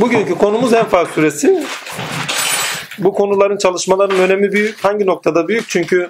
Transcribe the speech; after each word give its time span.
Bugünkü 0.00 0.34
konumuz 0.34 0.72
Enfal 0.72 1.04
suresi. 1.06 1.64
Bu 2.98 3.14
konuların 3.14 3.56
çalışmaların 3.56 4.18
önemi 4.18 4.52
büyük. 4.52 4.84
Hangi 4.84 5.06
noktada 5.06 5.48
büyük? 5.48 5.68
Çünkü 5.68 6.08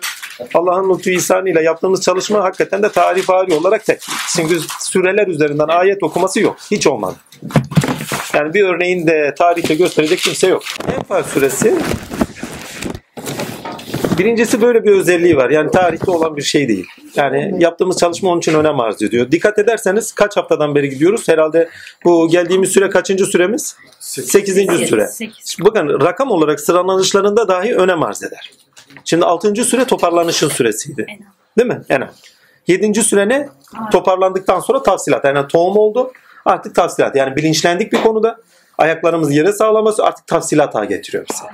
Allah'ın 0.54 0.90
lütfu 0.94 1.10
ihsanıyla 1.10 1.62
yaptığımız 1.62 2.02
çalışma 2.02 2.44
hakikaten 2.44 2.82
de 2.82 2.88
tarih 2.92 3.22
fari 3.22 3.54
olarak 3.54 3.84
tek. 3.84 4.00
Çünkü 4.36 4.60
süreler 4.80 5.26
üzerinden 5.26 5.68
ayet 5.68 6.02
okuması 6.02 6.40
yok. 6.40 6.56
Hiç 6.70 6.86
olmadı. 6.86 7.16
Yani 8.34 8.54
bir 8.54 8.64
örneğin 8.64 9.06
de 9.06 9.34
tarihte 9.38 9.74
gösterecek 9.74 10.18
kimse 10.18 10.46
yok. 10.46 10.62
Enfal 10.96 11.22
suresi 11.22 11.74
Birincisi 14.18 14.62
böyle 14.62 14.84
bir 14.84 14.90
özelliği 14.90 15.36
var. 15.36 15.50
Yani 15.50 15.70
tarihte 15.70 16.10
olan 16.10 16.36
bir 16.36 16.42
şey 16.42 16.68
değil. 16.68 16.86
Yani 17.16 17.54
yaptığımız 17.58 17.98
çalışma 17.98 18.30
onun 18.30 18.38
için 18.38 18.54
önem 18.54 18.80
arz 18.80 19.02
ediyor. 19.02 19.30
Dikkat 19.30 19.58
ederseniz 19.58 20.12
kaç 20.12 20.36
haftadan 20.36 20.74
beri 20.74 20.88
gidiyoruz? 20.88 21.28
Herhalde 21.28 21.68
bu 22.04 22.28
geldiğimiz 22.28 22.70
süre 22.70 22.90
kaçıncı 22.90 23.26
süremiz? 23.26 23.76
Sekizinci 24.00 24.86
süre. 24.86 25.06
Sekiz. 25.06 25.56
Bakın 25.60 26.00
rakam 26.00 26.30
olarak 26.30 26.60
sıralanışlarında 26.60 27.48
dahi 27.48 27.76
önem 27.76 28.02
arz 28.02 28.22
eder. 28.22 28.50
Şimdi 29.04 29.24
altıncı 29.24 29.64
süre 29.64 29.84
toparlanışın 29.84 30.48
süresiydi. 30.48 31.06
Değil 31.58 31.68
mi? 31.68 31.82
Enam. 31.88 32.10
Yedinci 32.66 33.02
süre 33.02 33.28
ne? 33.28 33.48
Toparlandıktan 33.92 34.60
sonra 34.60 34.82
tafsilat. 34.82 35.24
Yani 35.24 35.48
tohum 35.48 35.76
oldu. 35.76 36.12
Artık 36.44 36.74
tafsilat. 36.74 37.16
Yani 37.16 37.36
bilinçlendik 37.36 37.92
bir 37.92 38.02
konuda. 38.02 38.38
Ayaklarımızı 38.78 39.32
yere 39.32 39.52
sağlaması 39.52 40.04
artık 40.04 40.26
tafsilata 40.26 40.84
getiriyor 40.84 41.24
bize. 41.30 41.44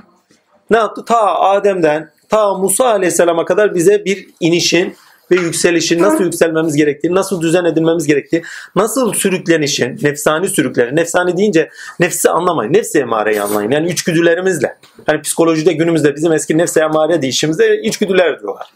Ne 0.71 0.77
yaptı? 0.77 1.05
Ta 1.05 1.41
Adem'den 1.41 2.11
ta 2.33 2.55
Musa 2.55 2.85
Aleyhisselam'a 2.85 3.45
kadar 3.45 3.75
bize 3.75 4.05
bir 4.05 4.29
inişin 4.41 4.95
ve 5.31 5.37
yükselişin 5.37 6.03
nasıl 6.03 6.25
yükselmemiz 6.25 6.77
gerektiği, 6.77 7.15
nasıl 7.15 7.41
düzen 7.41 7.65
edilmemiz 7.65 8.07
gerektiği, 8.07 8.43
nasıl 8.77 9.13
sürüklenişin, 9.13 9.99
nefsani 10.03 10.49
sürükleri, 10.49 10.97
nefsani 10.97 11.37
deyince 11.37 11.69
nefsi 12.01 12.31
anlamayın, 12.31 12.73
nefsi 12.73 12.99
emareyi 12.99 13.43
anlayın. 13.43 13.71
Yani 13.71 13.89
içgüdülerimizle. 13.91 14.79
Hani 15.07 15.23
psikolojide 15.23 15.73
günümüzde 15.73 16.17
bizim 16.17 16.33
eski 16.33 16.59
nefsi 16.59 16.81
emare 16.81 17.23
deyişimizde 17.23 17.83
içgüdüler 17.83 18.41
diyorlar. 18.41 18.67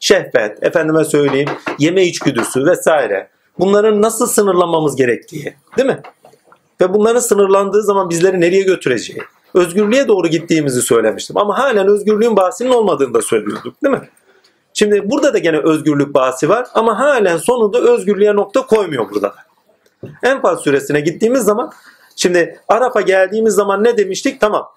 Şehvet, 0.00 0.62
efendime 0.62 1.04
söyleyeyim, 1.04 1.48
yeme 1.78 2.04
içgüdüsü 2.04 2.66
vesaire. 2.66 3.28
Bunların 3.58 4.02
nasıl 4.02 4.26
sınırlamamız 4.26 4.96
gerektiği, 4.96 5.54
değil 5.76 5.88
mi? 5.88 6.00
Ve 6.80 6.94
bunların 6.94 7.20
sınırlandığı 7.20 7.82
zaman 7.82 8.10
bizleri 8.10 8.40
nereye 8.40 8.62
götüreceği, 8.62 9.22
özgürlüğe 9.54 10.08
doğru 10.08 10.28
gittiğimizi 10.28 10.82
söylemiştim. 10.82 11.36
Ama 11.36 11.58
halen 11.58 11.88
özgürlüğün 11.88 12.36
bahsinin 12.36 12.70
olmadığını 12.70 13.14
da 13.14 13.22
söylüyorduk 13.22 13.82
değil 13.82 13.94
mi? 13.94 14.08
Şimdi 14.74 15.10
burada 15.10 15.34
da 15.34 15.38
gene 15.38 15.58
özgürlük 15.58 16.14
bahsi 16.14 16.48
var 16.48 16.66
ama 16.74 16.98
halen 16.98 17.36
sonunda 17.36 17.78
özgürlüğe 17.78 18.36
nokta 18.36 18.66
koymuyor 18.66 19.10
burada 19.10 19.28
da. 19.28 19.34
Enfal 20.22 20.56
suresine 20.56 21.00
gittiğimiz 21.00 21.42
zaman 21.42 21.72
şimdi 22.16 22.60
Araf'a 22.68 23.00
geldiğimiz 23.00 23.54
zaman 23.54 23.84
ne 23.84 23.96
demiştik? 23.96 24.40
Tamam. 24.40 24.68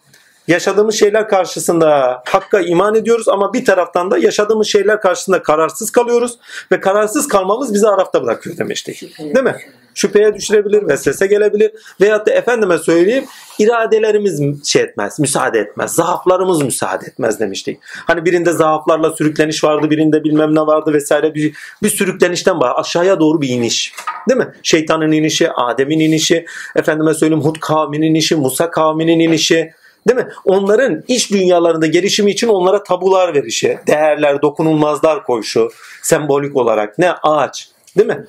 Yaşadığımız 0.48 0.96
şeyler 0.96 1.28
karşısında 1.28 2.22
hakka 2.26 2.60
iman 2.60 2.96
ediyoruz 2.96 3.28
ama 3.28 3.54
bir 3.54 3.66
taraftan 3.66 4.12
da 4.12 4.18
yaşadığımız 4.18 4.68
şeyler 4.68 5.02
karşısında 5.02 5.44
kararsız 5.44 5.92
kalıyoruz 5.92 6.40
ve 6.72 6.80
kararsız 6.80 7.28
kalmamız 7.28 7.74
bizi 7.74 7.88
Araf'ta 7.88 8.24
bırakıyor 8.24 8.58
demiştik. 8.58 9.20
Değil 9.20 9.44
mi? 9.44 9.56
Şüpheye 9.96 10.34
düşürebilir, 10.34 10.88
vesvese 10.88 11.28
gelebilir 11.28 11.72
veyahut 12.02 12.28
da 12.28 12.32
efendime 12.32 12.78
söyleyeyim 12.78 13.26
iradelerimiz 13.60 14.66
şey 14.68 14.82
etmez, 14.82 15.20
müsaade 15.20 15.60
etmez. 15.60 15.96
Zaaflarımız 15.96 16.62
müsaade 16.62 17.06
etmez 17.06 17.40
demiştik. 17.40 17.80
Hani 17.84 18.26
birinde 18.26 18.52
zaaflarla 18.52 19.12
sürükleniş 19.12 19.64
vardı, 19.64 19.90
birinde 19.90 20.24
bilmem 20.24 20.56
ne 20.56 20.62
vardı 20.62 20.94
vesaire 20.94 21.34
bir, 21.34 21.56
bir 21.84 21.90
sürüklenişten 21.90 22.60
var. 22.60 22.74
Aşağıya 22.76 23.20
doğru 23.20 23.42
bir 23.42 23.50
iniş. 23.50 23.94
Değil 24.30 24.40
mi? 24.40 24.54
Şeytanın 24.64 25.12
inişi, 25.12 25.52
Adem'in 25.52 26.00
inişi, 26.00 26.46
efendime 26.76 27.14
söyleyeyim 27.14 27.44
Hud 27.44 27.56
kavminin 27.60 28.08
inişi, 28.08 28.36
Musa 28.36 28.72
kavminin 28.72 29.20
inişi. 29.20 29.72
Değil 30.08 30.20
mi? 30.20 30.28
Onların 30.46 31.04
iç 31.08 31.32
dünyalarında 31.32 31.88
gelişimi 31.88 32.32
için 32.32 32.48
onlara 32.48 32.84
tabular 32.84 33.34
verişi, 33.34 33.80
değerler, 33.88 34.42
dokunulmazlar 34.42 35.24
koyuşu, 35.24 35.70
sembolik 36.02 36.56
olarak 36.56 36.98
ne 37.00 37.12
ağaç, 37.12 37.70
değil 37.98 38.08
mi? 38.08 38.26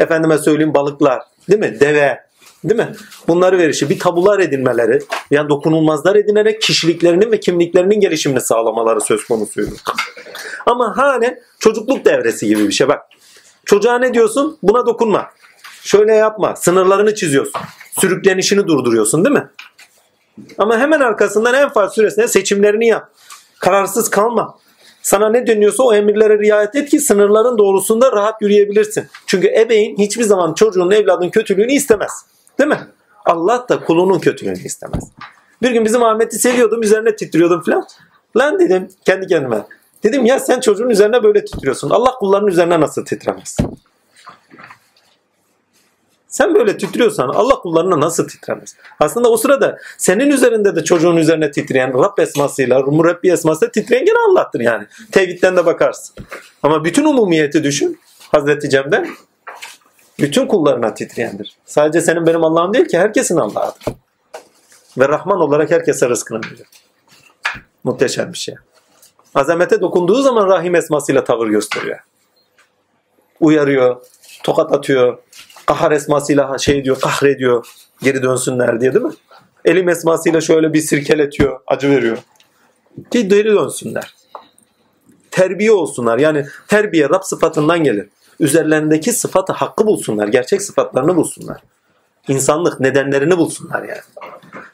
Efendime 0.00 0.38
söyleyeyim 0.38 0.74
balıklar, 0.74 1.22
değil 1.50 1.60
mi? 1.60 1.80
Deve, 1.80 2.20
değil 2.64 2.80
mi? 2.80 2.92
Bunları 3.28 3.58
verişi, 3.58 3.90
bir 3.90 3.98
tabular 3.98 4.38
edinmeleri, 4.38 5.02
yani 5.30 5.48
dokunulmazlar 5.48 6.16
edinerek 6.16 6.62
kişiliklerinin 6.62 7.32
ve 7.32 7.40
kimliklerinin 7.40 8.00
gelişimini 8.00 8.40
sağlamaları 8.40 9.00
söz 9.00 9.24
konusuydu. 9.24 9.70
Ama 10.66 10.96
halen 10.96 11.40
çocukluk 11.58 12.04
devresi 12.04 12.46
gibi 12.46 12.68
bir 12.68 12.72
şey 12.72 12.88
bak. 12.88 13.02
Çocuğa 13.64 13.98
ne 13.98 14.14
diyorsun? 14.14 14.58
Buna 14.62 14.86
dokunma. 14.86 15.30
Şöyle 15.82 16.14
yapma. 16.14 16.56
Sınırlarını 16.56 17.14
çiziyorsun. 17.14 17.60
Sürüklenişini 18.00 18.66
durduruyorsun 18.66 19.24
değil 19.24 19.34
mi? 19.36 19.48
Ama 20.58 20.78
hemen 20.78 21.00
arkasından 21.00 21.54
en 21.54 21.68
fazla 21.68 21.94
süresinde 21.94 22.28
seçimlerini 22.28 22.88
yap. 22.88 23.08
Kararsız 23.58 24.10
kalma. 24.10 24.58
Sana 25.10 25.28
ne 25.28 25.46
deniyorsa 25.46 25.82
o 25.82 25.94
emirlere 25.94 26.38
riayet 26.38 26.74
et 26.74 26.88
ki 26.88 27.00
sınırların 27.00 27.58
doğrusunda 27.58 28.12
rahat 28.12 28.42
yürüyebilirsin. 28.42 29.06
Çünkü 29.26 29.48
ebeğin 29.48 29.98
hiçbir 29.98 30.22
zaman 30.22 30.54
çocuğun, 30.54 30.90
evladın 30.90 31.30
kötülüğünü 31.30 31.72
istemez. 31.72 32.10
Değil 32.58 32.70
mi? 32.70 32.80
Allah 33.26 33.66
da 33.68 33.80
kulunun 33.80 34.18
kötülüğünü 34.18 34.64
istemez. 34.64 35.04
Bir 35.62 35.70
gün 35.70 35.84
bizim 35.84 36.02
Ahmet'i 36.02 36.38
seviyordum, 36.38 36.82
üzerine 36.82 37.16
titriyordum 37.16 37.62
falan. 37.62 37.86
Lan 38.36 38.58
dedim 38.58 38.88
kendi 39.04 39.26
kendime. 39.26 39.66
Dedim 40.02 40.26
ya 40.26 40.40
sen 40.40 40.60
çocuğun 40.60 40.90
üzerine 40.90 41.22
böyle 41.22 41.44
titriyorsun. 41.44 41.90
Allah 41.90 42.10
kullarının 42.10 42.48
üzerine 42.48 42.80
nasıl 42.80 43.04
titremez? 43.04 43.56
Sen 46.30 46.54
böyle 46.54 46.78
titriyorsan 46.78 47.28
Allah 47.28 47.58
kullarına 47.58 48.00
nasıl 48.00 48.28
titremez? 48.28 48.76
Aslında 49.00 49.30
o 49.30 49.36
sırada 49.36 49.78
senin 49.98 50.30
üzerinde 50.30 50.76
de 50.76 50.84
çocuğun 50.84 51.16
üzerine 51.16 51.50
titreyen 51.50 51.94
Rab 51.94 52.18
esmasıyla, 52.18 52.82
Murabbi 52.82 53.30
esmasıyla 53.30 53.72
titreyen 53.72 54.04
gene 54.04 54.18
Allah'tır 54.28 54.60
yani. 54.60 54.86
Tevhidden 55.12 55.56
de 55.56 55.66
bakarsın. 55.66 56.16
Ama 56.62 56.84
bütün 56.84 57.04
umumiyeti 57.04 57.64
düşün. 57.64 58.00
Hazreti 58.32 58.70
Cem'den 58.70 59.08
bütün 60.18 60.46
kullarına 60.46 60.94
titreyendir. 60.94 61.56
Sadece 61.66 62.00
senin 62.00 62.26
benim 62.26 62.44
Allah'ım 62.44 62.74
değil 62.74 62.88
ki 62.88 62.98
herkesin 62.98 63.36
Allah'ıdır. 63.36 63.84
Ve 64.98 65.08
Rahman 65.08 65.40
olarak 65.40 65.70
herkese 65.70 66.08
rızkını 66.08 66.38
verir. 66.38 66.66
Muhteşem 67.84 68.32
bir 68.32 68.38
şey. 68.38 68.54
Azamete 69.34 69.80
dokunduğu 69.80 70.22
zaman 70.22 70.48
Rahim 70.48 70.74
esmasıyla 70.74 71.24
tavır 71.24 71.48
gösteriyor. 71.48 71.98
Uyarıyor, 73.40 73.96
tokat 74.44 74.72
atıyor, 74.72 75.18
kahar 75.70 75.92
esmasıyla 75.92 76.58
şey 76.58 76.84
diyor, 76.84 77.00
kahrediyor 77.00 77.66
geri 78.02 78.22
dönsünler 78.22 78.80
diye 78.80 78.94
değil 78.94 79.04
mi? 79.04 79.12
Elim 79.64 79.88
esmasıyla 79.88 80.40
şöyle 80.40 80.72
bir 80.72 80.80
sirkeletiyor, 80.80 81.60
acı 81.66 81.90
veriyor. 81.90 82.18
Ki 83.10 83.28
geri 83.28 83.50
dönsünler. 83.50 84.14
Terbiye 85.30 85.72
olsunlar. 85.72 86.18
Yani 86.18 86.46
terbiye 86.68 87.08
Rab 87.08 87.22
sıfatından 87.22 87.84
gelir. 87.84 88.08
Üzerlerindeki 88.40 89.12
sıfatı 89.12 89.52
hakkı 89.52 89.86
bulsunlar. 89.86 90.28
Gerçek 90.28 90.62
sıfatlarını 90.62 91.16
bulsunlar. 91.16 91.62
İnsanlık 92.28 92.80
nedenlerini 92.80 93.38
bulsunlar 93.38 93.82
yani. 93.82 94.00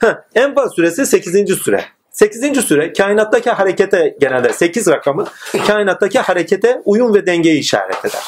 Heh, 0.00 0.14
Enfal 0.34 0.68
suresi 0.68 1.06
8. 1.06 1.54
süre. 1.54 1.84
8. 2.12 2.60
süre 2.60 2.92
kainattaki 2.92 3.50
harekete 3.50 4.16
genelde 4.20 4.52
8 4.52 4.88
rakamı 4.88 5.26
kainattaki 5.66 6.18
harekete 6.18 6.82
uyum 6.84 7.14
ve 7.14 7.26
dengeyi 7.26 7.60
işaret 7.60 8.04
eder. 8.04 8.22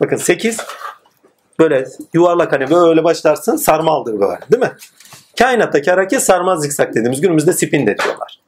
Bakın 0.00 0.16
8 0.16 0.56
böyle 1.60 1.86
yuvarlak 2.14 2.52
hani 2.52 2.70
böyle 2.70 3.04
başlarsın 3.04 3.56
sarmaldır 3.56 4.12
böyle 4.20 4.38
değil 4.52 4.62
mi? 4.62 4.72
Kainattaki 5.38 5.90
hareket 5.90 6.22
sarmaz 6.22 6.62
zikzak 6.62 6.94
dediğimiz 6.94 7.20
günümüzde 7.20 7.52
spin 7.52 7.86
de 7.86 7.98
diyorlar. 7.98 8.40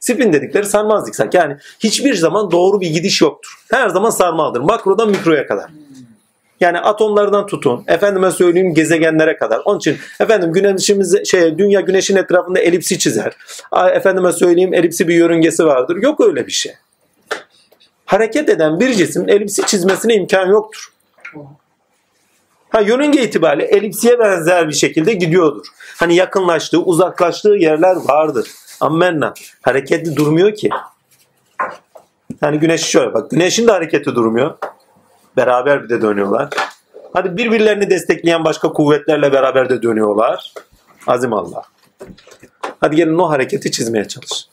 Spin 0.00 0.32
dedikleri 0.32 0.66
sarmaz 0.66 1.04
zikzak 1.04 1.34
yani 1.34 1.56
hiçbir 1.80 2.14
zaman 2.14 2.50
doğru 2.50 2.80
bir 2.80 2.90
gidiş 2.90 3.22
yoktur. 3.22 3.50
Her 3.70 3.88
zaman 3.88 4.10
sarmaldır 4.10 4.60
makrodan 4.60 5.08
mikroya 5.10 5.46
kadar. 5.46 5.70
Yani 6.60 6.78
atomlardan 6.78 7.46
tutun, 7.46 7.84
efendime 7.86 8.30
söyleyeyim 8.30 8.74
gezegenlere 8.74 9.36
kadar. 9.36 9.60
Onun 9.64 9.78
için 9.78 9.96
efendim 10.20 10.52
güneşimiz 10.52 11.28
şey 11.30 11.58
dünya 11.58 11.80
güneşin 11.80 12.16
etrafında 12.16 12.60
elipsi 12.60 12.98
çizer. 12.98 13.32
Efendime 13.92 14.32
söyleyeyim 14.32 14.74
elipsi 14.74 15.08
bir 15.08 15.14
yörüngesi 15.14 15.64
vardır. 15.64 15.96
Yok 15.96 16.20
öyle 16.20 16.46
bir 16.46 16.52
şey. 16.52 16.72
Hareket 18.04 18.48
eden 18.48 18.80
bir 18.80 18.94
cismin 18.94 19.28
elipsi 19.28 19.66
çizmesine 19.66 20.14
imkan 20.14 20.46
yoktur. 20.46 20.92
Ha 22.70 22.80
yörünge 22.80 23.22
itibariyle 23.22 23.64
elipsiye 23.64 24.18
benzer 24.18 24.68
bir 24.68 24.74
şekilde 24.74 25.12
gidiyordur. 25.12 25.66
Hani 25.96 26.14
yakınlaştığı, 26.14 26.80
uzaklaştığı 26.80 27.48
yerler 27.48 27.96
vardır. 27.96 28.50
Ammenna. 28.80 29.34
Hareketli 29.62 30.16
durmuyor 30.16 30.54
ki. 30.54 30.70
Yani 32.42 32.58
güneş 32.58 32.82
şöyle 32.82 33.14
bak. 33.14 33.30
Güneşin 33.30 33.66
de 33.66 33.72
hareketi 33.72 34.14
durmuyor. 34.14 34.54
Beraber 35.36 35.84
bir 35.84 35.88
de 35.88 36.02
dönüyorlar. 36.02 36.48
Hadi 37.12 37.36
birbirlerini 37.36 37.90
destekleyen 37.90 38.44
başka 38.44 38.72
kuvvetlerle 38.72 39.32
beraber 39.32 39.68
de 39.68 39.82
dönüyorlar. 39.82 40.54
Azim 41.06 41.32
Allah. 41.32 41.62
Hadi 42.80 42.96
gelin 42.96 43.18
o 43.18 43.30
hareketi 43.30 43.70
çizmeye 43.70 44.08
çalış. 44.08 44.48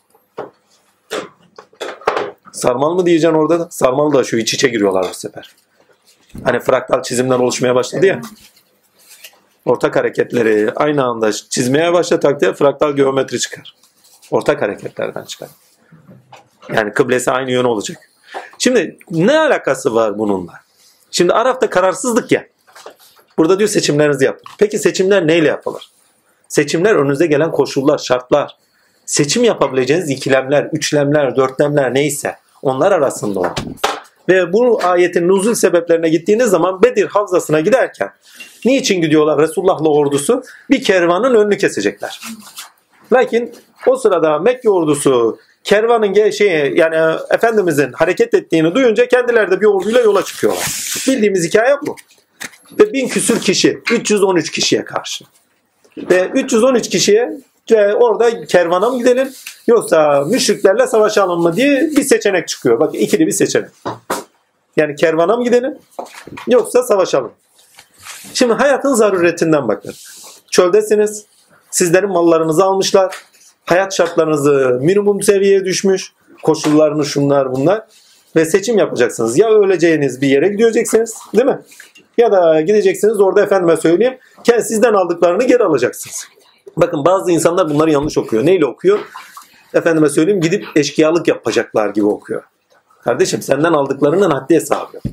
Sarmal 2.52 2.94
mı 2.96 3.06
diyeceksin 3.06 3.38
orada 3.38 3.60
da? 3.60 3.68
Sarmal 3.70 4.14
da 4.14 4.24
şu 4.24 4.38
iç 4.38 4.54
içe 4.54 4.68
giriyorlar 4.68 5.06
bu 5.10 5.14
sefer. 5.14 5.56
Hani 6.44 6.60
fraktal 6.60 7.04
çizimler 7.04 7.40
oluşmaya 7.40 7.76
başladı 7.76 8.06
ya. 8.06 8.22
Ortak 9.66 9.96
hareketleri 9.96 10.72
aynı 10.76 11.04
anda 11.04 11.32
çizmeye 11.32 11.94
başla 11.94 12.20
takdirde 12.20 12.54
fraktal 12.54 12.96
geometri 12.96 13.40
çıkar. 13.40 13.76
Ortak 14.32 14.62
hareketlerden 14.62 15.24
çıkar. 15.24 15.50
Yani 16.74 16.94
kıblesi 16.94 17.32
aynı 17.32 17.52
yön 17.52 17.64
olacak. 17.64 17.98
Şimdi 18.60 18.98
ne 19.12 19.40
alakası 19.40 19.96
var 19.96 20.18
bununla? 20.18 20.54
Şimdi 21.12 21.34
Araf'ta 21.34 21.70
kararsızlık 21.70 22.32
ya. 22.32 22.48
Burada 23.38 23.60
diyor 23.60 23.70
seçimlerinizi 23.70 24.26
yapın. 24.26 24.44
Peki 24.60 24.80
seçimler 24.80 25.28
neyle 25.28 25.48
yapılır? 25.48 25.90
Seçimler 26.48 26.96
önünüze 26.96 27.28
gelen 27.28 27.52
koşullar, 27.52 27.98
şartlar. 27.98 28.58
Seçim 29.06 29.44
yapabileceğiniz 29.44 30.10
ikilemler, 30.10 30.70
üçlemler, 30.74 31.36
dörtlemler 31.36 31.94
neyse 31.94 32.36
onlar 32.62 32.92
arasında 32.92 33.40
o. 33.40 33.56
Ve 34.30 34.54
bu 34.54 34.80
ayetin 34.84 35.28
nuzul 35.28 35.54
sebeplerine 35.54 36.10
gittiğiniz 36.10 36.50
zaman 36.50 36.84
Bedir 36.84 37.08
havzasına 37.08 37.60
giderken 37.60 38.10
niçin 38.66 39.02
gidiyorlar 39.02 39.40
Resulullah'la 39.40 39.90
ordusu? 39.90 40.44
Bir 40.70 40.84
kervanın 40.84 41.36
önünü 41.36 41.58
kesecekler. 41.58 42.20
Lakin 43.14 43.52
o 43.88 43.96
sırada 43.96 44.40
Mekke 44.40 44.70
ordusu 44.70 45.38
kervanın 45.64 46.30
şeyi 46.30 46.80
yani 46.80 47.20
Efendimizin 47.32 47.92
hareket 47.92 48.34
ettiğini 48.34 48.76
duyunca 48.76 49.08
kendileri 49.08 49.52
de 49.52 49.62
bir 49.62 49.66
orduyla 49.66 50.02
yola 50.02 50.24
çıkıyorlar. 50.24 50.66
Bildiğimiz 51.08 51.48
hikaye 51.48 51.76
bu. 51.88 51.96
Ve 52.80 52.94
bin 52.94 53.08
küsür 53.08 53.42
kişi 53.42 53.82
313 53.92 54.52
kişiye 54.52 54.86
karşı. 54.86 55.26
Ve 55.98 56.30
313 56.34 56.90
kişiye 56.90 57.32
ve 57.72 57.96
orada 57.96 58.46
kervana 58.46 58.90
mı 58.90 58.98
gidelim 58.98 59.30
yoksa 59.68 60.26
müşriklerle 60.28 60.88
savaşalım 60.88 61.42
mı 61.42 61.56
diye 61.56 61.82
bir 61.98 62.04
seçenek 62.04 62.48
çıkıyor. 62.48 62.80
Bak 62.80 62.96
ikili 62.96 63.28
bir 63.28 63.32
seçenek. 63.32 63.70
Yani 64.78 64.96
kervana 64.96 65.38
mı 65.38 65.44
gidelim 65.44 65.78
yoksa 66.48 66.84
savaşalım. 66.84 67.32
Şimdi 68.34 68.54
hayatın 68.54 68.94
zaruretinden 68.94 69.68
bakın. 69.68 69.94
Çöldesiniz. 70.52 71.26
Sizlerin 71.72 72.10
mallarınızı 72.10 72.64
almışlar. 72.64 73.16
Hayat 73.66 73.94
şartlarınızı 73.94 74.80
minimum 74.82 75.22
seviyeye 75.22 75.66
düşmüş. 75.66 76.14
Koşullarını 76.44 77.06
şunlar 77.06 77.54
bunlar. 77.54 77.84
Ve 78.36 78.46
seçim 78.46 78.78
yapacaksınız. 78.78 79.38
Ya 79.38 79.50
öleceğiniz 79.50 80.22
bir 80.22 80.28
yere 80.28 80.48
gideceksiniz 80.48 81.14
değil 81.36 81.46
mi? 81.46 81.60
Ya 82.18 82.32
da 82.32 82.62
gideceksiniz 82.62 83.20
orada 83.20 83.44
efendime 83.44 83.78
söyleyeyim. 83.78 84.18
Sizden 84.62 84.94
aldıklarını 84.94 85.44
geri 85.44 85.64
alacaksınız. 85.64 86.28
Bakın 86.78 87.06
bazı 87.06 87.32
insanlar 87.32 87.70
bunları 87.70 87.92
yanlış 87.92 88.18
okuyor. 88.18 88.46
Neyle 88.46 88.66
okuyor? 88.66 89.00
Efendime 89.74 90.10
söyleyeyim 90.10 90.42
gidip 90.42 90.66
eşkıyalık 90.76 91.28
yapacaklar 91.28 91.90
gibi 91.90 92.06
okuyor. 92.06 92.44
Kardeşim 93.06 93.42
senden 93.42 93.74
aldıklarının 93.74 94.30
haddi 94.30 94.56
hesabı 94.56 94.96
yok. 94.96 95.04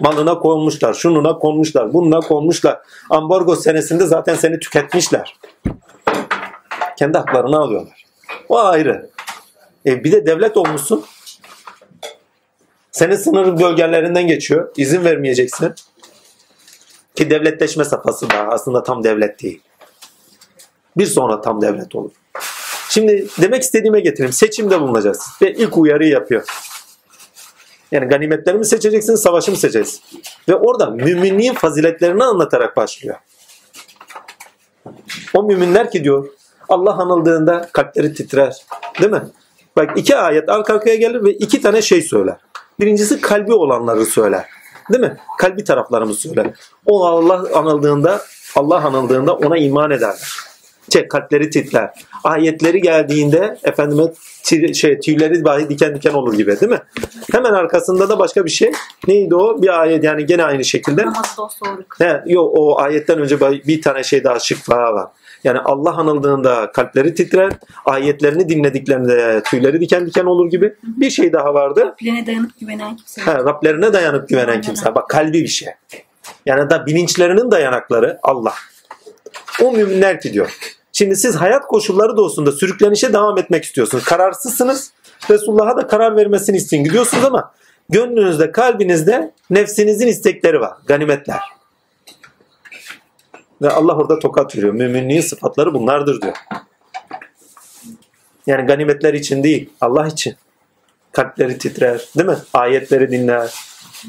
Malına 0.00 0.38
konmuşlar, 0.38 0.94
şununa 0.94 1.38
konmuşlar, 1.38 1.92
bununa 1.92 2.20
konmuşlar. 2.20 2.78
Ambargo 3.10 3.56
senesinde 3.56 4.06
zaten 4.06 4.34
seni 4.34 4.58
tüketmişler. 4.58 5.36
Kendi 6.98 7.18
haklarını 7.18 7.58
alıyorlar. 7.58 8.04
O 8.48 8.58
ayrı. 8.58 9.10
E 9.86 10.04
bir 10.04 10.12
de 10.12 10.26
devlet 10.26 10.56
olmuşsun. 10.56 11.04
Senin 12.92 13.16
sınır 13.16 13.60
bölgelerinden 13.60 14.26
geçiyor. 14.26 14.72
İzin 14.76 15.04
vermeyeceksin. 15.04 15.74
Ki 17.14 17.30
devletleşme 17.30 17.84
safhası 17.84 18.30
da 18.30 18.36
aslında 18.48 18.82
tam 18.82 19.04
devlet 19.04 19.42
değil. 19.42 19.60
Bir 20.96 21.06
sonra 21.06 21.40
tam 21.40 21.62
devlet 21.62 21.94
olur. 21.94 22.10
Şimdi 22.88 23.26
demek 23.40 23.62
istediğime 23.62 24.00
getireyim. 24.00 24.32
Seçimde 24.32 24.80
bulunacağız. 24.80 25.26
Ve 25.42 25.54
ilk 25.54 25.78
uyarıyı 25.78 26.10
yapıyor. 26.10 26.69
Yani 27.92 28.08
ganimetleri 28.08 28.58
mi 28.58 28.64
seçeceksiniz, 28.64 29.20
savaşı 29.20 29.50
mı 29.50 29.56
seçeceksiniz? 29.56 30.22
Ve 30.48 30.54
orada 30.54 30.86
müminliğin 30.90 31.54
faziletlerini 31.54 32.24
anlatarak 32.24 32.76
başlıyor. 32.76 33.16
O 35.34 35.42
müminler 35.42 35.90
ki 35.90 36.04
diyor 36.04 36.28
Allah 36.68 36.94
anıldığında 36.94 37.68
kalpleri 37.72 38.14
titrer. 38.14 38.56
Değil 39.00 39.10
mi? 39.12 39.22
Bak 39.76 39.90
iki 39.96 40.16
ayet 40.16 40.48
arka 40.48 40.74
arkaya 40.74 40.96
gelir 40.96 41.24
ve 41.24 41.32
iki 41.32 41.62
tane 41.62 41.82
şey 41.82 42.02
söyler. 42.02 42.36
Birincisi 42.80 43.20
kalbi 43.20 43.54
olanları 43.54 44.04
söyler. 44.04 44.46
Değil 44.92 45.04
mi? 45.04 45.16
Kalbi 45.38 45.64
taraflarımız 45.64 46.18
söyler. 46.18 46.46
O 46.86 47.06
Allah 47.06 47.58
anıldığında, 47.58 48.22
Allah 48.56 48.84
anıldığında 48.84 49.36
ona 49.36 49.58
iman 49.58 49.90
ederler. 49.90 50.49
Şey, 50.92 51.08
kalpleri 51.08 51.50
titrer. 51.50 51.90
Ayetleri 52.24 52.80
geldiğinde 52.80 53.58
efendime 53.64 54.02
şey 54.74 55.00
tüyleri 55.00 55.44
dahi 55.44 55.68
diken 55.68 55.94
diken 55.94 56.12
olur 56.12 56.34
gibi 56.34 56.60
değil 56.60 56.72
mi? 56.72 56.80
Hemen 57.32 57.52
arkasında 57.52 58.08
da 58.08 58.18
başka 58.18 58.44
bir 58.44 58.50
şey. 58.50 58.72
Neydi 59.08 59.34
o? 59.34 59.62
Bir 59.62 59.80
ayet 59.80 60.04
yani 60.04 60.26
gene 60.26 60.44
aynı 60.44 60.64
şekilde. 60.64 61.04
He, 61.98 62.22
yok 62.26 62.52
o 62.56 62.80
ayetten 62.80 63.18
önce 63.18 63.40
bir 63.40 63.82
tane 63.82 64.02
şey 64.02 64.24
daha 64.24 64.38
şık 64.38 64.68
var. 64.68 65.06
Yani 65.44 65.58
Allah 65.58 65.96
anıldığında 65.96 66.72
kalpleri 66.72 67.14
titrer, 67.14 67.52
ayetlerini 67.84 68.48
dinlediklerinde 68.48 69.42
tüyleri 69.42 69.80
diken 69.80 70.06
diken 70.06 70.24
olur 70.24 70.50
gibi 70.50 70.74
bir 70.82 71.10
şey 71.10 71.32
daha 71.32 71.54
vardı. 71.54 71.80
Rablerine 71.80 72.26
dayanıp 72.26 72.60
güvenen 72.60 72.96
kimse. 72.96 73.22
Ha, 73.22 73.34
Rablerine 73.34 73.92
dayanıp 73.92 74.28
güvenen 74.28 74.60
kimse. 74.60 74.94
Bak 74.94 75.08
kalbi 75.08 75.42
bir 75.42 75.48
şey. 75.48 75.68
Yani 76.46 76.70
da 76.70 76.86
bilinçlerinin 76.86 77.50
dayanakları 77.50 78.18
Allah. 78.22 78.54
O 79.62 79.72
müminler 79.72 80.20
ki 80.20 80.32
diyor. 80.32 80.58
Şimdi 81.00 81.16
siz 81.16 81.36
hayat 81.36 81.66
koşulları 81.66 82.16
doğusunda 82.16 82.52
sürüklenişe 82.52 83.12
devam 83.12 83.38
etmek 83.38 83.64
istiyorsunuz. 83.64 84.04
Kararsızsınız. 84.04 84.92
Resulullah'a 85.30 85.76
da 85.76 85.86
karar 85.86 86.16
vermesini 86.16 86.56
isteyin. 86.56 86.84
Gidiyorsunuz 86.84 87.24
ama 87.24 87.52
gönlünüzde, 87.88 88.52
kalbinizde 88.52 89.32
nefsinizin 89.50 90.06
istekleri 90.06 90.60
var. 90.60 90.72
Ganimetler. 90.86 91.40
Ve 93.62 93.70
Allah 93.70 93.96
orada 93.96 94.18
tokat 94.18 94.56
veriyor. 94.56 94.72
Müminliğin 94.72 95.20
sıfatları 95.20 95.74
bunlardır 95.74 96.20
diyor. 96.20 96.36
Yani 98.46 98.66
ganimetler 98.66 99.14
için 99.14 99.42
değil, 99.42 99.70
Allah 99.80 100.06
için. 100.06 100.34
Kalpleri 101.12 101.58
titrer, 101.58 102.08
değil 102.16 102.28
mi? 102.28 102.38
Ayetleri 102.52 103.10
dinler. 103.10 103.54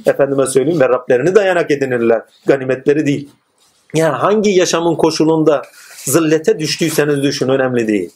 Efendime 0.05 0.47
söyleyeyim 0.47 0.79
ve 0.79 0.89
Rablerini 0.89 1.35
dayanak 1.35 1.71
edinirler. 1.71 2.21
Ganimetleri 2.45 3.05
değil. 3.05 3.29
Yani 3.93 4.15
hangi 4.15 4.49
yaşamın 4.49 4.95
koşulunda 4.95 5.61
zillete 6.03 6.59
düştüyseniz 6.59 7.23
düşün 7.23 7.49
önemli 7.49 7.87
değil. 7.87 8.09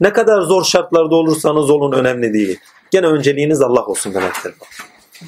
Ne 0.00 0.12
kadar 0.12 0.42
zor 0.42 0.64
şartlarda 0.64 1.14
olursanız 1.14 1.70
olun 1.70 1.92
önemli 1.92 2.32
değil. 2.32 2.58
Gene 2.90 3.06
önceliğiniz 3.06 3.62
Allah 3.62 3.86
olsun 3.86 4.14
demektir. 4.14 4.54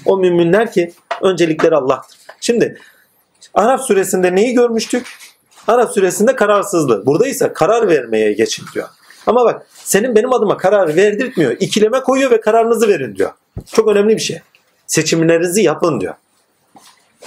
O 0.05 0.19
müminler 0.19 0.73
ki 0.73 0.93
öncelikleri 1.23 1.75
Allah'tır. 1.75 2.19
Şimdi 2.41 2.79
Araf 3.55 3.81
suresinde 3.81 4.35
neyi 4.35 4.55
görmüştük? 4.55 5.07
Araf 5.69 5.93
suresinde 5.93 6.37
kararsızlığı. 6.37 7.07
Burada 7.07 7.27
ise 7.27 7.53
karar 7.53 7.89
vermeye 7.89 8.33
geçin 8.33 8.65
diyor. 8.75 8.89
Ama 9.27 9.45
bak 9.45 9.67
senin 9.75 10.17
benim 10.17 10.33
adıma 10.33 10.57
karar 10.57 10.97
verdirtmiyor. 10.97 11.57
İkileme 11.61 12.01
koyuyor 12.01 12.31
ve 12.31 12.41
kararınızı 12.41 12.89
verin 12.89 13.17
diyor. 13.17 13.31
Çok 13.73 13.89
önemli 13.89 14.17
bir 14.17 14.21
şey. 14.23 14.41
Seçimlerinizi 14.87 15.63
yapın 15.63 16.01
diyor. 16.01 16.15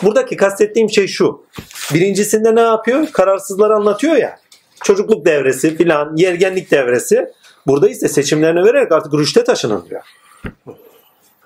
Buradaki 0.04 0.36
kastettiğim 0.36 0.90
şey 0.90 1.08
şu. 1.08 1.46
Birincisinde 1.94 2.56
ne 2.56 2.62
yapıyor? 2.62 3.08
Kararsızları 3.12 3.76
anlatıyor 3.76 4.16
ya. 4.16 4.40
Çocukluk 4.84 5.26
devresi 5.26 5.76
filan, 5.78 6.16
yergenlik 6.16 6.72
devresi. 6.72 7.34
Burada 7.68 7.90
ise 7.90 8.08
seçimlerini 8.08 8.64
vererek 8.64 8.92
artık 8.92 9.14
rüşte 9.14 9.44
taşının 9.44 9.86
diyor. 9.90 10.02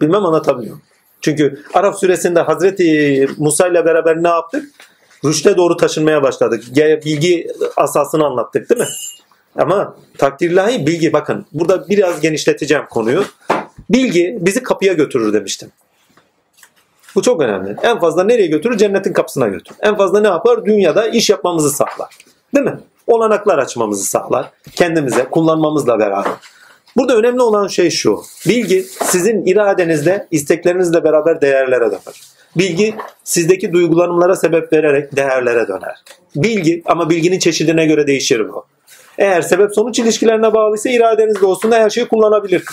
Bilmem 0.01 0.25
anlatabiliyor. 0.25 0.77
Çünkü 1.21 1.63
Araf 1.73 1.99
suresinde 1.99 2.39
Hazreti 2.39 3.27
Musa 3.37 3.67
ile 3.67 3.85
beraber 3.85 4.23
ne 4.23 4.27
yaptık? 4.27 4.63
Rüşte 5.25 5.57
doğru 5.57 5.77
taşınmaya 5.77 6.23
başladık. 6.23 6.63
Bilgi 7.05 7.47
asasını 7.77 8.25
anlattık 8.25 8.69
değil 8.69 8.81
mi? 8.81 8.87
Ama 9.55 9.95
takdirlahi 10.17 10.87
bilgi 10.87 11.13
bakın 11.13 11.45
burada 11.53 11.89
biraz 11.89 12.21
genişleteceğim 12.21 12.83
konuyu. 12.89 13.25
Bilgi 13.89 14.37
bizi 14.41 14.63
kapıya 14.63 14.93
götürür 14.93 15.33
demiştim. 15.33 15.71
Bu 17.15 17.21
çok 17.21 17.41
önemli. 17.41 17.75
En 17.83 17.99
fazla 17.99 18.23
nereye 18.23 18.47
götürür? 18.47 18.77
Cennetin 18.77 19.13
kapısına 19.13 19.47
götürür. 19.47 19.77
En 19.81 19.97
fazla 19.97 20.21
ne 20.21 20.27
yapar? 20.27 20.65
Dünyada 20.65 21.07
iş 21.07 21.29
yapmamızı 21.29 21.69
sağlar. 21.69 22.17
Değil 22.55 22.65
mi? 22.65 22.79
Olanaklar 23.07 23.57
açmamızı 23.57 24.03
sağlar. 24.03 24.51
Kendimize 24.75 25.23
kullanmamızla 25.23 25.99
beraber. 25.99 26.33
Burada 26.97 27.15
önemli 27.15 27.41
olan 27.41 27.67
şey 27.67 27.89
şu. 27.89 28.21
Bilgi 28.47 28.83
sizin 28.83 29.45
iradenizle, 29.45 30.27
isteklerinizle 30.31 31.03
beraber 31.03 31.41
değerlere 31.41 31.85
döner. 31.85 32.21
Bilgi 32.57 32.95
sizdeki 33.23 33.73
duygulanımlara 33.73 34.35
sebep 34.35 34.73
vererek 34.73 35.15
değerlere 35.15 35.67
döner. 35.67 36.03
Bilgi 36.35 36.81
ama 36.85 37.09
bilginin 37.09 37.39
çeşidine 37.39 37.85
göre 37.85 38.07
değişir 38.07 38.49
bu. 38.49 38.65
Eğer 39.17 39.41
sebep 39.41 39.75
sonuç 39.75 39.99
ilişkilerine 39.99 40.53
bağlıysa 40.53 40.89
iradeniz 40.89 41.41
doğrusunda 41.41 41.75
her 41.75 41.89
şeyi 41.89 42.07
kullanabilir. 42.07 42.63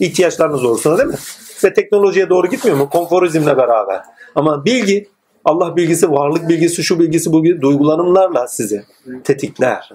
İhtiyaçlarınız 0.00 0.62
doğrusunda 0.62 0.98
değil 0.98 1.08
mi? 1.08 1.16
Ve 1.64 1.74
teknolojiye 1.74 2.28
doğru 2.28 2.46
gitmiyor 2.46 2.76
mu? 2.76 2.88
Konforizmle 2.88 3.56
beraber. 3.56 4.02
Ama 4.34 4.64
bilgi, 4.64 5.08
Allah 5.44 5.76
bilgisi, 5.76 6.10
varlık 6.10 6.48
bilgisi, 6.48 6.84
şu 6.84 6.98
bilgisi, 6.98 7.32
bu 7.32 7.44
bilgisi, 7.44 7.62
duygulanımlarla 7.62 8.48
sizi 8.48 8.84
tetikler. 9.24 9.92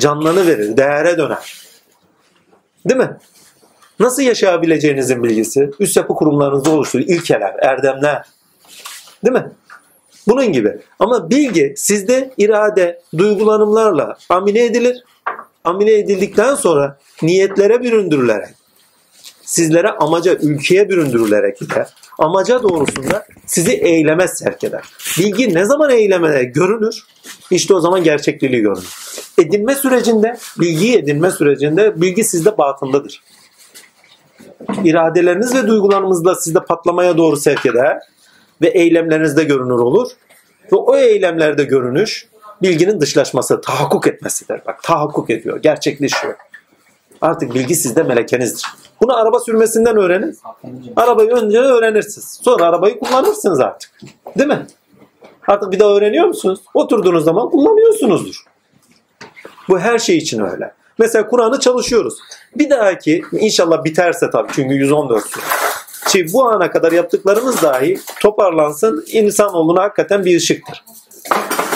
Canlanı 0.00 0.46
verir, 0.46 0.76
değere 0.76 1.18
döner. 1.18 1.64
Değil 2.88 3.00
mi? 3.00 3.16
Nasıl 4.00 4.22
yaşayabileceğinizin 4.22 5.22
bilgisi, 5.22 5.70
üst 5.80 5.96
yapı 5.96 6.14
kurumlarınızda 6.14 6.70
oluşturur, 6.70 7.04
ilkeler, 7.04 7.54
erdemler. 7.62 8.24
Değil 9.24 9.34
mi? 9.34 9.52
Bunun 10.28 10.52
gibi. 10.52 10.78
Ama 10.98 11.30
bilgi 11.30 11.74
sizde 11.76 12.30
irade, 12.38 13.02
duygulanımlarla 13.18 14.16
amine 14.28 14.64
edilir. 14.64 15.04
Amine 15.64 15.92
edildikten 15.92 16.54
sonra 16.54 16.98
niyetlere 17.22 17.82
büründürülerek, 17.82 18.54
sizlere 19.54 19.90
amaca, 19.90 20.34
ülkeye 20.34 20.88
büründürülerek 20.88 21.58
gider. 21.58 21.88
Amaca 22.18 22.62
doğrusunda 22.62 23.26
sizi 23.46 23.72
eyleme 23.72 24.28
sevk 24.28 24.64
eder. 24.64 24.84
Bilgi 25.18 25.54
ne 25.54 25.64
zaman 25.64 25.90
eyleme 25.90 26.44
görünür? 26.44 27.02
İşte 27.50 27.74
o 27.74 27.80
zaman 27.80 28.04
gerçekliği 28.04 28.62
görünür. 28.62 28.88
Edinme 29.38 29.74
sürecinde, 29.74 30.36
bilgiyi 30.60 30.96
edinme 30.96 31.30
sürecinde 31.30 32.00
bilgi 32.00 32.24
sizde 32.24 32.58
batındadır. 32.58 33.22
İradeleriniz 34.84 35.54
ve 35.54 35.66
duygularınızla 35.66 36.34
sizde 36.34 36.60
patlamaya 36.60 37.16
doğru 37.16 37.36
sevk 37.36 37.66
eder 37.66 37.98
ve 38.62 38.68
eylemlerinizde 38.68 39.44
görünür 39.44 39.78
olur. 39.78 40.10
Ve 40.72 40.76
o 40.76 40.96
eylemlerde 40.96 41.64
görünüş 41.64 42.26
bilginin 42.62 43.00
dışlaşması, 43.00 43.60
tahakkuk 43.60 44.06
etmesidir. 44.06 44.60
Bak 44.66 44.82
tahakkuk 44.82 45.30
ediyor, 45.30 45.62
gerçekleşiyor. 45.62 46.34
Artık 47.24 47.54
bilgi 47.54 47.74
sizde 47.74 48.02
melekenizdir. 48.02 48.66
Bunu 49.02 49.16
araba 49.16 49.40
sürmesinden 49.40 49.96
öğrenin. 49.96 50.38
Arabayı 50.96 51.30
önce 51.30 51.58
öğrenirsiniz. 51.58 52.40
Sonra 52.42 52.64
arabayı 52.64 52.98
kullanırsınız 52.98 53.60
artık. 53.60 53.90
Değil 54.38 54.48
mi? 54.48 54.66
Artık 55.48 55.72
bir 55.72 55.80
daha 55.80 55.94
öğreniyor 55.94 56.26
musunuz? 56.26 56.60
Oturduğunuz 56.74 57.24
zaman 57.24 57.50
kullanıyorsunuzdur. 57.50 58.44
Bu 59.68 59.78
her 59.78 59.98
şey 59.98 60.16
için 60.16 60.40
öyle. 60.40 60.74
Mesela 60.98 61.26
Kur'an'ı 61.26 61.60
çalışıyoruz. 61.60 62.14
Bir 62.56 62.70
dahaki 62.70 63.22
inşallah 63.32 63.84
biterse 63.84 64.30
tabii 64.30 64.52
çünkü 64.52 64.74
114 64.74 65.26
sure. 65.26 65.44
Şimdi 66.08 66.32
bu 66.32 66.48
ana 66.48 66.70
kadar 66.70 66.92
yaptıklarımız 66.92 67.62
dahi 67.62 68.00
toparlansın 68.20 69.04
insanoğluna 69.08 69.82
hakikaten 69.82 70.24
bir 70.24 70.36
ışıktır. 70.36 70.84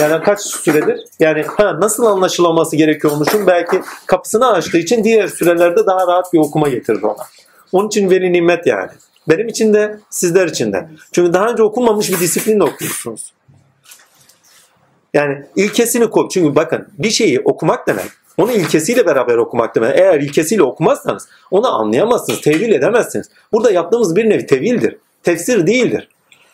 Yani 0.01 0.25
kaç 0.25 0.41
süredir? 0.41 1.05
Yani 1.21 1.43
ha, 1.43 1.81
nasıl 1.81 2.05
anlaşılması 2.07 2.77
gerekiyormuşum 2.77 3.47
belki 3.47 3.81
kapısını 4.07 4.53
açtığı 4.53 4.79
için 4.79 5.05
diğer 5.05 5.29
sürelerde 5.29 5.87
daha 5.87 6.07
rahat 6.07 6.33
bir 6.33 6.39
okuma 6.39 6.69
getirdi 6.69 7.07
ona. 7.07 7.27
Onun 7.73 7.89
için 7.89 8.11
veri 8.11 8.33
nimet 8.33 8.67
yani. 8.67 8.91
Benim 9.29 9.49
için 9.49 9.75
de 9.75 10.01
sizler 10.11 10.47
için 10.47 10.73
de. 10.73 10.89
Çünkü 11.13 11.33
daha 11.33 11.49
önce 11.49 11.63
okunmamış 11.63 12.11
bir 12.11 12.21
disiplinle 12.21 12.65
okuyorsunuz. 12.65 13.33
Yani 15.15 15.47
ilkesini 15.57 16.11
koy. 16.11 16.29
Çünkü 16.31 16.57
bakın 16.57 16.89
bir 16.99 17.11
şeyi 17.11 17.41
okumak 17.41 17.87
demek 17.87 18.07
onu 18.39 18.53
ilkesiyle 18.53 19.07
beraber 19.07 19.37
okumak 19.37 19.75
demek. 19.75 19.99
Eğer 19.99 20.21
ilkesiyle 20.21 20.63
okumazsanız 20.63 21.29
onu 21.51 21.75
anlayamazsınız, 21.75 22.41
tevil 22.41 22.73
edemezsiniz. 22.73 23.31
Burada 23.53 23.71
yaptığımız 23.71 24.17
bir 24.17 24.31
nevi 24.31 24.47
tevildir. 24.47 24.97
Tefsir 25.23 25.67
değildir. 25.67 26.09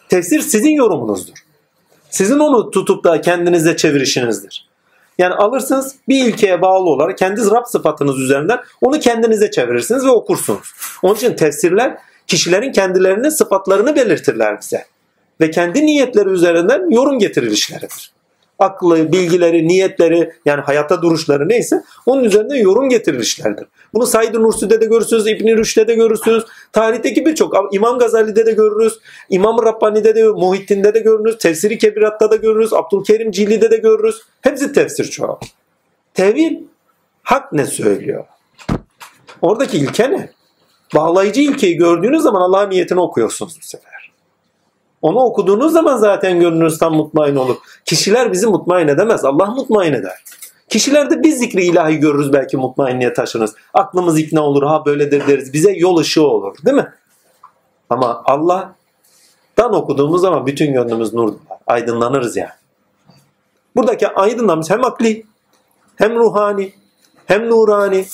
Tefsir 0.08 0.40
sizin 0.40 0.70
yorumunuzdur. 0.70 1.43
Sizin 2.14 2.38
onu 2.38 2.71
tutup 2.71 3.04
da 3.04 3.21
kendinize 3.21 3.76
çevirişinizdir. 3.76 4.68
Yani 5.18 5.35
alırsınız 5.35 5.94
bir 6.09 6.25
ilkeye 6.25 6.62
bağlı 6.62 6.90
olarak 6.90 7.18
kendi 7.18 7.50
Rab 7.50 7.64
sıfatınız 7.66 8.21
üzerinden 8.21 8.59
onu 8.80 9.00
kendinize 9.00 9.50
çevirirsiniz 9.50 10.04
ve 10.04 10.11
okursunuz. 10.11 10.73
Onun 11.02 11.14
için 11.14 11.35
tefsirler 11.35 11.99
kişilerin 12.26 12.73
kendilerinin 12.73 13.28
sıfatlarını 13.28 13.97
belirtirler 13.97 14.61
bize. 14.61 14.85
Ve 15.40 15.50
kendi 15.50 15.87
niyetleri 15.87 16.28
üzerinden 16.28 16.90
yorum 16.90 17.18
getirilişleridir 17.18 18.13
aklı, 18.58 19.12
bilgileri, 19.12 19.68
niyetleri 19.68 20.32
yani 20.44 20.61
hayata 20.61 21.02
duruşları 21.02 21.49
neyse 21.49 21.82
onun 22.06 22.25
üzerinde 22.25 22.58
yorum 22.58 22.88
getirilişlerdir. 22.88 23.66
Bunu 23.94 24.06
Said 24.06 24.34
Nursi'de 24.34 24.80
de 24.80 24.87
görürsünüz, 24.87 25.26
İbn 25.26 25.56
Rüşd'de 25.56 25.88
de 25.88 25.94
görürsünüz. 25.94 26.44
Tarihteki 26.73 27.26
birçok 27.26 27.75
İmam 27.75 27.99
Gazali'de 27.99 28.46
de 28.46 28.52
görürüz. 28.52 28.99
İmam 29.30 29.62
Rabbani'de 29.64 30.14
de, 30.14 30.25
Muhittin'de 30.25 30.94
de 30.94 30.99
görürüz. 30.99 31.38
Tefsiri 31.38 31.78
Kebirat'ta 31.78 32.30
da 32.30 32.37
görürüz. 32.37 32.73
Abdülkerim 32.73 33.30
Cili'de 33.30 33.70
de 33.70 33.76
görürüz. 33.76 34.23
Hepsi 34.40 34.73
tefsir 34.73 35.04
çoğu. 35.04 35.38
Tevil 36.14 36.56
hak 37.23 37.52
ne 37.52 37.66
söylüyor? 37.66 38.25
Oradaki 39.42 39.78
ilke 39.78 40.11
ne? 40.11 40.30
Bağlayıcı 40.94 41.40
ilkeyi 41.40 41.76
gördüğünüz 41.76 42.23
zaman 42.23 42.40
Allah'ın 42.40 42.70
niyetini 42.70 43.00
okuyorsunuz 43.00 43.58
bu 43.62 43.66
sefer. 43.66 43.93
Onu 45.04 45.20
okuduğunuz 45.20 45.73
zaman 45.73 45.96
zaten 45.96 46.40
gönlünüz 46.40 46.78
tam 46.78 46.94
mutmain 46.94 47.37
olur. 47.37 47.56
Kişiler 47.84 48.32
bizi 48.32 48.46
mutmain 48.46 48.88
edemez. 48.88 49.25
Allah 49.25 49.46
mutmain 49.46 49.92
eder. 49.92 50.25
Kişilerde 50.68 51.23
biz 51.23 51.38
zikri 51.38 51.64
ilahi 51.64 51.96
görürüz 51.96 52.32
belki 52.32 52.56
mutmainliğe 52.56 53.12
taşınırız. 53.12 53.54
Aklımız 53.75 54.18
ikna 54.18 54.40
olur 54.40 54.62
ha 54.62 54.84
böyledir 54.87 55.26
deriz. 55.26 55.52
Bize 55.52 55.73
yol 55.73 55.96
ışığı 55.96 56.26
olur 56.26 56.56
değil 56.66 56.76
mi? 56.76 56.92
Ama 57.90 58.23
Allah'tan 58.25 59.75
okuduğumuz 59.75 60.20
zaman 60.20 60.46
bütün 60.46 60.73
gönlümüz 60.73 61.14
nur 61.14 61.34
aydınlanırız 61.66 62.37
yani. 62.37 62.52
Buradaki 63.76 64.08
aydınlanmış 64.08 64.70
hem 64.70 64.84
akli 64.84 65.26
hem 65.96 66.14
ruhani 66.14 66.73
hem 67.26 67.50
nurani 67.50 68.06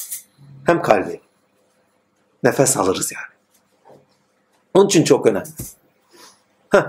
hem 0.64 0.82
kalbi. 0.82 1.20
Nefes 2.42 2.76
alırız 2.76 3.12
yani. 3.12 3.34
Onun 4.74 4.86
için 4.86 5.04
çok 5.04 5.26
önemli. 5.26 5.48
Heh. 6.70 6.82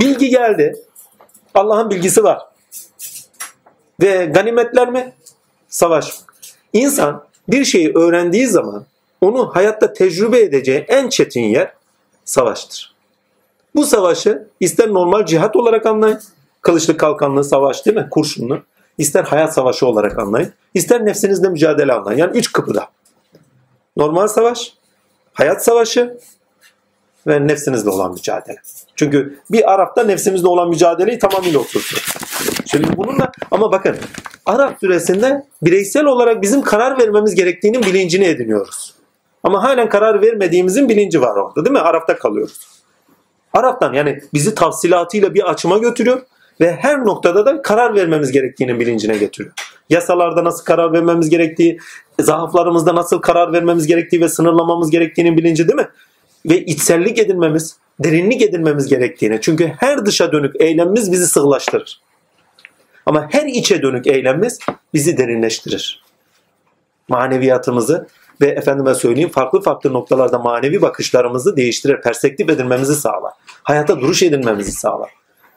Bilgi 0.00 0.28
geldi. 0.28 0.76
Allah'ın 1.54 1.90
bilgisi 1.90 2.24
var. 2.24 2.42
Ve 4.02 4.24
ganimetler 4.24 4.90
mi? 4.90 5.12
Savaş. 5.68 6.12
İnsan 6.72 7.24
bir 7.48 7.64
şeyi 7.64 7.92
öğrendiği 7.94 8.46
zaman 8.46 8.84
onu 9.20 9.50
hayatta 9.54 9.92
tecrübe 9.92 10.40
edeceği 10.40 10.78
en 10.88 11.08
çetin 11.08 11.40
yer 11.40 11.72
savaştır. 12.24 12.94
Bu 13.74 13.86
savaşı 13.86 14.48
ister 14.60 14.88
normal 14.88 15.26
cihat 15.26 15.56
olarak 15.56 15.86
anlayın. 15.86 16.20
Kılıçlı 16.60 16.96
kalkanlı 16.96 17.44
savaş 17.44 17.86
değil 17.86 17.96
mi? 17.96 18.08
Kurşunlu. 18.10 18.62
İster 18.98 19.24
hayat 19.24 19.54
savaşı 19.54 19.86
olarak 19.86 20.18
anlayın. 20.18 20.52
İster 20.74 21.06
nefsinizle 21.06 21.48
mücadele 21.48 21.92
anlayın. 21.92 22.18
Yani 22.18 22.36
üç 22.36 22.52
kapıda. 22.52 22.88
Normal 23.96 24.28
savaş, 24.28 24.74
hayat 25.32 25.64
savaşı 25.64 26.18
ve 27.26 27.46
nefsinizle 27.46 27.90
olan 27.90 28.12
mücadele. 28.12 28.58
Çünkü 28.96 29.38
bir 29.50 29.72
Arap'ta 29.72 30.04
nefsimizle 30.04 30.48
olan 30.48 30.68
mücadeleyi 30.68 31.18
tamamıyla 31.18 31.58
oturtuyor. 31.58 32.04
Şimdi 32.66 32.96
bununla 32.96 33.32
ama 33.50 33.72
bakın 33.72 33.96
Arap 34.46 34.76
süresinde 34.80 35.46
bireysel 35.62 36.04
olarak 36.04 36.42
bizim 36.42 36.62
karar 36.62 36.98
vermemiz 36.98 37.34
gerektiğinin 37.34 37.82
bilincini 37.82 38.24
ediniyoruz. 38.24 38.94
Ama 39.42 39.62
halen 39.62 39.88
karar 39.88 40.22
vermediğimizin 40.22 40.88
bilinci 40.88 41.20
var 41.20 41.36
orada 41.36 41.64
değil 41.64 41.72
mi? 41.72 41.80
Arap'ta 41.80 42.18
kalıyoruz. 42.18 42.60
Arap'tan 43.52 43.92
yani 43.92 44.20
bizi 44.34 44.54
tafsilatıyla 44.54 45.34
bir 45.34 45.50
açıma 45.50 45.78
götürüyor 45.78 46.20
ve 46.60 46.72
her 46.72 47.04
noktada 47.04 47.46
da 47.46 47.62
karar 47.62 47.94
vermemiz 47.94 48.32
gerektiğinin 48.32 48.80
bilincine 48.80 49.18
getiriyor. 49.18 49.54
Yasalarda 49.90 50.44
nasıl 50.44 50.64
karar 50.64 50.92
vermemiz 50.92 51.30
gerektiği, 51.30 51.78
zaaflarımızda 52.20 52.94
nasıl 52.94 53.20
karar 53.20 53.52
vermemiz 53.52 53.86
gerektiği 53.86 54.20
ve 54.20 54.28
sınırlamamız 54.28 54.90
gerektiğinin 54.90 55.36
bilinci 55.36 55.68
değil 55.68 55.76
mi? 55.78 55.88
Ve 56.50 56.64
içsellik 56.64 57.18
edinmemiz, 57.18 57.76
derinlik 58.00 58.42
edinmemiz 58.42 58.86
gerektiğini. 58.88 59.40
Çünkü 59.40 59.72
her 59.78 60.06
dışa 60.06 60.32
dönük 60.32 60.60
eylemimiz 60.60 61.12
bizi 61.12 61.26
sığlaştırır. 61.26 62.00
Ama 63.06 63.28
her 63.30 63.46
içe 63.46 63.82
dönük 63.82 64.06
eylemimiz 64.06 64.58
bizi 64.94 65.16
derinleştirir. 65.16 66.02
Maneviyatımızı 67.08 68.06
ve 68.40 68.46
efendime 68.46 68.94
söyleyeyim 68.94 69.30
farklı 69.30 69.62
farklı 69.62 69.92
noktalarda 69.92 70.38
manevi 70.38 70.82
bakışlarımızı 70.82 71.56
değiştirir, 71.56 72.00
perspektif 72.00 72.50
edinmemizi 72.50 72.94
sağlar. 72.94 73.32
Hayata 73.62 74.00
duruş 74.00 74.22
edinmemizi 74.22 74.72
sağlar. 74.72 75.10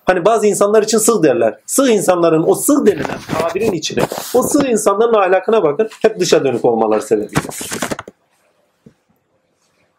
Hani 0.05 0.25
bazı 0.25 0.48
insanlar 0.48 0.84
için 0.84 0.98
sığ 0.98 1.24
derler. 1.24 1.60
Sığ 1.65 1.91
insanların 1.91 2.43
o 2.48 2.55
sığ 2.55 2.86
denilen 2.86 3.19
tabirin 3.39 3.72
içine, 3.72 4.03
o 4.34 4.43
sığ 4.43 4.67
insanların 4.67 5.13
ahlakına 5.13 5.63
bakın 5.63 5.89
hep 6.01 6.19
dışa 6.19 6.43
dönük 6.43 6.65
olmaları 6.65 7.01
sebebiyle. 7.01 7.41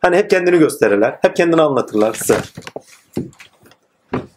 Hani 0.01 0.17
hep 0.17 0.31
kendini 0.31 0.59
gösterirler. 0.59 1.19
Hep 1.23 1.37
kendini 1.37 1.63
anlatırlar. 1.63 2.15
Sır. 2.15 2.53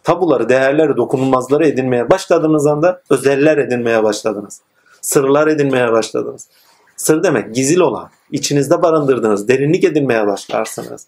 Tabuları, 0.03 0.49
değerleri, 0.49 0.97
dokunulmazları 0.97 1.67
edinmeye 1.67 2.09
başladığınız 2.09 2.67
anda 2.67 3.01
özeller 3.09 3.57
edinmeye 3.57 4.03
başladınız. 4.03 4.61
Sırlar 5.01 5.47
edinmeye 5.47 5.91
başladınız. 5.91 6.47
Sır 6.95 7.23
demek 7.23 7.55
gizli 7.55 7.83
olan, 7.83 8.09
içinizde 8.31 8.81
barındırdığınız, 8.81 9.47
derinlik 9.47 9.83
edinmeye 9.83 10.27
başlarsınız. 10.27 11.07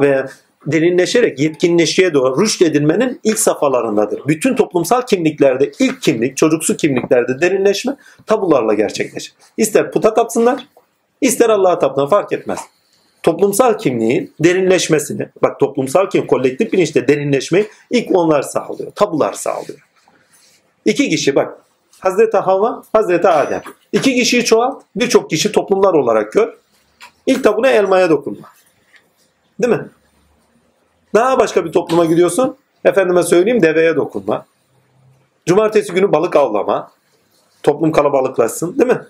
Ve 0.00 0.26
derinleşerek 0.66 1.38
yetkinleşiye 1.38 2.14
doğru 2.14 2.42
rüşt 2.42 2.62
edinmenin 2.62 3.20
ilk 3.24 3.38
safhalarındadır. 3.38 4.20
Bütün 4.28 4.56
toplumsal 4.56 5.02
kimliklerde 5.02 5.70
ilk 5.78 6.02
kimlik, 6.02 6.36
çocuksu 6.36 6.76
kimliklerde 6.76 7.40
derinleşme 7.40 7.96
tabularla 8.26 8.74
gerçekleşir. 8.74 9.34
İster 9.56 9.90
puta 9.90 10.14
tapsınlar, 10.14 10.68
ister 11.20 11.50
Allah'a 11.50 11.78
tapsınlar 11.78 12.10
fark 12.10 12.32
etmez 12.32 12.58
toplumsal 13.24 13.78
kimliğin 13.78 14.34
derinleşmesini, 14.40 15.28
bak 15.42 15.60
toplumsal 15.60 16.10
kimlik, 16.10 16.30
kolektif 16.30 16.72
bilinçte 16.72 17.08
derinleşmeyi 17.08 17.68
ilk 17.90 18.16
onlar 18.16 18.42
sağlıyor. 18.42 18.92
Tabular 18.92 19.32
sağlıyor. 19.32 19.78
İki 20.84 21.08
kişi 21.08 21.34
bak 21.34 21.58
Hazreti 22.00 22.36
Havva, 22.36 22.82
Hazreti 22.92 23.28
Adem. 23.28 23.62
İki 23.92 24.14
kişiyi 24.14 24.44
çoğalt, 24.44 24.82
birçok 24.96 25.30
kişi 25.30 25.52
toplumlar 25.52 25.94
olarak 25.94 26.32
gör. 26.32 26.54
İlk 27.26 27.44
tabuna 27.44 27.68
elmaya 27.68 28.10
dokunma. 28.10 28.48
Değil 29.62 29.72
mi? 29.72 29.88
Daha 31.14 31.38
başka 31.38 31.64
bir 31.64 31.72
topluma 31.72 32.04
gidiyorsun. 32.04 32.56
Efendime 32.84 33.22
söyleyeyim 33.22 33.62
deveye 33.62 33.96
dokunma. 33.96 34.46
Cumartesi 35.46 35.92
günü 35.92 36.12
balık 36.12 36.36
avlama. 36.36 36.90
Toplum 37.62 37.92
kalabalıklaşsın 37.92 38.78
değil 38.78 38.90
mi? 38.90 39.00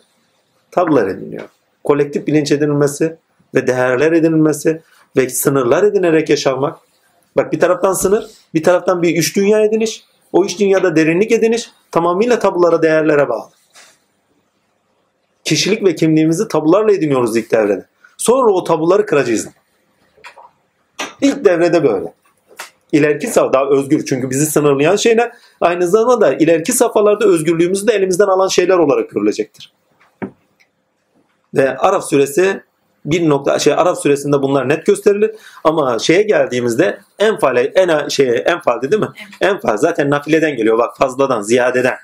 Tablolar 0.71 1.09
ediniyor. 1.09 1.49
Kolektif 1.85 2.26
bilinç 2.26 2.52
edinilmesi 2.52 3.16
ve 3.54 3.66
değerler 3.66 4.12
edinilmesi 4.12 4.82
ve 5.16 5.28
sınırlar 5.28 5.82
edinerek 5.82 6.30
yaşamak. 6.30 6.78
Bak 7.37 7.52
bir 7.52 7.61
taraftan 7.61 7.92
sınır, 7.92 8.30
bir 8.54 8.62
taraftan 8.62 9.02
bir 9.02 9.16
üç 9.16 9.37
dünya 9.37 9.61
ediniş. 9.61 10.04
O 10.32 10.44
üç 10.44 10.61
dünyada 10.61 10.96
derinlik 10.96 11.32
ediniş 11.32 11.70
tamamıyla 11.90 12.38
tabulara, 12.38 12.82
değerlere 12.82 13.28
bağlı. 13.28 13.50
Kişilik 15.44 15.84
ve 15.84 15.94
kimliğimizi 15.94 16.49
tabularla 16.49 16.92
ediniyoruz 16.92 17.37
ilk 17.37 17.52
devrede. 17.52 17.87
Sonra 18.16 18.52
o 18.52 18.64
tabuları 18.64 19.06
kıracağız. 19.06 19.49
İlk 21.20 21.44
devrede 21.44 21.84
böyle. 21.84 22.14
İleriki 22.92 23.26
saf 23.26 23.52
daha 23.52 23.66
özgür 23.68 24.04
çünkü 24.04 24.30
bizi 24.30 24.46
sınırlayan 24.46 24.96
şeyler 24.96 25.32
aynı 25.61 25.88
zamanda 25.88 26.34
ileriki 26.34 26.73
safhalarda 26.73 27.26
özgürlüğümüzü 27.26 27.87
de 27.87 27.92
elimizden 27.92 28.26
alan 28.26 28.49
şeyler 28.49 28.78
olarak 28.78 29.11
görülecektir. 29.11 29.73
Ve 31.54 31.78
Araf 31.78 32.04
suresi 32.04 32.62
bir 33.04 33.28
nokta 33.28 33.58
şey 33.58 33.73
Araf 33.73 33.99
suresinde 33.99 34.42
bunlar 34.42 34.68
net 34.68 34.87
gösterilir 34.87 35.30
ama 35.64 35.99
şeye 35.99 36.23
geldiğimizde 36.23 37.00
enfale 37.18 37.62
en 37.62 38.08
şeye 38.08 38.34
enfalde 38.34 38.90
değil 38.90 39.02
mi? 39.02 39.08
Enfal 39.40 39.76
zaten 39.76 40.11
nafileden 40.11 40.56
geliyor 40.56 40.78
bak 40.78 40.96
fazladan 40.99 41.42
ziyadeden. 41.42 41.94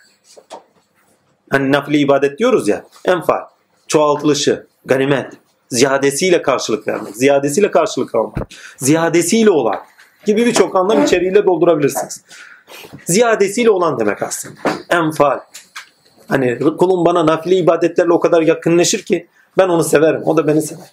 Hani 1.51 1.73
nafile 1.73 1.99
ibadet 1.99 2.39
diyoruz 2.39 2.69
ya 2.69 2.85
enfal 3.05 3.41
çoğaltılışı 3.89 4.67
ganimet 4.85 5.33
ziyadesiyle 5.69 6.43
karşılık 6.43 6.89
vermek 6.89 7.17
ziyadesiyle 7.17 7.71
karşılık 7.71 8.15
almak 8.15 8.49
ziyadesiyle 8.77 9.51
olan 9.51 9.77
gibi 10.27 10.47
birçok 10.47 10.77
anlam 10.77 11.05
içeriğiyle 11.05 11.45
doldurabilirsiniz. 11.45 12.25
Ziyadesiyle 13.05 13.71
olan 13.71 13.99
demek 13.99 14.23
aslında. 14.23 14.61
Enfal. 14.91 15.41
Hani 16.29 16.59
kulum 16.59 17.05
bana 17.05 17.27
nafile 17.27 17.57
ibadetlerle 17.57 18.13
o 18.13 18.21
kadar 18.21 18.43
yakınlaşır 18.43 19.03
ki 19.03 19.29
ben 19.59 19.69
onu 19.69 19.85
severim. 19.85 20.23
O 20.25 20.37
da 20.37 20.47
beni 20.47 20.63
sever. 20.63 20.91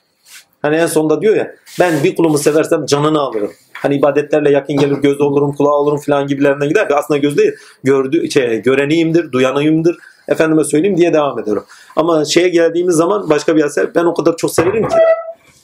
Hani 0.62 0.76
en 0.76 0.88
sonunda 0.88 1.22
diyor 1.22 1.36
ya 1.36 1.56
ben 1.80 2.04
bir 2.04 2.16
kulumu 2.16 2.38
seversem 2.38 2.86
canını 2.86 3.20
alırım. 3.20 3.52
Hani 3.74 3.96
ibadetlerle 3.96 4.52
yakın 4.52 4.78
gelir 4.78 4.98
göz 4.98 5.22
olurum 5.22 5.56
kulağı 5.56 5.74
olurum 5.74 6.00
falan 6.00 6.28
gibilerine 6.28 6.68
gider. 6.68 6.88
Aslında 6.96 7.18
göz 7.18 7.38
değil. 7.38 7.52
Gördü, 7.84 8.32
şey, 8.32 8.62
göreniyimdir, 8.62 9.32
duyanıyımdır. 9.32 9.98
Efendime 10.28 10.64
söyleyeyim 10.64 10.98
diye 10.98 11.14
devam 11.14 11.40
ediyorum. 11.40 11.66
Ama 11.96 12.26
şeye 12.26 12.50
geldiğimiz 12.50 12.96
zaman 12.96 13.30
başka 13.30 13.56
bir 13.56 13.66
eser 13.66 13.96
ben 13.96 14.06
o 14.06 14.14
kadar 14.14 14.38
çok 14.38 14.52
severim 14.52 14.88
ki 14.88 14.96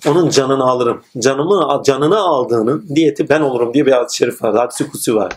onun 0.07 0.29
canını 0.29 0.63
alırım. 0.63 1.01
Canımı 1.19 1.83
canını 1.85 2.19
aldığının 2.19 2.85
diyeti 2.95 3.29
ben 3.29 3.41
olurum 3.41 3.73
diye 3.73 3.85
bir 3.85 3.91
hadis-i 3.91 4.17
şerif 4.17 4.43
var. 4.43 4.55
Hadis-i 4.55 4.89
kusi 4.91 5.15
var. 5.15 5.33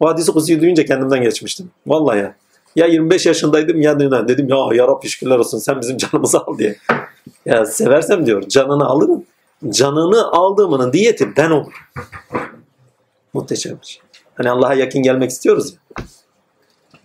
O 0.00 0.08
hadis-i 0.08 0.32
kusiyi 0.32 0.60
duyunca 0.60 0.84
kendimden 0.84 1.22
geçmiştim. 1.22 1.70
Vallahi 1.86 2.18
ya. 2.18 2.34
Ya 2.78 2.86
25 2.86 3.26
yaşındaydım 3.26 3.82
ya 3.82 4.00
dedim 4.00 4.48
ya 4.48 4.56
ya 4.72 4.88
Rabbi 4.88 5.08
şükürler 5.08 5.38
olsun 5.38 5.58
sen 5.58 5.80
bizim 5.80 5.96
canımızı 5.96 6.38
al 6.38 6.58
diye. 6.58 6.76
Ya 7.46 7.66
seversem 7.66 8.26
diyor 8.26 8.42
canını 8.48 8.86
alırım. 8.86 9.24
Canını 9.68 10.32
aldığımının 10.32 10.92
diyeti 10.92 11.36
ben 11.36 11.50
olurum. 11.50 11.72
Muhteşem 13.32 13.78
bir 13.82 13.86
şey. 13.86 14.02
Hani 14.34 14.50
Allah'a 14.50 14.74
yakın 14.74 15.02
gelmek 15.02 15.30
istiyoruz 15.30 15.74
ya. 15.74 16.04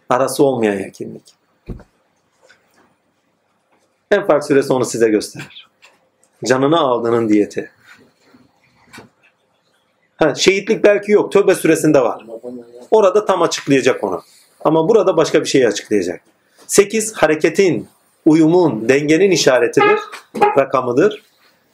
Arası 0.10 0.44
olmayan 0.44 0.80
yakınlık. 0.80 1.22
En 4.12 4.28
fark 4.28 4.44
süresi 4.44 4.74
onu 4.74 4.86
size 4.86 5.10
gösterir. 5.10 5.70
Canını 6.46 6.80
aldığının 6.80 7.30
diyeti. 7.30 7.72
Ha, 10.18 10.36
şehitlik 10.36 10.84
belki 10.84 11.12
yok. 11.12 11.32
Tövbe 11.32 11.56
süresinde 11.56 12.02
var. 12.02 12.26
Orada 12.92 13.26
tam 13.26 13.42
açıklayacak 13.42 14.04
onu. 14.04 14.24
Ama 14.64 14.90
burada 14.90 15.18
başka 15.18 15.42
bir 15.42 15.46
şeyi 15.46 15.68
açıklayacak. 15.68 16.22
8 16.68 17.14
hareketin, 17.14 17.88
uyumun, 18.26 18.90
dengenin 18.90 19.32
işaretidir, 19.32 20.00
rakamıdır. 20.58 21.24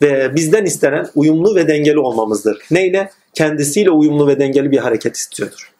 Ve 0.01 0.35
bizden 0.35 0.65
istenen 0.65 1.07
uyumlu 1.15 1.55
ve 1.55 1.67
dengeli 1.67 1.99
olmamızdır. 1.99 2.61
Neyle? 2.71 3.11
Kendisiyle 3.33 3.89
uyumlu 3.89 4.27
ve 4.27 4.39
dengeli 4.39 4.71
bir 4.71 4.77
hareket 4.77 5.15
istiyordur. 5.15 5.71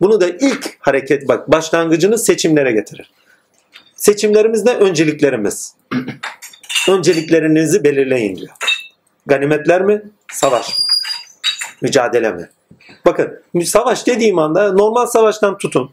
Bunu 0.00 0.20
da 0.20 0.28
ilk 0.28 0.76
hareket 0.78 1.28
bak 1.28 1.50
başlangıcını 1.50 2.18
seçimlere 2.18 2.72
getirir. 2.72 3.10
Seçimlerimiz 3.96 4.66
de 4.66 4.76
önceliklerimiz. 4.76 5.74
Önceliklerinizi 6.88 7.84
belirleyin 7.84 8.36
diyor. 8.36 8.52
Ganimetler 9.26 9.82
mi? 9.82 10.02
Savaş 10.32 10.78
mı? 10.78 10.84
Mücadele 11.80 12.32
mi? 12.32 12.50
Bakın 13.06 13.42
savaş 13.64 14.06
dediğim 14.06 14.38
anda 14.38 14.72
normal 14.72 15.06
savaştan 15.06 15.58
tutun. 15.58 15.90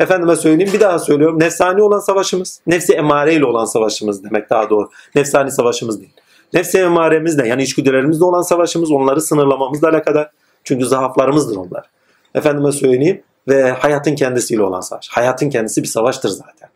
Efendime 0.00 0.36
söyleyeyim 0.36 0.72
bir 0.72 0.80
daha 0.80 0.98
söylüyorum. 0.98 1.40
Nefsani 1.40 1.82
olan 1.82 1.98
savaşımız, 1.98 2.60
nefsi 2.66 2.92
emareyle 2.92 3.44
olan 3.44 3.64
savaşımız 3.64 4.24
demek 4.24 4.50
daha 4.50 4.70
doğru. 4.70 4.90
Nefsani 5.14 5.50
savaşımız 5.50 6.00
değil. 6.00 6.12
Nefsi 6.52 6.78
emaremizle 6.78 7.48
yani 7.48 7.62
içgüdülerimizle 7.62 8.24
olan 8.24 8.42
savaşımız 8.42 8.90
onları 8.90 9.20
sınırlamamızla 9.20 9.88
alakalı. 9.88 10.30
Çünkü 10.64 10.86
zaaflarımızdır 10.86 11.56
onlar. 11.56 11.90
Efendime 12.34 12.72
söyleyeyim 12.72 13.22
ve 13.48 13.70
hayatın 13.70 14.14
kendisiyle 14.14 14.62
olan 14.62 14.80
savaş. 14.80 15.08
Hayatın 15.08 15.50
kendisi 15.50 15.82
bir 15.82 15.88
savaştır 15.88 16.28
zaten. 16.28 16.68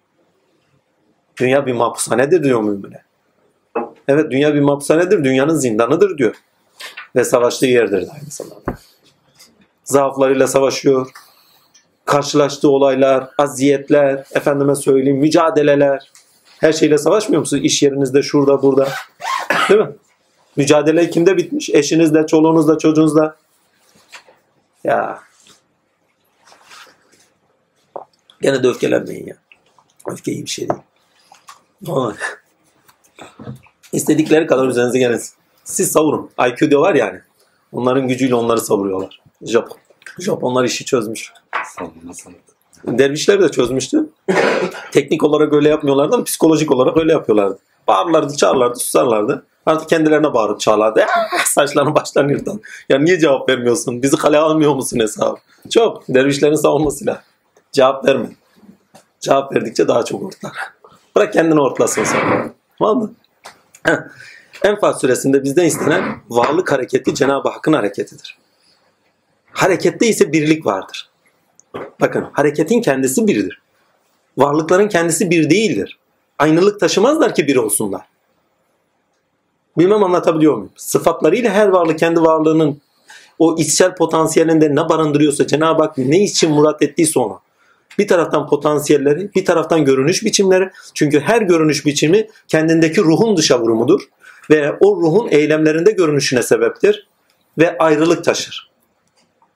Dünya 1.40 1.66
bir 1.66 1.72
mahpushanedir 1.72 2.44
diyor 2.44 2.60
mümine. 2.60 3.02
Evet 4.08 4.30
dünya 4.30 4.54
bir 4.54 4.60
mahpushanedir, 4.60 5.24
dünyanın 5.24 5.54
zindanıdır 5.54 6.18
diyor. 6.18 6.34
Ve 7.16 7.24
savaştığı 7.24 7.66
yerdir 7.66 8.06
de 8.06 8.10
aynı 8.12 8.30
zamanda. 8.30 8.80
Zaaflarıyla 9.90 10.46
savaşıyor. 10.46 11.10
Karşılaştığı 12.04 12.70
olaylar, 12.70 13.30
aziyetler, 13.38 14.24
efendime 14.34 14.74
söyleyeyim 14.74 15.18
mücadeleler. 15.18 16.10
Her 16.60 16.72
şeyle 16.72 16.98
savaşmıyor 16.98 17.40
musunuz? 17.40 17.64
İş 17.64 17.82
yerinizde, 17.82 18.22
şurada, 18.22 18.62
burada. 18.62 18.88
Değil 19.68 19.80
mi? 19.80 19.90
Mücadele 20.56 21.10
kimde 21.10 21.36
bitmiş? 21.36 21.70
Eşinizle, 21.70 22.26
çoluğunuzla, 22.26 22.78
çocuğunuzla. 22.78 23.36
Ya. 24.84 25.20
Gene 28.42 28.62
de 28.62 28.68
öfkelenmeyin 28.68 29.26
ya. 29.26 29.36
Öfke 30.06 30.32
iyi 30.32 30.44
bir 30.44 30.50
şey 30.50 30.68
değil. 30.68 30.80
Ama 31.88 32.14
istedikleri 33.92 34.46
kadar 34.46 34.66
üzerinize 34.66 34.98
gelmesin. 34.98 35.34
Siz 35.64 35.92
savurun. 35.92 36.30
IQ 36.48 36.70
diyorlar 36.70 36.94
yani. 36.94 37.20
Onların 37.72 38.08
gücüyle 38.08 38.34
onları 38.34 38.60
savuruyorlar. 38.60 39.20
Japon. 39.42 39.78
Japonlar 40.18 40.64
işi 40.64 40.84
çözmüş. 40.84 41.32
Dervişler 42.86 43.42
de 43.42 43.48
çözmüştü. 43.48 44.06
Teknik 44.92 45.24
olarak 45.24 45.52
öyle 45.52 45.68
yapmıyorlardı 45.68 46.14
ama 46.14 46.24
psikolojik 46.24 46.70
olarak 46.70 46.96
öyle 46.96 47.12
yapıyorlardı. 47.12 47.58
Bağırlardı, 47.88 48.36
çağırlardı, 48.36 48.78
susarlardı. 48.78 49.46
Artık 49.66 49.88
kendilerine 49.88 50.34
bağırıp 50.34 50.60
çağırlardı. 50.60 51.04
Ah, 51.34 51.44
saçlarını 51.44 51.94
başlarını 51.94 52.32
yırtan. 52.32 52.60
Ya 52.88 52.98
niye 52.98 53.18
cevap 53.18 53.48
vermiyorsun? 53.48 54.02
Bizi 54.02 54.16
kale 54.16 54.38
almıyor 54.38 54.74
musun 54.74 54.98
hesabı? 55.00 55.36
Çok. 55.70 56.08
Dervişlerin 56.08 56.54
savunmasıyla. 56.54 57.22
Cevap 57.72 58.04
verme. 58.04 58.26
Cevap 59.20 59.54
verdikçe 59.54 59.88
daha 59.88 60.04
çok 60.04 60.22
ortlar. 60.22 60.52
Bırak 61.16 61.32
kendini 61.32 61.60
ortlasın 61.60 62.04
sonra. 62.04 62.50
Var 62.80 62.94
mı? 62.94 63.12
Enfal 64.64 64.92
suresinde 64.92 65.44
bizden 65.44 65.64
istenen 65.64 66.04
varlık 66.28 66.72
hareketi 66.72 67.14
Cenab-ı 67.14 67.48
Hakk'ın 67.48 67.72
hareketidir. 67.72 68.39
Harekette 69.52 70.06
ise 70.06 70.32
birlik 70.32 70.66
vardır. 70.66 71.10
Bakın 72.00 72.26
hareketin 72.32 72.80
kendisi 72.80 73.26
biridir. 73.26 73.60
Varlıkların 74.38 74.88
kendisi 74.88 75.30
bir 75.30 75.50
değildir. 75.50 75.98
Aynılık 76.38 76.80
taşımazlar 76.80 77.34
ki 77.34 77.46
bir 77.46 77.56
olsunlar. 77.56 78.02
Bilmem 79.78 80.04
anlatabiliyor 80.04 80.54
muyum? 80.54 80.70
Sıfatlarıyla 80.76 81.50
her 81.50 81.68
varlık 81.68 81.98
kendi 81.98 82.20
varlığının 82.22 82.80
o 83.38 83.56
içsel 83.58 83.94
potansiyelinde 83.94 84.74
ne 84.74 84.88
barındırıyorsa 84.88 85.46
Cenab-ı 85.46 85.82
Hak 85.82 85.98
ne 85.98 86.24
için 86.24 86.50
murat 86.50 86.82
ettiyse 86.82 87.20
ona. 87.20 87.38
Bir 87.98 88.08
taraftan 88.08 88.48
potansiyelleri, 88.48 89.30
bir 89.34 89.44
taraftan 89.44 89.84
görünüş 89.84 90.24
biçimleri. 90.24 90.70
Çünkü 90.94 91.20
her 91.20 91.42
görünüş 91.42 91.86
biçimi 91.86 92.28
kendindeki 92.48 93.00
ruhun 93.00 93.36
dışa 93.36 93.60
vurumudur. 93.60 94.00
Ve 94.50 94.72
o 94.80 94.96
ruhun 94.96 95.28
eylemlerinde 95.30 95.90
görünüşüne 95.90 96.42
sebeptir. 96.42 97.08
Ve 97.58 97.78
ayrılık 97.78 98.24
taşır. 98.24 98.69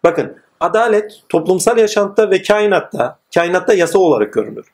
Bakın 0.05 0.37
adalet 0.61 1.23
toplumsal 1.29 1.79
yaşantıda 1.79 2.31
ve 2.31 2.43
kainatta, 2.43 3.19
kainatta 3.35 3.75
yasa 3.75 3.99
olarak 3.99 4.33
görünür. 4.33 4.67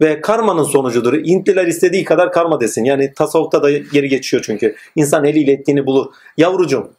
Ve 0.00 0.20
karmanın 0.20 0.64
sonucudur. 0.64 1.14
Hintliler 1.14 1.66
istediği 1.66 2.04
kadar 2.04 2.32
karma 2.32 2.60
desin. 2.60 2.84
Yani 2.84 3.12
tasavvufta 3.14 3.62
da 3.62 3.70
geri 3.70 4.08
geçiyor 4.08 4.42
çünkü. 4.46 4.74
İnsan 4.96 5.24
eliyle 5.24 5.52
ettiğini 5.52 5.86
bulur. 5.86 6.06
Yavrucuğum 6.36 6.90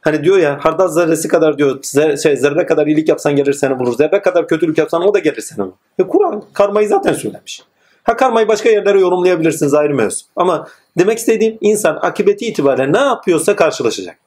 Hani 0.00 0.24
diyor 0.24 0.38
ya 0.38 0.58
hardal 0.60 0.88
zerresi 0.88 1.28
kadar 1.28 1.58
diyor 1.58 1.78
zer, 1.82 2.16
şey, 2.16 2.36
zerre 2.36 2.66
kadar 2.66 2.86
iyilik 2.86 3.08
yapsan 3.08 3.36
gelir 3.36 3.52
seni 3.52 3.78
bulur. 3.78 3.96
Zerre 3.96 4.22
kadar 4.22 4.48
kötülük 4.48 4.78
yapsan 4.78 5.02
o 5.02 5.14
da 5.14 5.18
gelir 5.18 5.40
seni 5.40 5.58
bulur. 5.58 5.72
E 5.98 6.02
Kur'an 6.02 6.44
karmayı 6.52 6.88
zaten 6.88 7.12
söylemiş. 7.12 7.62
Ha 8.02 8.16
karmayı 8.16 8.48
başka 8.48 8.68
yerlere 8.68 9.00
yorumlayabilirsiniz 9.00 9.74
ayrı 9.74 9.94
mevzu. 9.94 10.24
Ama 10.36 10.68
demek 10.98 11.18
istediğim 11.18 11.58
insan 11.60 11.98
akıbeti 12.02 12.46
itibariyle 12.46 12.92
ne 12.92 12.98
yapıyorsa 12.98 13.56
karşılaşacak. 13.56 14.18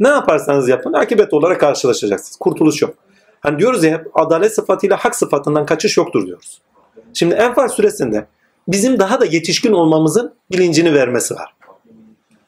Ne 0.00 0.08
yaparsanız 0.08 0.68
yapın 0.68 0.92
akibet 0.92 1.32
olarak 1.34 1.60
karşılaşacaksınız. 1.60 2.36
Kurtuluş 2.36 2.82
yok. 2.82 2.94
Hani 3.40 3.58
diyoruz 3.58 3.84
ya 3.84 3.92
hep 3.92 4.06
adalet 4.14 4.54
sıfatıyla 4.54 4.96
hak 4.96 5.16
sıfatından 5.16 5.66
kaçış 5.66 5.96
yoktur 5.96 6.26
diyoruz. 6.26 6.60
Şimdi 7.14 7.34
Enfal 7.34 7.68
suresinde 7.68 8.26
bizim 8.68 8.98
daha 8.98 9.20
da 9.20 9.24
yetişkin 9.24 9.72
olmamızın 9.72 10.34
bilincini 10.52 10.94
vermesi 10.94 11.34
var. 11.34 11.54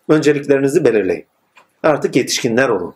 Önceliklerinizi 0.09 0.85
belirleyin. 0.85 1.25
Artık 1.83 2.17
yetişkinler 2.17 2.69
olun. 2.69 2.95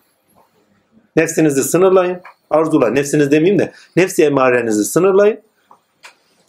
Nefsinizi 1.17 1.64
sınırlayın. 1.64 2.21
Arzular, 2.51 2.95
nefsiniz 2.95 3.31
demeyeyim 3.31 3.59
de 3.59 3.73
nefsi 3.97 4.25
emarenizi 4.25 4.85
sınırlayın. 4.85 5.40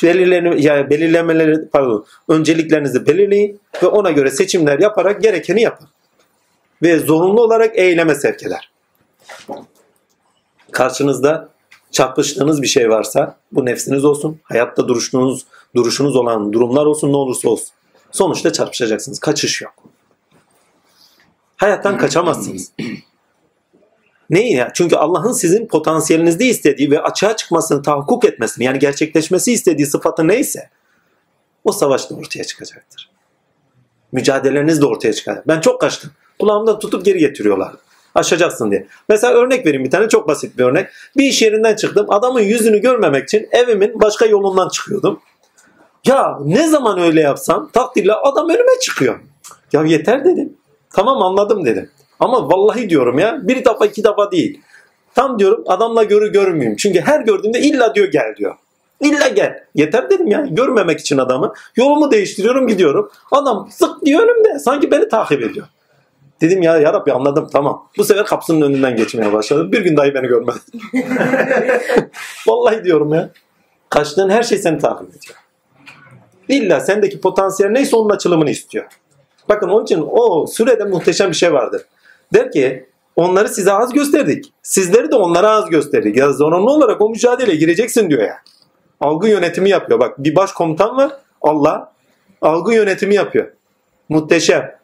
Belirlerini, 0.04 0.66
yani 0.66 0.90
belirlemeleri, 0.90 1.70
pardon, 1.70 2.06
önceliklerinizi 2.28 3.08
belirleyin 3.08 3.60
ve 3.84 3.88
ona 3.88 4.12
göre 4.12 4.32
seçimler 4.32 4.80
yaparak 4.80 5.22
gerekeni 5.22 5.62
yapın. 5.62 5.88
Ve 6.82 7.00
zorunlu 7.00 7.42
olarak 7.42 7.80
eyleme 7.80 8.16
sevk 8.16 8.44
eder. 8.44 8.72
Karşınızda 10.72 11.50
çarpıştığınız 11.92 12.62
bir 12.62 12.68
şey 12.68 12.90
varsa 12.90 13.38
bu 13.52 13.66
nefsiniz 13.66 14.06
olsun, 14.06 14.40
hayatta 14.44 14.88
duruşunuz, 14.88 15.46
duruşunuz 15.76 16.16
olan 16.16 16.54
durumlar 16.54 16.86
olsun 16.86 17.12
ne 17.12 17.18
olursa 17.18 17.50
olsun. 17.50 17.70
Sonuçta 18.12 18.54
çarpışacaksınız. 18.54 19.20
Kaçış 19.20 19.62
yok. 19.62 19.74
Hayattan 21.58 21.98
kaçamazsınız. 21.98 22.72
Neyi 24.30 24.54
ya? 24.56 24.72
Çünkü 24.74 24.96
Allah'ın 24.96 25.32
sizin 25.32 25.68
potansiyelinizde 25.68 26.46
istediği 26.46 26.92
ve 26.92 27.02
açığa 27.02 27.36
çıkmasını 27.36 27.82
tahakkuk 27.82 28.26
etmesini 28.26 28.66
yani 28.66 28.80
gerçekleşmesi 28.80 29.52
istediği 29.52 29.86
sıfatı 29.86 30.28
neyse 30.28 30.70
o 31.64 31.72
savaşta 31.72 32.16
ortaya 32.16 32.44
çıkacaktır. 32.44 33.10
Mücadeleriniz 34.12 34.82
de 34.82 34.86
ortaya 34.86 35.14
çıkacak. 35.14 35.48
Ben 35.48 35.62
çok 35.62 35.82
kaçtım. 35.82 36.12
Kulağımda 36.40 36.80
tutup 36.80 37.06
geri 37.06 37.20
getiriyorlar. 37.20 37.72
Aşacaksın 38.16 38.72
diye. 38.72 38.88
Mesela 39.10 39.34
örnek 39.34 39.66
vereyim 39.66 39.86
bir 39.86 39.92
tane 39.92 40.10
çok 40.10 40.28
basit 40.28 40.58
bir 40.58 40.64
örnek. 40.64 40.88
Bir 41.18 41.24
iş 41.24 41.42
yerinden 41.42 41.76
çıktım. 41.76 42.06
Adamın 42.10 42.42
yüzünü 42.42 42.78
görmemek 42.82 43.24
için 43.24 43.48
evimin 43.52 44.02
başka 44.02 44.26
yolundan 44.26 44.70
çıkıyordum. 44.70 45.20
Ya 46.06 46.38
ne 46.46 46.68
zaman 46.68 47.00
öyle 47.00 47.22
yapsam 47.22 47.70
takdirle 47.74 48.14
adam 48.14 48.50
önüme 48.50 48.80
çıkıyor. 48.82 49.20
Ya 49.74 49.84
yeter 49.84 50.26
dedim. 50.26 50.54
Tamam 50.94 51.24
anladım 51.24 51.66
dedim. 51.66 51.90
Ama 52.20 52.50
vallahi 52.50 52.90
diyorum 52.90 53.20
ya 53.20 53.40
bir 53.44 53.66
defa 53.66 53.86
iki 53.86 54.04
defa 54.04 54.32
değil. 54.32 54.62
Tam 55.16 55.40
diyorum 55.40 55.64
adamla 55.68 56.04
görü 56.04 56.32
görmeyeyim. 56.32 56.76
Çünkü 56.76 57.02
her 57.02 57.22
gördüğümde 57.22 57.60
illa 57.60 57.96
diyor 57.96 58.08
gel 58.08 58.36
diyor. 58.38 58.56
İlla 59.00 59.28
gel. 59.28 59.64
Yeter 59.76 60.10
dedim 60.10 60.28
ya. 60.28 60.48
Görmemek 60.50 61.00
için 61.00 61.18
adamı. 61.18 61.54
Yolumu 61.76 62.12
değiştiriyorum 62.12 62.68
gidiyorum. 62.68 63.12
Adam 63.32 63.68
sık 63.72 64.06
diyor 64.06 64.22
önümde. 64.22 64.60
Sanki 64.60 64.92
beni 64.92 65.10
takip 65.10 65.42
ediyor. 65.42 65.68
Dedim 66.42 66.62
ya 66.62 66.78
ya 66.78 66.94
Rabbi 66.94 67.14
anladım 67.14 67.50
tamam. 67.52 67.90
Bu 67.98 68.04
sefer 68.04 68.26
kapısının 68.26 68.62
önünden 68.62 68.96
geçmeye 68.96 69.34
başladım. 69.34 69.72
Bir 69.72 69.82
gün 69.82 69.98
dahi 69.98 70.14
beni 70.14 70.28
görmedi. 70.28 70.60
Vallahi 72.48 72.84
diyorum 72.84 73.14
ya. 73.14 73.30
Kaçtığın 73.90 74.30
her 74.30 74.44
şey 74.44 74.58
seni 74.58 74.78
takip 74.78 75.10
ediyor. 75.10 75.36
İlla 76.50 76.80
sendeki 76.80 77.22
potansiyel 77.22 77.70
neyse 77.70 77.96
onun 77.96 78.10
açılımını 78.10 78.50
istiyor. 78.50 78.86
Bakın 79.50 79.70
onun 79.70 79.84
için 79.84 80.06
o 80.12 80.48
sürede 80.48 80.84
muhteşem 80.84 81.30
bir 81.30 81.36
şey 81.36 81.54
vardır. 81.54 81.82
Der 82.34 82.52
ki 82.52 82.90
onları 83.16 83.50
size 83.50 83.72
az 83.72 83.94
gösterdik. 83.94 84.54
Sizleri 84.64 85.12
de 85.12 85.16
onlara 85.16 85.50
az 85.50 85.70
gösterdik. 85.70 86.18
Ya 86.18 86.34
zorunlu 86.34 86.72
olarak 86.72 87.02
o 87.02 87.10
mücadeleye 87.10 87.58
gireceksin 87.58 88.10
diyor 88.10 88.22
ya. 88.22 88.38
Algı 89.00 89.28
yönetimi 89.28 89.70
yapıyor. 89.70 90.00
Bak 90.00 90.24
bir 90.24 90.36
başkomutan 90.36 90.98
var. 90.98 91.12
Allah 91.42 91.94
algı 92.42 92.74
yönetimi 92.74 93.16
yapıyor. 93.16 93.48
Muhteşem. 94.10 94.76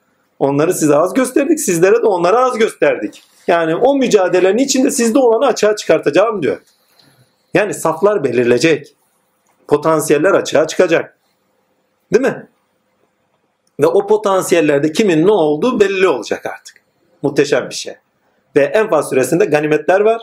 Onları 0.42 0.74
size 0.74 0.96
az 0.96 1.14
gösterdik. 1.14 1.60
Sizlere 1.60 1.96
de 1.96 2.06
onlara 2.06 2.46
az 2.46 2.58
gösterdik. 2.58 3.24
Yani 3.48 3.76
o 3.76 3.96
mücadelenin 3.96 4.58
içinde 4.58 4.92
sizde 4.92 5.20
olanı 5.20 5.46
açığa 5.46 5.76
çıkartacağım 5.76 6.44
diyor. 6.44 6.62
Yani 7.54 7.74
saflar 7.74 8.24
belirleyecek. 8.24 8.96
Potansiyeller 9.68 10.32
açığa 10.32 10.68
çıkacak. 10.68 11.18
Değil 12.14 12.26
mi? 12.26 12.48
Ve 13.80 13.88
o 13.88 14.08
potansiyellerde 14.08 14.92
kimin 14.92 15.28
ne 15.28 15.32
olduğu 15.32 15.80
belli 15.80 16.08
olacak 16.08 16.46
artık. 16.46 16.82
Muhteşem 17.22 17.70
bir 17.70 17.76
şey. 17.76 17.96
Ve 18.56 18.64
Enfal 18.64 19.02
suresinde 19.02 19.46
ganimetler 19.46 20.00
var 20.00 20.22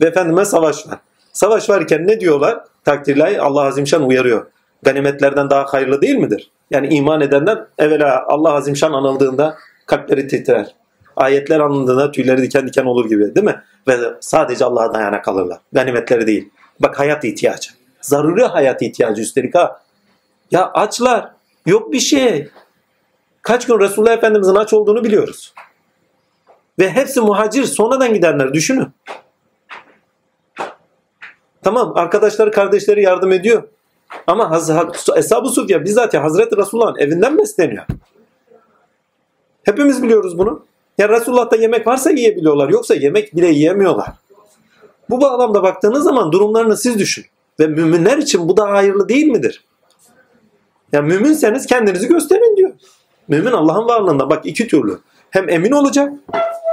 ve 0.00 0.06
efendime 0.06 0.44
savaş 0.44 0.86
var. 0.86 0.98
Savaş 1.32 1.70
varken 1.70 2.06
ne 2.06 2.20
diyorlar? 2.20 2.64
Takdirler 2.84 3.38
Allah 3.38 3.62
Azimşan 3.62 4.02
uyarıyor. 4.02 4.46
Ganimetlerden 4.82 5.50
daha 5.50 5.64
hayırlı 5.64 6.02
değil 6.02 6.16
midir? 6.16 6.50
Yani 6.70 6.88
iman 6.88 7.20
edenler 7.20 7.64
evvela 7.78 8.24
Allah 8.28 8.52
Azimşan 8.52 8.92
anıldığında 8.92 9.56
kalpleri 9.86 10.28
titrer. 10.28 10.74
Ayetler 11.16 11.60
anıldığında 11.60 12.10
tüyleri 12.10 12.42
diken 12.42 12.66
diken 12.66 12.84
olur 12.84 13.08
gibi 13.08 13.34
değil 13.34 13.46
mi? 13.46 13.62
Ve 13.88 13.98
sadece 14.20 14.64
Allah'a 14.64 14.94
dayana 14.94 15.22
kalırlar. 15.22 15.58
Ganimetleri 15.72 16.26
değil. 16.26 16.50
Bak 16.80 16.98
hayat 16.98 17.24
ihtiyacı. 17.24 17.70
Zaruri 18.00 18.44
hayat 18.44 18.82
ihtiyacı 18.82 19.22
üstelik 19.22 19.54
ha. 19.54 19.80
Ya 20.50 20.70
açlar. 20.72 21.30
Yok 21.66 21.92
bir 21.92 22.00
şey. 22.00 22.48
Kaç 23.42 23.66
gün 23.66 23.80
Resulullah 23.80 24.12
Efendimiz'in 24.12 24.54
aç 24.54 24.72
olduğunu 24.72 25.04
biliyoruz. 25.04 25.54
Ve 26.78 26.90
hepsi 26.90 27.20
muhacir 27.20 27.64
sonradan 27.64 28.14
gidenler 28.14 28.54
düşünün. 28.54 28.88
Tamam 31.62 31.92
arkadaşları 31.96 32.50
kardeşleri 32.50 33.02
yardım 33.02 33.32
ediyor. 33.32 33.62
Ama 34.26 34.60
Eshab-ı 35.16 35.48
Sufya 35.48 35.84
bizzat 35.84 36.14
Hazreti 36.14 36.56
Resulullah'ın 36.56 36.98
evinden 36.98 37.38
besleniyor. 37.38 37.84
Hepimiz 39.62 40.02
biliyoruz 40.02 40.38
bunu. 40.38 40.64
Ya 40.98 41.08
Resulullah'ta 41.08 41.56
yemek 41.56 41.86
varsa 41.86 42.10
yiyebiliyorlar. 42.10 42.68
Yoksa 42.68 42.94
yemek 42.94 43.36
bile 43.36 43.48
yiyemiyorlar. 43.48 44.08
Bu 45.10 45.20
bağlamda 45.20 45.62
baktığınız 45.62 46.04
zaman 46.04 46.32
durumlarını 46.32 46.76
siz 46.76 46.98
düşün. 46.98 47.24
Ve 47.60 47.66
müminler 47.66 48.18
için 48.18 48.48
bu 48.48 48.56
da 48.56 48.70
hayırlı 48.70 49.08
değil 49.08 49.26
midir? 49.26 49.64
Ya 50.92 51.02
müminseniz 51.02 51.66
kendinizi 51.66 52.08
gösterin 52.08 52.56
diyor. 52.56 52.70
Mümin 53.28 53.52
Allah'ın 53.52 53.88
varlığında 53.88 54.30
bak 54.30 54.46
iki 54.46 54.66
türlü. 54.68 54.98
Hem 55.30 55.48
emin 55.48 55.72
olacak, 55.72 56.12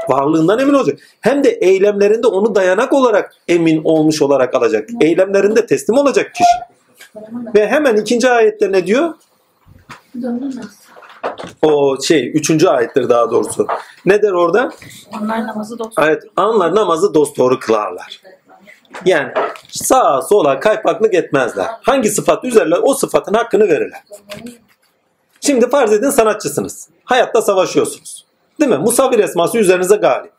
varlığından 0.09 0.59
emin 0.59 0.73
olacak. 0.73 0.99
Hem 1.21 1.43
de 1.43 1.49
eylemlerinde 1.49 2.27
onu 2.27 2.55
dayanak 2.55 2.93
olarak 2.93 3.35
emin 3.47 3.81
olmuş 3.83 4.21
olarak 4.21 4.55
alacak. 4.55 4.89
Eylemlerinde 5.01 5.65
teslim 5.65 5.97
olacak 5.97 6.31
kişi. 6.33 6.74
Ve 7.55 7.67
hemen 7.67 7.95
ikinci 7.95 8.29
ayette 8.29 8.71
ne 8.71 8.87
diyor? 8.87 9.13
O 11.61 12.01
şey 12.01 12.31
üçüncü 12.37 12.67
ayettir 12.67 13.09
daha 13.09 13.31
doğrusu. 13.31 13.67
Ne 14.05 14.21
der 14.21 14.31
orada? 14.31 14.71
Onlar 15.21 15.47
namazı 15.47 15.79
dost. 15.79 15.99
Evet, 15.99 16.23
anlar 16.35 16.75
namazı 16.75 17.13
dosdoğru 17.13 17.59
kılarlar. 17.59 18.21
Yani 19.05 19.33
sağa 19.67 20.21
sola 20.21 20.59
kaypaklık 20.59 21.13
etmezler. 21.13 21.67
Hangi 21.81 22.09
sıfat 22.09 22.43
üzerler 22.43 22.79
o 22.81 22.93
sıfatın 22.93 23.33
hakkını 23.33 23.67
verirler. 23.67 24.03
Şimdi 25.41 25.69
farz 25.69 25.93
edin 25.93 26.09
sanatçısınız. 26.09 26.89
Hayatta 27.03 27.41
savaşıyorsunuz. 27.41 28.25
Değil 28.59 28.71
mi? 28.71 28.77
Musavvir 28.77 29.19
esması 29.19 29.57
üzerinize 29.57 29.95
galip. 29.95 30.31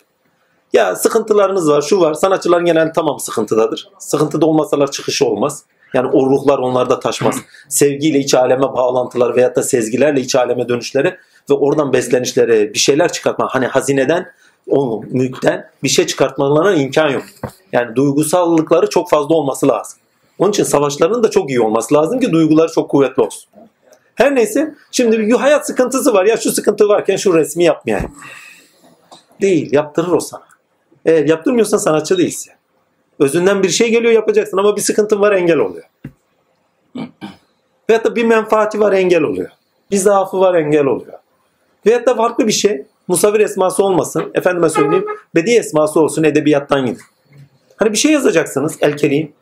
Ya 0.73 0.97
sıkıntılarınız 0.97 1.71
var, 1.71 1.83
şu 1.83 2.01
var. 2.01 2.15
Sanatçıların 2.15 2.65
genelde 2.65 2.93
tamam 2.93 3.21
sıkıntıdadır. 3.21 3.89
Sıkıntıda 3.99 4.47
olmasalar 4.47 4.91
çıkışı 4.91 5.27
olmaz. 5.27 5.65
Yani 5.95 6.09
o 6.13 6.31
ruhlar 6.31 6.59
onlarda 6.59 7.01
taşmaz. 7.01 7.37
Sevgiyle 7.69 8.19
iç 8.19 8.35
aleme 8.35 8.63
bağlantılar 8.63 9.37
veyahut 9.37 9.57
da 9.57 9.63
sezgilerle 9.63 10.21
iç 10.21 10.35
aleme 10.35 10.69
dönüşleri 10.69 11.17
ve 11.51 11.55
oradan 11.55 11.93
beslenişleri 11.93 12.75
bir 12.75 12.79
şeyler 12.79 13.13
çıkartma. 13.13 13.49
Hani 13.51 13.67
hazineden 13.67 14.27
o 14.69 15.03
mülkten 15.11 15.71
bir 15.83 15.89
şey 15.89 16.07
çıkartmalarına 16.07 16.75
imkan 16.75 17.09
yok. 17.09 17.23
Yani 17.73 17.97
duygusallıkları 17.97 18.89
çok 18.89 19.11
fazla 19.11 19.35
olması 19.35 19.69
lazım. 19.69 19.99
Onun 20.39 20.51
için 20.51 20.65
savaşlarının 20.65 21.23
da 21.23 21.31
çok 21.31 21.51
iyi 21.51 21.61
olması 21.61 21.95
lazım 21.95 22.21
ki 22.21 22.33
duyguları 22.33 22.73
çok 22.73 22.91
kuvvetli 22.91 23.23
olsun. 23.23 23.51
Her 24.15 24.35
neyse 24.35 24.75
şimdi 24.93 25.19
bir 25.19 25.33
hayat 25.33 25.67
sıkıntısı 25.67 26.15
var. 26.15 26.25
Ya 26.25 26.37
şu 26.37 26.53
sıkıntı 26.53 26.89
varken 26.89 27.17
şu 27.17 27.35
resmi 27.35 27.65
yapmayayım. 27.65 28.11
Değil 29.41 29.73
yaptırır 29.73 30.13
o 30.13 30.21
sana. 30.21 30.43
Eğer 31.05 31.29
yaptırmıyorsan 31.29 31.79
sanatçı 31.79 32.19
değilsin. 32.19 32.53
Özünden 33.19 33.63
bir 33.63 33.69
şey 33.69 33.91
geliyor 33.91 34.13
yapacaksın 34.13 34.59
ama 34.59 34.77
bir 34.77 34.81
sıkıntın 34.81 35.21
var 35.21 35.33
engel 35.33 35.59
oluyor. 35.59 35.85
Veyahut 37.91 38.07
da 38.07 38.17
bir 38.17 38.25
menfaati 38.25 38.81
var 38.81 38.93
engel 38.93 39.23
oluyor. 39.23 39.51
Bir 39.91 39.97
zaafı 39.97 40.41
var 40.41 40.55
engel 40.55 40.85
oluyor. 40.85 41.19
Veyahut 41.87 42.07
da 42.07 42.15
farklı 42.15 42.47
bir 42.47 42.53
şey. 42.53 42.85
Musavir 43.09 43.41
esması 43.41 43.85
olmasın. 43.85 44.31
Efendime 44.35 44.69
söyleyeyim. 44.69 45.07
Bedi 45.35 45.51
esması 45.51 46.01
olsun 46.01 46.25
edebiyattan 46.25 46.87
gidin. 46.87 47.01
Hani 47.77 47.93
bir 47.93 47.97
şey 47.97 48.13
yazacaksınız 48.13 48.79
el 48.81 48.97
kelim. 48.97 49.33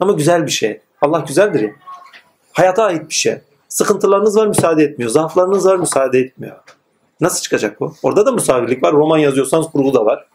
Ama 0.00 0.12
güzel 0.12 0.46
bir 0.46 0.50
şey. 0.50 0.80
Allah 1.00 1.24
güzeldir 1.28 1.60
ya. 1.60 1.70
Hayata 2.52 2.84
ait 2.84 3.08
bir 3.08 3.14
şey. 3.14 3.38
Sıkıntılarınız 3.68 4.36
var 4.36 4.46
müsaade 4.46 4.84
etmiyor. 4.84 5.10
Zaaflarınız 5.10 5.66
var 5.66 5.76
müsaade 5.76 6.18
etmiyor. 6.18 6.56
Nasıl 7.20 7.42
çıkacak 7.42 7.80
bu? 7.80 7.94
Orada 8.02 8.26
da 8.26 8.32
musavirlik 8.32 8.82
var. 8.82 8.92
Roman 8.92 9.18
yazıyorsanız 9.18 9.66
kurgu 9.66 9.94
da 9.94 10.04
var. 10.04 10.26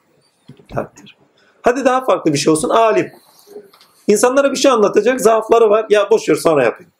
Takdir. 0.69 1.17
Hadi 1.63 1.86
daha 1.86 2.06
farklı 2.06 2.34
bir 2.34 2.38
şey 2.38 2.54
olsun. 2.54 2.69
Alim. 2.69 3.12
İnsanlara 4.08 4.52
bir 4.52 4.56
şey 4.56 4.71
anlatacak. 4.71 5.21
Zaafları 5.21 5.69
var. 5.69 5.86
Ya 5.89 6.10
boş 6.12 6.30
ver 6.30 6.36
sonra 6.36 6.63
yapayım. 6.63 6.91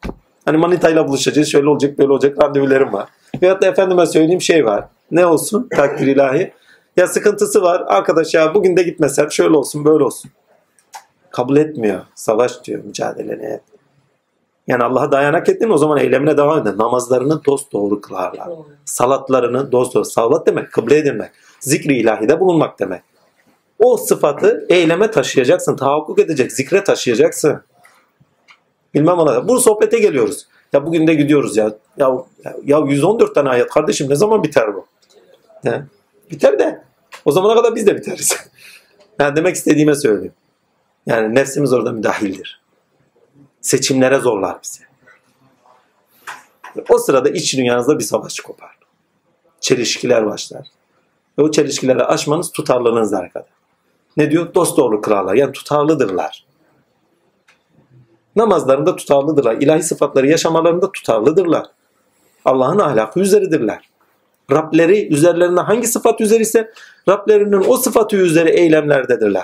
Hani 0.46 0.58
manitayla 0.58 1.08
buluşacağız. 1.08 1.48
Şöyle 1.48 1.70
olacak 1.70 1.98
böyle 1.98 2.12
olacak. 2.12 2.44
Randevularım 2.44 2.94
var. 2.94 3.10
Veyahut 3.42 3.62
da 3.62 3.68
efendime 3.68 4.06
söyleyeyim 4.06 4.42
şey 4.42 4.66
var. 4.66 4.86
Ne 5.12 5.26
olsun? 5.26 5.68
Takdir 5.76 6.08
ilahi. 6.08 6.54
Ya 6.98 7.08
sıkıntısı 7.08 7.62
var. 7.62 7.84
Arkadaş 7.88 8.34
ya 8.34 8.54
bugün 8.54 8.78
de 8.78 8.84
gitmesem 8.84 9.32
şöyle 9.32 9.58
olsun 9.58 9.86
böyle 9.86 10.04
olsun. 10.04 10.32
Kabul 11.30 11.58
etmiyor. 11.58 12.02
Savaş 12.16 12.64
diyor 12.64 12.84
mücadelene. 12.84 13.62
Yani 14.68 14.84
Allah'a 14.84 15.12
dayanak 15.12 15.50
ettin 15.50 15.70
o 15.70 15.78
zaman 15.78 15.98
eylemine 15.98 16.38
devam 16.38 16.68
edin. 16.68 16.78
Namazlarını 16.78 17.46
dost 17.46 17.74
doğru 17.74 18.02
kılarlar. 18.02 18.50
Salatlarını 18.86 19.72
dost 19.72 19.96
doğru. 19.96 20.06
Salat 20.06 20.48
demek 20.48 20.72
kıble 20.72 20.98
edilmek. 20.98 21.32
Zikri 21.60 21.98
ilahide 21.98 22.40
bulunmak 22.40 22.80
demek. 22.80 23.02
O 23.84 23.98
sıfatı 23.98 24.66
eyleme 24.70 25.12
taşıyacaksın. 25.12 25.76
Tahakkuk 25.76 26.20
edecek. 26.20 26.52
Zikre 26.52 26.84
taşıyacaksın. 26.84 27.62
Bilmem 28.94 29.18
ona. 29.18 29.48
Bu 29.48 29.60
sohbete 29.60 30.00
geliyoruz. 30.00 30.48
Ya 30.74 30.86
bugün 30.86 31.08
de 31.08 31.14
gidiyoruz 31.14 31.58
ya. 31.58 31.74
Ya, 31.98 32.12
ya 32.64 32.80
114 32.80 33.36
tane 33.36 33.50
ayet 33.50 33.70
kardeşim 33.70 34.10
ne 34.10 34.16
zaman 34.16 34.44
biter 34.44 34.76
bu? 34.76 34.86
Ya, 35.64 35.88
biter 36.32 36.60
de. 36.60 36.84
O 37.26 37.32
zamana 37.32 37.56
kadar 37.56 37.76
biz 37.76 37.88
de 37.88 37.96
biteriz. 37.96 38.38
yani 39.20 39.36
demek 39.36 39.56
istediğime 39.56 39.96
söyleyeyim. 39.96 40.34
Yani 41.06 41.36
nefsimiz 41.36 41.74
orada 41.74 41.92
müdahildir. 41.92 42.62
Seçimlere 43.62 44.20
zorlar 44.20 44.58
bizi. 44.64 44.84
O 46.90 46.98
sırada 46.98 47.30
iç 47.30 47.58
dünyanızda 47.58 48.00
bir 48.00 48.04
savaş 48.04 48.40
kopar. 48.40 48.78
Çelişkiler 49.60 50.26
başlar. 50.26 50.68
Ve 51.40 51.44
o 51.44 51.52
çelişkileri 51.52 52.04
aşmanız 52.04 52.52
tutarlılığınızla 52.52 53.20
alakalı. 53.20 53.46
Ne 54.18 54.32
diyor? 54.32 54.54
Dost 54.56 54.78
doğru 54.78 55.02
krallar. 55.02 55.36
Yani 55.36 55.52
tutarlıdırlar. 55.52 56.46
Namazlarında 58.36 58.96
tutarlıdırlar. 58.96 59.56
İlahi 59.56 59.84
sıfatları 59.84 60.28
yaşamalarında 60.28 60.92
tutarlıdırlar. 60.92 61.66
Allah'ın 62.46 62.80
ahlakı 62.80 63.20
üzeridirler. 63.20 63.90
Rableri 64.52 65.14
üzerlerinde 65.14 65.62
hangi 65.62 65.88
sıfat 65.88 66.22
üzeri 66.22 66.42
ise 66.42 66.72
Rablerinin 67.10 67.64
o 67.68 67.78
sıfatı 67.78 68.16
üzeri 68.16 68.50
eylemlerdedirler. 68.50 69.44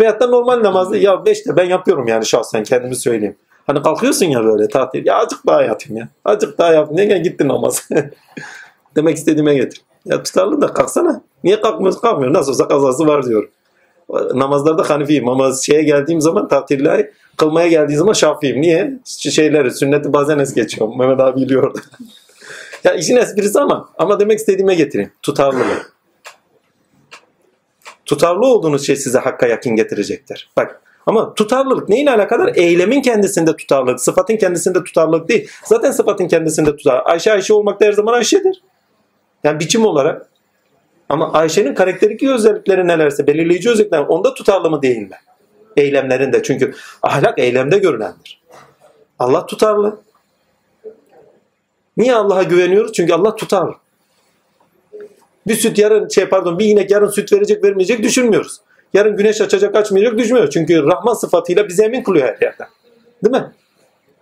Veyahut 0.00 0.20
da 0.20 0.26
normal 0.26 0.62
namazda 0.62 0.96
ya 0.96 1.26
beşte 1.26 1.56
ben 1.56 1.64
yapıyorum 1.64 2.06
yani 2.06 2.26
şahsen 2.26 2.64
kendimi 2.64 2.96
söyleyeyim. 2.96 3.36
Hani 3.66 3.82
kalkıyorsun 3.82 4.26
ya 4.26 4.44
böyle 4.44 4.68
tatil. 4.68 5.06
Ya 5.06 5.16
azıcık 5.16 5.46
daha 5.46 5.62
yatayım 5.62 5.96
ya. 5.96 6.08
Azıcık 6.24 6.58
daha 6.58 6.72
yap. 6.72 6.88
Ne 6.90 7.18
gitti 7.18 7.48
namaz. 7.48 7.88
Demek 8.96 9.16
istediğime 9.16 9.54
getir. 9.54 9.82
Ya 10.04 10.22
tutarlı 10.22 10.60
da 10.60 10.66
kalksana. 10.66 11.22
Niye 11.44 11.60
kalkmıyorsun? 11.60 12.00
Kalkmıyor. 12.00 12.32
Nasıl 12.34 12.52
olsa 12.52 12.68
kazası 12.68 13.06
var 13.06 13.26
diyor. 13.26 13.48
Namazlarda 14.34 14.90
Hanifiyim 14.90 15.28
ama 15.28 15.52
şeye 15.62 15.82
geldiğim 15.82 16.20
zaman 16.20 16.48
tatilleri 16.48 17.12
kılmaya 17.36 17.68
geldiği 17.68 17.96
zaman 17.96 18.12
Şafiyim. 18.12 18.60
Niye? 18.60 18.98
Şeyleri, 19.04 19.70
sünneti 19.70 20.12
bazen 20.12 20.38
es 20.38 20.54
geçiyorum. 20.54 20.98
Mehmet 20.98 21.20
abi 21.20 21.40
biliyor. 21.40 21.74
ya 22.84 22.94
işin 22.94 23.16
esprisi 23.16 23.60
ama 23.60 23.88
ama 23.98 24.20
demek 24.20 24.38
istediğime 24.38 24.74
getireyim. 24.74 25.12
Tutarlılık. 25.22 25.92
Tutarlı 28.06 28.46
olduğunuz 28.46 28.86
şey 28.86 28.96
size 28.96 29.18
hakka 29.18 29.46
yakın 29.46 29.76
getirecektir. 29.76 30.50
Bak 30.56 30.80
ama 31.06 31.34
tutarlılık 31.34 31.88
neyle 31.88 32.10
alakadar? 32.10 32.52
Eylemin 32.54 33.02
kendisinde 33.02 33.56
tutarlılık, 33.56 34.00
sıfatın 34.00 34.36
kendisinde 34.36 34.84
tutarlılık 34.84 35.28
değil. 35.28 35.48
Zaten 35.64 35.90
sıfatın 35.90 36.28
kendisinde 36.28 36.76
tutar. 36.76 37.02
Ayşe 37.04 37.32
Ayşe 37.32 37.54
olmak 37.54 37.80
da 37.80 37.84
her 37.84 37.92
zaman 37.92 38.12
Ayşe'dir. 38.12 38.62
Yani 39.44 39.60
biçim 39.60 39.84
olarak. 39.84 40.28
Ama 41.08 41.32
Ayşe'nin 41.32 41.74
karakterik 41.74 42.22
özellikleri 42.22 42.86
nelerse, 42.86 43.26
belirleyici 43.26 43.70
özellikler 43.70 43.98
onda 43.98 44.34
tutarlı 44.34 44.70
mı 44.70 44.82
değil 44.82 44.98
mi? 44.98 45.16
Eylemlerinde. 45.76 46.42
Çünkü 46.42 46.74
ahlak 47.02 47.38
eylemde 47.38 47.78
görünendir. 47.78 48.40
Allah 49.18 49.46
tutarlı. 49.46 50.00
Niye 51.96 52.14
Allah'a 52.14 52.42
güveniyoruz? 52.42 52.92
Çünkü 52.92 53.12
Allah 53.12 53.36
tutarlı. 53.36 53.74
Bir 55.46 55.54
süt 55.54 55.78
yarın 55.78 56.08
şey 56.08 56.26
pardon 56.26 56.58
bir 56.58 56.66
inek 56.66 56.90
yarın 56.90 57.08
süt 57.08 57.32
verecek 57.32 57.64
vermeyecek 57.64 58.02
düşünmüyoruz. 58.02 58.60
Yarın 58.94 59.16
güneş 59.16 59.40
açacak 59.40 59.76
açmayacak 59.76 60.18
düşünmüyoruz. 60.18 60.54
Çünkü 60.54 60.82
Rahman 60.82 61.14
sıfatıyla 61.14 61.68
bizi 61.68 61.82
emin 61.82 62.02
kılıyor 62.02 62.28
her 62.28 62.38
yerden. 62.42 62.68
Değil 63.24 63.42
mi? 63.42 63.52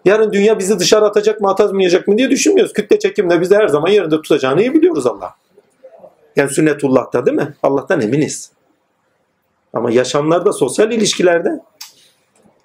Yarın 0.04 0.32
dünya 0.32 0.58
bizi 0.58 0.78
dışarı 0.78 1.04
atacak 1.04 1.40
mı 1.40 1.50
atmayacak 1.50 2.08
mı 2.08 2.18
diye 2.18 2.30
düşünmüyoruz. 2.30 2.72
Kütle 2.72 2.98
çekimle 2.98 3.40
bizi 3.40 3.54
her 3.54 3.68
zaman 3.68 3.88
yerinde 3.88 4.16
tutacağını 4.16 4.60
iyi 4.60 4.74
biliyoruz 4.74 5.06
Allah. 5.06 5.34
Yani 6.36 6.50
sünnetullah'ta 6.50 7.26
değil 7.26 7.36
mi? 7.36 7.54
Allah'tan 7.62 8.00
eminiz. 8.00 8.52
Ama 9.72 9.90
yaşamlarda, 9.90 10.52
sosyal 10.52 10.92
ilişkilerde 10.92 11.60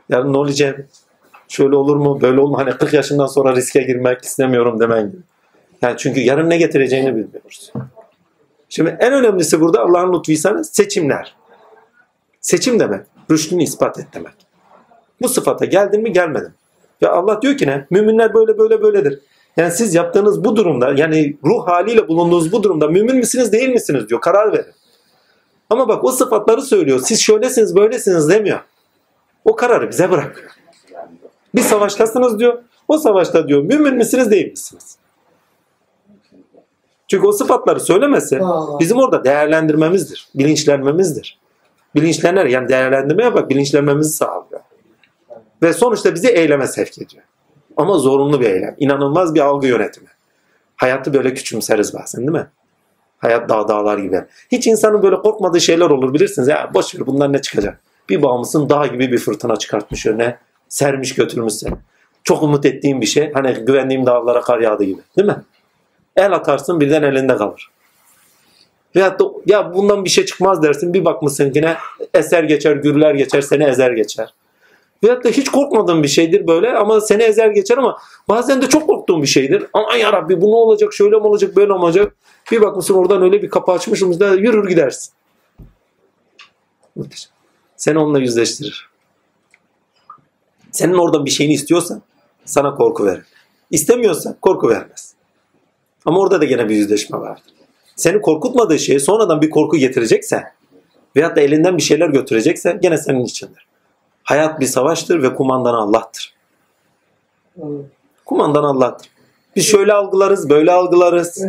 yarın 0.10 0.34
ne 0.34 0.38
olacak? 0.38 0.90
Şöyle 1.48 1.76
olur 1.76 1.96
mu, 1.96 2.22
böyle 2.22 2.42
olur 2.42 2.50
mu? 2.50 2.58
Hani 2.58 2.72
40 2.72 2.94
yaşından 2.94 3.28
sonra 3.28 3.56
riske 3.56 3.82
girmek 3.82 4.24
istemiyorum 4.24 4.80
demen 4.80 5.12
gibi. 5.12 5.22
Yani 5.82 5.98
çünkü 5.98 6.20
yarın 6.20 6.50
ne 6.50 6.58
getireceğini 6.58 7.16
bilmiyoruz. 7.16 7.74
Şimdi 8.70 8.98
en 9.00 9.14
önemlisi 9.14 9.60
burada 9.60 9.82
Allah'ın 9.82 10.14
lütfuysa 10.14 10.64
seçimler. 10.64 11.36
Seçim 12.42 12.80
demek, 12.80 13.06
rüştünü 13.32 13.64
ispat 13.64 14.00
et 14.00 14.08
demek. 14.14 14.34
Bu 15.22 15.30
sıfata 15.30 15.66
geldin 15.66 16.02
mi 16.02 16.14
gelmedin. 16.14 16.52
Ve 17.02 17.08
Allah 17.08 17.42
diyor 17.42 17.58
ki 17.58 17.68
ne? 17.68 17.86
Müminler 17.90 18.34
böyle 18.34 18.58
böyle 18.58 18.82
böyledir. 18.82 19.20
Yani 19.58 19.72
siz 19.72 19.96
yaptığınız 19.96 20.44
bu 20.44 20.56
durumda 20.56 20.94
yani 20.96 21.38
ruh 21.46 21.68
haliyle 21.68 22.08
bulunduğunuz 22.08 22.52
bu 22.52 22.64
durumda 22.64 22.88
mümin 22.88 23.16
misiniz 23.16 23.52
değil 23.52 23.70
misiniz 23.70 24.10
diyor. 24.10 24.22
Karar 24.22 24.54
verin. 24.54 24.74
Ama 25.70 25.88
bak 25.88 26.04
o 26.04 26.12
sıfatları 26.12 26.62
söylüyor. 26.62 27.00
Siz 27.04 27.22
şöylesiniz 27.22 27.76
böylesiniz 27.76 28.30
demiyor. 28.30 28.60
O 29.46 29.56
kararı 29.56 29.90
bize 29.90 30.12
bırak. 30.12 30.58
Bir 31.56 31.62
savaştasınız 31.62 32.40
diyor. 32.40 32.64
O 32.88 32.98
savaşta 32.98 33.48
diyor 33.48 33.62
mümin 33.62 33.96
misiniz 33.96 34.32
değil 34.32 34.52
misiniz? 34.52 34.98
Çünkü 37.08 37.28
o 37.28 37.32
sıfatları 37.32 37.80
söylemese 37.80 38.42
bizim 38.80 38.98
orada 38.98 39.24
değerlendirmemizdir. 39.24 40.30
Bilinçlenmemizdir. 40.36 41.40
Bilinçlenir 41.96 42.46
yani 42.46 42.70
değerlendirmeye 42.70 43.34
bak 43.34 43.50
bilinçlenmemizi 43.50 44.10
sağlıyor. 44.10 44.62
Ve 45.64 45.74
sonuçta 45.74 46.16
bizi 46.16 46.28
eyleme 46.28 46.68
sevk 46.68 46.98
ediyor. 46.98 47.24
Ama 47.82 47.98
zorunlu 47.98 48.41
bir 48.41 48.46
eylem. 48.46 48.76
İnanılmaz 48.80 49.36
bir 49.36 49.39
algı 49.39 49.67
yönetimi. 49.67 50.08
Hayatı 50.76 51.13
böyle 51.13 51.34
küçümseriz 51.34 51.94
bazen 51.94 52.22
değil 52.22 52.32
mi? 52.32 52.48
Hayat 53.17 53.50
dağ 53.50 53.67
dağlar 53.67 53.98
gibi. 53.98 54.24
Hiç 54.52 54.67
insanın 54.67 55.04
böyle 55.04 55.15
korkmadığı 55.15 55.62
şeyler 55.62 55.89
olur 55.89 56.13
bilirsiniz. 56.13 56.48
Ya 56.48 56.72
boş 56.74 56.96
ver 56.96 57.08
bunlar 57.08 57.34
ne 57.34 57.41
çıkacak? 57.41 57.80
Bir 58.10 58.22
bağımlısın 58.22 58.70
dağ 58.70 58.88
gibi 58.88 59.12
bir 59.12 59.17
fırtına 59.17 59.56
çıkartmış 59.56 60.06
önüne. 60.06 60.38
Sermiş 60.70 61.15
götürmüş 61.15 61.54
seni. 61.54 61.74
Çok 62.24 62.44
umut 62.44 62.65
ettiğim 62.65 63.02
bir 63.02 63.06
şey. 63.06 63.34
Hani 63.34 63.54
güvendiğim 63.54 64.06
dağlara 64.06 64.41
kar 64.41 64.60
yağdı 64.60 64.84
gibi. 64.84 65.02
Değil 65.17 65.28
mi? 65.28 65.38
El 66.15 66.32
atarsın 66.32 66.80
birden 66.80 67.04
elinde 67.04 67.36
kalır. 67.36 67.72
Veyahut 68.96 69.20
da 69.20 69.26
ya 69.46 69.74
bundan 69.74 70.06
bir 70.06 70.10
şey 70.10 70.26
çıkmaz 70.26 70.63
dersin. 70.63 70.94
Bir 70.94 71.06
bakmışsın 71.06 71.52
yine 71.56 71.78
eser 72.13 72.44
geçer, 72.44 72.76
gürler 72.76 73.15
geçer, 73.15 73.41
seni 73.41 73.63
ezer 73.63 73.91
geçer. 73.91 74.34
Veyahut 75.04 75.24
da 75.24 75.30
hiç 75.30 75.50
korkmadığın 75.50 76.04
bir 76.04 76.08
şeydir 76.08 76.48
böyle 76.48 76.74
ama 76.74 77.02
seni 77.02 77.24
ezer 77.24 77.48
geçer 77.48 77.78
ama 77.78 77.98
bazen 78.30 78.62
de 78.62 78.70
çok 78.70 78.88
korktuğun 78.88 79.22
bir 79.22 79.28
şeydir. 79.28 79.66
Aman 79.74 79.96
ya 79.96 80.14
Rabbi 80.14 80.42
bu 80.42 80.52
ne 80.52 80.56
olacak, 80.56 80.94
şöyle 80.94 81.16
mi 81.16 81.24
olacak, 81.24 81.56
böyle 81.56 81.74
mi 81.74 81.80
olacak? 81.80 82.16
Bir 82.52 82.62
bakmışsın 82.62 82.94
oradan 82.94 83.22
öyle 83.22 83.42
bir 83.42 83.50
kapı 83.50 83.72
açmışım 83.72 84.20
da 84.20 84.34
yürür 84.34 84.70
gidersin. 84.70 85.14
Seni 87.78 87.98
onunla 87.98 88.20
yüzleştirir. 88.20 88.90
Senin 90.72 90.94
orada 90.94 91.26
bir 91.26 91.32
şeyini 91.32 91.54
istiyorsa 91.54 92.02
sana 92.46 92.76
korku 92.76 93.06
verir. 93.06 93.26
İstemiyorsa 93.72 94.38
korku 94.42 94.70
vermez. 94.70 95.14
Ama 96.06 96.20
orada 96.20 96.42
da 96.42 96.46
gene 96.46 96.70
bir 96.70 96.76
yüzleşme 96.76 97.20
vardır. 97.20 97.54
Seni 97.96 98.22
korkutmadığı 98.22 98.80
şey 98.80 99.00
sonradan 99.00 99.42
bir 99.42 99.50
korku 99.50 99.78
getirecekse 99.78 100.44
veyahut 101.16 101.36
da 101.36 101.42
elinden 101.42 101.78
bir 101.78 101.82
şeyler 101.82 102.10
götürecekse 102.10 102.80
gene 102.82 102.98
senin 102.98 103.24
içindir. 103.24 103.71
Hayat 104.32 104.60
bir 104.60 104.65
savaştır 104.65 105.24
ve 105.24 105.36
kumandan 105.36 105.74
Allah'tır. 105.74 106.34
Kumandan 108.26 108.63
Allah'tır. 108.63 109.10
Biz 109.56 109.67
şöyle 109.67 109.94
algılarız, 109.94 110.50
böyle 110.50 110.72
algılarız. 110.72 111.46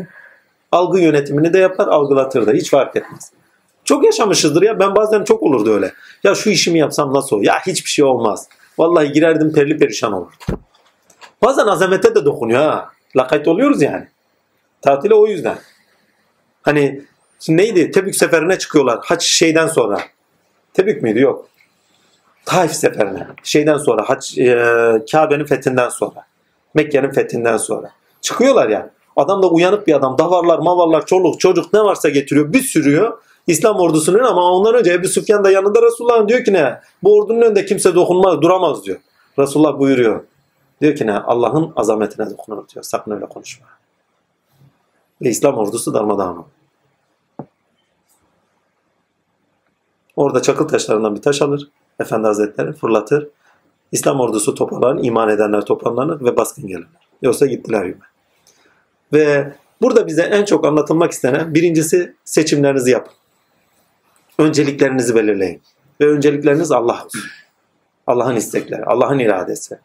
Algı 0.73 1.01
yönetimini 1.01 1.53
de 1.53 1.59
yapar, 1.59 1.87
algılatır 1.87 2.47
da. 2.47 2.53
Hiç 2.53 2.71
fark 2.71 2.97
etmez. 2.97 3.33
Çok 3.85 4.05
yaşamışızdır 4.05 4.62
ya. 4.62 4.81
Ben 4.81 4.97
bazen 4.97 5.25
çok 5.25 5.42
olurdu 5.42 5.75
öyle. 5.75 5.92
Ya 6.25 6.35
şu 6.35 6.51
işimi 6.51 6.79
yapsam 6.79 7.14
nasıl 7.14 7.37
olur? 7.37 7.45
Ya 7.45 7.55
hiçbir 7.66 7.90
şey 7.90 8.05
olmaz. 8.05 8.49
Vallahi 8.79 9.12
girerdim 9.12 9.53
perli 9.53 9.77
perişan 9.77 10.12
olurdu. 10.12 10.61
Bazen 11.42 11.66
azamete 11.66 12.14
de 12.14 12.25
dokunuyor 12.25 12.62
ha. 12.62 12.90
Lakayt 13.16 13.49
oluyoruz 13.49 13.83
yani. 13.83 14.09
Tatile 14.81 15.14
o 15.14 15.27
yüzden. 15.27 15.59
Hani 16.62 17.03
neydi? 17.49 17.90
Tebük 17.90 18.16
seferine 18.16 18.59
çıkıyorlar. 18.59 18.99
Haç 19.03 19.23
şeyden 19.23 19.66
sonra. 19.66 20.01
Tebük 20.75 21.03
müydü? 21.03 21.21
Yok. 21.21 21.52
Taif 22.45 22.73
seferine. 22.73 23.27
Şeyden 23.43 23.79
sonra. 23.79 24.09
Haç, 24.09 24.39
e, 24.39 25.05
Kabe'nin 25.13 25.45
fethinden 25.45 25.89
sonra. 25.89 26.27
Mekke'nin 26.75 27.11
fethinden 27.11 27.57
sonra. 27.57 27.91
Çıkıyorlar 28.21 28.69
ya. 28.69 28.91
Adam 29.17 29.43
da 29.43 29.51
uyanık 29.51 29.87
bir 29.87 29.95
adam. 29.95 30.19
Davarlar, 30.19 30.59
mavarlar, 30.59 31.07
çoluk, 31.07 31.41
çocuk 31.41 31.73
ne 31.73 31.81
varsa 31.81 32.09
getiriyor. 32.09 32.53
Bir 32.53 32.63
sürüyor. 32.63 33.19
İslam 33.47 33.77
ordusunun 33.77 34.19
ama 34.19 34.53
ondan 34.53 34.75
önce 34.75 34.93
Ebu 34.93 35.09
Süfyan 35.09 35.45
da 35.45 35.51
yanında 35.51 35.83
Resulullah 35.83 36.29
diyor 36.29 36.45
ki 36.45 36.53
ne? 36.53 36.81
Bu 37.03 37.17
ordunun 37.17 37.41
önünde 37.41 37.65
kimse 37.65 37.95
dokunmaz, 37.95 38.43
duramaz 38.43 38.85
diyor. 38.85 38.99
Resulullah 39.39 39.79
buyuruyor. 39.79 40.25
Diyor 40.81 40.97
ki 40.97 41.07
ne? 41.07 41.19
Allah'ın 41.19 41.73
azametine 41.77 42.31
dokunur 42.31 42.69
diyor. 42.69 42.83
Sakın 42.83 43.11
öyle 43.11 43.27
konuşma. 43.27 43.67
Ve 45.23 45.29
İslam 45.29 45.59
ordusu 45.59 45.95
darmadağın. 45.95 46.45
Orada 50.17 50.43
çakıl 50.43 50.69
taşlarından 50.69 51.15
bir 51.15 51.23
taş 51.23 51.43
alır. 51.43 51.69
Efendi 52.01 52.27
Hazretleri 52.27 52.73
fırlatır. 52.73 53.29
İslam 53.93 54.21
ordusu 54.21 54.55
toparlanır, 54.55 55.05
iman 55.05 55.29
edenler 55.29 55.61
toparlanır 55.61 56.21
ve 56.21 56.37
baskın 56.37 56.67
gelirler. 56.67 57.09
Yoksa 57.23 57.47
gittiler 57.47 57.85
yine. 57.85 57.97
Ve 59.13 59.53
burada 59.83 60.07
bize 60.07 60.23
en 60.23 60.45
çok 60.45 60.67
anlatılmak 60.67 61.13
istenen 61.13 61.55
birincisi 61.55 62.15
seçimlerinizi 62.25 62.91
yapın. 62.91 63.13
Önceliklerinizi 64.39 65.15
belirleyin. 65.15 65.63
Ve 66.01 66.07
öncelikleriniz 66.07 66.73
Allah. 66.73 67.07
Allah'ın 68.07 68.37
istekleri, 68.37 68.85
Allah'ın 68.85 69.19
iradesi. 69.19 69.79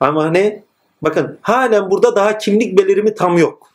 Ama 0.00 0.30
ne? 0.30 0.62
Bakın 1.02 1.38
halen 1.42 1.90
burada 1.90 2.16
daha 2.16 2.38
kimlik 2.38 2.78
belirimi 2.78 3.14
tam 3.14 3.38
yok. 3.38 3.70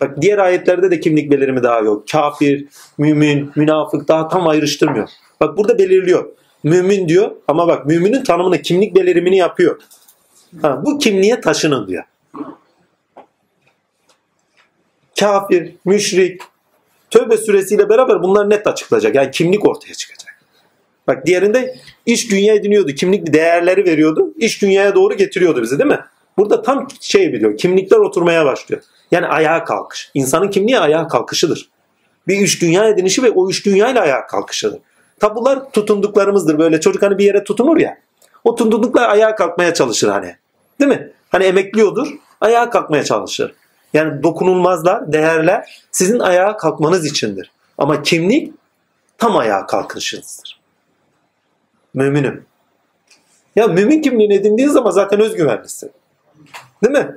Bak 0.00 0.22
diğer 0.22 0.38
ayetlerde 0.38 0.90
de 0.90 1.00
kimlik 1.00 1.30
belirimi 1.30 1.62
daha 1.62 1.80
yok. 1.80 2.08
Kafir, 2.12 2.66
mümin, 2.98 3.52
münafık 3.56 4.08
daha 4.08 4.28
tam 4.28 4.48
ayrıştırmıyor. 4.48 5.08
Bak 5.40 5.58
burada 5.58 5.78
belirliyor. 5.78 6.28
Mümin 6.62 7.08
diyor 7.08 7.30
ama 7.48 7.68
bak 7.68 7.86
müminin 7.86 8.24
tanımını, 8.24 8.62
kimlik 8.62 8.96
belirimini 8.96 9.36
yapıyor. 9.36 9.80
Ha, 10.62 10.82
bu 10.84 10.98
kimliğe 10.98 11.40
taşının 11.40 11.88
diyor. 11.88 12.04
Kafir, 15.20 15.74
müşrik, 15.84 16.40
tövbe 17.10 17.36
süresiyle 17.36 17.88
beraber 17.88 18.22
bunlar 18.22 18.50
net 18.50 18.66
açıklayacak. 18.66 19.14
Yani 19.14 19.30
kimlik 19.30 19.68
ortaya 19.68 19.94
çıkacak. 19.94 20.40
Bak 21.06 21.26
diğerinde 21.26 21.76
iş 22.06 22.30
dünya 22.30 22.54
ediniyordu. 22.54 22.92
Kimlik 22.92 23.32
değerleri 23.32 23.84
veriyordu. 23.84 24.34
İş 24.36 24.62
dünyaya 24.62 24.94
doğru 24.94 25.14
getiriyordu 25.14 25.62
bizi 25.62 25.78
değil 25.78 25.90
mi? 25.90 26.00
Burada 26.38 26.62
tam 26.62 26.88
şey 27.00 27.32
biliyor. 27.32 27.56
Kimlikler 27.56 27.96
oturmaya 27.96 28.44
başlıyor. 28.44 28.82
Yani 29.10 29.26
ayağa 29.26 29.64
kalkış. 29.64 30.10
İnsanın 30.14 30.48
kimliği 30.50 30.78
ayağa 30.78 31.08
kalkışıdır. 31.08 31.70
Bir 32.28 32.40
üç 32.40 32.62
dünya 32.62 32.88
edinişi 32.88 33.22
ve 33.22 33.30
o 33.30 33.50
üç 33.50 33.66
dünya 33.66 33.90
ile 33.90 34.00
ayağa 34.00 34.26
kalkışıdır. 34.26 34.78
Tabular 35.20 35.70
tutunduklarımızdır. 35.70 36.58
Böyle 36.58 36.80
çocuk 36.80 37.02
hani 37.02 37.18
bir 37.18 37.24
yere 37.24 37.44
tutunur 37.44 37.76
ya. 37.76 37.98
O 38.44 38.54
tutunduklar 38.54 39.08
ayağa 39.08 39.34
kalkmaya 39.34 39.74
çalışır 39.74 40.08
hani. 40.08 40.36
Değil 40.80 40.90
mi? 40.90 41.12
Hani 41.28 41.44
emekliyordur. 41.44 42.08
Ayağa 42.40 42.70
kalkmaya 42.70 43.04
çalışır. 43.04 43.54
Yani 43.94 44.22
dokunulmazlar, 44.22 45.12
değerler 45.12 45.82
sizin 45.90 46.18
ayağa 46.18 46.56
kalkmanız 46.56 47.06
içindir. 47.06 47.50
Ama 47.78 48.02
kimlik 48.02 48.52
tam 49.18 49.36
ayağa 49.36 49.66
kalkışınızdır. 49.66 50.60
Müminim. 51.94 52.44
Ya 53.56 53.66
mümin 53.66 54.02
kimliğini 54.02 54.34
edindiğin 54.34 54.68
zaman 54.68 54.90
zaten 54.90 55.20
özgüvenlisin. 55.20 55.90
Değil 56.84 56.92
mi? 56.92 57.16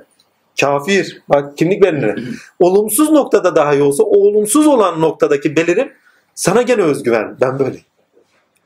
Kafir. 0.60 1.22
Bak 1.28 1.58
kimlik 1.58 1.82
belirli. 1.82 2.24
Olumsuz 2.58 3.10
noktada 3.10 3.56
daha 3.56 3.74
iyi 3.74 3.82
olsa 3.82 4.02
o 4.02 4.18
olumsuz 4.18 4.66
olan 4.66 5.00
noktadaki 5.00 5.56
belirim 5.56 5.92
sana 6.34 6.62
gene 6.62 6.82
özgüven. 6.82 7.36
Ben 7.40 7.58
böyleyim. 7.58 7.84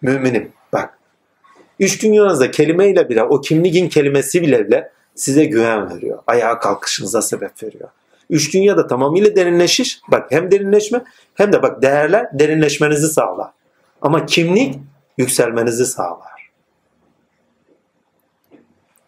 Müminim. 0.03 0.53
Bak. 0.73 0.99
Üç 1.81 2.03
dünyanızda 2.03 2.51
kelimeyle 2.51 3.09
bile 3.09 3.23
o 3.23 3.41
kimliğin 3.41 3.89
kelimesi 3.89 4.43
bile 4.43 4.69
bile 4.69 4.93
size 5.15 5.45
güven 5.45 5.97
veriyor. 5.97 6.19
Ayağa 6.27 6.59
kalkışınıza 6.59 7.23
sebep 7.23 7.63
veriyor. 7.63 7.89
Üç 8.31 8.55
dünyada 8.55 8.87
tamamıyla 8.87 9.37
derinleşiş. 9.37 10.01
Bak 10.09 10.33
hem 10.33 10.51
derinleşme 10.51 11.05
hem 11.35 11.53
de 11.53 11.63
bak 11.63 11.83
değerler 11.83 12.27
derinleşmenizi 12.33 13.09
sağlar. 13.09 13.51
Ama 14.03 14.27
kimlik 14.27 14.79
yükselmenizi 15.19 15.87
sağlar. 15.87 16.51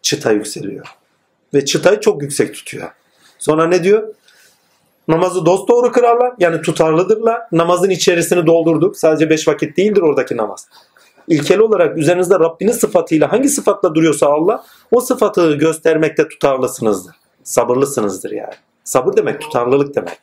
Çıta 0.01 0.31
yükseliyor. 0.31 0.87
Ve 1.53 1.65
çıtayı 1.65 1.99
çok 1.99 2.21
yüksek 2.21 2.53
tutuyor. 2.53 2.91
Sonra 3.39 3.67
ne 3.67 3.83
diyor? 3.83 4.13
Namazı 5.11 5.45
dost 5.45 5.69
doğru 5.69 5.91
kırarlar. 5.91 6.33
Yani 6.39 6.61
tutarlıdırlar. 6.61 7.41
Namazın 7.51 7.89
içerisini 7.89 8.45
doldurduk. 8.45 8.97
Sadece 8.97 9.29
beş 9.29 9.47
vakit 9.47 9.77
değildir 9.77 10.01
oradaki 10.01 10.37
namaz. 10.37 10.67
İlkeli 11.27 11.61
olarak 11.61 11.97
üzerinizde 11.97 12.39
Rabbinin 12.39 12.71
sıfatıyla 12.71 13.31
hangi 13.31 13.49
sıfatla 13.49 13.95
duruyorsa 13.95 14.27
Allah 14.27 14.63
o 14.91 15.01
sıfatı 15.01 15.53
göstermekte 15.53 16.27
tutarlısınızdır. 16.27 17.15
Sabırlısınızdır 17.43 18.31
yani. 18.31 18.53
Sabır 18.83 19.17
demek 19.17 19.41
tutarlılık 19.41 19.95
demek. 19.95 20.19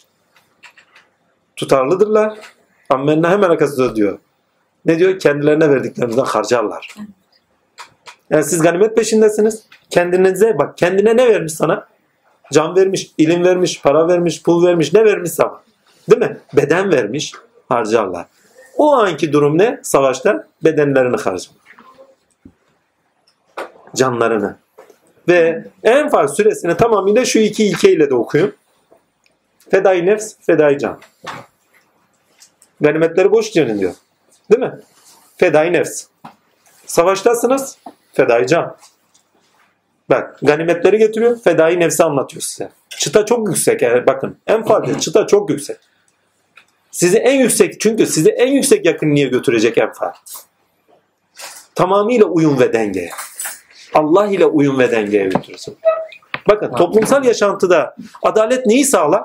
Tutarlıdırlar. 1.57 2.39
Ammenna 2.91 3.31
hemen 3.31 3.51
arkasında 3.51 3.97
diyor. 3.97 4.19
Ne 4.85 4.99
diyor? 4.99 5.19
Kendilerine 5.19 5.71
verdiklerinden 5.71 6.25
harcarlar. 6.25 6.95
Yani 8.31 8.45
siz 8.45 8.63
ganimet 8.63 8.97
peşindesiniz. 8.97 9.63
Kendinize 9.91 10.59
bak 10.59 10.79
kendine 10.79 11.17
ne 11.17 11.29
vermiş 11.29 11.53
sana? 11.53 11.87
Can 12.53 12.77
vermiş, 12.77 13.11
ilim 13.19 13.45
vermiş, 13.45 13.83
para 13.83 14.09
vermiş, 14.09 14.43
pul 14.43 14.67
vermiş, 14.67 14.93
ne 14.93 15.05
vermiş 15.05 15.31
sana? 15.31 15.63
Değil 16.11 16.23
mi? 16.23 16.39
Beden 16.53 16.93
vermiş, 16.93 17.33
harcarlar. 17.69 18.27
O 18.77 18.93
anki 18.93 19.33
durum 19.33 19.59
ne? 19.59 19.81
Savaşta 19.83 20.47
bedenlerini 20.65 21.17
harcar. 21.17 21.51
Canlarını. 23.97 24.57
Ve 25.29 25.65
Enfal 25.83 26.29
suresini 26.29 26.77
tamamıyla 26.77 27.25
şu 27.25 27.39
iki 27.39 27.65
ilkeyle 27.67 28.11
de 28.11 28.15
okuyun. 28.15 28.55
Fedai 29.71 30.07
nefs, 30.07 30.35
fedai 30.41 30.79
can. 30.79 31.01
Ganimetleri 32.81 33.31
boş 33.31 33.53
cenin 33.53 33.79
diyor. 33.79 33.95
Değil 34.51 34.63
mi? 34.63 34.81
Fedai 35.37 35.73
nefs. 35.73 36.07
Savaştasınız, 36.87 37.79
fedai 38.13 38.47
can. 38.47 38.77
Bak 40.11 40.39
ganimetleri 40.43 40.99
getiriyor, 40.99 41.39
fedai 41.41 41.81
nefsi 41.81 42.05
anlatıyor 42.05 42.43
size. 42.43 42.71
Çıta 42.91 43.27
çok 43.27 43.49
yüksek. 43.49 43.83
Yani 43.83 44.07
bakın 44.07 44.37
en 44.47 44.65
fazla 44.65 44.99
çıta 45.01 45.27
çok 45.27 45.51
yüksek. 45.51 45.77
Sizi 46.91 47.19
en 47.19 47.41
yüksek 47.41 47.81
çünkü 47.81 48.07
sizi 48.07 48.31
en 48.31 48.53
yüksek 48.53 48.87
yakınlığa 48.87 49.25
götürecek 49.25 49.79
enfal. 49.79 50.13
Tamamıyla 51.75 52.27
uyum 52.27 52.61
ve 52.61 52.73
dengeye. 52.73 53.11
Allah 53.95 54.27
ile 54.27 54.47
uyum 54.47 54.79
ve 54.79 54.91
dengeye 54.91 55.25
götürsün. 55.25 55.79
Bakın 56.49 56.73
toplumsal 56.77 57.25
yaşantıda 57.25 57.97
adalet 58.23 58.67
neyi 58.67 58.85
sağlar? 58.85 59.23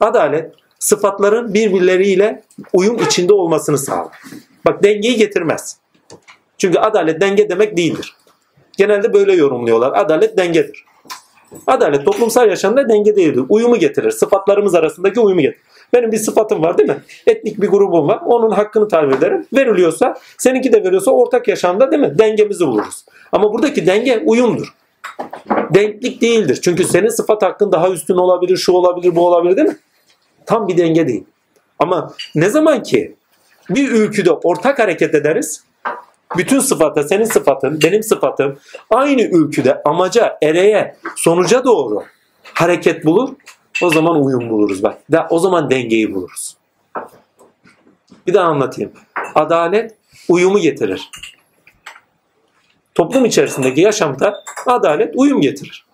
Adalet 0.00 0.54
sıfatların 0.78 1.54
birbirleriyle 1.54 2.42
uyum 2.72 3.02
içinde 3.02 3.34
olmasını 3.34 3.78
sağlar. 3.78 4.18
Bak 4.66 4.82
dengeyi 4.82 5.16
getirmez. 5.16 5.76
Çünkü 6.58 6.78
adalet 6.78 7.20
denge 7.20 7.48
demek 7.48 7.76
değildir. 7.76 8.16
Genelde 8.76 9.12
böyle 9.12 9.32
yorumluyorlar. 9.32 9.92
Adalet 9.94 10.38
dengedir. 10.38 10.84
Adalet 11.66 12.04
toplumsal 12.04 12.48
yaşamda 12.48 12.88
denge 12.88 13.16
değildir. 13.16 13.42
Uyumu 13.48 13.78
getirir. 13.78 14.10
Sıfatlarımız 14.10 14.74
arasındaki 14.74 15.20
uyumu 15.20 15.40
getirir. 15.40 15.62
Benim 15.92 16.12
bir 16.12 16.16
sıfatım 16.16 16.62
var 16.62 16.78
değil 16.78 16.88
mi? 16.88 16.96
Etnik 17.26 17.60
bir 17.60 17.68
grubum 17.68 18.08
var. 18.08 18.20
Onun 18.26 18.50
hakkını 18.50 18.88
talep 18.88 19.12
ederim. 19.12 19.46
Veriliyorsa, 19.52 20.18
seninki 20.38 20.72
de 20.72 20.84
veriyorsa 20.84 21.10
ortak 21.10 21.48
yaşamda 21.48 21.90
değil 21.90 22.02
mi? 22.02 22.18
Dengemizi 22.18 22.66
buluruz. 22.66 23.04
Ama 23.32 23.52
buradaki 23.52 23.86
denge 23.86 24.22
uyumdur. 24.24 24.74
Denklik 25.74 26.22
değildir. 26.22 26.60
Çünkü 26.62 26.84
senin 26.84 27.08
sıfat 27.08 27.42
hakkın 27.42 27.72
daha 27.72 27.90
üstün 27.90 28.14
olabilir, 28.14 28.56
şu 28.56 28.72
olabilir, 28.72 29.16
bu 29.16 29.26
olabilir 29.26 29.56
değil 29.56 29.68
mi? 29.68 29.76
Tam 30.46 30.68
bir 30.68 30.76
denge 30.76 31.08
değil. 31.08 31.24
Ama 31.78 32.14
ne 32.34 32.48
zaman 32.48 32.82
ki 32.82 33.16
bir 33.70 33.90
ülküde 33.90 34.30
ortak 34.30 34.78
hareket 34.78 35.14
ederiz, 35.14 35.64
bütün 36.36 36.60
sıfata, 36.60 37.02
senin 37.02 37.24
sıfatın, 37.24 37.80
benim 37.82 38.02
sıfatım 38.02 38.58
aynı 38.90 39.22
ülküde 39.22 39.82
amaca, 39.84 40.38
ereye, 40.42 40.96
sonuca 41.16 41.64
doğru 41.64 42.04
hareket 42.54 43.04
bulur. 43.04 43.34
O 43.82 43.90
zaman 43.90 44.24
uyum 44.24 44.50
buluruz 44.50 44.82
bak. 44.82 45.12
Da, 45.12 45.26
o 45.30 45.38
zaman 45.38 45.70
dengeyi 45.70 46.14
buluruz. 46.14 46.56
Bir 48.26 48.34
daha 48.34 48.48
anlatayım. 48.48 48.92
Adalet 49.34 49.94
uyumu 50.28 50.58
getirir. 50.58 51.10
Toplum 52.94 53.24
içerisindeki 53.24 53.80
yaşamda 53.80 54.44
adalet 54.66 55.14
uyum 55.16 55.40
getirir. 55.40 55.86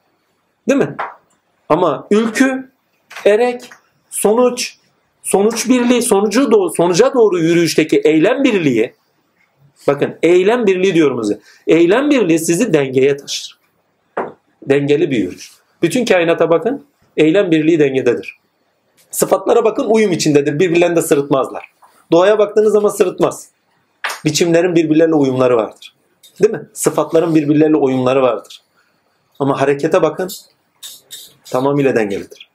Değil 0.69 0.81
mi? 0.81 0.97
Ama 1.69 2.07
ülkü, 2.11 2.71
erek, 3.25 3.71
sonuç, 4.11 4.77
sonuç 5.23 5.69
birliği, 5.69 6.03
sonucu 6.03 6.51
doğru, 6.51 6.71
sonuca 6.71 7.15
doğru 7.15 7.39
yürüyüşteki 7.39 7.99
eylem 7.99 8.45
birliği 8.45 8.95
Bakın 9.87 10.15
eylem 10.23 10.67
birliği 10.67 10.95
diyorum 10.95 11.23
size. 11.23 11.41
Eylem 11.67 12.11
birliği 12.11 12.39
sizi 12.39 12.73
dengeye 12.73 13.17
taşır. 13.17 13.59
Dengeli 14.63 15.11
bir 15.11 15.17
yürüyüş. 15.17 15.53
Bütün 15.83 16.05
kainata 16.05 16.51
bakın. 16.51 16.85
Eylem 17.17 17.51
birliği 17.51 17.79
dengededir. 17.79 18.39
Sıfatlara 19.11 19.65
bakın 19.65 19.85
uyum 19.89 20.13
içindedir. 20.13 20.59
Birbirlerini 20.59 20.97
de 20.97 21.03
sırıtmazlar. 21.03 21.73
Doğaya 22.13 22.39
baktığınız 22.39 22.73
zaman 22.73 22.89
sırıtmaz. 22.89 23.49
Biçimlerin 24.25 24.75
birbirleriyle 24.75 25.15
uyumları 25.15 25.57
vardır. 25.57 25.95
Değil 26.43 26.55
mi? 26.55 26.69
Sıfatların 26.73 27.35
birbirleriyle 27.35 27.77
uyumları 27.77 28.23
vardır. 28.23 28.63
Ama 29.39 29.61
harekete 29.61 30.03
bakın 30.03 30.31
tamamıyla 31.45 31.97
dengelidir. 31.97 32.51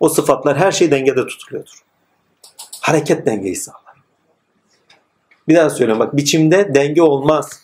O 0.00 0.08
sıfatlar 0.08 0.56
her 0.58 0.72
şey 0.72 0.90
dengede 0.90 1.26
tutuluyordur. 1.26 1.82
Hareket 2.80 3.26
dengeyi 3.26 3.56
sağlar. 3.56 3.87
Bir 5.48 5.56
daha 5.56 5.70
söylüyorum 5.70 6.00
bak 6.00 6.16
biçimde 6.16 6.74
denge 6.74 7.02
olmaz. 7.02 7.60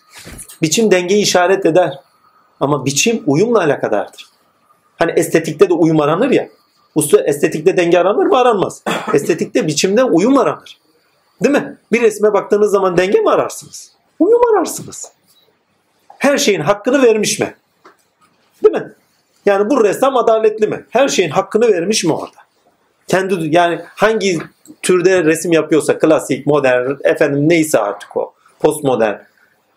Biçim 0.63 0.91
dengeyi 0.91 1.23
işaret 1.23 1.67
eder. 1.67 2.01
Ama 2.61 2.85
biçim 2.85 3.23
uyumla 3.27 3.59
alakadardır. 3.59 4.27
Hani 4.99 5.13
estetikte 5.17 5.69
de 5.69 5.75
uyum 5.75 6.01
aranır 6.01 6.31
ya. 6.31 6.49
Usta 6.95 7.21
estetikte 7.21 7.77
denge 7.77 7.99
aranır 7.99 8.27
mı? 8.27 8.39
Aranmaz. 8.39 8.83
Estetikte 9.15 9.67
biçimde 9.67 10.05
uyum 10.05 10.39
aranır. 10.39 10.79
Değil 11.43 11.55
mi? 11.55 11.79
Bir 11.93 12.03
resme 12.03 12.33
baktığınız 12.33 12.71
zaman 12.71 12.97
denge 12.97 13.21
mi 13.21 13.31
ararsınız? 13.31 13.93
Uyum 14.19 14.41
ararsınız. 14.55 15.13
Her 16.19 16.39
şeyin 16.39 16.61
hakkını 16.61 17.03
vermiş 17.03 17.41
mi? 17.41 17.55
Değil 18.65 18.75
mi? 18.75 18.93
Yani 19.47 19.71
bu 19.71 19.85
ressam 19.85 20.17
adaletli 20.17 20.67
mi? 20.67 20.85
Her 20.91 21.09
şeyin 21.09 21.31
hakkını 21.31 21.69
vermiş 21.69 22.05
mi 22.05 22.13
orada? 22.13 22.44
Kendi 23.09 23.57
yani 23.57 23.81
hangi 23.95 24.39
türde 24.83 25.25
resim 25.25 25.53
yapıyorsa 25.53 25.99
klasik, 25.99 26.47
modern, 26.47 26.91
efendim 27.05 27.49
neyse 27.49 27.79
artık 27.79 28.17
o, 28.17 28.33
postmodern. 28.61 29.17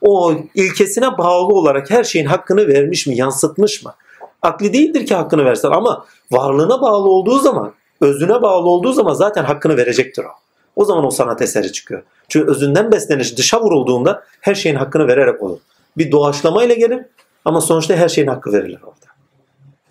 O 0.02 0.34
ilkesine 0.56 1.18
bağlı 1.18 1.54
olarak 1.54 1.90
her 1.92 2.04
şeyin 2.04 2.26
hakkını 2.26 2.68
vermiş 2.68 3.08
mi, 3.08 3.16
yansıtmış 3.16 3.84
mı? 3.84 3.94
Akli 4.42 4.74
değildir 4.74 5.06
ki 5.06 5.16
hakkını 5.16 5.46
versin 5.46 5.68
ama 5.68 6.06
varlığına 6.32 6.82
bağlı 6.82 7.10
olduğu 7.10 7.40
zaman, 7.40 7.74
özüne 8.02 8.42
bağlı 8.42 8.70
olduğu 8.70 8.94
zaman 8.94 9.14
zaten 9.14 9.44
hakkını 9.44 9.78
verecektir 9.78 10.24
o. 10.24 10.32
O 10.76 10.86
zaman 10.86 11.06
o 11.06 11.12
sanat 11.12 11.42
eseri 11.42 11.72
çıkıyor. 11.72 12.04
Çünkü 12.30 12.52
özünden 12.52 12.92
besleniş 12.92 13.38
dışa 13.38 13.62
vurulduğunda 13.62 14.24
her 14.42 14.56
şeyin 14.56 14.76
hakkını 14.76 15.08
vererek 15.08 15.44
olur. 15.44 15.60
Bir 15.98 16.12
doğaçlamayla 16.12 16.76
gelir 16.76 17.06
ama 17.46 17.62
sonuçta 17.62 17.96
her 17.96 18.10
şeyin 18.10 18.28
hakkı 18.28 18.54
verilir 18.54 18.80
orada. 18.84 19.06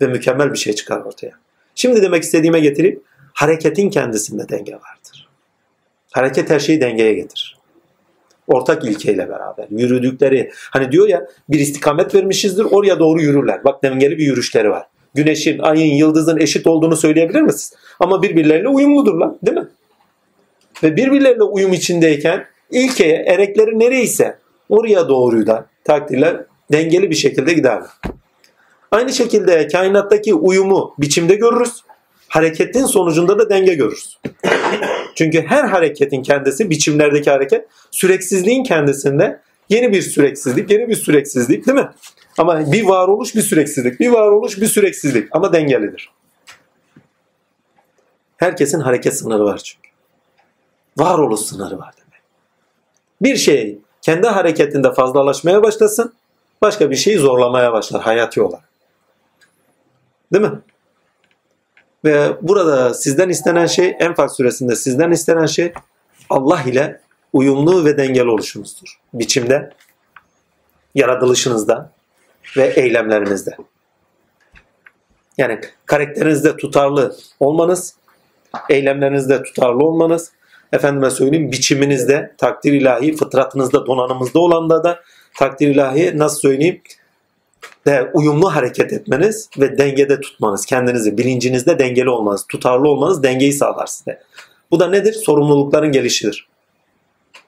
Ve 0.01 0.07
mükemmel 0.07 0.53
bir 0.53 0.57
şey 0.57 0.73
çıkar 0.73 1.01
ortaya. 1.01 1.31
Şimdi 1.75 2.01
demek 2.01 2.23
istediğime 2.23 2.59
getireyim. 2.59 3.03
Hareketin 3.37 3.89
kendisinde 3.89 4.49
denge 4.49 4.73
vardır. 4.73 5.29
Hareket 6.11 6.49
her 6.49 6.59
şeyi 6.59 6.81
dengeye 6.81 7.13
getirir. 7.13 7.57
Ortak 8.47 8.85
ilkeyle 8.85 9.29
beraber 9.29 9.67
yürüdükleri 9.69 10.51
hani 10.53 10.91
diyor 10.91 11.07
ya 11.07 11.27
bir 11.49 11.59
istikamet 11.59 12.15
vermişizdir 12.15 12.63
oraya 12.63 12.99
doğru 12.99 13.21
yürürler. 13.21 13.63
Bak 13.63 13.83
dengeli 13.83 14.17
bir 14.17 14.25
yürüyüşleri 14.25 14.69
var. 14.69 14.87
Güneşin, 15.13 15.59
ayın, 15.59 15.95
yıldızın 15.95 16.37
eşit 16.37 16.67
olduğunu 16.67 16.95
söyleyebilir 16.95 17.41
misiniz? 17.41 17.73
Ama 17.99 18.23
birbirleriyle 18.23 18.67
uyumludurlar 18.67 19.31
değil 19.45 19.57
mi? 19.57 19.67
Ve 20.83 20.95
birbirleriyle 20.95 21.43
uyum 21.43 21.73
içindeyken 21.73 22.45
ilkeye 22.71 23.15
erekleri 23.27 23.79
nereyse 23.79 24.37
oraya 24.69 25.09
doğruyu 25.09 25.47
da 25.47 25.65
takdirler 25.83 26.45
dengeli 26.71 27.09
bir 27.09 27.15
şekilde 27.15 27.53
giderler. 27.53 27.89
Aynı 28.91 29.13
şekilde 29.13 29.67
kainattaki 29.67 30.33
uyumu 30.33 30.93
biçimde 30.99 31.35
görürüz. 31.35 31.83
Hareketin 32.29 32.85
sonucunda 32.85 33.39
da 33.39 33.49
denge 33.49 33.73
görürüz. 33.73 34.19
Çünkü 35.15 35.41
her 35.41 35.63
hareketin 35.63 36.23
kendisi, 36.23 36.69
biçimlerdeki 36.69 37.29
hareket, 37.29 37.67
süreksizliğin 37.91 38.63
kendisinde 38.63 39.41
yeni 39.69 39.91
bir 39.91 40.01
süreksizlik, 40.01 40.71
yeni 40.71 40.87
bir 40.87 40.95
süreksizlik 40.95 41.67
değil 41.67 41.77
mi? 41.77 41.89
Ama 42.37 42.71
bir 42.71 42.85
varoluş 42.85 43.35
bir 43.35 43.41
süreksizlik, 43.41 43.99
bir 43.99 44.09
varoluş 44.09 44.61
bir 44.61 44.67
süreksizlik 44.67 45.27
ama 45.31 45.53
dengelidir. 45.53 46.11
Herkesin 48.37 48.79
hareket 48.79 49.17
sınırı 49.17 49.43
var 49.43 49.57
çünkü. 49.57 49.89
Varoluş 50.97 51.39
sınırı 51.39 51.79
var 51.79 51.93
demek. 51.97 52.21
Bir 53.21 53.35
şey 53.35 53.79
kendi 54.01 54.27
hareketinde 54.27 54.93
fazlalaşmaya 54.93 55.63
başlasın, 55.63 56.13
başka 56.61 56.91
bir 56.91 56.95
şeyi 56.95 57.17
zorlamaya 57.17 57.73
başlar 57.73 58.01
hayati 58.01 58.41
olarak. 58.41 58.69
Değil 60.33 60.45
mi? 60.45 60.59
Ve 62.05 62.29
burada 62.41 62.93
sizden 62.93 63.29
istenen 63.29 63.65
şey 63.65 63.95
Enfal 63.99 64.27
suresinde 64.27 64.75
sizden 64.75 65.11
istenen 65.11 65.45
şey 65.45 65.73
Allah 66.29 66.61
ile 66.61 67.01
uyumlu 67.33 67.85
ve 67.85 67.97
dengeli 67.97 68.29
oluşunuzdur. 68.29 68.99
Biçimde, 69.13 69.69
yaratılışınızda 70.95 71.91
ve 72.57 72.67
eylemlerinizde. 72.67 73.57
Yani 75.37 75.59
karakterinizde 75.85 76.57
tutarlı 76.57 77.15
olmanız, 77.39 77.95
eylemlerinizde 78.69 79.43
tutarlı 79.43 79.83
olmanız, 79.85 80.31
efendime 80.73 81.09
söyleyeyim 81.09 81.51
biçiminizde, 81.51 82.35
takdir 82.37 82.73
ilahi, 82.73 83.15
fıtratınızda, 83.15 83.85
donanımızda 83.85 84.39
olan 84.39 84.69
da 84.69 84.99
takdir 85.35 85.67
ilahi 85.67 86.17
nasıl 86.17 86.39
söyleyeyim 86.39 86.81
de 87.87 88.11
uyumlu 88.13 88.55
hareket 88.55 88.93
etmeniz 88.93 89.49
ve 89.59 89.77
dengede 89.77 90.21
tutmanız, 90.21 90.65
kendinizi 90.65 91.17
bilincinizde 91.17 91.79
dengeli 91.79 92.09
olmanız, 92.09 92.45
tutarlı 92.47 92.89
olmanız 92.89 93.23
dengeyi 93.23 93.53
sağlar 93.53 93.87
size. 93.87 94.19
Bu 94.71 94.79
da 94.79 94.89
nedir? 94.89 95.13
Sorumlulukların 95.13 95.91
gelişidir. 95.91 96.47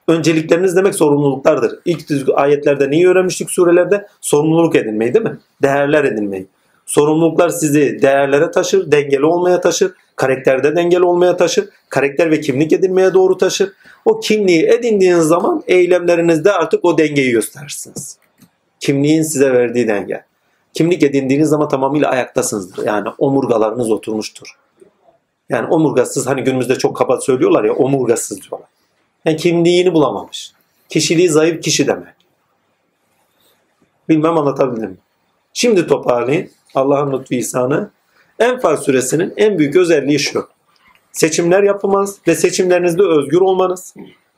Öncelikleriniz 0.08 0.76
demek 0.76 0.94
sorumluluklardır. 0.94 1.78
İlk 1.84 2.10
ayetlerde 2.34 2.90
neyi 2.90 3.08
öğrenmiştik 3.08 3.50
surelerde? 3.50 4.06
Sorumluluk 4.20 4.76
edinmeyi 4.76 5.14
değil 5.14 5.24
mi? 5.24 5.38
Değerler 5.62 6.04
edinmeyi. 6.04 6.46
Sorumluluklar 6.86 7.48
sizi 7.48 8.02
değerlere 8.02 8.50
taşır, 8.50 8.92
dengeli 8.92 9.24
olmaya 9.24 9.60
taşır, 9.60 9.92
karakterde 10.16 10.76
dengeli 10.76 11.04
olmaya 11.04 11.36
taşır, 11.36 11.68
karakter 11.88 12.30
ve 12.30 12.40
kimlik 12.40 12.72
edinmeye 12.72 13.14
doğru 13.14 13.38
taşır. 13.38 13.72
O 14.04 14.20
kimliği 14.20 14.66
edindiğiniz 14.66 15.24
zaman 15.24 15.62
eylemlerinizde 15.66 16.52
artık 16.52 16.84
o 16.84 16.98
dengeyi 16.98 17.30
gösterirsiniz. 17.30 18.18
Kimliğin 18.80 19.22
size 19.22 19.52
verdiği 19.52 19.88
denge. 19.88 20.29
Kimlik 20.74 21.02
edindiğiniz 21.02 21.48
zaman 21.48 21.68
tamamıyla 21.68 22.10
ayaktasınızdır. 22.10 22.86
Yani 22.86 23.08
omurgalarınız 23.18 23.90
oturmuştur. 23.90 24.58
Yani 25.48 25.66
omurgasız 25.66 26.26
hani 26.26 26.44
günümüzde 26.44 26.78
çok 26.78 26.96
kaba 26.96 27.20
söylüyorlar 27.20 27.64
ya 27.64 27.72
omurgasız 27.72 28.42
diyorlar. 28.42 28.68
Yani 29.24 29.36
kimliğini 29.36 29.94
bulamamış. 29.94 30.52
Kişiliği 30.88 31.28
zayıf 31.28 31.62
kişi 31.62 31.86
demek. 31.86 32.14
Bilmem 34.08 34.38
anlatabildim 34.38 34.90
mi? 34.90 34.96
Şimdi 35.52 35.86
toparlayın. 35.86 36.50
Allah'ın 36.74 37.12
lütfu 37.12 37.34
ihsanı. 37.34 37.90
Enfal 38.38 38.76
suresinin 38.76 39.34
en 39.36 39.58
büyük 39.58 39.76
özelliği 39.76 40.18
şu. 40.18 40.48
Seçimler 41.12 41.62
yapılmaz 41.62 42.16
ve 42.28 42.34
seçimlerinizde 42.34 43.02
özgür 43.02 43.40
olmanız. 43.40 43.94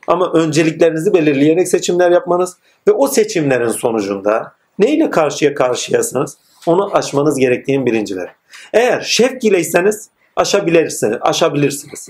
Ama 0.07 0.33
önceliklerinizi 0.33 1.15
belirleyerek 1.15 1.69
seçimler 1.69 2.11
yapmanız 2.11 2.57
ve 2.89 2.93
o 2.93 3.09
seçimlerin 3.09 3.69
sonucunda 3.69 4.53
neyle 4.79 5.11
karşıya 5.11 5.55
karşıyasınız 5.55 6.39
onu 6.67 6.97
aşmanız 6.97 7.39
gerektiğinin 7.39 7.87
bilincileri. 7.87 8.31
Eğer 8.73 9.01
şevk 9.01 9.45
ileyseniz 9.45 10.09
aşabilirsiniz, 10.37 11.19
aşabilirsiniz. 11.21 12.09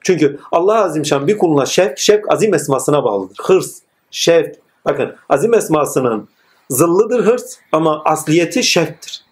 Çünkü 0.00 0.38
Allah 0.52 0.84
Azimşan 0.84 1.26
bir 1.26 1.38
kuluna 1.38 1.66
şevk, 1.66 1.98
şevk 1.98 2.32
azim 2.32 2.54
esmasına 2.54 3.04
bağlıdır. 3.04 3.36
Hırs, 3.42 3.78
şevk. 4.10 4.56
Bakın 4.84 5.16
azim 5.28 5.54
esmasının 5.54 6.28
zıllıdır 6.70 7.24
hırs 7.24 7.56
ama 7.72 8.02
asliyeti 8.04 8.62
şevktir. 8.62 9.24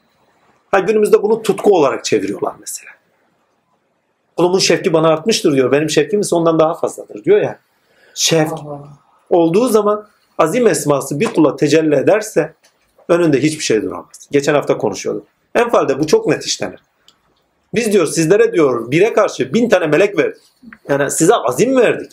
Ha, 0.70 0.78
günümüzde 0.78 1.22
bunu 1.22 1.42
tutku 1.42 1.76
olarak 1.76 2.04
çeviriyorlar 2.04 2.54
mesela. 2.60 2.90
Kulumun 4.36 4.58
şevki 4.58 4.92
bana 4.92 5.08
artmıştır 5.08 5.52
diyor. 5.52 5.72
Benim 5.72 5.90
şevkim 5.90 6.20
ise 6.20 6.36
ondan 6.36 6.58
daha 6.58 6.74
fazladır 6.74 7.24
diyor 7.24 7.40
ya. 7.40 7.58
Şevk 8.14 8.52
olduğu 9.30 9.68
zaman 9.68 10.08
azim 10.38 10.66
esması 10.66 11.20
bir 11.20 11.26
kula 11.26 11.56
tecelli 11.56 11.94
ederse 11.94 12.54
önünde 13.08 13.42
hiçbir 13.42 13.64
şey 13.64 13.82
duramaz. 13.82 14.28
Geçen 14.30 14.54
hafta 14.54 14.78
konuşuyorduk. 14.78 15.26
Enfalde 15.54 16.00
bu 16.00 16.06
çok 16.06 16.26
net 16.26 16.44
işlenir. 16.44 16.80
Biz 17.74 17.92
diyor 17.92 18.06
sizlere 18.06 18.52
diyor 18.52 18.90
bire 18.90 19.12
karşı 19.12 19.54
bin 19.54 19.68
tane 19.68 19.86
melek 19.86 20.18
verdik. 20.18 20.42
Yani 20.88 21.10
size 21.10 21.34
azim 21.34 21.76
verdik. 21.76 22.12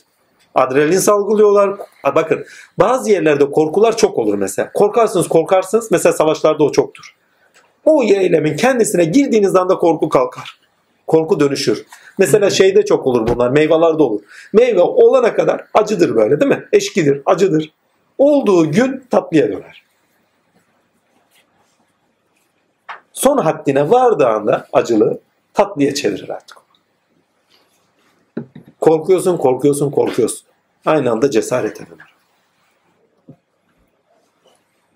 Adrenalin 0.55 0.97
salgılıyorlar. 0.97 1.75
Bakın 2.15 2.45
bazı 2.79 3.11
yerlerde 3.11 3.51
korkular 3.51 3.97
çok 3.97 4.17
olur 4.17 4.35
mesela. 4.35 4.71
Korkarsınız 4.73 5.27
korkarsınız. 5.27 5.91
Mesela 5.91 6.13
savaşlarda 6.13 6.63
o 6.63 6.71
çoktur. 6.71 7.15
O 7.85 8.03
eylemin 8.03 8.55
kendisine 8.55 9.05
girdiğiniz 9.05 9.55
anda 9.55 9.77
korku 9.77 10.09
kalkar. 10.09 10.59
Korku 11.07 11.39
dönüşür. 11.39 11.85
Mesela 12.17 12.49
şeyde 12.49 12.85
çok 12.85 13.07
olur 13.07 13.27
bunlar. 13.27 13.49
Meyvelerde 13.49 14.03
olur. 14.03 14.21
Meyve 14.53 14.81
olana 14.81 15.33
kadar 15.33 15.65
acıdır 15.73 16.15
böyle 16.15 16.39
değil 16.39 16.51
mi? 16.51 16.65
Eşkidir, 16.73 17.21
acıdır. 17.25 17.73
Olduğu 18.17 18.71
gün 18.71 19.05
tatlıya 19.09 19.47
döner. 19.47 19.83
Son 23.13 23.37
haddine 23.37 23.89
vardığı 23.89 24.27
anda 24.27 24.67
acılı 24.73 25.19
tatlıya 25.53 25.93
çevirir 25.93 26.29
artık. 26.29 26.57
Korkuyorsun, 28.81 29.37
korkuyorsun, 29.37 29.91
korkuyorsun. 29.91 30.47
Aynı 30.85 31.11
anda 31.11 31.31
cesaret 31.31 31.79
döner. 31.79 32.13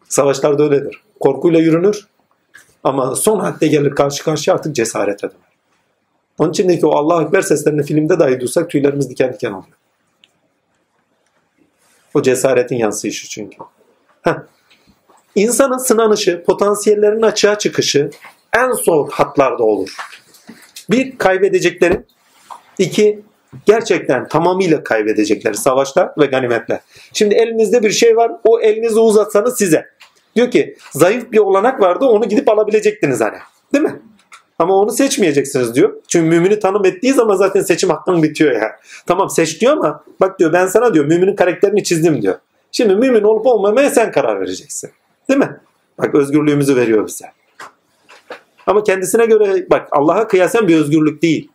Savaşlarda 0.10 0.64
öyledir. 0.64 1.04
Korkuyla 1.20 1.60
yürünür 1.60 2.08
ama 2.84 3.16
son 3.16 3.40
hadde 3.40 3.68
gelir 3.68 3.92
karşı 3.92 4.24
karşıya 4.24 4.56
artık 4.56 4.76
cesaret 4.76 5.24
döner. 5.24 5.34
Onun 6.40 6.50
içindeki 6.50 6.86
o 6.86 6.92
Allah 6.92 7.24
Ekber 7.24 7.42
seslerini 7.42 7.84
filmde 7.84 8.20
dahi 8.20 8.40
duysak 8.40 8.70
tüylerimiz 8.70 9.10
diken 9.10 9.34
diken 9.34 9.52
oluyor. 9.52 9.78
O 12.14 12.22
cesaretin 12.22 12.76
yansıyışı 12.76 13.30
çünkü. 13.30 13.58
Heh. 14.22 14.34
İnsanın 15.36 15.78
sınanışı, 15.78 16.44
potansiyellerin 16.44 17.22
açığa 17.22 17.58
çıkışı 17.58 18.10
en 18.56 18.72
son 18.72 19.10
hatlarda 19.12 19.64
olur. 19.64 19.96
Bir, 20.90 21.18
kaybedecekleri. 21.18 22.02
iki 22.78 23.20
gerçekten 23.66 24.28
tamamıyla 24.28 24.84
kaybedecekleri 24.84 25.58
savaşlar 25.58 26.10
ve 26.18 26.26
ganimetler. 26.26 26.80
Şimdi 27.14 27.36
elinizde 27.36 27.84
bir 27.84 27.92
şey 27.92 28.18
var, 28.18 28.32
o 28.44 28.60
elinizi 28.60 29.00
uzatsanız 29.00 29.58
size. 29.58 29.86
Diyor 30.36 30.52
ki 30.52 30.78
zayıf 30.92 31.32
bir 31.32 31.38
olanak 31.38 31.82
vardı 31.82 32.06
onu 32.06 32.30
gidip 32.30 32.50
alabilecektiniz 32.50 33.22
hani. 33.22 33.38
Değil 33.74 33.84
mi? 33.84 34.02
Ama 34.60 34.76
onu 34.76 34.92
seçmeyeceksiniz 34.92 35.76
diyor. 35.76 35.94
Çünkü 36.08 36.30
mümini 36.30 36.60
tanım 36.60 36.86
ettiği 36.86 37.14
zaman 37.14 37.36
zaten 37.36 37.62
seçim 37.62 37.90
hakkın 37.90 38.24
bitiyor 38.24 38.52
ya. 38.52 38.80
Tamam 39.06 39.30
seç 39.30 39.62
diyor 39.62 39.74
ama 39.74 40.04
bak 40.22 40.40
diyor 40.40 40.54
ben 40.54 40.68
sana 40.68 40.94
diyor 40.94 41.06
müminin 41.06 41.36
karakterini 41.36 41.84
çizdim 41.84 42.22
diyor. 42.22 42.36
Şimdi 42.72 42.96
mümin 42.96 43.24
olup 43.24 43.46
olmamaya 43.46 43.90
sen 43.90 44.12
karar 44.12 44.42
vereceksin. 44.42 44.92
Değil 45.30 45.40
mi? 45.40 45.60
Bak 45.98 46.16
özgürlüğümüzü 46.16 46.76
veriyor 46.76 47.08
bize. 47.08 47.26
Ama 48.68 48.84
kendisine 48.84 49.26
göre 49.26 49.66
bak 49.70 49.88
Allah'a 49.92 50.28
kıyasen 50.28 50.68
bir 50.68 50.78
özgürlük 50.78 51.22
değil. 51.22 51.50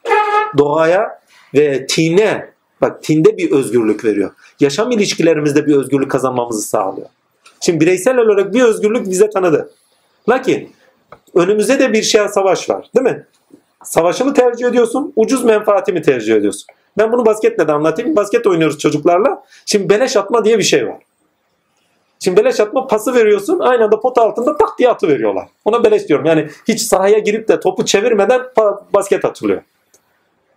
Doğaya 0.58 1.20
ve 1.54 1.86
tine 1.86 2.52
bak 2.80 3.02
tinde 3.02 3.36
bir 3.36 3.50
özgürlük 3.50 4.04
veriyor. 4.04 4.30
Yaşam 4.60 4.90
ilişkilerimizde 4.90 5.66
bir 5.66 5.76
özgürlük 5.76 6.10
kazanmamızı 6.10 6.62
sağlıyor. 6.62 7.08
Şimdi 7.60 7.80
bireysel 7.80 8.18
olarak 8.18 8.54
bir 8.54 8.62
özgürlük 8.62 9.10
bize 9.10 9.30
tanıdı. 9.30 9.70
Lakin 10.28 10.72
önümüzde 11.34 11.80
de 11.80 11.92
bir 11.92 12.02
şey 12.02 12.28
savaş 12.28 12.70
var 12.70 12.90
değil 12.96 13.06
mi? 13.06 13.26
Savaşı 13.84 14.24
mı 14.24 14.34
tercih 14.34 14.66
ediyorsun? 14.66 15.12
Ucuz 15.16 15.44
menfaati 15.44 15.92
mi 15.92 16.02
tercih 16.02 16.34
ediyorsun? 16.34 16.66
Ben 16.98 17.12
bunu 17.12 17.26
basketle 17.26 17.68
de 17.68 17.72
anlatayım. 17.72 18.16
Basket 18.16 18.46
oynuyoruz 18.46 18.78
çocuklarla. 18.78 19.44
Şimdi 19.66 19.88
beleş 19.88 20.16
atma 20.16 20.44
diye 20.44 20.58
bir 20.58 20.62
şey 20.62 20.86
var. 20.86 20.98
Şimdi 22.20 22.36
beleş 22.36 22.60
atma 22.60 22.86
pası 22.86 23.14
veriyorsun. 23.14 23.58
Aynı 23.58 23.84
anda 23.84 24.00
pot 24.00 24.18
altında 24.18 24.56
tak 24.56 24.78
diye 24.78 24.88
atı 24.88 25.08
veriyorlar. 25.08 25.48
Ona 25.64 25.84
beleş 25.84 26.08
diyorum. 26.08 26.26
Yani 26.26 26.48
hiç 26.68 26.82
sahaya 26.82 27.18
girip 27.18 27.48
de 27.48 27.60
topu 27.60 27.84
çevirmeden 27.84 28.42
basket 28.94 29.24
atılıyor. 29.24 29.62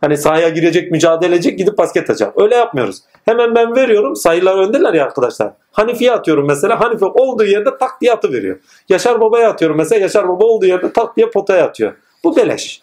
Hani 0.05 0.17
sahaya 0.17 0.49
girecek, 0.49 0.91
mücadele 0.91 1.35
edecek 1.35 1.57
gidip 1.57 1.77
basket 1.77 2.03
atacağım. 2.03 2.33
Öyle 2.35 2.55
yapmıyoruz. 2.55 3.01
Hemen 3.25 3.55
ben 3.55 3.75
veriyorum. 3.75 4.15
Sayılar 4.15 4.57
öndeler 4.57 4.93
ya 4.93 5.05
arkadaşlar. 5.05 5.53
Hanifi'ye 5.71 6.11
atıyorum 6.11 6.47
mesela. 6.47 6.79
Hanife 6.79 7.05
olduğu 7.05 7.45
yerde 7.45 7.77
tak 7.77 8.01
diye 8.01 8.13
atı 8.13 8.33
veriyor. 8.33 8.59
Yaşar 8.89 9.21
Baba'ya 9.21 9.49
atıyorum 9.49 9.77
mesela. 9.77 10.01
Yaşar 10.01 10.29
Baba 10.29 10.45
olduğu 10.45 10.65
yerde 10.65 10.93
tak 10.93 11.17
diye 11.17 11.29
potaya 11.29 11.65
atıyor. 11.65 11.93
Bu 12.23 12.35
beleş. 12.35 12.81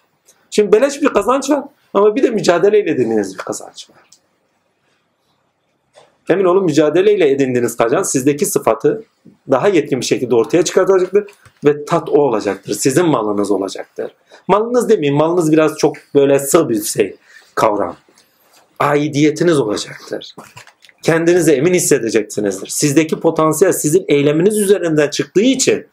Şimdi 0.50 0.72
beleş 0.72 1.02
bir 1.02 1.08
kazanç 1.08 1.50
var. 1.50 1.64
Ama 1.94 2.14
bir 2.14 2.22
de 2.22 2.30
mücadeleyle 2.30 2.90
edindiğiniz 2.90 3.34
bir 3.38 3.44
kazanç 3.44 3.90
var. 3.90 3.98
Emin 6.28 6.44
olun 6.44 6.64
mücadeleyle 6.64 7.30
edindiğiniz 7.30 7.76
kazanç 7.76 8.06
sizdeki 8.06 8.46
sıfatı 8.46 9.04
daha 9.50 9.68
yetkin 9.68 10.00
bir 10.00 10.06
şekilde 10.06 10.34
ortaya 10.34 10.64
çıkartacaktır 10.64 11.24
ve 11.64 11.84
tat 11.84 12.08
o 12.08 12.12
olacaktır. 12.12 12.74
Sizin 12.74 13.06
malınız 13.06 13.50
olacaktır. 13.50 14.12
Malınız 14.48 14.88
demeyeyim, 14.88 15.16
malınız 15.16 15.52
biraz 15.52 15.78
çok 15.78 15.96
böyle 16.14 16.38
sığ 16.38 16.68
bir 16.68 16.82
şey 16.82 17.16
kavram. 17.54 17.96
Aidiyetiniz 18.78 19.58
olacaktır. 19.58 20.34
Kendinizi 21.02 21.52
emin 21.52 21.74
hissedeceksinizdir. 21.74 22.66
Sizdeki 22.66 23.20
potansiyel 23.20 23.72
sizin 23.72 24.04
eyleminiz 24.08 24.58
üzerinden 24.58 25.10
çıktığı 25.10 25.40
için 25.40 25.86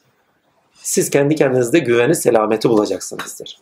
siz 0.81 1.09
kendi 1.09 1.35
kendinizde 1.35 1.79
güveni, 1.79 2.15
selameti 2.15 2.69
bulacaksınızdır. 2.69 3.59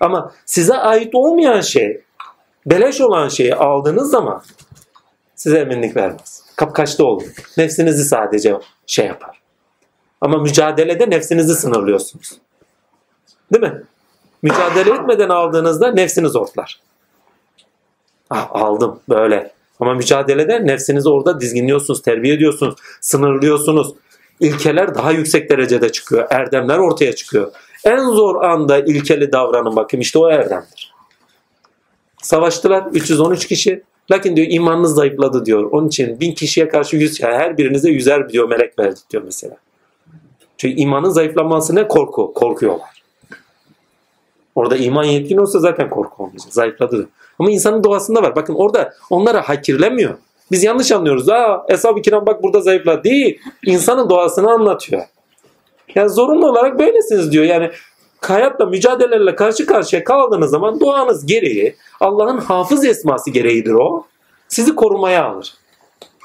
Ama 0.00 0.32
size 0.46 0.74
ait 0.74 1.14
olmayan 1.14 1.60
şey, 1.60 2.00
beleş 2.66 3.00
olan 3.00 3.28
şeyi 3.28 3.54
aldığınız 3.54 4.10
zaman 4.10 4.42
size 5.34 5.58
eminlik 5.58 5.96
vermez. 5.96 6.42
Kapkaçta 6.56 7.04
olun. 7.04 7.26
Nefsinizi 7.56 8.04
sadece 8.04 8.56
şey 8.86 9.06
yapar. 9.06 9.40
Ama 10.20 10.38
mücadelede 10.38 11.10
nefsinizi 11.10 11.54
sınırlıyorsunuz. 11.54 12.32
Değil 13.52 13.64
mi? 13.64 13.82
Mücadele 14.42 14.94
etmeden 14.94 15.28
aldığınızda 15.28 15.92
nefsiniz 15.92 16.36
ortlar. 16.36 16.80
Ah, 18.30 18.48
aldım 18.50 19.00
böyle. 19.08 19.52
Ama 19.80 19.94
mücadelede 19.94 20.66
nefsinizi 20.66 21.08
orada 21.08 21.40
dizginliyorsunuz, 21.40 22.02
terbiye 22.02 22.34
ediyorsunuz, 22.34 22.74
sınırlıyorsunuz. 23.00 23.94
İlkeler 24.40 24.94
daha 24.94 25.12
yüksek 25.12 25.50
derecede 25.50 25.92
çıkıyor. 25.92 26.26
Erdemler 26.30 26.78
ortaya 26.78 27.14
çıkıyor. 27.14 27.52
En 27.84 27.98
zor 27.98 28.44
anda 28.44 28.78
ilkeli 28.78 29.32
davranın 29.32 29.76
bakayım 29.76 30.00
işte 30.00 30.18
o 30.18 30.30
erdemdir. 30.30 30.94
Savaştılar 32.22 32.86
313 32.92 33.46
kişi. 33.46 33.82
Lakin 34.10 34.36
diyor 34.36 34.46
imanınız 34.50 34.94
zayıfladı 34.94 35.46
diyor. 35.46 35.70
Onun 35.70 35.88
için 35.88 36.20
bin 36.20 36.32
kişiye 36.32 36.68
karşı 36.68 36.96
yüz, 36.96 37.22
her 37.22 37.58
birinize 37.58 37.90
yüzer 37.90 38.28
diyor 38.28 38.48
melek 38.48 38.78
verdik 38.78 39.10
diyor 39.10 39.22
mesela. 39.22 39.56
Çünkü 40.56 40.80
imanın 40.80 41.10
zayıflaması 41.10 41.74
ne? 41.74 41.88
Korku. 41.88 42.32
Korkuyorlar. 42.34 42.99
Orada 44.54 44.76
iman 44.76 45.04
yetkin 45.04 45.36
olsa 45.36 45.58
zaten 45.58 45.90
korku 45.90 46.24
olmayacak. 46.24 46.52
Zayıfladı. 46.52 47.08
Ama 47.38 47.50
insanın 47.50 47.84
doğasında 47.84 48.22
var. 48.22 48.36
Bakın 48.36 48.54
orada 48.54 48.92
onlara 49.10 49.48
hakirlemiyor. 49.48 50.14
Biz 50.50 50.64
yanlış 50.64 50.92
anlıyoruz. 50.92 51.28
Aa 51.28 51.64
Eshab-ı 51.68 52.02
Kiram 52.02 52.26
bak 52.26 52.42
burada 52.42 52.60
zayıfladı. 52.60 53.04
Değil. 53.04 53.40
İnsanın 53.66 54.10
doğasını 54.10 54.50
anlatıyor. 54.50 55.02
Yani 55.94 56.10
zorunlu 56.10 56.48
olarak 56.50 56.78
böylesiniz 56.78 57.32
diyor. 57.32 57.44
Yani 57.44 57.70
hayatla 58.20 58.66
mücadelelerle 58.66 59.34
karşı 59.34 59.66
karşıya 59.66 60.04
kaldığınız 60.04 60.50
zaman 60.50 60.80
doğanız 60.80 61.26
gereği 61.26 61.76
Allah'ın 62.00 62.38
hafız 62.38 62.84
esması 62.84 63.30
gereğidir 63.30 63.72
o. 63.72 64.06
Sizi 64.48 64.74
korumaya 64.74 65.24
alır. 65.24 65.54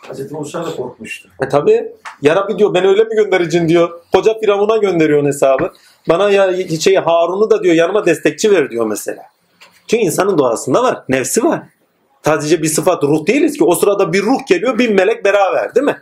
Hazreti 0.08 0.34
Musa 0.34 0.66
da 0.66 0.76
korkmuştu. 0.76 1.30
E 1.42 1.50
tabi. 1.50 1.92
Ya 2.22 2.36
Rabbi 2.36 2.60
diyor 2.60 2.74
ben 2.74 2.86
öyle 2.86 3.04
mi 3.04 3.16
göndericin 3.16 3.70
diyor. 3.70 4.00
Koca 4.14 4.40
Firavun'a 4.40 4.78
gönderiyor 4.78 5.26
hesabı. 5.26 5.72
Bana 6.10 6.30
ya 6.30 6.68
şey 6.80 6.96
Harun'u 6.96 7.50
da 7.50 7.64
diyor 7.64 7.76
yanıma 7.76 8.06
destekçi 8.06 8.52
ver 8.52 8.72
diyor 8.72 8.86
mesela. 8.86 9.24
Çünkü 9.88 10.04
insanın 10.04 10.38
doğasında 10.38 10.84
var. 10.84 11.04
Nefsi 11.10 11.44
var. 11.44 11.64
Sadece 12.26 12.64
bir 12.64 12.68
sıfat 12.68 13.04
ruh 13.04 13.28
değiliz 13.28 13.58
ki. 13.58 13.64
O 13.64 13.76
sırada 13.76 14.14
bir 14.14 14.24
ruh 14.24 14.48
geliyor 14.48 14.80
bir 14.80 14.90
melek 14.90 15.26
beraber 15.26 15.76
değil 15.76 15.86
mi? 15.86 16.02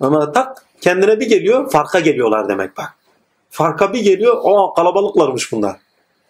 Ama 0.00 0.32
tak 0.32 0.64
kendine 0.80 1.20
bir 1.20 1.28
geliyor 1.28 1.70
farka 1.70 2.00
geliyorlar 2.00 2.48
demek 2.48 2.76
bak. 2.76 2.94
Farka 3.50 3.92
bir 3.92 4.00
geliyor 4.00 4.36
o 4.42 4.74
kalabalıklarmış 4.74 5.52
bunlar. 5.52 5.76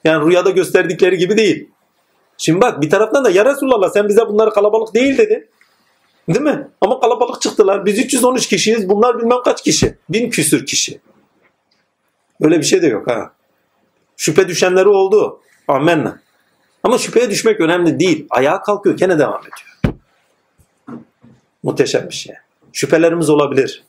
Yani 0.04 0.26
rüyada 0.26 0.50
gösterdikleri 0.50 1.18
gibi 1.18 1.36
değil. 1.36 1.68
Şimdi 2.38 2.60
bak 2.60 2.82
bir 2.82 2.90
taraftan 2.90 3.24
da 3.24 3.30
ya 3.30 3.44
Resulallah 3.44 3.90
sen 3.90 4.08
bize 4.08 4.28
bunlar 4.28 4.54
kalabalık 4.54 4.94
değil 4.94 5.18
dedin. 5.18 5.48
Değil 6.28 6.40
mi? 6.40 6.68
Ama 6.80 7.00
kalabalık 7.00 7.42
çıktılar. 7.42 7.86
Biz 7.86 7.98
313 7.98 8.46
kişiyiz. 8.46 8.88
Bunlar 8.88 9.18
bilmem 9.18 9.38
kaç 9.44 9.62
kişi. 9.62 9.98
Bin 10.08 10.30
küsür 10.30 10.66
kişi. 10.66 11.00
Öyle 12.40 12.58
bir 12.58 12.64
şey 12.64 12.82
de 12.82 12.86
yok 12.86 13.10
ha. 13.10 13.32
Şüphe 14.16 14.48
düşenleri 14.48 14.88
oldu. 14.88 15.40
Amenna. 15.68 16.20
Ama 16.82 16.98
şüpheye 16.98 17.30
düşmek 17.30 17.60
önemli 17.60 18.00
değil. 18.00 18.26
Ayağa 18.30 18.62
kalkıyor 18.62 18.96
gene 18.96 19.18
devam 19.18 19.40
ediyor. 19.40 19.96
Muhteşem 21.62 22.08
bir 22.08 22.14
şey. 22.14 22.34
Şüphelerimiz 22.72 23.30
olabilir. 23.30 23.84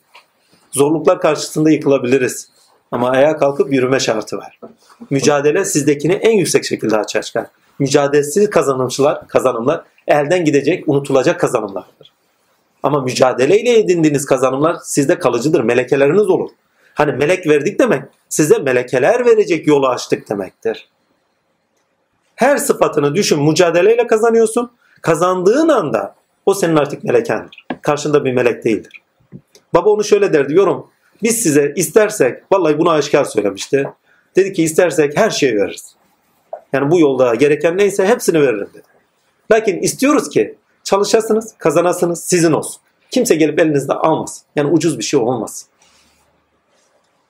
Zorluklar 0.70 1.20
karşısında 1.20 1.70
yıkılabiliriz. 1.70 2.50
Ama 2.92 3.10
ayağa 3.10 3.36
kalkıp 3.36 3.72
yürüme 3.72 4.00
şartı 4.00 4.36
var. 4.36 4.60
Mücadele 5.10 5.64
sizdekini 5.64 6.12
en 6.12 6.36
yüksek 6.36 6.64
şekilde 6.64 6.96
açığa 6.96 7.22
çıkar. 7.22 7.46
Mücadelesiz 7.78 8.50
kazanımçılar, 8.50 9.28
kazanımlar 9.28 9.84
elden 10.06 10.44
gidecek, 10.44 10.88
unutulacak 10.88 11.40
kazanımlardır. 11.40 12.12
Ama 12.82 13.02
mücadeleyle 13.02 13.78
edindiğiniz 13.78 14.26
kazanımlar 14.26 14.76
sizde 14.82 15.18
kalıcıdır. 15.18 15.60
Melekeleriniz 15.60 16.30
olur. 16.30 16.50
Hani 16.98 17.12
melek 17.12 17.46
verdik 17.46 17.80
demek 17.80 18.02
size 18.28 18.58
melekeler 18.58 19.26
verecek 19.26 19.66
yolu 19.66 19.88
açtık 19.88 20.28
demektir. 20.28 20.88
Her 22.34 22.56
sıfatını 22.56 23.14
düşün 23.14 23.42
mücadeleyle 23.42 24.06
kazanıyorsun. 24.06 24.70
Kazandığın 25.02 25.68
anda 25.68 26.14
o 26.46 26.54
senin 26.54 26.76
artık 26.76 27.04
melekendir. 27.04 27.66
Karşında 27.82 28.24
bir 28.24 28.32
melek 28.32 28.64
değildir. 28.64 29.02
Baba 29.74 29.90
onu 29.90 30.04
şöyle 30.04 30.32
derdi 30.32 30.54
yorum. 30.54 30.90
Biz 31.22 31.42
size 31.42 31.72
istersek, 31.76 32.42
vallahi 32.52 32.78
bunu 32.78 32.90
aşikar 32.90 33.24
söylemişti. 33.24 33.88
Dedi 34.36 34.52
ki 34.52 34.62
istersek 34.62 35.16
her 35.16 35.30
şeyi 35.30 35.56
veririz. 35.56 35.94
Yani 36.72 36.90
bu 36.90 37.00
yolda 37.00 37.34
gereken 37.34 37.78
neyse 37.78 38.06
hepsini 38.06 38.40
veririm 38.40 38.68
dedi. 38.74 38.86
Lakin 39.52 39.78
istiyoruz 39.78 40.28
ki 40.28 40.54
çalışasınız, 40.84 41.54
kazanasınız, 41.58 42.24
sizin 42.24 42.52
olsun. 42.52 42.82
Kimse 43.10 43.34
gelip 43.34 43.60
elinizde 43.60 43.92
almasın. 43.92 44.42
Yani 44.56 44.70
ucuz 44.70 44.98
bir 44.98 45.04
şey 45.04 45.20
olmasın. 45.20 45.68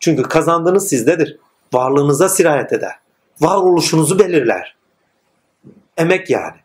Çünkü 0.01 0.23
kazandığınız 0.23 0.89
sizdedir. 0.89 1.39
Varlığınıza 1.73 2.29
sirayet 2.29 2.73
eder. 2.73 2.93
Varoluşunuzu 3.41 4.19
belirler. 4.19 4.77
Emek 5.97 6.31
yani. 6.31 6.57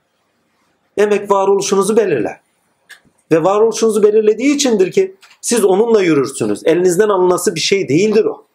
Emek 0.97 1.31
varoluşunuzu 1.31 1.97
belirler. 1.97 2.39
Ve 3.31 3.43
varoluşunuzu 3.43 4.03
belirlediği 4.03 4.55
içindir 4.55 4.91
ki 4.91 5.15
siz 5.41 5.65
onunla 5.65 6.01
yürürsünüz. 6.01 6.61
Elinizden 6.65 7.09
alınması 7.09 7.55
bir 7.55 7.59
şey 7.59 7.89
değildir 7.89 8.25
o. 8.25 8.45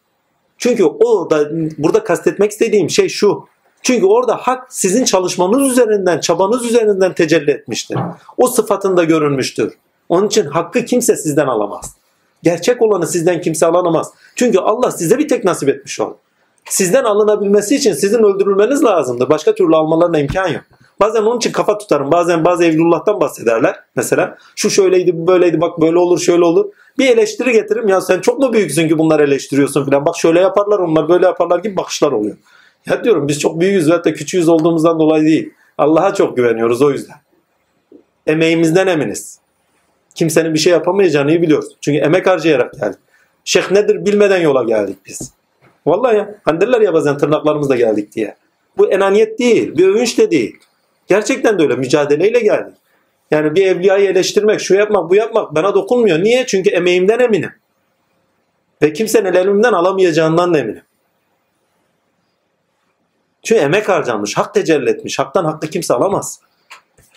Çünkü 0.57 0.83
o 0.83 1.29
da 1.29 1.49
burada 1.77 2.03
kastetmek 2.03 2.51
istediğim 2.51 2.89
şey 2.89 3.09
şu. 3.09 3.47
Çünkü 3.81 4.05
orada 4.05 4.35
hak 4.35 4.73
sizin 4.73 5.03
çalışmanız 5.03 5.71
üzerinden, 5.71 6.19
çabanız 6.19 6.65
üzerinden 6.65 7.13
tecelli 7.13 7.51
etmiştir. 7.51 7.97
O 8.37 8.47
sıfatında 8.47 9.03
görünmüştür. 9.03 9.73
Onun 10.09 10.27
için 10.27 10.45
hakkı 10.45 10.85
kimse 10.85 11.15
sizden 11.15 11.47
alamaz. 11.47 11.95
Gerçek 12.43 12.81
olanı 12.81 13.07
sizden 13.07 13.41
kimse 13.41 13.65
alamaz. 13.65 14.11
Çünkü 14.35 14.59
Allah 14.59 14.91
size 14.91 15.17
bir 15.17 15.27
tek 15.27 15.43
nasip 15.43 15.69
etmiş 15.69 15.99
o. 15.99 16.17
Sizden 16.69 17.03
alınabilmesi 17.03 17.75
için 17.75 17.93
sizin 17.93 18.23
öldürülmeniz 18.23 18.83
lazımdır. 18.83 19.29
Başka 19.29 19.55
türlü 19.55 19.75
almalarına 19.75 20.19
imkan 20.19 20.47
yok. 20.47 20.63
Bazen 21.01 21.21
onun 21.21 21.37
için 21.37 21.51
kafa 21.51 21.77
tutarım. 21.77 22.11
Bazen 22.11 22.45
bazı 22.45 22.65
Evlullah'tan 22.65 23.21
bahsederler. 23.21 23.75
Mesela 23.95 24.37
şu 24.55 24.69
şöyleydi 24.69 25.17
bu 25.17 25.27
böyleydi 25.27 25.61
bak 25.61 25.81
böyle 25.81 25.97
olur 25.97 26.19
şöyle 26.19 26.43
olur. 26.43 26.65
Bir 26.97 27.09
eleştiri 27.09 27.51
getiririm 27.51 27.87
ya 27.87 28.01
sen 28.01 28.19
çok 28.19 28.39
mu 28.39 28.53
büyüksün 28.53 28.87
ki 28.87 28.97
bunları 28.97 29.23
eleştiriyorsun 29.23 29.85
filan. 29.85 30.05
Bak 30.05 30.15
şöyle 30.17 30.39
yaparlar 30.39 30.79
onlar 30.79 31.09
böyle 31.09 31.25
yaparlar 31.25 31.59
gibi 31.59 31.77
bakışlar 31.77 32.11
oluyor. 32.11 32.37
Ya 32.85 33.03
diyorum 33.03 33.27
biz 33.27 33.39
çok 33.39 33.59
büyüğüz 33.59 33.91
ve 33.91 34.03
da 34.03 34.13
küçüğüz 34.13 34.49
olduğumuzdan 34.49 34.99
dolayı 34.99 35.25
değil. 35.25 35.53
Allah'a 35.77 36.13
çok 36.13 36.37
güveniyoruz 36.37 36.81
o 36.81 36.91
yüzden. 36.91 37.15
Emeğimizden 38.27 38.87
eminiz. 38.87 39.39
Kimsenin 40.19 40.53
bir 40.53 40.59
şey 40.59 40.73
yapamayacağını 40.73 41.31
iyi 41.31 41.41
biliyoruz. 41.41 41.75
Çünkü 41.81 41.99
emek 41.99 42.27
harcayarak 42.27 42.73
geldik. 42.73 42.99
Şeyh 43.45 43.71
nedir 43.71 44.05
bilmeden 44.05 44.41
yola 44.41 44.63
geldik 44.63 44.97
biz. 45.05 45.33
Vallahi 45.85 46.17
ya. 46.17 46.35
Hani 46.43 46.61
derler 46.61 46.81
ya 46.81 46.93
bazen 46.93 47.17
tırnaklarımızla 47.17 47.75
geldik 47.75 48.15
diye. 48.15 48.35
Bu 48.77 48.91
enaniyet 48.91 49.39
değil. 49.39 49.77
Bir 49.77 49.87
övünç 49.87 50.17
de 50.17 50.31
değil. 50.31 50.55
Gerçekten 51.07 51.59
de 51.59 51.63
öyle. 51.63 51.75
Mücadeleyle 51.75 52.39
geldik. 52.39 52.73
Yani 53.31 53.55
bir 53.55 53.65
evliyayı 53.65 54.09
eleştirmek, 54.09 54.59
şu 54.59 54.75
yapmak, 54.75 55.09
bu 55.09 55.15
yapmak 55.15 55.55
bana 55.55 55.75
dokunmuyor. 55.75 56.23
Niye? 56.23 56.45
Çünkü 56.45 56.69
emeğimden 56.69 57.19
eminim. 57.19 57.51
Ve 58.81 58.93
kimsenin 58.93 59.33
elimden 59.33 59.73
alamayacağından 59.73 60.53
da 60.53 60.59
eminim. 60.59 60.83
Çünkü 63.43 63.61
emek 63.61 63.89
harcanmış, 63.89 64.37
hak 64.37 64.53
tecelli 64.53 64.89
etmiş. 64.89 65.19
Haktan 65.19 65.45
hakkı 65.45 65.67
kimse 65.67 65.93
alamaz. 65.93 66.41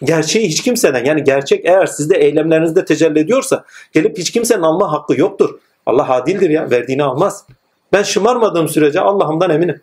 Gerçeği 0.05 0.49
hiç 0.49 0.63
kimseden 0.63 1.05
yani 1.05 1.25
gerçek 1.25 1.65
eğer 1.65 1.87
sizde 1.87 2.17
eylemlerinizde 2.17 2.85
tecelli 2.85 3.19
ediyorsa 3.19 3.65
gelip 3.93 4.19
hiç 4.19 4.31
kimsenin 4.31 4.63
alma 4.63 4.93
hakkı 4.93 5.21
yoktur. 5.21 5.59
Allah 5.87 6.15
adildir 6.15 6.51
ya 6.51 6.71
verdiğini 6.71 7.05
almaz. 7.05 7.47
Ben 7.93 8.03
şımarmadığım 8.03 8.69
sürece 8.69 9.01
Allah'ımdan 9.01 9.51
eminim. 9.51 9.83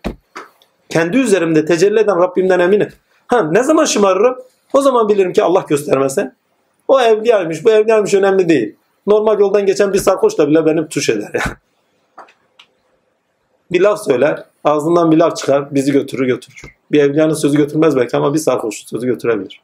Kendi 0.89 1.17
üzerimde 1.17 1.65
tecelli 1.65 1.99
eden 1.99 2.21
Rabbimden 2.21 2.59
eminim. 2.59 2.89
Ha 3.27 3.43
ne 3.51 3.63
zaman 3.63 3.85
şımarırım? 3.85 4.35
O 4.73 4.81
zaman 4.81 5.09
bilirim 5.09 5.33
ki 5.33 5.43
Allah 5.43 5.65
göstermese. 5.69 6.31
O 6.87 7.01
evliyaymış, 7.01 7.65
bu 7.65 7.71
evliyaymış 7.71 8.13
önemli 8.13 8.49
değil. 8.49 8.75
Normal 9.07 9.39
yoldan 9.39 9.65
geçen 9.65 9.93
bir 9.93 9.99
sarhoş 9.99 10.37
da 10.37 10.47
bile 10.47 10.65
benim 10.65 10.87
tuş 10.87 11.09
eder 11.09 11.31
ya. 11.33 11.41
Bir 13.71 13.81
laf 13.81 14.05
söyler, 14.05 14.43
ağzından 14.63 15.11
bir 15.11 15.17
laf 15.17 15.37
çıkar, 15.37 15.75
bizi 15.75 15.91
götürür 15.91 16.27
götürür. 16.27 16.75
Bir 16.91 17.03
evliyanın 17.03 17.33
sözü 17.33 17.57
götürmez 17.57 17.95
belki 17.95 18.17
ama 18.17 18.33
bir 18.33 18.39
sarhoşun 18.39 18.87
sözü 18.87 19.07
götürebilir. 19.07 19.61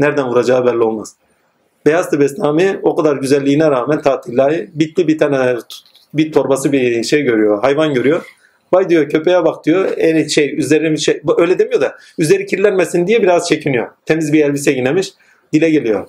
Nereden 0.00 0.28
vuracağı 0.28 0.66
belli 0.66 0.82
olmaz. 0.82 1.14
Beyaz 1.86 2.20
Bestami 2.20 2.80
o 2.82 2.96
kadar 2.96 3.16
güzelliğine 3.16 3.70
rağmen 3.70 4.02
tatillahi 4.02 4.70
bitti 4.74 5.08
bir 5.08 5.18
tane 5.18 5.56
bit 6.14 6.34
torbası 6.34 6.72
bir 6.72 7.04
şey 7.04 7.22
görüyor, 7.22 7.60
hayvan 7.60 7.94
görüyor. 7.94 8.26
Vay 8.72 8.88
diyor 8.88 9.08
köpeğe 9.08 9.44
bak 9.44 9.64
diyor. 9.64 9.92
El 9.96 10.28
şey 10.28 10.58
üzerine 10.58 10.96
şey 10.96 11.22
öyle 11.38 11.58
demiyor 11.58 11.80
da 11.80 11.96
üzeri 12.18 12.46
kirlenmesin 12.46 13.06
diye 13.06 13.22
biraz 13.22 13.48
çekiniyor. 13.48 13.90
Temiz 14.06 14.32
bir 14.32 14.44
elbise 14.44 14.72
giynemiş. 14.72 15.12
Dile 15.52 15.70
geliyor. 15.70 16.08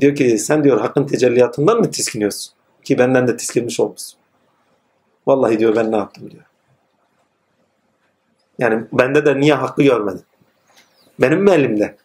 Diyor 0.00 0.14
ki 0.14 0.38
sen 0.38 0.64
diyor 0.64 0.80
hakkın 0.80 1.06
tecelliyatından 1.06 1.78
mı 1.78 1.90
tiskiniyorsun? 1.90 2.52
Ki 2.84 2.98
benden 2.98 3.28
de 3.28 3.36
tiskinmiş 3.36 3.80
olmuşsun. 3.80 4.18
Vallahi 5.26 5.58
diyor 5.58 5.76
ben 5.76 5.92
ne 5.92 5.96
yaptım 5.96 6.30
diyor. 6.30 6.44
Yani 8.58 8.84
bende 8.92 9.26
de 9.26 9.40
niye 9.40 9.54
hakkı 9.54 9.82
görmedin? 9.82 10.22
Benim 11.20 11.44
mi 11.44 11.50
elimde? 11.50 11.96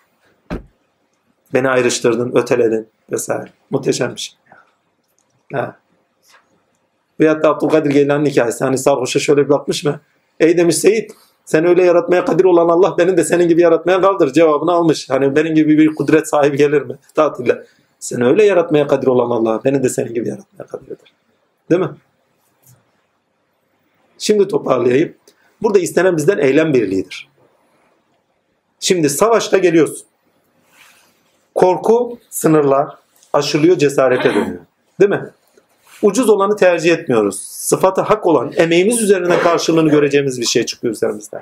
Beni 1.55 1.69
ayrıştırdın, 1.69 2.31
öteledin 2.35 2.87
vesaire. 3.11 3.49
Muhteşem 3.69 4.15
bir 4.15 4.19
şey. 4.19 4.35
Ha. 5.53 5.77
Veyahut 7.19 7.43
da 7.43 7.49
Abdülkadir 7.49 7.89
Geylani'nin 7.89 8.29
hikayesi. 8.29 8.63
Hani 8.63 8.77
sarhoşa 8.77 9.19
şöyle 9.19 9.45
bir 9.45 9.49
bakmış 9.49 9.83
mı? 9.83 9.99
Ey 10.39 10.57
demiş 10.57 10.75
Seyit 10.75 11.11
sen 11.45 11.65
öyle 11.65 11.83
yaratmaya 11.83 12.25
kadir 12.25 12.43
olan 12.43 12.69
Allah 12.69 12.97
beni 12.97 13.17
de 13.17 13.23
senin 13.23 13.47
gibi 13.47 13.61
yaratmaya 13.61 14.01
kaldır 14.01 14.33
cevabını 14.33 14.71
almış. 14.71 15.09
Hani 15.09 15.35
benim 15.35 15.55
gibi 15.55 15.77
bir 15.77 15.95
kudret 15.95 16.29
sahibi 16.29 16.57
gelir 16.57 16.81
mi? 16.81 16.97
Tatille. 17.13 17.63
Sen 17.99 18.21
öyle 18.21 18.45
yaratmaya 18.45 18.87
kadir 18.87 19.07
olan 19.07 19.29
Allah 19.29 19.61
beni 19.65 19.83
de 19.83 19.89
senin 19.89 20.13
gibi 20.13 20.29
yaratmaya 20.29 20.67
kadir 20.67 20.87
eder. 20.87 21.13
Değil 21.69 21.81
mi? 21.81 21.89
Şimdi 24.17 24.47
toparlayayım. 24.47 25.13
Burada 25.61 25.79
istenen 25.79 26.17
bizden 26.17 26.37
eylem 26.37 26.73
birliğidir. 26.73 27.29
Şimdi 28.79 29.09
savaşta 29.09 29.57
geliyorsun. 29.57 30.07
Korku 31.55 32.19
sınırlar 32.29 32.87
aşılıyor 33.33 33.77
cesarete 33.77 34.29
dönüyor. 34.29 34.59
Değil 34.99 35.09
mi? 35.09 35.29
Ucuz 36.01 36.29
olanı 36.29 36.55
tercih 36.55 36.93
etmiyoruz. 36.93 37.39
Sıfatı 37.41 38.01
hak 38.01 38.25
olan 38.25 38.51
emeğimiz 38.55 39.01
üzerine 39.01 39.39
karşılığını 39.39 39.89
göreceğimiz 39.89 40.41
bir 40.41 40.45
şey 40.45 40.65
çıkıyor 40.65 40.93
üzerimizden. 40.93 41.41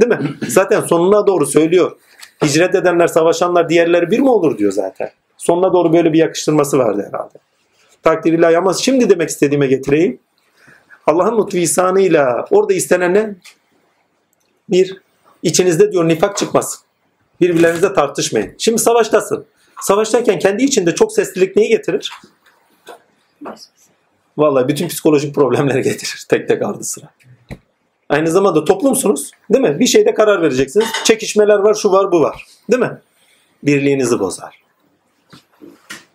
Değil 0.00 0.20
mi? 0.20 0.34
Zaten 0.48 0.80
sonuna 0.80 1.26
doğru 1.26 1.46
söylüyor. 1.46 1.96
Hicret 2.44 2.74
edenler, 2.74 3.06
savaşanlar 3.06 3.68
diğerleri 3.68 4.10
bir 4.10 4.18
mi 4.18 4.30
olur 4.30 4.58
diyor 4.58 4.72
zaten. 4.72 5.10
Sonuna 5.36 5.72
doğru 5.72 5.92
böyle 5.92 6.12
bir 6.12 6.18
yakıştırması 6.18 6.78
vardı 6.78 7.08
herhalde. 7.12 7.38
Takdir 8.02 8.32
ilahi 8.32 8.58
ama 8.58 8.74
şimdi 8.74 9.10
demek 9.10 9.28
istediğime 9.28 9.66
getireyim. 9.66 10.18
Allah'ın 11.06 11.42
lütfu 11.42 11.56
ihsanıyla 11.56 12.46
orada 12.50 12.74
istenen 12.74 13.14
ne? 13.14 13.34
Bir, 14.70 14.96
içinizde 15.42 15.92
diyor 15.92 16.08
nifak 16.08 16.36
çıkmasın. 16.36 16.87
Birbirlerinizle 17.40 17.94
tartışmayın. 17.94 18.54
Şimdi 18.58 18.78
savaştasın. 18.78 19.46
Savaştayken 19.80 20.38
kendi 20.38 20.64
içinde 20.64 20.94
çok 20.94 21.12
seslilik 21.12 21.56
neyi 21.56 21.68
getirir? 21.68 22.12
Vallahi 24.38 24.68
bütün 24.68 24.88
psikolojik 24.88 25.34
problemleri 25.34 25.82
getirir 25.82 26.24
tek 26.28 26.48
tek 26.48 26.62
ardı 26.62 26.84
sıra. 26.84 27.06
Aynı 28.08 28.30
zamanda 28.30 28.64
toplumsunuz 28.64 29.30
değil 29.50 29.64
mi? 29.64 29.80
Bir 29.80 29.86
şeyde 29.86 30.14
karar 30.14 30.42
vereceksiniz. 30.42 30.86
Çekişmeler 31.04 31.58
var, 31.58 31.74
şu 31.74 31.92
var, 31.92 32.12
bu 32.12 32.20
var. 32.20 32.46
Değil 32.70 32.82
mi? 32.82 32.98
Birliğinizi 33.62 34.18
bozar. 34.18 34.62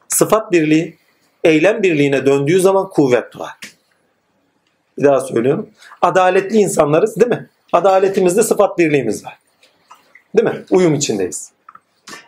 Sıfat 0.08 0.52
birliği, 0.52 0.98
eylem 1.44 1.84
birliğine 1.84 2.26
döndüğü 2.26 2.60
zaman 2.60 2.90
kuvvet 2.90 3.34
doğar. 3.34 3.54
Bir 4.98 5.04
daha 5.04 5.20
söylüyorum. 5.20 5.70
Adaletli 6.02 6.58
insanlarız 6.58 7.16
değil 7.16 7.30
mi? 7.30 7.50
Adaletimizde 7.74 8.44
sıfat 8.44 8.78
birliğimiz 8.78 9.26
var. 9.26 9.38
Değil 10.38 10.50
mi? 10.50 10.64
Uyum 10.72 10.94
içindeyiz. 10.94 11.52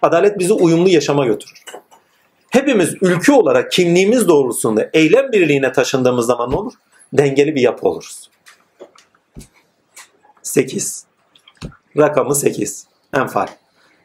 Adalet 0.01 0.39
bizi 0.39 0.53
uyumlu 0.53 0.89
yaşama 0.89 1.25
götürür. 1.25 1.63
Hepimiz 2.49 2.95
ülke 3.01 3.31
olarak 3.31 3.71
kimliğimiz 3.71 4.27
doğrultusunda 4.27 4.89
eylem 4.93 5.31
birliğine 5.31 5.71
taşındığımız 5.71 6.25
zaman 6.25 6.51
ne 6.51 6.55
olur? 6.55 6.73
Dengeli 7.13 7.55
bir 7.55 7.61
yapı 7.61 7.87
oluruz. 7.87 8.29
8. 10.41 11.05
Rakamı 11.97 12.35
8. 12.35 12.87
Enfal. 13.15 13.47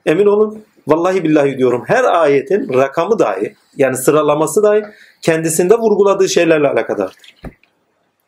Emin 0.06 0.26
olun 0.26 0.64
vallahi 0.86 1.24
billahi 1.24 1.58
diyorum 1.58 1.84
her 1.86 2.04
ayetin 2.04 2.72
rakamı 2.72 3.18
dahi 3.18 3.56
yani 3.76 3.96
sıralaması 3.96 4.62
dahi 4.62 4.82
kendisinde 5.22 5.74
vurguladığı 5.74 6.28
şeylerle 6.28 6.68
alakadardır. 6.68 7.36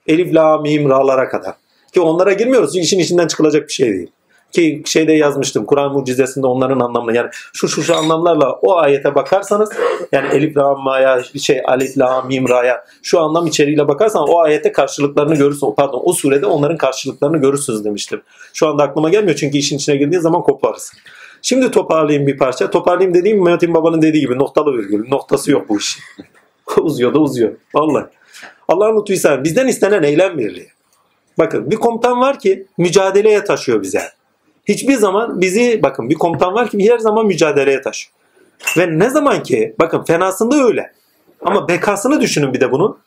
Elif, 0.07 0.35
la, 0.35 0.59
mim, 0.59 0.91
ra'lara 0.91 1.29
kadar. 1.29 1.55
Ki 1.95 2.01
onlara 2.01 2.33
girmiyoruz 2.33 2.73
çünkü 2.73 2.85
işin 2.85 2.99
içinden 2.99 3.27
çıkılacak 3.27 3.69
bir 3.69 3.73
şey 3.73 3.93
değil. 3.93 4.11
Ki 4.53 4.83
şeyde 4.87 5.13
yazmıştım 5.13 5.67
Kur'an 5.67 5.93
mucizesinde 5.93 6.47
onların 6.47 6.81
anlamını 6.81 7.17
yani 7.17 7.31
şu 7.53 7.69
şu 7.69 7.83
şu 7.83 7.97
anlamlarla 7.97 8.53
o 8.53 8.77
ayete 8.77 9.15
bakarsanız 9.15 9.71
yani 10.13 10.29
elif 10.29 10.57
la 10.57 10.75
ma'ya 10.75 11.23
şey 11.23 11.63
alif 11.65 11.99
la 11.99 12.23
mim 12.23 12.49
ra'ya 12.49 12.85
şu 13.03 13.21
anlam 13.21 13.47
içeriğiyle 13.47 13.89
bakarsan 13.89 14.29
o 14.29 14.41
ayete 14.41 14.73
karşılıklarını 14.73 15.35
görürsün. 15.35 15.75
Pardon 15.77 16.03
o 16.05 16.13
surede 16.13 16.47
onların 16.47 16.77
karşılıklarını 16.77 17.39
görürsünüz 17.39 17.85
demiştim. 17.85 18.23
Şu 18.55 18.69
anda 18.69 18.83
aklıma 18.83 19.11
gelmiyor 19.11 19.37
çünkü 19.37 19.59
işin 19.59 19.77
içine 19.77 19.97
girdiği 19.97 20.21
zaman 20.21 20.43
koparız. 20.43 20.93
Şimdi 21.43 21.71
toparlayayım 21.71 22.27
bir 22.27 22.39
parça. 22.39 22.71
Toparlayayım 22.71 23.15
dediğim 23.15 23.45
Mehmet 23.45 23.75
Baba'nın 23.75 24.03
dediği 24.03 24.21
gibi 24.21 24.39
noktalı 24.39 24.73
virgül. 24.73 25.09
Noktası 25.09 25.51
yok 25.51 25.69
bu 25.69 25.79
iş. 25.79 25.99
uzuyor 26.81 27.15
da 27.15 27.19
uzuyor. 27.19 27.53
Vallahi. 27.75 28.05
Allah'ın 28.69 29.01
lütfuysa 29.01 29.45
bizden 29.45 29.69
istenen 29.69 30.03
eylem 30.03 30.39
birliği. 30.39 30.69
Bakın 31.39 31.71
bir 31.71 31.77
komutan 31.77 32.21
var 32.21 32.39
ki 32.39 32.67
mücadeleye 32.79 33.45
taşıyor 33.45 33.83
bize. 33.83 34.03
Hiçbir 34.65 34.97
zaman 34.97 35.41
bizi 35.41 35.81
bakın 35.83 36.11
bir 36.11 36.15
komutan 36.15 36.55
var 36.55 36.69
ki 36.71 36.91
her 36.93 36.99
zaman 36.99 37.27
mücadeleye 37.27 37.83
taşıyor. 37.83 38.13
Ve 38.79 38.99
ne 38.99 39.11
zaman 39.11 39.43
ki 39.43 39.75
bakın 39.79 40.05
fenasında 40.05 40.57
öyle. 40.57 40.93
Ama 41.45 41.69
bekasını 41.69 42.21
düşünün 42.21 42.55
bir 42.55 42.61
de 42.61 42.73
bunun. 42.73 42.99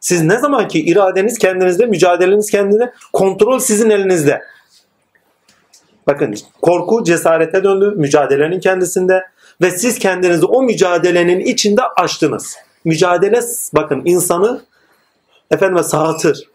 Siz 0.00 0.22
ne 0.22 0.38
zaman 0.38 0.68
ki 0.68 0.80
iradeniz 0.84 1.38
kendinizde, 1.38 1.86
mücadeleniz 1.86 2.50
kendine, 2.50 2.92
kontrol 3.12 3.58
sizin 3.58 3.90
elinizde. 3.90 4.42
Bakın 6.06 6.34
korku 6.62 7.04
cesarete 7.04 7.64
döndü, 7.64 7.92
mücadelenin 7.96 8.60
kendisinde 8.60 9.24
ve 9.62 9.70
siz 9.70 9.98
kendinizi 9.98 10.46
o 10.46 10.62
mücadelenin 10.62 11.40
içinde 11.40 11.82
açtınız. 11.82 12.56
Mücadele 12.84 13.40
bakın 13.72 14.02
insanı 14.04 14.60
efendime 15.50 15.82
sağıtır. 15.82 16.48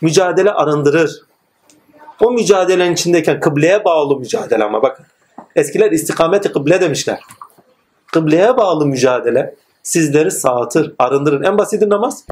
Mücadele 0.00 0.52
arındırır. 0.52 1.27
O 2.20 2.30
mücadelenin 2.30 2.92
içindeyken 2.92 3.40
kıbleye 3.40 3.84
bağlı 3.84 4.16
mücadele 4.16 4.64
ama 4.64 4.82
bakın. 4.82 5.06
Eskiler 5.56 5.92
istikameti 5.92 6.52
kıble 6.52 6.80
demişler. 6.80 7.20
Kıbleye 8.12 8.56
bağlı 8.56 8.86
mücadele 8.86 9.54
sizleri 9.82 10.30
sağıtır, 10.30 10.94
arındırır. 10.98 11.44
En 11.44 11.58
basiti 11.58 11.88
namaz. 11.88 12.24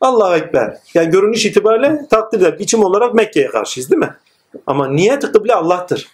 Allahu 0.00 0.34
Ekber. 0.34 0.76
Yani 0.94 1.10
görünüş 1.10 1.46
itibariyle 1.46 2.06
takdirde 2.10 2.58
biçim 2.58 2.84
olarak 2.84 3.14
Mekke'ye 3.14 3.48
karşıyız 3.48 3.90
değil 3.90 4.00
mi? 4.00 4.14
Ama 4.66 4.88
niyet 4.88 5.32
kıble 5.32 5.54
Allah'tır. 5.54 6.08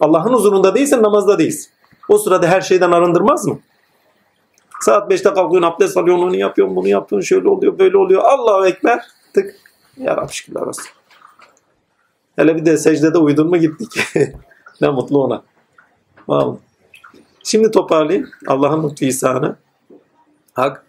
Allah'ın 0.00 0.32
huzurunda 0.32 0.74
değilsen 0.74 1.02
namazda 1.02 1.38
değilsin. 1.38 1.70
O 2.08 2.18
sırada 2.18 2.46
her 2.46 2.60
şeyden 2.60 2.92
arındırmaz 2.92 3.46
mı? 3.46 3.58
Saat 4.80 5.12
5'te 5.12 5.34
kalkıyorsun, 5.34 5.62
abdest 5.62 5.96
alıyorsun, 5.96 6.26
onu 6.26 6.36
yapıyorsun, 6.36 6.76
bunu 6.76 6.88
yapıyorsun, 6.88 7.26
şöyle 7.26 7.48
oluyor, 7.48 7.78
böyle 7.78 7.96
oluyor. 7.96 8.22
Allahu 8.24 8.66
Ekber. 8.66 9.00
Tık. 9.34 9.54
Ya 9.96 10.16
Rabbi 10.16 10.32
şükürler 10.32 10.60
olsun. 10.60 10.84
Hele 12.36 12.56
bir 12.56 12.66
de 12.66 12.76
secdede 12.76 13.18
uydun 13.18 13.48
mu 13.48 13.56
gittik. 13.56 13.88
ne 14.80 14.88
mutlu 14.88 15.24
ona. 15.24 15.42
Vallahi. 16.28 16.58
Şimdi 17.44 17.70
toparlayayım. 17.70 18.28
Allah'ın 18.46 18.90
lütfu 18.90 19.04
ihsanı. 19.04 19.56
Hak 20.54 20.86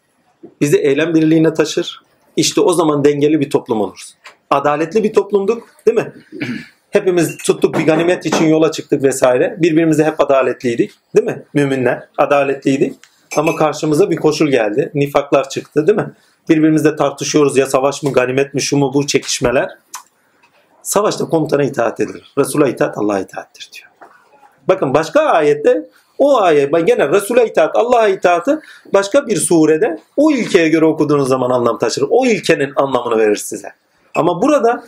bizi 0.61 0.77
eylem 0.77 1.13
birliğine 1.13 1.53
taşır. 1.53 2.01
İşte 2.35 2.61
o 2.61 2.73
zaman 2.73 3.03
dengeli 3.03 3.39
bir 3.39 3.49
toplum 3.49 3.81
oluruz. 3.81 4.15
Adaletli 4.49 5.03
bir 5.03 5.13
toplumduk 5.13 5.67
değil 5.85 5.97
mi? 5.97 6.13
Hepimiz 6.89 7.37
tuttuk 7.37 7.77
bir 7.77 7.85
ganimet 7.85 8.25
için 8.25 8.45
yola 8.45 8.71
çıktık 8.71 9.03
vesaire. 9.03 9.57
Birbirimize 9.59 10.03
hep 10.03 10.21
adaletliydik 10.21 10.91
değil 11.15 11.25
mi? 11.25 11.43
Müminler 11.53 12.07
adaletliydik. 12.17 12.95
Ama 13.35 13.55
karşımıza 13.55 14.11
bir 14.11 14.15
koşul 14.15 14.47
geldi. 14.47 14.91
Nifaklar 14.93 15.49
çıktı 15.49 15.87
değil 15.87 15.97
mi? 15.97 16.11
Birbirimizle 16.49 16.95
tartışıyoruz 16.95 17.57
ya 17.57 17.65
savaş 17.65 18.03
mı 18.03 18.13
ganimet 18.13 18.53
mi 18.53 18.61
şu 18.61 18.77
mu 18.77 18.93
bu 18.93 19.07
çekişmeler. 19.07 19.69
Savaşta 20.87 21.29
komutana 21.29 21.63
itaat 21.63 21.99
edilir. 21.99 22.33
Resul'a 22.37 22.67
itaat 22.67 22.97
Allah'a 22.97 23.19
itaattir 23.19 23.69
diyor. 23.73 24.09
Bakın 24.67 24.93
başka 24.93 25.21
ayette 25.21 25.89
o 26.17 26.41
ayet 26.41 26.87
gene 26.87 27.09
Resul'e 27.09 27.45
itaat, 27.47 27.75
Allah'a 27.75 28.07
itaatı 28.07 28.61
başka 28.93 29.27
bir 29.27 29.37
surede 29.37 29.99
o 30.17 30.31
ilkeye 30.31 30.69
göre 30.69 30.85
okuduğunuz 30.85 31.27
zaman 31.27 31.49
anlam 31.49 31.77
taşır. 31.77 32.05
O 32.09 32.25
ilkenin 32.25 32.73
anlamını 32.75 33.17
verir 33.17 33.35
size. 33.35 33.73
Ama 34.15 34.41
burada 34.41 34.83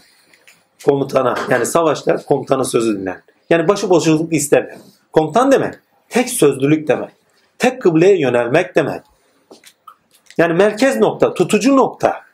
komutana 0.86 1.36
yani 1.50 1.66
savaşta 1.66 2.18
komutanın 2.18 2.64
sözü 2.64 3.00
dinlen. 3.00 3.22
Yani 3.50 3.68
başıboşluk 3.68 4.34
istemiyor. 4.34 4.78
Komutan 5.12 5.52
demek 5.52 5.74
tek 6.10 6.30
sözlülük 6.30 6.88
demek. 6.88 7.12
Tek 7.58 7.82
kıbleye 7.82 8.20
yönelmek 8.20 8.76
demek. 8.76 9.02
Yani 10.38 10.54
merkez 10.54 10.98
nokta, 10.98 11.34
tutucu 11.34 11.78
nokta. 11.78 12.29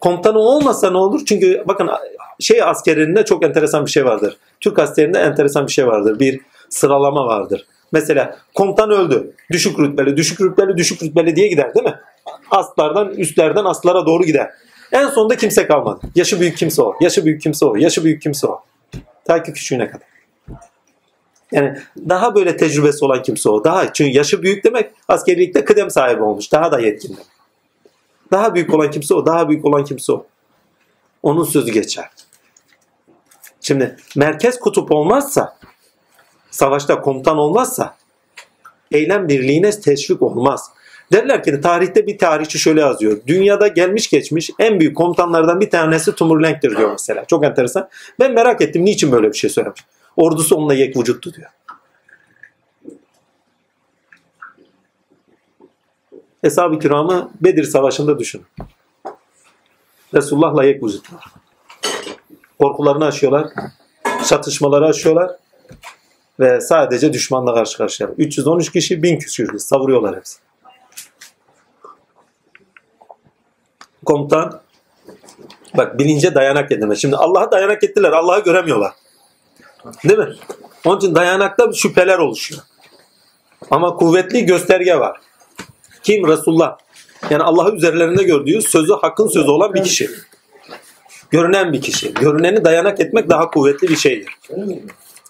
Komutanı 0.00 0.38
olmasa 0.38 0.90
ne 0.90 0.96
olur? 0.96 1.22
Çünkü 1.26 1.64
bakın 1.68 1.90
şey 2.40 2.62
askerinde 2.62 3.24
çok 3.24 3.44
enteresan 3.44 3.86
bir 3.86 3.90
şey 3.90 4.04
vardır. 4.04 4.36
Türk 4.60 4.78
askerinde 4.78 5.18
enteresan 5.18 5.66
bir 5.66 5.72
şey 5.72 5.86
vardır. 5.86 6.20
Bir 6.20 6.40
sıralama 6.68 7.26
vardır. 7.26 7.66
Mesela 7.92 8.36
komutan 8.54 8.90
öldü. 8.90 9.32
Düşük 9.50 9.78
rütbeli, 9.78 10.16
düşük 10.16 10.40
rütbeli, 10.40 10.76
düşük 10.76 11.02
rütbeli 11.02 11.36
diye 11.36 11.48
gider 11.48 11.74
değil 11.74 11.86
mi? 11.86 12.00
Astlardan, 12.50 13.08
üstlerden 13.08 13.64
astlara 13.64 14.06
doğru 14.06 14.24
gider. 14.24 14.50
En 14.92 15.08
sonunda 15.08 15.36
kimse 15.36 15.66
kalmadı. 15.66 16.00
Yaşı 16.14 16.40
büyük 16.40 16.56
kimse 16.56 16.82
o. 16.82 16.94
Yaşı 17.00 17.24
büyük 17.24 17.42
kimse 17.42 17.66
o. 17.66 17.76
Yaşı 17.76 18.04
büyük 18.04 18.22
kimse 18.22 18.46
o. 18.46 18.62
Ta 19.24 19.42
ki 19.42 19.52
küçüğüne 19.52 19.90
kadar. 19.90 20.06
Yani 21.52 21.78
daha 22.08 22.34
böyle 22.34 22.56
tecrübesi 22.56 23.04
olan 23.04 23.22
kimse 23.22 23.48
o. 23.48 23.64
Daha 23.64 23.92
çünkü 23.92 24.16
yaşı 24.16 24.42
büyük 24.42 24.64
demek 24.64 24.90
askerlikte 25.08 25.64
kıdem 25.64 25.90
sahibi 25.90 26.22
olmuş. 26.22 26.52
Daha 26.52 26.72
da 26.72 26.80
yetkin 26.80 27.08
demek. 27.08 27.35
Daha 28.30 28.54
büyük 28.54 28.74
olan 28.74 28.90
kimse 28.90 29.14
o. 29.14 29.26
Daha 29.26 29.48
büyük 29.48 29.64
olan 29.64 29.84
kimse 29.84 30.12
o. 30.12 30.26
Onun 31.22 31.44
sözü 31.44 31.72
geçer. 31.72 32.10
Şimdi 33.60 33.96
merkez 34.16 34.58
kutup 34.58 34.92
olmazsa 34.92 35.58
savaşta 36.50 37.00
komutan 37.00 37.38
olmazsa 37.38 37.96
eylem 38.90 39.28
birliğine 39.28 39.70
teşvik 39.70 40.22
olmaz. 40.22 40.70
Derler 41.12 41.42
ki 41.42 41.60
tarihte 41.60 42.06
bir 42.06 42.18
tarihçi 42.18 42.58
şöyle 42.58 42.80
yazıyor. 42.80 43.20
Dünyada 43.26 43.68
gelmiş 43.68 44.10
geçmiş 44.10 44.50
en 44.58 44.80
büyük 44.80 44.96
komutanlardan 44.96 45.60
bir 45.60 45.70
tanesi 45.70 46.14
Timur 46.14 46.42
Lenk'tir 46.42 46.76
diyor 46.76 46.92
mesela. 46.92 47.24
Çok 47.24 47.44
enteresan. 47.44 47.88
Ben 48.20 48.32
merak 48.32 48.60
ettim 48.60 48.84
niçin 48.84 49.12
böyle 49.12 49.28
bir 49.28 49.36
şey 49.36 49.50
söylemiş. 49.50 49.80
Ordusu 50.16 50.56
onunla 50.56 50.74
yek 50.74 50.96
vücuttu 50.96 51.34
diyor. 51.34 51.50
Eshab-ı 56.42 56.78
kiramı 56.78 57.30
Bedir 57.40 57.64
Savaşı'nda 57.64 58.18
düşünün. 58.18 58.46
Resulullah'la 60.14 60.64
yek 60.64 60.82
vücutlar. 60.82 61.24
Korkularını 62.58 63.06
aşıyorlar. 63.06 63.48
Çatışmaları 64.26 64.86
aşıyorlar. 64.86 65.30
Ve 66.40 66.60
sadece 66.60 67.12
düşmanla 67.12 67.54
karşı 67.54 67.78
karşıya. 67.78 68.10
313 68.18 68.72
kişi 68.72 69.02
1000 69.02 69.18
küsür 69.18 69.58
savuruyorlar 69.58 70.16
hepsi. 70.16 70.38
Komutan 74.04 74.60
bak 75.76 75.98
bilince 75.98 76.34
dayanak 76.34 76.72
edilme. 76.72 76.96
Şimdi 76.96 77.16
Allah'a 77.16 77.50
dayanak 77.50 77.84
ettiler. 77.84 78.12
Allah'ı 78.12 78.44
göremiyorlar. 78.44 78.92
Değil 80.04 80.18
mi? 80.18 80.34
Onun 80.84 80.98
için 80.98 81.14
dayanakta 81.14 81.72
şüpheler 81.72 82.18
oluşuyor. 82.18 82.62
Ama 83.70 83.96
kuvvetli 83.96 84.46
gösterge 84.46 84.98
var. 84.98 85.20
Kim? 86.06 86.28
Resulullah. 86.28 86.78
Yani 87.30 87.42
Allah'ı 87.42 87.76
üzerlerinde 87.76 88.22
gördüğü 88.22 88.62
sözü 88.62 88.92
hakkın 88.92 89.26
sözü 89.28 89.50
olan 89.50 89.74
bir 89.74 89.82
kişi. 89.82 90.10
Görünen 91.30 91.72
bir 91.72 91.80
kişi. 91.80 92.14
Görüneni 92.14 92.64
dayanak 92.64 93.00
etmek 93.00 93.30
daha 93.30 93.50
kuvvetli 93.50 93.88
bir 93.88 93.96
şeydir. 93.96 94.38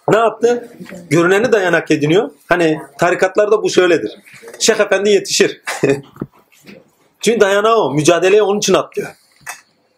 Ne 0.09 0.17
yaptı? 0.17 0.69
Görüneni 1.11 1.53
dayanak 1.53 1.91
ediniyor. 1.91 2.31
Hani 2.49 2.81
tarikatlarda 2.99 3.63
bu 3.63 3.71
şöyledir. 3.71 4.11
Şeyh 4.59 4.81
Efendi 4.81 5.11
yetişir. 5.11 5.63
Çünkü 7.21 7.41
dayanağı 7.41 7.77
o. 7.77 7.95
Mücadeleye 7.95 8.43
onun 8.43 8.59
için 8.59 8.75
atlıyor. 8.75 9.09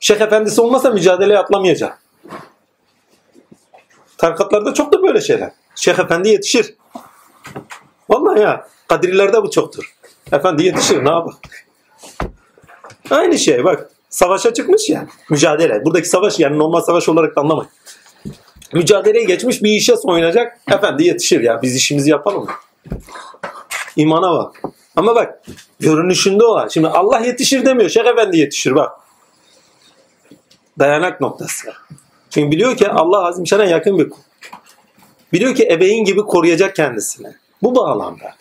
Şeyh 0.01 0.20
Efendisi 0.20 0.61
olmasa 0.61 0.91
mücadeleye 0.91 1.39
atlamayacak. 1.39 2.03
Tarikatlarda 4.18 4.74
çok 4.74 4.93
da 4.93 5.03
böyle 5.03 5.20
şeyler. 5.20 5.53
Şeyh 5.74 5.99
Efendi 5.99 6.29
yetişir. 6.29 6.74
Vallahi 8.09 8.41
ya. 8.41 8.68
Kadrilerde 8.89 9.43
bu 9.43 9.51
çoktur. 9.51 9.97
Efendi 10.33 10.64
yetişir. 10.64 11.05
Ne 11.05 11.09
yapalım? 11.09 11.39
Aynı 13.11 13.39
şey 13.39 13.64
bak. 13.64 13.91
Savaşa 14.11 14.55
çıkmış 14.55 14.89
ya. 14.89 15.07
Mücadele. 15.31 15.85
Buradaki 15.85 16.09
savaş 16.09 16.41
yani 16.41 16.59
normal 16.59 16.81
savaş 16.81 17.09
olarak 17.09 17.37
da 17.37 17.41
anlamayın. 17.41 17.70
Mücadeleye 18.72 19.24
geçmiş 19.24 19.62
bir 19.62 19.70
işe 19.70 19.97
soyunacak. 19.97 20.61
Efendi 20.70 21.05
yetişir 21.05 21.41
ya. 21.41 21.62
Biz 21.62 21.76
işimizi 21.76 22.11
yapalım? 22.11 22.47
İmana 23.97 24.33
bak. 24.33 24.62
Ama 24.97 25.14
bak 25.14 25.43
görünüşünde 25.81 26.45
olan. 26.45 26.68
Şimdi 26.68 26.89
Allah 26.89 27.18
yetişir 27.18 27.64
demiyor. 27.64 27.91
Şeyh 27.91 28.07
Efendi 28.07 28.39
yetişir 28.39 28.74
bak. 28.74 28.93
Dayanak 30.79 31.20
noktası. 31.20 31.72
Çünkü 32.31 32.51
biliyor 32.51 32.76
ki 32.76 32.89
Allah 32.89 33.26
Azimşan'a 33.26 33.64
yakın 33.64 33.99
bir 33.99 34.11
kul. 34.11 34.20
Biliyor 35.33 35.55
ki 35.55 35.68
ebeğin 35.70 36.05
gibi 36.05 36.20
koruyacak 36.20 36.76
kendisini. 36.76 37.29
Bu 37.62 37.76
bağlamda. 37.76 38.35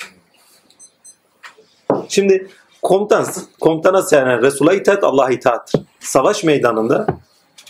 Şimdi 2.09 2.47
komutan, 2.81 3.25
komutana 3.59 4.03
yani 4.11 4.41
Resul'a 4.41 4.73
itaat 4.73 5.03
Allah'a 5.03 5.31
itaattır. 5.31 5.81
Savaş 5.99 6.43
meydanında 6.43 7.07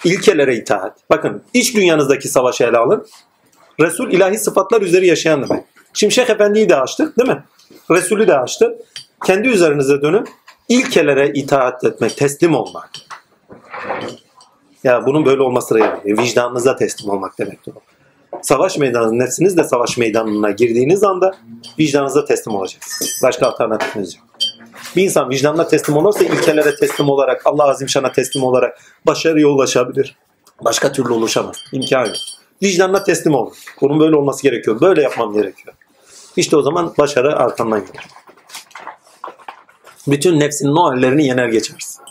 ilkelere 0.04 0.56
itaat. 0.56 0.98
Bakın 1.10 1.44
iç 1.54 1.76
dünyanızdaki 1.76 2.28
savaşı 2.28 2.64
ele 2.64 2.78
alın. 2.78 3.08
Resul 3.80 4.12
ilahi 4.12 4.38
sıfatlar 4.38 4.82
üzeri 4.82 5.08
yaşayan 5.08 5.50
demek. 5.50 5.64
Şimdi 5.94 6.14
Şeyh 6.14 6.30
Efendi'yi 6.30 6.70
de 6.70 6.76
açtık 6.76 7.18
değil 7.18 7.30
mi? 7.30 7.44
Resulü 7.92 8.28
de 8.28 8.40
açtı. 8.40 8.78
Kendi 9.26 9.48
üzerinize 9.48 10.02
dönün. 10.02 10.26
İlkelere 10.70 11.30
itaat 11.34 11.84
etmek, 11.84 12.18
teslim 12.18 12.56
olmak. 12.56 12.90
Ya 14.84 15.06
bunun 15.06 15.26
böyle 15.26 15.42
olması 15.42 15.78
gerekiyor. 15.78 16.18
Vicdanınıza 16.18 16.76
teslim 16.76 17.10
olmak 17.10 17.40
demektir 17.40 17.74
o. 17.76 17.97
Savaş 18.42 18.78
meydanı, 18.78 19.20
nefsinizle 19.20 19.64
savaş 19.64 19.98
meydanına 19.98 20.52
girdiğiniz 20.52 21.04
anda 21.04 21.32
vicdanınıza 21.80 22.26
teslim 22.26 22.56
olacaksınız. 22.56 23.20
Başka 23.24 23.48
alternatifiniz 23.48 24.16
yok. 24.16 24.26
Bir 24.96 25.04
insan 25.04 25.30
vicdanına 25.30 25.68
teslim 25.68 25.98
olursa 25.98 26.24
ilkelere 26.24 26.76
teslim 26.76 27.10
olarak, 27.10 27.48
Allah 27.48 27.64
Azimşan'a 27.64 28.12
teslim 28.12 28.44
olarak 28.44 28.80
başarıya 29.06 29.48
ulaşabilir. 29.48 30.16
Başka 30.62 30.92
türlü 30.92 31.14
ulaşamaz. 31.14 31.56
İmkan 31.72 32.06
yok. 32.06 32.16
Vicdanına 32.64 33.04
teslim 33.04 33.36
ol. 33.36 33.54
Bunun 33.82 34.00
böyle 34.00 34.16
olması 34.16 34.44
gerekiyor. 34.44 34.82
Böyle 34.82 35.02
yapmam 35.02 35.34
gerekiyor. 35.34 35.76
İşte 36.36 36.58
o 36.58 36.62
zaman 36.62 36.94
başarı 36.98 37.36
arkandan 37.36 37.80
gelir. 37.80 38.08
Bütün 40.08 40.40
nefsinin 40.40 40.76
o 40.76 40.84
hallerini 40.84 41.26
yener 41.26 41.48
geçersin. 41.48 42.04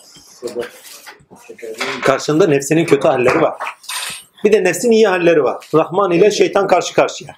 Karşında 2.03 2.47
nefsinin 2.47 2.85
kötü 2.85 3.09
halleri 3.09 3.43
var. 3.43 3.55
Bir 4.47 4.53
de 4.53 4.65
nefsin 4.65 4.91
iyi 4.91 5.07
halleri 5.07 5.45
var. 5.45 5.67
Rahman 5.75 6.11
ile 6.11 6.31
şeytan 6.31 6.67
karşı 6.67 6.95
karşıya. 6.95 7.37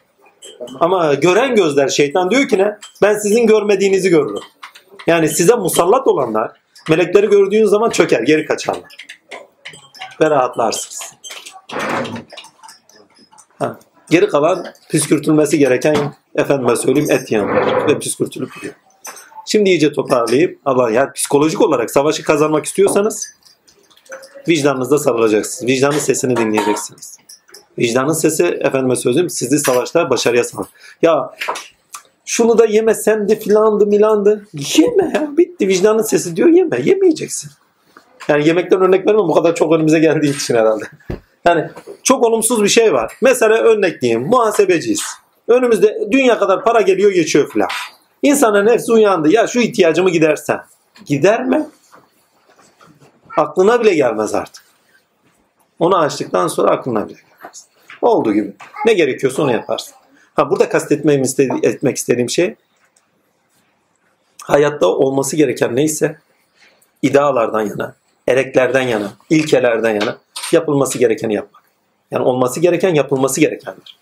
Ama 0.81 1.15
gören 1.15 1.55
gözler 1.55 1.89
şeytan 1.89 2.31
diyor 2.31 2.49
ki 2.49 2.59
ne? 2.59 2.79
Ben 3.03 3.19
sizin 3.19 3.47
görmediğinizi 3.47 4.09
görürüm. 4.09 4.43
Yani 5.07 5.29
size 5.29 5.55
musallat 5.55 6.07
olanlar 6.07 6.53
melekleri 6.89 7.27
gördüğünüz 7.27 7.71
zaman 7.71 7.91
çöker, 7.91 8.21
geri 8.21 8.47
kaçarlar. 8.47 8.97
Ve 10.21 10.31
rahatlarsınız. 10.31 11.15
Ha. 13.59 13.79
Geri 14.11 14.29
kalan 14.29 14.67
püskürtülmesi 14.91 15.59
gereken 15.59 16.15
efendime 16.35 16.77
söyleyeyim 16.77 17.11
et 17.11 17.33
yanlar 17.33 17.89
ve 17.89 17.99
püskürtülüp 17.99 18.55
gidiyor. 18.55 18.75
Şimdi 19.47 19.71
iyice 19.71 19.93
toparlayıp 19.93 20.61
Allah 20.65 20.91
yani 20.91 21.13
psikolojik 21.13 21.61
olarak 21.61 21.91
savaşı 21.91 22.23
kazanmak 22.23 22.65
istiyorsanız 22.65 23.38
vicdanınızda 24.49 24.99
sarılacaksınız. 24.99 25.70
Vicdanın 25.70 25.99
sesini 25.99 26.36
dinleyeceksiniz. 26.36 27.18
Vicdanın 27.78 28.12
sesi 28.12 28.45
efendime 28.45 28.97
söyleyeyim 28.97 29.30
sizi 29.30 29.59
savaşta 29.59 30.11
başarıya 30.11 30.45
sağlar. 30.45 30.66
Ya 31.03 31.30
şunu 32.24 32.59
da 32.59 32.66
yemesem 32.66 33.28
de 33.28 33.39
filandı 33.39 33.86
milandı. 33.86 34.47
Yeme 34.76 35.12
ya 35.14 35.28
bitti 35.36 35.68
vicdanın 35.68 36.03
sesi 36.03 36.36
diyor 36.36 36.49
yeme. 36.49 36.80
Yemeyeceksin. 36.84 37.51
Yani 38.28 38.49
yemekten 38.49 38.80
örnek 38.80 39.07
vermem 39.07 39.28
bu 39.28 39.34
kadar 39.34 39.55
çok 39.55 39.72
önümüze 39.72 39.99
geldiği 39.99 40.36
için 40.36 40.55
herhalde. 40.55 40.84
Yani 41.45 41.70
çok 42.03 42.24
olumsuz 42.24 42.62
bir 42.62 42.68
şey 42.68 42.93
var. 42.93 43.12
Mesela 43.22 43.57
örnek 43.57 44.03
diyeyim 44.03 44.22
muhasebeciyiz. 44.22 45.03
Önümüzde 45.49 46.09
dünya 46.11 46.39
kadar 46.39 46.64
para 46.64 46.80
geliyor 46.80 47.12
geçiyor 47.12 47.51
filan. 47.53 47.68
İnsanın 48.22 48.66
nefsi 48.66 48.93
uyandı. 48.93 49.32
Ya 49.32 49.47
şu 49.47 49.61
ihtiyacımı 49.61 50.11
gidersen. 50.11 50.61
Gider 51.07 51.45
mi? 51.45 51.66
Aklına 53.39 53.80
bile 53.80 53.95
gelmez 53.95 54.34
artık. 54.34 54.64
Onu 55.78 55.97
açtıktan 55.97 56.49
sonra 56.49 56.70
aklına 56.70 57.09
bile 57.09 57.18
gelmez. 57.18 57.66
Olduğu 58.03 58.32
gibi. 58.34 58.53
Ne 58.86 58.93
gerekiyorsa 58.93 59.43
onu 59.43 59.53
yaparsın. 59.53 59.95
Ha 60.34 60.51
burada 60.51 60.68
kastetmem 60.68 61.22
istedi- 61.22 61.66
etmek 61.66 61.97
istediğim 61.97 62.30
şey 62.30 62.55
hayatta 64.43 64.86
olması 64.86 65.36
gereken 65.36 65.76
neyse 65.76 66.18
idealardan 67.03 67.61
yana, 67.61 67.95
ereklerden 68.28 68.82
yana, 68.82 69.12
ilkelerden 69.30 70.01
yana 70.01 70.18
yapılması 70.53 70.99
gerekeni 70.99 71.34
yapmak. 71.34 71.62
Yani 72.11 72.24
olması 72.24 72.61
gereken 72.61 72.95
yapılması 72.95 73.41
gerekendir. 73.41 73.99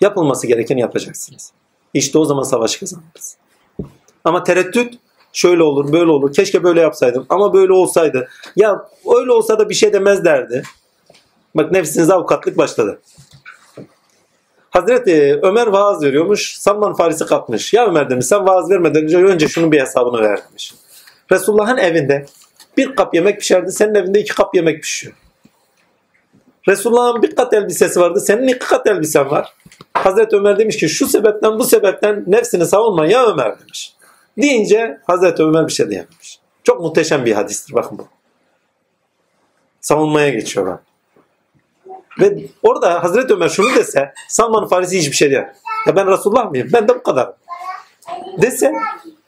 Yapılması 0.00 0.46
gerekeni 0.46 0.80
yapacaksınız. 0.80 1.52
İşte 1.94 2.18
o 2.18 2.24
zaman 2.24 2.42
savaşı 2.42 2.80
kazanırız. 2.80 3.36
Ama 4.24 4.44
tereddüt 4.44 4.98
şöyle 5.36 5.62
olur, 5.62 5.92
böyle 5.92 6.10
olur. 6.10 6.32
Keşke 6.32 6.64
böyle 6.64 6.80
yapsaydım 6.80 7.26
ama 7.28 7.54
böyle 7.54 7.72
olsaydı. 7.72 8.28
Ya 8.56 8.88
öyle 9.18 9.32
olsa 9.32 9.58
da 9.58 9.68
bir 9.68 9.74
şey 9.74 9.92
demez 9.92 10.24
derdi. 10.24 10.62
Bak 11.54 11.72
nefsinize 11.72 12.14
avukatlık 12.14 12.58
başladı. 12.58 13.00
Hazreti 14.70 15.38
Ömer 15.42 15.66
vaaz 15.66 16.02
veriyormuş. 16.02 16.56
Salman 16.58 16.94
Farisi 16.94 17.26
kalkmış. 17.26 17.72
Ya 17.72 17.86
Ömer 17.86 18.10
demiş 18.10 18.26
sen 18.26 18.46
vaaz 18.46 18.70
vermeden 18.70 19.02
önce, 19.02 19.16
önce 19.18 19.48
şunun 19.48 19.72
bir 19.72 19.80
hesabını 19.80 20.22
ver 20.22 20.40
demiş. 20.48 20.74
Resulullah'ın 21.32 21.76
evinde 21.76 22.26
bir 22.76 22.96
kap 22.96 23.14
yemek 23.14 23.40
pişerdi. 23.40 23.72
Senin 23.72 23.94
evinde 23.94 24.20
iki 24.20 24.34
kap 24.34 24.54
yemek 24.54 24.82
pişiyor. 24.82 25.14
Resulullah'ın 26.68 27.22
bir 27.22 27.36
kat 27.36 27.54
elbisesi 27.54 28.00
vardı. 28.00 28.20
Senin 28.20 28.48
iki 28.48 28.58
kat 28.58 28.86
elbisen 28.86 29.30
var. 29.30 29.52
Hazreti 29.94 30.36
Ömer 30.36 30.58
demiş 30.58 30.76
ki 30.76 30.88
şu 30.88 31.06
sebepten 31.06 31.58
bu 31.58 31.64
sebepten 31.64 32.24
nefsini 32.26 32.66
savunma 32.66 33.06
ya 33.06 33.26
Ömer 33.26 33.60
demiş. 33.60 33.95
Deyince 34.38 35.00
Hazreti 35.06 35.42
Ömer 35.42 35.68
bir 35.68 35.72
şey 35.72 35.90
diyememiş. 35.90 36.40
Çok 36.64 36.80
muhteşem 36.80 37.24
bir 37.24 37.32
hadistir 37.32 37.74
bakın 37.74 37.98
bu. 37.98 38.08
Savunmaya 39.80 40.28
geçiyor 40.28 40.66
bak. 40.66 40.82
Ve 42.20 42.46
orada 42.62 43.04
Hazreti 43.04 43.34
Ömer 43.34 43.48
şunu 43.48 43.76
dese 43.76 44.12
Salman 44.28 44.68
Farisi 44.68 44.98
hiçbir 44.98 45.16
şey 45.16 45.30
diyor. 45.30 45.46
Ya 45.86 45.96
ben 45.96 46.10
Resulullah 46.10 46.50
mıyım? 46.50 46.68
Ben 46.72 46.88
de 46.88 46.94
bu 46.94 47.02
kadar. 47.02 47.32
Dese 48.42 48.72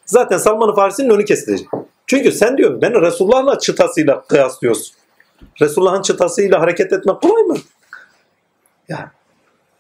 zaten 0.06 0.38
Salman 0.38 0.74
Farisi'nin 0.74 1.10
önü 1.10 1.24
kesilecek. 1.24 1.68
Çünkü 2.06 2.32
sen 2.32 2.58
diyor 2.58 2.82
beni 2.82 3.00
Resulullah'la 3.00 3.58
çıtasıyla 3.58 4.24
kıyaslıyorsun. 4.24 4.96
Resulullah'ın 5.60 6.02
çıtasıyla 6.02 6.60
hareket 6.60 6.92
etmek 6.92 7.20
kolay 7.20 7.42
mı? 7.42 7.56
Ya. 8.88 9.10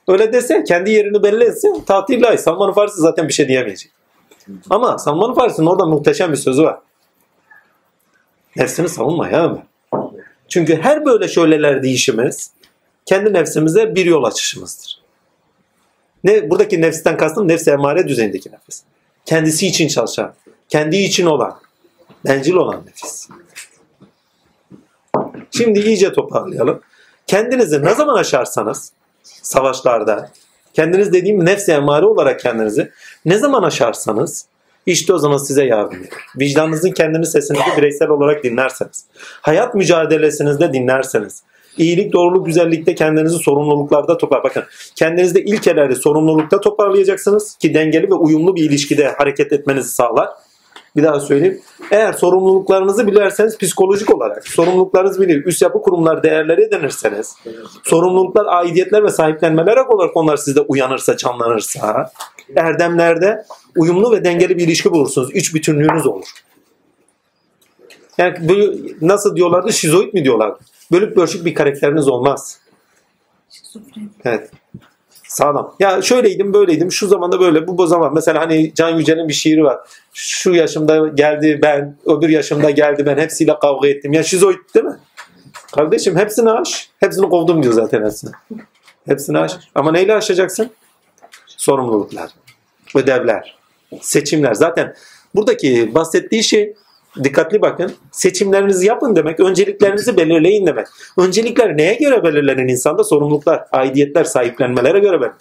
Öyle 0.08 0.32
dese 0.32 0.64
kendi 0.64 0.90
yerini 0.90 1.22
belli 1.22 1.44
etse 1.44 1.68
tatillahı 1.86 2.38
Salman 2.38 2.72
Farisi 2.72 3.00
zaten 3.00 3.28
bir 3.28 3.32
şey 3.32 3.48
diyemeyecek. 3.48 3.92
Ama 4.70 4.98
Salman 4.98 5.34
Farisi'nin 5.34 5.66
orada 5.66 5.86
muhteşem 5.86 6.32
bir 6.32 6.36
sözü 6.36 6.62
var. 6.62 6.78
Nefsini 8.56 8.88
savunma 8.88 9.28
ya 9.28 9.44
Ömer. 9.44 9.62
Çünkü 10.48 10.82
her 10.82 11.04
böyle 11.04 11.28
şöyleler 11.28 11.82
değişimiz 11.82 12.50
kendi 13.06 13.32
nefsimize 13.32 13.94
bir 13.94 14.06
yol 14.06 14.24
açışımızdır. 14.24 15.00
Ne 16.24 16.50
buradaki 16.50 16.80
nefsten 16.80 17.16
kastım 17.16 17.48
nefs 17.48 17.68
emare 17.68 18.08
düzeyindeki 18.08 18.52
nefis. 18.52 18.82
Kendisi 19.24 19.66
için 19.66 19.88
çalışan, 19.88 20.34
kendi 20.68 20.96
için 20.96 21.26
olan, 21.26 21.60
bencil 22.24 22.54
olan 22.54 22.86
nefis. 22.86 23.28
Şimdi 25.50 25.80
iyice 25.80 26.12
toparlayalım. 26.12 26.80
Kendinizi 27.26 27.84
ne 27.84 27.94
zaman 27.94 28.14
aşarsanız 28.14 28.92
savaşlarda, 29.22 30.30
kendiniz 30.78 31.12
dediğim 31.12 31.44
nefs 31.44 31.68
emare 31.68 32.06
olarak 32.06 32.40
kendinizi 32.40 32.90
ne 33.24 33.38
zaman 33.38 33.62
aşarsanız 33.62 34.46
işte 34.86 35.12
o 35.12 35.18
zaman 35.18 35.36
size 35.36 35.64
yardım 35.64 35.98
eder. 35.98 36.18
Vicdanınızın 36.38 36.90
kendini 36.90 37.26
sesinizi 37.26 37.64
bireysel 37.76 38.08
olarak 38.08 38.44
dinlerseniz, 38.44 39.04
hayat 39.42 39.74
mücadelesinizde 39.74 40.72
dinlerseniz, 40.72 41.42
iyilik, 41.78 42.12
doğruluk, 42.12 42.46
güzellikte 42.46 42.94
kendinizi 42.94 43.38
sorumluluklarda 43.38 44.18
toplar. 44.18 44.44
Bakın 44.44 44.64
kendinizde 44.96 45.42
ilkeleri 45.42 45.96
sorumlulukta 45.96 46.60
toparlayacaksınız 46.60 47.56
ki 47.56 47.74
dengeli 47.74 48.10
ve 48.10 48.14
uyumlu 48.14 48.56
bir 48.56 48.62
ilişkide 48.62 49.08
hareket 49.08 49.52
etmenizi 49.52 49.88
sağlar. 49.88 50.28
Bir 50.98 51.02
daha 51.02 51.20
söyleyeyim. 51.20 51.60
Eğer 51.90 52.12
sorumluluklarınızı 52.12 53.06
bilerseniz 53.06 53.58
psikolojik 53.58 54.14
olarak 54.14 54.48
sorumluluklarınızı 54.48 55.20
bilir, 55.20 55.46
üst 55.46 55.62
yapı 55.62 55.82
kurumlar 55.82 56.22
değerleri 56.22 56.62
edinirseniz, 56.62 57.36
sorumluluklar, 57.84 58.46
aidiyetler 58.48 59.04
ve 59.04 59.08
sahiplenmeler 59.08 59.76
olarak 59.76 60.16
onlar 60.16 60.36
sizde 60.36 60.60
uyanırsa, 60.60 61.16
canlanırsa, 61.16 62.10
erdemlerde 62.56 63.44
uyumlu 63.76 64.12
ve 64.12 64.24
dengeli 64.24 64.58
bir 64.58 64.64
ilişki 64.64 64.90
bulursunuz. 64.90 65.30
Üç 65.34 65.54
bütünlüğünüz 65.54 66.06
olur. 66.06 66.26
Yani 68.18 68.48
böyle 68.48 68.76
nasıl 69.00 69.36
diyorlardı? 69.36 69.72
Şizoid 69.72 70.14
mi 70.14 70.24
diyorlardı? 70.24 70.58
Bölük 70.92 71.16
bölçük 71.16 71.44
bir 71.44 71.54
karakteriniz 71.54 72.08
olmaz. 72.08 72.60
Evet. 74.24 74.50
Sağlam. 75.28 75.74
Ya 75.80 76.02
şöyleydim 76.02 76.54
böyleydim 76.54 76.92
şu 76.92 77.06
zamanda 77.06 77.40
böyle 77.40 77.68
bu 77.68 77.86
zaman 77.86 78.14
mesela 78.14 78.40
hani 78.40 78.74
Can 78.74 78.98
Yücel'in 78.98 79.28
bir 79.28 79.32
şiiri 79.32 79.64
var. 79.64 79.78
Şu 80.12 80.54
yaşımda 80.54 81.08
geldi 81.08 81.58
ben 81.62 81.96
öbür 82.06 82.28
yaşımda 82.28 82.70
geldi 82.70 83.06
ben 83.06 83.18
hepsiyle 83.18 83.58
kavga 83.58 83.88
ettim. 83.88 84.12
Ya 84.12 84.22
şizoid 84.22 84.58
değil 84.74 84.86
mi? 84.86 84.96
Kardeşim 85.74 86.16
hepsini 86.16 86.50
aş. 86.50 86.90
Hepsini 87.00 87.28
kovdum 87.28 87.62
diyor 87.62 87.74
zaten 87.74 88.04
hepsini. 88.04 88.30
Hepsini 89.06 89.38
aş. 89.38 89.52
Ama 89.74 89.92
neyle 89.92 90.14
aşacaksın? 90.14 90.70
Sorumluluklar, 91.46 92.30
ödevler, 92.94 93.58
seçimler. 94.00 94.54
Zaten 94.54 94.94
buradaki 95.34 95.94
bahsettiği 95.94 96.44
şey 96.44 96.74
dikkatli 97.24 97.62
bakın. 97.62 97.92
Seçimlerinizi 98.12 98.86
yapın 98.86 99.16
demek, 99.16 99.40
önceliklerinizi 99.40 100.16
belirleyin 100.16 100.66
demek. 100.66 100.86
Öncelikler 101.18 101.76
neye 101.76 101.94
göre 101.94 102.24
belirlenir 102.24 102.72
insanda? 102.72 103.04
Sorumluluklar, 103.04 103.64
aidiyetler, 103.72 104.24
sahiplenmelere 104.24 104.98
göre 104.98 105.20
belirlenir. 105.20 105.32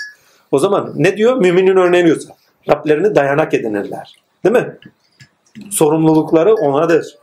O 0.52 0.60
zaman 0.60 0.94
ne 0.96 1.18
diyor? 1.18 1.38
Müminin 1.38 1.76
örneği 1.76 2.06
diyorsa. 2.06 2.34
Rablerini 2.70 3.16
dayanak 3.16 3.54
edinirler. 3.54 4.16
Değil 4.46 4.56
mi? 4.56 4.78
Sorumlulukları 5.72 6.56
onadır. 6.56 7.18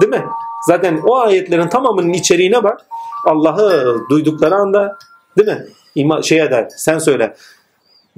Değil 0.00 0.12
mi? 0.12 0.24
Zaten 0.66 1.00
o 1.06 1.16
ayetlerin 1.16 1.68
tamamının 1.68 2.12
içeriğine 2.12 2.62
bak. 2.62 2.80
Allah'ı 3.26 3.98
duydukları 4.10 4.54
anda 4.54 4.98
değil 5.38 5.48
mi? 5.48 5.64
İma, 5.94 6.22
şey 6.22 6.40
eder. 6.40 6.68
Sen 6.76 6.98
söyle. 6.98 7.36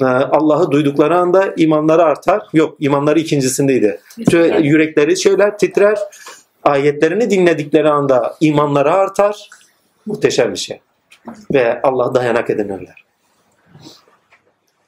Ee, 0.01 0.05
Allah'ı 0.05 0.70
duydukları 0.70 1.18
anda 1.18 1.55
imanları 1.57 2.03
artar. 2.03 2.42
Yok 2.53 2.76
imanları 2.80 3.20
ikincisindeydi. 3.20 4.01
Yürekleri 4.62 5.20
şeyler 5.20 5.59
titrer. 5.59 5.99
Ayetlerini 6.64 7.30
dinledikleri 7.30 7.90
anda 7.90 8.36
imanları 8.40 8.92
artar. 8.92 9.51
Muhteşem 10.07 10.53
bir 10.53 10.59
şey. 10.59 10.80
Ve 11.53 11.80
Allah 11.82 12.14
dayanak 12.14 12.51
edinirler. 12.51 13.05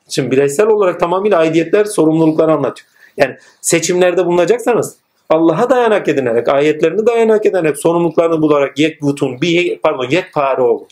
Şimdi 0.09 0.31
bireysel 0.31 0.67
olarak 0.67 1.01
tamamıyla 1.01 1.39
aidiyetler 1.39 1.85
sorumlulukları 1.85 2.53
anlatıyor. 2.53 2.89
Yani 3.17 3.37
seçimlerde 3.61 4.27
bulunacaksanız 4.27 4.97
Allah'a 5.29 5.71
dayanak 5.71 6.09
edinerek, 6.09 6.49
ayetlerini 6.49 7.07
dayanak 7.07 7.47
edinerek, 7.47 7.79
sorumluluklarını 7.79 8.43
bularak 8.43 8.79
yek 8.79 9.03
butun, 9.03 9.41
bir, 9.41 9.79
pardon 9.79 10.11
yekpare 10.11 10.63
olun. 10.63 10.87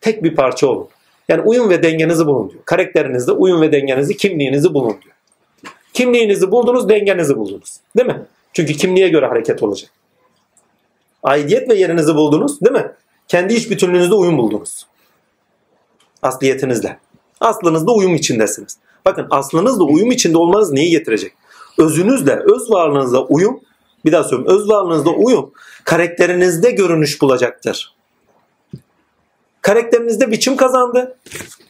Tek 0.00 0.24
bir 0.24 0.36
parça 0.36 0.66
olun. 0.66 0.88
Yani 1.30 1.42
uyum 1.42 1.70
ve 1.70 1.82
dengenizi 1.82 2.26
bulun 2.26 2.50
diyor. 2.50 2.62
Karakterinizde 2.64 3.32
uyum 3.32 3.60
ve 3.60 3.72
dengenizi, 3.72 4.16
kimliğinizi 4.16 4.74
bulun 4.74 4.96
diyor. 5.02 5.14
Kimliğinizi 5.92 6.50
buldunuz, 6.50 6.88
dengenizi 6.88 7.36
buldunuz. 7.36 7.76
Değil 7.96 8.08
mi? 8.08 8.26
Çünkü 8.52 8.72
kimliğe 8.72 9.08
göre 9.08 9.26
hareket 9.26 9.62
olacak. 9.62 9.90
Aidiyet 11.22 11.68
ve 11.68 11.74
yerinizi 11.74 12.14
buldunuz, 12.14 12.60
değil 12.60 12.72
mi? 12.72 12.92
Kendi 13.28 13.54
iç 13.54 13.70
bütünlüğünüzde 13.70 14.14
uyum 14.14 14.38
buldunuz. 14.38 14.86
Asliyetinizle. 16.22 16.98
Aslınızda 17.40 17.92
uyum 17.92 18.14
içindesiniz. 18.14 18.78
Bakın 19.06 19.26
aslınızla 19.30 19.84
uyum 19.84 20.10
içinde 20.10 20.38
olmanız 20.38 20.72
neyi 20.72 20.90
getirecek? 20.90 21.32
Özünüzle, 21.78 22.34
öz 22.34 22.70
varlığınızla 22.70 23.24
uyum, 23.24 23.60
bir 24.04 24.12
daha 24.12 24.24
söylüyorum, 24.24 24.56
öz 24.58 24.68
varlığınızda 24.68 25.10
uyum 25.10 25.52
karakterinizde 25.84 26.70
görünüş 26.70 27.22
bulacaktır. 27.22 27.94
Karakterinizde 29.62 30.30
biçim 30.30 30.56
kazandı. 30.56 31.16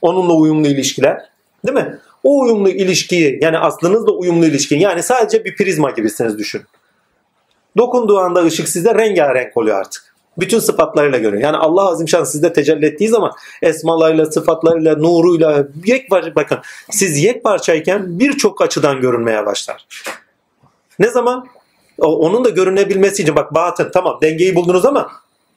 Onunla 0.03 0.34
uyumlu 0.34 0.68
ilişkiler. 0.68 1.30
Değil 1.66 1.78
mi? 1.78 1.99
O 2.24 2.41
uyumlu 2.41 2.68
ilişkiyi 2.68 3.38
yani 3.43 3.59
aslınızla 3.59 4.12
uyumlu 4.12 4.47
ilişkiyi 4.47 4.80
yani 4.80 5.03
sadece 5.03 5.45
bir 5.45 5.57
prizma 5.57 5.91
gibisiniz 5.91 6.38
düşün. 6.38 6.62
Dokunduğu 7.76 8.18
anda 8.18 8.45
ışık 8.45 8.68
sizde 8.68 8.95
rengarenk 8.95 9.57
oluyor 9.57 9.80
artık. 9.80 10.14
Bütün 10.38 10.59
sıfatlarıyla 10.59 11.18
görüyor. 11.18 11.43
Yani 11.43 11.57
Allah 11.57 11.88
Azimşan 11.88 12.24
sizde 12.24 12.53
tecelli 12.53 12.86
ettiği 12.86 13.09
zaman 13.09 13.32
esmalarıyla, 13.62 14.26
sıfatlarıyla, 14.26 14.97
nuruyla 14.97 15.66
yek 15.84 16.12
var. 16.12 16.32
Bakın 16.36 16.59
siz 16.91 17.22
yek 17.22 17.45
parçayken 17.45 18.20
birçok 18.20 18.62
açıdan 18.62 19.01
görünmeye 19.01 19.47
başlar. 19.47 19.86
Ne 20.99 21.09
zaman? 21.09 21.47
Onun 21.99 22.45
da 22.45 22.49
görünebilmesi 22.49 23.22
için 23.22 23.36
bak 23.36 23.55
batın 23.55 23.91
tamam 23.91 24.18
dengeyi 24.22 24.55
buldunuz 24.55 24.84
ama 24.84 25.11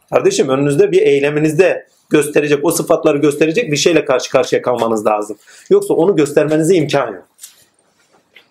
kardeşim 0.10 0.50
önünüzde 0.50 0.92
bir 0.92 1.02
eyleminizde 1.02 1.88
gösterecek 2.14 2.66
o 2.66 2.72
sıfatları 2.72 3.18
gösterecek 3.18 3.72
bir 3.72 3.78
şeyle 3.78 4.06
karşı 4.06 4.32
karşıya 4.32 4.62
kalmanız 4.62 5.06
lazım. 5.06 5.38
Yoksa 5.70 5.94
onu 5.94 6.16
göstermenize 6.16 6.76
imkan 6.76 7.08
yok. 7.08 7.28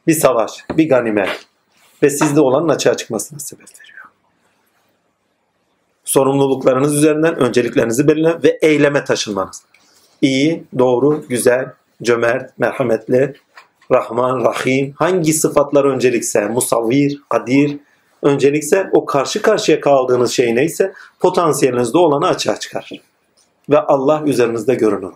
Bir 0.06 0.14
savaş, 0.14 0.52
bir 0.76 0.88
ganimet 0.88 1.28
ve 2.02 2.10
sizde 2.10 2.40
olanın 2.40 2.68
açığa 2.68 2.96
çıkmasına 2.96 3.38
sebep 3.38 3.66
veriyor. 3.80 4.04
Sorumluluklarınız 6.04 6.96
üzerinden 6.96 7.36
önceliklerinizi 7.36 8.08
belirleyin 8.08 8.42
ve 8.42 8.58
eyleme 8.62 9.04
taşınmanız. 9.04 9.62
İyi, 10.22 10.64
doğru, 10.78 11.24
güzel, 11.28 11.72
cömert, 12.02 12.58
merhametli, 12.58 13.34
Rahman, 13.90 14.44
Rahim 14.44 14.94
hangi 14.98 15.32
sıfatlar 15.32 15.84
öncelikse, 15.84 16.48
musavvir, 16.48 17.20
kadir 17.28 17.78
öncelikse 18.22 18.90
o 18.92 19.04
karşı 19.04 19.42
karşıya 19.42 19.80
kaldığınız 19.80 20.32
şey 20.32 20.54
neyse 20.54 20.92
potansiyelinizde 21.20 21.98
olanı 21.98 22.26
açığa 22.28 22.58
çıkarır. 22.58 23.11
Ve 23.70 23.78
Allah 23.80 24.22
üzerinizde 24.26 24.74
görünür 24.74 25.02
olur. 25.02 25.14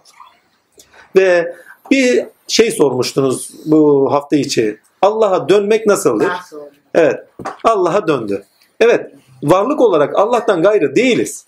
Ve 1.17 1.57
bir 1.91 2.27
şey 2.49 2.71
sormuştunuz 2.71 3.51
bu 3.65 4.09
hafta 4.13 4.37
içi. 4.37 4.81
Allah'a 5.03 5.49
dönmek 5.49 5.87
nasıldır? 5.87 6.29
Nasıl? 6.29 6.61
Evet. 6.95 7.21
Allah'a 7.65 8.09
döndü. 8.09 8.45
Evet. 8.81 9.13
Varlık 9.43 9.81
olarak 9.81 10.19
Allah'tan 10.19 10.63
gayrı 10.63 10.97
değiliz. 10.97 11.47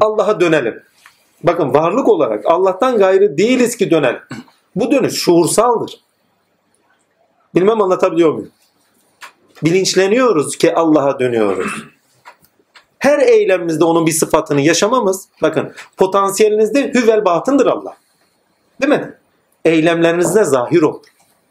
Allah'a 0.00 0.40
dönelim. 0.40 0.82
Bakın 1.42 1.74
varlık 1.74 2.08
olarak 2.08 2.46
Allah'tan 2.46 2.98
gayrı 2.98 3.38
değiliz 3.38 3.76
ki 3.76 3.90
dönelim. 3.90 4.22
Bu 4.76 4.90
dönüş 4.90 5.14
şuursaldır. 5.14 6.00
Bilmem 7.54 7.82
anlatabiliyor 7.82 8.32
muyum? 8.32 8.50
Bilinçleniyoruz 9.64 10.56
ki 10.56 10.74
Allah'a 10.74 11.18
dönüyoruz. 11.18 11.84
Her 13.04 13.18
eylemimizde 13.18 13.84
onun 13.84 14.06
bir 14.06 14.12
sıfatını 14.12 14.60
yaşamamız, 14.60 15.28
bakın 15.42 15.72
potansiyelinizde 15.96 16.92
hüvel 16.94 17.24
batındır 17.24 17.66
Allah. 17.66 17.96
Değil 18.82 18.92
mi? 18.92 19.14
Eylemlerinizde 19.64 20.44
zahir 20.44 20.82
olur. 20.82 21.04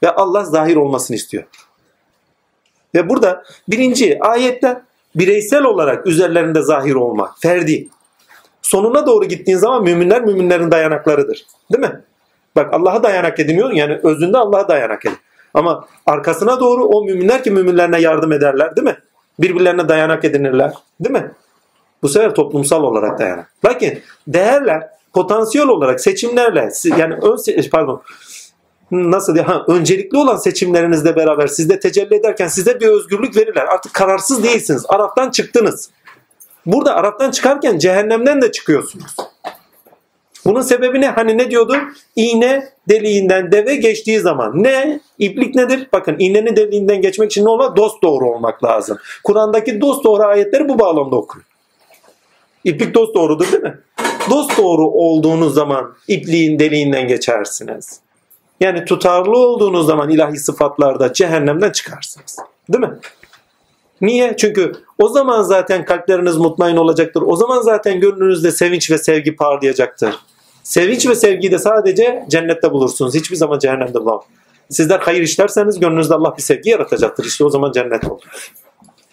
Ve 0.04 0.10
Allah 0.10 0.44
zahir 0.44 0.76
olmasını 0.76 1.16
istiyor. 1.16 1.44
Ve 2.96 3.10
burada 3.10 3.44
birinci 3.68 4.20
ayette 4.22 4.82
bireysel 5.16 5.64
olarak 5.64 6.08
üzerlerinde 6.08 6.62
zahir 6.62 6.96
olmak, 6.96 7.40
ferdi. 7.40 7.88
Sonuna 8.62 9.08
doğru 9.08 9.26
gittiğin 9.26 9.58
zaman 9.58 9.84
müminler 9.84 10.22
müminlerin 10.22 10.72
dayanaklarıdır. 10.72 11.46
Değil 11.72 11.84
mi? 11.84 12.02
Bak 12.56 12.74
Allah'a 12.74 13.04
dayanak 13.04 13.40
ediniyor 13.40 13.72
yani 13.72 14.00
özünde 14.04 14.38
Allah'a 14.38 14.68
dayanak 14.68 15.06
edin. 15.06 15.18
Ama 15.54 15.88
arkasına 16.06 16.60
doğru 16.60 16.86
o 16.86 17.06
müminler 17.06 17.44
ki 17.44 17.52
müminlerine 17.52 18.02
yardım 18.02 18.32
ederler 18.32 18.76
değil 18.76 18.88
mi? 18.88 18.98
Birbirlerine 19.40 19.90
dayanak 19.90 20.26
edinirler 20.26 20.74
değil 21.00 21.14
mi? 21.14 21.32
Bu 22.04 22.10
sefer 22.10 22.36
toplumsal 22.36 22.84
olarak 22.84 23.20
dayanak. 23.20 23.50
Lakin 23.66 24.00
değerler 24.28 24.90
potansiyel 25.14 25.68
olarak 25.68 26.02
seçimlerle 26.02 26.70
yani 26.98 27.14
ön 27.14 27.38
pardon 27.72 28.02
nasıl 28.92 29.36
diye 29.36 29.46
öncelikli 29.68 30.18
olan 30.18 30.36
seçimlerinizle 30.36 31.16
beraber 31.16 31.48
sizde 31.48 31.80
tecelli 31.80 32.16
ederken 32.16 32.48
size 32.48 32.80
bir 32.80 32.88
özgürlük 32.88 33.38
verirler. 33.38 33.66
Artık 33.66 33.94
kararsız 33.94 34.44
değilsiniz. 34.44 34.86
Araptan 34.90 35.32
çıktınız. 35.32 35.90
Burada 36.66 36.96
Araptan 36.96 37.32
çıkarken 37.32 37.78
cehennemden 37.78 38.42
de 38.42 38.52
çıkıyorsunuz. 38.52 39.16
Bunun 40.46 40.62
sebebi 40.62 41.02
ne? 41.02 41.08
Hani 41.08 41.38
ne 41.38 41.52
diyordu? 41.52 41.76
İğne 42.16 42.70
deliğinden 42.90 43.52
deve 43.52 43.76
geçtiği 43.76 44.20
zaman. 44.20 44.64
Ne? 44.64 45.00
İplik 45.20 45.56
nedir? 45.56 45.88
Bakın 45.94 46.16
iğnenin 46.20 46.56
deliğinden 46.56 47.02
geçmek 47.02 47.32
için 47.32 47.46
ne 47.46 47.50
olmak? 47.50 47.78
Dost 47.78 48.04
doğru 48.04 48.30
olmak 48.30 48.64
lazım. 48.64 48.98
Kur'an'daki 49.24 49.82
dost 49.82 50.04
doğru 50.04 50.24
ayetleri 50.24 50.70
bu 50.70 50.80
bağlamda 50.80 51.16
okuyun. 51.16 51.46
İplik 52.64 52.94
dost 52.94 53.16
doğrudur 53.16 53.52
değil 53.52 53.64
mi? 53.64 53.80
Dost 54.30 54.58
doğru 54.58 54.88
olduğunuz 54.88 55.54
zaman 55.54 55.96
ipliğin 56.08 56.60
deliğinden 56.60 57.08
geçersiniz. 57.08 58.00
Yani 58.60 58.86
tutarlı 58.86 59.38
olduğunuz 59.38 59.88
zaman 59.88 60.10
ilahi 60.10 60.38
sıfatlarda 60.38 61.14
cehennemden 61.14 61.72
çıkarsınız. 61.72 62.38
Değil 62.70 62.84
mi? 62.84 63.00
Niye? 64.02 64.36
Çünkü 64.38 64.72
o 65.00 65.10
zaman 65.10 65.42
zaten 65.42 65.86
kalpleriniz 65.86 66.38
mutmain 66.38 66.78
olacaktır. 66.78 67.24
O 67.26 67.36
zaman 67.36 67.62
zaten 67.62 68.00
gönlünüzde 68.00 68.52
sevinç 68.52 68.92
ve 68.92 68.98
sevgi 68.98 69.36
parlayacaktır. 69.36 70.16
Sevinç 70.64 71.08
ve 71.08 71.16
sevgiyi 71.16 71.52
de 71.52 71.60
sadece 71.60 72.26
cennette 72.30 72.72
bulursunuz. 72.72 73.16
Hiçbir 73.16 73.36
zaman 73.36 73.60
cehennemde 73.60 73.94
bulamam. 73.94 74.24
Sizler 74.70 75.00
hayır 75.00 75.22
işlerseniz 75.22 75.80
gönlünüzde 75.80 76.14
Allah 76.14 76.38
bir 76.38 76.42
sevgi 76.42 76.70
yaratacaktır. 76.70 77.26
İşte 77.26 77.44
o 77.44 77.50
zaman 77.50 77.72
cennet 77.72 78.06
olur. 78.06 78.52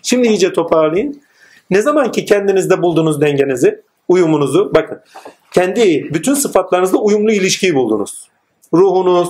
Şimdi 0.03 0.28
iyice 0.28 0.53
toparlayın. 0.53 1.22
Ne 1.70 1.82
zaman 1.82 2.12
ki 2.12 2.24
kendinizde 2.24 2.82
bulduğunuz 2.82 3.20
dengenizi, 3.20 3.82
uyumunuzu, 4.08 4.72
bakın 4.74 5.00
kendi 5.52 6.14
bütün 6.14 6.34
sıfatlarınızla 6.34 6.98
uyumlu 6.98 7.32
ilişkiyi 7.32 7.74
buldunuz. 7.74 8.28
Ruhunuz, 8.74 9.28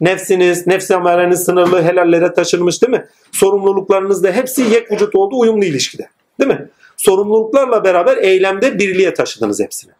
nefsiniz, 0.00 0.66
nefsi 0.66 0.96
ameleniz 0.96 1.44
sınırlı, 1.44 1.82
helallere 1.82 2.32
taşınmış 2.32 2.82
değil 2.82 2.92
mi? 2.92 3.06
Sorumluluklarınız 3.32 4.24
da 4.24 4.32
hepsi 4.32 4.62
yek 4.62 4.92
vücut 4.92 5.14
olduğu 5.14 5.38
uyumlu 5.38 5.64
ilişkide. 5.64 6.08
Değil 6.40 6.50
mi? 6.50 6.68
Sorumluluklarla 6.96 7.84
beraber 7.84 8.16
eylemde 8.16 8.78
birliğe 8.78 9.14
taşıdınız 9.14 9.60
hepsini. 9.60 9.92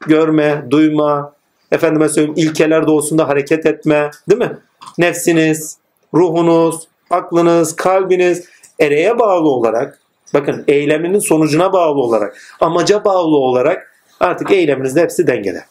Görme, 0.00 0.64
duyma, 0.70 1.32
efendime 1.72 2.08
söyleyeyim 2.08 2.34
ilkeler 2.36 2.86
doğusunda 2.86 3.28
hareket 3.28 3.66
etme, 3.66 4.10
değil 4.30 4.40
mi? 4.40 4.58
Nefsiniz, 4.98 5.76
ruhunuz, 6.14 6.88
aklınız, 7.10 7.76
kalbiniz 7.76 8.44
ereğe 8.78 9.18
bağlı 9.18 9.48
olarak, 9.48 10.00
bakın 10.34 10.64
eyleminin 10.68 11.18
sonucuna 11.18 11.72
bağlı 11.72 12.00
olarak, 12.00 12.36
amaca 12.60 13.04
bağlı 13.04 13.36
olarak 13.36 13.94
artık 14.20 14.50
eyleminizde 14.50 15.00
hepsi 15.00 15.26
dengede. 15.26 15.64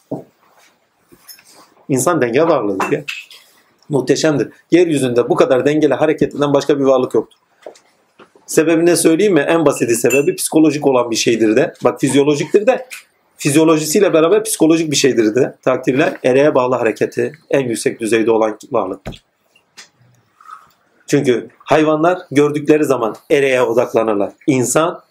İnsan 1.88 2.20
denge 2.20 2.42
varlığıdır 2.42 2.92
ya. 2.92 3.04
Muhteşemdir. 3.88 4.48
Yeryüzünde 4.70 5.28
bu 5.28 5.34
kadar 5.34 5.66
dengeli 5.66 5.94
hareket 5.94 6.34
eden 6.34 6.54
başka 6.54 6.78
bir 6.78 6.84
varlık 6.84 7.14
yoktur. 7.14 7.38
Sebebini 8.46 8.96
söyleyeyim 8.96 9.34
mi? 9.34 9.40
En 9.40 9.66
basiti 9.66 9.94
sebebi 9.94 10.34
psikolojik 10.34 10.86
olan 10.86 11.10
bir 11.10 11.16
şeydir 11.16 11.56
de. 11.56 11.74
Bak 11.84 12.00
fizyolojiktir 12.00 12.66
de 12.66 12.86
fizyolojisiyle 13.36 14.12
beraber 14.12 14.44
psikolojik 14.44 14.90
bir 14.90 14.96
şeydir 14.96 15.34
de. 15.34 15.56
Takdirle 15.62 16.18
ereğe 16.24 16.54
bağlı 16.54 16.74
hareketi 16.74 17.32
en 17.50 17.68
yüksek 17.68 18.00
düzeyde 18.00 18.30
olan 18.30 18.58
varlıktır. 18.72 19.29
Çünkü 21.10 21.48
hayvanlar 21.58 22.18
gördükleri 22.30 22.84
zaman 22.84 23.16
ereğe 23.30 23.62
odaklanırlar. 23.62 24.32
İnsan 24.46 25.02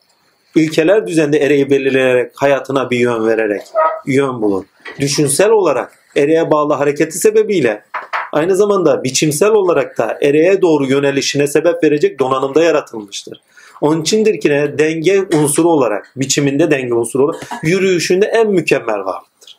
ilkeler 0.56 1.08
düzende 1.08 1.38
ereği 1.38 1.70
belirleyerek 1.70 2.32
hayatına 2.36 2.90
bir 2.90 3.00
yön 3.00 3.28
vererek 3.28 3.62
yön 4.06 4.42
bulur. 4.42 4.66
Düşünsel 5.00 5.50
olarak 5.50 6.00
ereğe 6.16 6.52
bağlı 6.52 6.74
hareketi 6.74 7.18
sebebiyle 7.18 7.84
aynı 8.32 8.56
zamanda 8.56 9.04
biçimsel 9.04 9.52
olarak 9.52 9.98
da 9.98 10.18
ereğe 10.22 10.62
doğru 10.62 10.86
yönelişine 10.86 11.48
sebep 11.48 11.84
verecek 11.84 12.20
donanımda 12.20 12.64
yaratılmıştır. 12.64 13.42
Onun 13.82 14.02
içindir 14.02 14.40
ki 14.40 14.50
ne? 14.50 14.78
denge 14.78 15.26
unsuru 15.34 15.70
olarak, 15.70 16.14
biçiminde 16.16 16.72
denge 16.72 16.94
unsuru 16.94 17.24
olarak, 17.24 17.48
yürüyüşünde 17.64 18.26
en 18.26 18.52
mükemmel 18.52 19.00
varlıktır. 19.06 19.58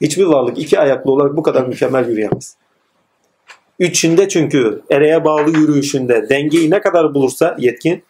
Hiçbir 0.00 0.24
varlık 0.24 0.58
iki 0.58 0.78
ayaklı 0.78 1.12
olarak 1.12 1.36
bu 1.36 1.42
kadar 1.42 1.66
mükemmel 1.66 2.08
yürüyemez. 2.08 2.56
Üçünde 3.78 4.28
çünkü 4.28 4.82
ereğe 4.90 5.24
bağlı 5.24 5.50
yürüyüşünde 5.50 6.28
dengeyi 6.28 6.70
ne 6.70 6.80
kadar 6.80 7.14
bulursa 7.14 7.56
yetkin, 7.58 8.02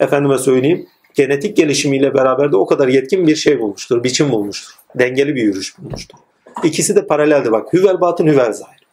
efendime 0.00 0.38
söyleyeyim, 0.38 0.86
genetik 1.14 1.56
gelişimiyle 1.56 2.14
beraber 2.14 2.52
de 2.52 2.56
o 2.56 2.66
kadar 2.66 2.88
yetkin 2.88 3.26
bir 3.26 3.36
şey 3.36 3.60
bulmuştur, 3.60 4.04
biçim 4.04 4.32
bulmuştur. 4.32 4.74
Dengeli 4.98 5.34
bir 5.34 5.42
yürüyüş 5.42 5.78
bulmuştur. 5.78 6.18
İkisi 6.64 6.96
de 6.96 7.06
paraleldir 7.06 7.52
bak. 7.52 7.72
Hüvel 7.72 8.00
batın 8.00 8.26
hüvel 8.26 8.52
zahir. 8.52 8.86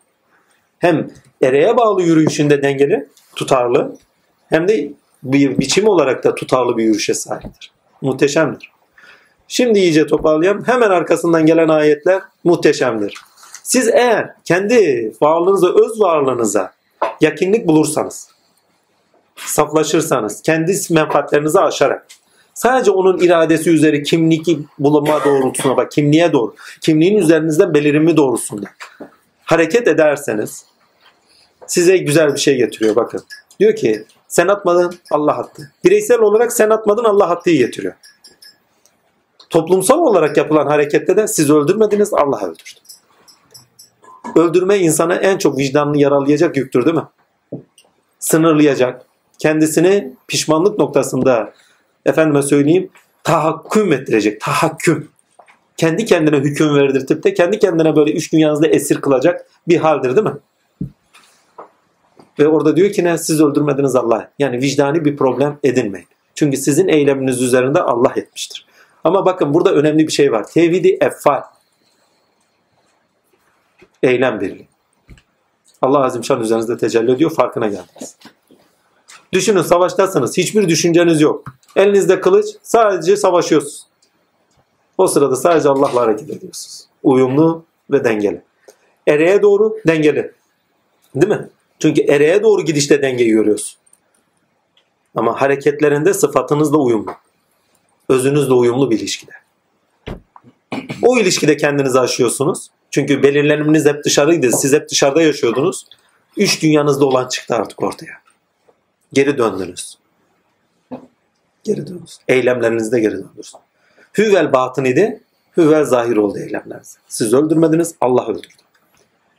Hem 0.80 1.07
ereğe 1.41 1.78
bağlı 1.78 2.03
yürüyüşünde 2.03 2.61
dengeli, 2.61 3.07
tutarlı 3.36 3.97
hem 4.49 4.68
de 4.68 4.91
bir 5.24 5.57
biçim 5.57 5.88
olarak 5.88 6.24
da 6.24 6.36
tutarlı 6.36 6.78
bir 6.78 6.84
yürüyüşe 6.84 7.14
sahiptir. 7.14 7.72
Muhteşemdir. 8.01 8.72
Şimdi 9.47 9.80
iyice 9.80 10.07
toparlayalım. 10.07 10.64
Hemen 10.66 10.89
arkasından 10.89 11.45
gelen 11.45 11.70
ayetler 11.70 12.22
muhteşemdir. 12.43 13.14
Siz 13.64 13.88
eğer 13.88 14.34
kendi 14.45 15.11
varlığınıza, 15.22 15.68
öz 15.68 16.01
varlığınıza 16.01 16.74
yakinlik 17.22 17.68
bulursanız, 17.68 18.30
saflaşırsanız, 19.36 20.41
kendi 20.41 20.74
menfaatlerinizi 20.89 21.59
aşarak, 21.59 22.07
sadece 22.53 22.91
onun 22.91 23.18
iradesi 23.18 23.70
üzeri 23.70 24.03
kimlik 24.03 24.47
bulunma 24.80 25.24
doğrultusuna 25.26 25.78
bak, 25.78 25.91
kimliğe 25.91 26.34
doğru, 26.34 26.55
kimliğin 26.82 27.18
üzerinizden 27.18 27.74
belirimi 27.74 28.18
doğrusunda 28.18 28.68
hareket 29.43 29.88
ederseniz 29.88 30.66
size 31.68 31.97
güzel 31.97 32.34
bir 32.34 32.39
şey 32.39 32.57
getiriyor 32.57 32.95
bakın. 32.95 33.24
Diyor 33.59 33.76
ki 33.76 34.05
sen 34.28 34.47
atmadın 34.47 34.95
Allah 35.11 35.38
attı. 35.38 35.72
Bireysel 35.86 36.20
olarak 36.20 36.53
sen 36.53 36.70
atmadın 36.70 37.03
Allah 37.03 37.30
attığı 37.30 37.51
getiriyor. 37.51 37.93
Toplumsal 39.49 39.99
olarak 39.99 40.38
yapılan 40.38 40.68
harekette 40.68 41.18
de 41.18 41.28
siz 41.28 41.49
öldürmediniz 41.49 42.14
Allah 42.14 42.45
öldürdü. 42.45 42.82
Öldürme 44.36 44.77
insana 44.77 45.15
en 45.15 45.38
çok 45.38 45.57
vicdanını 45.57 45.97
yaralayacak 46.01 46.57
yüktür 46.57 46.86
değil 46.86 46.95
mi? 46.95 47.03
Sınırlayacak, 48.19 49.05
kendisini 49.39 50.13
pişmanlık 50.27 50.79
noktasında 50.79 51.53
efendime 52.05 52.41
söyleyeyim 52.41 52.89
tahakküm 53.23 53.93
ettirecek. 53.93 54.41
Tahakküm. 54.41 55.09
Kendi 55.77 56.05
kendine 56.05 56.38
hüküm 56.38 56.75
verdirtip 56.75 57.23
de 57.23 57.34
kendi 57.34 57.59
kendine 57.59 57.95
böyle 57.95 58.11
üç 58.11 58.34
dünyanızda 58.34 58.67
esir 58.67 59.01
kılacak 59.01 59.45
bir 59.67 59.77
haldir 59.77 60.15
değil 60.15 60.27
mi? 60.27 60.38
Ve 62.39 62.47
orada 62.47 62.75
diyor 62.75 62.91
ki 62.91 63.03
ne? 63.03 63.17
Siz 63.17 63.41
öldürmediniz 63.41 63.95
Allah. 63.95 64.31
Yani 64.39 64.61
vicdani 64.61 65.05
bir 65.05 65.17
problem 65.17 65.59
edinmeyin. 65.63 66.07
Çünkü 66.36 66.57
sizin 66.57 66.88
eyleminiz 66.88 67.41
üzerinde 67.41 67.81
Allah 67.81 68.13
etmiştir. 68.15 68.65
Ama 69.03 69.25
bakın 69.25 69.53
burada 69.53 69.73
önemli 69.73 70.07
bir 70.07 70.11
şey 70.11 70.31
var. 70.31 70.47
Tevhidi 70.47 70.97
effal. 71.01 71.41
Eylem 74.04 74.41
birliği. 74.41 74.68
Allah 75.82 76.06
Azimşan 76.06 76.41
üzerinizde 76.41 76.78
tecelli 76.78 77.12
ediyor. 77.12 77.32
Farkına 77.32 77.68
geldiniz. 77.68 78.18
Düşünün 79.34 79.62
savaştasınız. 79.62 80.38
Hiçbir 80.38 80.70
düşünceniz 80.70 81.22
yok. 81.22 81.45
Elinizde 81.76 82.22
kılıç. 82.22 82.45
Sadece 82.64 83.18
savaşıyorsunuz. 83.18 83.88
O 84.97 85.08
sırada 85.08 85.36
sadece 85.36 85.70
Allah'la 85.70 86.01
hareket 86.01 86.30
ediyorsunuz. 86.30 86.88
Uyumlu 87.04 87.66
ve 87.91 88.04
dengeli. 88.04 88.41
Ereğe 89.08 89.41
doğru 89.41 89.78
dengeli. 89.88 90.32
Değil 91.16 91.32
mi? 91.34 91.49
Çünkü 91.80 92.01
ereğe 92.01 92.43
doğru 92.43 92.62
gidişte 92.62 93.01
dengeyi 93.01 93.30
görüyorsun. 93.30 93.78
Ama 95.16 95.41
hareketlerinde 95.41 96.14
sıfatınızla 96.14 96.78
uyumlu. 96.78 97.12
Özünüzle 98.10 98.54
uyumlu 98.54 98.91
bir 98.91 98.99
ilişkide. 98.99 99.32
O 101.01 101.18
ilişkide 101.18 101.58
kendinizi 101.58 101.99
aşıyorsunuz. 101.99 102.70
Çünkü 102.93 103.23
belirleniminiz 103.23 103.85
hep 103.85 104.03
dışarıydı. 104.03 104.51
Siz 104.51 104.73
hep 104.73 104.89
dışarıda 104.89 105.21
yaşıyordunuz. 105.21 105.85
Üç 106.37 106.61
dünyanızda 106.61 107.05
olan 107.05 107.27
çıktı 107.27 107.55
artık 107.55 107.83
ortaya. 107.83 108.13
Geri 109.13 109.37
döndünüz. 109.37 109.97
Geri 111.63 111.87
döndünüz. 111.87 112.17
Eylemlerinizde 112.27 112.99
geri 112.99 113.11
döndünüz. 113.11 113.53
Hüvel 114.17 114.53
batın 114.53 114.85
idi. 114.85 115.21
Hüvel 115.57 115.85
zahir 115.85 116.17
oldu 116.17 116.39
eylemleriniz. 116.39 116.97
Siz 117.07 117.33
öldürmediniz. 117.33 117.95
Allah 118.01 118.27
öldürdü. 118.27 118.53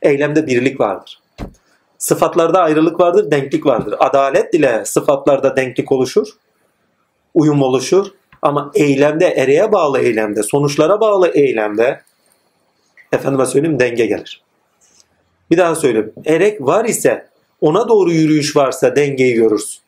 Eylemde 0.02 0.46
birlik 0.46 0.80
vardır. 0.80 1.20
Sıfatlarda 1.98 2.62
ayrılık 2.62 3.00
vardır, 3.00 3.30
denklik 3.30 3.66
vardır. 3.66 3.94
Adalet 3.98 4.55
ile 4.55 4.84
sıfatlarda 4.84 5.57
denklik 5.57 5.92
oluşur, 5.92 6.28
uyum 7.34 7.62
oluşur. 7.62 8.07
Ama 8.42 8.70
eylemde, 8.74 9.26
ereğe 9.26 9.72
bağlı 9.72 10.00
eylemde, 10.00 10.42
sonuçlara 10.42 11.00
bağlı 11.00 11.28
eylemde 11.28 12.00
efendime 13.15 13.47
söyleyeyim 13.47 13.81
denge 13.81 14.07
gelir. 14.07 14.43
Bir 15.51 15.59
daha 15.59 15.75
söyleyeyim. 15.75 16.12
Erek 16.27 16.61
var 16.61 16.85
ise, 16.85 17.27
ona 17.61 17.89
doğru 17.89 18.12
yürüyüş 18.12 18.57
varsa 18.57 18.97
dengeyi 18.97 19.35
görürsün. 19.35 19.81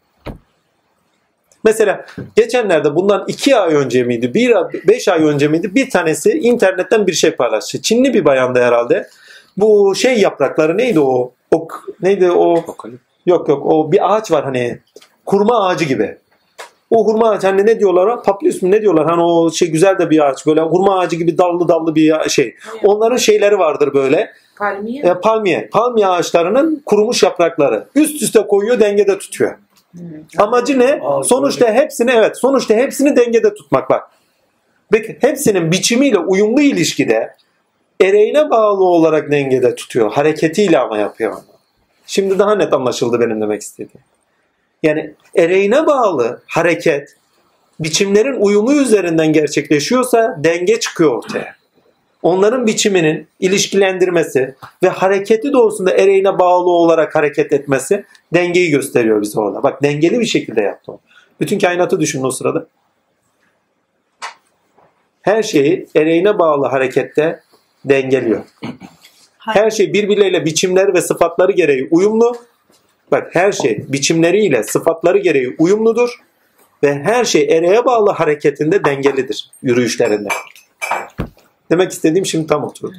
Mesela 1.65 2.07
geçenlerde 2.37 2.95
bundan 2.95 3.25
iki 3.29 3.57
ay 3.57 3.75
önce 3.75 4.03
miydi, 4.03 4.35
bir, 4.35 4.55
beş 4.89 5.09
ay 5.09 5.25
önce 5.25 5.49
miydi 5.49 5.75
bir 5.75 5.91
tanesi 5.91 6.31
internetten 6.31 7.07
bir 7.07 7.13
şey 7.13 7.31
paylaştı. 7.31 7.83
Çinli 7.83 8.15
bir 8.15 8.25
bayandı 8.25 8.63
herhalde. 8.63 9.09
Bu 9.57 9.95
şey 9.95 10.19
yaprakları 10.19 10.79
neydi 10.79 11.01
o? 11.01 11.33
o 11.53 11.69
neydi 12.03 12.31
o? 12.31 12.65
Yok 13.27 13.49
yok 13.49 13.67
o 13.67 13.93
bir 13.93 14.15
ağaç 14.15 14.31
var 14.31 14.45
hani 14.45 14.79
kurma 15.27 15.67
ağacı 15.67 15.85
gibi. 15.85 16.19
O 16.91 17.07
hurma 17.07 17.31
ağacı 17.31 17.47
hani 17.47 17.67
ne 17.67 17.81
diyorlar? 17.81 18.23
Papyrus 18.23 18.63
mu 18.63 18.71
ne 18.71 18.83
diyorlar? 18.83 19.07
Hani 19.07 19.23
o 19.23 19.51
şey 19.51 19.71
güzel 19.71 19.99
de 19.99 20.11
bir 20.11 20.27
ağaç 20.27 20.47
böyle 20.47 20.61
hurma 20.61 20.99
ağacı 20.99 21.17
gibi 21.17 21.39
dallı 21.39 21.69
dallı 21.69 21.95
bir 21.95 22.29
şey. 22.29 22.55
Onların 22.85 23.17
şeyleri 23.17 23.59
vardır 23.59 23.95
böyle. 23.95 24.31
Palmiye. 24.59 25.03
E, 25.03 25.21
palmiye. 25.21 25.69
Palmiye 25.73 26.07
ağaçlarının 26.07 26.83
kurumuş 26.87 27.23
yaprakları. 27.23 27.87
Üst 27.95 28.23
üste 28.23 28.47
koyuyor 28.47 28.81
dengede 28.81 29.19
tutuyor. 29.19 29.55
Amacı 30.39 30.79
ne? 30.79 31.01
Sonuçta 31.25 31.73
hepsini 31.73 32.11
evet 32.11 32.39
sonuçta 32.39 32.75
hepsini 32.75 33.17
dengede 33.17 33.55
tutmak 33.55 33.91
bak. 33.91 34.11
Peki 34.93 35.19
hepsinin 35.21 35.73
biçimiyle 35.73 36.19
uyumlu 36.19 36.61
ilişkide 36.61 37.35
ereğine 38.01 38.51
bağlı 38.51 38.85
olarak 38.85 39.31
dengede 39.31 39.75
tutuyor. 39.75 40.13
Hareketiyle 40.13 40.79
ama 40.79 40.99
yapıyor 40.99 41.33
onu. 41.33 41.43
Şimdi 42.07 42.39
daha 42.39 42.55
net 42.55 42.73
anlaşıldı 42.73 43.21
benim 43.21 43.41
demek 43.41 43.63
istediğim. 43.63 44.05
Yani 44.83 45.15
ereğine 45.35 45.87
bağlı 45.87 46.43
hareket 46.47 47.17
biçimlerin 47.81 48.41
uyumu 48.41 48.73
üzerinden 48.73 49.33
gerçekleşiyorsa 49.33 50.37
denge 50.45 50.81
çıkıyor 50.81 51.17
ortaya. 51.17 51.57
Onların 52.23 52.67
biçiminin 52.67 53.29
ilişkilendirmesi 53.41 54.55
ve 54.83 54.89
hareketi 54.89 55.53
doğrusunda 55.53 55.91
ereğine 55.91 56.39
bağlı 56.39 56.71
olarak 56.71 57.15
hareket 57.15 57.53
etmesi 57.53 58.05
dengeyi 58.35 58.71
gösteriyor 58.71 59.23
bize 59.23 59.41
orada. 59.41 59.63
Bak 59.63 59.83
dengeli 59.83 60.21
bir 60.21 60.27
şekilde 60.27 60.61
yaptı 60.61 60.93
o. 60.93 61.01
Bütün 61.41 61.59
kainatı 61.59 62.01
düşünün 62.01 62.25
o 62.25 62.31
sırada. 62.31 62.67
Her 65.23 65.43
şeyi 65.43 65.87
ereğine 65.97 66.39
bağlı 66.39 66.67
harekette 66.67 67.41
dengeliyor. 67.85 68.45
Her 69.39 69.71
şey 69.71 69.93
birbirleriyle 69.93 70.45
biçimleri 70.45 70.95
ve 70.95 71.01
sıfatları 71.01 71.53
gereği 71.53 71.89
uyumlu. 71.91 72.37
Bak 73.13 73.29
her 73.33 73.53
şey 73.53 73.85
biçimleriyle 73.89 74.63
sıfatları 74.63 75.19
gereği 75.19 75.57
uyumludur. 75.59 76.11
Ve 76.83 76.95
her 76.95 77.25
şey 77.25 77.43
ereğe 77.43 77.85
bağlı 77.85 78.11
hareketinde 78.11 78.85
dengelidir 78.85 79.51
yürüyüşlerinde. 79.63 80.29
Demek 81.71 81.93
istediğim 81.93 82.27
şimdi 82.27 82.47
tam 82.47 82.65
oturdu. 82.65 82.95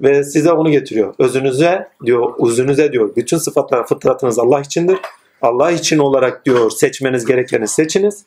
Ve 0.00 0.24
size 0.24 0.52
onu 0.52 0.70
getiriyor. 0.70 1.14
Özünüze 1.18 1.88
diyor, 2.04 2.34
özünüze 2.46 2.92
diyor. 2.92 3.16
Bütün 3.16 3.38
sıfatlar, 3.38 3.86
fıtratınız 3.86 4.38
Allah 4.38 4.60
içindir. 4.60 4.98
Allah 5.42 5.70
için 5.70 5.98
olarak 5.98 6.46
diyor 6.46 6.70
seçmeniz 6.70 7.26
gerekeni 7.26 7.68
seçiniz. 7.68 8.24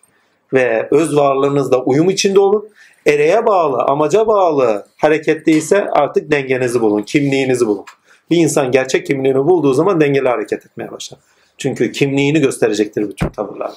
Ve 0.54 0.88
öz 0.92 1.16
varlığınızda 1.16 1.84
uyum 1.84 2.10
içinde 2.10 2.40
olun. 2.40 2.70
Ereğe 3.08 3.46
bağlı, 3.46 3.84
amaca 3.84 4.28
bağlı 4.28 4.86
harekette 4.98 5.52
ise 5.52 5.88
artık 5.92 6.32
dengenizi 6.32 6.82
bulun, 6.82 7.02
kimliğinizi 7.02 7.68
bulun. 7.68 7.86
Bir 8.32 8.38
insan 8.38 8.72
gerçek 8.72 9.08
kimliğini 9.08 9.38
bulduğu 9.38 9.74
zaman 9.74 10.02
dengeli 10.02 10.30
hareket 10.30 10.66
etmeye 10.66 10.92
başlar. 10.92 11.20
Çünkü 11.58 11.92
kimliğini 11.92 12.40
gösterecektir 12.40 13.10
bütün 13.10 13.30
tavırlar. 13.30 13.72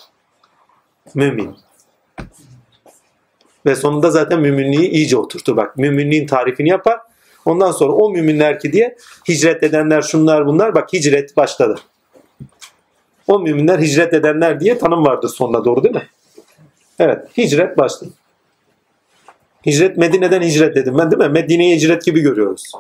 Mümin. 1.15 1.57
Ve 3.67 3.75
sonunda 3.75 4.11
zaten 4.11 4.41
müminliği 4.41 4.91
iyice 4.91 5.17
oturtur. 5.17 5.57
Bak 5.57 5.77
müminliğin 5.77 6.27
tarifini 6.27 6.69
yapar. 6.69 7.01
Ondan 7.45 7.73
sonra 7.73 7.93
o 7.93 8.11
müminler 8.11 8.61
ki 8.61 8.73
diye 8.73 8.97
hicret 9.29 9.63
edenler 9.63 10.03
şunlar 10.03 10.47
bunlar. 10.47 10.75
Bak 10.75 10.93
hicret 10.93 11.37
başladı. 11.37 11.81
O 13.27 13.39
müminler 13.39 13.79
hicret 13.79 14.13
edenler 14.13 14.61
diye 14.61 14.79
tanım 14.79 15.07
vardır 15.07 15.29
sonuna 15.29 15.65
doğru 15.65 15.83
değil 15.83 15.95
mi? 15.95 16.09
Evet 16.99 17.39
hicret 17.39 17.79
başladı. 17.79 18.11
Hicret 19.67 19.97
Medine'den 19.97 20.43
hicret 20.43 20.77
dedim 20.77 20.99
ben 20.99 21.11
değil 21.11 21.23
mi? 21.23 21.29
Medine'ye 21.29 21.77
hicret 21.77 22.05
gibi 22.05 22.21
görüyoruz. 22.21 22.73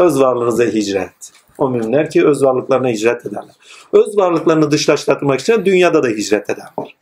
Öz 0.00 0.20
varlığınıza 0.20 0.64
hicret. 0.64 1.32
O 1.58 1.70
müminler 1.70 2.10
ki 2.10 2.26
öz 2.26 2.42
varlıklarına 2.42 2.88
hicret 2.88 3.26
ederler. 3.26 3.54
Öz 3.92 4.16
varlıklarını 4.18 4.70
dışlaştırmak 4.70 5.40
için 5.40 5.64
dünyada 5.64 6.02
da 6.02 6.08
hicret 6.08 6.50
ederler. 6.50 6.96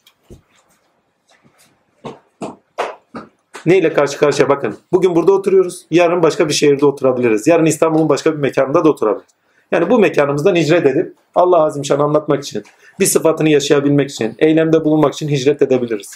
Neyle 3.67 3.93
karşı 3.93 4.19
karşıya 4.19 4.49
bakın. 4.49 4.77
Bugün 4.93 5.15
burada 5.15 5.33
oturuyoruz. 5.33 5.87
Yarın 5.91 6.23
başka 6.23 6.49
bir 6.49 6.55
şehirde 6.55 6.87
oturabiliriz. 6.87 7.47
Yarın 7.47 7.67
İstanbul'un 7.67 8.09
başka 8.09 8.33
bir 8.33 8.39
mekanında 8.39 8.85
da 8.85 8.91
oturabiliriz. 8.91 9.31
Yani 9.73 9.91
bu 9.91 9.99
mekanımızdan 9.99 10.57
hicret 10.57 10.87
edip 10.87 11.15
Allah 11.35 11.65
Azimşan'ı 11.65 12.03
anlatmak 12.03 12.45
için, 12.45 12.63
bir 13.01 13.07
sıfatını 13.07 13.49
yaşayabilmek 13.49 14.11
için, 14.11 14.35
eylemde 14.39 14.85
bulunmak 14.85 15.15
için 15.15 15.29
hicret 15.29 15.63
edebiliriz. 15.63 16.15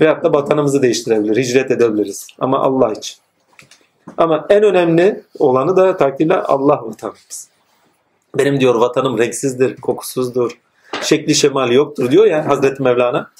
Veyahut 0.00 0.24
da 0.24 0.32
vatanımızı 0.32 0.82
değiştirebilir, 0.82 1.36
hicret 1.36 1.70
edebiliriz. 1.70 2.26
Ama 2.38 2.58
Allah 2.58 2.92
için. 2.92 3.23
Ama 4.18 4.46
en 4.50 4.62
önemli 4.62 5.22
olanı 5.38 5.76
da 5.76 5.96
takdirle 5.96 6.34
Allah 6.34 6.82
vatanımız. 6.86 7.48
Benim 8.38 8.60
diyor 8.60 8.74
vatanım 8.74 9.18
renksizdir, 9.18 9.76
kokusuzdur, 9.76 10.58
şekli 11.02 11.34
şemali 11.34 11.74
yoktur 11.74 12.10
diyor 12.10 12.24
ya 12.26 12.48
Hazreti 12.48 12.82
Mevlana. 12.82 13.30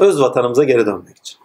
Öz 0.00 0.20
vatanımıza 0.20 0.64
geri 0.64 0.86
dönmek 0.86 1.18
için. 1.18 1.38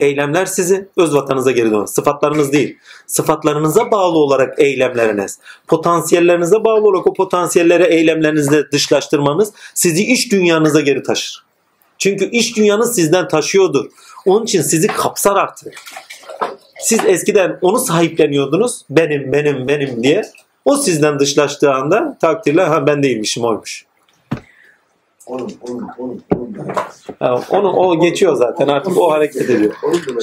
Eylemler 0.00 0.46
sizi 0.46 0.88
öz 0.96 1.14
vatanınıza 1.14 1.50
geri 1.50 1.70
dönün. 1.70 1.84
Sıfatlarınız 1.84 2.52
değil. 2.52 2.78
Sıfatlarınıza 3.06 3.90
bağlı 3.90 4.18
olarak 4.18 4.58
eylemleriniz, 4.58 5.38
potansiyellerinize 5.68 6.64
bağlı 6.64 6.88
olarak 6.88 7.06
o 7.06 7.14
potansiyelleri 7.14 7.82
eylemlerinizle 7.82 8.70
dışlaştırmanız 8.72 9.52
sizi 9.74 10.12
iç 10.12 10.32
dünyanıza 10.32 10.80
geri 10.80 11.02
taşır. 11.02 11.44
Çünkü 11.98 12.24
iç 12.30 12.56
dünyanız 12.56 12.94
sizden 12.94 13.28
taşıyordur. 13.28 13.86
Onun 14.26 14.44
için 14.44 14.62
sizi 14.62 14.86
kapsar 14.86 15.36
artık. 15.36 15.74
Siz 16.84 17.00
eskiden 17.06 17.58
onu 17.62 17.78
sahipleniyordunuz. 17.78 18.84
Benim, 18.90 19.32
benim, 19.32 19.68
benim 19.68 20.02
diye. 20.02 20.22
O 20.64 20.76
sizden 20.76 21.18
dışlaştığı 21.18 21.72
anda 21.72 22.18
takdirle 22.20 22.62
ha 22.62 22.86
ben 22.86 23.02
değilmişim 23.02 23.44
oymuş. 23.44 23.86
Oğlum, 25.26 25.52
oğlum, 25.60 25.88
oğlum, 25.98 26.22
oğlum. 26.36 26.54
Ha, 27.18 27.40
onu 27.50 27.72
o 27.72 28.00
geçiyor 28.00 28.36
zaten 28.36 28.68
artık 28.68 28.98
o 28.98 29.10
hareket 29.10 29.50
ediyor. 29.50 29.74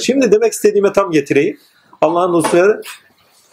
Şimdi 0.02 0.32
demek 0.32 0.52
istediğime 0.52 0.92
tam 0.92 1.10
getireyim. 1.10 1.58
Allah'ın 2.00 2.32
usulü 2.32 2.82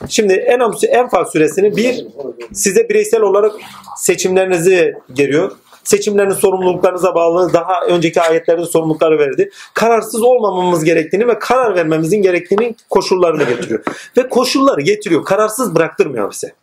Şimdi 0.07 0.33
Enam 0.33 0.73
Enfal 0.89 1.25
suresini 1.25 1.77
bir 1.77 2.05
size 2.53 2.89
bireysel 2.89 3.21
olarak 3.21 3.51
seçimlerinizi 3.97 4.95
geliyor. 5.13 5.51
Seçimlerin 5.89 6.29
sorumluluklarınıza 6.29 7.15
bağlı 7.15 7.53
daha 7.53 7.85
önceki 7.85 8.21
ayetlerde 8.21 8.65
sorumlulukları 8.65 9.19
verdi. 9.19 9.51
Kararsız 9.73 10.21
olmamamız 10.21 10.83
gerektiğini 10.83 11.27
ve 11.27 11.39
karar 11.39 11.75
vermemizin 11.75 12.21
gerektiğini 12.21 12.75
koşullarını 12.89 13.43
getiriyor. 13.43 13.83
Ve 14.17 14.29
koşulları 14.29 14.81
getiriyor. 14.81 15.25
Kararsız 15.25 15.75
bıraktırmıyor 15.75 16.31
bize. 16.31 16.53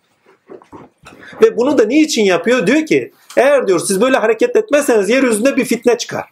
Ve 1.43 1.57
bunu 1.57 1.79
da 1.79 1.85
niçin 1.85 2.23
yapıyor? 2.23 2.67
Diyor 2.67 2.87
ki 2.87 3.13
eğer 3.37 3.69
diyor 3.69 3.79
siz 3.79 4.01
böyle 4.01 4.17
hareket 4.17 4.57
etmezseniz 4.57 5.09
yeryüzünde 5.09 5.57
bir 5.57 5.65
fitne 5.65 5.99
çıkar. 5.99 6.25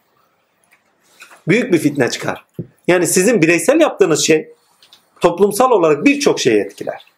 Büyük 1.49 1.73
bir 1.73 1.79
fitne 1.79 2.11
çıkar. 2.11 2.45
Yani 2.89 3.07
sizin 3.07 3.43
bireysel 3.43 3.81
yaptığınız 3.81 4.27
şey 4.27 4.49
toplumsal 5.21 5.71
olarak 5.71 6.05
birçok 6.05 6.41
şeyi 6.41 6.61
etkiler. 6.61 7.14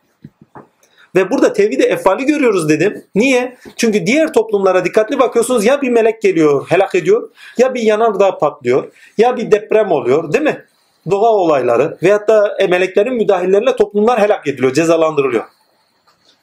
Ve 1.16 1.30
burada 1.30 1.52
tevhid-i 1.52 1.82
efali 1.82 2.24
görüyoruz 2.24 2.68
dedim. 2.68 3.04
Niye? 3.14 3.56
Çünkü 3.76 4.06
diğer 4.06 4.32
toplumlara 4.32 4.84
dikkatli 4.84 5.18
bakıyorsunuz 5.18 5.64
ya 5.64 5.82
bir 5.82 5.90
melek 5.90 6.22
geliyor 6.22 6.66
helak 6.68 6.94
ediyor 6.94 7.30
ya 7.58 7.74
bir 7.74 7.82
yanardağ 7.82 8.38
patlıyor 8.38 8.92
ya 9.18 9.36
bir 9.36 9.50
deprem 9.50 9.92
oluyor 9.92 10.32
değil 10.32 10.44
mi? 10.44 10.64
Doğa 11.10 11.30
olayları 11.30 11.98
veyahut 12.02 12.28
da 12.28 12.56
e, 12.58 12.66
meleklerin 12.66 13.14
müdahaleleriyle 13.14 13.76
toplumlar 13.76 14.20
helak 14.20 14.46
ediliyor, 14.46 14.72
cezalandırılıyor. 14.72 15.44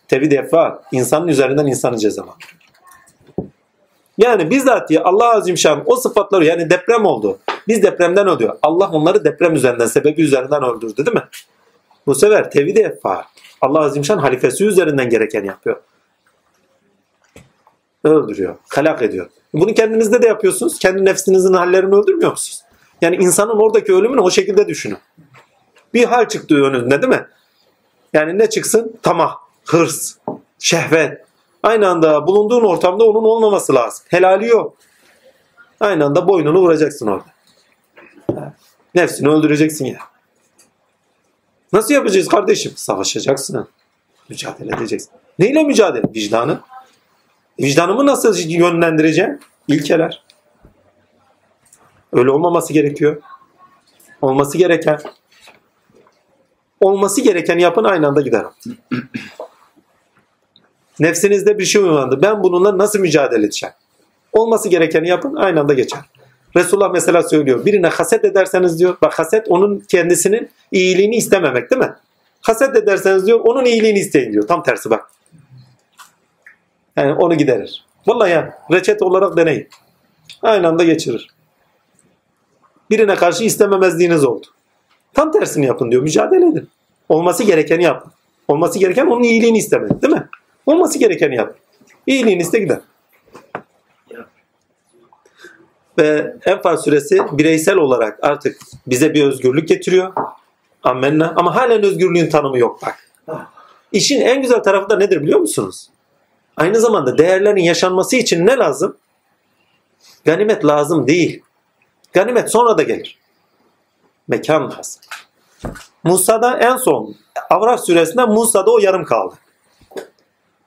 Tevhid-i 0.07 0.35
efal 0.35 0.71
insanın 0.91 1.27
üzerinden 1.27 1.65
insanı 1.65 1.97
cezalandırıyor. 1.97 2.63
Yani 4.17 4.49
bizzat 4.49 4.91
ya 4.91 5.03
Allah 5.03 5.35
Azimşan 5.35 5.83
o 5.85 5.95
sıfatları 5.95 6.45
yani 6.45 6.69
deprem 6.69 7.05
oldu. 7.05 7.39
Biz 7.67 7.83
depremden 7.83 8.27
öldüyor. 8.27 8.57
Allah 8.61 8.89
onları 8.89 9.25
deprem 9.25 9.55
üzerinden, 9.55 9.85
sebebi 9.85 10.21
üzerinden 10.21 10.63
öldürdü 10.63 11.05
değil 11.05 11.17
mi? 11.17 11.23
Bu 12.07 12.15
sefer 12.15 12.51
tevhid-i 12.51 12.81
efal. 12.81 13.21
Allah 13.63 13.79
Azimşan 13.79 14.17
halifesi 14.17 14.65
üzerinden 14.65 15.09
gereken 15.09 15.43
yapıyor. 15.43 15.81
Öldürüyor, 18.03 18.55
halak 18.69 19.01
ediyor. 19.01 19.29
Bunu 19.53 19.73
kendinizde 19.73 20.21
de 20.21 20.27
yapıyorsunuz. 20.27 20.79
Kendi 20.79 21.05
nefsinizin 21.05 21.53
hallerini 21.53 21.95
öldürmüyor 21.95 22.31
musunuz? 22.31 22.63
Yani 23.01 23.15
insanın 23.15 23.59
oradaki 23.59 23.93
ölümünü 23.93 24.21
o 24.21 24.31
şekilde 24.31 24.67
düşünün. 24.67 24.97
Bir 25.93 26.05
hal 26.05 26.27
çıktı 26.27 26.55
önünde 26.55 27.01
değil 27.01 27.13
mi? 27.13 27.27
Yani 28.13 28.37
ne 28.39 28.49
çıksın? 28.49 28.99
Tamah, 29.03 29.35
hırs, 29.65 30.17
şehvet. 30.59 31.25
Aynı 31.63 31.87
anda 31.87 32.27
bulunduğun 32.27 32.63
ortamda 32.63 33.03
onun 33.03 33.23
olmaması 33.23 33.75
lazım. 33.75 34.05
Helali 34.09 34.47
yok. 34.47 34.77
Aynı 35.79 36.05
anda 36.05 36.27
boynunu 36.27 36.59
vuracaksın 36.59 37.07
orada. 37.07 37.33
Nefsini 38.95 39.29
öldüreceksin 39.29 39.85
ya. 39.85 40.12
Nasıl 41.73 41.93
yapacağız 41.93 42.27
kardeşim? 42.27 42.71
Savaşacaksın. 42.75 43.67
Mücadele 44.29 44.75
edeceksin. 44.75 45.11
Neyle 45.39 45.63
mücadele? 45.63 46.03
Vicdanı. 46.15 46.59
Vicdanımı 47.59 48.05
nasıl 48.05 48.37
yönlendireceğim? 48.49 49.39
İlkeler. 49.67 50.23
Öyle 52.13 52.31
olmaması 52.31 52.73
gerekiyor. 52.73 53.21
Olması 54.21 54.57
gereken. 54.57 54.99
Olması 56.81 57.21
gerekeni 57.21 57.61
yapın 57.61 57.83
aynı 57.83 58.07
anda 58.07 58.21
gider. 58.21 58.45
Nefsinizde 60.99 61.59
bir 61.59 61.65
şey 61.65 61.81
uyandı. 61.81 62.19
Ben 62.21 62.43
bununla 62.43 62.77
nasıl 62.77 62.99
mücadele 62.99 63.45
edeceğim? 63.45 63.75
Olması 64.33 64.69
gerekeni 64.69 65.07
yapın 65.09 65.35
aynı 65.35 65.59
anda 65.59 65.73
geçer. 65.73 66.01
Resulullah 66.55 66.91
mesela 66.91 67.23
söylüyor. 67.23 67.65
Birine 67.65 67.87
haset 67.87 68.25
ederseniz 68.25 68.79
diyor. 68.79 68.97
Bak 69.01 69.19
haset 69.19 69.47
onun 69.49 69.79
kendisinin 69.79 70.49
iyiliğini 70.71 71.15
istememek 71.15 71.71
değil 71.71 71.81
mi? 71.81 71.93
Haset 72.41 72.75
ederseniz 72.75 73.27
diyor 73.27 73.39
onun 73.39 73.65
iyiliğini 73.65 73.99
isteyin 73.99 74.33
diyor. 74.33 74.47
Tam 74.47 74.63
tersi 74.63 74.89
bak. 74.89 75.11
Yani 76.97 77.13
onu 77.13 77.35
giderir. 77.35 77.85
Vallahi 78.07 78.31
ya 78.31 78.59
reçete 78.71 79.05
olarak 79.05 79.37
deneyin. 79.37 79.67
Aynı 80.41 80.67
anda 80.67 80.83
geçirir. 80.83 81.27
Birine 82.89 83.15
karşı 83.15 83.43
istememezliğiniz 83.43 84.25
oldu. 84.25 84.45
Tam 85.13 85.31
tersini 85.31 85.65
yapın 85.65 85.91
diyor. 85.91 86.03
Mücadele 86.03 86.45
edin. 86.47 86.69
Olması 87.09 87.43
gerekeni 87.43 87.83
yapın. 87.83 88.11
Olması 88.47 88.79
gereken 88.79 89.05
onun 89.05 89.23
iyiliğini 89.23 89.57
istemek 89.57 90.01
değil 90.01 90.13
mi? 90.13 90.27
Olması 90.65 90.99
gerekeni 90.99 91.35
yap. 91.35 91.55
İyiliğini 92.07 92.41
iste 92.41 92.59
gider. 92.59 92.79
Ve 95.97 96.35
Enfal 96.45 96.77
suresi 96.77 97.21
bireysel 97.31 97.77
olarak 97.77 98.19
artık 98.21 98.57
bize 98.87 99.13
bir 99.13 99.23
özgürlük 99.23 99.67
getiriyor. 99.67 100.13
Amenna. 100.83 101.33
Ama 101.35 101.55
halen 101.55 101.83
özgürlüğün 101.83 102.29
tanımı 102.29 102.57
yok 102.57 102.79
bak. 102.81 103.09
İşin 103.91 104.21
en 104.21 104.41
güzel 104.41 104.63
tarafı 104.63 104.89
da 104.89 104.97
nedir 104.97 105.21
biliyor 105.21 105.39
musunuz? 105.39 105.89
Aynı 106.57 106.79
zamanda 106.79 107.17
değerlerin 107.17 107.63
yaşanması 107.63 108.15
için 108.15 108.47
ne 108.47 108.57
lazım? 108.57 108.97
Ganimet 110.25 110.65
lazım 110.65 111.07
değil. 111.07 111.43
Ganimet 112.13 112.51
sonra 112.51 112.77
da 112.77 112.83
gelir. 112.83 113.19
Mekan 114.27 114.71
lazım. 114.71 115.01
Musa'da 116.03 116.57
en 116.57 116.77
son 116.77 117.15
Avraf 117.49 117.85
suresinde 117.85 118.25
Musa'da 118.25 118.71
o 118.71 118.79
yarım 118.79 119.05
kaldı. 119.05 119.35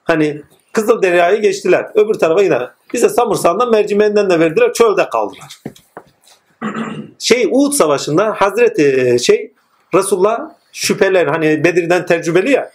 Hani 0.05 0.43
Kızıl 0.73 1.03
Derya'yı 1.03 1.41
geçtiler. 1.41 1.91
Öbür 1.95 2.15
tarafa 2.15 2.43
gider. 2.43 2.71
Bize 2.93 3.09
Samursan'dan 3.09 3.71
mercimeğinden 3.71 4.31
de 4.31 4.41
verdiler. 4.41 4.73
Çölde 4.73 5.09
kaldılar. 5.09 5.63
Şey 7.19 7.49
Uhud 7.51 7.73
Savaşı'nda 7.73 8.35
Hazreti 8.39 9.17
şey 9.25 9.53
Resulullah 9.95 10.41
şüpheler 10.73 11.27
hani 11.27 11.65
Bedir'den 11.65 12.07
tecrübeli 12.07 12.51
ya. 12.51 12.71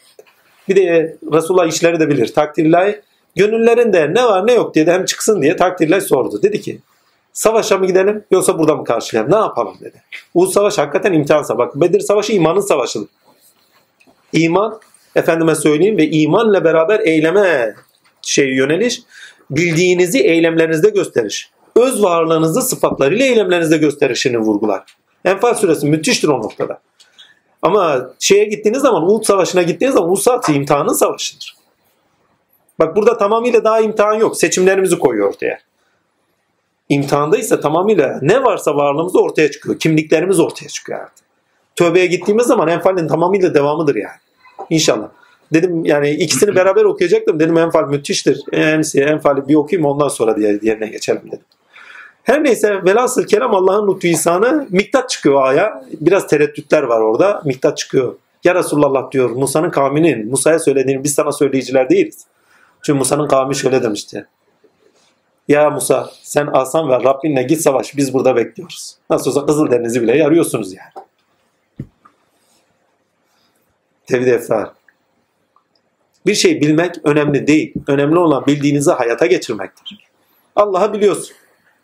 Bir 0.69 0.75
de 0.75 1.17
Resulullah 1.33 1.67
işleri 1.67 1.99
de 1.99 2.09
bilir. 2.09 2.33
Takdirlahi 2.33 3.01
gönüllerinde 3.35 4.13
ne 4.13 4.23
var 4.25 4.47
ne 4.47 4.53
yok 4.53 4.75
diye 4.75 4.87
de 4.87 4.93
hem 4.93 5.05
çıksın 5.05 5.41
diye 5.41 5.55
takdirlahi 5.55 6.01
sordu. 6.01 6.41
Dedi 6.41 6.61
ki 6.61 6.79
savaşa 7.33 7.77
mı 7.77 7.87
gidelim 7.87 8.23
yoksa 8.31 8.59
burada 8.59 8.75
mı 8.75 8.83
karşılayalım? 8.83 9.31
Ne 9.31 9.37
yapalım 9.37 9.77
dedi. 9.81 10.01
Uhud 10.33 10.51
Savaşı 10.51 10.81
hakikaten 10.81 11.13
imtihansa. 11.13 11.57
Bak 11.57 11.75
Bedir 11.75 11.99
Savaşı 11.99 12.33
imanın 12.33 12.59
savaşıdır. 12.59 13.07
İman 14.33 14.79
efendime 15.15 15.55
söyleyeyim 15.55 15.97
ve 15.97 16.09
imanla 16.09 16.63
beraber 16.63 16.99
eyleme 16.99 17.75
şey 18.21 18.47
yöneliş 18.55 19.01
bildiğinizi 19.51 20.19
eylemlerinizde 20.19 20.89
gösteriş. 20.89 21.51
Öz 21.75 22.03
varlığınızı 22.03 22.61
sıfatlarıyla 22.61 23.25
eylemlerinizde 23.25 23.77
gösterişini 23.77 24.37
vurgular. 24.37 24.83
Enfal 25.25 25.53
suresi 25.53 25.87
müthiştir 25.87 26.27
o 26.27 26.41
noktada. 26.41 26.81
Ama 27.61 28.09
şeye 28.19 28.45
gittiğiniz 28.45 28.81
zaman 28.81 29.03
Uhud 29.03 29.23
Savaşı'na 29.23 29.61
gittiğiniz 29.61 29.95
zaman 29.95 30.09
Uhud 30.09 30.21
Savaşı 30.21 30.51
imtihanın 30.51 30.93
savaşıdır. 30.93 31.55
Bak 32.79 32.95
burada 32.95 33.17
tamamıyla 33.17 33.63
daha 33.63 33.79
imtihan 33.79 34.13
yok. 34.13 34.37
Seçimlerimizi 34.37 34.99
koyuyor 34.99 35.29
ortaya. 35.29 35.59
İmtihanda 36.89 37.37
ise 37.37 37.59
tamamıyla 37.59 38.19
ne 38.21 38.43
varsa 38.43 38.75
varlığımız 38.75 39.15
ortaya 39.15 39.51
çıkıyor. 39.51 39.79
Kimliklerimiz 39.79 40.39
ortaya 40.39 40.67
çıkıyor 40.67 40.99
artık. 40.99 41.25
Tövbeye 41.75 42.05
gittiğimiz 42.05 42.47
zaman 42.47 42.67
enfalin 42.67 43.07
tamamıyla 43.07 43.53
devamıdır 43.53 43.95
yani. 43.95 44.19
İnşallah. 44.69 45.09
Dedim 45.53 45.85
yani 45.85 46.09
ikisini 46.09 46.55
beraber 46.55 46.83
okuyacaktım. 46.83 47.39
Dedim 47.39 47.57
enfal 47.57 47.87
müthiştir. 47.87 48.43
En 48.51 48.83
enfali 49.01 49.47
bir 49.47 49.55
okuyayım 49.55 49.89
ondan 49.89 50.07
sonra 50.07 50.37
diye 50.37 50.61
diğerine 50.61 50.87
geçelim 50.87 51.21
dedim. 51.27 51.45
Her 52.23 52.43
neyse 52.43 52.83
velhasıl 52.85 53.23
kelam 53.23 53.55
Allah'ın 53.55 53.87
lütfu 53.87 54.07
ihsanı 54.07 54.67
miktat 54.69 55.09
çıkıyor 55.09 55.43
aya. 55.43 55.83
Biraz 56.01 56.27
tereddütler 56.27 56.83
var 56.83 57.01
orada. 57.01 57.41
Miktat 57.45 57.77
çıkıyor. 57.77 58.15
Ya 58.43 58.55
Resulallah 58.55 59.11
diyor 59.11 59.29
Musa'nın 59.29 59.69
kavminin 59.69 60.29
Musa'ya 60.29 60.59
söylediğini 60.59 61.03
biz 61.03 61.13
sana 61.13 61.31
söyleyiciler 61.31 61.89
değiliz. 61.89 62.25
Çünkü 62.81 62.97
Musa'nın 62.97 63.27
kavmi 63.27 63.55
şöyle 63.55 63.83
demişti. 63.83 64.27
Ya 65.47 65.69
Musa 65.69 66.09
sen 66.23 66.47
alsan 66.47 66.89
ve 66.89 66.93
Rabbinle 66.93 67.43
git 67.43 67.61
savaş 67.61 67.97
biz 67.97 68.13
burada 68.13 68.35
bekliyoruz. 68.35 68.95
Nasıl 69.09 69.31
olsa 69.31 69.45
Kızıldeniz'i 69.45 70.01
bile 70.01 70.17
yarıyorsunuz 70.17 70.73
yani. 70.73 71.05
Tevhid 74.07 74.27
efrar. 74.27 74.69
Bir 76.25 76.33
şey 76.33 76.61
bilmek 76.61 76.95
önemli 77.03 77.47
değil. 77.47 77.73
Önemli 77.87 78.19
olan 78.19 78.45
bildiğinizi 78.45 78.91
hayata 78.91 79.25
geçirmektir. 79.25 79.97
Allah'ı 80.55 80.93
biliyorsun. 80.93 81.35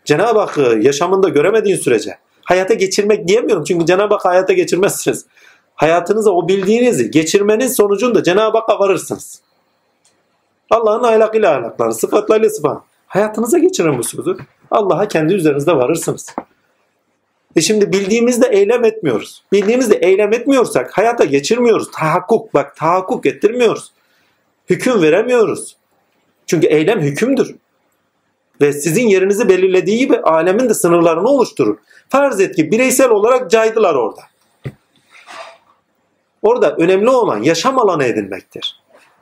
Cenab-ı 0.05 0.39
Hakk'ı 0.39 0.80
yaşamında 0.81 1.30
göremediğin 1.30 1.77
sürece 1.77 2.18
hayata 2.43 2.73
geçirmek 2.73 3.27
diyemiyorum. 3.27 3.64
Çünkü 3.64 3.85
Cenab-ı 3.85 4.14
Hakk'ı 4.14 4.27
hayata 4.27 4.53
geçirmezsiniz. 4.53 5.26
Hayatınıza 5.76 6.31
o 6.31 6.47
bildiğinizi 6.47 7.11
geçirmenin 7.11 7.68
sonucunda 7.68 8.23
Cenab-ı 8.23 8.57
Hakk'a 8.57 8.80
varırsınız. 8.80 9.41
Allah'ın 10.69 11.03
ahlakıyla 11.03 11.57
ahlaklarını, 11.57 11.93
sıfatlarıyla 11.93 12.49
sıfat. 12.49 12.81
Hayatınıza 13.07 13.57
geçirin 13.57 13.97
bu 13.97 14.03
sözü. 14.03 14.38
Allah'a 14.72 15.07
kendi 15.07 15.34
üzerinizde 15.34 15.76
varırsınız. 15.76 16.35
E 17.55 17.61
şimdi 17.61 17.93
bildiğimizde 17.93 18.47
eylem 18.47 18.85
etmiyoruz. 18.85 19.43
Bildiğimizde 19.51 19.95
eylem 19.95 20.34
etmiyorsak 20.34 20.97
hayata 20.97 21.26
geçirmiyoruz. 21.26 21.91
Tahakkuk 21.91 22.53
bak 22.53 22.76
tahakkuk 22.76 23.26
ettirmiyoruz. 23.26 23.91
Hüküm 24.69 25.02
veremiyoruz. 25.02 25.77
Çünkü 26.48 26.68
eylem 26.68 26.99
hükümdür. 26.99 27.56
Ve 28.61 28.73
sizin 28.73 29.07
yerinizi 29.07 29.49
belirlediği 29.49 29.98
gibi 29.98 30.18
alemin 30.19 30.69
de 30.69 30.73
sınırlarını 30.73 31.30
oluşturur. 31.30 31.77
Farz 32.10 32.39
et 32.39 32.56
ki 32.56 32.72
bireysel 32.72 33.10
olarak 33.10 33.52
caydılar 33.52 33.95
orada. 33.95 34.22
Orada 36.41 36.76
önemli 36.76 37.10
olan 37.10 37.44
yaşam 37.44 37.80
alanı 37.80 38.03
edinmektir. 38.03 38.80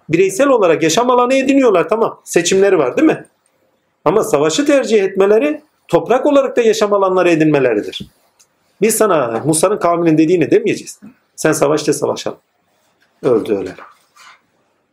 Bireysel 0.09 0.47
olarak 0.47 0.83
yaşam 0.83 1.09
alanı 1.09 1.33
ediniyorlar 1.33 1.89
tamam. 1.89 2.21
Seçimleri 2.23 2.77
var 2.77 2.97
değil 2.97 3.07
mi? 3.07 3.25
Ama 4.05 4.23
savaşı 4.23 4.65
tercih 4.65 5.03
etmeleri 5.03 5.61
toprak 5.87 6.25
olarak 6.25 6.57
da 6.57 6.61
yaşam 6.61 6.93
alanları 6.93 7.29
edinmeleridir. 7.29 8.01
Biz 8.81 8.97
sana 8.97 9.41
Musa'nın 9.45 9.77
kavminin 9.77 10.17
dediğini 10.17 10.51
demeyeceğiz. 10.51 10.99
Sen 11.35 11.51
savaşta 11.51 11.93
savaşalım. 11.93 12.37
Öldü 13.23 13.55
öyle. 13.55 13.75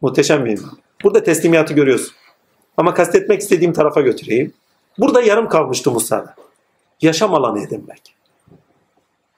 Muhteşem 0.02 0.44
bir. 0.44 0.60
Burada 1.04 1.22
teslimiyatı 1.22 1.74
görüyorsun. 1.74 2.14
Ama 2.76 2.94
kastetmek 2.94 3.40
istediğim 3.40 3.72
tarafa 3.72 4.00
götüreyim. 4.00 4.52
Burada 4.98 5.22
yarım 5.22 5.48
kalmıştı 5.48 5.90
Musa'da. 5.90 6.34
Yaşam 7.00 7.34
alanı 7.34 7.62
edinmek. 7.62 8.14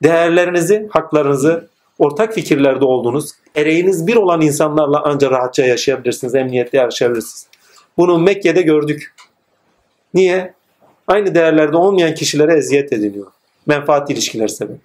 Değerlerinizi, 0.03 0.89
haklarınızı, 0.91 1.69
ortak 1.99 2.35
fikirlerde 2.35 2.85
olduğunuz, 2.85 3.33
ereğiniz 3.55 4.07
bir 4.07 4.17
olan 4.17 4.41
insanlarla 4.41 5.03
ancak 5.05 5.33
rahatça 5.33 5.65
yaşayabilirsiniz, 5.65 6.35
emniyette 6.35 6.77
yaşayabilirsiniz. 6.77 7.47
Bunu 7.97 8.19
Mekke'de 8.19 8.63
gördük. 8.63 9.15
Niye? 10.15 10.55
Aynı 11.07 11.35
değerlerde 11.35 11.77
olmayan 11.77 12.15
kişilere 12.15 12.57
eziyet 12.57 12.93
ediliyor. 12.93 13.27
Menfaat 13.67 14.11
ilişkileri 14.11 14.49
sebebiyle. 14.49 14.81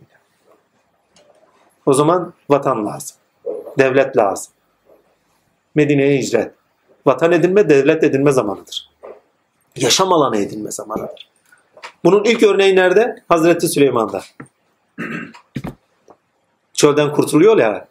O 1.85 1.93
zaman 1.93 2.34
vatan 2.49 2.85
lazım. 2.85 3.18
Devlet 3.77 4.18
lazım. 4.18 4.53
Medine'ye 5.80 6.18
hicret. 6.18 6.51
Vatan 7.06 7.31
edinme, 7.31 7.69
devlet 7.69 8.03
edinme 8.03 8.31
zamanıdır. 8.31 8.89
Yaşam 9.76 10.14
alanı 10.14 10.38
edinme 10.38 10.72
zamanıdır. 10.72 11.30
Bunun 12.03 12.23
ilk 12.23 12.43
örneği 12.43 12.76
nerede? 12.76 13.15
Hazreti 13.30 13.68
Süleyman'da. 13.68 14.22
Çölden 16.73 17.14
kurtuluyor 17.14 17.57
ya. 17.57 17.88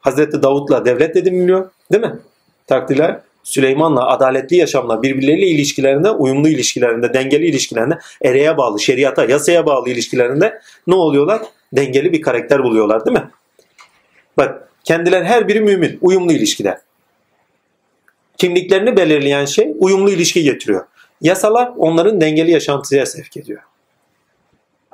Hazreti 0.00 0.42
Davut'la 0.42 0.84
devlet 0.84 1.16
ediniliyor. 1.16 1.70
Değil 1.92 2.04
mi? 2.04 2.18
Takdirler. 2.66 3.20
Süleyman'la 3.42 4.08
adaletli 4.08 4.56
yaşamla 4.56 5.02
birbirleriyle 5.02 5.46
ilişkilerinde, 5.46 6.10
uyumlu 6.10 6.48
ilişkilerinde, 6.48 7.14
dengeli 7.14 7.46
ilişkilerinde, 7.46 7.98
ereğe 8.22 8.56
bağlı, 8.56 8.80
şeriata, 8.80 9.24
yasaya 9.24 9.66
bağlı 9.66 9.90
ilişkilerinde 9.90 10.60
ne 10.86 10.94
oluyorlar? 10.94 11.42
Dengeli 11.72 12.12
bir 12.12 12.22
karakter 12.22 12.62
buluyorlar 12.62 13.04
değil 13.06 13.18
mi? 13.18 13.30
Bak 14.36 14.68
kendiler 14.84 15.22
her 15.22 15.48
biri 15.48 15.60
mümin, 15.60 15.98
uyumlu 16.00 16.32
ilişkide. 16.32 16.78
Kimliklerini 18.40 18.96
belirleyen 18.96 19.44
şey 19.44 19.74
uyumlu 19.78 20.10
ilişki 20.10 20.42
getiriyor. 20.42 20.84
Yasalar 21.20 21.72
onların 21.76 22.20
dengeli 22.20 22.50
yaşantıya 22.50 23.06
sevk 23.06 23.36
ediyor. 23.36 23.62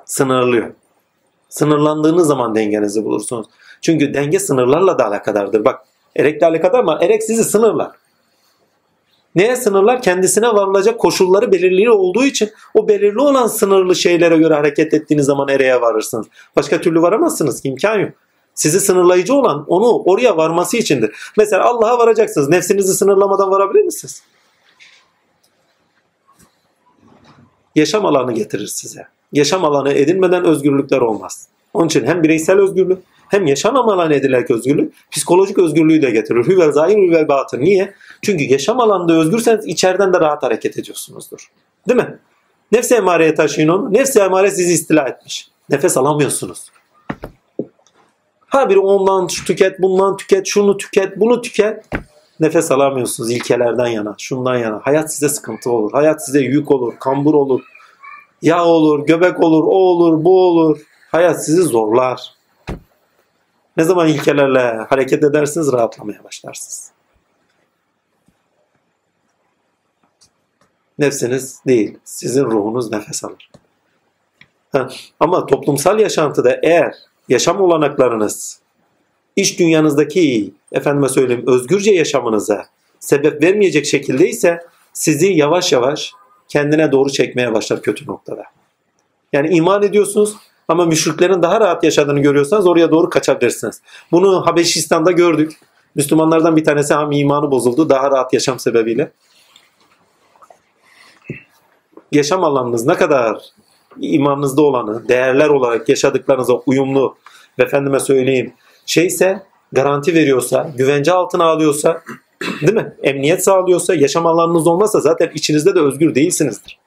Sınırlıyor. 0.04 0.70
Sınırlandığınız 1.48 2.26
zaman 2.26 2.54
dengenizi 2.54 3.04
bulursunuz. 3.04 3.46
Çünkü 3.80 4.14
denge 4.14 4.38
sınırlarla 4.38 4.98
da 4.98 5.06
alakadardır. 5.06 5.64
Bak 5.64 5.80
erekle 6.16 6.46
alakadar 6.46 6.78
ama 6.78 6.98
erek 7.02 7.22
sizi 7.22 7.44
sınırlar. 7.44 7.90
Neye 9.34 9.56
sınırlar? 9.56 10.02
Kendisine 10.02 10.48
varılacak 10.48 10.98
koşulları 10.98 11.52
belirli 11.52 11.90
olduğu 11.90 12.24
için 12.24 12.50
o 12.74 12.88
belirli 12.88 13.20
olan 13.20 13.46
sınırlı 13.46 13.96
şeylere 13.96 14.36
göre 14.36 14.54
hareket 14.54 14.94
ettiğiniz 14.94 15.26
zaman 15.26 15.48
ereğe 15.48 15.80
varırsınız. 15.80 16.26
Başka 16.56 16.80
türlü 16.80 17.02
varamazsınız. 17.02 17.64
İmkan 17.64 17.98
yok. 17.98 18.12
Sizi 18.56 18.80
sınırlayıcı 18.80 19.34
olan 19.34 19.64
onu 19.68 20.02
oraya 20.04 20.36
varması 20.36 20.76
içindir. 20.76 21.16
Mesela 21.36 21.64
Allah'a 21.64 21.98
varacaksınız. 21.98 22.48
Nefsinizi 22.48 22.94
sınırlamadan 22.94 23.50
varabilir 23.50 23.84
misiniz? 23.84 24.22
Yaşam 27.74 28.06
alanı 28.06 28.32
getirir 28.32 28.66
size. 28.66 29.06
Yaşam 29.32 29.64
alanı 29.64 29.92
edinmeden 29.92 30.44
özgürlükler 30.44 31.00
olmaz. 31.00 31.48
Onun 31.74 31.86
için 31.86 32.06
hem 32.06 32.22
bireysel 32.22 32.58
özgürlük 32.58 32.98
hem 33.28 33.46
yaşam 33.46 33.76
alanı 33.76 34.14
edilerek 34.14 34.50
özgürlük 34.50 34.94
psikolojik 35.10 35.58
özgürlüğü 35.58 36.02
de 36.02 36.10
getirir. 36.10 36.46
Hüvel 36.46 36.72
zahir 36.72 36.96
hüvel 36.96 37.28
batın. 37.28 37.60
Niye? 37.60 37.94
Çünkü 38.22 38.44
yaşam 38.44 38.80
alanında 38.80 39.12
özgürseniz 39.12 39.66
içeriden 39.66 40.12
de 40.12 40.20
rahat 40.20 40.42
hareket 40.42 40.78
ediyorsunuzdur. 40.78 41.50
Değil 41.88 42.00
mi? 42.00 42.18
Nefsi 42.72 42.94
emareye 42.94 43.34
taşıyın 43.34 43.68
onu. 43.68 43.92
Nefsi 43.92 44.20
emare 44.20 44.50
sizi 44.50 44.72
istila 44.72 45.08
etmiş. 45.08 45.48
Nefes 45.70 45.96
alamıyorsunuz. 45.96 46.70
Ha 48.56 48.70
bir 48.70 48.76
ondan 48.76 49.26
tüket, 49.26 49.82
bundan 49.82 50.16
tüket, 50.16 50.46
şunu 50.46 50.76
tüket, 50.76 51.20
bunu 51.20 51.42
tüket. 51.42 51.84
Nefes 52.40 52.70
alamıyorsunuz 52.70 53.30
ilkelerden 53.30 53.86
yana, 53.86 54.14
şundan 54.18 54.56
yana. 54.56 54.80
Hayat 54.84 55.14
size 55.14 55.28
sıkıntı 55.28 55.70
olur. 55.70 55.92
Hayat 55.92 56.26
size 56.26 56.40
yük 56.40 56.70
olur, 56.70 56.94
kambur 57.00 57.34
olur. 57.34 57.62
Yağ 58.42 58.64
olur, 58.64 59.06
göbek 59.06 59.40
olur, 59.40 59.64
o 59.64 59.76
olur, 59.76 60.24
bu 60.24 60.42
olur. 60.42 60.80
Hayat 61.12 61.44
sizi 61.44 61.62
zorlar. 61.62 62.34
Ne 63.76 63.84
zaman 63.84 64.08
ilkelerle 64.08 64.86
hareket 64.88 65.24
edersiniz 65.24 65.72
rahatlamaya 65.72 66.24
başlarsınız. 66.24 66.90
Nefsiniz 70.98 71.60
değil, 71.66 71.98
sizin 72.04 72.44
ruhunuz 72.44 72.92
nefes 72.92 73.24
alır. 73.24 73.50
Ha, 74.72 74.88
ama 75.20 75.46
toplumsal 75.46 76.00
yaşantıda 76.00 76.60
eğer 76.62 76.94
yaşam 77.28 77.60
olanaklarınız 77.60 78.60
iş 79.36 79.58
dünyanızdaki 79.58 80.52
efendime 80.72 81.08
söyleyeyim 81.08 81.44
özgürce 81.46 81.90
yaşamınıza 81.90 82.66
sebep 83.00 83.42
vermeyecek 83.42 83.86
şekilde 83.86 84.28
ise 84.28 84.60
sizi 84.92 85.26
yavaş 85.26 85.72
yavaş 85.72 86.12
kendine 86.48 86.92
doğru 86.92 87.10
çekmeye 87.10 87.54
başlar 87.54 87.82
kötü 87.82 88.06
noktada. 88.06 88.42
Yani 89.32 89.56
iman 89.56 89.82
ediyorsunuz 89.82 90.36
ama 90.68 90.84
müşriklerin 90.84 91.42
daha 91.42 91.60
rahat 91.60 91.84
yaşadığını 91.84 92.20
görüyorsanız 92.20 92.66
oraya 92.66 92.90
doğru 92.90 93.10
kaçabilirsiniz. 93.10 93.82
Bunu 94.12 94.46
Habeşistan'da 94.46 95.12
gördük. 95.12 95.52
Müslümanlardan 95.94 96.56
bir 96.56 96.64
tanesi 96.64 96.94
hem 96.94 97.12
imanı 97.12 97.50
bozuldu 97.50 97.88
daha 97.88 98.10
rahat 98.10 98.32
yaşam 98.32 98.58
sebebiyle. 98.58 99.12
Yaşam 102.12 102.44
alanınız 102.44 102.86
ne 102.86 102.94
kadar 102.94 103.38
imanınızda 104.00 104.62
olanı, 104.62 105.08
değerler 105.08 105.48
olarak 105.48 105.88
yaşadıklarınıza 105.88 106.54
uyumlu 106.54 107.16
ve 107.58 107.62
efendime 107.62 108.00
söyleyeyim 108.00 108.52
şeyse 108.86 109.42
garanti 109.72 110.14
veriyorsa, 110.14 110.70
güvence 110.76 111.12
altına 111.12 111.44
alıyorsa, 111.44 112.02
değil 112.60 112.74
mi? 112.74 112.94
Emniyet 113.02 113.44
sağlıyorsa, 113.44 113.94
yaşam 113.94 114.26
alanınız 114.26 114.66
olmazsa 114.66 115.00
zaten 115.00 115.30
içinizde 115.34 115.74
de 115.74 115.80
özgür 115.80 116.14
değilsinizdir. 116.14 116.78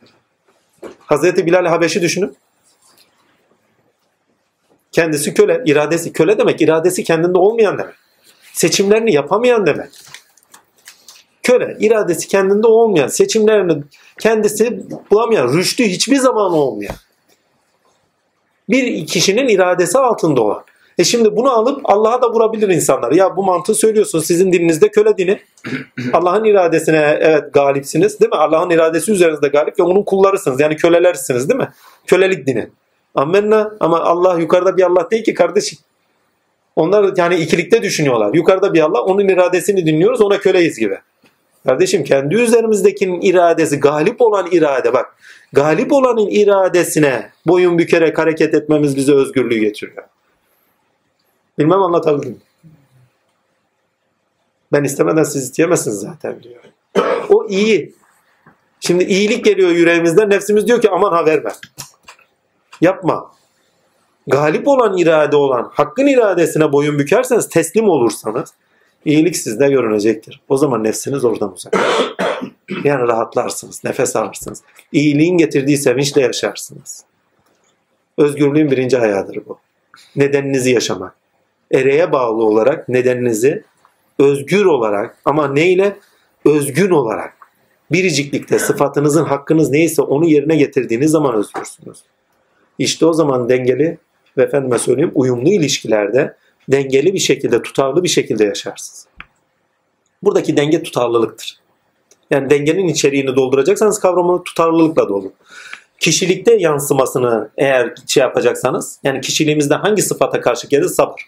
Hazreti 1.00 1.46
Bilal 1.46 1.66
Habeşi 1.66 2.02
düşünün. 2.02 2.38
Kendisi 4.92 5.34
köle, 5.34 5.64
iradesi 5.66 6.14
köle 6.14 6.38
demek, 6.38 6.62
iradesi 6.62 7.04
kendinde 7.04 7.38
olmayan 7.38 7.78
demek. 7.78 7.96
Seçimlerini 8.54 9.14
yapamayan 9.14 9.66
demek. 9.66 9.90
Köle, 11.44 11.78
iradesi 11.80 12.28
kendinde 12.28 12.68
olmayan, 12.68 13.08
seçimlerini 13.08 13.84
kendisi 14.20 14.84
bulamayan, 15.12 15.54
rüştü 15.54 15.84
hiçbir 15.84 16.18
zaman 16.18 16.52
olmayan. 16.52 16.96
Bir 18.70 19.08
kişinin 19.08 19.48
iradesi 19.48 19.98
altında 19.98 20.42
olan. 20.42 20.64
E 20.98 21.04
şimdi 21.04 21.36
bunu 21.36 21.52
alıp 21.52 21.82
Allah'a 21.84 22.22
da 22.22 22.32
vurabilir 22.32 22.70
insanlar. 22.70 23.12
Ya 23.12 23.38
bu 23.38 23.44
mantığı 23.44 23.76
söylüyorsun. 23.76 24.20
Sizin 24.20 24.54
dininizde 24.54 24.92
köle 24.92 25.18
dini. 25.18 25.40
Allah'ın 26.14 26.44
iradesine 26.44 27.18
evet 27.22 27.54
galipsiniz 27.54 28.20
değil 28.20 28.32
mi? 28.32 28.38
Allah'ın 28.38 28.70
iradesi 28.70 29.12
üzerinizde 29.12 29.48
galip 29.48 29.80
ve 29.80 29.84
onun 29.84 30.04
kullarısınız. 30.04 30.60
Yani 30.60 30.76
kölelersiniz 30.76 31.50
değil 31.50 31.60
mi? 31.60 31.70
Kölelik 32.08 32.48
dini. 32.48 32.70
Amenna 33.16 33.72
ama 33.80 34.00
Allah 34.00 34.40
yukarıda 34.40 34.78
bir 34.78 34.84
Allah 34.84 35.12
değil 35.12 35.24
ki 35.24 35.34
kardeşim. 35.34 35.80
Onlar 36.76 37.14
yani 37.18 37.36
ikilikte 37.36 37.82
düşünüyorlar. 37.82 38.34
Yukarıda 38.34 38.74
bir 38.74 38.80
Allah 38.80 39.02
onun 39.02 39.28
iradesini 39.28 39.86
dinliyoruz 39.86 40.22
ona 40.22 40.38
köleyiz 40.38 40.80
gibi. 40.80 41.00
Kardeşim 41.70 42.04
kendi 42.04 42.36
üzerimizdekinin 42.36 43.22
iradesi 43.22 43.80
galip 43.80 44.22
olan 44.22 44.48
irade 44.52 44.94
bak. 44.94 45.16
Galip 45.54 45.94
olanın 45.94 46.28
iradesine 46.30 47.32
boyun 47.48 47.78
bükerek 47.78 48.18
hareket 48.18 48.54
etmemiz 48.54 48.96
bize 48.96 49.14
özgürlüğü 49.14 49.60
getiriyor. 49.60 50.04
Bilmem 51.60 51.82
anlatabildim. 51.82 52.42
Ben 54.72 54.84
istemeden 54.84 55.24
siz 55.24 55.44
isteyemezsiniz 55.44 56.00
zaten 56.00 56.44
diyor. 56.44 56.64
O 57.30 57.48
iyi. 57.48 57.96
Şimdi 58.80 59.04
iyilik 59.04 59.46
geliyor 59.46 59.70
yüreğimizden. 59.70 60.30
Nefsimiz 60.30 60.68
diyor 60.68 60.82
ki 60.82 60.90
aman 60.90 61.12
ha 61.12 61.26
verme. 61.26 61.52
Yapma. 62.82 63.32
Galip 64.28 64.68
olan 64.68 64.98
irade 64.98 65.36
olan 65.36 65.72
hakkın 65.74 66.08
iradesine 66.08 66.72
boyun 66.72 67.00
bükerseniz 67.00 67.50
teslim 67.50 67.90
olursanız 67.90 68.54
iyilik 69.06 69.38
sizde 69.38 69.70
görünecektir. 69.70 70.42
O 70.50 70.58
zaman 70.58 70.84
nefsiniz 70.84 71.26
oradan 71.26 71.54
uzak. 71.54 71.76
Yani 72.84 73.08
rahatlarsınız, 73.08 73.84
nefes 73.84 74.16
alırsınız. 74.16 74.62
İyiliğin 74.92 75.38
getirdiği 75.38 75.78
sevinçle 75.78 76.22
yaşarsınız. 76.22 77.04
Özgürlüğün 78.18 78.72
birinci 78.72 79.00
ayağıdır 79.00 79.40
bu. 79.48 79.60
Nedeninizi 80.16 80.72
yaşamak. 80.72 81.16
Ereğe 81.74 82.12
bağlı 82.12 82.44
olarak 82.44 82.90
nedeninizi 82.90 83.64
özgür 84.20 84.66
olarak 84.66 85.18
ama 85.26 85.48
neyle? 85.48 85.98
Özgün 86.46 86.90
olarak. 86.90 87.34
Biriciklikte 87.92 88.60
sıfatınızın 88.60 89.26
hakkınız 89.26 89.70
neyse 89.70 90.02
onu 90.02 90.26
yerine 90.26 90.56
getirdiğiniz 90.56 91.12
zaman 91.12 91.36
özgürsünüz. 91.36 92.04
İşte 92.80 93.06
o 93.06 93.14
zaman 93.14 93.50
dengeli 93.50 93.98
ve 94.38 94.44
efendime 94.44 94.80
söyleyeyim 94.80 95.12
uyumlu 95.16 95.50
ilişkilerde 95.50 96.36
dengeli 96.72 97.14
bir 97.14 97.20
şekilde, 97.20 97.62
tutarlı 97.62 98.04
bir 98.04 98.10
şekilde 98.10 98.46
yaşarsınız. 98.46 99.08
Buradaki 100.24 100.58
denge 100.58 100.84
tutarlılıktır. 100.84 101.60
Yani 102.32 102.50
dengenin 102.50 102.88
içeriğini 102.88 103.36
dolduracaksanız 103.36 104.00
kavramını 104.00 104.44
tutarlılıkla 104.44 105.10
doldur. 105.10 105.32
Kişilikte 106.00 106.56
yansımasını 106.56 107.50
eğer 107.58 107.94
şey 108.08 108.22
yapacaksanız, 108.22 109.00
yani 109.04 109.22
kişiliğimizde 109.22 109.76
hangi 109.76 110.02
sıfata 110.02 110.42
karşı 110.42 110.68
gelir? 110.68 110.86
Sabır. 110.88 111.22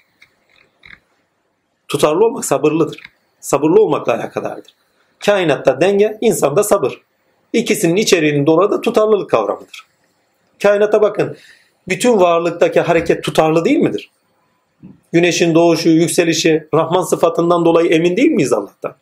Tutarlı 1.87 2.25
olmak 2.25 2.45
sabırlıdır. 2.45 2.99
Sabırlı 3.39 3.81
olmakla 3.81 4.13
alakadardır. 4.13 4.73
Kainatta 5.19 5.81
denge, 5.81 6.17
insanda 6.21 6.63
sabır. 6.63 7.01
İkisinin 7.53 7.95
içeriğinin 7.95 8.45
doğru 8.45 8.71
da 8.71 8.81
tutarlılık 8.81 9.29
kavramıdır. 9.29 9.85
Kainata 10.63 11.01
bakın. 11.01 11.37
Bütün 11.87 12.19
varlıktaki 12.19 12.81
hareket 12.81 13.23
tutarlı 13.23 13.65
değil 13.65 13.79
midir? 13.79 14.11
Güneşin 15.13 15.55
doğuşu, 15.55 15.89
yükselişi, 15.89 16.67
Rahman 16.73 17.01
sıfatından 17.01 17.65
dolayı 17.65 17.89
emin 17.89 18.17
değil 18.17 18.31
miyiz 18.31 18.53
Allah'tan? 18.53 18.95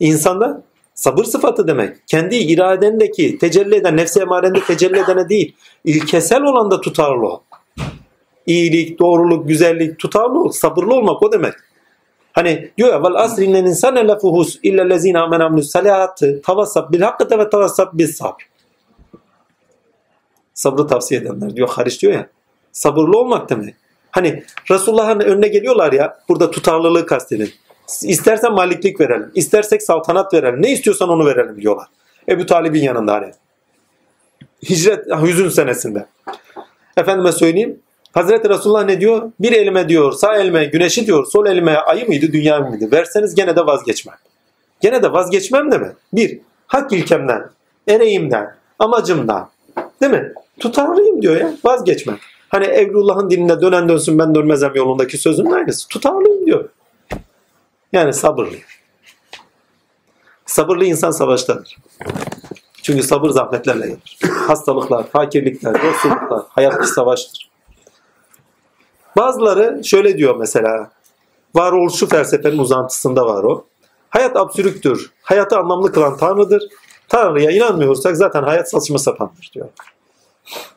İnsanda 0.00 0.62
sabır 0.94 1.24
sıfatı 1.24 1.68
demek. 1.68 1.96
Kendi 2.06 2.36
iradendeki 2.36 3.38
tecelli 3.38 3.74
eden, 3.74 3.96
nefsi 3.96 4.20
emarende 4.20 4.60
tecelli 4.60 4.98
edene 4.98 5.28
değil, 5.28 5.54
ilkesel 5.84 6.42
olan 6.42 6.70
da 6.70 6.80
tutarlı 6.80 7.28
ol. 7.28 7.40
İyilik, 8.46 8.98
doğruluk, 8.98 9.48
güzellik, 9.48 9.98
tutarlı 9.98 10.40
ol, 10.42 10.50
sabırlı 10.50 10.94
olmak 10.94 11.22
o 11.22 11.32
demek. 11.32 11.54
Hani 12.32 12.70
diyor 12.78 12.88
ya 12.88 13.02
vel 13.02 13.14
asri 13.14 13.44
innel 13.44 13.64
insane 13.64 14.08
lefuhus 14.08 14.58
illa 14.62 14.84
lezine 14.84 15.18
amen 15.18 15.40
amnus 15.40 15.70
salihati 15.70 16.42
tavassab 16.42 16.92
bil 16.92 17.00
hakkı 17.00 17.38
ve 17.38 17.50
tavassab 17.50 17.88
bis 17.92 18.16
sabr. 18.16 18.48
Sabrı 20.54 20.86
tavsiye 20.86 21.20
edenler 21.20 21.56
diyor 21.56 21.68
Hariç 21.68 22.02
diyor 22.02 22.12
ya. 22.12 22.28
Sabırlı 22.72 23.18
olmak 23.18 23.50
demek. 23.50 23.74
Hani 24.18 24.42
Resulullah'ın 24.70 25.20
önüne 25.20 25.48
geliyorlar 25.48 25.92
ya 25.92 26.18
burada 26.28 26.50
tutarlılığı 26.50 27.06
kastedin. 27.06 27.50
İstersen 28.02 28.52
maliklik 28.52 29.00
verelim. 29.00 29.30
istersek 29.34 29.82
saltanat 29.82 30.34
verelim. 30.34 30.62
Ne 30.62 30.72
istiyorsan 30.72 31.08
onu 31.08 31.26
verelim 31.26 31.60
diyorlar. 31.60 31.86
Ebu 32.28 32.46
Talib'in 32.46 32.82
yanında 32.82 33.14
hani. 33.14 33.30
Hicret 34.68 35.06
hüzün 35.22 35.48
senesinde. 35.48 36.06
Efendime 36.96 37.32
söyleyeyim. 37.32 37.80
Hazreti 38.12 38.48
Resulullah 38.48 38.84
ne 38.84 39.00
diyor? 39.00 39.32
Bir 39.40 39.52
elime 39.52 39.88
diyor 39.88 40.12
sağ 40.12 40.36
elime 40.36 40.64
güneşi 40.64 41.06
diyor 41.06 41.26
sol 41.26 41.46
elime 41.46 41.76
ayı 41.76 42.06
mıydı 42.06 42.32
dünya 42.32 42.60
mıydı? 42.60 42.92
Verseniz 42.92 43.34
gene 43.34 43.56
de 43.56 43.66
vazgeçmem. 43.66 44.16
Gene 44.80 45.02
de 45.02 45.12
vazgeçmem 45.12 45.72
de 45.72 45.78
mi? 45.78 45.92
Bir, 46.12 46.40
hak 46.66 46.92
ilkemden, 46.92 47.50
ereğimden, 47.88 48.54
amacımdan. 48.78 49.50
Değil 50.00 50.12
mi? 50.12 50.32
Tutarlıyım 50.60 51.22
diyor 51.22 51.36
ya 51.36 51.52
vazgeçmem. 51.64 52.18
Hani 52.48 52.64
Evlullah'ın 52.64 53.30
dinine 53.30 53.60
dönen 53.60 53.88
dönsün 53.88 54.18
ben 54.18 54.34
dönmezem 54.34 54.74
yolundaki 54.74 55.18
sözün 55.18 55.50
aynısı. 55.50 55.88
Tutarlıyım 55.88 56.46
diyor. 56.46 56.68
Yani 57.92 58.12
sabırlı. 58.12 58.56
Sabırlı 60.46 60.84
insan 60.84 61.10
savaştadır. 61.10 61.76
Çünkü 62.82 63.02
sabır 63.02 63.30
zahmetlerle 63.30 63.86
gelir. 63.86 64.18
Hastalıklar, 64.46 65.06
fakirlikler, 65.06 65.84
yoksulluklar, 65.84 66.42
hayat 66.48 66.80
bir 66.80 66.86
savaştır. 66.86 67.50
Bazıları 69.16 69.84
şöyle 69.84 70.18
diyor 70.18 70.36
mesela. 70.36 70.90
Varoluşu 71.54 72.08
felsefenin 72.08 72.58
uzantısında 72.58 73.26
var 73.26 73.44
o. 73.44 73.66
Hayat 74.10 74.36
absürüktür. 74.36 75.10
Hayatı 75.22 75.58
anlamlı 75.58 75.92
kılan 75.92 76.16
Tanrı'dır. 76.16 76.62
Tanrı'ya 77.08 77.50
inanmıyorsak 77.50 78.16
zaten 78.16 78.42
hayat 78.42 78.70
saçma 78.70 78.98
sapandır 78.98 79.50
diyor. 79.54 79.68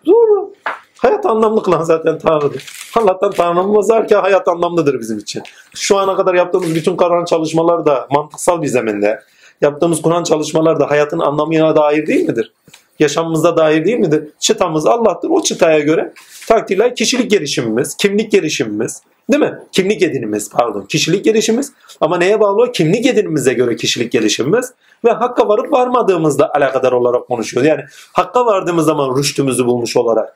Doğru. 0.06 0.54
Hayat 1.02 1.26
anlamlı 1.26 1.64
kılan 1.64 1.84
zaten 1.84 2.20
Tanrı'dır. 2.20 2.64
Allah'tan 2.96 3.32
Tanrımız 3.32 3.90
var 3.90 4.08
ki 4.08 4.16
hayat 4.16 4.48
anlamlıdır 4.48 5.00
bizim 5.00 5.18
için. 5.18 5.44
Şu 5.76 5.98
ana 5.98 6.16
kadar 6.16 6.34
yaptığımız 6.34 6.76
bütün 6.76 6.96
Kur'an 6.96 7.26
çalışmalar 7.26 7.86
da 7.86 8.08
mantıksal 8.12 8.62
bir 8.62 8.68
zeminde. 8.68 9.20
Yaptığımız 9.62 10.02
Kur'an 10.02 10.24
çalışmalar 10.24 10.80
da 10.80 10.90
hayatın 10.90 11.20
anlamına 11.20 11.76
dair 11.76 12.08
değil 12.08 12.30
midir? 12.30 12.54
Yaşamımıza 13.00 13.58
dair 13.58 13.86
değil 13.86 13.98
midir? 13.98 14.24
Çıtamız 14.40 14.86
Allah'tır. 14.86 15.30
O 15.30 15.42
çıtaya 15.42 15.80
göre 15.80 16.14
takdirler 16.48 16.96
kişilik 16.96 17.32
gelişimimiz, 17.32 17.98
kimlik 17.98 18.32
gelişimimiz, 18.32 19.02
değil 19.32 19.44
mi? 19.44 19.60
Kimlik 19.72 20.02
edinimiz 20.02 20.50
pardon. 20.50 20.82
Kişilik 20.82 21.26
gelişimimiz 21.26 21.74
ama 22.02 22.18
neye 22.18 22.40
bağlı? 22.40 22.72
Kimlik 22.72 23.06
edinimize 23.06 23.54
göre 23.54 23.76
kişilik 23.76 24.12
gelişimimiz 24.12 24.74
ve 25.06 25.12
hakka 25.12 25.48
varıp 25.48 25.72
varmadığımızla 25.72 26.52
alakadar 26.54 26.92
olarak 26.92 27.28
konuşuyoruz. 27.28 27.68
Yani 27.70 27.82
hakka 28.14 28.46
vardığımız 28.46 28.86
zaman 28.86 29.18
rüştümüzü 29.18 29.66
bulmuş 29.66 29.98
olarak, 29.98 30.36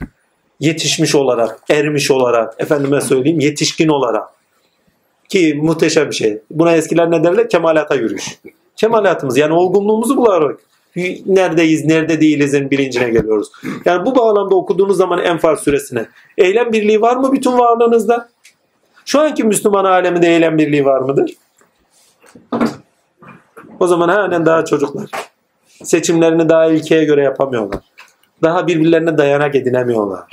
yetişmiş 0.59 1.15
olarak, 1.15 1.59
ermiş 1.69 2.11
olarak, 2.11 2.55
efendime 2.59 3.01
söyleyeyim 3.01 3.39
yetişkin 3.39 3.87
olarak. 3.87 4.23
Ki 5.29 5.59
muhteşem 5.61 6.09
bir 6.09 6.15
şey. 6.15 6.39
Buna 6.51 6.75
eskiler 6.75 7.11
ne 7.11 7.23
derler? 7.23 7.49
Kemalata 7.49 7.95
yürüyüş. 7.95 8.39
Kemalatımız 8.75 9.37
yani 9.37 9.53
olgunluğumuzu 9.53 10.17
bularak 10.17 10.59
neredeyiz, 11.25 11.85
nerede 11.85 12.21
değilizin 12.21 12.71
bilincine 12.71 13.09
geliyoruz. 13.09 13.51
Yani 13.85 14.05
bu 14.05 14.15
bağlamda 14.15 14.55
okuduğunuz 14.55 14.97
zaman 14.97 15.19
Enfal 15.19 15.55
suresine 15.55 16.05
eylem 16.37 16.73
birliği 16.73 17.01
var 17.01 17.15
mı 17.15 17.31
bütün 17.33 17.57
varlığınızda? 17.57 18.29
Şu 19.05 19.19
anki 19.19 19.43
Müslüman 19.43 19.85
aleminde 19.85 20.27
eylem 20.27 20.57
birliği 20.57 20.85
var 20.85 20.99
mıdır? 20.99 21.31
O 23.79 23.87
zaman 23.87 24.09
halen 24.09 24.45
daha 24.45 24.65
çocuklar. 24.65 25.09
Seçimlerini 25.83 26.49
daha 26.49 26.65
ilkeye 26.65 27.03
göre 27.03 27.23
yapamıyorlar. 27.23 27.79
Daha 28.41 28.67
birbirlerine 28.67 29.17
dayanak 29.17 29.55
edinemiyorlar. 29.55 30.31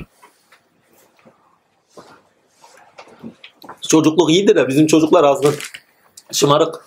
Çocukluk 3.80 4.30
iyidir 4.30 4.56
de 4.56 4.68
bizim 4.68 4.86
çocuklar 4.86 5.24
azgın. 5.24 5.54
Şımarık. 6.32 6.84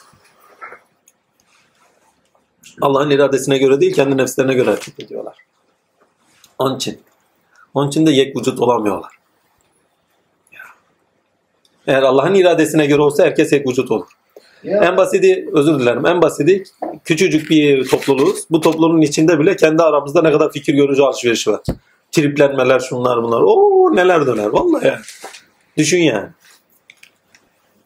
Allah'ın 2.82 3.10
iradesine 3.10 3.58
göre 3.58 3.82
değil 3.82 3.94
kendi 3.94 4.18
nefslerine 4.18 4.54
göre 4.54 4.70
hareket 4.70 5.00
ediyorlar. 5.00 5.38
Onun 6.60 6.76
için. 6.76 7.02
Onun 7.74 7.88
için 7.88 8.06
de 8.06 8.12
yek 8.12 8.38
vücut 8.38 8.60
olamıyorlar. 8.60 9.16
Eğer 11.88 12.04
Allah'ın 12.04 12.34
iradesine 12.34 12.86
göre 12.86 13.02
olsa 13.02 13.24
herkes 13.24 13.52
yek 13.52 13.68
vücut 13.68 13.92
olur. 13.92 14.08
En 14.68 14.98
basiti 14.98 15.46
özür 15.54 15.80
dilerim. 15.80 16.06
En 16.06 16.22
basiti 16.22 16.64
küçücük 17.04 17.50
bir 17.50 17.88
topluluğuz. 17.88 18.44
Bu 18.52 18.62
topluluğun 18.62 19.02
içinde 19.02 19.40
bile 19.40 19.56
kendi 19.56 19.84
aramızda 19.84 20.22
ne 20.22 20.32
kadar 20.32 20.52
fikir 20.52 20.74
görücü 20.74 21.02
alışverişi 21.02 21.52
var. 21.52 21.62
Triplenmeler 22.12 22.80
şunlar 22.80 23.24
bunlar. 23.24 23.42
Oo 23.42 23.96
neler 23.96 24.28
döner 24.28 24.48
vallahi 24.48 24.88
yani. 24.88 25.00
Düşün 25.78 26.02
yani. 26.02 26.30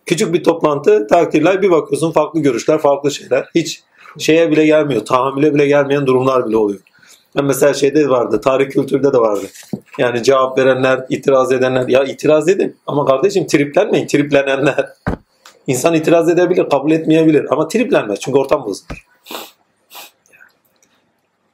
Küçük 0.06 0.34
bir 0.34 0.44
toplantı 0.44 1.08
takdirler 1.08 1.62
bir 1.62 1.72
bakıyorsun 1.72 2.12
farklı 2.12 2.40
görüşler 2.40 2.78
farklı 2.78 3.12
şeyler. 3.12 3.50
Hiç 3.56 3.84
şeye 4.18 4.52
bile 4.52 4.66
gelmiyor. 4.66 5.06
Tahammüle 5.06 5.54
bile 5.54 5.68
gelmeyen 5.68 6.08
durumlar 6.08 6.48
bile 6.48 6.58
oluyor. 6.58 6.80
Ben 7.38 7.46
mesela 7.46 7.74
şeyde 7.74 8.10
vardı. 8.10 8.42
Tarih 8.42 8.70
kültürde 8.70 9.14
de 9.14 9.18
vardı. 9.18 9.46
Yani 9.98 10.24
cevap 10.24 10.58
verenler, 10.58 11.06
itiraz 11.10 11.52
edenler. 11.52 11.88
Ya 11.88 12.04
itiraz 12.04 12.50
edin. 12.50 12.76
Ama 12.88 13.06
kardeşim 13.06 13.48
triplenmeyin. 13.48 14.08
Triplenenler. 14.08 14.90
İnsan 15.70 15.94
itiraz 15.94 16.30
edebilir, 16.30 16.70
kabul 16.70 16.92
etmeyebilir. 16.92 17.46
Ama 17.50 17.68
triplenmez. 17.68 18.20
Çünkü 18.20 18.38
ortam 18.38 18.66
bozulur. 18.66 19.06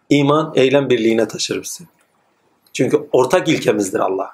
İman 0.09 0.53
eylem 0.55 0.89
birliğine 0.89 1.27
taşır 1.27 1.63
bizi. 1.63 1.83
Çünkü 2.73 3.07
ortak 3.11 3.47
ilkemizdir 3.47 3.99
Allah. 3.99 4.31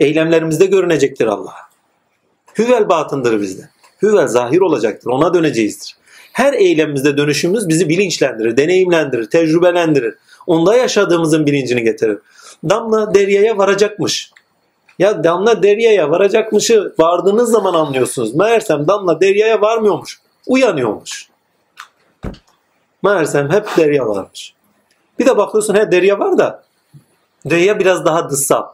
Eylemlerimizde 0.00 0.66
görünecektir 0.66 1.26
Allah. 1.26 1.54
Hüvel 2.58 2.88
batındır 2.88 3.40
bizde. 3.40 3.68
Hüvel 4.02 4.26
zahir 4.26 4.60
olacaktır. 4.60 5.10
Ona 5.10 5.34
döneceğizdir. 5.34 5.96
Her 6.32 6.52
eylemimizde 6.52 7.16
dönüşümüz 7.16 7.68
bizi 7.68 7.88
bilinçlendirir, 7.88 8.56
deneyimlendirir, 8.56 9.30
tecrübelendirir. 9.30 10.14
Onda 10.46 10.76
yaşadığımızın 10.76 11.46
bilincini 11.46 11.82
getirir. 11.82 12.18
Damla 12.68 13.14
deryaya 13.14 13.58
varacakmış. 13.58 14.30
Ya 14.98 15.24
damla 15.24 15.62
deryaya 15.62 16.10
varacakmışı 16.10 16.94
vardığınız 16.98 17.50
zaman 17.50 17.74
anlıyorsunuz. 17.74 18.34
Meğersem 18.34 18.88
damla 18.88 19.20
deryaya 19.20 19.60
varmıyormuş. 19.60 20.20
Uyanıyormuş. 20.46 21.28
Meğersem 23.02 23.50
hep 23.52 23.76
derya 23.76 24.06
varmış. 24.06 24.54
Bir 25.18 25.26
de 25.26 25.36
bakıyorsun 25.36 25.74
he 25.74 25.92
derya 25.92 26.18
var 26.18 26.38
da 26.38 26.64
derya 27.44 27.78
biraz 27.78 28.04
daha 28.04 28.30
dışsal. 28.30 28.66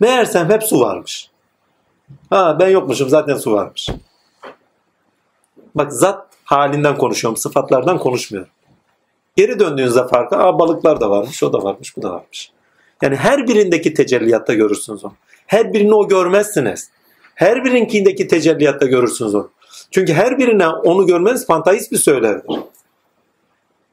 Meğersem 0.00 0.50
hep 0.50 0.62
su 0.62 0.80
varmış. 0.80 1.30
Ha 2.30 2.56
ben 2.60 2.68
yokmuşum 2.68 3.08
zaten 3.08 3.36
su 3.36 3.52
varmış. 3.52 3.88
Bak 5.74 5.92
zat 5.92 6.26
halinden 6.44 6.98
konuşuyorum. 6.98 7.36
Sıfatlardan 7.36 7.98
konuşmuyorum. 7.98 8.52
Geri 9.36 9.58
döndüğünüzde 9.58 10.08
farkı 10.08 10.36
Aa, 10.36 10.58
balıklar 10.58 11.00
da 11.00 11.10
varmış, 11.10 11.42
o 11.42 11.52
da 11.52 11.62
varmış, 11.62 11.96
bu 11.96 12.02
da 12.02 12.10
varmış. 12.10 12.52
Yani 13.02 13.16
her 13.16 13.48
birindeki 13.48 13.94
tecelliyatta 13.94 14.54
görürsünüz 14.54 15.04
onu. 15.04 15.14
Her 15.46 15.72
birini 15.72 15.94
o 15.94 16.08
görmezsiniz. 16.08 16.90
Her 17.34 17.64
birinkindeki 17.64 18.28
tecelliyatta 18.28 18.86
görürsünüz 18.86 19.34
onu. 19.34 19.50
Çünkü 19.90 20.12
her 20.12 20.38
birine 20.38 20.68
onu 20.68 21.06
görmeniz 21.06 21.46
panteist 21.46 21.92
bir 21.92 21.96
söylevdir. 21.96 22.60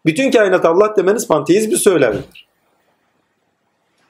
Bütün 0.05 0.31
kainat 0.31 0.65
Allah 0.65 0.95
demeniz 0.97 1.27
panteist 1.27 1.71
bir 1.71 1.77
söylevdir. 1.77 2.47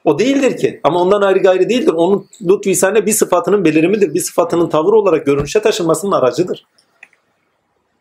O 0.04 0.18
değildir 0.18 0.56
ki. 0.56 0.80
Ama 0.84 1.00
ondan 1.00 1.22
ayrı 1.22 1.38
gayrı 1.38 1.68
değildir. 1.68 1.92
Onun 1.92 2.28
lütfu 2.42 2.70
ihsanı 2.70 3.06
bir 3.06 3.12
sıfatının 3.12 3.64
belirimidir. 3.64 4.14
Bir 4.14 4.20
sıfatının 4.20 4.68
tavır 4.68 4.92
olarak 4.92 5.26
görünüşe 5.26 5.60
taşınmasının 5.60 6.12
aracıdır. 6.12 6.66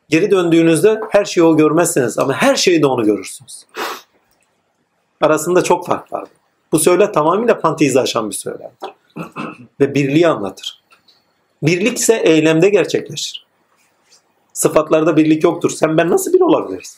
Geri 0.09 0.31
döndüğünüzde 0.31 0.99
her 1.09 1.25
şeyi 1.25 1.43
o 1.43 1.57
görmezsiniz 1.57 2.19
ama 2.19 2.33
her 2.33 2.55
şeyi 2.55 2.81
de 2.81 2.87
onu 2.87 3.03
görürsünüz. 3.03 3.65
Arasında 5.21 5.63
çok 5.63 5.87
fark 5.87 6.13
var. 6.13 6.27
Bu 6.71 6.79
söyle 6.79 7.11
tamamıyla 7.11 7.59
panteizi 7.59 7.99
aşan 7.99 8.29
bir 8.29 8.35
söylemdir. 8.35 8.92
Ve 9.79 9.95
birliği 9.95 10.27
anlatır. 10.27 10.83
Birlik 11.63 11.97
ise 11.97 12.15
eylemde 12.15 12.69
gerçekleşir. 12.69 13.45
Sıfatlarda 14.53 15.17
birlik 15.17 15.43
yoktur. 15.43 15.69
Sen 15.69 15.97
ben 15.97 16.09
nasıl 16.09 16.33
bir 16.33 16.41
olabiliriz? 16.41 16.97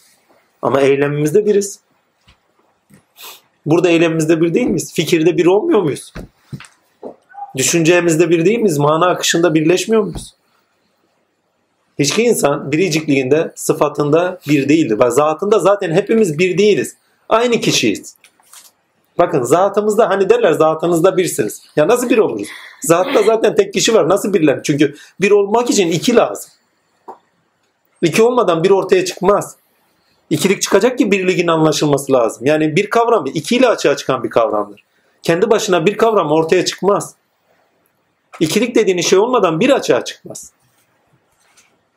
Ama 0.61 0.81
eylemimizde 0.81 1.45
biriz. 1.45 1.79
Burada 3.65 3.89
eylemimizde 3.89 4.41
bir 4.41 4.53
değil 4.53 4.67
miyiz? 4.67 4.93
Fikirde 4.93 5.37
bir 5.37 5.45
olmuyor 5.45 5.81
muyuz? 5.81 6.13
Düşüncemizde 7.57 8.29
bir 8.29 8.45
değil 8.45 8.59
miyiz? 8.59 8.77
Mana 8.77 9.07
akışında 9.07 9.53
birleşmiyor 9.53 10.03
muyuz? 10.03 10.35
Hiçbir 11.99 12.23
insan 12.23 12.71
biricikliğinde, 12.71 13.51
sıfatında 13.55 14.39
bir 14.47 14.69
değildir. 14.69 14.99
Ve 14.99 15.11
zatında 15.11 15.59
zaten 15.59 15.91
hepimiz 15.91 16.39
bir 16.39 16.57
değiliz. 16.57 16.95
Aynı 17.29 17.59
kişiyiz. 17.59 18.15
Bakın 19.17 19.43
zatımızda 19.43 20.09
hani 20.09 20.29
derler 20.29 20.51
zatınızda 20.51 21.17
birsiniz. 21.17 21.61
Ya 21.75 21.87
nasıl 21.87 22.09
bir 22.09 22.17
oluruz? 22.17 22.47
Zatta 22.81 23.23
zaten 23.23 23.55
tek 23.55 23.73
kişi 23.73 23.93
var. 23.93 24.09
Nasıl 24.09 24.33
birler? 24.33 24.63
Çünkü 24.63 24.95
bir 25.21 25.31
olmak 25.31 25.69
için 25.69 25.91
iki 25.91 26.15
lazım. 26.15 26.51
İki 28.01 28.23
olmadan 28.23 28.63
bir 28.63 28.69
ortaya 28.69 29.05
çıkmaz. 29.05 29.55
İkilik 30.29 30.61
çıkacak 30.61 30.97
ki 30.97 31.11
birliğin 31.11 31.47
anlaşılması 31.47 32.13
lazım. 32.13 32.45
Yani 32.45 32.75
bir 32.75 32.89
kavram 32.89 33.25
iki 33.33 33.55
ile 33.55 33.67
açığa 33.67 33.97
çıkan 33.97 34.23
bir 34.23 34.29
kavramdır. 34.29 34.83
Kendi 35.23 35.49
başına 35.49 35.85
bir 35.85 35.97
kavram 35.97 36.31
ortaya 36.31 36.65
çıkmaz. 36.65 37.15
İkilik 38.39 38.75
dediğiniz 38.75 39.07
şey 39.07 39.19
olmadan 39.19 39.59
bir 39.59 39.69
açığa 39.69 40.03
çıkmaz. 40.03 40.51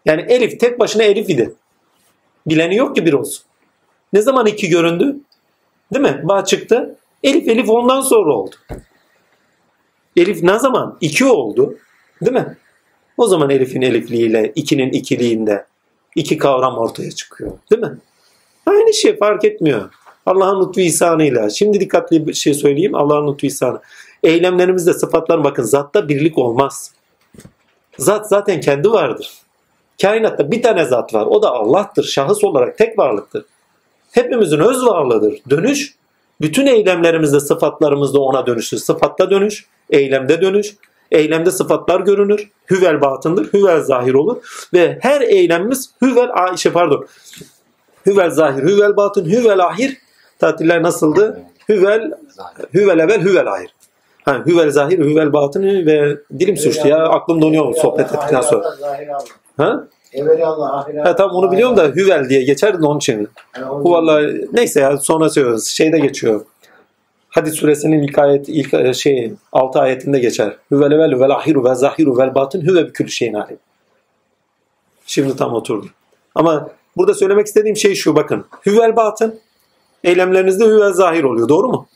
Yani 0.04 0.20
Elif 0.20 0.60
tek 0.60 0.80
başına 0.80 1.02
Elif 1.02 1.30
idi. 1.30 1.54
Bileni 2.46 2.76
yok 2.76 2.96
ki 2.96 3.06
bir 3.06 3.12
olsun. 3.12 3.44
Ne 4.12 4.22
zaman 4.22 4.46
iki 4.46 4.68
göründü? 4.68 5.16
Değil 5.94 6.04
mi? 6.04 6.20
Bağ 6.24 6.44
çıktı. 6.44 6.98
Elif 7.22 7.48
Elif 7.48 7.70
ondan 7.70 8.00
sonra 8.00 8.32
oldu. 8.32 8.54
Elif 10.16 10.42
ne 10.42 10.58
zaman? 10.58 10.98
iki 11.00 11.24
oldu. 11.24 11.78
Değil 12.20 12.32
mi? 12.32 12.56
O 13.16 13.26
zaman 13.26 13.50
Elif'in 13.50 13.82
Elifliğiyle 13.82 14.52
ikinin 14.54 14.90
ikiliğinde 14.90 15.66
iki 16.16 16.38
kavram 16.38 16.78
ortaya 16.78 17.10
çıkıyor. 17.10 17.52
Değil 17.70 17.82
mi? 17.82 17.98
Aynı 18.66 18.94
şey 18.94 19.18
fark 19.18 19.44
etmiyor. 19.44 19.90
Allah'ın 20.26 20.68
lütfu 20.68 20.80
ihsanıyla. 20.80 21.50
Şimdi 21.50 21.80
dikkatli 21.80 22.26
bir 22.26 22.34
şey 22.34 22.54
söyleyeyim. 22.54 22.94
Allah'ın 22.94 23.32
lütfu 23.32 23.46
ihsanı. 23.46 23.80
Eylemlerimizde 24.22 24.92
sıfatlar 24.92 25.44
bakın 25.44 25.62
zatta 25.62 26.08
birlik 26.08 26.38
olmaz. 26.38 26.92
Zat 27.98 28.28
zaten 28.28 28.60
kendi 28.60 28.90
vardır. 28.90 29.32
Kainatta 30.02 30.50
bir 30.50 30.62
tane 30.62 30.84
zat 30.84 31.14
var. 31.14 31.26
O 31.26 31.42
da 31.42 31.50
Allah'tır. 31.50 32.04
Şahıs 32.04 32.44
olarak 32.44 32.78
tek 32.78 32.98
varlıktır. 32.98 33.44
Hepimizin 34.12 34.58
öz 34.58 34.86
varlığıdır. 34.86 35.40
Dönüş 35.50 35.97
bütün 36.40 36.66
eylemlerimizde 36.66 37.40
sıfatlarımızda 37.40 38.20
ona 38.20 38.46
dönüşür. 38.46 38.76
Sıfatta 38.76 39.30
dönüş, 39.30 39.66
eylemde 39.90 40.40
dönüş. 40.40 40.76
Eylemde 41.10 41.50
sıfatlar 41.50 42.00
görünür. 42.00 42.50
Hüvel 42.70 43.00
batındır. 43.00 43.52
Hüvel 43.52 43.82
zahir 43.82 44.14
olur. 44.14 44.36
Ve 44.74 44.98
her 45.02 45.20
eylemimiz 45.20 45.90
hüvel 46.02 46.56
şey 46.56 46.72
pardon. 46.72 47.06
Hüvel 48.06 48.30
zahir, 48.30 48.62
hüvel 48.62 48.96
batın, 48.96 49.24
hüvel 49.24 49.64
ahir. 49.66 49.96
Tatiller 50.38 50.82
nasıldı? 50.82 51.42
Hüvel 51.68 52.12
hüvel 52.74 52.98
evvel, 52.98 53.20
hüvel 53.20 53.52
ahir. 53.52 53.74
Ha, 54.24 54.42
hüvel 54.46 54.70
zahir, 54.70 54.98
hüvel 54.98 55.32
batın 55.32 55.62
ve 55.62 56.18
dilim 56.38 56.56
sürçtü 56.56 56.88
ya. 56.88 56.98
Aklım 56.98 57.42
donuyor 57.42 57.74
sohbet 57.74 58.14
ettikten 58.14 58.40
sonra. 58.40 58.74
Ha? 59.56 59.84
Ha 61.04 61.16
tam 61.16 61.30
onu 61.30 61.52
biliyorum 61.52 61.76
da 61.76 61.84
Hüvel 61.84 62.28
diye 62.28 62.42
geçerdi 62.42 62.82
de 62.82 62.86
onun 62.86 62.98
için. 62.98 63.28
Bu 63.60 63.92
vallahi 63.92 64.48
neyse 64.52 64.80
ya 64.80 64.96
sonra 64.96 65.30
söylüyoruz. 65.30 65.66
Şeyde 65.66 65.98
geçiyor. 65.98 66.44
Hadis 67.28 67.54
suresinin 67.54 68.02
ilk 68.02 68.18
ayet 68.18 68.48
ilk 68.48 68.74
e, 68.74 68.94
şey 68.94 69.32
6 69.52 69.78
ayetinde 69.80 70.18
geçer. 70.18 70.56
Hüvel 70.70 70.92
evvel 70.92 71.20
vel 71.20 71.30
ahiru 71.30 71.64
ve 71.64 71.74
zahiru 71.74 72.18
vel 72.18 72.34
batın 72.34 72.60
hüve 72.60 72.86
bir 72.86 72.92
külü 72.92 73.10
şeyin 73.10 73.34
alim. 73.34 73.58
Şimdi 75.06 75.36
tam 75.36 75.54
oturdu. 75.54 75.86
Ama 76.34 76.70
burada 76.96 77.14
söylemek 77.14 77.46
istediğim 77.46 77.76
şey 77.76 77.94
şu 77.94 78.16
bakın. 78.16 78.46
Hüvel 78.66 78.96
batın 78.96 79.40
eylemlerinizde 80.04 80.64
hüvel 80.64 80.92
zahir 80.92 81.24
oluyor. 81.24 81.48
Doğru 81.48 81.68
mu? 81.68 81.86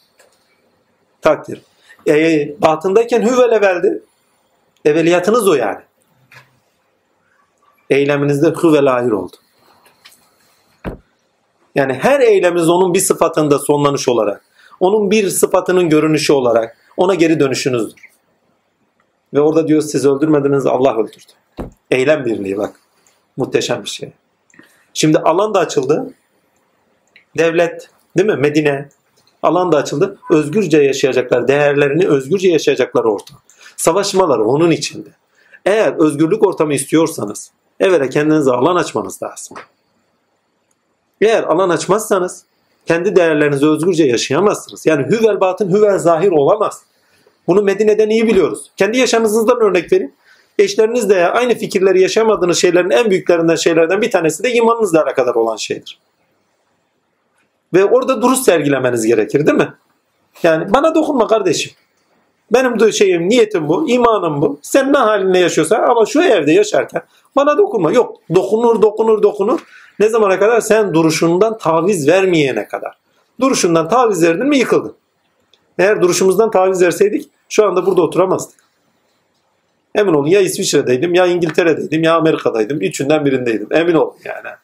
Takdir. 1.22 1.62
E, 2.08 2.48
batındayken 2.62 3.22
hüvel 3.22 3.52
evveldi. 3.52 4.02
Evveliyatınız 4.84 5.48
o 5.48 5.54
yani 5.54 5.80
eyleminizde 7.92 8.46
hü 8.46 8.72
ve 8.72 8.82
lahir 8.82 9.10
oldu. 9.10 9.36
Yani 11.74 11.92
her 11.92 12.20
eyleminiz 12.20 12.68
onun 12.68 12.94
bir 12.94 13.00
sıfatında 13.00 13.58
sonlanış 13.58 14.08
olarak, 14.08 14.44
onun 14.80 15.10
bir 15.10 15.28
sıfatının 15.28 15.88
görünüşü 15.88 16.32
olarak 16.32 16.76
ona 16.96 17.14
geri 17.14 17.40
dönüşünüzdür. 17.40 18.02
Ve 19.34 19.40
orada 19.40 19.68
diyor 19.68 19.82
siz 19.82 20.06
öldürmediniz 20.06 20.66
Allah 20.66 20.96
öldürdü. 20.96 21.32
Eylem 21.90 22.24
birliği 22.24 22.58
bak. 22.58 22.80
Muhteşem 23.36 23.84
bir 23.84 23.88
şey. 23.88 24.12
Şimdi 24.94 25.18
alan 25.18 25.54
da 25.54 25.58
açıldı. 25.58 26.14
Devlet, 27.38 27.90
değil 28.16 28.28
mi? 28.28 28.36
Medine. 28.36 28.88
Alan 29.42 29.72
da 29.72 29.76
açıldı. 29.76 30.18
Özgürce 30.30 30.82
yaşayacaklar. 30.82 31.48
Değerlerini 31.48 32.08
özgürce 32.08 32.48
yaşayacaklar 32.48 33.04
ortam. 33.04 33.38
Savaşmaları 33.76 34.44
onun 34.44 34.70
içinde. 34.70 35.08
Eğer 35.66 35.92
özgürlük 35.92 36.46
ortamı 36.46 36.74
istiyorsanız 36.74 37.52
evvela 37.80 38.08
kendinize 38.08 38.50
alan 38.50 38.76
açmanız 38.76 39.22
lazım. 39.22 39.56
Eğer 41.20 41.42
alan 41.42 41.68
açmazsanız 41.68 42.44
kendi 42.86 43.16
değerlerinizi 43.16 43.66
özgürce 43.66 44.04
yaşayamazsınız. 44.04 44.86
Yani 44.86 45.06
hüvel 45.06 45.40
batın 45.40 45.70
hüvel 45.74 45.98
zahir 45.98 46.30
olamaz. 46.30 46.82
Bunu 47.46 47.62
Medine'den 47.62 48.08
iyi 48.08 48.26
biliyoruz. 48.26 48.70
Kendi 48.76 48.98
yaşamınızdan 48.98 49.60
örnek 49.60 49.92
verin. 49.92 50.14
Eşlerinizle 50.58 51.28
aynı 51.28 51.54
fikirleri 51.54 52.00
yaşamadığınız 52.00 52.58
şeylerin 52.58 52.90
en 52.90 53.10
büyüklerinden 53.10 53.54
şeylerden 53.54 54.02
bir 54.02 54.10
tanesi 54.10 54.42
de 54.42 54.52
imanınızla 54.52 55.02
alakadar 55.02 55.34
olan 55.34 55.56
şeydir. 55.56 55.98
Ve 57.74 57.84
orada 57.84 58.22
duruş 58.22 58.38
sergilemeniz 58.38 59.06
gerekir 59.06 59.46
değil 59.46 59.58
mi? 59.58 59.74
Yani 60.42 60.72
bana 60.74 60.94
dokunma 60.94 61.26
kardeşim. 61.26 61.72
Benim 62.50 62.92
şeyim, 62.92 63.28
niyetim 63.28 63.68
bu, 63.68 63.88
imanım 63.88 64.42
bu. 64.42 64.58
Sen 64.62 64.92
ne 64.92 64.98
halinde 64.98 65.38
yaşıyorsan 65.38 65.82
ama 65.82 66.06
şu 66.06 66.22
evde 66.22 66.52
yaşarken 66.52 67.02
bana 67.36 67.58
dokunma. 67.58 67.92
Yok, 67.92 68.16
dokunur, 68.34 68.82
dokunur, 68.82 69.22
dokunur. 69.22 69.60
Ne 69.98 70.08
zamana 70.08 70.38
kadar? 70.38 70.60
Sen 70.60 70.94
duruşundan 70.94 71.58
taviz 71.58 72.08
vermeyene 72.08 72.68
kadar. 72.68 72.96
Duruşundan 73.40 73.88
taviz 73.88 74.22
verdin 74.22 74.46
mi 74.46 74.58
yıkıldın. 74.58 74.94
Eğer 75.78 76.02
duruşumuzdan 76.02 76.50
taviz 76.50 76.82
verseydik 76.82 77.30
şu 77.48 77.66
anda 77.66 77.86
burada 77.86 78.02
oturamazdık. 78.02 78.62
Emin 79.94 80.14
olun 80.14 80.28
ya 80.28 80.40
İsviçre'deydim, 80.40 81.14
ya 81.14 81.26
İngiltere'deydim, 81.26 82.02
ya 82.02 82.16
Amerika'daydım. 82.16 82.80
Üçünden 82.80 83.24
birindeydim. 83.24 83.68
Emin 83.70 83.94
olun 83.94 84.14
yani. 84.24 84.56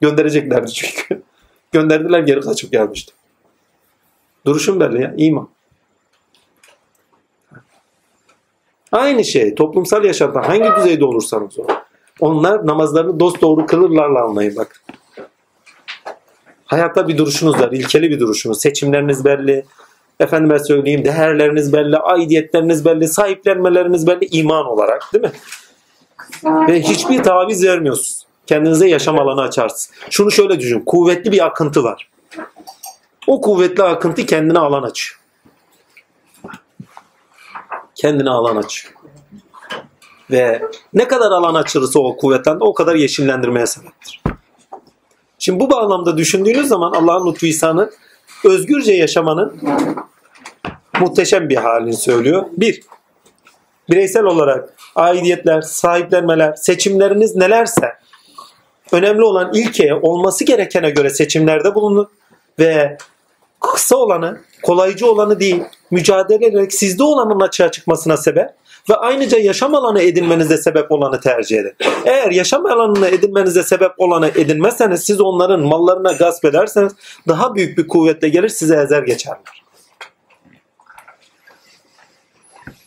Göndereceklerdi 0.00 0.72
çünkü. 0.72 1.22
Gönderdiler 1.72 2.18
geri 2.18 2.40
kaçıp 2.40 2.72
gelmiştim. 2.72 3.14
Duruşum 4.46 4.80
belli 4.80 5.02
ya. 5.02 5.14
iman. 5.16 5.48
Aynı 8.94 9.24
şey 9.24 9.54
toplumsal 9.54 10.04
yaşamda 10.04 10.48
hangi 10.48 10.76
düzeyde 10.76 11.04
olursanız 11.04 11.58
olun. 11.58 11.70
Onlar 12.20 12.66
namazlarını 12.66 13.20
dost 13.20 13.42
doğru 13.42 13.66
kılırlarla 13.66 14.24
anlayın 14.24 14.56
bak. 14.56 14.82
Hayatta 16.64 17.08
bir 17.08 17.18
duruşunuz 17.18 17.60
var, 17.60 17.72
ilkeli 17.72 18.10
bir 18.10 18.20
duruşunuz. 18.20 18.60
Seçimleriniz 18.60 19.24
belli, 19.24 19.64
efendime 20.20 20.58
söyleyeyim 20.58 21.04
değerleriniz 21.04 21.72
belli, 21.72 21.96
aidiyetleriniz 21.96 22.84
belli, 22.84 23.08
sahiplenmeleriniz 23.08 24.06
belli 24.06 24.26
iman 24.26 24.66
olarak 24.66 25.10
değil 25.12 25.24
mi? 25.24 25.32
Ve 26.68 26.82
hiçbir 26.82 27.22
taviz 27.22 27.64
vermiyorsunuz. 27.64 28.26
Kendinize 28.46 28.88
yaşam 28.88 29.18
alanı 29.18 29.42
açarsınız. 29.42 29.90
Şunu 30.10 30.30
şöyle 30.30 30.60
düşün. 30.60 30.80
Kuvvetli 30.80 31.32
bir 31.32 31.46
akıntı 31.46 31.84
var. 31.84 32.10
O 33.26 33.40
kuvvetli 33.40 33.82
akıntı 33.82 34.26
kendine 34.26 34.58
alan 34.58 34.82
açıyor 34.82 35.23
kendine 37.94 38.30
alan 38.30 38.56
açıyor. 38.56 38.94
Ve 40.30 40.62
ne 40.94 41.08
kadar 41.08 41.30
alan 41.30 41.54
açılırsa 41.54 41.98
o 41.98 42.16
kuvvetlendi 42.16 42.64
o 42.64 42.74
kadar 42.74 42.94
yeşillendirmeye 42.94 43.66
sebeptir. 43.66 44.22
Şimdi 45.38 45.60
bu 45.60 45.70
bağlamda 45.70 46.16
düşündüğünüz 46.16 46.68
zaman 46.68 46.92
Allah'ın 46.92 47.26
lütfu 47.26 47.46
ihsanı 47.46 47.90
özgürce 48.44 48.92
yaşamanın 48.92 49.60
muhteşem 51.00 51.48
bir 51.48 51.56
halini 51.56 51.96
söylüyor. 51.96 52.44
Bir, 52.52 52.82
bireysel 53.90 54.24
olarak 54.24 54.74
aidiyetler, 54.96 55.60
sahiplenmeler, 55.60 56.54
seçimleriniz 56.54 57.36
nelerse 57.36 57.92
önemli 58.92 59.24
olan 59.24 59.50
ilkeye 59.54 59.94
olması 59.94 60.44
gerekene 60.44 60.90
göre 60.90 61.10
seçimlerde 61.10 61.74
bulunun 61.74 62.08
ve 62.58 62.96
kısa 63.60 63.96
olanı, 63.96 64.40
kolaycı 64.64 65.10
olanı 65.10 65.40
değil, 65.40 65.62
mücadele 65.90 66.46
ederek 66.46 66.72
sizde 66.72 67.02
olanın 67.02 67.40
açığa 67.40 67.70
çıkmasına 67.70 68.16
sebep 68.16 68.50
ve 68.90 68.94
ayrıca 68.96 69.38
yaşam 69.38 69.74
alanı 69.74 70.02
edinmenize 70.02 70.56
sebep 70.56 70.92
olanı 70.92 71.20
tercih 71.20 71.58
edin. 71.58 71.72
Eğer 72.04 72.30
yaşam 72.30 72.66
alanını 72.66 73.08
edinmenize 73.08 73.62
sebep 73.62 73.92
olanı 73.98 74.28
edinmezseniz 74.28 75.04
siz 75.04 75.20
onların 75.20 75.60
mallarına 75.60 76.12
gasp 76.12 76.44
ederseniz 76.44 76.92
daha 77.28 77.54
büyük 77.54 77.78
bir 77.78 77.88
kuvvetle 77.88 78.28
gelir 78.28 78.48
size 78.48 78.76
ezer 78.76 79.02
geçerler. 79.02 79.64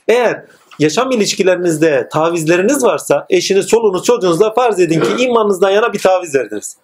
Eğer 0.07 0.45
yaşam 0.79 1.11
ilişkilerinizde 1.11 2.09
tavizleriniz 2.11 2.83
varsa 2.83 3.25
eşiniz, 3.29 3.67
çoluğunuz, 3.67 4.03
çocuğunuzla 4.03 4.53
farz 4.53 4.79
edin 4.79 5.01
ki 5.01 5.23
imanınızdan 5.23 5.71
yana 5.71 5.93
bir 5.93 5.99
taviz 5.99 6.35
verdiniz. 6.35 6.77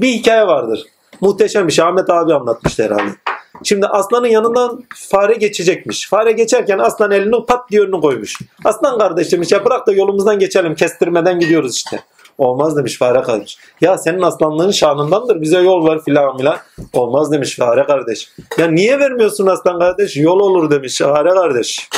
Bir 0.00 0.08
hikaye 0.08 0.46
vardır. 0.46 0.82
Muhteşem 1.20 1.68
bir 1.68 1.72
şey. 1.72 1.84
Ahmet 1.84 2.10
abi 2.10 2.34
anlatmıştı 2.34 2.82
herhalde. 2.82 3.27
Şimdi 3.64 3.86
aslanın 3.86 4.26
yanından 4.26 4.84
fare 4.94 5.34
geçecekmiş. 5.34 6.08
Fare 6.08 6.32
geçerken 6.32 6.78
aslan 6.78 7.10
elini 7.10 7.46
pat 7.46 7.70
diye 7.70 7.82
önüne 7.82 8.00
koymuş. 8.00 8.38
Aslan 8.64 8.98
kardeş 8.98 9.32
demiş 9.32 9.52
ya 9.52 9.64
bırak 9.64 9.86
da 9.86 9.92
yolumuzdan 9.92 10.38
geçelim 10.38 10.74
kestirmeden 10.74 11.40
gidiyoruz 11.40 11.76
işte. 11.76 12.00
Olmaz 12.38 12.76
demiş 12.76 12.98
fare 12.98 13.22
kardeş. 13.22 13.58
Ya 13.80 13.98
senin 13.98 14.22
aslanlığın 14.22 14.70
şanındandır 14.70 15.40
bize 15.40 15.58
yol 15.58 15.88
ver 15.88 16.00
filan 16.04 16.36
filan. 16.36 16.56
Olmaz 16.92 17.32
demiş 17.32 17.56
fare 17.56 17.84
kardeş. 17.84 18.32
Ya 18.58 18.66
niye 18.66 18.98
vermiyorsun 18.98 19.46
aslan 19.46 19.78
kardeş? 19.78 20.16
Yol 20.16 20.40
olur 20.40 20.70
demiş 20.70 20.98
fare 20.98 21.30
kardeş. 21.30 21.88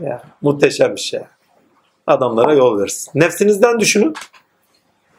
Ya, 0.00 0.22
muhteşem 0.42 0.96
bir 0.96 1.00
şey. 1.00 1.20
Adamlara 2.06 2.54
yol 2.54 2.78
versin. 2.78 3.10
Nefsinizden 3.14 3.80
düşünün. 3.80 4.14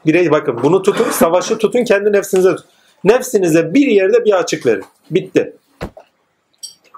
Birey 0.05 0.31
bakın 0.31 0.59
bunu 0.63 0.81
tutun, 0.81 1.11
savaşı 1.11 1.57
tutun, 1.57 1.83
kendi 1.83 2.13
nefsinize 2.13 2.55
tutun. 2.55 2.78
Nefsinize 3.03 3.73
bir 3.73 3.87
yerde 3.87 4.25
bir 4.25 4.33
açık 4.33 4.65
verin. 4.65 4.83
Bitti. 5.11 5.53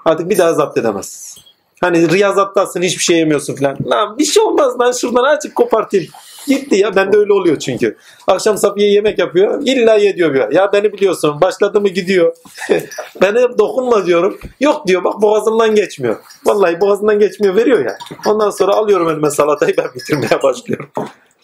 Artık 0.04 0.30
bir 0.30 0.38
daha 0.38 0.54
zapt 0.54 0.78
edemezsiniz. 0.78 1.38
Hani 1.80 2.10
riyazattasın 2.10 2.82
hiçbir 2.82 3.02
şey 3.02 3.18
yemiyorsun 3.18 3.54
falan. 3.54 3.76
Lan 3.86 4.18
bir 4.18 4.24
şey 4.24 4.42
olmaz 4.42 4.80
lan 4.80 4.92
şuradan 4.92 5.24
açık 5.24 5.54
kopartayım. 5.54 6.06
Gitti 6.46 6.76
ya 6.76 6.96
bende 6.96 7.16
öyle 7.16 7.32
oluyor 7.32 7.58
çünkü. 7.58 7.96
Akşam 8.26 8.58
Safiye 8.58 8.90
yemek 8.90 9.18
yapıyor. 9.18 9.62
İlla 9.64 9.94
ye 9.94 10.16
diyor 10.16 10.34
bir. 10.34 10.54
Ya 10.54 10.72
beni 10.72 10.92
biliyorsun 10.92 11.40
başladı 11.40 11.80
mı 11.80 11.88
gidiyor. 11.88 12.36
Bana 13.22 13.58
dokunma 13.58 14.06
diyorum. 14.06 14.38
Yok 14.60 14.86
diyor 14.86 15.04
bak 15.04 15.22
boğazımdan 15.22 15.74
geçmiyor. 15.74 16.16
Vallahi 16.44 16.80
boğazımdan 16.80 17.18
geçmiyor 17.18 17.56
veriyor 17.56 17.84
ya. 17.84 17.98
Ondan 18.26 18.50
sonra 18.50 18.72
alıyorum 18.72 19.10
elime 19.10 19.30
salatayı 19.30 19.76
ben 19.76 19.86
bitirmeye 19.94 20.42
başlıyorum. 20.42 20.90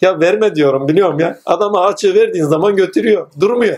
Ya 0.01 0.19
verme 0.19 0.55
diyorum 0.55 0.87
biliyorum 0.87 1.19
ya. 1.19 1.39
Adama 1.45 1.85
açığı 1.85 2.15
verdiğin 2.15 2.45
zaman 2.45 2.75
götürüyor. 2.75 3.27
Durmuyor. 3.39 3.77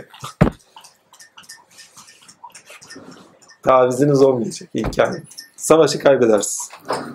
Taviziniz 3.64 4.22
olmayacak 4.22 4.70
hikaye. 4.76 5.24
Savaşı 5.56 6.00
kaybedersiniz. 6.00 6.70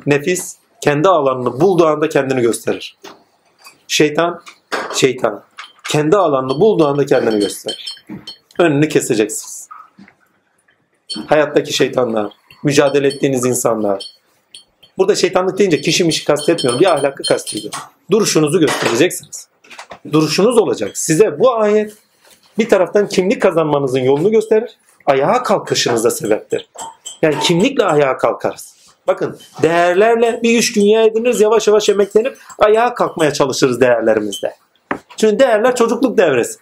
Nefis 0.06 0.56
kendi 0.80 1.08
alanını 1.08 1.60
bulduğu 1.60 1.86
anda 1.86 2.08
kendini 2.08 2.40
gösterir. 2.40 2.96
Şeytan, 3.88 4.42
şeytan 4.94 5.42
kendi 5.88 6.16
alanını 6.16 6.60
bulduğu 6.60 6.86
anda 6.86 7.06
kendini 7.06 7.40
gösterir. 7.40 8.04
Önünü 8.58 8.88
keseceksiniz. 8.88 9.68
Hayattaki 11.26 11.72
şeytanlar, 11.72 12.32
mücadele 12.62 13.06
ettiğiniz 13.06 13.46
insanlar. 13.46 14.16
Burada 14.98 15.14
şeytanlık 15.14 15.58
deyince 15.58 15.80
kişimişi 15.80 16.24
kastetmiyorum. 16.24 16.80
Bir 16.80 16.86
ahlakı 16.86 17.22
kastediyorum. 17.22 17.80
Duruşunuzu 18.10 18.60
göstereceksiniz. 18.60 19.48
Duruşunuz 20.12 20.58
olacak. 20.58 20.98
Size 20.98 21.40
bu 21.40 21.54
ayet 21.54 21.94
bir 22.58 22.68
taraftan 22.68 23.08
kimlik 23.08 23.42
kazanmanızın 23.42 24.00
yolunu 24.00 24.30
gösterir. 24.30 24.70
Ayağa 25.06 25.42
kalkışınıza 25.42 26.10
sebeptir. 26.10 26.68
Yani 27.22 27.38
kimlikle 27.38 27.84
ayağa 27.84 28.18
kalkarız. 28.18 28.76
Bakın 29.06 29.38
değerlerle 29.62 30.40
bir 30.42 30.58
üç 30.58 30.76
dünya 30.76 31.02
ediniriz 31.02 31.40
yavaş 31.40 31.68
yavaş 31.68 31.88
emeklenip 31.88 32.38
ayağa 32.58 32.94
kalkmaya 32.94 33.32
çalışırız 33.32 33.80
değerlerimizde. 33.80 34.54
Çünkü 35.16 35.38
değerler 35.38 35.76
çocukluk 35.76 36.18
devresi. 36.18 36.58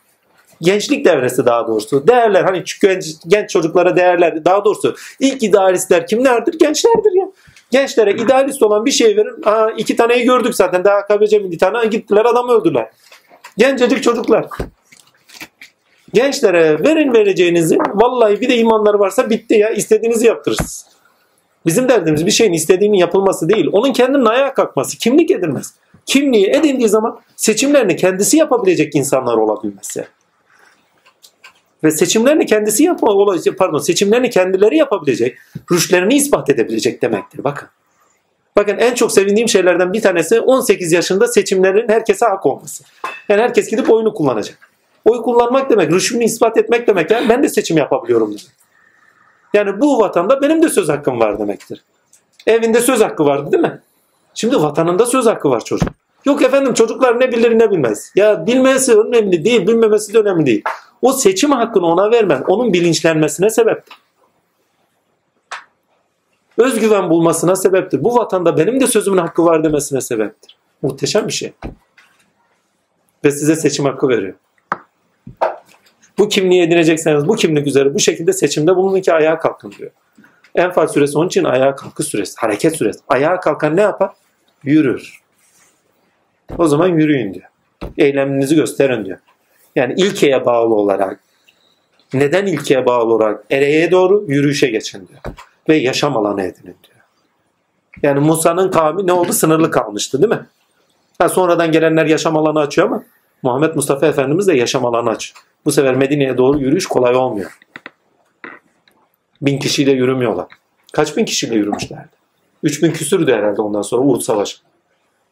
Gençlik 0.61 1.05
devresi 1.05 1.47
daha 1.47 1.67
doğrusu. 1.67 2.07
Değerler 2.07 2.45
hani 2.45 2.65
genç, 2.83 3.07
genç 3.27 3.51
çocuklara 3.51 3.97
değerler 3.97 4.45
daha 4.45 4.65
doğrusu 4.65 4.97
ilk 5.21 5.43
idealistler 5.43 6.07
kimlerdir? 6.07 6.59
Gençlerdir 6.59 7.13
ya. 7.21 7.27
Gençlere 7.71 8.13
idealist 8.13 8.63
olan 8.63 8.85
bir 8.85 8.91
şey 8.91 9.17
verin. 9.17 9.43
Aa, 9.45 9.71
iki 9.71 9.97
taneyi 9.97 10.25
gördük 10.25 10.55
zaten. 10.55 10.85
Daha 10.85 11.07
KBC 11.07 11.51
bir 11.51 11.59
tane 11.59 11.87
gittiler 11.87 12.25
adam 12.25 12.49
öldüler. 12.49 12.91
Gencecik 13.59 14.03
çocuklar. 14.03 14.47
Gençlere 16.15 16.85
verin 16.85 17.13
vereceğinizi. 17.13 17.79
Vallahi 17.95 18.41
bir 18.41 18.49
de 18.49 18.57
imanları 18.57 18.99
varsa 18.99 19.31
bitti 19.31 19.55
ya. 19.55 19.71
İstediğinizi 19.71 20.27
yaptırırsınız. 20.27 20.87
Bizim 21.67 21.89
derdimiz 21.89 22.27
bir 22.27 22.31
şeyin 22.31 22.53
istediğinin 22.53 22.97
yapılması 22.97 23.49
değil. 23.49 23.67
Onun 23.73 23.93
kendinin 23.93 24.25
ayağa 24.25 24.55
kalkması. 24.55 24.99
Kimlik 24.99 25.31
edilmez. 25.31 25.75
Kimliği 26.07 26.47
edindiği 26.47 26.89
zaman 26.89 27.21
seçimlerini 27.37 27.97
kendisi 27.97 28.37
yapabilecek 28.37 28.95
insanlar 28.95 29.37
olabilmesi. 29.37 30.07
Ve 31.85 31.91
seçimlerini 31.91 32.47
kendisi 32.47 32.85
yapma, 32.85 33.37
pardon 33.59 33.79
seçimlerini 33.79 34.31
kendileri 34.31 34.77
yapabilecek, 34.77 35.39
rüşlerini 35.73 36.15
ispat 36.15 36.51
edebilecek 36.51 37.03
demektir. 37.03 37.45
Bakın. 37.45 37.69
Bakın 38.57 38.79
en 38.79 38.95
çok 38.95 39.13
sevindiğim 39.13 39.49
şeylerden 39.49 39.93
bir 39.93 40.03
tanesi 40.03 40.41
18 40.41 40.93
yaşında 40.93 41.29
seçimlerin 41.29 41.89
herkese 41.89 42.27
hak 42.27 42.47
olması. 42.47 42.85
Yani 43.29 43.43
herkes 43.43 43.71
gidip 43.71 43.91
oyunu 43.91 44.15
kullanacak. 44.15 44.74
Oy 45.05 45.23
kullanmak 45.23 45.71
demek, 45.71 45.93
rüşümü 45.93 46.25
ispat 46.25 46.57
etmek 46.57 46.89
demek. 46.89 47.11
Yani 47.11 47.29
ben 47.29 47.43
de 47.43 47.49
seçim 47.49 47.77
yapabiliyorum 47.77 48.29
demek. 48.29 48.47
Yani 49.55 49.81
bu 49.81 50.01
vatanda 50.01 50.43
benim 50.43 50.63
de 50.63 50.69
söz 50.69 50.89
hakkım 50.89 51.21
var 51.21 51.39
demektir. 51.39 51.85
Evinde 52.47 52.81
söz 52.81 53.01
hakkı 53.01 53.25
vardı 53.25 53.53
değil 53.53 53.63
mi? 53.63 53.81
Şimdi 54.35 54.63
vatanında 54.63 55.07
söz 55.07 55.27
hakkı 55.27 55.51
var 55.51 55.65
çocuk. 55.65 55.89
Yok 56.25 56.43
efendim 56.43 56.75
çocuklar 56.75 57.21
ne 57.21 57.33
bilir 57.33 57.59
ne 57.59 57.71
bilmez. 57.71 58.13
Ya 58.17 58.47
bilmesi 58.47 58.99
önemli 58.99 59.45
değil, 59.45 59.67
bilmemesi 59.67 60.15
de 60.15 60.19
önemli 60.19 60.47
değil. 60.47 60.63
O 61.03 61.13
seçim 61.13 61.53
hakkını 61.53 61.87
ona 61.87 62.11
vermen 62.11 62.43
onun 62.49 62.73
bilinçlenmesine 62.73 63.51
sebeptir. 63.51 63.95
Özgüven 66.59 67.11
bulmasına 67.11 67.57
sebeptir. 67.57 68.05
Bu 68.05 68.17
vatanda 68.17 68.57
benim 68.57 68.81
de 68.81 68.87
sözümün 68.87 69.19
hakkı 69.19 69.45
var 69.45 69.65
demesine 69.65 70.01
sebeptir. 70.01 70.57
Muhteşem 70.83 71.27
bir 71.27 71.33
şey. 71.33 71.53
Ve 73.25 73.31
size 73.31 73.57
seçim 73.57 73.85
hakkı 73.85 74.09
veriyor. 74.09 74.35
Bu 76.19 76.29
kimliği 76.29 76.63
edinecekseniz 76.63 77.29
bu 77.29 77.37
kimlik 77.37 77.67
üzere 77.67 77.95
bu 77.95 77.99
şekilde 77.99 78.33
seçimde 78.33 78.77
bulunun 78.77 79.01
ki 79.01 79.13
ayağa 79.13 79.39
kalkın 79.39 79.73
diyor. 79.79 79.91
Enfal 80.55 80.87
süresi 80.87 81.19
onun 81.19 81.27
için 81.27 81.45
ayağa 81.45 81.77
kalkı 81.77 82.03
süresi, 82.03 82.35
hareket 82.37 82.77
süresi. 82.77 83.01
Ayağa 83.09 83.41
kalkan 83.41 83.77
ne 83.77 83.81
yapar? 83.81 84.11
Yürür. 84.65 85.21
O 86.59 86.69
zaman 86.69 86.89
yürüyün 86.89 87.35
diyor. 87.35 87.47
Eyleminizi 87.99 88.55
gösterin 88.55 89.05
diyor. 89.05 89.19
Yani 89.77 89.95
ilkeye 89.97 90.47
bağlı 90.47 90.75
olarak, 90.75 91.21
neden 92.15 92.47
ilkeye 92.47 92.87
bağlı 92.87 93.15
olarak 93.15 93.45
ereğe 93.51 93.91
doğru 93.91 94.25
yürüyüşe 94.29 94.67
geçin 94.67 95.09
diyor. 95.09 95.21
Ve 95.69 95.77
yaşam 95.77 96.17
alanı 96.17 96.43
edinin 96.43 96.77
diyor. 96.85 96.95
Yani 98.03 98.21
Musa'nın 98.21 98.71
kavmi 98.71 99.07
ne 99.07 99.13
oldu? 99.13 99.33
Sınırlı 99.33 99.71
kalmıştı 99.71 100.23
değil 100.23 100.33
mi? 100.33 100.47
Ha, 101.19 101.29
sonradan 101.29 101.73
gelenler 101.73 102.07
yaşam 102.07 102.37
alanı 102.37 102.61
açıyor 102.61 102.87
ama 102.87 103.05
Muhammed 103.45 103.75
Mustafa 103.75 104.07
Efendimiz 104.07 104.47
de 104.47 104.57
yaşam 104.57 104.87
alanı 104.87 105.11
açıyor. 105.11 105.45
Bu 105.65 105.73
sefer 105.73 105.95
Medine'ye 105.95 106.39
doğru 106.39 106.59
yürüyüş 106.59 106.87
kolay 106.87 107.17
olmuyor. 107.17 107.59
Bin 109.43 109.59
kişiyle 109.59 109.93
yürümüyorlar. 109.93 110.47
Kaç 110.93 111.17
bin 111.17 111.25
kişiyle 111.25 111.55
yürümüşlerdi? 111.55 112.09
Üç 112.63 112.83
bin 112.83 112.93
küsürdü 112.93 113.33
herhalde 113.33 113.63
ondan 113.63 113.83
sonra 113.83 114.03
Uhud 114.03 114.21
Savaşı. 114.21 114.57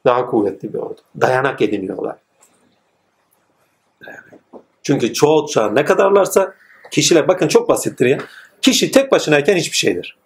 Daha 0.06 0.26
kuvvetli 0.26 0.72
bir 0.72 0.78
ordu. 0.78 1.00
Dayanak 1.20 1.62
ediniyorlar. 1.62 2.16
Çünkü 4.82 5.14
çoğu 5.14 5.46
çağ 5.46 5.70
ne 5.70 5.84
kadarlarsa 5.84 6.54
kişiler 6.90 7.28
bakın 7.28 7.48
çok 7.48 7.68
basittir 7.68 8.06
ya. 8.06 8.18
Kişi 8.62 8.90
tek 8.90 9.12
başınayken 9.12 9.56
hiçbir 9.56 9.76
şeydir. 9.76 10.16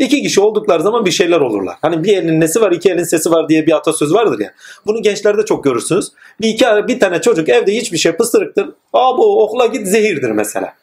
İki 0.00 0.22
kişi 0.22 0.40
oldukları 0.40 0.82
zaman 0.82 1.06
bir 1.06 1.10
şeyler 1.10 1.40
olurlar. 1.40 1.76
Hani 1.82 2.04
bir 2.04 2.16
elin 2.16 2.40
nesi 2.40 2.60
var, 2.60 2.72
iki 2.72 2.90
elin 2.90 3.04
sesi 3.04 3.30
var 3.30 3.48
diye 3.48 3.66
bir 3.66 3.72
atasöz 3.72 4.14
vardır 4.14 4.40
ya. 4.40 4.54
Bunu 4.86 5.02
gençlerde 5.02 5.44
çok 5.44 5.64
görürsünüz. 5.64 6.12
Bir 6.40 6.48
iki 6.48 6.64
bir 6.64 7.00
tane 7.00 7.20
çocuk 7.20 7.48
evde 7.48 7.72
hiçbir 7.72 7.98
şey 7.98 8.12
pısırıktır. 8.12 8.68
Aa 8.92 9.18
bu 9.18 9.44
okula 9.44 9.66
git 9.66 9.86
zehirdir 9.86 10.30
mesela. 10.30 10.74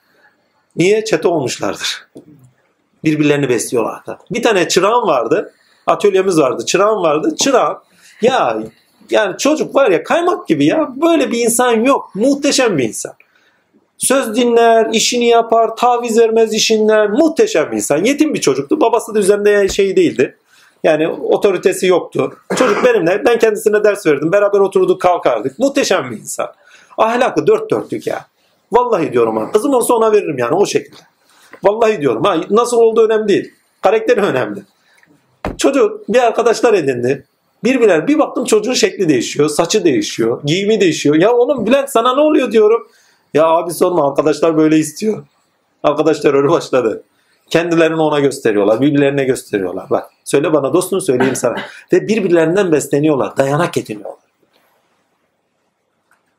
Niye? 0.75 1.05
Çete 1.05 1.27
olmuşlardır. 1.27 2.07
Birbirlerini 3.03 3.49
besliyorlardı. 3.49 4.17
Bir 4.31 4.43
tane 4.43 4.67
çırağım 4.67 5.07
vardı. 5.07 5.53
Atölyemiz 5.87 6.39
vardı. 6.39 6.65
Çırağım 6.65 7.01
vardı. 7.01 7.35
Çırağım 7.35 7.77
ya 8.21 8.57
yani 9.09 9.37
çocuk 9.37 9.75
var 9.75 9.91
ya 9.91 10.03
kaymak 10.03 10.47
gibi 10.47 10.65
ya. 10.65 10.89
Böyle 10.95 11.31
bir 11.31 11.39
insan 11.39 11.71
yok. 11.83 12.11
Muhteşem 12.15 12.77
bir 12.77 12.83
insan. 12.83 13.13
Söz 13.97 14.35
dinler, 14.35 14.87
işini 14.93 15.27
yapar, 15.27 15.75
taviz 15.75 16.19
vermez 16.19 16.53
işinden. 16.53 17.11
Muhteşem 17.11 17.71
bir 17.71 17.75
insan. 17.75 18.03
Yetim 18.03 18.33
bir 18.33 18.41
çocuktu. 18.41 18.81
Babası 18.81 19.15
da 19.15 19.19
üzerinde 19.19 19.67
şey 19.67 19.95
değildi. 19.95 20.37
Yani 20.83 21.07
otoritesi 21.07 21.87
yoktu. 21.87 22.33
Çocuk 22.55 22.85
benimle, 22.85 23.25
ben 23.25 23.39
kendisine 23.39 23.83
ders 23.83 24.05
verdim. 24.05 24.31
Beraber 24.31 24.59
oturduk 24.59 25.01
kalkardık. 25.01 25.59
Muhteşem 25.59 26.11
bir 26.11 26.17
insan. 26.17 26.47
Ahlakı 26.97 27.47
dört 27.47 27.71
dörtlük 27.71 28.07
ya. 28.07 28.25
Vallahi 28.71 29.13
diyorum 29.13 29.37
ha. 29.37 29.51
Kızım 29.51 29.73
olsa 29.73 29.93
ona 29.93 30.11
veririm 30.11 30.37
yani 30.37 30.55
o 30.55 30.65
şekilde. 30.65 31.01
Vallahi 31.63 32.01
diyorum 32.01 32.23
ha. 32.23 32.37
Nasıl 32.49 32.77
olduğu 32.77 33.05
önemli 33.05 33.27
değil. 33.27 33.53
Karakteri 33.81 34.21
önemli. 34.21 34.59
Çocuk 35.57 36.09
bir 36.09 36.19
arkadaşlar 36.19 36.73
edindi. 36.73 37.25
Birbirler 37.63 38.07
bir 38.07 38.19
baktım 38.19 38.45
çocuğun 38.45 38.73
şekli 38.73 39.09
değişiyor, 39.09 39.49
saçı 39.49 39.85
değişiyor, 39.85 40.41
giyimi 40.43 40.81
değişiyor. 40.81 41.15
Ya 41.15 41.33
oğlum 41.33 41.65
Bülent 41.65 41.89
sana 41.89 42.15
ne 42.15 42.21
oluyor 42.21 42.51
diyorum. 42.51 42.87
Ya 43.37 43.45
abi 43.45 43.73
sorma 43.73 44.09
arkadaşlar 44.09 44.57
böyle 44.57 44.77
istiyor. 44.77 45.25
Arkadaşlar 45.83 46.33
öyle 46.33 46.49
başladı. 46.49 47.03
Kendilerini 47.49 48.01
ona 48.01 48.19
gösteriyorlar, 48.19 48.81
birbirlerine 48.81 49.23
gösteriyorlar. 49.23 49.89
Bak 49.89 50.09
söyle 50.23 50.53
bana 50.53 50.73
dostum 50.73 51.01
söyleyeyim 51.01 51.35
sana. 51.35 51.55
Ve 51.93 52.07
birbirlerinden 52.07 52.71
besleniyorlar, 52.71 53.37
dayanak 53.37 53.77
ediniyorlar. 53.77 54.19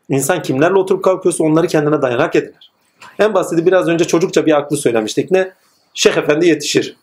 İnsan 0.09 0.43
kimlerle 0.43 0.75
oturup 0.75 1.05
kalkıyorsa 1.05 1.45
onları 1.45 1.67
kendine 1.67 2.03
dayanak 2.03 2.37
edinir. 2.37 2.73
En 3.19 3.35
basiti 3.35 3.67
biraz 3.67 3.89
önce 3.89 4.05
çocukça 4.05 4.47
bir 4.47 4.53
aklı 4.53 4.77
söylemiştik. 4.77 5.31
Ne? 5.31 5.53
Şeyh 5.95 6.17
Efendi 6.17 6.47
yetişir. 6.47 6.97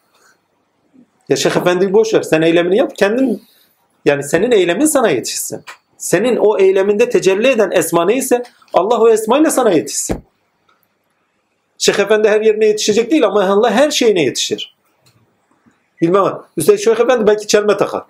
Ya 1.29 1.35
Şeyh 1.35 1.57
Efendi'yi 1.57 1.93
boş 1.93 2.13
ver. 2.13 2.21
Sen 2.21 2.41
eylemini 2.41 2.77
yap. 2.77 2.91
Kendin 2.95 3.43
yani 4.05 4.23
senin 4.23 4.51
eylemin 4.51 4.85
sana 4.85 5.09
yetişsin. 5.09 5.63
Senin 5.97 6.37
o 6.37 6.57
eyleminde 6.59 7.09
tecelli 7.09 7.47
eden 7.47 7.71
esma 7.71 8.05
neyse 8.05 8.43
Allah 8.73 9.01
o 9.01 9.09
esmayla 9.09 9.51
sana 9.51 9.71
yetişsin. 9.71 10.23
Şeyh 11.77 11.99
Efendi 11.99 12.29
her 12.29 12.41
yerine 12.41 12.65
yetişecek 12.65 13.11
değil 13.11 13.25
ama 13.25 13.43
Allah 13.43 13.71
her 13.71 13.91
şeyine 13.91 14.23
yetişir. 14.23 14.75
Bilmem. 16.01 16.41
Üstelik 16.57 16.79
Şeyh 16.79 16.99
Efendi 16.99 17.27
belki 17.27 17.47
çelme 17.47 17.77
takar. 17.77 18.03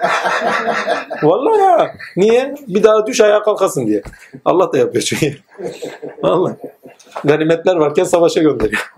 Vallahi 1.22 1.60
ya. 1.60 1.94
Niye? 2.16 2.54
Bir 2.68 2.82
daha 2.82 3.06
düş 3.06 3.20
ayağa 3.20 3.42
kalkasın 3.42 3.86
diye. 3.86 4.02
Allah 4.44 4.72
da 4.72 4.78
yapıyor 4.78 5.04
çünkü. 5.04 5.38
Vallahi. 6.22 6.54
Ganimetler 7.24 7.76
varken 7.76 8.04
savaşa 8.04 8.42
gönderiyor. 8.42 8.94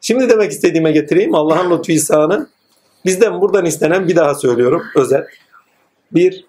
Şimdi 0.00 0.28
demek 0.28 0.52
istediğime 0.52 0.92
getireyim. 0.92 1.34
Allah'ın 1.34 1.70
lütfu 1.70 1.92
ihsanı 1.92 2.48
bizden 3.04 3.40
buradan 3.40 3.64
istenen 3.64 4.08
bir 4.08 4.16
daha 4.16 4.34
söylüyorum. 4.34 4.82
Özel. 4.96 5.26
Bir, 6.12 6.44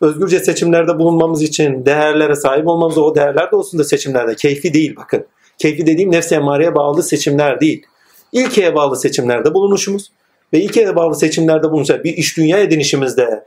özgürce 0.00 0.38
seçimlerde 0.38 0.98
bulunmamız 0.98 1.42
için 1.42 1.86
değerlere 1.86 2.36
sahip 2.36 2.68
olmamız 2.68 2.98
o 2.98 3.14
değerler 3.14 3.50
de 3.50 3.56
olsun 3.56 3.80
da 3.80 3.84
seçimlerde. 3.84 4.34
Keyfi 4.34 4.74
değil 4.74 4.96
bakın. 4.96 5.26
Keyfi 5.58 5.86
dediğim 5.86 6.12
nefsi 6.12 6.34
emmareye 6.34 6.74
bağlı 6.74 7.02
seçimler 7.02 7.60
değil. 7.60 7.86
İlkeye 8.32 8.74
bağlı 8.74 8.96
seçimlerde 8.96 9.54
bulunuşumuz 9.54 10.12
ve 10.52 10.60
ilkeye 10.60 10.96
bağlı 10.96 11.14
seçimlerde 11.14 11.70
bulunacak 11.70 12.04
bir 12.04 12.16
iş 12.16 12.36
dünya 12.36 12.58
edinişimizde 12.58 13.46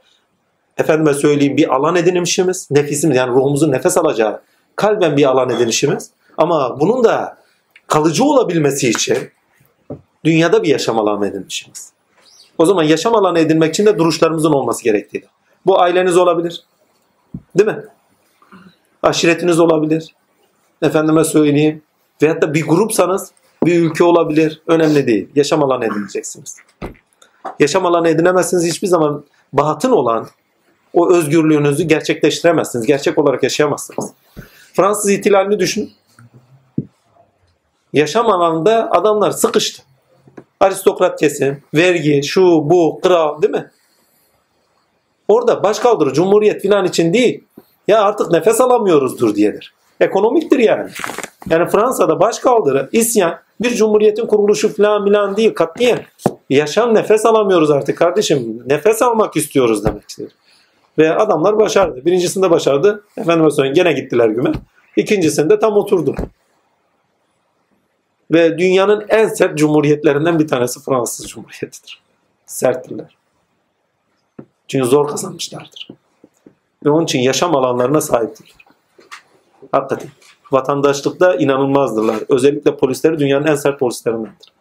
efendime 0.77 1.13
söyleyeyim 1.13 1.57
bir 1.57 1.75
alan 1.75 1.95
edinmişimiz, 1.95 2.67
nefisimiz 2.71 3.17
yani 3.17 3.31
ruhumuzun 3.31 3.71
nefes 3.71 3.97
alacağı 3.97 4.41
kalben 4.75 5.17
bir 5.17 5.25
alan 5.25 5.49
edinişimiz. 5.49 6.09
Ama 6.37 6.79
bunun 6.79 7.03
da 7.03 7.37
kalıcı 7.87 8.23
olabilmesi 8.23 8.89
için 8.89 9.17
dünyada 10.25 10.63
bir 10.63 10.67
yaşam 10.67 10.99
alanı 10.99 11.27
edinmişimiz. 11.27 11.93
O 12.57 12.65
zaman 12.65 12.83
yaşam 12.83 13.15
alanı 13.15 13.39
edinmek 13.39 13.69
için 13.69 13.85
de 13.85 13.97
duruşlarımızın 13.97 14.51
olması 14.51 14.83
gerektiği. 14.83 15.23
Bu 15.65 15.81
aileniz 15.81 16.17
olabilir. 16.17 16.63
Değil 17.57 17.69
mi? 17.69 17.83
Aşiretiniz 19.03 19.59
olabilir. 19.59 20.15
Efendime 20.81 21.23
söyleyeyim. 21.23 21.81
Veyahut 22.21 22.41
da 22.41 22.53
bir 22.53 22.67
grupsanız 22.67 23.31
bir 23.65 23.81
ülke 23.81 24.03
olabilir. 24.03 24.61
Önemli 24.67 25.07
değil. 25.07 25.29
Yaşam 25.35 25.63
alanı 25.63 25.85
edineceksiniz. 25.85 26.57
Yaşam 27.59 27.85
alanı 27.85 28.09
edinemezsiniz 28.09 28.65
hiçbir 28.65 28.87
zaman 28.87 29.23
batın 29.53 29.91
olan 29.91 30.27
o 30.93 31.13
özgürlüğünüzü 31.13 31.83
gerçekleştiremezsiniz. 31.83 32.85
Gerçek 32.85 33.17
olarak 33.17 33.43
yaşayamazsınız. 33.43 34.11
Fransız 34.73 35.09
ihtilalini 35.09 35.59
düşünün. 35.59 35.91
Yaşam 37.93 38.27
alanında 38.27 38.91
adamlar 38.91 39.31
sıkıştı. 39.31 39.83
Aristokrat 40.59 41.19
kesim, 41.19 41.63
vergi, 41.73 42.23
şu, 42.23 42.41
bu, 42.41 42.99
kral 43.03 43.41
değil 43.41 43.53
mi? 43.53 43.71
Orada 45.27 45.63
başkaldırı, 45.63 46.13
cumhuriyet 46.13 46.61
filan 46.61 46.85
için 46.85 47.13
değil. 47.13 47.43
Ya 47.87 48.03
artık 48.03 48.31
nefes 48.31 48.61
alamıyoruzdur 48.61 49.35
diyedir. 49.35 49.73
Ekonomiktir 49.99 50.59
yani. 50.59 50.89
Yani 51.49 51.69
Fransa'da 51.69 52.19
başkaldırı, 52.19 52.89
isyan, 52.91 53.39
bir 53.61 53.69
cumhuriyetin 53.69 54.25
kuruluşu 54.25 54.73
filan 54.73 55.03
milan 55.03 55.37
değil 55.37 55.53
katliyen. 55.53 56.05
Yaşam 56.49 56.95
nefes 56.95 57.25
alamıyoruz 57.25 57.71
artık 57.71 57.97
kardeşim. 57.97 58.63
Nefes 58.65 59.01
almak 59.01 59.35
istiyoruz 59.35 59.85
demek 59.85 60.09
istedim. 60.09 60.31
Ve 60.97 61.15
adamlar 61.15 61.59
başardı. 61.59 62.05
Birincisinde 62.05 62.49
başardı. 62.51 63.03
Efendime 63.17 63.51
söyleyeyim 63.51 63.75
gene 63.75 63.93
gittiler 63.93 64.29
güme. 64.29 64.51
İkincisinde 64.95 65.59
tam 65.59 65.77
oturdu. 65.77 66.15
Ve 68.31 68.57
dünyanın 68.57 69.05
en 69.09 69.27
sert 69.27 69.57
cumhuriyetlerinden 69.57 70.39
bir 70.39 70.47
tanesi 70.47 70.79
Fransız 70.79 71.27
Cumhuriyeti'dir. 71.27 72.01
Serttirler. 72.45 73.22
Çünkü 74.73 74.87
zor 74.87 75.07
kazanmışlardır. 75.07 75.87
Ve 76.85 76.89
onun 76.89 77.03
için 77.03 77.19
yaşam 77.19 77.55
alanlarına 77.55 78.01
sahiptirler. 78.01 78.65
Hakikaten. 79.71 80.09
Vatandaşlıkta 80.51 81.35
inanılmazdırlar. 81.35 82.15
Özellikle 82.29 82.77
polisleri 82.77 83.19
dünyanın 83.19 83.47
en 83.47 83.55
sert 83.55 83.79
polislerindendir. 83.79 84.53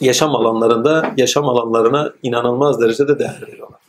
Yaşam 0.00 0.36
alanlarında, 0.36 1.12
yaşam 1.16 1.48
alanlarına 1.48 2.12
inanılmaz 2.22 2.80
derecede 2.80 3.18
değer 3.18 3.42
veriyorlar. 3.48 3.80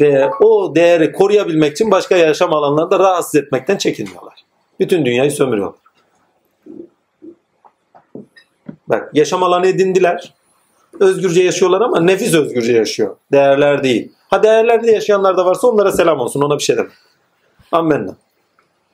Ve 0.00 0.30
o 0.40 0.74
değeri 0.74 1.12
koruyabilmek 1.12 1.72
için 1.72 1.90
başka 1.90 2.16
yaşam 2.16 2.52
alanlarında 2.52 2.98
rahatsız 2.98 3.34
etmekten 3.34 3.76
çekinmiyorlar. 3.76 4.44
Bütün 4.80 5.04
dünyayı 5.04 5.30
sömürüyorlar. 5.30 5.80
Bak 8.88 9.10
yaşam 9.14 9.42
alanı 9.42 9.66
edindiler. 9.66 10.35
Özgürce 11.00 11.42
yaşıyorlar 11.42 11.80
ama 11.80 12.00
nefis 12.00 12.34
özgürce 12.34 12.72
yaşıyor. 12.72 13.16
Değerler 13.32 13.82
değil. 13.82 14.12
Ha 14.30 14.42
değerlerde 14.42 14.90
yaşayanlar 14.90 15.36
da 15.36 15.46
varsa 15.46 15.68
onlara 15.68 15.92
selam 15.92 16.20
olsun. 16.20 16.42
Ona 16.42 16.58
bir 16.58 16.62
şey 16.62 16.76
demem. 16.76 16.92
Ammenna. 17.72 18.16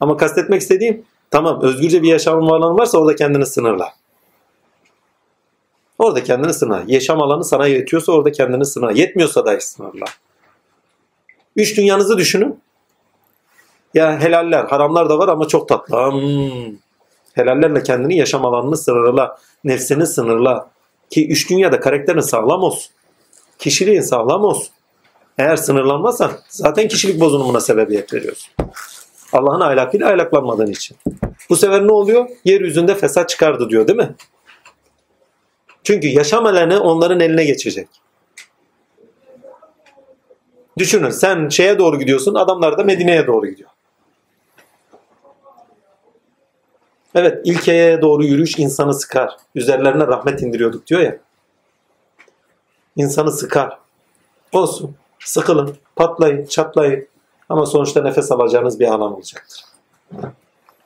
Ama 0.01 0.17
kastetmek 0.17 0.63
istediğim 0.63 1.05
tamam 1.31 1.63
özgürce 1.63 2.03
bir 2.03 2.09
yaşam 2.09 2.53
alanı 2.53 2.79
varsa 2.79 2.99
orada 2.99 3.17
kendini 3.17 3.47
sınırla. 3.47 3.93
Orada 5.99 6.23
kendini 6.23 6.55
sınırla. 6.55 6.85
Yaşam 6.87 7.23
alanı 7.23 7.45
sana 7.45 7.67
yetiyorsa 7.67 8.13
orada 8.13 8.33
kendini 8.33 8.67
sınırla. 8.67 8.93
Yetmiyorsa 8.93 9.47
da 9.47 9.61
sınırla. 9.61 10.05
Üç 11.57 11.77
dünyanızı 11.77 12.19
düşünün. 12.19 12.61
Ya 13.95 14.21
helaller, 14.21 14.65
haramlar 14.65 15.09
da 15.09 15.19
var 15.19 15.29
ama 15.29 15.49
çok 15.49 15.69
tatlı. 15.69 15.97
Hmm. 15.97 16.77
Helallerle 17.35 17.83
kendini 17.83 18.17
yaşam 18.17 18.47
alanını 18.47 18.77
sınırla. 18.77 19.39
Nefsini 19.65 20.07
sınırla. 20.07 20.71
Ki 21.13 21.29
üç 21.29 21.51
dünyada 21.51 21.81
karakterin 21.81 22.21
sağlam 22.21 22.63
olsun. 22.63 22.93
Kişiliğin 23.59 24.01
sağlam 24.01 24.45
olsun. 24.45 24.69
Eğer 25.39 25.57
sınırlanmazsan 25.57 26.33
zaten 26.49 26.89
kişilik 26.89 27.21
bozulumuna 27.21 27.61
sebebiyet 27.61 28.15
veriyorsun. 28.15 28.53
Allah'ın 29.33 29.61
ahlakıyla 29.61 30.13
ahlaklanmadığın 30.13 30.67
için. 30.67 30.97
Bu 31.51 31.57
sefer 31.57 31.87
ne 31.87 31.93
oluyor? 31.93 32.29
Yeryüzünde 32.45 32.95
fesat 32.95 33.29
çıkardı 33.29 33.71
diyor 33.71 33.89
değil 33.89 33.99
mi? 33.99 34.15
Çünkü 35.85 36.09
yaşam 36.09 36.47
alanı 36.47 36.81
onların 36.81 37.21
eline 37.21 37.45
geçecek. 37.45 37.89
Düşünün 40.79 41.11
sen 41.11 41.49
şeye 41.49 41.79
doğru 41.79 41.99
gidiyorsun 41.99 42.35
adamlar 42.35 42.79
da 42.79 42.85
Medine'ye 42.85 43.27
doğru 43.27 43.47
gidiyor. 43.47 43.71
Evet 47.15 47.41
ilkeye 47.45 48.03
doğru 48.03 48.25
yürüyüş 48.25 48.59
insanı 48.59 48.95
sıkar. 48.95 49.37
Üzerlerine 49.55 50.07
rahmet 50.07 50.43
indiriyorduk 50.43 50.87
diyor 50.87 51.01
ya. 51.01 51.19
İnsanı 52.97 53.33
sıkar. 53.33 53.79
Olsun. 54.53 54.97
Sıkılın, 55.25 55.77
patlayın, 55.97 56.47
çatlayın. 56.47 57.09
Ama 57.49 57.67
sonuçta 57.67 58.03
nefes 58.03 58.33
alacağınız 58.33 58.81
bir 58.81 58.87
alan 58.87 59.15
olacaktır. 59.15 59.65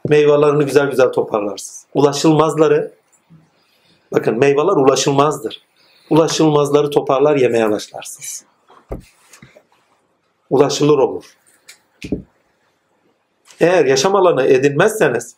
Meyvelerini 0.09 0.65
güzel 0.65 0.90
güzel 0.90 1.09
toparlarsınız. 1.09 1.86
Ulaşılmazları, 1.94 2.93
bakın 4.12 4.39
meyveler 4.39 4.77
ulaşılmazdır. 4.77 5.62
Ulaşılmazları 6.11 6.90
toparlar 6.90 7.36
yemeye 7.36 7.70
başlarsınız. 7.70 8.44
Ulaşılır 10.51 10.98
olur. 10.98 11.24
Eğer 13.61 13.85
yaşam 13.85 14.15
alanı 14.16 14.43
edinmezseniz 14.43 15.36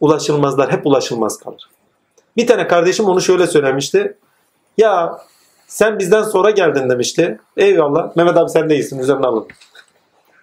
ulaşılmazlar 0.00 0.72
hep 0.72 0.86
ulaşılmaz 0.86 1.38
kalır. 1.38 1.70
Bir 2.36 2.46
tane 2.46 2.66
kardeşim 2.66 3.06
onu 3.06 3.20
şöyle 3.20 3.46
söylemişti. 3.46 4.16
Ya 4.78 5.18
sen 5.66 5.98
bizden 5.98 6.22
sonra 6.22 6.50
geldin 6.50 6.90
demişti. 6.90 7.40
Eyvallah. 7.56 8.16
Mehmet 8.16 8.36
abi 8.36 8.50
sen 8.50 8.70
de 8.70 8.74
iyisin. 8.74 8.98
Üzerine 8.98 9.26
alın. 9.26 9.46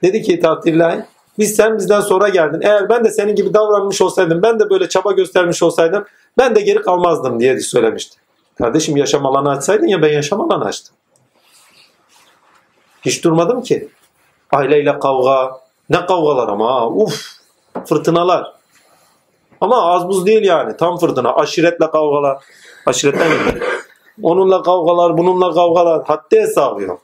Dedi 0.03 0.21
ki 0.21 0.39
tatillahı 0.39 1.05
biz 1.39 1.55
sen 1.55 1.77
bizden 1.77 2.01
sonra 2.01 2.29
geldin. 2.29 2.61
Eğer 2.61 2.89
ben 2.89 3.05
de 3.05 3.09
senin 3.09 3.35
gibi 3.35 3.53
davranmış 3.53 4.01
olsaydım, 4.01 4.43
ben 4.43 4.59
de 4.59 4.69
böyle 4.69 4.89
çaba 4.89 5.11
göstermiş 5.11 5.63
olsaydım, 5.63 6.05
ben 6.37 6.55
de 6.55 6.61
geri 6.61 6.81
kalmazdım 6.81 7.39
diye 7.39 7.59
söylemişti. 7.59 8.17
Kardeşim 8.57 8.97
yaşam 8.97 9.25
alanı 9.25 9.49
açsaydın 9.49 9.87
ya 9.87 10.01
ben 10.01 10.13
yaşam 10.13 10.41
alanı 10.41 10.65
açtım. 10.65 10.95
Hiç 13.01 13.23
durmadım 13.23 13.61
ki. 13.61 13.89
Aileyle 14.51 14.99
kavga. 14.99 15.59
Ne 15.89 16.05
kavgalar 16.05 16.47
ama. 16.47 16.87
Uf. 16.87 17.21
fırtınalar. 17.85 18.54
Ama 19.65 19.81
az 19.81 20.07
buz 20.07 20.25
değil 20.25 20.43
yani. 20.43 20.77
Tam 20.77 20.97
fırtına. 20.97 21.35
Aşiretle 21.35 21.91
kavgalar. 21.91 22.43
Aşiretten 22.85 23.29
mi? 23.29 23.61
Onunla 24.23 24.63
kavgalar, 24.63 25.17
bununla 25.17 25.53
kavgalar. 25.53 26.03
Haddi 26.07 26.39
hesabı 26.39 26.81
yok. 26.81 27.01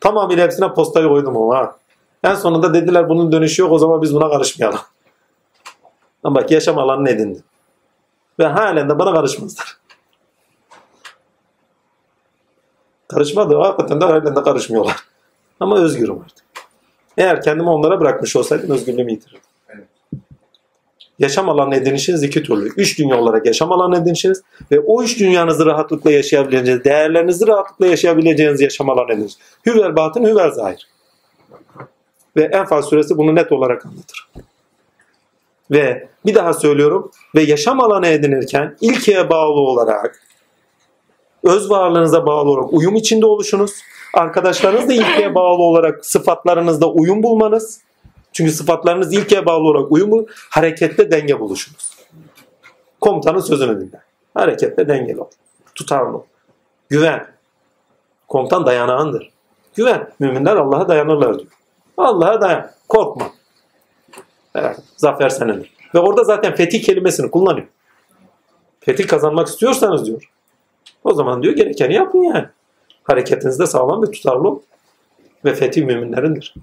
Tamamıyla 0.00 0.44
hepsine 0.44 0.74
postayı 0.74 1.08
koydum 1.08 1.36
ama 1.36 1.58
ha. 1.58 1.76
En 2.24 2.34
sonunda 2.34 2.74
dediler 2.74 3.08
bunun 3.08 3.32
dönüşü 3.32 3.62
yok 3.62 3.72
o 3.72 3.78
zaman 3.78 4.02
biz 4.02 4.14
buna 4.14 4.30
karışmayalım. 4.30 4.78
Ama 6.24 6.40
bak 6.40 6.50
yaşam 6.50 6.78
alanını 6.78 7.10
edindim. 7.10 7.42
Ve 8.38 8.46
halen 8.46 8.88
de 8.88 8.98
bana 8.98 9.14
karışmazlar. 9.14 9.76
Karışmadı. 13.08 13.56
Hakikaten 13.56 14.00
de 14.00 14.04
halen 14.04 14.36
de 14.36 14.42
karışmıyorlar. 14.42 14.96
Ama 15.60 15.78
özgürüm 15.78 16.20
artık. 16.24 16.44
Eğer 17.16 17.42
kendimi 17.42 17.70
onlara 17.70 18.00
bırakmış 18.00 18.36
olsaydım 18.36 18.70
özgürlüğümü 18.70 19.10
yitirirdim. 19.10 19.47
Yaşam 21.18 21.48
alanı 21.48 21.76
edinişiniz 21.76 22.22
iki 22.22 22.42
türlü. 22.42 22.68
Üç 22.76 22.98
dünya 22.98 23.20
olarak 23.20 23.46
yaşam 23.46 23.72
alanı 23.72 23.98
edinişiniz 23.98 24.42
ve 24.72 24.80
o 24.80 25.02
üç 25.02 25.20
dünyanızı 25.20 25.66
rahatlıkla 25.66 26.10
yaşayabileceğiniz, 26.10 26.84
değerlerinizi 26.84 27.46
rahatlıkla 27.46 27.86
yaşayabileceğiniz 27.86 28.60
yaşam 28.60 28.90
alanı 28.90 29.12
edinişiniz. 29.12 29.38
Hüvel 29.66 29.96
batın, 29.96 30.24
hüvel 30.24 30.50
zahir. 30.50 30.88
Ve 32.36 32.42
Enfal 32.42 32.82
suresi 32.82 33.18
bunu 33.18 33.34
net 33.34 33.52
olarak 33.52 33.86
anlatır. 33.86 34.28
Ve 35.70 36.08
bir 36.26 36.34
daha 36.34 36.54
söylüyorum 36.54 37.10
ve 37.34 37.42
yaşam 37.42 37.80
alanı 37.80 38.06
edinirken 38.06 38.76
ilkeye 38.80 39.30
bağlı 39.30 39.60
olarak 39.60 40.22
öz 41.42 41.70
varlığınıza 41.70 42.26
bağlı 42.26 42.50
olarak 42.50 42.72
uyum 42.72 42.96
içinde 42.96 43.26
oluşunuz. 43.26 43.72
Arkadaşlarınızla 44.14 44.94
ilkeye 44.94 45.34
bağlı 45.34 45.62
olarak 45.62 46.06
sıfatlarınızda 46.06 46.90
uyum 46.90 47.22
bulmanız. 47.22 47.80
Çünkü 48.38 48.52
sıfatlarınız 48.52 49.12
ilkeye 49.12 49.46
bağlı 49.46 49.62
olarak 49.62 49.92
uyum 49.92 50.10
bul, 50.10 50.26
harekette 50.50 51.10
denge 51.10 51.40
buluşunuz. 51.40 51.96
Komutanın 53.00 53.40
sözünü 53.40 53.80
dinle. 53.80 54.02
Harekette 54.34 54.88
dengeli 54.88 55.20
ol. 55.20 55.28
Tutarlı 55.74 56.16
ol. 56.16 56.22
Güven. 56.88 57.26
Komutan 58.28 58.66
dayanağındır. 58.66 59.30
Güven. 59.74 60.10
Müminler 60.18 60.56
Allah'a 60.56 60.88
dayanırlar 60.88 61.38
diyor. 61.38 61.50
Allah'a 61.96 62.40
dayan. 62.40 62.70
Korkma. 62.88 63.30
Evet, 64.54 64.76
zafer 64.96 65.28
senedir. 65.28 65.72
Ve 65.94 65.98
orada 65.98 66.24
zaten 66.24 66.54
fetih 66.54 66.84
kelimesini 66.84 67.30
kullanıyor. 67.30 67.66
Fetih 68.80 69.06
kazanmak 69.08 69.48
istiyorsanız 69.48 70.06
diyor. 70.06 70.32
O 71.04 71.14
zaman 71.14 71.42
diyor 71.42 71.54
gerekeni 71.54 71.94
yapın 71.94 72.22
yani. 72.22 72.46
Hareketinizde 73.04 73.66
sağlam 73.66 74.02
ve 74.02 74.10
tutarlı. 74.10 74.60
Ve 75.44 75.54
fetih 75.54 75.84
müminlerindir. 75.84 76.54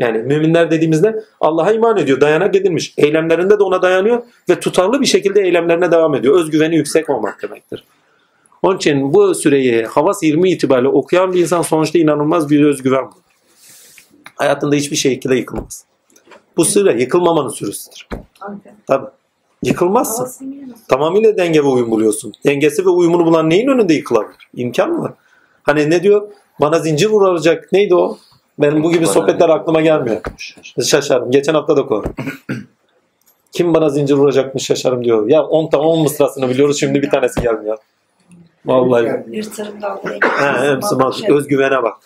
Yani 0.00 0.18
müminler 0.18 0.70
dediğimizde 0.70 1.24
Allah'a 1.40 1.72
iman 1.72 1.96
ediyor, 1.96 2.20
dayanak 2.20 2.56
edilmiş. 2.56 2.94
Eylemlerinde 2.96 3.58
de 3.58 3.62
ona 3.62 3.82
dayanıyor 3.82 4.22
ve 4.48 4.60
tutarlı 4.60 5.00
bir 5.00 5.06
şekilde 5.06 5.40
eylemlerine 5.40 5.90
devam 5.92 6.14
ediyor. 6.14 6.40
Özgüveni 6.40 6.76
yüksek 6.76 7.10
olmak 7.10 7.42
demektir. 7.42 7.84
Onun 8.62 8.76
için 8.76 9.14
bu 9.14 9.34
süreyi 9.34 9.84
Havas 9.84 10.22
20 10.22 10.50
itibariyle 10.50 10.88
okuyan 10.88 11.32
bir 11.32 11.40
insan 11.40 11.62
sonuçta 11.62 11.98
inanılmaz 11.98 12.50
bir 12.50 12.64
özgüven 12.64 13.04
bulur. 13.04 13.22
Hayatında 14.34 14.76
hiçbir 14.76 14.96
şekilde 14.96 15.36
yıkılmaz. 15.36 15.84
Bu 16.56 16.64
süre 16.64 17.00
yıkılmamanın 17.00 17.48
süresidir. 17.48 18.08
Tabii. 18.86 19.06
Yıkılmazsın. 19.62 20.54
Tamamıyla 20.88 21.36
denge 21.36 21.58
ve 21.58 21.66
uyum 21.66 21.90
buluyorsun. 21.90 22.32
Dengesi 22.46 22.84
ve 22.84 22.90
uyumunu 22.90 23.26
bulan 23.26 23.50
neyin 23.50 23.68
önünde 23.68 23.94
yıkılabilir? 23.94 24.48
İmkan 24.54 24.90
mı 24.90 25.02
var? 25.02 25.12
Hani 25.62 25.90
ne 25.90 26.02
diyor? 26.02 26.28
Bana 26.60 26.78
zincir 26.78 27.06
vurulacak. 27.10 27.72
Neydi 27.72 27.94
o? 27.94 28.18
Benim 28.58 28.82
bu 28.82 28.92
gibi 28.92 29.06
sohbetler 29.06 29.48
aklıma 29.48 29.80
gelmiyor. 29.80 30.20
Şaşarım. 30.84 31.30
Geçen 31.30 31.54
hafta 31.54 31.76
da 31.76 31.86
konu. 31.86 32.04
Kim 33.52 33.74
bana 33.74 33.88
zincir 33.88 34.14
vuracakmış 34.14 34.64
şaşarım 34.64 35.04
diyor. 35.04 35.28
Ya 35.28 35.42
10 35.42 35.70
tane 35.70 35.82
10 35.82 36.02
mısrasını 36.02 36.48
biliyoruz 36.48 36.80
şimdi 36.80 37.02
bir 37.02 37.10
tanesi 37.10 37.40
gelmiyor. 37.40 37.78
Vallahi. 38.66 39.24
Yırtarım 39.30 39.82
dalgayı. 39.82 40.20
He, 40.22 40.80
bak, 40.82 41.30
özgüvene 41.30 41.82
bak. 41.82 41.96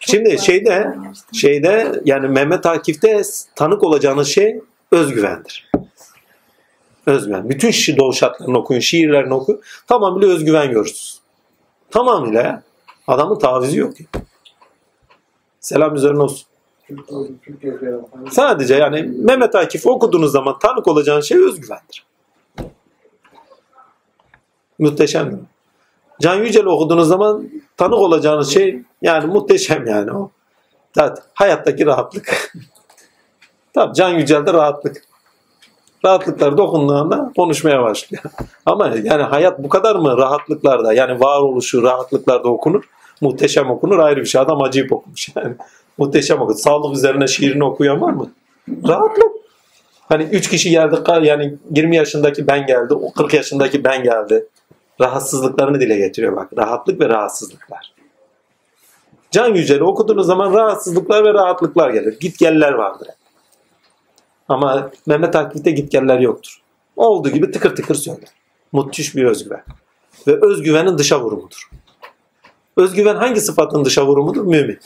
Şimdi 0.00 0.38
şeyde 0.38 0.94
şeyde 1.32 2.02
yani 2.04 2.28
Mehmet 2.28 2.66
Akif'te 2.66 3.22
tanık 3.56 3.82
olacağınız 3.82 4.28
şey 4.28 4.60
özgüvendir. 4.92 5.70
Özgüven. 7.06 7.48
Bütün 7.48 7.70
şi 7.70 7.96
doğu 7.96 8.12
şartlarını 8.12 8.58
okuyun, 8.58 8.80
şiirlerini 8.80 9.34
okuyun. 9.34 9.60
Tamamıyla 9.86 10.28
özgüven 10.28 10.70
görürsünüz. 10.70 11.18
Tamamıyla. 11.90 12.62
Adamın 13.06 13.38
tavizi 13.38 13.78
yok. 13.78 13.94
Selam 15.60 15.94
üzerine 15.94 16.22
olsun. 16.22 16.46
Sadece 18.30 18.74
yani 18.74 19.02
Mehmet 19.02 19.54
Akif'i 19.54 19.88
okuduğunuz 19.88 20.32
zaman 20.32 20.58
tanık 20.58 20.88
olacağınız 20.88 21.24
şey 21.24 21.38
özgüvendir. 21.38 22.06
Muhteşem? 24.78 25.40
Can 26.20 26.34
Yücel 26.34 26.66
okuduğunuz 26.66 27.08
zaman 27.08 27.48
tanık 27.76 27.98
olacağınız 27.98 28.48
şey 28.48 28.82
yani 29.02 29.26
muhteşem 29.26 29.86
yani 29.86 30.12
o. 30.12 30.30
Zaten 30.94 31.24
hayattaki 31.34 31.86
rahatlık. 31.86 32.52
Tabii 33.74 33.94
Can 33.94 34.08
Yücel'de 34.08 34.52
rahatlık. 34.52 35.02
Rahatlıklar 36.04 36.58
dokunduğunda 36.58 37.32
konuşmaya 37.36 37.82
başlıyor. 37.82 38.22
Ama 38.66 38.88
yani 39.02 39.22
hayat 39.22 39.58
bu 39.58 39.68
kadar 39.68 39.96
mı 39.96 40.16
rahatlıklarda 40.16 40.92
yani 40.92 41.20
varoluşu 41.20 41.82
rahatlıklarda 41.82 42.48
okunur? 42.48 42.84
Muhteşem 43.20 43.70
okunur 43.70 43.98
ayrı 43.98 44.20
bir 44.20 44.26
şey. 44.26 44.40
Adam 44.40 44.62
acayip 44.62 44.92
okumuş 44.92 45.28
yani. 45.36 45.54
Muhteşem 45.98 46.40
okunur. 46.40 46.58
Sağlık 46.58 46.96
üzerine 46.96 47.26
şiirini 47.26 47.64
okuyan 47.64 48.00
var 48.00 48.12
mı? 48.12 48.30
Rahatlık. 48.88 49.38
Hani 50.08 50.22
üç 50.22 50.48
kişi 50.50 50.70
geldi 50.70 50.96
yani 51.22 51.54
20 51.70 51.96
yaşındaki 51.96 52.46
ben 52.46 52.66
geldi, 52.66 52.94
o 52.94 53.12
40 53.12 53.34
yaşındaki 53.34 53.84
ben 53.84 54.02
geldi. 54.02 54.46
Rahatsızlıklarını 55.00 55.80
dile 55.80 55.96
getiriyor 55.96 56.36
bak. 56.36 56.48
Rahatlık 56.58 57.00
ve 57.00 57.08
rahatsızlıklar. 57.08 57.92
Can 59.30 59.54
Yücel'i 59.54 59.84
okuduğunuz 59.84 60.26
zaman 60.26 60.54
rahatsızlıklar 60.54 61.24
ve 61.24 61.34
rahatlıklar 61.34 61.90
gelir. 61.90 62.20
Gitgeller 62.20 62.72
vardır. 62.72 63.08
Ama 64.48 64.90
Mehmet 65.06 65.36
Akif'te 65.36 65.70
gitgeller 65.70 66.18
yoktur. 66.18 66.60
Olduğu 66.96 67.28
gibi 67.28 67.50
tıkır 67.50 67.76
tıkır 67.76 67.94
söyler. 67.94 68.28
Müthiş 68.72 69.16
bir 69.16 69.24
özgüven. 69.24 69.62
Ve 70.26 70.46
özgüvenin 70.46 70.98
dışa 70.98 71.20
vurumudur. 71.20 71.70
Özgüven 72.78 73.16
hangi 73.16 73.40
sıfatın 73.40 73.84
dışa 73.84 74.06
vurumudur? 74.06 74.44
Mümin. 74.44 74.78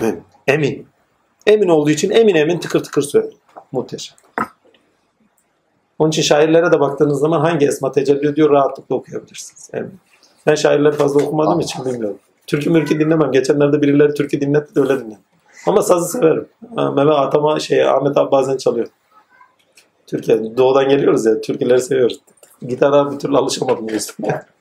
Mümin. 0.00 0.22
Emin. 0.46 0.86
Emin 1.46 1.68
olduğu 1.68 1.90
için 1.90 2.10
emin 2.10 2.34
emin 2.34 2.58
tıkır 2.58 2.84
tıkır 2.84 3.02
söyler. 3.02 3.32
Muhteşem. 3.72 4.16
Onun 5.98 6.10
için 6.10 6.22
şairlere 6.22 6.72
de 6.72 6.80
baktığınız 6.80 7.20
zaman 7.20 7.40
hangi 7.40 7.66
esma 7.66 7.92
tecelli 7.92 8.28
ediyor 8.28 8.50
rahatlıkla 8.50 8.96
okuyabilirsiniz. 8.96 9.70
Emin. 9.72 9.98
Ben 10.46 10.54
şairleri 10.54 10.92
fazla 10.92 11.22
okumadığım 11.22 11.60
için 11.60 11.84
bilmiyorum. 11.84 12.18
Türkü 12.46 12.70
mürkü 12.70 13.00
dinlemem. 13.00 13.32
Geçenlerde 13.32 13.82
birileri 13.82 14.14
türkü 14.14 14.40
dinletti 14.40 14.74
de 14.74 14.80
öyle 14.80 15.00
dinledim. 15.00 15.18
Ama 15.66 15.82
sazı 15.82 16.18
severim. 16.18 16.48
Mehmet 16.76 17.14
Atama 17.14 17.60
şey 17.60 17.88
Ahmet 17.88 18.16
abi 18.16 18.30
bazen 18.30 18.56
çalıyor. 18.56 18.86
Türkiye 20.06 20.56
doğudan 20.56 20.88
geliyoruz 20.88 21.26
ya 21.26 21.40
türküleri 21.40 21.80
seviyoruz. 21.80 22.20
Gitara 22.62 23.12
bir 23.12 23.18
türlü 23.18 23.36
alışamadım 23.36 23.88
diyorsun. 23.88 24.16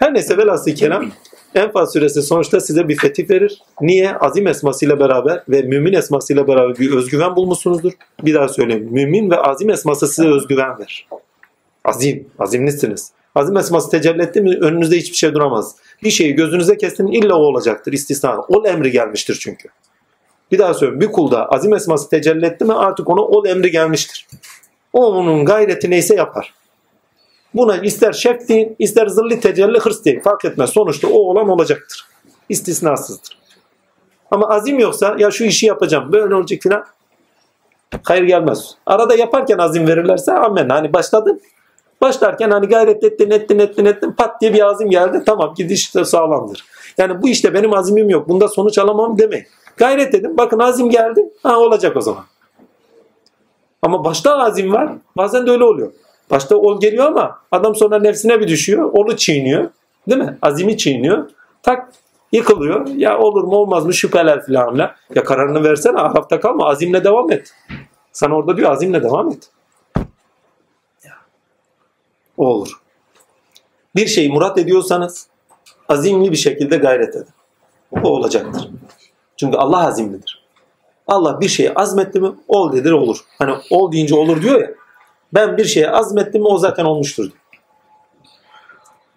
Her 0.00 0.14
neyse 0.14 0.38
velhasıl 0.38 0.70
kelam 0.70 1.10
Enfal 1.54 1.86
suresi 1.86 2.22
sonuçta 2.22 2.60
size 2.60 2.88
bir 2.88 2.96
fetih 2.96 3.30
verir. 3.30 3.62
Niye? 3.80 4.16
Azim 4.16 4.46
esmasıyla 4.46 5.00
beraber 5.00 5.42
ve 5.48 5.62
mümin 5.62 5.92
esmasıyla 5.92 6.48
beraber 6.48 6.78
bir 6.78 6.92
özgüven 6.92 7.36
bulmuşsunuzdur. 7.36 7.92
Bir 8.22 8.34
daha 8.34 8.48
söyleyeyim. 8.48 8.88
Mümin 8.90 9.30
ve 9.30 9.36
azim 9.36 9.70
esması 9.70 10.08
size 10.08 10.28
özgüven 10.28 10.78
verir. 10.78 11.08
Azim, 11.84 12.26
azimlisiniz. 12.38 13.12
Azim 13.34 13.56
esması 13.56 13.90
tecelli 13.90 14.22
etti 14.22 14.40
mi 14.40 14.56
önünüzde 14.60 14.96
hiçbir 14.96 15.16
şey 15.16 15.34
duramaz. 15.34 15.76
Bir 16.02 16.10
şeyi 16.10 16.34
gözünüze 16.34 16.76
kestin 16.76 17.06
illa 17.06 17.34
o 17.34 17.42
olacaktır 17.42 17.92
istisna. 17.92 18.40
Ol 18.40 18.64
emri 18.64 18.90
gelmiştir 18.90 19.38
çünkü. 19.40 19.68
Bir 20.52 20.58
daha 20.58 20.74
söylüyorum. 20.74 21.00
Bir 21.00 21.12
kulda 21.12 21.46
azim 21.46 21.74
esması 21.74 22.10
tecelli 22.10 22.46
etti 22.46 22.64
mi 22.64 22.74
artık 22.74 23.08
ona 23.08 23.20
ol 23.20 23.46
emri 23.46 23.70
gelmiştir. 23.70 24.26
O 24.92 25.06
onun 25.06 25.44
gayreti 25.44 25.90
neyse 25.90 26.14
yapar. 26.14 26.59
Buna 27.54 27.76
ister 27.76 28.12
şef 28.12 28.48
deyin, 28.48 28.76
ister 28.78 29.06
zilli 29.06 29.40
tecelli 29.40 29.78
hırs 29.78 30.04
deyin. 30.04 30.20
Fark 30.20 30.44
etmez. 30.44 30.70
Sonuçta 30.70 31.08
o 31.08 31.18
olan 31.18 31.48
olacaktır. 31.48 32.06
İstisnasızdır. 32.48 33.38
Ama 34.30 34.48
azim 34.48 34.78
yoksa 34.78 35.16
ya 35.18 35.30
şu 35.30 35.44
işi 35.44 35.66
yapacağım, 35.66 36.12
böyle 36.12 36.34
olacak 36.34 36.62
filan. 36.62 36.84
Hayır 38.04 38.22
gelmez. 38.22 38.74
Arada 38.86 39.14
yaparken 39.14 39.58
azim 39.58 39.86
verirlerse 39.86 40.32
amen. 40.32 40.68
Hani 40.68 40.92
başladın. 40.92 41.40
Başlarken 42.00 42.50
hani 42.50 42.66
gayret 42.66 43.04
ettin, 43.04 43.30
ettin, 43.30 43.58
ettin, 43.58 43.84
ettin. 43.84 44.12
Pat 44.12 44.40
diye 44.40 44.54
bir 44.54 44.66
azim 44.66 44.90
geldi. 44.90 45.22
Tamam 45.26 45.54
gidiş 45.56 45.94
de 45.94 46.04
sağlamdır. 46.04 46.64
Yani 46.98 47.22
bu 47.22 47.28
işte 47.28 47.54
benim 47.54 47.74
azimim 47.74 48.10
yok. 48.10 48.28
Bunda 48.28 48.48
sonuç 48.48 48.78
alamam 48.78 49.18
demeyin. 49.18 49.46
Gayret 49.76 50.14
edin. 50.14 50.38
Bakın 50.38 50.58
azim 50.58 50.90
geldi. 50.90 51.30
Ha 51.42 51.58
olacak 51.58 51.96
o 51.96 52.00
zaman. 52.00 52.24
Ama 53.82 54.04
başta 54.04 54.38
azim 54.38 54.72
var. 54.72 54.92
Bazen 55.16 55.46
de 55.46 55.50
öyle 55.50 55.64
oluyor. 55.64 55.92
Başta 56.30 56.56
ol 56.56 56.80
geliyor 56.80 57.06
ama 57.06 57.38
adam 57.52 57.74
sonra 57.74 57.98
nefsine 57.98 58.40
bir 58.40 58.48
düşüyor. 58.48 58.90
Onu 58.92 59.16
çiğniyor. 59.16 59.70
Değil 60.08 60.20
mi? 60.20 60.38
Azimi 60.42 60.78
çiğniyor. 60.78 61.30
Tak 61.62 61.92
Yıkılıyor. 62.32 62.86
Ya 62.86 63.18
olur 63.18 63.44
mu 63.44 63.56
olmaz 63.56 63.86
mı 63.86 63.94
şüpheler 63.94 64.44
filanla. 64.44 64.96
Ya 65.14 65.24
kararını 65.24 65.64
versene 65.64 65.98
Arap'ta 65.98 66.40
kalma. 66.40 66.68
Azimle 66.68 67.04
devam 67.04 67.32
et. 67.32 67.54
Sana 68.12 68.36
orada 68.36 68.56
diyor 68.56 68.70
azimle 68.70 69.02
devam 69.02 69.30
et. 69.30 69.50
O 72.36 72.46
olur. 72.46 72.80
Bir 73.96 74.06
şeyi 74.06 74.32
murat 74.32 74.58
ediyorsanız 74.58 75.26
azimli 75.88 76.32
bir 76.32 76.36
şekilde 76.36 76.76
gayret 76.76 77.16
edin. 77.16 77.26
O 78.02 78.08
olacaktır. 78.08 78.70
Çünkü 79.36 79.56
Allah 79.56 79.86
azimlidir. 79.86 80.44
Allah 81.06 81.40
bir 81.40 81.48
şeye 81.48 81.74
azmetti 81.74 82.20
mi 82.20 82.32
ol 82.48 82.72
dedir 82.72 82.92
olur. 82.92 83.16
Hani 83.38 83.54
ol 83.70 83.92
deyince 83.92 84.14
olur 84.14 84.42
diyor 84.42 84.60
ya. 84.60 84.70
Ben 85.34 85.56
bir 85.56 85.64
şeye 85.64 85.90
azmettim 85.90 86.42
mi 86.42 86.48
o 86.48 86.58
zaten 86.58 86.84
olmuştur. 86.84 87.30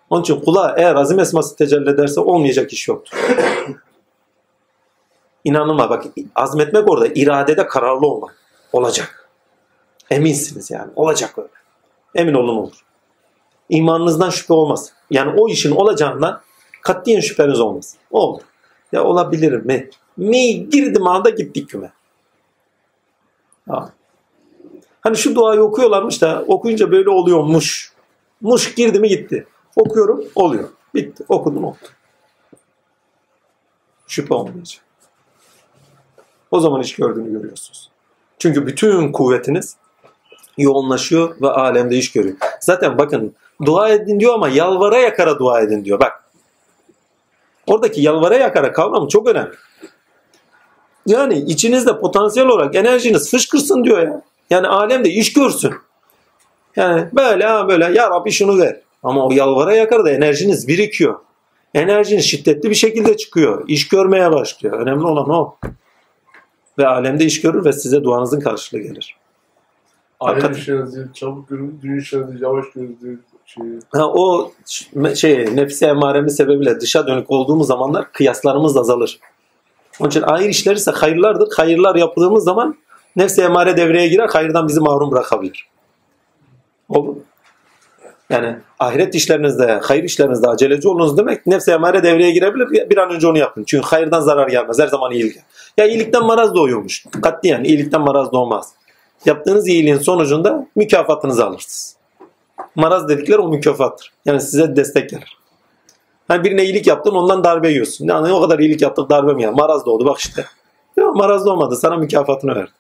Onun 0.09 0.21
için 0.21 0.39
kula 0.39 0.75
eğer 0.77 0.95
azim 0.95 1.19
esması 1.19 1.55
tecelli 1.55 1.89
ederse 1.89 2.19
olmayacak 2.19 2.73
iş 2.73 2.87
yoktur. 2.87 3.17
İnanılma 5.43 5.89
bak 5.89 6.03
azmetmek 6.35 6.91
orada 6.91 7.07
iradede 7.07 7.67
kararlı 7.67 8.07
olmak. 8.07 8.35
Olacak. 8.73 9.29
Eminsiniz 10.09 10.71
yani. 10.71 10.91
Olacak 10.95 11.37
öyle. 11.37 11.49
Emin 12.15 12.33
olun 12.33 12.57
olur. 12.57 12.85
İmanınızdan 13.69 14.29
şüphe 14.29 14.53
olmaz. 14.53 14.93
Yani 15.09 15.41
o 15.41 15.49
işin 15.49 15.71
olacağından 15.71 16.41
katiyen 16.81 17.19
şüpheniz 17.19 17.59
olmaz. 17.59 17.95
Olur. 18.11 18.41
Ya 18.91 19.03
olabilir 19.03 19.51
mi? 19.51 19.89
Mi 20.17 20.69
girdim 20.69 21.07
anda 21.07 21.29
gittik 21.29 21.69
küme. 21.69 21.91
Ha. 23.69 23.93
Hani 25.03 25.17
şu 25.17 25.35
duayı 25.35 25.61
okuyorlarmış 25.61 26.21
da 26.21 26.43
okuyunca 26.47 26.91
böyle 26.91 27.09
oluyormuş. 27.09 27.93
Muş 28.41 28.75
girdi 28.75 28.99
mi 28.99 29.09
gitti. 29.09 29.47
Okuyorum 29.75 30.25
oluyor. 30.35 30.69
Bitti. 30.95 31.23
Okudum 31.29 31.63
oldu. 31.63 31.77
Şüphe 34.07 34.33
olmayacak. 34.33 34.83
O 36.51 36.59
zaman 36.59 36.81
iş 36.81 36.95
gördüğünü 36.95 37.31
görüyorsunuz. 37.31 37.89
Çünkü 38.39 38.67
bütün 38.67 39.11
kuvvetiniz 39.11 39.77
yoğunlaşıyor 40.57 41.41
ve 41.41 41.49
alemde 41.49 41.97
iş 41.97 42.11
görüyor. 42.11 42.37
Zaten 42.59 42.97
bakın 42.97 43.35
dua 43.65 43.89
edin 43.89 44.19
diyor 44.19 44.33
ama 44.33 44.49
yalvara 44.49 44.97
yakara 44.97 45.39
dua 45.39 45.61
edin 45.61 45.85
diyor. 45.85 45.99
Bak. 45.99 46.23
Oradaki 47.67 48.01
yalvara 48.01 48.35
yakara 48.35 48.71
kavramı 48.71 49.07
çok 49.07 49.27
önemli. 49.27 49.55
Yani 51.05 51.37
içinizde 51.37 51.99
potansiyel 51.99 52.47
olarak 52.47 52.75
enerjiniz 52.75 53.31
fışkırsın 53.31 53.83
diyor 53.83 54.01
ya. 54.01 54.21
Yani 54.49 54.67
alemde 54.67 55.09
iş 55.09 55.33
görsün. 55.33 55.73
Yani 56.75 57.07
böyle 57.13 57.45
ha 57.45 57.67
böyle 57.67 57.85
ya 57.85 58.09
Rabbi 58.09 58.31
şunu 58.31 58.59
ver. 58.59 58.79
Ama 59.03 59.27
o 59.27 59.31
yalvara 59.31 59.75
yakar 59.75 60.05
da 60.05 60.11
enerjiniz 60.11 60.67
birikiyor. 60.67 61.15
Enerjiniz 61.73 62.25
şiddetli 62.25 62.69
bir 62.69 62.75
şekilde 62.75 63.17
çıkıyor. 63.17 63.63
İş 63.67 63.87
görmeye 63.87 64.31
başlıyor. 64.31 64.79
Önemli 64.79 65.05
olan 65.05 65.29
o. 65.29 65.57
Ve 66.77 66.87
alemde 66.87 67.25
iş 67.25 67.41
görür 67.41 67.65
ve 67.65 67.73
size 67.73 68.03
duanızın 68.03 68.39
karşılığı 68.39 68.81
gelir. 68.81 69.15
Alem 70.19 70.51
işleriniz 70.51 70.95
değil, 70.95 71.07
çabuk 71.13 71.49
görün, 71.49 71.79
dünya 71.83 71.97
işleriniz 71.97 72.41
yavaş 72.41 72.65
görün 72.75 72.97
diye 73.01 73.15
şey. 73.45 73.63
Ha, 73.91 74.07
o 74.07 74.51
şey 75.15 75.55
nefsi 75.55 75.85
emaremiz 75.85 76.35
sebebiyle 76.35 76.81
dışa 76.81 77.07
dönük 77.07 77.31
olduğumuz 77.31 77.67
zamanlar 77.67 78.11
kıyaslarımız 78.11 78.77
azalır. 78.77 79.19
Onun 79.99 80.09
için 80.09 80.21
hayır 80.21 80.49
işler 80.49 80.75
ise 80.75 80.91
hayırlardır. 80.91 81.53
Hayırlar 81.57 81.95
yaptığımız 81.95 82.43
zaman 82.43 82.75
nefsi 83.15 83.41
emare 83.41 83.77
devreye 83.77 84.07
girer. 84.07 84.27
Hayırdan 84.29 84.67
bizi 84.67 84.79
mahrum 84.79 85.11
bırakabilir. 85.11 85.67
Mu? 86.89 87.17
Yani 88.29 88.57
ahiret 88.79 89.15
işlerinizde, 89.15 89.79
hayır 89.83 90.03
işlerinizde 90.03 90.47
aceleci 90.47 90.87
olunuz 90.87 91.17
demek 91.17 91.47
nefsi 91.47 91.71
emare 91.71 92.03
devreye 92.03 92.31
girebilir. 92.31 92.89
Bir- 92.89 92.97
an 92.97 93.09
önce 93.09 93.27
onu 93.27 93.37
yapın. 93.37 93.63
Çünkü 93.63 93.87
hayırdan 93.87 94.21
zarar 94.21 94.47
gelmez. 94.47 94.79
Her 94.79 94.87
zaman 94.87 95.11
iyilik. 95.11 95.35
Ya 95.77 95.85
iyilikten 95.85 96.25
maraz 96.25 96.55
doğuyormuş. 96.55 97.05
Katiyen 97.23 97.63
iyilikten 97.63 98.01
maraz 98.01 98.31
doğmaz. 98.31 98.73
Yaptığınız 99.25 99.67
iyiliğin 99.67 99.97
sonucunda 99.97 100.67
mükafatınızı 100.75 101.45
alırsınız. 101.45 101.95
Maraz 102.75 103.09
dedikleri 103.09 103.37
o 103.37 103.47
mükafattır. 103.47 104.11
Yani 104.25 104.41
size 104.41 104.75
destek 104.75 105.09
gelir. 105.09 105.37
Hani 106.27 106.43
birine 106.43 106.63
iyilik 106.63 106.87
yaptın 106.87 107.11
ondan 107.11 107.43
darbe 107.43 107.69
yiyorsun. 107.69 108.07
Yani 108.07 108.33
o 108.33 108.41
kadar 108.41 108.59
iyilik 108.59 108.81
yaptık 108.81 109.09
darbe 109.09 109.33
mi 109.33 109.43
ya? 109.43 109.51
Maraz 109.51 109.85
doğdu 109.85 110.05
bak 110.05 110.19
işte. 110.19 110.45
Yok 111.03 111.15
maraz 111.15 111.45
doğmadı. 111.45 111.75
Sana 111.75 111.97
mükafatını 111.97 112.55
verdi. 112.55 112.71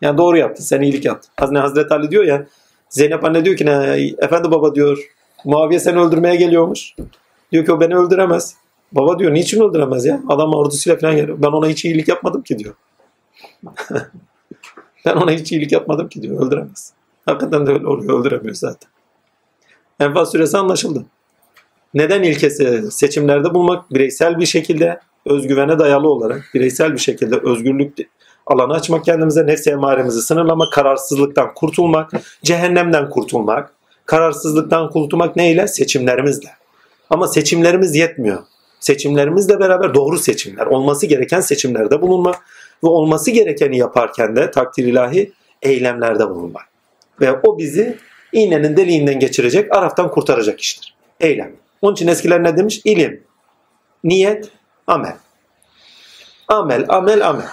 Yani 0.00 0.18
doğru 0.18 0.36
yaptın. 0.36 0.64
Sen 0.64 0.80
iyilik 0.80 1.04
yaptın. 1.04 1.30
Hazreti 1.36 1.60
Hazreti 1.60 1.94
Ali 1.94 2.10
diyor 2.10 2.24
ya 2.24 2.46
Zeynep 2.88 3.24
anne 3.24 3.44
diyor 3.44 3.56
ki 3.56 3.66
ne? 3.66 3.72
Efendi 4.18 4.50
baba 4.50 4.74
diyor 4.74 4.98
Muaviye 5.44 5.80
seni 5.80 5.98
öldürmeye 5.98 6.36
geliyormuş. 6.36 6.94
Diyor 7.52 7.64
ki 7.64 7.72
o 7.72 7.80
beni 7.80 7.96
öldüremez. 7.96 8.56
Baba 8.92 9.18
diyor 9.18 9.34
niçin 9.34 9.60
öldüremez 9.60 10.04
ya? 10.04 10.20
Adam 10.28 10.54
ordusuyla 10.54 10.98
falan 10.98 11.16
geliyor. 11.16 11.42
Ben 11.42 11.48
ona 11.48 11.68
hiç 11.68 11.84
iyilik 11.84 12.08
yapmadım 12.08 12.42
ki 12.42 12.58
diyor. 12.58 12.74
ben 15.06 15.16
ona 15.16 15.30
hiç 15.30 15.52
iyilik 15.52 15.72
yapmadım 15.72 16.08
ki 16.08 16.22
diyor. 16.22 16.46
Öldüremez. 16.46 16.92
Hakikaten 17.26 17.66
de 17.66 17.70
öyle 17.70 17.86
oluyor. 17.86 18.20
Öldüremiyor 18.20 18.54
zaten. 18.54 18.90
Enfal 20.00 20.24
süresi 20.24 20.58
anlaşıldı. 20.58 21.04
Neden 21.94 22.22
ilkesi 22.22 22.92
seçimlerde 22.92 23.54
bulmak 23.54 23.94
bireysel 23.94 24.38
bir 24.38 24.46
şekilde 24.46 25.00
özgüvene 25.30 25.78
dayalı 25.78 26.08
olarak 26.08 26.42
bireysel 26.54 26.92
bir 26.92 26.98
şekilde 26.98 27.36
özgürlük 27.36 27.98
alanı 28.46 28.72
açmak 28.72 29.04
kendimize, 29.04 29.46
nefsi 29.46 29.70
emaremizi 29.70 30.22
sınırlamak, 30.22 30.72
kararsızlıktan 30.72 31.54
kurtulmak, 31.54 32.10
cehennemden 32.42 33.10
kurtulmak, 33.10 33.72
kararsızlıktan 34.06 34.90
kurtulmak 34.90 35.36
neyle? 35.36 35.68
Seçimlerimizle. 35.68 36.48
Ama 37.10 37.28
seçimlerimiz 37.28 37.96
yetmiyor. 37.96 38.38
Seçimlerimizle 38.80 39.60
beraber 39.60 39.94
doğru 39.94 40.18
seçimler, 40.18 40.66
olması 40.66 41.06
gereken 41.06 41.40
seçimlerde 41.40 42.02
bulunmak 42.02 42.34
ve 42.84 42.88
olması 42.88 43.30
gerekeni 43.30 43.78
yaparken 43.78 44.36
de 44.36 44.50
takdir 44.50 44.84
ilahi 44.84 45.32
eylemlerde 45.62 46.30
bulunmak. 46.30 46.62
Ve 47.20 47.32
o 47.42 47.58
bizi 47.58 47.98
iğnenin 48.32 48.76
deliğinden 48.76 49.18
geçirecek, 49.18 49.76
araftan 49.76 50.10
kurtaracak 50.10 50.60
iştir. 50.60 50.94
Eylem. 51.20 51.52
Onun 51.82 51.92
için 51.92 52.08
eskiler 52.08 52.42
ne 52.42 52.56
demiş? 52.56 52.80
İlim, 52.84 53.22
niyet, 54.04 54.48
amel. 54.90 55.16
Amel, 56.48 56.84
amel, 56.88 57.28
amel. 57.28 57.46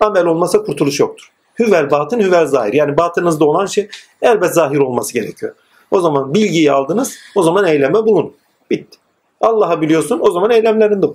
Amel 0.00 0.26
olmasa 0.26 0.62
kurtuluş 0.62 1.00
yoktur. 1.00 1.32
Hüvel 1.58 1.90
batın, 1.90 2.20
hüvel 2.20 2.46
zahir. 2.46 2.72
Yani 2.72 2.96
batınızda 2.96 3.44
olan 3.44 3.66
şey 3.66 3.88
elbet 4.22 4.54
zahir 4.54 4.78
olması 4.78 5.12
gerekiyor. 5.12 5.54
O 5.90 6.00
zaman 6.00 6.34
bilgiyi 6.34 6.72
aldınız, 6.72 7.18
o 7.34 7.42
zaman 7.42 7.66
eyleme 7.66 7.94
bulun. 7.94 8.34
Bitti. 8.70 8.98
Allah'ı 9.40 9.80
biliyorsun, 9.80 10.20
o 10.22 10.30
zaman 10.30 10.50
eylemlerinde 10.50 11.02
bul. 11.02 11.14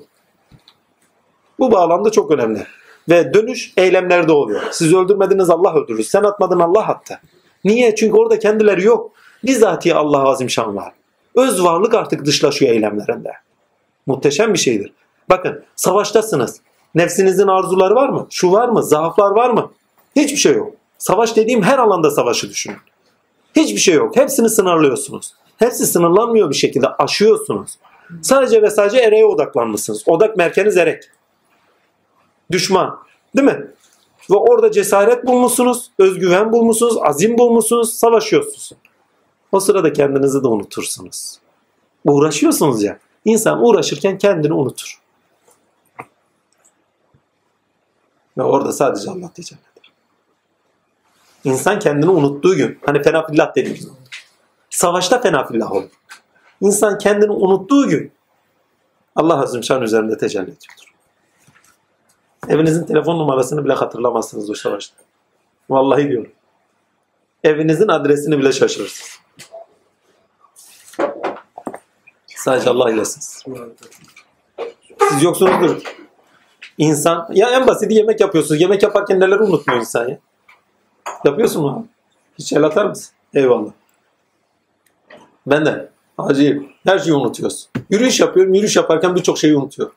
Bu 1.60 1.72
bağlamda 1.72 2.10
çok 2.10 2.32
önemli. 2.32 2.64
Ve 3.10 3.34
dönüş 3.34 3.74
eylemlerde 3.78 4.32
oluyor. 4.32 4.62
Siz 4.72 4.94
öldürmediniz 4.94 5.50
Allah 5.50 5.76
öldürür. 5.76 6.04
Sen 6.04 6.24
atmadın 6.24 6.60
Allah 6.60 6.88
attı. 6.88 7.20
Niye? 7.64 7.96
Çünkü 7.96 8.18
orada 8.18 8.40
kendileri 8.40 8.84
yok. 8.84 9.12
Bizatihi 9.44 9.96
Allah 9.96 10.30
azimşan 10.30 10.76
var. 10.76 10.94
Öz 11.36 11.64
varlık 11.64 11.94
artık 11.94 12.26
dışlaşıyor 12.26 12.72
eylemlerinde. 12.72 13.32
Muhteşem 14.06 14.54
bir 14.54 14.60
şeydir. 14.60 14.94
Bakın 15.30 15.64
savaştasınız. 15.76 16.62
Nefsinizin 16.96 17.48
arzuları 17.48 17.96
var 17.96 18.10
mı? 18.10 18.28
Şu 18.30 18.52
var 18.52 18.70
mı? 18.70 18.84
Zaaflar 18.84 19.32
var 19.32 19.50
mı? 19.50 19.72
Hiçbir 20.16 20.38
şey 20.38 20.54
yok. 20.54 20.74
Savaş 20.98 21.36
dediğim 21.36 21.64
her 21.64 21.78
alanda 21.80 22.12
savaşı 22.12 22.50
düşünün. 22.50 22.78
Hiçbir 23.56 23.80
şey 23.80 23.96
yok. 23.96 24.16
Hepsini 24.16 24.50
sınırlıyorsunuz. 24.50 25.34
Hepsi 25.58 25.86
sınırlanmıyor 25.86 26.50
bir 26.50 26.56
şekilde 26.56 26.88
aşıyorsunuz. 26.88 27.78
Sadece 28.22 28.62
ve 28.62 28.70
sadece 28.70 28.98
ereğe 28.98 29.26
odaklanmışsınız. 29.26 30.04
Odak 30.06 30.38
merkeniz 30.38 30.78
erek. 30.78 31.04
Düşman. 32.52 33.00
Değil 33.36 33.48
mi? 33.48 33.68
Ve 34.32 34.36
orada 34.36 34.72
cesaret 34.72 35.26
bulmuşsunuz, 35.26 35.92
özgüven 36.00 36.54
bulmuşsunuz, 36.54 36.98
azim 37.02 37.38
bulmuşsunuz, 37.38 37.94
savaşıyorsunuz. 37.94 38.72
O 39.52 39.60
sırada 39.60 39.94
kendinizi 39.94 40.44
de 40.44 40.48
unutursunuz. 40.48 41.40
Uğraşıyorsunuz 42.06 42.84
ya. 42.84 43.00
İnsan 43.26 43.66
uğraşırken 43.66 44.18
kendini 44.18 44.54
unutur. 44.54 45.00
Ve 48.38 48.44
orada 48.44 48.72
sadece 48.72 49.12
Allah 49.12 49.32
eder. 49.38 49.60
İnsan 51.44 51.80
kendini 51.80 52.10
unuttuğu 52.10 52.56
gün, 52.56 52.80
hani 52.86 53.04
fenafillah 53.04 53.56
dediğimiz. 53.56 53.88
Savaşta 54.70 55.22
fenafillah 55.22 55.72
olur. 55.72 55.90
İnsan 56.62 56.98
kendini 56.98 57.32
unuttuğu 57.32 57.90
gün 57.90 58.12
Allah 59.16 59.42
Azim 59.42 59.64
Şan 59.64 59.82
üzerinde 59.82 60.18
tecelli 60.18 60.44
ediyordur. 60.44 60.94
Evinizin 62.48 62.86
telefon 62.86 63.20
numarasını 63.20 63.66
bile 63.66 63.74
hatırlamazsınız 63.74 64.50
o 64.50 64.54
savaşta. 64.54 64.96
Vallahi 65.70 66.10
diyorum. 66.10 66.32
Evinizin 67.44 67.88
adresini 67.88 68.38
bile 68.38 68.52
şaşırırsınız. 68.52 69.20
Sadece 72.28 72.70
Allah 72.70 72.92
ilesiniz. 72.92 73.44
Siz 75.10 75.24
yoksunuzdur. 75.24 75.82
İnsan, 76.78 77.28
ya 77.34 77.50
en 77.50 77.68
basiti 77.68 77.94
yemek 77.94 78.20
yapıyorsunuz. 78.20 78.62
Yemek 78.62 78.84
yaparken 78.84 79.20
neleri 79.20 79.40
unutmuyor 79.40 79.80
insan 79.80 80.08
ya? 80.10 80.18
Yapıyorsun 81.26 81.62
mu? 81.62 81.88
Hiç 82.40 82.54
el 82.54 82.64
atar 82.64 82.86
mısın? 82.86 83.14
Eyvallah. 83.34 83.72
Ben 85.48 85.66
de. 85.66 85.90
Acayip. 86.18 86.70
Her 86.84 87.00
şeyi 87.00 87.14
unutuyoruz. 87.14 87.70
Yürüyüş 87.90 88.20
yapıyorum. 88.20 88.54
Yürüyüş 88.54 88.76
yaparken 88.76 89.16
birçok 89.16 89.38
şeyi 89.38 89.56
unutuyorum. 89.56 89.96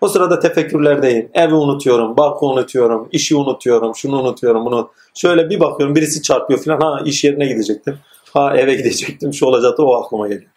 O 0.00 0.08
sırada 0.08 0.40
tefekkürlerdeyim. 0.40 1.28
Evi 1.34 1.54
unutuyorum, 1.54 2.16
barkı 2.16 2.46
unutuyorum, 2.46 3.08
işi 3.12 3.36
unutuyorum, 3.36 3.94
şunu 3.94 4.20
unutuyorum, 4.20 4.64
bunu. 4.66 4.90
Şöyle 5.14 5.50
bir 5.50 5.60
bakıyorum 5.60 5.94
birisi 5.94 6.22
çarpıyor 6.22 6.64
falan. 6.64 6.80
Ha 6.80 7.02
iş 7.04 7.24
yerine 7.24 7.46
gidecektim. 7.46 7.98
Ha 8.32 8.56
eve 8.56 8.74
gidecektim. 8.74 9.34
Şu 9.34 9.46
olacaktı 9.46 9.82
o 9.82 9.94
aklıma 9.94 10.28
geliyor. 10.28 10.50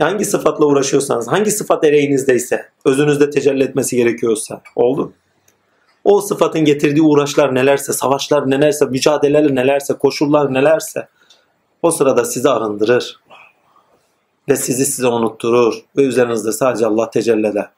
Hangi 0.00 0.24
sıfatla 0.24 0.66
uğraşıyorsanız, 0.66 1.28
hangi 1.28 1.50
sıfat 1.50 1.84
ereğinizdeyse, 1.84 2.68
özünüzde 2.84 3.30
tecelli 3.30 3.62
etmesi 3.62 3.96
gerekiyorsa 3.96 4.62
oldu. 4.76 5.12
O 6.04 6.20
sıfatın 6.20 6.64
getirdiği 6.64 7.02
uğraşlar 7.02 7.54
nelerse, 7.54 7.92
savaşlar 7.92 8.50
nelerse, 8.50 8.84
mücadeleler 8.84 9.54
nelerse, 9.54 9.94
koşullar 9.94 10.54
nelerse 10.54 11.08
o 11.82 11.90
sırada 11.90 12.24
sizi 12.24 12.50
arındırır. 12.50 13.20
Ve 14.48 14.56
sizi 14.56 14.86
size 14.86 15.06
unutturur. 15.06 15.74
Ve 15.96 16.02
üzerinizde 16.02 16.52
sadece 16.52 16.86
Allah 16.86 17.10
tecelli 17.10 17.46
eder. 17.46 17.68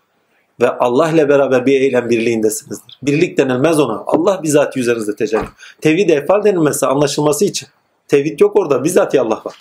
Ve 0.61 0.70
Allah 0.70 1.11
ile 1.11 1.28
beraber 1.28 1.66
bir 1.66 1.81
eylem 1.81 2.11
birliğindesinizdir. 2.11 2.99
Birlik 3.03 3.39
denilmez 3.39 3.81
ona. 3.81 4.05
Allah 4.07 4.43
bizzat 4.43 4.77
üzerinizde 4.77 5.16
tecelli. 5.16 5.49
Tevhid 5.81 6.09
efal 6.09 6.44
denilmesi 6.44 6.86
anlaşılması 6.86 7.44
için. 7.44 7.69
Tevhid 8.09 8.40
yok 8.40 8.57
orada. 8.57 8.85
Bizzat 8.85 9.15
Allah 9.15 9.43
var. 9.44 9.59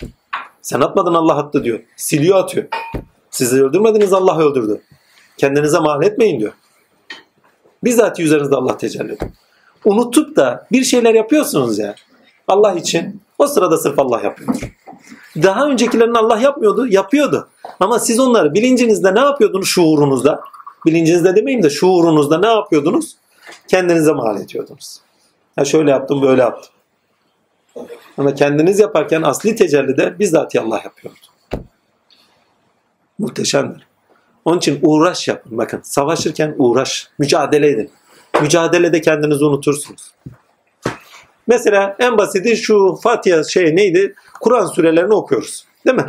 Sen 0.62 0.80
atmadın 0.80 1.14
Allah 1.14 1.36
attı 1.36 1.64
diyor. 1.64 1.80
Siliyor 1.96 2.38
atıyor. 2.38 2.66
Sizi 3.30 3.64
öldürmediniz 3.64 4.12
Allah 4.12 4.38
öldürdü. 4.38 4.82
Kendinize 5.36 5.78
mal 5.78 6.02
etmeyin 6.02 6.40
diyor. 6.40 6.52
Bizzat 7.84 8.20
üzerinizde 8.20 8.56
Allah 8.56 8.76
tecelli 8.76 9.12
ediyor. 9.12 9.30
Unutup 9.84 10.36
da 10.36 10.66
bir 10.72 10.84
şeyler 10.84 11.14
yapıyorsunuz 11.14 11.78
ya. 11.78 11.94
Allah 12.48 12.72
için. 12.72 13.20
O 13.38 13.46
sırada 13.46 13.76
sırf 13.76 13.98
Allah 13.98 14.20
yapıyor. 14.20 14.54
Daha 15.36 15.66
öncekilerini 15.66 16.18
Allah 16.18 16.38
yapmıyordu, 16.38 16.86
yapıyordu. 16.86 17.48
Ama 17.80 17.98
siz 17.98 18.20
onları 18.20 18.54
bilincinizde 18.54 19.14
ne 19.14 19.20
yapıyordunuz 19.20 19.68
şuurunuzda? 19.68 20.40
Bilincinizde 20.86 21.36
demeyeyim 21.36 21.64
de 21.64 21.70
şuurunuzda 21.70 22.38
ne 22.38 22.46
yapıyordunuz? 22.46 23.16
Kendinize 23.68 24.12
mal 24.12 24.40
ediyordunuz. 24.40 25.00
Ya 25.58 25.64
şöyle 25.64 25.90
yaptım, 25.90 26.22
böyle 26.22 26.42
yaptım. 26.42 26.71
Ama 28.18 28.34
kendiniz 28.34 28.80
yaparken 28.80 29.22
asli 29.22 29.56
tecellide 29.56 30.18
bizzat 30.18 30.56
Allah 30.56 30.80
yapıyordu. 30.84 31.18
Muhteşemdir. 33.18 33.86
Onun 34.44 34.58
için 34.58 34.78
uğraş 34.82 35.28
yapın. 35.28 35.58
Bakın 35.58 35.80
savaşırken 35.84 36.54
uğraş, 36.58 37.08
mücadele 37.18 37.68
edin. 37.68 37.90
Mücadelede 38.42 39.00
kendinizi 39.00 39.44
unutursunuz. 39.44 40.12
Mesela 41.46 41.96
en 41.98 42.18
basiti 42.18 42.56
şu 42.56 42.98
Fatiha 43.02 43.44
şey 43.44 43.76
neydi? 43.76 44.14
Kur'an 44.40 44.66
surelerini 44.66 45.14
okuyoruz. 45.14 45.66
Değil 45.86 45.96
mi? 45.96 46.06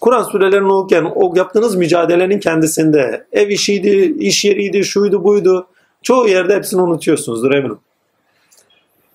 Kur'an 0.00 0.22
surelerini 0.22 0.72
okurken 0.72 1.12
o 1.14 1.32
yaptığınız 1.36 1.76
mücadelenin 1.76 2.40
kendisinde 2.40 3.26
ev 3.32 3.48
işiydi, 3.48 4.14
iş 4.18 4.44
yeriydi, 4.44 4.84
şuydu 4.84 5.24
buydu. 5.24 5.66
Çoğu 6.02 6.28
yerde 6.28 6.54
hepsini 6.54 6.80
unutuyorsunuzdur 6.80 7.54
eminim. 7.54 7.78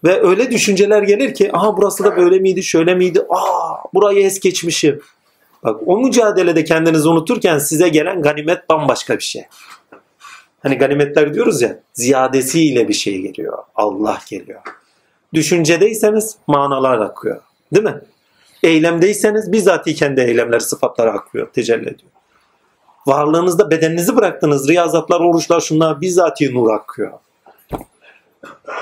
Ve 0.04 0.28
öyle 0.28 0.52
düşünceler 0.52 1.04
gelir 1.04 1.34
ki 1.34 1.50
aha 1.54 1.78
burası 1.78 2.04
da 2.04 2.18
böyle 2.18 2.40
miydi, 2.40 2.64
şöyle 2.64 2.96
miydi? 2.96 3.22
Aa 3.30 3.84
burayı 3.94 4.26
es 4.26 4.40
geçmişim. 4.40 5.02
Bak 5.64 5.82
o 5.86 5.98
mücadelede 5.98 6.64
kendinizi 6.64 7.08
unuturken 7.08 7.58
size 7.58 7.90
gelen 7.90 8.22
ganimet 8.22 8.70
bambaşka 8.70 9.18
bir 9.18 9.24
şey. 9.24 9.44
Hani 10.64 10.78
ganimetler 10.78 11.34
diyoruz 11.34 11.62
ya 11.62 11.80
ziyadesiyle 11.94 12.88
bir 12.88 12.94
şey 12.94 13.22
geliyor. 13.22 13.58
Allah 13.76 14.20
geliyor. 14.30 14.62
Düşüncedeyseniz 15.34 16.38
manalar 16.48 17.00
akıyor. 17.00 17.42
Değil 17.74 17.86
mi? 17.86 18.02
Eylemdeyseniz 18.64 19.52
bizzati 19.52 19.96
kendi 19.96 20.22
eylemleri, 20.22 20.62
sıfatları 20.62 21.12
akıyor, 21.12 21.48
tecelli 21.54 21.90
ediyor. 21.90 22.12
Varlığınızda 23.08 23.72
bedeninizi 23.72 24.16
bıraktınız, 24.16 24.70
riyazatlar, 24.70 25.20
oruçlar, 25.20 25.60
şunlar 25.60 26.02
bizzati 26.02 26.54
nur 26.54 26.74
akıyor. 26.74 27.12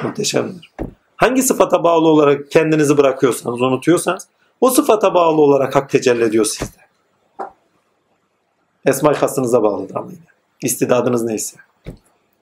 Muhteşemdir. 0.04 0.72
Hangi 1.18 1.44
sıfata 1.44 1.84
bağlı 1.84 2.08
olarak 2.08 2.52
kendinizi 2.52 2.98
bırakıyorsanız, 2.98 3.62
unutuyorsanız 3.62 4.28
o 4.62 4.70
sıfata 4.70 5.14
bağlı 5.14 5.42
olarak 5.42 5.76
hak 5.76 5.90
tecelli 5.90 6.24
ediyor 6.24 6.46
sizde. 6.46 6.78
Esma-i 8.86 9.16
hasınıza 9.16 9.64
bağlıdır 9.64 9.96
ama 9.96 10.12
yine. 10.12 10.22
İstidadınız 10.64 11.24
neyse. 11.24 11.58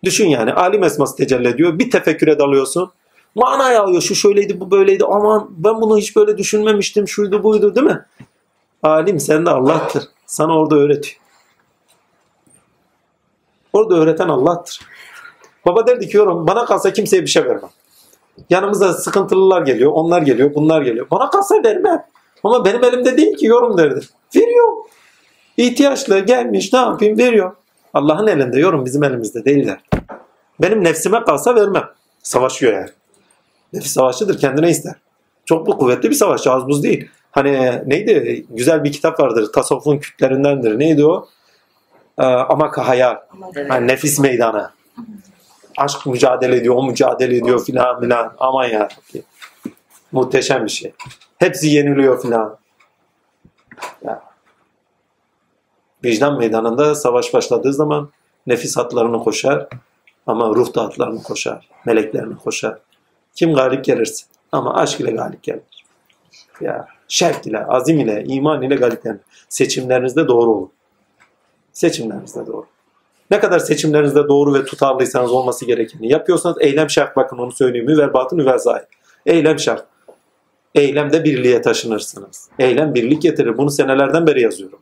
Düşün 0.03 0.27
yani 0.27 0.53
alim 0.53 0.83
esması 0.83 1.15
tecelli 1.15 1.47
ediyor. 1.47 1.79
Bir 1.79 1.91
tefekküre 1.91 2.39
dalıyorsun. 2.39 2.91
Manaya 3.35 3.83
alıyor. 3.83 4.01
Şu 4.01 4.15
şöyleydi 4.15 4.59
bu 4.59 4.71
böyleydi. 4.71 5.05
Aman 5.05 5.47
ben 5.49 5.81
bunu 5.81 5.97
hiç 5.97 6.15
böyle 6.15 6.37
düşünmemiştim. 6.37 7.07
Şuydu 7.07 7.43
buydu 7.43 7.75
değil 7.75 7.87
mi? 7.87 8.05
Alim 8.83 9.19
sen 9.19 9.45
de 9.45 9.49
Allah'tır. 9.49 10.03
Sana 10.25 10.59
orada 10.59 10.75
öğretiyor. 10.75 11.21
Orada 13.73 13.95
öğreten 13.95 14.27
Allah'tır. 14.27 14.79
Baba 15.65 15.87
derdi 15.87 16.09
ki 16.09 16.17
yorum 16.17 16.47
bana 16.47 16.65
kalsa 16.65 16.93
kimseye 16.93 17.21
bir 17.21 17.27
şey 17.27 17.45
vermem. 17.45 17.69
Yanımıza 18.49 18.93
sıkıntılılar 18.93 19.61
geliyor. 19.61 19.91
Onlar 19.91 20.21
geliyor. 20.21 20.55
Bunlar 20.55 20.81
geliyor. 20.81 21.07
Bana 21.11 21.29
kalsa 21.29 21.55
vermem. 21.63 22.05
Ama 22.43 22.65
benim 22.65 22.83
elimde 22.83 23.17
değil 23.17 23.37
ki 23.37 23.45
yorum 23.45 23.77
derdi. 23.77 23.99
Veriyor. 24.35 24.73
İhtiyaçlı 25.57 26.19
gelmiş 26.19 26.73
ne 26.73 26.79
yapayım 26.79 27.17
veriyor. 27.17 27.55
Allah'ın 27.93 28.27
elinde 28.27 28.59
yorum 28.59 28.85
bizim 28.85 29.03
elimizde 29.03 29.45
değiller. 29.45 29.79
Benim 30.61 30.83
nefsime 30.83 31.23
kalsa 31.23 31.55
vermem. 31.55 31.89
Savaşıyor 32.23 32.73
yani. 32.73 32.89
Nefis 33.73 33.91
savaşçıdır 33.91 34.39
kendine 34.39 34.69
ister. 34.69 34.93
Çok 35.45 35.67
bu 35.67 35.77
kuvvetli 35.77 36.09
bir 36.09 36.15
savaşçı 36.15 36.51
az 36.51 36.67
buz 36.67 36.83
değil. 36.83 37.09
Hani 37.31 37.81
neydi? 37.85 38.45
Güzel 38.49 38.83
bir 38.83 38.91
kitap 38.91 39.19
vardır. 39.19 39.51
Tasavvufun 39.53 39.97
kütlerindendir. 39.97 40.79
Neydi 40.79 41.05
o? 41.05 41.27
Ee, 42.17 42.23
Amaka 42.23 42.87
Hayal. 42.87 43.17
Yani 43.69 43.87
nefis 43.87 44.19
meydanı. 44.19 44.71
Aşk 45.77 46.05
mücadele 46.05 46.55
ediyor, 46.55 46.75
o 46.75 46.83
mücadele 46.83 47.37
ediyor 47.37 47.65
filan 47.65 47.99
filan. 47.99 48.35
Aman 48.37 48.67
ya. 48.67 48.87
Muhteşem 50.11 50.65
bir 50.65 50.69
şey. 50.69 50.93
Hepsi 51.37 51.67
yeniliyor 51.67 52.21
filan. 52.21 52.57
Ya. 54.03 54.23
Vicdan 56.03 56.37
meydanında 56.37 56.95
savaş 56.95 57.33
başladığı 57.33 57.73
zaman 57.73 58.09
nefis 58.47 58.77
atlarını 58.77 59.23
koşar 59.23 59.67
ama 60.27 60.49
ruh 60.49 60.75
da 60.75 60.81
atlarını 60.81 61.23
koşar. 61.23 61.69
Meleklerini 61.85 62.37
koşar. 62.37 62.79
Kim 63.35 63.53
galip 63.53 63.85
gelirse. 63.85 64.25
Ama 64.51 64.75
aşk 64.75 64.99
ile 64.99 65.11
galip 65.11 65.43
gelir. 65.43 65.85
Ya 66.61 66.87
şevk 67.07 67.47
ile, 67.47 67.65
azim 67.65 67.99
ile, 67.99 68.23
iman 68.23 68.61
ile 68.61 68.75
galip 68.75 69.03
gelir. 69.03 69.19
Seçimlerinizde 69.49 70.27
doğru 70.27 70.51
olun. 70.51 70.71
Seçimlerinizde 71.73 72.47
doğru. 72.47 72.65
Ne 73.31 73.39
kadar 73.39 73.59
seçimlerinizde 73.59 74.27
doğru 74.27 74.53
ve 74.53 74.65
tutarlıysanız 74.65 75.31
olması 75.31 75.65
gerekeni 75.65 76.11
yapıyorsanız 76.11 76.57
eylem 76.59 76.89
şart. 76.89 77.15
Bakın 77.15 77.37
onu 77.37 77.51
söyleyeyim. 77.51 77.85
Müverbatı 77.85 78.35
müvezzai. 78.35 78.81
Eylem 79.25 79.59
şart. 79.59 79.85
Eylemde 80.75 81.23
birliğe 81.23 81.61
taşınırsınız. 81.61 82.49
Eylem 82.59 82.95
birlik 82.95 83.21
getirir. 83.21 83.57
Bunu 83.57 83.71
senelerden 83.71 84.27
beri 84.27 84.41
yazıyorum. 84.41 84.79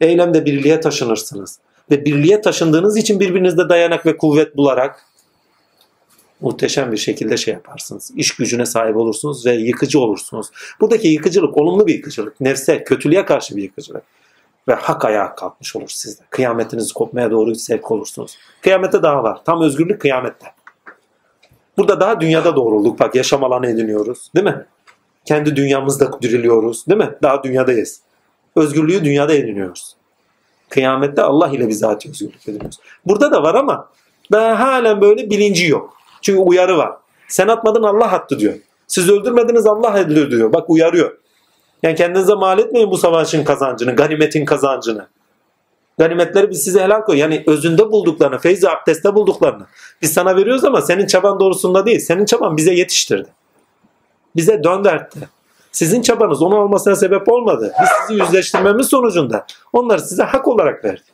Eylemde 0.00 0.44
birliğe 0.44 0.80
taşınırsınız. 0.80 1.58
Ve 1.90 2.04
birliğe 2.04 2.40
taşındığınız 2.40 2.96
için 2.96 3.20
birbirinizde 3.20 3.68
dayanak 3.68 4.06
ve 4.06 4.16
kuvvet 4.16 4.56
bularak 4.56 5.06
muhteşem 6.40 6.92
bir 6.92 6.96
şekilde 6.96 7.36
şey 7.36 7.54
yaparsınız. 7.54 8.12
İş 8.16 8.36
gücüne 8.36 8.66
sahip 8.66 8.96
olursunuz 8.96 9.46
ve 9.46 9.52
yıkıcı 9.54 10.00
olursunuz. 10.00 10.46
Buradaki 10.80 11.08
yıkıcılık 11.08 11.56
olumlu 11.56 11.86
bir 11.86 11.94
yıkıcılık. 11.94 12.40
Nefse, 12.40 12.84
kötülüğe 12.84 13.24
karşı 13.24 13.56
bir 13.56 13.62
yıkıcılık. 13.62 14.02
Ve 14.68 14.74
hak 14.74 15.04
ayağa 15.04 15.34
kalkmış 15.34 15.76
olur 15.76 15.88
sizde. 15.88 16.22
Kıyametiniz 16.30 16.92
kopmaya 16.92 17.30
doğru 17.30 17.54
sevk 17.54 17.90
olursunuz. 17.90 18.38
Kıyamette 18.60 19.02
daha 19.02 19.22
var. 19.22 19.44
Tam 19.44 19.62
özgürlük 19.62 20.00
kıyamette. 20.00 20.46
Burada 21.78 22.00
daha 22.00 22.20
dünyada 22.20 22.56
doğrulduk. 22.56 23.00
Bak 23.00 23.14
yaşam 23.14 23.44
alanı 23.44 23.66
ediniyoruz. 23.66 24.30
Değil 24.34 24.46
mi? 24.46 24.66
Kendi 25.24 25.56
dünyamızda 25.56 26.22
diriliyoruz. 26.22 26.86
Değil 26.86 27.00
mi? 27.00 27.14
Daha 27.22 27.42
dünyadayız. 27.42 28.00
Özgürlüğü 28.56 29.04
dünyada 29.04 29.34
ediniyoruz. 29.34 29.96
Kıyamette 30.68 31.22
Allah 31.22 31.48
ile 31.48 31.68
bizatihi 31.68 32.10
özgürlük 32.10 32.48
ediniyoruz. 32.48 32.78
Burada 33.06 33.32
da 33.32 33.42
var 33.42 33.54
ama 33.54 33.88
daha 34.32 34.60
halen 34.60 35.00
böyle 35.00 35.30
bilinci 35.30 35.66
yok. 35.66 35.96
Çünkü 36.22 36.38
uyarı 36.38 36.78
var. 36.78 36.92
Sen 37.28 37.48
atmadın 37.48 37.82
Allah 37.82 38.12
attı 38.12 38.38
diyor. 38.38 38.54
Siz 38.86 39.10
öldürmediniz 39.10 39.66
Allah 39.66 39.98
edilir 39.98 40.30
diyor. 40.30 40.52
Bak 40.52 40.70
uyarıyor. 40.70 41.18
Yani 41.82 41.94
kendinize 41.94 42.34
mal 42.34 42.58
etmeyin 42.58 42.90
bu 42.90 42.98
savaşın 42.98 43.44
kazancını, 43.44 43.96
ganimetin 43.96 44.44
kazancını. 44.44 45.06
Ganimetleri 45.98 46.50
biz 46.50 46.64
size 46.64 46.80
helal 46.80 47.00
koy. 47.00 47.18
Yani 47.18 47.44
özünde 47.46 47.92
bulduklarını, 47.92 48.38
feyzi 48.38 48.70
abdestte 48.70 49.14
bulduklarını. 49.14 49.66
Biz 50.02 50.12
sana 50.12 50.36
veriyoruz 50.36 50.64
ama 50.64 50.82
senin 50.82 51.06
çaban 51.06 51.40
doğrusunda 51.40 51.86
değil. 51.86 52.00
Senin 52.00 52.24
çaban 52.24 52.56
bize 52.56 52.74
yetiştirdi. 52.74 53.28
Bize 54.36 54.64
döndertti. 54.64 55.28
Sizin 55.72 56.02
çabanız 56.02 56.42
onun 56.42 56.56
olmasına 56.56 56.96
sebep 56.96 57.32
olmadı. 57.32 57.72
Biz 57.82 57.88
sizi 58.00 58.22
yüzleştirmemiz 58.22 58.86
sonucunda 58.86 59.46
onları 59.72 60.00
size 60.00 60.22
hak 60.22 60.48
olarak 60.48 60.84
verdik. 60.84 61.04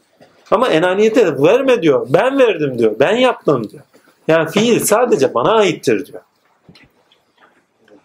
Ama 0.50 0.68
enaniyete 0.68 1.42
verme 1.42 1.82
diyor. 1.82 2.06
Ben 2.10 2.38
verdim 2.38 2.78
diyor. 2.78 2.96
Ben 3.00 3.16
yaptım 3.16 3.70
diyor. 3.70 3.82
Yani 4.28 4.50
fiil 4.50 4.80
sadece 4.80 5.34
bana 5.34 5.52
aittir 5.52 6.06
diyor. 6.06 6.20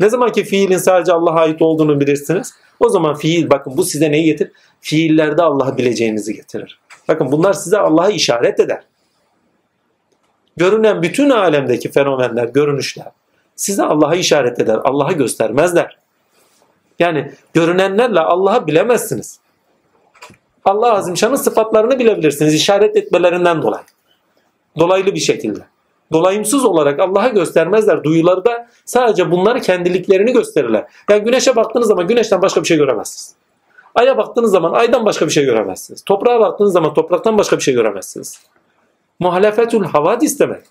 Ne 0.03 0.09
zaman 0.09 0.31
ki 0.31 0.43
fiilin 0.43 0.77
sadece 0.77 1.13
Allah'a 1.13 1.39
ait 1.39 1.61
olduğunu 1.61 1.99
bilirsiniz. 1.99 2.53
O 2.79 2.89
zaman 2.89 3.15
fiil 3.15 3.49
bakın 3.49 3.77
bu 3.77 3.83
size 3.83 4.11
neyi 4.11 4.25
getirir? 4.25 4.51
Fiillerde 4.81 5.43
Allah'ı 5.43 5.77
bileceğinizi 5.77 6.33
getirir. 6.33 6.79
Bakın 7.07 7.31
bunlar 7.31 7.53
size 7.53 7.77
Allah'a 7.77 8.09
işaret 8.09 8.59
eder. 8.59 8.83
Görünen 10.57 11.01
bütün 11.01 11.29
alemdeki 11.29 11.91
fenomenler, 11.91 12.47
görünüşler 12.47 13.07
size 13.55 13.83
Allah'a 13.83 14.15
işaret 14.15 14.59
eder. 14.59 14.79
Allah'a 14.83 15.11
göstermezler. 15.11 15.97
Yani 16.99 17.31
görünenlerle 17.53 18.19
Allah'ı 18.19 18.67
bilemezsiniz. 18.67 19.39
Allah 20.65 20.93
Azimşan'ın 20.93 21.35
sıfatlarını 21.35 21.99
bilebilirsiniz 21.99 22.53
işaret 22.53 22.97
etmelerinden 22.97 23.61
dolayı. 23.61 23.83
Dolaylı 24.79 25.15
bir 25.15 25.19
şekilde. 25.19 25.72
Dolayımsız 26.13 26.65
olarak 26.65 26.99
Allah'a 26.99 27.27
göstermezler. 27.27 28.03
Duyuları 28.03 28.45
da 28.45 28.67
sadece 28.85 29.31
bunları 29.31 29.61
kendiliklerini 29.61 30.33
gösterirler. 30.33 30.85
Yani 31.09 31.23
güneşe 31.23 31.55
baktığınız 31.55 31.87
zaman 31.87 32.07
güneşten 32.07 32.41
başka 32.41 32.61
bir 32.61 32.67
şey 32.67 32.77
göremezsiniz. 32.77 33.35
Ay'a 33.95 34.17
baktığınız 34.17 34.51
zaman 34.51 34.73
aydan 34.73 35.05
başka 35.05 35.25
bir 35.25 35.31
şey 35.31 35.45
göremezsiniz. 35.45 36.03
Toprağa 36.03 36.39
baktığınız 36.39 36.73
zaman 36.73 36.93
topraktan 36.93 37.37
başka 37.37 37.57
bir 37.57 37.61
şey 37.61 37.73
göremezsiniz. 37.73 38.39
Muhalefetul 39.19 39.83
havadis 39.83 40.39
demek. 40.39 40.61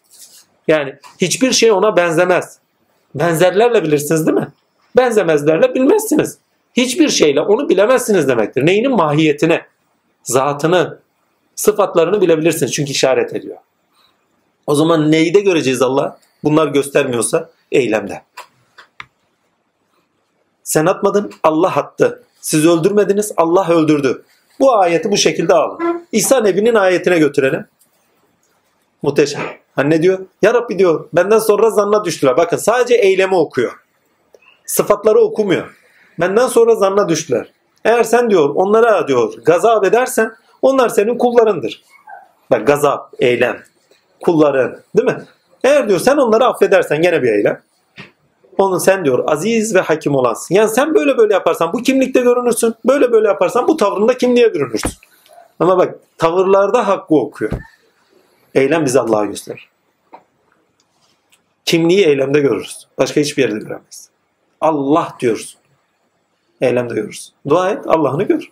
Yani 0.69 0.95
hiçbir 1.21 1.53
şey 1.53 1.73
ona 1.73 1.97
benzemez. 1.97 2.59
Benzerlerle 3.15 3.83
bilirsiniz 3.83 4.27
değil 4.27 4.39
mi? 4.39 4.49
Benzemezlerle 4.97 5.75
bilmezsiniz. 5.75 6.39
Hiçbir 6.75 7.09
şeyle 7.09 7.41
onu 7.41 7.69
bilemezsiniz 7.69 8.29
demektir. 8.29 8.67
Neyinin 8.67 8.93
mahiyetini, 8.97 9.61
zatını, 10.23 10.99
sıfatlarını 11.55 12.21
bilebilirsiniz. 12.21 12.73
Çünkü 12.73 12.91
işaret 12.91 13.35
ediyor. 13.35 13.57
O 14.67 14.75
zaman 14.75 15.13
neyi 15.13 15.35
de 15.35 15.41
göreceğiz 15.41 15.83
Allah? 15.83 16.19
Bunlar 16.45 16.67
göstermiyorsa 16.67 17.51
eylemde. 17.73 18.23
Sen 20.65 20.87
atmadın, 20.87 21.33
Allah 21.43 21.77
attı. 21.77 22.25
Siz 22.41 22.67
öldürmediniz, 22.67 23.33
Allah 23.37 23.69
öldürdü. 23.69 24.25
Bu 24.61 24.75
ayeti 24.75 25.11
bu 25.11 25.17
şekilde 25.17 25.55
alın. 25.55 26.07
İsa 26.13 26.41
Nebi'nin 26.41 26.75
ayetine 26.75 27.19
götürelim. 27.19 27.67
Muhteşem. 29.03 29.43
Hani 29.75 29.91
ne 29.91 30.03
diyor? 30.03 30.19
Ya 30.43 30.55
Rabbi 30.55 30.79
diyor 30.79 31.09
benden 31.13 31.39
sonra 31.39 31.71
zanna 31.71 32.05
düştüler. 32.05 32.37
Bakın 32.37 32.57
sadece 32.57 32.95
eylemi 32.95 33.35
okuyor. 33.35 33.73
Sıfatları 34.67 35.21
okumuyor. 35.21 35.77
Benden 36.21 36.47
sonra 36.47 36.75
zanna 36.75 37.09
düştüler. 37.09 37.53
Eğer 37.85 38.05
sen 38.05 38.31
diyor 38.31 38.51
onlara 38.55 39.09
diyor 39.09 39.35
gazap 39.45 39.85
edersen 39.85 40.33
onlar 40.63 40.89
senin 40.89 41.19
kullarındır. 41.19 41.83
Bak 42.51 42.67
gazap, 42.67 43.15
eylem, 43.19 43.63
kulların 44.23 44.81
değil 44.97 45.09
mi? 45.09 45.25
Eğer 45.65 45.89
diyor 45.89 46.01
sen 46.01 46.17
onları 46.17 46.45
affedersen 46.45 47.03
gene 47.03 47.23
bir 47.23 47.33
eylem. 47.33 47.63
Onun 48.59 48.79
sen 48.79 49.05
diyor 49.05 49.25
aziz 49.27 49.75
ve 49.75 49.81
hakim 49.81 50.15
olansın. 50.15 50.55
Yani 50.55 50.69
sen 50.69 50.95
böyle 50.95 51.19
böyle 51.19 51.35
yaparsan 51.35 51.73
bu 51.73 51.83
kimlikte 51.83 52.21
görünürsün. 52.21 52.75
Böyle 52.85 53.13
böyle 53.13 53.29
yaparsan 53.29 53.69
bu 53.69 53.77
tavrında 53.77 54.19
kimliğe 54.19 54.55
bürünürsün. 54.55 54.93
Ama 55.61 55.79
bak 55.79 55.95
tavırlarda 56.19 56.89
hakkı 56.89 57.15
okuyor. 57.15 57.53
Eylem 58.55 58.85
bize 58.85 59.01
Allah'a 59.01 59.25
gösterir. 59.25 59.69
Kimliği 61.65 62.07
eylemde 62.07 62.41
görürüz. 62.41 62.87
Başka 62.99 63.21
hiçbir 63.21 63.43
yerde 63.43 63.59
göremeyiz. 63.59 64.09
Allah 64.61 65.17
diyoruz. 65.21 65.57
Eylemde 66.61 66.95
görürüz. 66.95 67.33
Dua 67.49 67.71
et 67.71 67.85
Allah'ını 67.87 68.23
gör. 68.23 68.51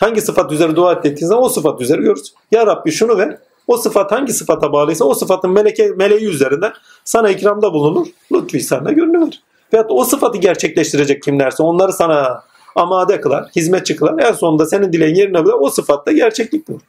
Hangi 0.00 0.20
sıfat 0.20 0.52
üzeri 0.52 0.76
dua 0.76 0.92
ettiğin 0.92 1.16
zaman 1.16 1.44
o 1.44 1.48
sıfat 1.48 1.80
üzeri 1.80 2.00
görürüz. 2.00 2.34
Ya 2.50 2.66
Rabbi 2.66 2.92
şunu 2.92 3.18
ver. 3.18 3.38
O 3.66 3.76
sıfat 3.76 4.12
hangi 4.12 4.32
sıfata 4.32 4.72
bağlıysa 4.72 5.04
o 5.04 5.14
sıfatın 5.14 5.50
meleke, 5.50 5.88
meleği 5.96 6.26
üzerinden 6.26 6.72
sana 7.04 7.30
ikramda 7.30 7.72
bulunur. 7.72 8.06
Lütfü 8.32 8.60
sana 8.60 8.92
görünür. 8.92 9.34
Veyahut 9.72 9.90
o 9.90 10.04
sıfatı 10.04 10.38
gerçekleştirecek 10.38 11.22
kimlerse 11.22 11.62
onları 11.62 11.92
sana 11.92 12.42
amade 12.76 13.20
kılar, 13.20 13.50
hizmetçi 13.56 13.96
kılar. 13.96 14.18
En 14.18 14.32
sonunda 14.32 14.66
senin 14.66 14.92
dileğin 14.92 15.14
yerine 15.14 15.44
bile 15.44 15.52
o 15.52 15.70
sıfatta 15.70 16.12
gerçeklik 16.12 16.68
bulur. 16.68 16.80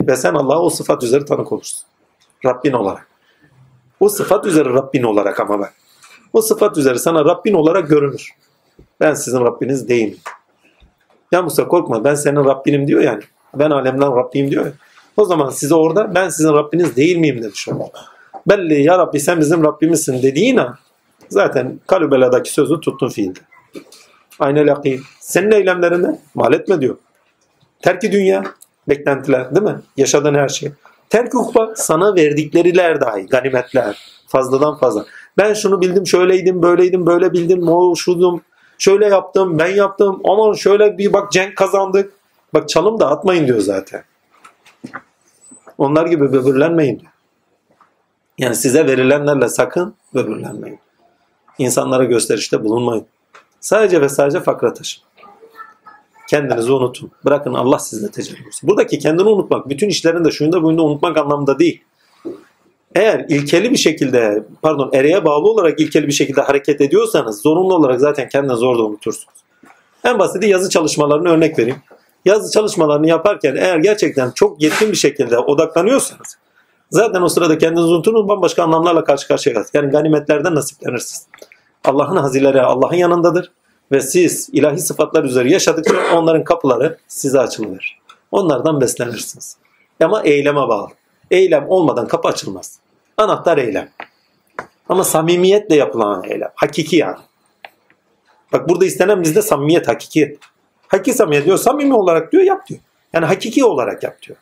Ve 0.00 0.16
sen 0.16 0.34
Allah'a 0.34 0.62
o 0.62 0.70
sıfat 0.70 1.02
üzeri 1.02 1.24
tanık 1.24 1.52
olursun. 1.52 1.82
Rabbin 2.44 2.72
olarak. 2.72 3.06
O 4.00 4.08
sıfat 4.08 4.46
üzeri 4.46 4.68
Rabbin 4.68 5.02
olarak 5.02 5.40
ama 5.40 5.58
bak. 5.58 5.74
O 6.32 6.42
sıfat 6.42 6.78
üzeri 6.78 6.98
sana 6.98 7.24
Rabbin 7.24 7.54
olarak 7.54 7.88
görünür. 7.88 8.28
Ben 9.00 9.14
sizin 9.14 9.40
Rabbiniz 9.40 9.88
değilim. 9.88 10.18
Ya 11.32 11.42
Musa 11.42 11.68
korkma 11.68 12.04
ben 12.04 12.14
senin 12.14 12.44
Rabbinim 12.44 12.86
diyor 12.86 13.00
yani. 13.00 13.22
Ben 13.54 13.70
alemden 13.70 14.16
Rabbiyim 14.16 14.50
diyor 14.50 14.66
ya. 14.66 14.72
O 15.16 15.24
zaman 15.24 15.50
size 15.50 15.74
orada 15.74 16.14
ben 16.14 16.28
sizin 16.28 16.52
Rabbiniz 16.52 16.96
değil 16.96 17.16
miyim 17.16 17.42
demiş 17.42 17.68
olur. 17.68 17.88
Belli 18.46 18.82
ya 18.82 18.98
Rabbi 18.98 19.20
sen 19.20 19.40
bizim 19.40 19.64
Rabbimizsin 19.64 20.22
dediğin 20.22 20.56
an 20.56 20.78
zaten 21.28 21.80
kalübeladaki 21.86 22.52
sözü 22.52 22.80
tuttun 22.80 23.08
fiilde. 23.08 23.40
Aynı 24.38 24.66
lakin. 24.66 25.02
Senin 25.20 25.50
eylemlerinde 25.50 26.18
mal 26.34 26.52
etme 26.52 26.80
diyor. 26.80 26.96
Terki 27.82 28.12
dünya, 28.12 28.44
beklentiler 28.88 29.54
değil 29.54 29.66
mi? 29.66 29.80
Yaşadığın 29.96 30.34
her 30.34 30.48
şey. 30.48 30.72
Terk 31.10 31.34
ukba 31.34 31.72
sana 31.76 32.14
verdikleri 32.14 32.74
dahi 32.76 33.26
ganimetler 33.26 33.98
fazladan 34.26 34.78
fazla. 34.78 35.04
Ben 35.38 35.54
şunu 35.54 35.80
bildim 35.80 36.06
şöyleydim 36.06 36.62
böyleydim 36.62 37.06
böyle 37.06 37.32
bildim 37.32 37.68
o 37.68 37.96
şudum 37.96 38.42
şöyle 38.78 39.06
yaptım 39.06 39.58
ben 39.58 39.74
yaptım 39.74 40.20
aman 40.24 40.52
şöyle 40.52 40.98
bir 40.98 41.12
bak 41.12 41.32
cenk 41.32 41.56
kazandık. 41.56 42.12
Bak 42.54 42.68
çalım 42.68 43.00
da 43.00 43.10
atmayın 43.10 43.46
diyor 43.46 43.60
zaten. 43.60 44.04
Onlar 45.78 46.06
gibi 46.06 46.32
böbürlenmeyin 46.32 47.00
diyor. 47.00 47.12
Yani 48.38 48.56
size 48.56 48.86
verilenlerle 48.86 49.48
sakın 49.48 49.94
böbürlenmeyin. 50.14 50.78
İnsanlara 51.58 52.04
gösterişte 52.04 52.64
bulunmayın. 52.64 53.06
Sadece 53.60 54.00
ve 54.00 54.08
sadece 54.08 54.40
fakra 54.40 54.74
taşın. 54.74 55.02
Kendinizi 56.30 56.72
unutun. 56.72 57.10
Bırakın 57.24 57.54
Allah 57.54 57.78
sizle 57.78 58.10
tecelli 58.10 58.46
etsin. 58.46 58.68
Buradaki 58.68 58.98
kendini 58.98 59.28
unutmak, 59.28 59.68
bütün 59.68 59.88
işlerinde 59.88 60.30
şunda 60.30 60.62
bunda 60.62 60.82
unutmak 60.82 61.16
anlamında 61.16 61.58
değil. 61.58 61.82
Eğer 62.94 63.24
ilkeli 63.28 63.70
bir 63.70 63.76
şekilde, 63.76 64.44
pardon 64.62 64.90
ereğe 64.92 65.24
bağlı 65.24 65.50
olarak 65.50 65.80
ilkeli 65.80 66.06
bir 66.06 66.12
şekilde 66.12 66.40
hareket 66.40 66.80
ediyorsanız 66.80 67.42
zorunlu 67.42 67.74
olarak 67.74 68.00
zaten 68.00 68.28
kendinizi 68.28 68.64
orada 68.64 68.82
unutursunuz. 68.82 69.34
En 70.04 70.18
basiti 70.18 70.46
yazı 70.46 70.70
çalışmalarını 70.70 71.28
örnek 71.28 71.58
vereyim. 71.58 71.82
Yazı 72.24 72.52
çalışmalarını 72.52 73.08
yaparken 73.08 73.56
eğer 73.56 73.78
gerçekten 73.78 74.30
çok 74.30 74.62
yetkin 74.62 74.92
bir 74.92 74.96
şekilde 74.96 75.38
odaklanıyorsanız 75.38 76.38
zaten 76.90 77.22
o 77.22 77.28
sırada 77.28 77.58
kendinizi 77.58 77.86
unutursunuz 77.86 78.28
bambaşka 78.28 78.62
anlamlarla 78.62 79.04
karşı 79.04 79.28
karşıya 79.28 79.54
kalırsınız. 79.54 79.74
Yani 79.74 79.90
ganimetlerden 79.90 80.54
nasiplenirsiniz. 80.54 81.26
Allah'ın 81.84 82.16
hazileri 82.16 82.62
Allah'ın 82.62 82.96
yanındadır 82.96 83.52
ve 83.92 84.00
siz 84.00 84.48
ilahi 84.52 84.78
sıfatlar 84.78 85.24
üzeri 85.24 85.52
yaşadıkça 85.52 85.94
onların 86.14 86.44
kapıları 86.44 86.98
size 87.08 87.40
açılır. 87.40 87.98
Onlardan 88.30 88.80
beslenirsiniz. 88.80 89.56
Ama 90.02 90.22
eyleme 90.22 90.68
bağlı. 90.68 90.88
Eylem 91.30 91.68
olmadan 91.68 92.08
kapı 92.08 92.28
açılmaz. 92.28 92.78
Anahtar 93.16 93.58
eylem. 93.58 93.88
Ama 94.88 95.04
samimiyetle 95.04 95.76
yapılan 95.76 96.24
eylem. 96.24 96.50
Hakiki 96.54 96.96
yani. 96.96 97.18
Bak 98.52 98.68
burada 98.68 98.84
istenen 98.84 99.22
bizde 99.22 99.42
samimiyet, 99.42 99.88
hakikiyet. 99.88 100.38
Hakiki 100.94 101.16
samimiyet 101.16 101.46
diyor, 101.46 101.58
samimi 101.58 101.94
olarak 101.94 102.32
diyor 102.32 102.42
yap 102.42 102.66
diyor. 102.66 102.80
Yani 103.12 103.26
hakiki 103.26 103.64
olarak 103.64 104.02
yap 104.02 104.22
diyor. 104.22 104.38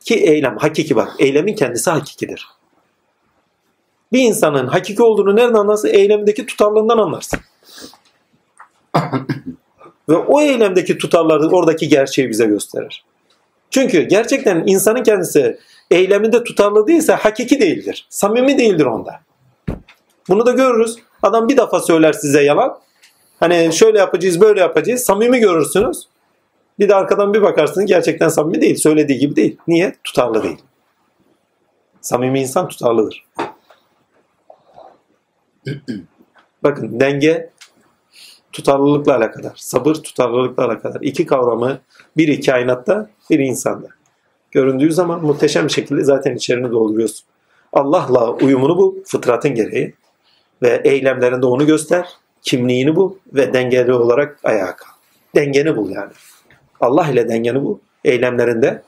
Ki 0.00 0.14
eylem, 0.14 0.56
hakiki 0.56 0.96
bak. 0.96 1.12
Eylemin 1.18 1.54
kendisi 1.54 1.90
hakikidir. 1.90 2.48
Bir 4.12 4.20
insanın 4.20 4.66
hakiki 4.66 5.02
olduğunu 5.02 5.36
nereden 5.36 5.54
anlarsın? 5.54 5.88
Eylemdeki 5.88 6.46
tutarlılığından 6.46 6.98
anlarsın. 6.98 7.40
Ve 10.08 10.16
o 10.16 10.40
eylemdeki 10.40 10.98
tutarları 10.98 11.48
oradaki 11.48 11.88
gerçeği 11.88 12.30
bize 12.30 12.46
gösterir. 12.46 13.04
Çünkü 13.70 14.02
gerçekten 14.02 14.62
insanın 14.66 15.02
kendisi 15.02 15.58
eyleminde 15.90 16.44
tutarlı 16.44 16.86
değilse 16.86 17.14
hakiki 17.14 17.60
değildir. 17.60 18.06
Samimi 18.10 18.58
değildir 18.58 18.86
onda. 18.86 19.20
Bunu 20.28 20.46
da 20.46 20.52
görürüz. 20.52 20.96
Adam 21.22 21.48
bir 21.48 21.56
defa 21.56 21.80
söyler 21.80 22.12
size 22.12 22.42
yalan. 22.42 22.78
Hani 23.44 23.72
şöyle 23.72 23.98
yapacağız, 23.98 24.40
böyle 24.40 24.60
yapacağız. 24.60 25.02
Samimi 25.02 25.38
görürsünüz. 25.38 26.08
Bir 26.78 26.88
de 26.88 26.94
arkadan 26.94 27.34
bir 27.34 27.42
bakarsınız 27.42 27.86
gerçekten 27.86 28.28
samimi 28.28 28.60
değil. 28.60 28.76
Söylediği 28.76 29.18
gibi 29.18 29.36
değil. 29.36 29.56
Niye? 29.68 29.94
Tutarlı 30.04 30.42
değil. 30.42 30.58
Samimi 32.00 32.40
insan 32.40 32.68
tutarlıdır. 32.68 33.24
Bakın 36.62 37.00
denge 37.00 37.50
tutarlılıkla 38.52 39.16
alakadar. 39.16 39.52
Sabır 39.56 39.94
tutarlılıkla 39.94 40.64
alakadar. 40.64 41.00
İki 41.00 41.26
kavramı 41.26 41.80
bir 42.16 42.46
kainatta 42.46 43.10
bir 43.30 43.38
insanda. 43.38 43.88
Göründüğü 44.50 44.92
zaman 44.92 45.24
muhteşem 45.24 45.64
bir 45.64 45.72
şekilde 45.72 46.04
zaten 46.04 46.36
içerini 46.36 46.70
dolduruyorsun. 46.70 47.26
Allah'la 47.72 48.30
uyumunu 48.30 48.76
bul, 48.76 48.94
fıtratın 49.04 49.54
gereği. 49.54 49.94
Ve 50.62 50.80
eylemlerinde 50.84 51.46
onu 51.46 51.66
göster, 51.66 52.08
kimliğini 52.44 52.96
bul 52.96 53.14
ve 53.34 53.52
dengeli 53.52 53.92
olarak 53.92 54.38
ayağa 54.44 54.76
kalk. 54.76 54.94
Dengeni 55.34 55.76
bul 55.76 55.90
yani. 55.90 56.12
Allah 56.80 57.08
ile 57.08 57.28
dengeni 57.28 57.62
bul, 57.64 57.78
eylemlerinde 58.04 58.82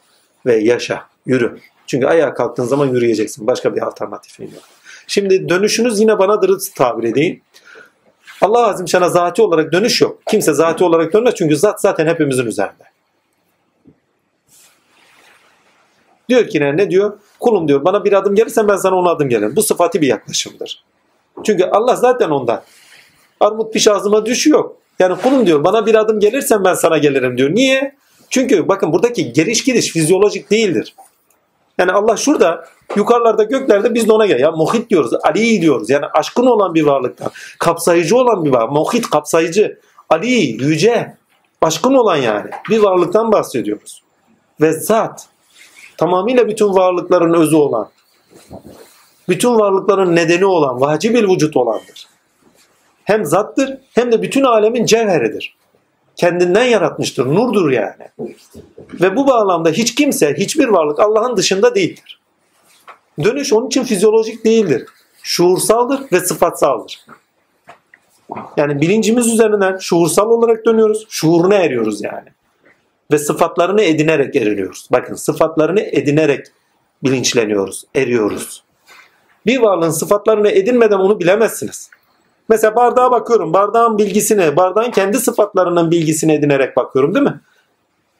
ve 0.46 0.56
yaşa, 0.56 1.06
yürü. 1.26 1.58
Çünkü 1.86 2.06
ayağa 2.06 2.34
kalktığın 2.34 2.64
zaman 2.64 2.86
yürüyeceksin. 2.86 3.46
Başka 3.46 3.76
bir 3.76 3.82
alternatifin 3.82 4.44
yok. 4.44 4.62
Şimdi 5.06 5.48
dönüşünüz 5.48 6.00
yine 6.00 6.18
bana 6.18 6.42
dırıt 6.42 6.74
tabir 6.74 7.08
edeyim. 7.08 7.40
Allah 8.40 8.66
Azim 8.66 8.88
Şan'a 8.88 9.08
zati 9.08 9.42
olarak 9.42 9.72
dönüş 9.72 10.00
yok. 10.00 10.18
Kimse 10.26 10.54
zati 10.54 10.84
olarak 10.84 11.12
dönmez 11.12 11.34
çünkü 11.34 11.56
zat 11.56 11.80
zaten 11.80 12.06
hepimizin 12.06 12.46
üzerinde. 12.46 12.84
Diyor 16.28 16.48
ki 16.48 16.60
ne 16.60 16.90
diyor? 16.90 17.18
Kulum 17.40 17.68
diyor 17.68 17.84
bana 17.84 18.04
bir 18.04 18.12
adım 18.12 18.34
gelirsen 18.34 18.68
ben 18.68 18.76
sana 18.76 18.96
on 18.96 19.06
adım 19.06 19.28
gelirim. 19.28 19.56
Bu 19.56 19.62
sıfatı 19.62 20.00
bir 20.00 20.06
yaklaşımdır. 20.06 20.84
Çünkü 21.44 21.64
Allah 21.64 21.96
zaten 21.96 22.30
ondan. 22.30 22.62
Armut 23.40 23.72
piş 23.72 23.88
ağzıma 23.88 24.26
düşüyor. 24.26 24.70
Yani 24.98 25.22
kulum 25.22 25.46
diyor 25.46 25.64
bana 25.64 25.86
bir 25.86 25.94
adım 25.94 26.20
gelirsen 26.20 26.64
ben 26.64 26.74
sana 26.74 26.98
gelirim 26.98 27.38
diyor. 27.38 27.50
Niye? 27.54 27.96
Çünkü 28.30 28.68
bakın 28.68 28.92
buradaki 28.92 29.32
geliş 29.32 29.64
gidiş 29.64 29.92
fizyolojik 29.92 30.50
değildir. 30.50 30.94
Yani 31.78 31.92
Allah 31.92 32.16
şurada 32.16 32.64
yukarılarda 32.96 33.42
göklerde 33.42 33.94
biz 33.94 34.08
de 34.08 34.12
ona 34.12 34.26
gel. 34.26 34.40
Ya 34.40 34.50
muhit 34.50 34.90
diyoruz. 34.90 35.10
Ali 35.22 35.60
diyoruz. 35.60 35.90
Yani 35.90 36.06
aşkın 36.06 36.46
olan 36.46 36.74
bir 36.74 36.82
varlıktan. 36.82 37.30
Kapsayıcı 37.58 38.16
olan 38.16 38.44
bir 38.44 38.50
varlık. 38.50 38.72
Muhit 38.72 39.10
kapsayıcı. 39.10 39.78
Ali 40.10 40.32
yüce. 40.64 41.16
Aşkın 41.62 41.94
olan 41.94 42.16
yani. 42.16 42.50
Bir 42.70 42.78
varlıktan 42.78 43.32
bahsediyoruz. 43.32 44.02
Ve 44.60 44.72
zat 44.72 45.28
tamamıyla 45.96 46.48
bütün 46.48 46.74
varlıkların 46.74 47.34
özü 47.34 47.56
olan. 47.56 47.88
Bütün 49.28 49.58
varlıkların 49.58 50.16
nedeni 50.16 50.46
olan. 50.46 50.80
Vacibil 50.80 51.28
vücut 51.28 51.56
olandır. 51.56 52.06
Hem 53.06 53.24
zattır 53.24 53.78
hem 53.94 54.12
de 54.12 54.22
bütün 54.22 54.44
alemin 54.44 54.86
cevheridir. 54.86 55.56
Kendinden 56.16 56.64
yaratmıştır. 56.64 57.26
Nurdur 57.26 57.70
yani. 57.70 58.08
Ve 58.78 59.16
bu 59.16 59.26
bağlamda 59.26 59.70
hiç 59.70 59.94
kimse, 59.94 60.34
hiçbir 60.34 60.68
varlık 60.68 61.00
Allah'ın 61.00 61.36
dışında 61.36 61.74
değildir. 61.74 62.20
Dönüş 63.24 63.52
onun 63.52 63.66
için 63.66 63.84
fizyolojik 63.84 64.44
değildir. 64.44 64.86
Şuursaldır 65.22 66.12
ve 66.12 66.20
sıfatsaldır. 66.20 67.04
Yani 68.56 68.80
bilincimiz 68.80 69.26
üzerinden 69.26 69.76
şuursal 69.76 70.30
olarak 70.30 70.66
dönüyoruz. 70.66 71.06
Şuuruna 71.08 71.54
eriyoruz 71.54 72.02
yani. 72.02 72.28
Ve 73.12 73.18
sıfatlarını 73.18 73.82
edinerek 73.82 74.36
eriliyoruz. 74.36 74.88
Bakın 74.92 75.14
sıfatlarını 75.14 75.80
edinerek 75.80 76.46
bilinçleniyoruz, 77.04 77.84
eriyoruz. 77.94 78.62
Bir 79.46 79.60
varlığın 79.60 79.90
sıfatlarını 79.90 80.50
edinmeden 80.50 80.98
onu 80.98 81.20
bilemezsiniz. 81.20 81.90
Mesela 82.48 82.76
bardağa 82.76 83.10
bakıyorum. 83.10 83.52
Bardağın 83.52 83.98
bilgisini, 83.98 84.56
bardağın 84.56 84.90
kendi 84.90 85.18
sıfatlarının 85.18 85.90
bilgisini 85.90 86.32
edinerek 86.32 86.76
bakıyorum 86.76 87.14
değil 87.14 87.24
mi? 87.24 87.40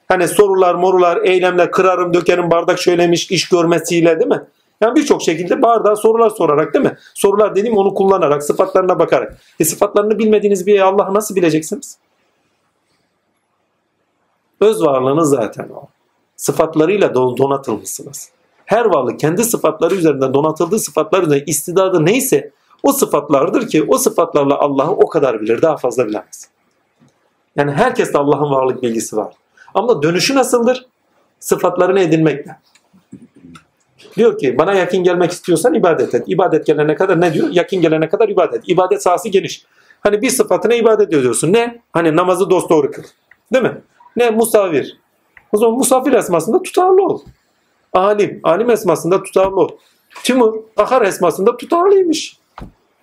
Hani 0.07 0.27
sorular, 0.27 0.75
morular, 0.75 1.17
eylemler, 1.23 1.71
kırarım, 1.71 2.13
dökerim, 2.13 2.51
bardak 2.51 2.79
şöylemiş, 2.79 3.31
iş 3.31 3.49
görmesiyle 3.49 4.19
değil 4.19 4.29
mi? 4.29 4.43
Yani 4.81 4.95
birçok 4.95 5.21
şekilde 5.21 5.61
bardağa 5.61 5.95
sorular 5.95 6.29
sorarak 6.29 6.73
değil 6.73 6.85
mi? 6.85 6.97
Sorular 7.13 7.55
dediğim 7.55 7.77
onu 7.77 7.93
kullanarak, 7.93 8.43
sıfatlarına 8.43 8.99
bakarak. 8.99 9.37
E 9.59 9.65
sıfatlarını 9.65 10.19
bilmediğiniz 10.19 10.67
bir 10.67 10.79
Allah'ı 10.79 11.13
nasıl 11.13 11.35
bileceksiniz? 11.35 11.97
Öz 14.61 14.81
varlığınız 14.81 15.29
zaten 15.29 15.69
o. 15.69 15.87
Sıfatlarıyla 16.35 17.15
donatılmışsınız. 17.15 18.29
Her 18.65 18.85
varlık 18.85 19.19
kendi 19.19 19.43
sıfatları 19.43 19.95
üzerinden 19.95 20.33
donatıldığı 20.33 20.79
sıfatlar 20.79 21.23
üzerinde 21.23 21.45
istidadı 21.45 22.05
neyse 22.05 22.51
o 22.83 22.91
sıfatlardır 22.91 23.67
ki 23.67 23.85
o 23.87 23.97
sıfatlarla 23.97 24.59
Allah'ı 24.59 24.91
o 24.91 25.07
kadar 25.07 25.41
bilir, 25.41 25.61
daha 25.61 25.77
fazla 25.77 26.07
bilemez. 26.07 26.49
Yani 27.55 27.71
herkes 27.71 28.13
de 28.13 28.17
Allah'ın 28.17 28.51
varlık 28.51 28.83
bilgisi 28.83 29.17
var. 29.17 29.33
Ama 29.73 30.03
dönüşü 30.03 30.35
nasıldır? 30.35 30.85
Sıfatlarını 31.39 31.99
edinmekle. 31.99 32.57
Diyor 34.17 34.37
ki 34.37 34.57
bana 34.57 34.73
yakın 34.73 35.03
gelmek 35.03 35.31
istiyorsan 35.31 35.73
ibadet 35.73 36.15
et. 36.15 36.23
İbadet 36.27 36.65
gelene 36.65 36.95
kadar 36.95 37.21
ne 37.21 37.33
diyor? 37.33 37.47
Yakın 37.51 37.81
gelene 37.81 38.09
kadar 38.09 38.29
ibadet. 38.29 38.69
İbadet 38.69 39.03
sahası 39.03 39.29
geniş. 39.29 39.65
Hani 40.01 40.21
bir 40.21 40.29
sıfatına 40.29 40.73
ibadet 40.73 41.13
ediyorsun. 41.13 41.53
Ne? 41.53 41.81
Hani 41.93 42.15
namazı 42.15 42.49
dosdoğru 42.49 42.91
kıl. 42.91 43.03
Değil 43.53 43.63
mi? 43.63 43.81
Ne? 44.15 44.29
Musavir. 44.29 44.97
O 45.53 45.57
zaman 45.57 45.77
musafir 45.77 46.13
esmasında 46.13 46.61
tutarlı 46.61 47.05
ol. 47.05 47.19
Alim. 47.93 48.39
Alim 48.43 48.69
esmasında 48.69 49.23
tutarlı 49.23 49.55
ol. 49.55 49.69
Timur. 50.23 50.53
Kahar 50.75 51.01
esmasında 51.01 51.57
tutarlıymış. 51.57 52.37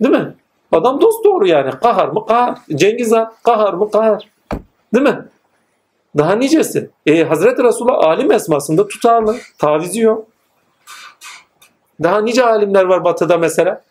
Değil 0.01 0.15
mi? 0.15 0.33
Adam 0.71 1.01
dost 1.01 1.25
doğru 1.25 1.47
yani. 1.47 1.71
Kahar 1.71 2.07
mı? 2.07 2.25
Kahar. 2.25 2.57
Cengiz 2.75 3.11
Han. 3.11 3.33
Kahar 3.43 3.73
mı? 3.73 3.91
Kahar. 3.91 4.29
Değil 4.93 5.05
mi? 5.05 5.25
Daha 6.17 6.35
nicesi. 6.35 6.89
E, 7.05 7.23
Hazreti 7.23 7.63
Resulullah 7.63 8.03
alim 8.03 8.31
esmasında 8.31 8.87
tutarlı. 8.87 9.35
Tavizi 9.57 10.01
yok. 10.01 10.27
Daha 12.03 12.21
nice 12.21 12.45
alimler 12.45 12.83
var 12.83 13.03
batıda 13.03 13.37
mesela. 13.37 13.81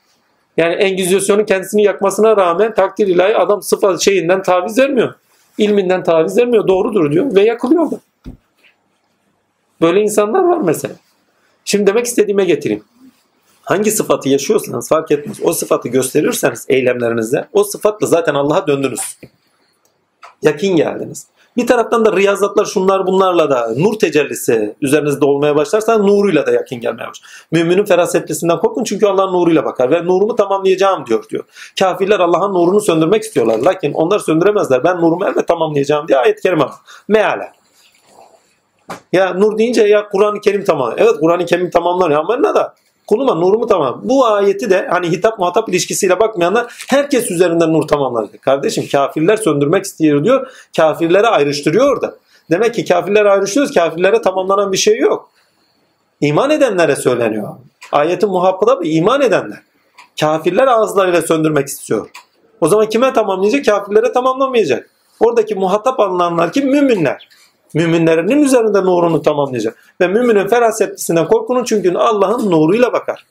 Yani 0.57 0.75
Engizisyon'un 0.75 1.45
kendisini 1.45 1.83
yakmasına 1.83 2.37
rağmen 2.37 2.75
takdir 2.75 3.07
ilahi 3.07 3.37
adam 3.37 3.63
sıfat 3.63 4.01
şeyinden 4.01 4.43
taviz 4.43 4.79
vermiyor. 4.79 5.15
İlminden 5.59 6.03
taviz 6.03 6.39
vermiyor. 6.39 6.69
Doğrudur 6.69 7.13
diyor 7.13 7.35
ve 7.35 7.41
yakılıyor 7.41 7.91
da. 7.91 8.01
Böyle 9.81 10.01
insanlar 10.01 10.43
var 10.45 10.59
mesela. 10.59 10.95
Şimdi 11.65 11.87
demek 11.87 12.07
istediğime 12.07 12.45
getireyim. 12.45 12.85
Hangi 13.65 13.91
sıfatı 13.91 14.29
yaşıyorsanız 14.29 14.89
fark 14.89 15.11
etmez. 15.11 15.39
O 15.43 15.53
sıfatı 15.53 15.89
gösterirseniz 15.89 16.67
eylemlerinizde 16.69 17.49
o 17.53 17.65
sıfatla 17.65 18.07
zaten 18.07 18.35
Allah'a 18.35 18.67
döndünüz. 18.67 19.01
Yakin 20.43 20.77
geldiniz. 20.77 21.27
Bir 21.57 21.67
taraftan 21.67 22.05
da 22.05 22.17
riyazatlar 22.17 22.65
şunlar 22.65 23.07
bunlarla 23.07 23.51
da 23.51 23.75
nur 23.77 23.99
tecellisi 23.99 24.75
üzerinizde 24.81 25.25
olmaya 25.25 25.57
başlarsa 25.57 25.99
nuruyla 25.99 26.47
da 26.47 26.51
yakin 26.51 26.81
gelmeye 26.81 27.09
başlar. 27.09 27.47
Müminin 27.51 27.85
ferasetlisinden 27.85 28.59
korkun 28.59 28.85
çünkü 28.85 29.07
Allah'ın 29.07 29.33
nuruyla 29.33 29.65
bakar 29.65 29.91
ve 29.91 30.05
nurumu 30.05 30.37
tamamlayacağım 30.37 31.07
diyor 31.07 31.29
diyor. 31.29 31.45
Kafirler 31.79 32.21
Allah'ın 32.21 32.55
nurunu 32.55 32.81
söndürmek 32.81 33.23
istiyorlar. 33.23 33.59
Lakin 33.59 33.93
onlar 33.93 34.19
söndüremezler. 34.19 34.85
Ben 34.85 34.97
nurumu 34.97 35.27
elbet 35.27 35.49
tamamlayacağım 35.49 36.09
diye 36.09 36.19
ayet-i 36.19 36.43
kerime 36.43 36.65
var. 36.65 36.75
Ya 39.13 39.35
nur 39.35 39.59
deyince 39.59 39.83
ya 39.83 40.09
Kur'an-ı 40.09 40.41
Kerim 40.41 40.65
tamam. 40.65 40.95
Evet 40.97 41.15
Kur'an-ı 41.21 41.47
Kerim 41.47 41.71
tamamlanıyor 41.71 42.21
ama 42.21 42.37
ne 42.37 42.55
da 42.55 42.75
kuluma 43.07 43.35
nurumu 43.35 43.67
tamam. 43.67 44.01
Bu 44.05 44.27
ayeti 44.27 44.71
de 44.71 44.89
hani 44.91 45.11
hitap 45.11 45.39
muhatap 45.39 45.69
ilişkisiyle 45.69 46.21
bakmayanlar 46.21 46.85
herkes 46.89 47.31
üzerinden 47.31 47.73
nur 47.73 47.89
tamamlanacak. 47.89 48.43
Kardeşim 48.43 48.89
kafirler 48.93 49.37
söndürmek 49.37 49.85
istiyor 49.85 50.25
diyor. 50.25 50.47
Kafirlere 50.77 51.27
ayrıştırıyor 51.27 51.93
orada. 51.93 52.15
Demek 52.51 52.75
ki 52.75 52.85
kafirlere 52.85 53.31
ayrışıyoruz. 53.31 53.75
Kafirlere 53.75 54.23
tamamlanan 54.23 54.73
bir 54.73 54.77
şey 54.77 54.99
yok. 54.99 55.31
İman 56.21 56.51
edenlere 56.51 56.97
söyleniyor. 56.97 57.49
Ayetin 57.93 58.29
muhabbıda 58.29 58.81
bir 58.81 58.93
iman 58.93 59.23
edenler. 59.23 59.59
Kafirler 60.21 60.67
ağızlarıyla 60.67 61.23
söndürmek 61.23 61.69
istiyor. 61.69 62.11
O 62.61 62.69
zaman 62.69 62.89
kime 62.89 63.13
tamamlayacak? 63.13 63.65
Kafirlere 63.65 64.13
tamamlamayacak. 64.13 64.91
Oradaki 65.21 65.55
muhatap 65.55 66.01
alınanlar 66.01 66.53
kim? 66.53 66.71
Müminler 66.71 67.29
müminlerinin 67.75 68.43
üzerinde 68.43 68.83
nurunu 68.83 69.23
tamamlayacak. 69.23 69.77
Ve 70.01 70.09
müminin 70.09 70.49
ferasetlisinden 70.49 71.29
korkunun 71.29 71.65
çünkü 71.65 71.95
Allah'ın 71.95 72.51
nuruyla 72.51 72.93
bakar. 72.93 73.27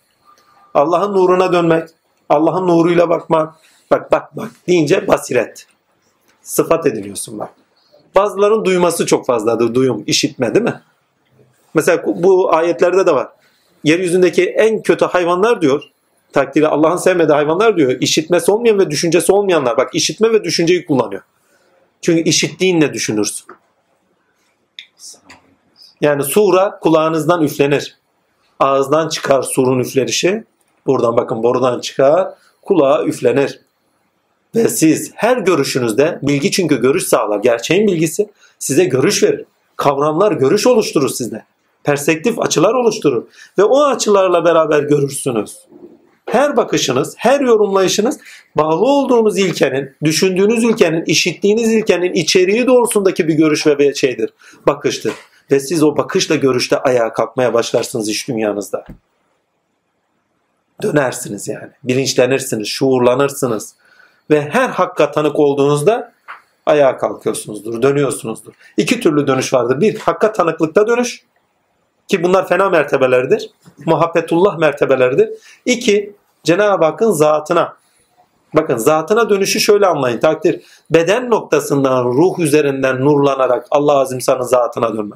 Allah'ın 0.74 1.14
nuruna 1.14 1.54
dönmek, 1.54 1.90
Allah'ın 2.30 2.68
nuruyla 2.68 3.10
bakmak, 3.10 3.54
bak 3.92 4.12
bak 4.12 4.38
bak 4.38 4.52
deyince 4.68 5.08
basiret. 5.08 5.68
Sıfat 6.42 6.86
ediniyorsun 6.86 7.40
bak. 7.40 7.50
Bazıların 8.16 8.66
duyması 8.66 9.06
çok 9.06 9.26
fazladır. 9.26 9.76
Duyum, 9.76 10.04
işitme 10.08 10.56
değil 10.56 10.66
mi? 10.66 10.82
Mesela 11.74 12.04
bu 12.06 12.56
ayetlerde 12.56 13.06
de 13.06 13.16
var. 13.16 13.28
Yeryüzündeki 13.84 14.46
en 14.46 14.82
kötü 14.82 15.06
hayvanlar 15.06 15.62
diyor. 15.62 15.84
Takdiri 16.34 16.68
Allah'ın 16.68 16.98
sevmediği 16.98 17.36
hayvanlar 17.36 17.78
diyor. 17.78 17.92
İşitmesi 18.02 18.52
olmayan 18.52 18.80
ve 18.80 18.90
düşüncesi 18.90 19.32
olmayanlar. 19.32 19.78
Bak 19.78 19.96
işitme 19.96 20.32
ve 20.32 20.44
düşünceyi 20.44 20.86
kullanıyor. 20.86 21.22
Çünkü 22.02 22.22
işittiğinle 22.22 22.94
düşünürsün. 22.94 23.46
Yani 26.04 26.24
sura 26.24 26.80
kulağınızdan 26.80 27.44
üflenir. 27.44 27.98
Ağızdan 28.60 29.10
çıkar 29.10 29.42
surun 29.42 29.80
üflenişi. 29.80 30.44
Buradan 30.88 31.18
bakın 31.18 31.44
borudan 31.44 31.80
çıkar. 31.80 32.28
Kulağa 32.62 33.06
üflenir. 33.06 33.60
Ve 34.56 34.70
siz 34.70 35.12
her 35.16 35.38
görüşünüzde 35.38 36.20
bilgi 36.24 36.52
çünkü 36.52 36.82
görüş 36.82 37.04
sağlar. 37.04 37.40
Gerçeğin 37.40 37.88
bilgisi 37.88 38.30
size 38.60 38.86
görüş 38.86 39.24
verir. 39.24 39.46
Kavramlar 39.76 40.32
görüş 40.32 40.68
oluşturur 40.68 41.10
sizde. 41.10 41.44
Perspektif 41.84 42.40
açılar 42.40 42.74
oluşturur. 42.74 43.24
Ve 43.58 43.64
o 43.64 43.84
açılarla 43.84 44.46
beraber 44.46 44.84
görürsünüz. 44.84 45.58
Her 46.26 46.58
bakışınız, 46.58 47.16
her 47.18 47.42
yorumlayışınız 47.42 48.20
bağlı 48.56 48.86
olduğunuz 48.86 49.38
ilkenin, 49.38 49.96
düşündüğünüz 50.04 50.64
ilkenin, 50.64 51.04
işittiğiniz 51.06 51.74
ilkenin 51.74 52.14
içeriği 52.14 52.68
doğrusundaki 52.68 53.28
bir 53.28 53.34
görüş 53.34 53.68
ve 53.68 53.94
şeydir, 53.94 54.34
bakıştır. 54.68 55.14
Ve 55.52 55.60
siz 55.60 55.84
o 55.84 55.98
bakışla 55.98 56.36
görüşte 56.36 56.78
ayağa 56.78 57.14
kalkmaya 57.14 57.54
başlarsınız 57.54 58.10
iş 58.10 58.28
dünyanızda. 58.28 58.86
Dönersiniz 60.82 61.48
yani. 61.48 61.72
Bilinçlenirsiniz, 61.84 62.68
şuurlanırsınız. 62.68 63.76
Ve 64.30 64.42
her 64.42 64.70
hakka 64.70 65.12
tanık 65.12 65.40
olduğunuzda 65.40 66.14
ayağa 66.66 66.98
kalkıyorsunuzdur, 66.98 67.82
dönüyorsunuzdur. 67.82 68.54
İki 68.78 69.00
türlü 69.00 69.28
dönüş 69.28 69.54
vardır. 69.54 69.82
Bir, 69.82 70.00
hakka 70.00 70.32
tanıklıkta 70.32 70.88
dönüş. 70.88 71.24
Ki 72.08 72.24
bunlar 72.24 72.48
fena 72.48 72.70
mertebeleridir. 72.70 73.50
Muhabbetullah 73.86 74.58
mertebeleridir. 74.58 75.30
İki, 75.66 76.16
Cenab-ı 76.44 76.86
Hakk'ın 76.86 77.12
zatına 77.12 77.78
Bakın 78.56 78.78
zatına 78.78 79.30
dönüşü 79.30 79.60
şöyle 79.60 79.88
anlayın 79.88 80.20
takdir. 80.20 80.62
Beden 80.92 81.30
noktasından 81.30 82.06
ruh 82.06 82.40
üzerinden 82.40 83.00
nurlanarak 83.06 83.68
Allah 83.72 83.98
Azimşan'ın 83.98 84.42
zatına 84.42 84.94
dönme. 84.94 85.16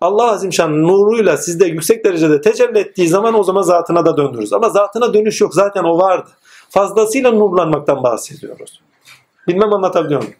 Allah 0.00 0.30
Azimşan'ın 0.30 0.82
nuruyla 0.82 1.36
sizde 1.36 1.66
yüksek 1.66 2.04
derecede 2.04 2.40
tecelli 2.40 2.78
ettiği 2.78 3.08
zaman 3.08 3.38
o 3.38 3.42
zaman 3.42 3.62
zatına 3.62 4.06
da 4.06 4.16
döndürürüz. 4.16 4.52
Ama 4.52 4.68
zatına 4.68 5.14
dönüş 5.14 5.40
yok 5.40 5.54
zaten 5.54 5.84
o 5.84 5.98
vardı. 5.98 6.30
Fazlasıyla 6.70 7.32
nurlanmaktan 7.32 8.02
bahsediyoruz. 8.02 8.80
Bilmem 9.48 9.72
anlatabiliyor 9.72 10.22
muyum? 10.22 10.36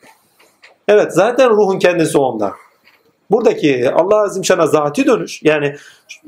Evet 0.89 1.15
zaten 1.15 1.51
ruhun 1.51 1.79
kendisi 1.79 2.19
ondan. 2.19 2.53
Buradaki 3.31 3.91
Allah 3.91 4.23
Azimşan'a 4.23 4.67
zati 4.67 5.07
dönüş 5.07 5.43
yani 5.43 5.77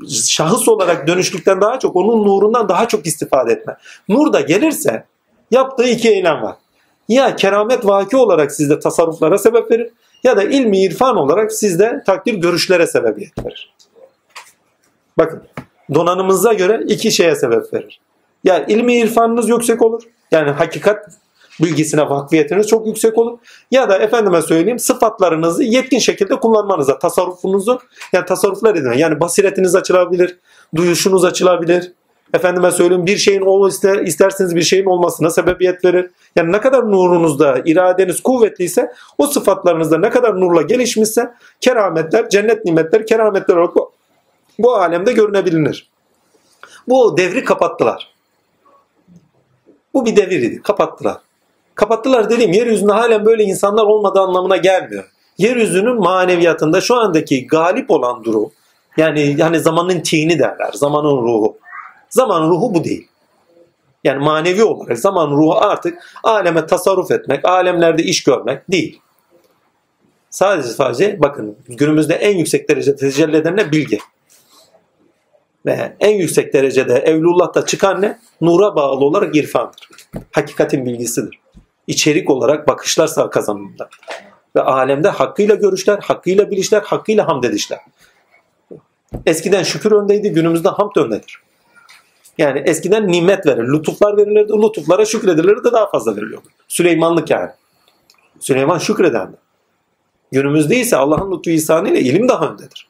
şahıs 0.09 0.67
olarak 0.67 1.07
dönüşlükten 1.07 1.61
daha 1.61 1.79
çok 1.79 1.95
onun 1.95 2.27
nurundan 2.27 2.69
daha 2.69 2.87
çok 2.87 3.05
istifade 3.05 3.53
etme. 3.53 3.77
Nur 4.09 4.33
da 4.33 4.41
gelirse 4.41 5.05
yaptığı 5.51 5.83
iki 5.83 6.09
eylem 6.09 6.41
var. 6.41 6.55
Ya 7.07 7.35
keramet 7.35 7.85
vaki 7.85 8.17
olarak 8.17 8.51
sizde 8.51 8.79
tasarruflara 8.79 9.37
sebep 9.37 9.71
verir 9.71 9.89
ya 10.23 10.37
da 10.37 10.43
ilmi 10.43 10.83
irfan 10.83 11.17
olarak 11.17 11.51
sizde 11.51 12.03
takdir 12.05 12.33
görüşlere 12.33 12.87
sebebiyet 12.87 13.45
verir. 13.45 13.73
Bakın 15.17 15.43
donanımıza 15.93 16.53
göre 16.53 16.83
iki 16.87 17.11
şeye 17.11 17.35
sebep 17.35 17.73
verir. 17.73 17.99
Ya 18.43 18.65
ilmi 18.65 18.95
irfanınız 18.97 19.49
yüksek 19.49 19.81
olur. 19.81 20.03
Yani 20.31 20.51
hakikat 20.51 21.05
bilgisine 21.61 22.09
vakfiyetiniz 22.09 22.67
çok 22.67 22.87
yüksek 22.87 23.17
olur. 23.17 23.39
Ya 23.71 23.89
da 23.89 23.97
efendime 23.97 24.41
söyleyeyim 24.41 24.79
sıfatlarınızı 24.79 25.63
yetkin 25.63 25.99
şekilde 25.99 26.35
kullanmanıza, 26.35 26.99
tasarrufunuzu 26.99 27.79
yani 28.13 28.25
tasarruflar 28.25 28.75
edin. 28.75 28.91
Yani 28.91 29.19
basiretiniz 29.19 29.75
açılabilir, 29.75 30.37
duyuşunuz 30.75 31.25
açılabilir. 31.25 31.91
Efendime 32.33 32.71
söyleyeyim 32.71 33.05
bir 33.05 33.17
şeyin 33.17 33.41
ol 33.41 33.69
ister, 33.69 33.99
isterseniz 33.99 34.55
bir 34.55 34.61
şeyin 34.61 34.85
olmasına 34.85 35.29
sebebiyet 35.29 35.85
verir. 35.85 36.11
Yani 36.35 36.51
ne 36.51 36.61
kadar 36.61 36.91
nurunuzda, 36.91 37.61
iradeniz 37.65 38.21
kuvvetliyse 38.21 38.91
o 39.17 39.27
sıfatlarınızda 39.27 39.97
ne 39.97 40.09
kadar 40.09 40.41
nurla 40.41 40.61
gelişmişse 40.61 41.33
kerametler, 41.61 42.29
cennet 42.29 42.65
nimetler, 42.65 43.07
kerametler 43.07 43.55
olarak 43.55 43.75
bu, 43.75 43.91
bu 44.59 44.75
alemde 44.75 45.13
görünebilir. 45.13 45.89
Bu 46.87 47.17
devri 47.17 47.43
kapattılar. 47.43 48.13
Bu 49.93 50.05
bir 50.05 50.15
devir 50.15 50.41
idi. 50.41 50.61
Kapattılar. 50.61 51.17
Kapattılar 51.75 52.29
dediğim 52.29 52.53
yeryüzünde 52.53 52.91
halen 52.91 53.25
böyle 53.25 53.43
insanlar 53.43 53.83
olmadığı 53.83 54.19
anlamına 54.19 54.57
gelmiyor. 54.57 55.03
Yeryüzünün 55.37 55.99
maneviyatında 55.99 56.81
şu 56.81 56.95
andaki 56.95 57.47
galip 57.47 57.91
olan 57.91 58.23
durum 58.23 58.51
yani 58.97 59.37
hani 59.41 59.59
zamanın 59.59 59.99
tini 59.99 60.39
derler. 60.39 60.71
Zamanın 60.73 61.17
ruhu. 61.21 61.57
Zamanın 62.13 62.49
ruhu 62.49 62.73
bu 62.73 62.83
değil. 62.83 63.07
Yani 64.03 64.23
manevi 64.23 64.63
olarak 64.63 64.99
zaman 64.99 65.31
ruhu 65.31 65.55
artık 65.57 66.19
aleme 66.23 66.65
tasarruf 66.65 67.11
etmek, 67.11 67.45
alemlerde 67.45 68.03
iş 68.03 68.23
görmek 68.23 68.71
değil. 68.71 69.01
Sadece 70.29 70.69
sadece 70.69 71.21
bakın 71.21 71.57
günümüzde 71.67 72.13
en 72.13 72.37
yüksek 72.37 72.69
derecede 72.69 72.95
tecelli 72.95 73.37
eden 73.37 73.57
ne? 73.57 73.71
Bilgi. 73.71 73.99
Ve 75.65 75.95
en 75.99 76.15
yüksek 76.15 76.53
derecede 76.53 76.93
Evlullah'ta 76.93 77.65
çıkan 77.65 78.01
ne? 78.01 78.19
Nura 78.41 78.75
bağlı 78.75 79.05
olarak 79.05 79.35
irfandır. 79.35 79.89
Hakikatin 80.31 80.85
bilgisidir. 80.85 81.39
İçerik 81.87 82.29
olarak 82.29 82.67
bakışlar 82.67 83.07
sağ 83.07 83.29
kazanımda. 83.29 83.89
Ve 84.55 84.61
alemde 84.61 85.09
hakkıyla 85.09 85.55
görüşler, 85.55 85.99
hakkıyla 85.99 86.51
bilişler, 86.51 86.81
hakkıyla 86.81 87.27
hamd 87.27 87.43
edişler. 87.43 87.79
Eskiden 89.25 89.63
şükür 89.63 89.91
öndeydi, 89.91 90.31
günümüzde 90.31 90.69
hamd 90.69 90.95
öndedir. 90.95 91.43
Yani 92.37 92.63
eskiden 92.65 93.07
nimet 93.07 93.45
verir, 93.45 93.67
lütuflar 93.67 94.17
verilirdi, 94.17 94.53
lütuflara 94.53 95.05
şükredilirdi 95.05 95.71
daha 95.71 95.89
fazla 95.89 96.15
veriliyordu. 96.15 96.47
Süleymanlık 96.67 97.29
yani. 97.29 97.49
Süleyman 98.39 98.77
şükredendi. 98.77 99.37
Günümüzde 100.31 100.75
ise 100.75 100.97
Allah'ın 100.97 101.31
lütfu 101.31 101.49
ihsanı 101.49 101.89
ile 101.89 101.99
ilim 101.99 102.27
daha 102.27 102.47
öndedir. 102.47 102.87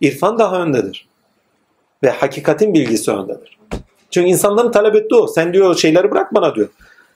İrfan 0.00 0.38
daha 0.38 0.62
öndedir. 0.62 1.08
Ve 2.02 2.10
hakikatin 2.10 2.74
bilgisi 2.74 3.10
öndedir. 3.10 3.58
Çünkü 4.10 4.28
insanların 4.28 4.72
talep 4.72 4.94
ettiği 4.96 5.14
o. 5.14 5.26
Sen 5.26 5.52
diyor 5.52 5.76
şeyleri 5.76 6.10
bırak 6.10 6.34
bana 6.34 6.54
diyor. 6.54 6.68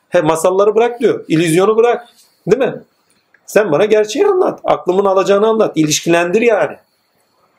He, 0.08 0.20
masalları 0.20 0.74
bırak 0.74 1.00
diyor. 1.00 1.24
İllüzyonu 1.28 1.76
bırak. 1.76 2.08
Değil 2.46 2.62
mi? 2.62 2.82
Sen 3.46 3.72
bana 3.72 3.84
gerçeği 3.84 4.26
anlat. 4.26 4.60
Aklımın 4.64 5.04
alacağını 5.04 5.46
anlat. 5.46 5.76
İlişkilendir 5.76 6.42
yani. 6.42 6.76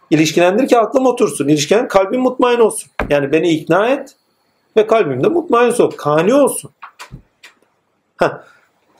İlişkilendir 0.09 0.67
ki 0.67 0.77
aklım 0.77 1.05
otursun. 1.05 1.47
İlişkilen 1.47 1.87
kalbim 1.87 2.21
mutmain 2.21 2.59
olsun. 2.59 2.91
Yani 3.09 3.31
beni 3.31 3.49
ikna 3.49 3.89
et 3.89 4.15
ve 4.77 4.87
kalbimde 4.87 5.27
mutmain 5.27 5.67
olsun. 5.67 5.93
Kani 5.97 6.33
olsun. 6.33 6.71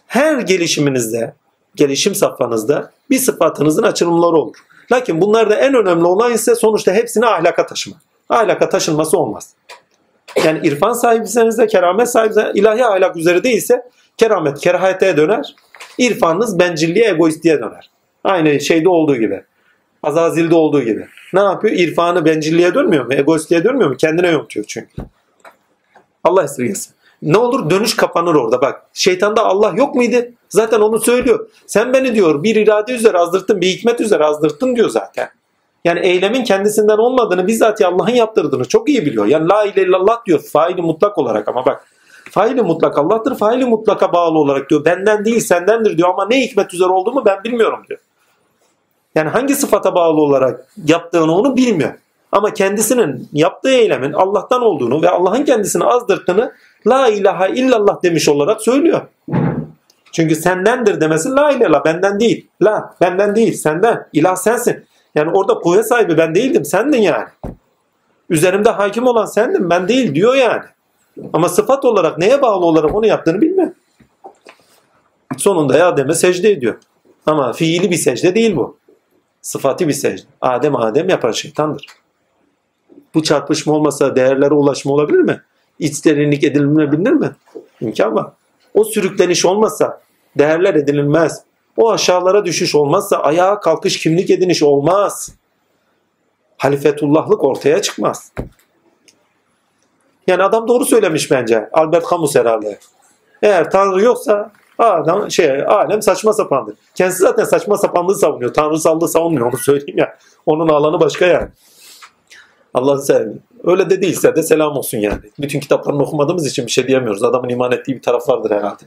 Her 0.08 0.40
gelişiminizde, 0.40 1.34
gelişim 1.76 2.16
safhanızda 2.16 2.92
bir 3.10 3.18
sıfatınızın 3.18 3.84
açılımları 3.84 4.36
olur. 4.36 4.56
Lakin 4.92 5.22
bunlarda 5.22 5.56
en 5.56 5.74
önemli 5.74 6.06
olan 6.06 6.34
ise 6.34 6.56
sonuçta 6.56 6.94
hepsini 6.94 7.26
ahlaka 7.26 7.66
taşımak. 7.66 8.02
Ahlaka 8.30 8.70
taşınması 8.70 9.18
olmaz. 9.18 9.54
Yani 10.44 10.68
irfan 10.68 10.94
sahibiseniz 10.94 11.58
de 11.58 11.68
keramet 11.68 12.10
sahibiseniz 12.10 12.52
ilahi 12.56 12.86
ahlak 12.86 13.16
üzere 13.16 13.44
değilse 13.44 13.90
keramet 14.18 14.60
kerahete 14.60 15.18
döner. 15.18 15.56
İrfanınız 15.98 16.60
bencilliğe, 16.60 17.10
egoistliğe 17.10 17.60
döner. 17.60 17.90
Aynı 18.24 18.60
şeyde 18.60 18.90
olduğu 18.90 19.16
gibi. 19.16 19.44
Azazil'de 20.06 20.56
olduğu 20.56 20.82
gibi. 20.82 21.08
Ne 21.34 21.40
yapıyor? 21.40 21.74
İrfanı 21.78 22.26
bencilliğe 22.26 22.74
dönmüyor 22.74 23.06
mu? 23.06 23.14
Egoistliğe 23.14 23.64
dönmüyor 23.64 23.90
mu? 23.90 23.98
Kendine 23.98 24.28
yontuyor 24.28 24.66
çünkü. 24.70 24.92
Allah 26.24 26.44
esirgesin. 26.44 26.96
Ne 27.22 27.38
olur 27.38 27.70
dönüş 27.70 27.96
kapanır 27.96 28.36
orada 28.36 28.62
bak. 28.62 28.82
Şeytanda 28.94 29.46
Allah 29.46 29.74
yok 29.78 29.96
muydu? 29.96 30.18
Zaten 30.50 30.80
onu 30.80 31.00
söylüyor. 31.00 31.50
Sen 31.66 31.94
beni 31.94 32.16
diyor 32.16 32.44
bir 32.44 32.56
irade 32.56 32.94
üzere 32.94 33.18
azdırttın, 33.18 33.62
bir 33.62 33.68
hikmet 33.68 34.02
üzere 34.02 34.26
azdırttın 34.26 34.76
diyor 34.76 34.90
zaten. 34.90 35.30
Yani 35.86 36.00
eylemin 36.00 36.44
kendisinden 36.44 36.98
olmadığını 36.98 37.48
bizzat 37.48 37.82
Allah'ın 37.82 38.12
yaptırdığını 38.12 38.66
çok 38.66 38.90
iyi 38.90 39.06
biliyor. 39.06 39.26
Yani 39.26 39.50
la 39.50 39.64
ilahe 39.64 39.82
illallah 39.82 40.26
diyor 40.26 40.40
faili 40.40 40.82
mutlak 40.82 41.18
olarak 41.18 41.48
ama 41.48 41.66
bak. 41.66 41.88
Faili 42.32 42.62
mutlak 42.62 42.98
Allah'tır, 42.98 43.36
faili 43.38 43.66
mutlaka 43.66 44.14
bağlı 44.14 44.38
olarak 44.38 44.70
diyor. 44.70 44.86
Benden 44.86 45.26
değil 45.26 45.40
sendendir 45.40 45.98
diyor 45.98 46.10
ama 46.10 46.28
ne 46.28 46.42
hikmet 46.42 46.74
üzere 46.74 46.90
olduğumu 46.90 47.26
ben 47.26 47.44
bilmiyorum 47.44 47.80
diyor. 47.90 48.00
Yani 49.16 49.30
hangi 49.30 49.56
sıfata 49.56 49.96
bağlı 49.96 50.22
olarak 50.22 50.68
yaptığını 50.86 51.36
onu 51.36 51.56
bilmiyor. 51.56 51.94
Ama 52.32 52.54
kendisinin 52.54 53.30
yaptığı 53.34 53.70
eylemin 53.70 54.14
Allah'tan 54.14 54.62
olduğunu 54.62 55.02
ve 55.02 55.10
Allah'ın 55.10 55.44
kendisini 55.46 55.84
azdırttığını 55.84 56.54
la 56.88 57.08
ilahe 57.08 57.54
illallah 57.54 58.04
demiş 58.04 58.30
olarak 58.30 58.62
söylüyor. 58.62 59.02
Çünkü 60.12 60.36
sendendir 60.36 61.02
demesi 61.02 61.30
la 61.30 61.52
ilahe 61.52 61.84
benden 61.86 62.20
değil. 62.20 62.48
La 62.62 62.96
benden 63.02 63.36
değil 63.36 63.54
senden. 63.54 64.08
İlah 64.14 64.36
sensin. 64.36 64.86
Yani 65.16 65.32
orada 65.34 65.54
kuvvet 65.54 65.88
sahibi 65.88 66.18
ben 66.18 66.36
değildim 66.36 66.66
sendin 66.66 67.02
yani. 67.02 67.26
Üzerimde 68.30 68.70
hakim 68.70 69.08
olan 69.08 69.26
sendin 69.26 69.70
ben 69.70 69.88
değil 69.88 70.16
diyor 70.16 70.36
yani. 70.36 70.64
Ama 71.34 71.50
sıfat 71.50 71.86
olarak 71.86 72.18
neye 72.18 72.42
bağlı 72.42 72.66
olarak 72.66 72.96
onu 72.96 73.06
yaptığını 73.06 73.42
bilmiyor. 73.42 73.72
Sonunda 75.38 75.86
Adem'e 75.86 76.14
secde 76.14 76.52
ediyor. 76.52 76.76
Ama 77.26 77.54
fiili 77.54 77.92
bir 77.92 77.96
secde 77.96 78.36
değil 78.36 78.56
bu. 78.56 78.78
Sıfatı 79.46 79.88
bir 79.88 79.94
secde. 79.94 80.22
Adem 80.42 80.76
Adem 80.76 81.10
yapan 81.10 81.32
şeytandır. 81.32 81.88
Bu 83.14 83.24
çarpışma 83.24 83.74
olmasa 83.74 84.16
değerlere 84.16 84.54
ulaşma 84.54 84.94
olabilir 84.94 85.20
mi? 85.20 85.42
İç 85.80 86.06
derinlik 86.06 86.44
edinilebilir 86.44 87.12
mi? 87.12 87.32
İmkan 87.82 88.16
var. 88.16 88.32
O 88.74 88.84
sürükleniş 88.84 89.46
olmasa 89.46 90.02
değerler 90.38 90.76
edinilmez. 90.76 91.44
O 91.78 91.92
aşağılara 91.92 92.46
düşüş 92.46 92.76
olmazsa 92.76 93.18
ayağa 93.18 93.60
kalkış 93.60 94.00
kimlik 94.00 94.30
ediniş 94.30 94.64
olmaz. 94.64 95.36
Halifetullahlık 96.58 97.44
ortaya 97.44 97.82
çıkmaz. 97.82 98.32
Yani 100.28 100.44
adam 100.44 100.68
doğru 100.68 100.86
söylemiş 100.86 101.32
bence. 101.32 101.70
Albert 101.74 102.10
Camus 102.10 102.36
herhalde. 102.36 102.80
Eğer 103.42 103.72
Tanrı 103.72 104.02
yoksa 104.02 104.52
adam 104.78 105.32
şey 105.32 105.66
alem 105.66 106.02
saçma 106.02 106.34
sapandır. 106.34 106.76
Kendisi 106.96 107.20
zaten 107.20 107.44
saçma 107.44 107.78
sapanlığı 107.78 108.16
savunuyor. 108.16 108.54
Tanrısallığı 108.54 109.08
savunmuyor 109.08 109.48
onu 109.48 109.58
söyleyeyim 109.58 109.98
ya. 109.98 110.18
Onun 110.46 110.68
alanı 110.68 111.00
başka 111.00 111.26
yani. 111.26 111.48
Allah'ın 112.74 113.00
sevdiği. 113.00 113.38
Öyle 113.64 113.90
de 113.90 114.02
değilse 114.02 114.36
de 114.36 114.44
selam 114.44 114.78
olsun 114.78 114.98
yani. 114.98 115.20
Bütün 115.40 115.60
kitaplarını 115.60 116.04
okumadığımız 116.04 116.48
için 116.48 116.66
bir 116.66 116.72
şey 116.72 116.88
diyemiyoruz. 116.88 117.24
Adamın 117.24 117.50
iman 117.50 117.72
ettiği 117.72 117.96
bir 117.96 118.02
taraf 118.02 118.30
vardır 118.30 118.52
herhalde. 118.52 118.84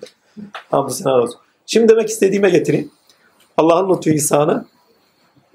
Selam 0.90 1.20
olsun. 1.20 1.40
Şimdi 1.66 1.88
demek 1.88 2.08
istediğime 2.08 2.50
getireyim. 2.50 2.90
Allah'ın 3.56 3.96
lütfu 3.96 4.10
ihsanı, 4.10 4.64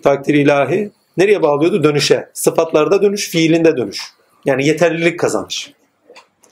takdir 0.03 0.33
ilahi 0.33 0.91
nereye 1.17 1.41
bağlıyordu? 1.41 1.83
Dönüşe. 1.83 2.29
Sıfatlarda 2.33 3.01
dönüş, 3.01 3.29
fiilinde 3.29 3.77
dönüş. 3.77 4.01
Yani 4.45 4.67
yeterlilik 4.67 5.19
kazanış. 5.19 5.73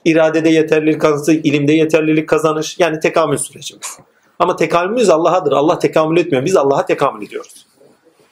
İradede 0.04 0.48
yeterlilik 0.48 1.00
kazanış, 1.00 1.40
ilimde 1.44 1.72
yeterlilik 1.72 2.28
kazanış. 2.28 2.78
Yani 2.78 3.00
tekamül 3.00 3.36
sürecimiz. 3.36 3.98
Ama 4.38 4.56
tekamülümüz 4.56 5.10
Allah'adır. 5.10 5.52
Allah 5.52 5.78
tekamül 5.78 6.16
etmiyor. 6.16 6.44
Biz 6.44 6.56
Allah'a 6.56 6.86
tekamül 6.86 7.26
ediyoruz. 7.26 7.66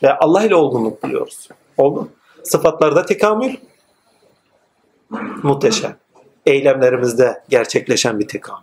Ve 0.02 0.12
Allah 0.14 0.44
ile 0.44 0.54
olgunluk 0.54 1.04
biliyoruz. 1.04 1.48
Oldu. 1.78 2.08
Sıfatlarda 2.42 3.06
tekamül 3.06 3.56
muhteşem. 5.42 5.96
Eylemlerimizde 6.46 7.42
gerçekleşen 7.48 8.18
bir 8.18 8.28
tekamül. 8.28 8.62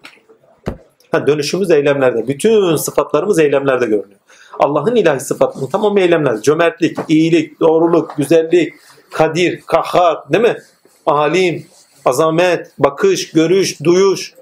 Ha, 1.11 1.27
dönüşümüz 1.27 1.71
eylemlerde. 1.71 2.27
Bütün 2.27 2.75
sıfatlarımız 2.75 3.39
eylemlerde 3.39 3.85
görünüyor. 3.85 4.19
Allah'ın 4.59 4.95
ilahi 4.95 5.19
sıfatının 5.19 5.67
tamamı 5.67 5.99
eylemlerde. 5.99 6.41
Cömertlik, 6.41 6.97
iyilik, 7.07 7.59
doğruluk, 7.59 8.17
güzellik, 8.17 8.73
kadir, 9.11 9.61
kahhar, 9.61 10.33
değil 10.33 10.43
mi? 10.43 10.57
Alim, 11.05 11.65
azamet, 12.07 12.71
bakış, 12.79 13.31
görüş, 13.31 13.83
duyuş. 13.83 14.33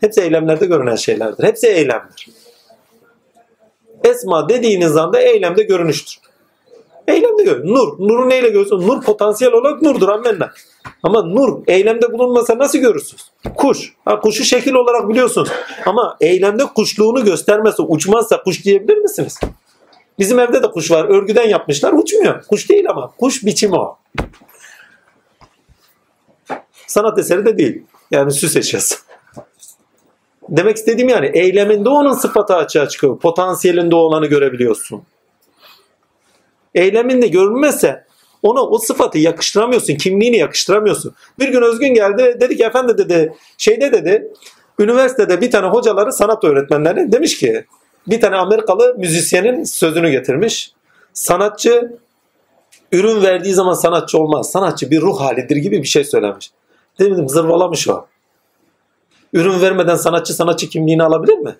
Hepsi 0.00 0.20
eylemlerde 0.20 0.66
görünen 0.66 0.96
şeylerdir. 0.96 1.44
Hepsi 1.44 1.66
eylemdir. 1.66 2.28
Esma 4.04 4.48
dediğiniz 4.48 4.96
anda 4.96 5.20
eylemde 5.20 5.62
görünüştür. 5.62 6.18
Eylemde 7.08 7.42
gör. 7.42 7.64
Nur. 7.64 7.98
Nuru 7.98 8.28
neyle 8.28 8.48
görüyorsun? 8.48 8.88
Nur 8.88 9.02
potansiyel 9.02 9.52
olarak 9.52 9.82
nurdur 9.82 10.08
ammenna. 10.08 10.50
Ama 11.02 11.22
nur 11.22 11.62
eylemde 11.66 12.12
bulunmasa 12.12 12.58
nasıl 12.58 12.78
görürsünüz? 12.78 13.30
Kuş. 13.56 13.92
Ha, 14.04 14.20
kuşu 14.20 14.44
şekil 14.44 14.72
olarak 14.72 15.08
biliyorsunuz. 15.08 15.48
Ama 15.86 16.16
eylemde 16.20 16.64
kuşluğunu 16.64 17.24
göstermezse, 17.24 17.82
uçmazsa 17.82 18.42
kuş 18.42 18.64
diyebilir 18.64 18.96
misiniz? 18.96 19.40
Bizim 20.18 20.38
evde 20.38 20.62
de 20.62 20.70
kuş 20.70 20.90
var. 20.90 21.04
Örgüden 21.04 21.48
yapmışlar. 21.48 21.92
Uçmuyor. 21.92 22.42
Kuş 22.44 22.70
değil 22.70 22.90
ama. 22.90 23.10
Kuş 23.18 23.44
biçimi 23.44 23.76
o. 23.76 23.98
Sanat 26.94 27.18
eseri 27.18 27.46
de 27.46 27.58
değil. 27.58 27.82
Yani 28.10 28.32
süs 28.32 28.56
eşyası. 28.56 28.94
Demek 30.48 30.76
istediğim 30.76 31.08
yani 31.08 31.30
eyleminde 31.34 31.88
onun 31.88 32.12
sıfatı 32.12 32.54
açığa 32.54 32.88
çıkıyor. 32.88 33.18
Potansiyelinde 33.18 33.94
olanı 33.94 34.26
görebiliyorsun. 34.26 35.02
Eyleminde 36.74 37.26
görünmezse 37.26 38.04
ona 38.42 38.60
o 38.60 38.78
sıfatı 38.78 39.18
yakıştıramıyorsun. 39.18 39.94
Kimliğini 39.94 40.36
yakıştıramıyorsun. 40.36 41.14
Bir 41.38 41.48
gün 41.48 41.62
Özgün 41.62 41.94
geldi. 41.94 42.36
Dedi 42.40 42.56
ki 42.56 42.64
efendi 42.64 42.98
dedi 42.98 43.34
şeyde 43.58 43.92
dedi 43.92 44.32
üniversitede 44.78 45.40
bir 45.40 45.50
tane 45.50 45.66
hocaları 45.66 46.12
sanat 46.12 46.44
öğretmenleri 46.44 47.12
demiş 47.12 47.38
ki 47.38 47.64
bir 48.06 48.20
tane 48.20 48.36
Amerikalı 48.36 48.94
müzisyenin 48.98 49.64
sözünü 49.64 50.10
getirmiş. 50.10 50.72
Sanatçı 51.12 51.98
ürün 52.92 53.22
verdiği 53.22 53.54
zaman 53.54 53.74
sanatçı 53.74 54.18
olmaz. 54.18 54.50
Sanatçı 54.50 54.90
bir 54.90 55.00
ruh 55.00 55.20
halidir 55.20 55.56
gibi 55.56 55.82
bir 55.82 55.88
şey 55.88 56.04
söylemiş. 56.04 56.50
Dedim 56.98 57.28
zırvalamış 57.28 57.88
o. 57.88 58.06
Ürün 59.32 59.60
vermeden 59.60 59.96
sanatçı 59.96 60.34
sanatçı 60.34 60.68
kimliğini 60.68 61.02
alabilir 61.02 61.38
mi? 61.38 61.56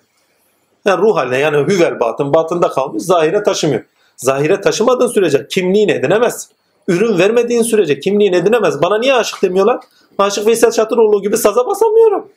Yani 0.85 1.01
ruh 1.01 1.15
haline 1.15 1.37
yani 1.37 1.57
hüvel 1.57 1.99
batın 1.99 2.33
batında 2.33 2.69
kalmış 2.69 3.03
zahire 3.03 3.43
taşımıyor. 3.43 3.83
Zahire 4.17 4.61
taşımadığın 4.61 5.07
sürece 5.07 5.47
kimliğini 5.47 5.91
edinemez. 5.91 6.49
Ürün 6.87 7.19
vermediğin 7.19 7.61
sürece 7.61 7.99
kimliğini 7.99 8.35
edinemez. 8.35 8.81
Bana 8.81 8.97
niye 8.97 9.13
aşık 9.13 9.41
demiyorlar? 9.41 9.79
Aşık 10.17 10.47
Veysel 10.47 10.71
Çatıroğlu 10.71 11.21
gibi 11.21 11.37
saza 11.37 11.67
basamıyorum. 11.67 12.27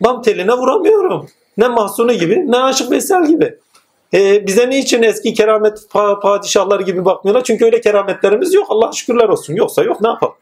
Bam 0.00 0.22
teline 0.22 0.52
vuramıyorum. 0.52 1.26
Ne 1.56 1.68
Mahsuni 1.68 2.18
gibi 2.18 2.52
ne 2.52 2.56
Aşık 2.56 2.90
Veysel 2.90 3.26
gibi. 3.26 3.58
E, 4.14 4.46
bize 4.46 4.70
niçin 4.70 5.02
eski 5.02 5.34
keramet 5.34 5.78
pa- 5.78 6.20
padişahları 6.20 6.82
gibi 6.82 7.04
bakmıyorlar? 7.04 7.44
Çünkü 7.44 7.64
öyle 7.64 7.80
kerametlerimiz 7.80 8.54
yok. 8.54 8.66
Allah 8.68 8.92
şükürler 8.92 9.28
olsun. 9.28 9.54
Yoksa 9.54 9.82
yok 9.82 10.00
ne 10.00 10.08
yapalım? 10.08 10.34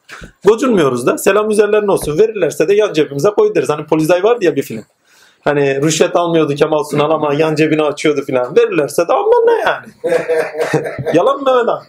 Gocunmuyoruz 0.44 1.06
da. 1.06 1.18
Selam 1.18 1.50
üzerlerine 1.50 1.90
olsun. 1.90 2.18
Verirlerse 2.18 2.68
de 2.68 2.74
yan 2.74 2.92
cebimize 2.92 3.30
koy 3.30 3.54
deriz. 3.54 3.68
Hani 3.68 3.86
Polizay 3.86 4.22
vardı 4.22 4.44
ya 4.44 4.56
bir 4.56 4.62
film. 4.62 4.84
Hani 5.40 5.82
rüşvet 5.82 6.16
almıyordu 6.16 6.54
Kemal 6.54 6.84
Sunal 6.84 7.10
ama 7.10 7.34
yan 7.34 7.54
cebini 7.54 7.82
açıyordu 7.82 8.22
filan. 8.22 8.56
Verirlerse 8.56 9.08
de 9.08 9.12
aman 9.12 9.46
ne 9.46 9.52
yani. 9.52 9.86
Yalan 11.14 11.40
mı 11.40 11.54
Mehmet? 11.54 11.82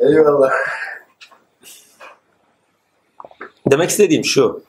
Eyvallah. 0.00 0.50
Demek 3.70 3.90
istediğim 3.90 4.24
şu. 4.24 4.62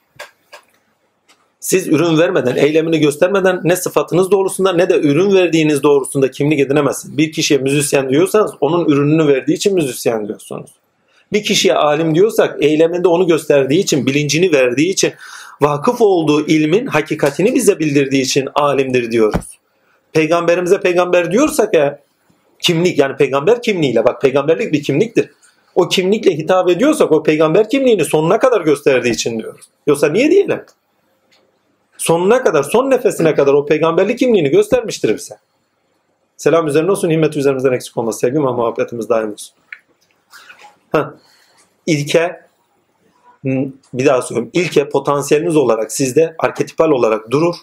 Siz 1.60 1.88
ürün 1.88 2.18
vermeden, 2.18 2.56
eylemini 2.56 2.99
göstermeden 2.99 3.61
ne 3.64 3.76
sıfatınız 3.76 4.31
doğrusunda 4.31 4.73
ne 4.73 4.90
de 4.90 4.99
ürün 4.99 5.34
verdiğiniz 5.34 5.84
doğrusunda 5.84 6.31
kimlik 6.31 6.60
edinemezsiniz. 6.60 7.18
Bir 7.18 7.31
kişiye 7.31 7.60
müzisyen 7.60 8.10
diyorsanız 8.10 8.52
onun 8.61 8.86
ürününü 8.86 9.27
verdiği 9.27 9.53
için 9.53 9.76
müzisyen 9.76 10.27
diyorsunuz. 10.27 10.69
Bir 11.34 11.44
kişiye 11.44 11.73
alim 11.73 12.15
diyorsak 12.15 12.64
eyleminde 12.64 13.07
onu 13.07 13.27
gösterdiği 13.27 13.80
için, 13.80 14.06
bilincini 14.06 14.52
verdiği 14.52 14.90
için, 14.90 15.14
vakıf 15.61 16.02
olduğu 16.02 16.48
ilmin 16.48 16.86
hakikatini 16.86 17.56
bize 17.56 17.80
bildirdiği 17.80 18.22
için 18.22 18.48
alimdir 18.56 19.11
diyoruz. 19.11 19.60
Peygamberimize 20.14 20.80
peygamber 20.80 21.31
diyorsak 21.31 21.73
ya 21.73 21.99
kimlik 22.60 22.99
yani 22.99 23.15
peygamber 23.15 23.61
kimliğiyle 23.61 24.06
bak 24.06 24.22
peygamberlik 24.22 24.73
bir 24.73 24.84
kimliktir. 24.84 25.30
O 25.76 25.90
kimlikle 25.90 26.38
hitap 26.38 26.69
ediyorsak 26.69 27.11
o 27.11 27.23
peygamber 27.23 27.69
kimliğini 27.69 28.06
sonuna 28.06 28.40
kadar 28.40 28.61
gösterdiği 28.61 29.11
için 29.11 29.40
diyoruz. 29.40 29.65
Yoksa 29.88 30.10
niye 30.10 30.31
diyelim? 30.31 30.61
Sonuna 32.00 32.44
kadar, 32.44 32.64
son 32.64 32.90
nefesine 32.90 33.36
kadar 33.36 33.54
o 33.54 33.66
peygamberlik 33.66 34.20
kimliğini 34.20 34.50
göstermiştir 34.50 35.16
bize. 35.16 35.36
Selam 36.38 36.68
üzerine 36.68 36.92
olsun, 36.92 37.10
himmet 37.10 37.38
üzerimizden 37.38 37.72
eksik 37.72 37.98
olmaz. 37.98 38.20
Sevgi 38.20 38.36
ve 38.36 38.40
muhabbetimiz 38.40 39.10
daim 39.10 39.32
olsun. 39.32 39.56
Ha. 40.92 41.14
İlke, 41.86 42.42
bir 43.94 44.06
daha 44.06 44.22
söylüyorum. 44.22 44.52
İlke 44.54 44.90
potansiyeliniz 44.90 45.56
olarak 45.56 45.92
sizde 45.92 46.36
arketipal 46.40 46.90
olarak 46.90 47.32
durur. 47.32 47.56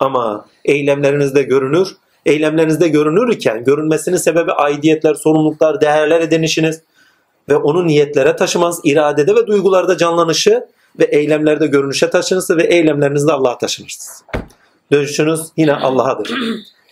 Ama 0.00 0.46
eylemlerinizde 0.64 1.42
görünür. 1.42 1.88
Eylemlerinizde 2.26 2.88
görünürken 2.88 3.64
görünmesinin 3.64 4.16
sebebi 4.16 4.52
aidiyetler, 4.52 5.14
sorumluluklar, 5.14 5.80
değerler 5.80 6.20
edinişiniz 6.20 6.82
ve 7.48 7.56
onu 7.56 7.86
niyetlere 7.86 8.36
taşımanız, 8.36 8.80
iradede 8.84 9.34
ve 9.34 9.46
duygularda 9.46 9.96
canlanışı 9.96 10.66
ve 10.98 11.04
eylemlerde 11.04 11.66
görünüşe 11.66 12.10
taşınırsa 12.10 12.56
ve 12.56 12.62
eylemlerinizde 12.62 13.32
Allah'a 13.32 13.58
taşınırsınız. 13.58 14.24
Dönüşünüz 14.92 15.40
yine 15.56 15.74
Allah'adır. 15.74 16.30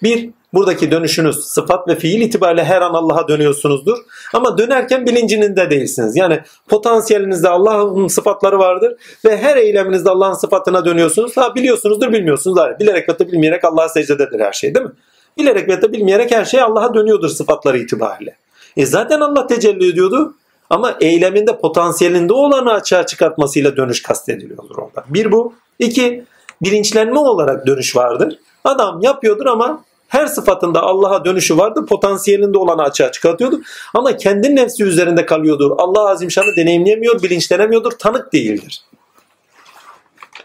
Bir, 0.03 0.31
buradaki 0.55 0.91
dönüşünüz 0.91 1.37
sıfat 1.37 1.89
ve 1.89 1.95
fiil 1.95 2.21
itibariyle 2.21 2.65
her 2.65 2.83
an 2.83 2.95
Allah'a 2.95 3.29
dönüyorsunuzdur. 3.29 3.99
Ama 4.35 4.59
dönerken 4.59 5.07
bilincinde 5.07 5.71
değilsiniz. 5.71 6.17
Yani 6.17 6.41
potansiyelinizde 6.69 7.49
Allah'ın 7.49 8.09
sıfatları 8.09 8.59
vardır 8.59 8.97
ve 9.25 9.37
her 9.37 9.57
eyleminizde 9.57 10.11
Allah'ın 10.11 10.35
sıfatına 10.35 10.85
dönüyorsunuz. 10.85 11.37
Ha 11.37 11.55
biliyorsunuzdur, 11.55 12.13
bilmiyorsunuz. 12.13 12.59
Hayır. 12.59 12.79
Bilerek 12.79 13.09
ve 13.09 13.19
de 13.19 13.33
bilmeyerek 13.33 13.65
Allah'a 13.65 13.89
secdededir 13.89 14.41
her 14.41 14.53
şey 14.53 14.75
değil 14.75 14.87
mi? 14.87 14.93
Bilerek 15.39 15.69
ve 15.69 15.83
de 15.83 15.93
bilmeyerek 15.93 16.31
her 16.31 16.45
şey 16.45 16.61
Allah'a 16.61 16.95
dönüyordur 16.95 17.29
sıfatları 17.29 17.79
itibariyle. 17.79 18.37
E 18.77 18.87
zaten 18.87 19.21
Allah 19.21 19.47
tecelli 19.47 19.89
ediyordu. 19.89 20.35
Ama 20.71 20.97
eyleminde 21.01 21.59
potansiyelinde 21.59 22.33
olanı 22.33 22.73
açığa 22.73 23.07
çıkartmasıyla 23.07 23.77
dönüş 23.77 24.03
kastediliyordur 24.03 24.77
orada. 24.77 25.05
Bir 25.09 25.33
bu. 25.33 25.55
İki, 25.79 26.25
bilinçlenme 26.63 27.19
olarak 27.19 27.67
dönüş 27.67 27.97
vardır. 27.97 28.39
Adam 28.65 29.01
yapıyordur 29.03 29.47
ama 29.47 29.85
her 30.09 30.27
sıfatında 30.27 30.83
Allah'a 30.83 31.25
dönüşü 31.25 31.59
vardır. 31.59 31.87
Potansiyelinde 31.87 32.59
olanı 32.59 32.83
açığa 32.83 33.13
çıkartıyordur. 33.13 33.59
Ama 33.95 34.17
kendi 34.17 34.57
nefsi 34.57 34.85
üzerinde 34.85 35.27
kalıyordur. 35.27 35.71
Allah 35.79 36.09
Azimşan'ı 36.09 36.57
deneyimleyemiyor, 36.57 37.23
bilinçlenemiyordur, 37.23 37.91
tanık 37.91 38.33
değildir. 38.33 38.83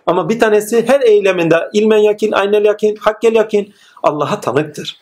Ama 0.06 0.30
bir 0.30 0.40
tanesi 0.40 0.88
her 0.88 1.02
eyleminde 1.02 1.56
ilmen 1.74 1.98
yakin, 1.98 2.32
aynel 2.32 2.66
yakin, 2.66 2.96
hakkel 2.96 3.36
yakin 3.36 3.74
Allah'a 4.04 4.42
tanıktır. 4.42 4.98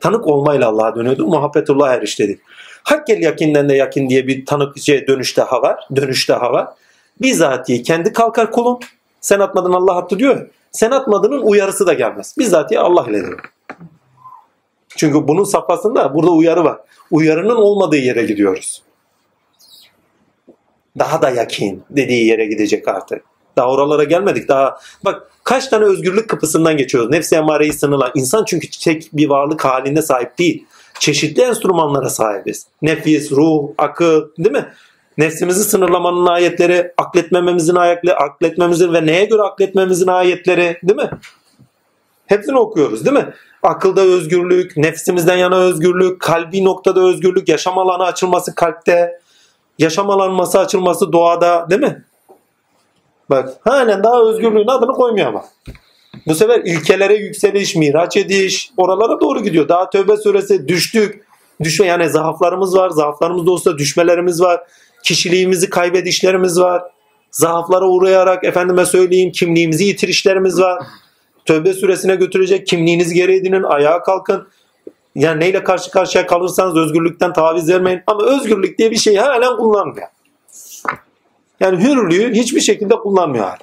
Tanık 0.00 0.26
olmayla 0.26 0.68
Allah'a 0.68 0.96
dönüyordu. 0.96 1.26
Muhabbetullah 1.26 1.94
eriştedi. 1.94 2.40
Hakkel 2.86 3.22
yakinden 3.22 3.68
de 3.68 3.74
yakin 3.74 4.10
diye 4.10 4.26
bir 4.26 4.46
tanık 4.46 4.78
şey, 4.78 5.06
dönüş 5.06 5.36
daha 5.36 5.62
var. 5.62 5.88
Dönüş 5.96 6.28
daha 6.28 6.52
var. 6.52 6.68
Bizatihi 7.22 7.82
kendi 7.82 8.12
kalkar 8.12 8.50
kulun. 8.50 8.80
Sen 9.20 9.40
atmadın 9.40 9.72
Allah 9.72 9.96
attı 9.96 10.18
diyor. 10.18 10.48
Sen 10.72 10.90
atmadığının 10.90 11.42
uyarısı 11.42 11.86
da 11.86 11.92
gelmez. 11.92 12.34
Bizatihi 12.38 12.80
Allah 12.80 13.06
ile 13.10 13.26
diyor. 13.26 13.52
Çünkü 14.96 15.28
bunun 15.28 15.44
safhasında 15.44 16.14
burada 16.14 16.30
uyarı 16.30 16.64
var. 16.64 16.78
Uyarının 17.10 17.56
olmadığı 17.56 17.96
yere 17.96 18.22
gidiyoruz. 18.22 18.82
Daha 20.98 21.22
da 21.22 21.30
yakin 21.30 21.82
dediği 21.90 22.26
yere 22.26 22.46
gidecek 22.46 22.88
artık. 22.88 23.22
Daha 23.56 23.70
oralara 23.70 24.04
gelmedik. 24.04 24.48
Daha 24.48 24.78
bak 25.04 25.30
kaç 25.44 25.68
tane 25.68 25.84
özgürlük 25.84 26.30
kapısından 26.30 26.76
geçiyoruz. 26.76 27.10
Nefsi 27.10 27.36
emareyi 27.36 27.72
sınırlar. 27.72 28.12
İnsan 28.14 28.44
çünkü 28.44 28.70
tek 28.70 29.08
bir 29.12 29.28
varlık 29.28 29.64
halinde 29.64 30.02
sahip 30.02 30.38
değil. 30.38 30.66
Çeşitli 30.98 31.42
enstrümanlara 31.42 32.10
sahibiz. 32.10 32.66
Nefis, 32.82 33.32
ruh, 33.32 33.68
akıl 33.78 34.28
değil 34.38 34.56
mi? 34.56 34.72
Nefsimizi 35.18 35.64
sınırlamanın 35.64 36.26
ayetleri, 36.26 36.92
akletmememizin 36.96 37.74
ayetleri, 37.74 38.14
akletmemizin 38.14 38.92
ve 38.92 39.06
neye 39.06 39.24
göre 39.24 39.42
akletmemizin 39.42 40.06
ayetleri 40.06 40.78
değil 40.82 41.00
mi? 41.00 41.10
Hepsini 42.26 42.58
okuyoruz 42.58 43.04
değil 43.04 43.16
mi? 43.16 43.34
Akılda 43.62 44.00
özgürlük, 44.00 44.76
nefsimizden 44.76 45.36
yana 45.36 45.56
özgürlük, 45.56 46.20
kalbi 46.20 46.64
noktada 46.64 47.00
özgürlük, 47.00 47.48
yaşam 47.48 47.78
alanı 47.78 48.04
açılması 48.04 48.54
kalpte, 48.54 49.20
yaşam 49.78 50.10
alanması 50.10 50.58
açılması 50.58 51.12
doğada 51.12 51.70
değil 51.70 51.80
mi? 51.80 52.04
Bak 53.30 53.48
halen 53.64 54.04
daha 54.04 54.22
özgürlüğün 54.22 54.68
adını 54.68 54.92
koymuyor 54.92 55.26
ama. 55.26 55.44
Bu 56.26 56.34
sefer 56.34 56.60
ilkelere 56.64 57.14
yükseliş, 57.14 57.76
miraç 57.76 58.16
ediş 58.16 58.70
oralara 58.76 59.20
doğru 59.20 59.42
gidiyor. 59.42 59.68
Daha 59.68 59.90
tövbe 59.90 60.16
suresi 60.16 60.68
düştük. 60.68 61.26
Düşme 61.62 61.86
yani 61.86 62.08
zaaflarımız 62.08 62.76
var. 62.76 62.90
Zaaflarımız 62.90 63.46
da 63.46 63.50
olsa 63.50 63.78
düşmelerimiz 63.78 64.42
var. 64.42 64.60
Kişiliğimizi 65.04 65.70
kaybedişlerimiz 65.70 66.60
var. 66.60 66.82
Zaaflara 67.30 67.88
uğrayarak 67.88 68.44
efendime 68.44 68.86
söyleyeyim 68.86 69.32
kimliğimizi 69.32 69.84
yitirişlerimiz 69.84 70.60
var. 70.60 70.82
Tövbe 71.44 71.72
süresine 71.72 72.14
götürecek. 72.14 72.66
Kimliğiniz 72.66 73.12
geri 73.12 73.36
edinin. 73.36 73.62
Ayağa 73.62 74.02
kalkın. 74.02 74.48
Yani 75.14 75.40
neyle 75.40 75.64
karşı 75.64 75.90
karşıya 75.90 76.26
kalırsanız 76.26 76.76
özgürlükten 76.76 77.32
taviz 77.32 77.68
vermeyin. 77.68 78.02
Ama 78.06 78.26
özgürlük 78.26 78.78
diye 78.78 78.90
bir 78.90 78.96
şey 78.96 79.16
halen 79.16 79.56
kullanmıyor. 79.56 80.08
Yani 81.60 81.84
hürlüğü 81.84 82.34
hiçbir 82.34 82.60
şekilde 82.60 82.94
kullanmıyor 82.94 83.44
hala. 83.44 83.58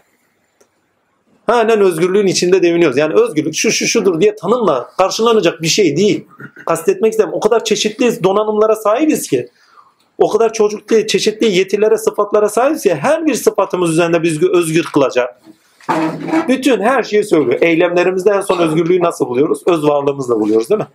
Halen 1.48 1.82
özgürlüğün 1.82 2.28
içinde 2.28 2.64
deviniyoruz. 2.64 2.98
Yani 2.98 3.14
özgürlük 3.14 3.56
şu 3.56 3.72
şu 3.72 3.88
şudur 3.88 4.22
diye 4.22 4.36
tanımla 4.36 4.90
karşılanacak 4.98 5.62
bir 5.62 5.68
şey 5.68 5.98
değil. 5.98 6.26
Kastetmek 6.66 7.12
istemem. 7.12 7.34
O 7.34 7.40
kadar 7.40 7.64
çeşitli 7.64 8.24
donanımlara 8.24 8.76
sahibiz 8.76 9.28
ki. 9.28 9.50
O 10.18 10.30
kadar 10.30 10.54
çocuklu, 10.54 11.08
çeşitli 11.08 11.52
yetilere, 11.52 11.98
sıfatlara 11.98 12.50
sahibiz 12.50 12.84
ki 12.84 12.96
her 12.96 13.26
bir 13.26 13.34
sıfatımız 13.34 13.92
üzerinde 13.92 14.24
bizi 14.24 14.50
özgür 14.52 14.84
kılacak. 14.84 15.42
Bütün 16.48 16.82
her 16.82 17.04
şeyi 17.04 17.24
söylüyor. 17.24 17.62
Eylemlerimizde 17.62 18.32
en 18.32 18.42
son 18.42 18.58
özgürlüğü 18.58 19.00
nasıl 19.00 19.28
buluyoruz? 19.28 19.62
Öz 19.68 19.84
varlığımızla 19.84 20.40
buluyoruz 20.40 20.70
değil 20.70 20.82
mi? 20.82 20.88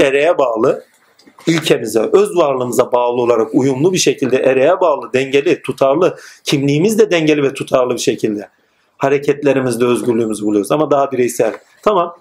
Ereğe 0.00 0.38
bağlı, 0.38 0.84
ilkemize, 1.46 2.00
öz 2.00 2.36
varlığımıza 2.36 2.92
bağlı 2.92 3.22
olarak 3.22 3.54
uyumlu 3.54 3.92
bir 3.92 3.98
şekilde 3.98 4.36
ereğe 4.36 4.80
bağlı, 4.80 5.12
dengeli, 5.12 5.62
tutarlı, 5.62 6.16
kimliğimiz 6.44 6.98
de 6.98 7.10
dengeli 7.10 7.42
ve 7.42 7.54
tutarlı 7.54 7.94
bir 7.94 8.00
şekilde 8.00 8.48
hareketlerimizde 9.02 9.84
özgürlüğümüzü 9.84 10.44
buluyoruz. 10.44 10.72
Ama 10.72 10.90
daha 10.90 11.12
bireysel. 11.12 11.52
Tamam. 11.82 12.16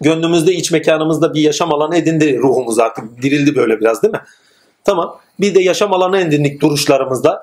Gönlümüzde, 0.00 0.52
iç 0.52 0.70
mekanımızda 0.70 1.34
bir 1.34 1.40
yaşam 1.40 1.74
alanı 1.74 1.96
edindi 1.96 2.38
ruhumuz 2.38 2.78
artık. 2.78 3.22
Dirildi 3.22 3.56
böyle 3.56 3.80
biraz 3.80 4.02
değil 4.02 4.12
mi? 4.12 4.20
Tamam. 4.84 5.18
Bir 5.40 5.54
de 5.54 5.60
yaşam 5.60 5.92
alanı 5.92 6.18
edindik 6.18 6.62
duruşlarımızda. 6.62 7.42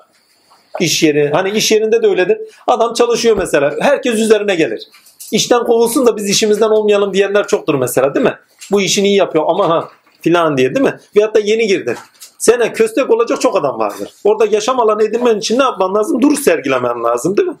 İş 0.80 1.02
yeri. 1.02 1.30
Hani 1.32 1.50
iş 1.50 1.72
yerinde 1.72 2.02
de 2.02 2.06
öyledir. 2.06 2.38
Adam 2.66 2.94
çalışıyor 2.94 3.36
mesela. 3.36 3.74
Herkes 3.80 4.14
üzerine 4.14 4.54
gelir. 4.54 4.88
İşten 5.32 5.64
kovulsun 5.64 6.06
da 6.06 6.16
biz 6.16 6.28
işimizden 6.28 6.70
olmayalım 6.70 7.14
diyenler 7.14 7.46
çoktur 7.46 7.74
mesela 7.74 8.14
değil 8.14 8.26
mi? 8.26 8.34
Bu 8.70 8.80
işini 8.80 9.06
iyi 9.06 9.16
yapıyor 9.16 9.44
ama 9.48 9.68
ha 9.68 9.88
filan 10.20 10.56
diye 10.56 10.74
değil 10.74 10.86
mi? 10.86 10.98
Veyahut 11.16 11.34
da 11.34 11.40
yeni 11.40 11.66
girdi. 11.66 11.96
Sene 12.38 12.72
köstek 12.72 13.10
olacak 13.10 13.40
çok 13.40 13.56
adam 13.56 13.78
vardır. 13.78 14.10
Orada 14.24 14.46
yaşam 14.46 14.80
alanı 14.80 15.04
edinmen 15.04 15.38
için 15.38 15.58
ne 15.58 15.62
yapman 15.62 15.94
lazım? 15.94 16.22
Duruş 16.22 16.40
sergilemen 16.40 17.04
lazım 17.04 17.36
değil 17.36 17.48
mi? 17.48 17.56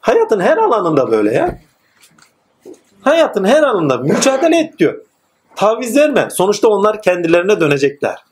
Hayatın 0.00 0.40
her 0.40 0.56
alanında 0.56 1.10
böyle 1.10 1.34
ya. 1.34 1.58
Hayatın 3.02 3.44
her 3.44 3.62
alanında 3.62 3.96
mücadele 3.96 4.58
et 4.58 4.78
diyor. 4.78 5.00
Taviz 5.56 5.96
verme. 5.96 6.28
Sonuçta 6.30 6.68
onlar 6.68 7.02
kendilerine 7.02 7.60
dönecekler. 7.60 8.24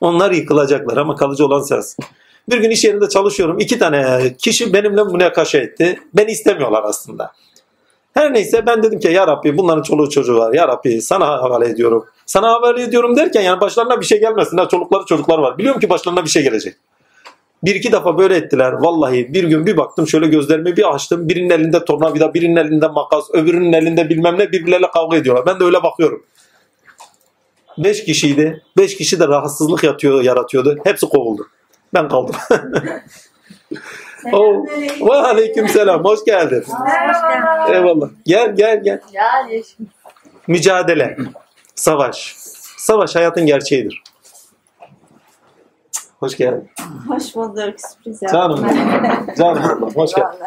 Onlar 0.00 0.30
yıkılacaklar 0.30 0.96
ama 0.96 1.16
kalıcı 1.16 1.46
olan 1.46 1.60
sensin. 1.60 2.04
Bir 2.48 2.58
gün 2.58 2.70
iş 2.70 2.84
yerinde 2.84 3.08
çalışıyorum. 3.08 3.58
İki 3.58 3.78
tane 3.78 4.34
kişi 4.38 4.72
benimle 4.72 5.04
münakaşa 5.04 5.58
etti. 5.58 6.00
Beni 6.14 6.30
istemiyorlar 6.30 6.82
aslında. 6.84 7.32
Her 8.14 8.34
neyse 8.34 8.66
ben 8.66 8.82
dedim 8.82 8.98
ki 8.98 9.08
ya 9.08 9.26
Rabbi 9.26 9.58
bunların 9.58 9.82
çoluğu 9.82 10.10
çocuğu 10.10 10.38
var. 10.38 10.54
Ya 10.54 10.68
Rabbi 10.68 11.02
sana 11.02 11.26
havale 11.26 11.68
ediyorum. 11.68 12.06
Sana 12.26 12.48
havale 12.48 12.82
ediyorum 12.82 13.16
derken 13.16 13.42
yani 13.42 13.60
başlarına 13.60 14.00
bir 14.00 14.06
şey 14.06 14.20
gelmesin. 14.20 14.58
Ha, 14.58 14.68
çolukları 14.68 15.04
çocuklar 15.04 15.38
var. 15.38 15.58
Biliyorum 15.58 15.80
ki 15.80 15.90
başlarına 15.90 16.24
bir 16.24 16.30
şey 16.30 16.42
gelecek. 16.42 16.76
Bir 17.64 17.74
iki 17.74 17.92
defa 17.92 18.18
böyle 18.18 18.36
ettiler. 18.36 18.72
Vallahi 18.72 19.34
bir 19.34 19.44
gün 19.44 19.66
bir 19.66 19.76
baktım 19.76 20.06
şöyle 20.08 20.26
gözlerimi 20.26 20.76
bir 20.76 20.94
açtım. 20.94 21.28
Birinin 21.28 21.50
elinde 21.50 21.84
tornavida, 21.84 22.34
birinin 22.34 22.56
elinde 22.56 22.88
makas, 22.88 23.24
öbürünün 23.32 23.72
elinde 23.72 24.08
bilmem 24.08 24.38
ne 24.38 24.52
birbirleriyle 24.52 24.90
kavga 24.90 25.16
ediyorlar. 25.16 25.46
Ben 25.46 25.60
de 25.60 25.64
öyle 25.64 25.82
bakıyorum. 25.82 26.24
Beş 27.78 28.04
kişiydi. 28.04 28.62
Beş 28.76 28.96
kişi 28.96 29.20
de 29.20 29.28
rahatsızlık 29.28 29.84
yatıyor, 29.84 30.22
yaratıyordu. 30.22 30.78
Hepsi 30.84 31.08
kovuldu. 31.08 31.46
Ben 31.94 32.08
kaldım. 32.08 32.34
oh. 34.32 34.66
Ve 35.00 35.14
aleyküm 35.14 35.68
selam. 35.68 36.04
Hoş 36.04 36.24
geldin. 36.24 36.64
Merhaba. 36.84 37.74
Eyvallah. 37.74 38.08
Gel 38.26 38.56
gel 38.56 38.82
gel. 38.82 39.00
Mücadele. 40.46 41.16
Savaş. 41.74 42.34
Savaş 42.76 43.16
hayatın 43.16 43.46
gerçeğidir. 43.46 44.02
Hoş 46.24 46.36
geldin. 46.36 46.70
Hoş 47.08 47.36
bulduk. 47.36 47.74
Sürpriz 47.80 48.20
Canım. 48.32 48.66
yaptım. 48.66 49.34
Canım. 49.38 49.90
Hoş 49.94 50.10
geldin. 50.14 50.38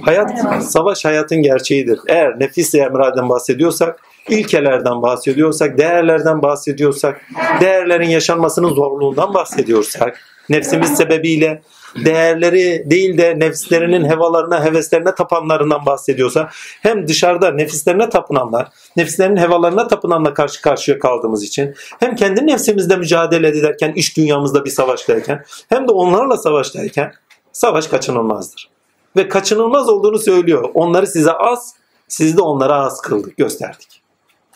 Hayat, 0.00 0.30
savaş 0.64 1.04
hayatın 1.04 1.42
gerçeğidir. 1.42 1.98
Eğer 2.08 2.40
nefis 2.40 2.74
emraden 2.74 3.28
bahsediyorsak, 3.28 4.00
ilkelerden 4.28 5.02
bahsediyorsak, 5.02 5.78
değerlerden 5.78 6.42
bahsediyorsak, 6.42 7.20
değerlerin 7.60 8.08
yaşanmasının 8.08 8.68
zorluğundan 8.68 9.34
bahsediyorsak, 9.34 10.20
nefsimiz 10.50 10.96
sebebiyle 10.96 11.62
değerleri 11.96 12.90
değil 12.90 13.18
de 13.18 13.38
nefislerinin 13.38 14.04
hevalarına, 14.04 14.64
heveslerine 14.64 15.14
tapanlarından 15.14 15.86
bahsediyorsa, 15.86 16.48
hem 16.82 17.08
dışarıda 17.08 17.50
nefislerine 17.50 18.08
tapınanlar, 18.08 18.68
nefislerinin 18.96 19.36
hevalarına 19.36 19.88
tapınanla 19.88 20.34
karşı 20.34 20.62
karşıya 20.62 20.98
kaldığımız 20.98 21.44
için, 21.44 21.74
hem 22.00 22.16
kendi 22.16 22.46
nefsimizle 22.46 22.96
mücadele 22.96 23.48
ederken, 23.48 23.92
iş 23.92 24.16
dünyamızda 24.16 24.64
bir 24.64 24.70
savaştayken, 24.70 25.44
hem 25.68 25.88
de 25.88 25.92
onlarla 25.92 26.36
savaştayken, 26.36 27.12
savaş 27.52 27.86
kaçınılmazdır 27.86 28.74
ve 29.16 29.28
kaçınılmaz 29.28 29.88
olduğunu 29.88 30.18
söylüyor. 30.18 30.70
Onları 30.74 31.06
size 31.06 31.32
az, 31.32 31.74
siz 32.08 32.36
de 32.36 32.42
onlara 32.42 32.74
az 32.74 33.00
kıldık, 33.00 33.36
gösterdik. 33.36 34.02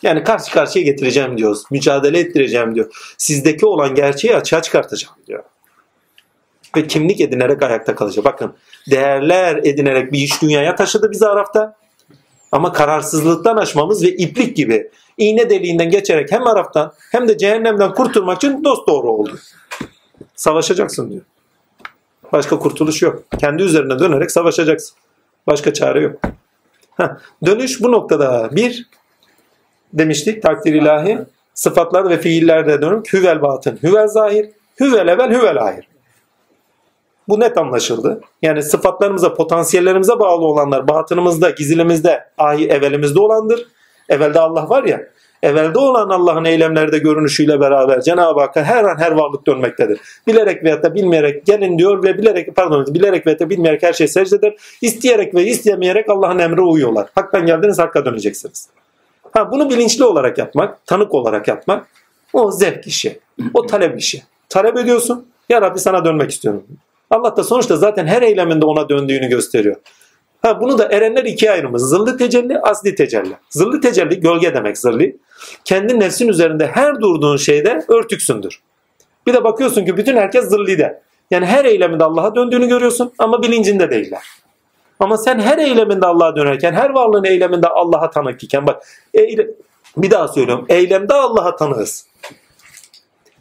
Yani 0.03 0.25
karşı 0.25 0.53
karşıya 0.53 0.85
getireceğim 0.85 1.39
diyoruz. 1.39 1.63
Mücadele 1.71 2.19
ettireceğim 2.19 2.75
diyor. 2.75 3.15
Sizdeki 3.19 3.67
olan 3.67 3.95
gerçeği 3.95 4.37
açığa 4.37 4.63
çıkartacağım 4.63 5.17
diyor. 5.27 5.45
Ve 6.79 6.87
kimlik 6.87 7.21
edinerek 7.21 7.63
ayakta 7.63 7.95
kalacak. 7.95 8.25
Bakın 8.25 8.55
değerler 8.91 9.57
edinerek 9.57 10.13
bir 10.13 10.19
iş 10.19 10.43
dünyaya 10.43 10.77
taşıdı 10.77 11.11
bizi 11.11 11.27
Araf'ta. 11.27 11.75
Ama 12.53 12.73
kararsızlıktan 12.73 13.57
aşmamız 13.57 14.05
ve 14.05 14.09
iplik 14.09 14.57
gibi 14.57 14.91
iğne 15.17 15.51
deliğinden 15.51 15.91
geçerek 15.91 16.33
hem 16.33 16.47
Araf'tan 16.47 16.93
hem 17.13 17.29
de 17.29 17.39
cehennemden 17.39 17.95
kurtulmak 17.95 18.37
için 18.37 18.65
dost 18.65 18.89
doğru 18.89 19.11
oldu. 19.11 19.39
Savaşacaksın 20.37 21.11
diyor. 21.11 21.23
Başka 22.33 22.59
kurtuluş 22.59 23.03
yok. 23.03 23.23
Kendi 23.39 23.63
üzerine 23.63 23.99
dönerek 23.99 24.31
savaşacaksın. 24.31 24.97
Başka 25.47 25.75
çare 25.75 26.01
yok. 26.01 26.21
Heh, 26.97 27.09
dönüş 27.47 27.83
bu 27.83 27.93
noktada 27.93 28.49
bir 28.53 28.89
demiştik 29.93 30.43
takdir 30.43 30.75
ilahi 30.75 31.19
sıfatlar 31.55 32.11
ve 32.11 32.19
fiillerde 32.19 32.83
dönüm 32.83 33.03
hüvel 33.13 33.43
batın, 33.43 33.79
hüvel 33.83 34.09
zahir, 34.09 34.51
hüvel 34.81 35.09
evvel, 35.09 35.31
hüvel 35.31 35.63
ahir. 35.63 35.88
Bu 37.29 37.41
net 37.41 37.59
anlaşıldı. 37.59 38.21
Yani 38.43 38.63
sıfatlarımıza, 38.63 39.35
potansiyellerimize 39.35 40.19
bağlı 40.19 40.45
olanlar 40.45 40.89
batınımızda, 40.89 41.51
gizlimizde, 41.51 42.25
ahi 42.39 42.69
evelimizde 42.69 43.21
olandır. 43.21 43.67
Evvelde 44.09 44.41
Allah 44.41 44.69
var 44.69 44.85
ya, 44.85 45.01
evvelde 45.43 45.79
olan 45.79 46.09
Allah'ın 46.09 46.45
eylemlerde 46.45 46.99
görünüşüyle 46.99 47.61
beraber 47.61 48.01
Cenab-ı 48.01 48.41
Hakk'a 48.41 48.63
her 48.63 48.85
an 48.85 48.99
her 48.99 49.13
varlık 49.13 49.47
dönmektedir. 49.47 50.01
Bilerek 50.27 50.65
veyahut 50.65 50.85
da 50.85 50.95
bilmeyerek 50.95 51.47
gelin 51.47 51.79
diyor 51.79 52.05
ve 52.05 52.19
bilerek 52.19 52.57
pardon 52.57 52.87
bilerek 52.95 53.27
veyahut 53.27 53.41
da 53.41 53.51
bilmeyerek 53.51 53.83
her 53.83 53.93
şey 53.93 54.09
secdedir. 54.09 54.55
İsteyerek 54.83 55.35
ve 55.35 55.45
istemeyerek 55.45 56.11
Allah'ın 56.11 56.39
emri 56.39 56.61
uyuyorlar. 56.61 57.09
Haktan 57.15 57.47
geldiniz 57.47 57.79
hakka 57.79 58.05
döneceksiniz. 58.05 58.69
Ha 59.33 59.53
bunu 59.53 59.71
bilinçli 59.71 60.05
olarak 60.05 60.39
yapmak, 60.39 60.87
tanık 60.87 61.15
olarak 61.15 61.49
yapmak 61.49 61.87
o 62.33 62.51
zevk 62.51 62.87
işi. 62.87 63.21
O 63.55 63.67
talep 63.67 63.99
işi. 64.01 64.23
Talep 64.49 64.77
ediyorsun. 64.77 65.27
Ya 65.49 65.63
Rabbi 65.63 65.79
sana 65.79 66.05
dönmek 66.05 66.31
istiyorum. 66.31 66.65
Allah 67.11 67.37
da 67.37 67.45
sonuçta 67.45 67.77
zaten 67.77 68.07
her 68.07 68.23
eyleminde 68.23 68.67
ona 68.67 68.89
döndüğünü 68.89 69.29
gösteriyor. 69.29 69.77
Ha 70.43 70.61
bunu 70.61 70.79
da 70.79 70.89
erenler 70.89 71.25
ikiye 71.25 71.51
ayrılmış. 71.51 71.83
Zıllı 71.83 72.17
tecelli, 72.17 72.59
asli 72.59 72.95
tecelli. 72.95 73.37
Zıllı 73.51 73.81
tecelli 73.81 74.21
gölge 74.21 74.55
demek 74.55 74.79
zilli. 74.79 75.17
Kendi 75.65 76.01
nefsin 76.01 76.29
üzerinde 76.29 76.67
her 76.67 77.01
durduğun 77.01 77.37
şeyde 77.37 77.85
örtüksündür. 77.89 78.61
Bir 79.27 79.35
de 79.35 79.45
bakıyorsun 79.45 79.85
ki 79.85 79.97
bütün 79.97 80.17
herkes 80.17 80.49
zillide. 80.49 81.03
Yani 81.31 81.47
her 81.47 81.65
eyleminde 81.65 82.05
Allah'a 82.05 82.35
döndüğünü 82.35 82.69
görüyorsun 82.69 83.13
ama 83.19 83.43
bilincinde 83.43 83.91
değiller. 83.91 84.23
Ama 85.01 85.17
sen 85.19 85.39
her 85.39 85.59
eyleminde 85.59 86.07
Allah'a 86.07 86.37
dönerken, 86.37 86.73
her 86.73 86.91
varlığın 86.91 87.25
eyleminde 87.25 87.69
Allah'a 87.69 88.11
tanık 88.11 88.43
iken 88.43 88.67
bak 88.67 88.83
eyle, 89.15 89.47
bir 89.97 90.11
daha 90.11 90.29
söylüyorum. 90.29 90.67
Eylemde 90.69 91.15
Allah'a 91.15 91.57
tanığız. 91.57 92.07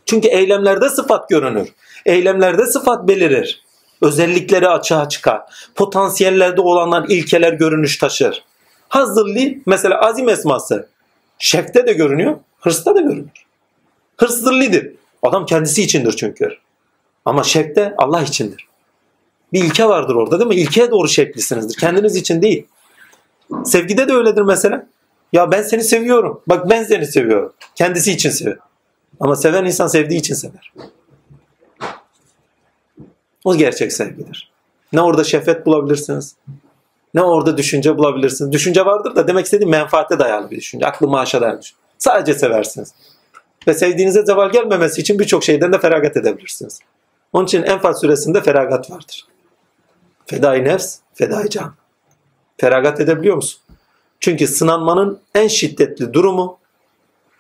Çünkü 0.06 0.28
eylemlerde 0.28 0.90
sıfat 0.90 1.30
görünür. 1.30 1.74
Eylemlerde 2.08 2.66
sıfat 2.66 3.08
belirir. 3.08 3.64
Özellikleri 4.02 4.70
açığa 4.70 5.10
çıkar. 5.10 5.42
Potansiyellerde 5.76 6.62
olanlar 6.62 7.06
ilkeler 7.10 7.54
görünüş 7.54 7.98
taşır. 7.98 8.44
Hazırlı 8.90 9.40
mesela 9.66 10.02
azim 10.02 10.30
esması. 10.30 10.90
Şefte 11.40 11.88
de 11.88 11.94
görünüyor, 11.94 12.36
hırsta 12.60 12.96
da 12.96 13.02
görünür. 13.02 13.46
Hırs. 14.18 14.44
Adam 15.24 15.46
kendisi 15.46 15.84
içindir 15.84 16.12
çünkü. 16.12 16.50
Ama 17.26 17.44
şefte 17.44 17.94
Allah 17.98 18.22
içindir. 18.22 18.68
Bir 19.54 19.64
ilke 19.64 19.86
vardır 19.86 20.16
orada 20.16 20.40
değil 20.40 20.50
mi? 20.50 20.56
İlkeye 20.56 20.92
doğru 20.92 21.08
şeklisinizdir. 21.08 21.80
Kendiniz 21.80 22.16
için 22.16 22.42
değil. 22.42 22.66
Sevgide 23.66 24.08
de 24.08 24.14
öyledir 24.14 24.42
mesela. 24.42 24.88
Ya 25.34 25.52
ben 25.52 25.62
seni 25.62 25.84
seviyorum. 25.84 26.42
Bak 26.48 26.70
ben 26.70 26.84
seni 26.84 27.06
seviyorum. 27.06 27.54
Kendisi 27.76 28.12
için 28.12 28.30
seviyor. 28.30 28.58
Ama 29.20 29.36
seven 29.36 29.66
insan 29.66 29.88
sevdiği 29.88 30.20
için 30.20 30.36
sever. 30.36 30.74
O 33.48 33.56
gerçek 33.56 33.94
sevgidir. 33.94 34.52
Ne 34.94 35.02
orada 35.02 35.24
şehvet 35.24 35.66
bulabilirsiniz, 35.66 36.36
ne 37.14 37.22
orada 37.22 37.58
düşünce 37.58 37.98
bulabilirsiniz. 37.98 38.52
Düşünce 38.52 38.86
vardır 38.86 39.16
da 39.16 39.28
demek 39.28 39.46
istediğim 39.46 39.70
menfaate 39.70 40.20
dayalı 40.20 40.52
bir 40.52 40.58
düşünce. 40.58 40.86
Aklı 40.86 41.08
maaşa 41.08 41.42
dayalı 41.42 41.62
düşünce. 41.62 41.80
Sadece 41.98 42.40
seversiniz. 42.40 42.94
Ve 43.68 43.74
sevdiğinize 43.74 44.26
zeval 44.26 44.52
gelmemesi 44.52 45.02
için 45.02 45.20
birçok 45.20 45.44
şeyden 45.44 45.74
de 45.74 45.80
feragat 45.80 46.18
edebilirsiniz. 46.18 46.80
Onun 47.34 47.46
için 47.46 47.64
Enfal 47.64 47.94
suresinde 47.94 48.42
feragat 48.42 48.92
vardır. 48.92 49.28
Fedai 50.26 50.64
nefs, 50.64 50.98
fedai 51.14 51.50
can. 51.50 51.74
Feragat 52.58 53.00
edebiliyor 53.00 53.36
musun? 53.36 53.62
Çünkü 54.20 54.48
sınanmanın 54.48 55.20
en 55.36 55.48
şiddetli 55.48 56.14
durumu 56.14 56.58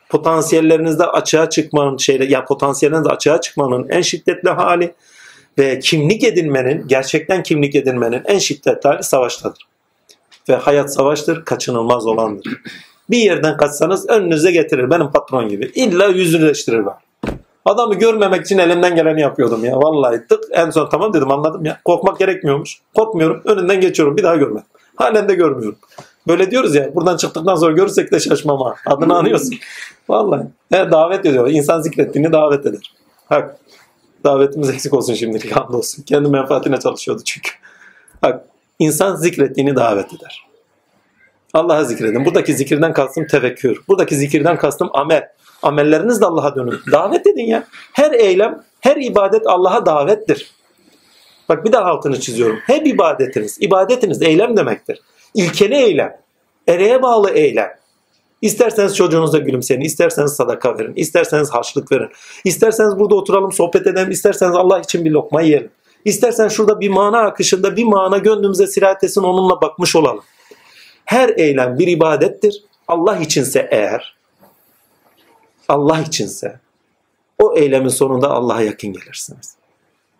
potansiyellerinizde 0.09 1.05
açığa 1.05 1.49
çıkmanın 1.49 1.97
şeyle 1.97 2.25
ya 2.25 2.45
potansiyellerinizde 2.45 3.13
açığa 3.13 3.41
çıkmanın 3.41 3.89
en 3.89 4.01
şiddetli 4.01 4.49
hali 4.49 4.93
ve 5.57 5.79
kimlik 5.79 6.23
edinmenin 6.23 6.87
gerçekten 6.87 7.43
kimlik 7.43 7.75
edinmenin 7.75 8.21
en 8.25 8.37
şiddetli 8.37 8.89
hali 8.89 9.03
savaştadır. 9.03 9.67
Ve 10.49 10.55
hayat 10.55 10.93
savaştır, 10.93 11.45
kaçınılmaz 11.45 12.05
olandır. 12.05 12.61
Bir 13.09 13.17
yerden 13.17 13.57
kaçsanız 13.57 14.09
önünüze 14.09 14.51
getirir 14.51 14.89
benim 14.89 15.11
patron 15.11 15.49
gibi. 15.49 15.71
İlla 15.75 16.05
yüzleştirir 16.05 16.79
var. 16.79 16.97
Adamı 17.65 17.95
görmemek 17.95 18.45
için 18.45 18.57
elimden 18.57 18.95
geleni 18.95 19.21
yapıyordum 19.21 19.65
ya. 19.65 19.77
Vallahi 19.77 20.27
tık 20.29 20.43
en 20.51 20.69
son 20.69 20.89
tamam 20.89 21.13
dedim 21.13 21.31
anladım 21.31 21.65
ya. 21.65 21.79
Korkmak 21.85 22.19
gerekmiyormuş. 22.19 22.77
Korkmuyorum. 22.95 23.41
Önünden 23.45 23.81
geçiyorum. 23.81 24.17
Bir 24.17 24.23
daha 24.23 24.35
görmem. 24.35 24.63
Halen 24.95 25.29
de 25.29 25.35
görmüyorum. 25.35 25.77
Böyle 26.27 26.51
diyoruz 26.51 26.75
ya. 26.75 26.95
Buradan 26.95 27.17
çıktıktan 27.17 27.55
sonra 27.55 27.71
görürsek 27.71 28.11
de 28.11 28.19
şaşmam 28.19 28.61
ha. 28.61 28.75
Adını 28.85 29.17
anıyorsun. 29.17 29.55
Vallahi. 30.09 30.43
He, 30.71 30.91
davet 30.91 31.25
ediyor. 31.25 31.49
İnsan 31.49 31.81
zikrettiğini 31.81 32.31
davet 32.31 32.65
eder. 32.65 32.93
Hak. 33.25 33.57
Davetimiz 34.27 34.69
eksik 34.69 34.93
olsun 34.93 35.13
şimdilik. 35.13 35.55
Hamdolsun. 35.55 36.03
Kendi 36.03 36.29
menfaatine 36.29 36.79
çalışıyordu 36.79 37.21
çünkü. 37.25 37.49
Hak. 38.21 38.45
İnsan 38.79 39.15
zikrettiğini 39.15 39.75
davet 39.75 40.13
eder. 40.13 40.47
Allah'a 41.53 41.83
zikredin. 41.83 42.25
Buradaki 42.25 42.53
zikirden 42.53 42.93
kastım 42.93 43.27
tefekkür. 43.27 43.81
Buradaki 43.87 44.15
zikirden 44.15 44.57
kastım 44.57 44.89
amel. 44.93 45.29
Amelleriniz 45.63 46.21
de 46.21 46.25
Allah'a 46.25 46.55
dönün. 46.55 46.79
Davet 46.91 47.27
edin 47.27 47.45
ya. 47.45 47.63
Her 47.93 48.11
eylem, 48.11 48.63
her 48.81 48.95
ibadet 48.95 49.47
Allah'a 49.47 49.85
davettir. 49.85 50.51
Bak 51.49 51.65
bir 51.65 51.71
daha 51.71 51.85
altını 51.85 52.19
çiziyorum. 52.19 52.59
Hep 52.65 52.87
ibadetiniz. 52.87 53.57
ibadetiniz 53.61 54.21
eylem 54.21 54.57
demektir. 54.57 55.01
İlkeli 55.33 55.75
eylem. 55.75 56.17
Ereğe 56.67 57.01
bağlı 57.01 57.29
eylem. 57.31 57.69
İsterseniz 58.41 58.95
çocuğunuza 58.95 59.37
gülümseyin, 59.37 59.81
isterseniz 59.81 60.31
sadaka 60.31 60.79
verin, 60.79 60.93
isterseniz 60.95 61.49
harçlık 61.49 61.91
verin, 61.91 62.09
isterseniz 62.43 62.99
burada 62.99 63.15
oturalım 63.15 63.51
sohbet 63.51 63.87
edelim, 63.87 64.11
isterseniz 64.11 64.55
Allah 64.55 64.79
için 64.79 65.05
bir 65.05 65.11
lokma 65.11 65.41
yiyelim. 65.41 65.71
İstersen 66.05 66.47
şurada 66.47 66.79
bir 66.79 66.89
mana 66.89 67.19
akışında 67.19 67.75
bir 67.75 67.83
mana 67.83 68.17
gönlümüze 68.17 68.67
sirayet 68.67 69.03
etsin 69.03 69.23
onunla 69.23 69.61
bakmış 69.61 69.95
olalım. 69.95 70.23
Her 71.05 71.29
eylem 71.29 71.79
bir 71.79 71.87
ibadettir. 71.87 72.63
Allah 72.87 73.17
içinse 73.17 73.67
eğer, 73.71 74.15
Allah 75.69 75.99
içinse 75.99 76.59
o 77.39 77.57
eylemin 77.57 77.89
sonunda 77.89 78.29
Allah'a 78.29 78.61
yakın 78.61 78.93
gelirsiniz. 78.93 79.55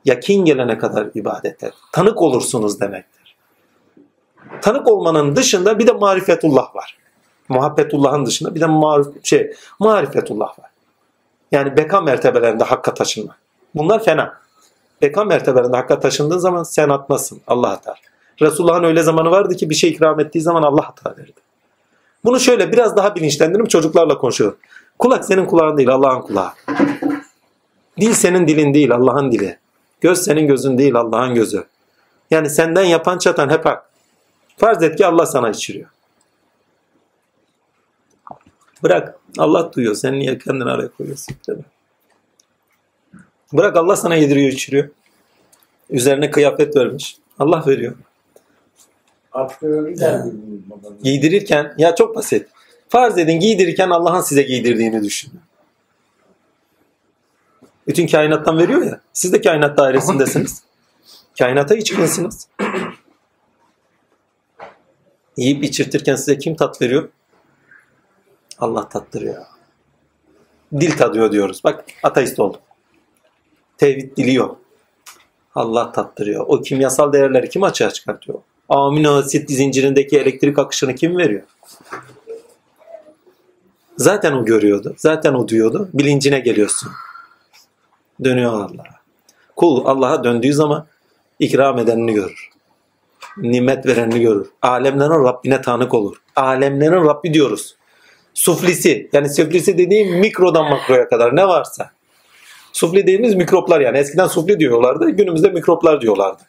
Yakin 0.06 0.46
gelene 0.46 0.78
kadar 0.78 1.08
ibadete 1.16 1.72
tanık 1.92 2.22
olursunuz 2.22 2.80
demektir. 2.80 3.36
Tanık 4.62 4.88
olmanın 4.88 5.36
dışında 5.36 5.80
bir 5.80 5.88
de 5.88 5.92
marifetullah 5.92 6.76
var. 6.76 6.98
Muhabbetullah'ın 7.50 8.26
dışında 8.26 8.56
bir 8.56 8.61
de 8.61 8.66
marif, 8.66 9.08
şey, 9.24 9.53
marifetullah 9.80 10.59
var. 10.59 10.69
Yani 11.51 11.77
beka 11.77 12.01
mertebelerinde 12.01 12.64
hakka 12.64 12.93
taşınma. 12.93 13.35
Bunlar 13.76 14.03
fena. 14.03 14.34
Beka 15.01 15.24
mertebelerinde 15.24 15.77
hakka 15.77 16.00
taşındığın 16.00 16.38
zaman 16.38 16.64
sen 16.64 16.90
atmasın. 16.90 17.42
Allah 17.48 17.69
atar. 17.69 18.01
Resulullah'ın 18.42 18.84
öyle 18.84 19.03
zamanı 19.03 19.32
vardı 19.32 19.56
ki 19.56 19.69
bir 19.69 19.76
şey 19.76 19.90
ikram 19.90 20.19
ettiği 20.19 20.42
zaman 20.42 20.64
Allah 20.64 20.88
hata 20.88 21.17
verirdi. 21.17 21.40
Bunu 22.26 22.40
şöyle 22.40 22.72
biraz 22.72 22.98
daha 22.98 23.16
bilinçlendirip 23.16 23.69
çocuklarla 23.69 24.17
konuşuyorum. 24.17 24.58
Kulak 25.00 25.26
senin 25.26 25.45
kulağın 25.45 25.77
değil 25.77 25.90
Allah'ın 25.90 26.22
kulağı. 26.22 26.51
Dil 28.00 28.14
senin 28.14 28.48
dilin 28.48 28.74
değil 28.74 28.92
Allah'ın 28.92 29.32
dili. 29.32 29.58
Göz 30.01 30.24
senin 30.24 30.48
gözün 30.48 30.77
değil 30.77 30.95
Allah'ın 30.95 31.35
gözü. 31.35 31.66
Yani 32.32 32.50
senden 32.50 32.84
yapan 32.84 33.17
çatan 33.17 33.50
hep 33.50 33.66
hak. 33.66 33.90
Farz 34.58 34.84
et 34.84 34.95
ki 34.95 35.06
Allah 35.06 35.26
sana 35.26 35.50
içiriyor. 35.50 35.90
Bırak. 38.83 39.19
Allah 39.38 39.73
duyuyor. 39.73 39.95
Sen 39.95 40.19
niye 40.19 40.38
kendini 40.38 40.69
araya 40.69 40.88
koyuyorsun? 40.88 41.35
Değil 41.47 41.57
mi? 41.57 41.65
Bırak 43.53 43.77
Allah 43.77 43.95
sana 43.95 44.15
yediriyor 44.15 44.51
içiriyor. 44.51 44.89
Üzerine 45.89 46.31
kıyafet 46.31 46.75
vermiş. 46.75 47.17
Allah 47.39 47.64
veriyor. 47.67 47.95
Yani. 49.97 50.33
Giydirirken 51.03 51.73
ya 51.77 51.95
çok 51.95 52.15
basit. 52.15 52.47
Farz 52.89 53.17
edin 53.17 53.39
giydirirken 53.39 53.89
Allah'ın 53.89 54.22
size 54.22 54.41
giydirdiğini 54.41 55.03
düşünün. 55.03 55.39
Bütün 57.88 58.07
kainattan 58.07 58.57
veriyor 58.57 58.81
ya. 58.81 59.01
Siz 59.14 59.33
de 59.33 59.41
kainat 59.41 59.77
dairesindesiniz. 59.77 60.64
Kainata 61.39 61.75
içkinsiniz. 61.75 62.47
Yiyip 65.38 65.64
içirtirken 65.64 66.15
size 66.15 66.38
kim 66.38 66.56
tat 66.56 66.81
veriyor? 66.81 67.09
Allah 68.60 68.90
tattırıyor. 68.90 69.45
Dil 70.80 70.98
tadıyor 70.98 71.32
diyoruz. 71.32 71.64
Bak 71.64 71.86
ateist 72.03 72.40
oldum. 72.40 72.61
Tevhid 73.77 74.18
dili 74.18 74.34
yok. 74.34 74.60
Allah 75.56 75.92
tattırıyor. 75.92 76.45
O 76.48 76.61
kimyasal 76.61 77.14
değerleri 77.14 77.50
kim 77.50 77.64
açığa 77.64 77.92
çıkartıyor? 77.92 78.40
Amino 78.69 79.14
asit 79.14 79.52
zincirindeki 79.52 80.19
elektrik 80.19 80.60
akışını 80.60 80.95
kim 80.95 81.18
veriyor? 81.18 81.44
Zaten 83.98 84.34
o 84.34 84.45
görüyordu. 84.45 84.95
Zaten 84.98 85.34
o 85.34 85.48
duyuyordu. 85.48 85.90
Bilincine 85.94 86.40
geliyorsun. 86.40 86.92
Dönüyor 88.24 88.53
Allah'a. 88.53 88.98
Kul 89.56 89.86
Allah'a 89.86 90.24
döndüğü 90.24 90.53
zaman 90.53 90.88
ikram 91.40 91.80
edenini 91.80 92.14
görür. 92.14 92.50
Nimet 93.38 93.86
verenini 93.86 94.22
görür. 94.22 94.48
Alemlerin 94.61 95.24
Rabbine 95.24 95.61
tanık 95.61 95.94
olur. 95.94 96.22
Alemlerin 96.36 97.06
Rabbi 97.06 97.34
diyoruz. 97.34 97.76
Suflisi 98.38 99.09
yani 99.14 99.30
suflisi 99.30 99.77
dediğim 99.77 100.19
mikrodan 100.19 100.69
makroya 100.69 101.09
kadar 101.09 101.35
ne 101.35 101.48
varsa. 101.48 101.91
Sufli 102.74 103.03
dediğimiz 103.03 103.35
mikroplar 103.35 103.82
yani. 103.82 103.98
Eskiden 103.98 104.27
sufli 104.27 104.59
diyorlardı. 104.59 105.09
Günümüzde 105.09 105.49
mikroplar 105.49 106.01
diyorlardı. 106.01 106.41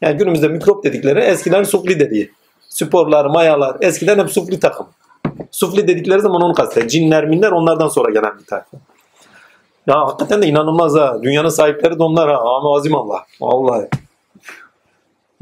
Yani 0.00 0.16
günümüzde 0.16 0.48
mikrop 0.48 0.84
dedikleri 0.84 1.20
eskiden 1.20 1.62
sufli 1.62 2.00
dediği. 2.00 2.32
Sporlar, 2.68 3.24
mayalar 3.26 3.76
eskiden 3.80 4.18
hep 4.18 4.30
sufli 4.30 4.60
takım. 4.60 4.86
Sufli 5.50 5.88
dedikleri 5.88 6.20
zaman 6.20 6.42
onu 6.42 6.54
kastediyor. 6.54 6.88
Cinler, 6.88 7.26
minler 7.26 7.50
onlardan 7.50 7.88
sonra 7.88 8.10
gelen 8.12 8.38
bir 8.38 8.44
tayfa. 8.44 8.76
Ya 9.86 10.00
hakikaten 10.00 10.42
de 10.42 10.46
inanılmaz 10.46 10.94
ha. 10.94 11.18
Dünyanın 11.22 11.48
sahipleri 11.48 11.98
de 11.98 12.02
onlar 12.02 12.30
ha. 12.30 12.38
Amin 12.38 12.78
azim 12.78 12.94
Allah. 12.94 13.26
Vallahi. 13.40 13.88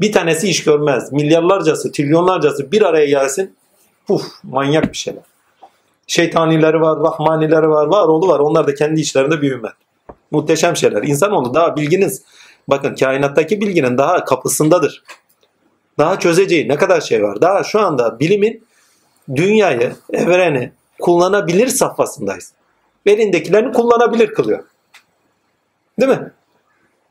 Bir 0.01 0.11
tanesi 0.11 0.49
iş 0.49 0.63
görmez. 0.63 1.11
Milyarlarcası, 1.11 1.91
trilyonlarcası 1.91 2.71
bir 2.71 2.81
araya 2.81 3.05
gelsin. 3.05 3.55
Puf, 4.07 4.23
manyak 4.43 4.91
bir 4.91 4.97
şeyler. 4.97 5.32
Şeytanileri 6.07 6.81
var, 6.81 6.99
rahmanileri 6.99 7.69
var, 7.69 7.87
var 7.87 8.07
oğlu 8.07 8.27
var. 8.27 8.39
Onlar 8.39 8.67
da 8.67 8.75
kendi 8.75 9.01
içlerinde 9.01 9.41
bir 9.41 9.51
ümmet. 9.51 9.73
Muhteşem 10.31 10.75
şeyler. 10.75 11.03
İnsanoğlu 11.03 11.53
daha 11.53 11.75
bilginiz. 11.75 12.23
Bakın 12.67 12.95
kainattaki 12.95 13.61
bilginin 13.61 13.97
daha 13.97 14.25
kapısındadır. 14.25 15.03
Daha 15.97 16.19
çözeceği 16.19 16.69
ne 16.69 16.75
kadar 16.75 17.01
şey 17.01 17.23
var. 17.23 17.41
Daha 17.41 17.63
şu 17.63 17.79
anda 17.79 18.19
bilimin 18.19 18.65
dünyayı, 19.35 19.95
evreni 20.13 20.71
kullanabilir 21.01 21.67
safhasındayız. 21.67 22.53
Elindekilerini 23.05 23.71
kullanabilir 23.73 24.27
kılıyor. 24.33 24.63
Değil 25.99 26.11
mi? 26.11 26.31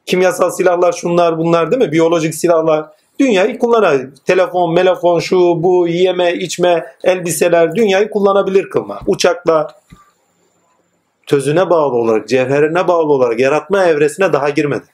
Kimyasal 0.07 0.51
silahlar 0.51 0.93
şunlar 0.93 1.39
bunlar 1.39 1.71
değil 1.71 1.83
mi? 1.83 1.93
Biyolojik 1.93 2.35
silahlar. 2.35 2.87
Dünyayı 3.21 3.59
kullanabilir. 3.59 4.17
Telefon, 4.25 4.75
melefon, 4.75 5.21
şu 5.21 5.37
bu, 5.39 5.89
yeme, 5.89 6.35
içme, 6.35 6.87
elbiseler 7.05 7.75
dünyayı 7.75 8.11
kullanabilir 8.11 8.71
kılma. 8.71 9.01
Uçaklar, 9.07 9.75
tözüne 11.27 11.71
bağlı 11.71 11.95
olarak, 11.95 12.29
cevherine 12.29 12.89
bağlı 12.89 13.13
olarak 13.13 13.41
yaratma 13.41 13.85
evresine 13.85 14.33
daha 14.33 14.51
girmedi. 14.51 14.85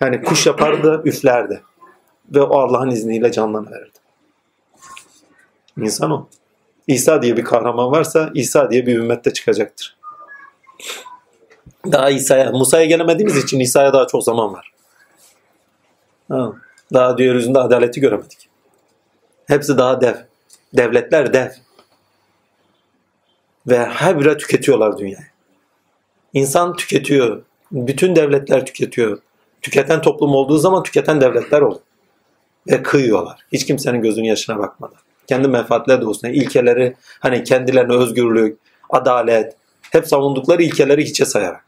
Yani 0.00 0.22
kuş 0.22 0.46
yapardı, 0.46 1.02
üflerdi. 1.04 1.62
Ve 2.34 2.42
o 2.42 2.58
Allah'ın 2.58 2.90
izniyle 2.90 3.32
canlanıverirdi. 3.32 3.98
İnsan 5.78 6.10
o. 6.10 6.28
İsa 6.86 7.22
diye 7.22 7.36
bir 7.36 7.44
kahraman 7.44 7.92
varsa 7.92 8.30
İsa 8.34 8.70
diye 8.70 8.86
bir 8.86 8.98
ümmette 8.98 9.32
çıkacaktır. 9.32 9.96
Daha 11.92 12.10
İsa'ya, 12.10 12.50
Musa'ya 12.50 12.84
gelemediğimiz 12.84 13.36
için 13.36 13.60
İsa'ya 13.60 13.92
daha 13.92 14.06
çok 14.06 14.24
zaman 14.24 14.52
var. 14.52 14.72
Ha, 16.30 16.52
daha 16.92 17.18
diğer 17.18 17.34
yüzünde 17.34 17.58
adaleti 17.58 18.00
göremedik. 18.00 18.48
Hepsi 19.46 19.78
daha 19.78 20.00
dev. 20.00 20.14
Devletler 20.76 21.32
dev. 21.32 21.48
Ve 23.66 23.78
her 23.86 24.20
bire 24.20 24.36
tüketiyorlar 24.36 24.98
dünyayı. 24.98 25.26
İnsan 26.32 26.76
tüketiyor. 26.76 27.42
Bütün 27.72 28.16
devletler 28.16 28.66
tüketiyor. 28.66 29.18
Tüketen 29.62 30.02
toplum 30.02 30.34
olduğu 30.34 30.58
zaman 30.58 30.82
tüketen 30.82 31.20
devletler 31.20 31.60
olur. 31.60 31.80
Ve 32.70 32.82
kıyıyorlar. 32.82 33.40
Hiç 33.52 33.66
kimsenin 33.66 34.02
gözünün 34.02 34.26
yaşına 34.26 34.58
bakmadan. 34.58 34.98
Kendi 35.26 35.48
menfaatleri 35.48 36.00
doğrusunda 36.00 36.32
ilkeleri 36.32 36.96
hani 37.20 37.44
kendilerine 37.44 37.94
özgürlük, 37.94 38.58
adalet 38.90 39.56
hep 39.82 40.08
savundukları 40.08 40.62
ilkeleri 40.62 41.04
hiçe 41.04 41.24
sayarak. 41.24 41.64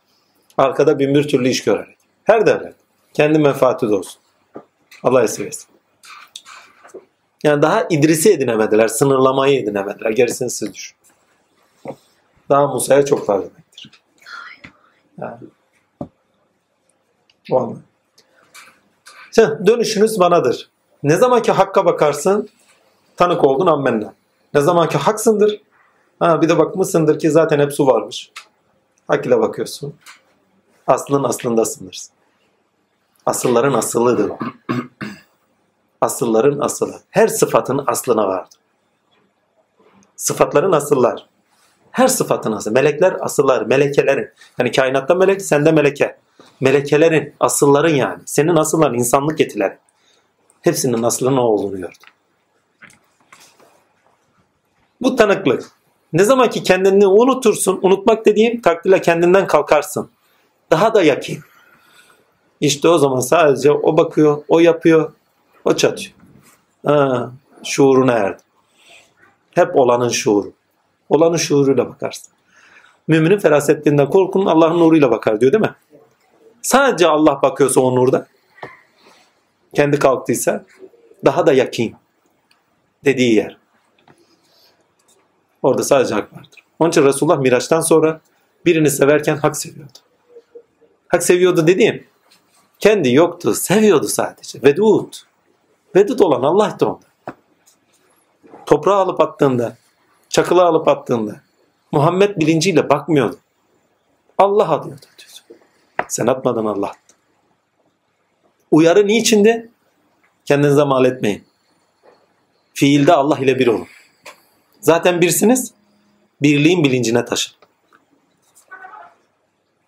Arkada 0.59 0.99
bin 0.99 1.15
bir 1.15 1.29
türlü 1.29 1.49
iş 1.49 1.65
görerek. 1.65 1.97
Her 2.25 2.47
devlet. 2.47 2.75
Kendi 3.15 3.39
menfaati 3.39 3.91
de. 3.91 4.19
Allah 5.03 5.23
esirgesin. 5.23 5.67
Yani 7.45 7.63
daha 7.63 7.87
İdris'i 7.91 8.33
edinemediler. 8.33 8.89
Sınırlamayı 8.89 9.61
edinemediler. 9.61 10.11
Gerisini 10.11 10.51
siz 10.51 10.75
düşün. 10.75 10.97
Daha 12.49 12.67
Musa'ya 12.67 13.05
çok 13.05 13.29
var 13.29 13.41
demektir. 13.41 14.03
Yani. 15.19 15.39
Sen, 19.31 19.67
dönüşünüz 19.67 20.21
banadır. 20.21 20.71
Ne 21.03 21.17
zaman 21.17 21.43
ki 21.43 21.53
hakka 21.53 21.85
bakarsın 21.85 22.49
tanık 23.17 23.45
oldun 23.45 23.67
ammenna. 23.67 24.15
Ne 24.55 24.61
zaman 24.61 24.89
ki 24.89 24.99
haksındır 24.99 25.61
ha, 26.19 26.43
bir 26.43 26.49
de 26.49 26.59
bakmışsındır 26.59 27.19
ki 27.19 27.31
zaten 27.31 27.59
hep 27.59 27.73
su 27.73 27.87
varmış. 27.87 28.33
Hak 29.09 29.27
ile 29.27 29.41
bakıyorsun. 29.41 29.95
Aslın 30.87 31.25
aslındasındır. 31.25 32.03
Asılların 33.27 33.75
asılıdır 33.75 34.31
o. 34.31 34.39
Asılların 36.01 36.59
asılı. 36.59 37.01
Her 37.11 37.29
sıfatın 37.29 37.85
aslına 37.87 38.29
vardır. 38.29 38.59
Sıfatların 40.17 40.73
asıllar. 40.73 41.27
Her 41.91 42.09
sıfatın 42.09 42.53
aslı. 42.53 42.71
Melekler 42.71 43.17
asıllar. 43.21 43.63
Melekelerin. 43.63 44.31
Yani 44.59 44.73
kainatta 44.73 45.15
melek, 45.15 45.43
sende 45.43 45.73
meleke. 45.73 46.19
Melekelerin, 46.61 47.35
asılların 47.41 47.95
yani. 47.95 48.23
Senin 48.27 48.57
asılların 48.57 48.99
insanlık 48.99 49.41
etileri. 49.41 49.79
Hepsinin 50.63 51.03
aslının 51.03 51.37
o 51.37 51.41
olduğunu 51.41 51.77
gördüm. 51.77 51.99
Bu 55.01 55.17
tanıklık. 55.17 55.71
Ne 56.13 56.25
zaman 56.25 56.51
ki 56.51 56.63
kendini 56.63 57.07
unutursun, 57.07 57.79
unutmak 57.83 58.27
dediğim 58.27 58.61
takdirle 58.61 59.01
kendinden 59.01 59.47
kalkarsın. 59.47 60.11
Daha 60.71 60.95
da 60.95 61.03
yakin. 61.03 61.39
İşte 62.63 62.89
o 62.89 62.99
zaman 62.99 63.21
sadece 63.21 63.73
o 63.73 63.97
bakıyor, 63.97 64.43
o 64.49 64.59
yapıyor, 64.59 65.13
o 65.65 65.77
çatıyor. 65.77 66.13
Ha, 66.87 67.33
şuuruna 67.65 68.13
erdi. 68.13 68.43
Hep 69.51 69.77
olanın 69.77 70.09
şuuru. 70.09 70.53
Olanın 71.09 71.37
şuuruyla 71.37 71.89
bakarsın. 71.89 72.33
Müminin 73.09 73.39
ferasetliğinden 73.39 74.11
korkun 74.11 74.47
Allah'ın 74.47 74.79
nuruyla 74.81 75.11
bakar 75.11 75.41
diyor 75.41 75.53
değil 75.53 75.63
mi? 75.63 75.75
Sadece 76.63 77.07
Allah 77.07 77.43
bakıyorsa 77.43 77.81
o 77.81 77.95
nurda 77.97 78.27
kendi 79.75 79.99
kalktıysa 79.99 80.65
daha 81.25 81.47
da 81.47 81.53
yakin 81.53 81.95
dediği 83.05 83.35
yer. 83.35 83.57
Orada 85.63 85.83
sadece 85.83 86.15
hak 86.15 86.33
vardır. 86.33 86.65
Onun 86.79 86.91
için 86.91 87.05
Resulullah 87.05 87.39
Miraç'tan 87.39 87.81
sonra 87.81 88.21
birini 88.67 88.91
severken 88.91 89.37
hak 89.37 89.57
seviyordu. 89.57 89.99
Hak 91.09 91.23
seviyordu 91.23 91.67
dediğim 91.67 92.12
kendi 92.83 93.13
yoktu, 93.13 93.55
seviyordu 93.55 94.09
sadece. 94.09 94.63
Vedud. 94.63 95.15
Vedud 95.97 96.19
olan 96.19 96.43
Allah'tır 96.43 96.87
onda. 96.87 97.07
Toprağı 98.67 98.97
alıp 98.97 99.21
attığında, 99.21 99.77
çakılı 100.29 100.63
alıp 100.63 100.89
attığında 100.89 101.41
Muhammed 101.93 102.37
bilinciyle 102.37 102.89
bakmıyordu. 102.89 103.39
Allah 104.39 104.85
diyordu. 104.85 105.07
diyor. 105.19 105.59
Sen 106.09 106.27
atmadın 106.27 106.67
Allah. 106.67 106.93
Uyarı 108.71 109.07
niçindi? 109.07 109.71
Kendinize 110.45 110.85
mal 110.85 111.05
etmeyin. 111.05 111.45
Fiilde 112.75 113.13
Allah 113.13 113.39
ile 113.39 113.59
bir 113.59 113.67
olun. 113.67 113.87
Zaten 114.81 115.21
birsiniz. 115.21 115.73
Birliğin 116.43 116.85
bilincine 116.85 117.25
taşın. 117.25 117.55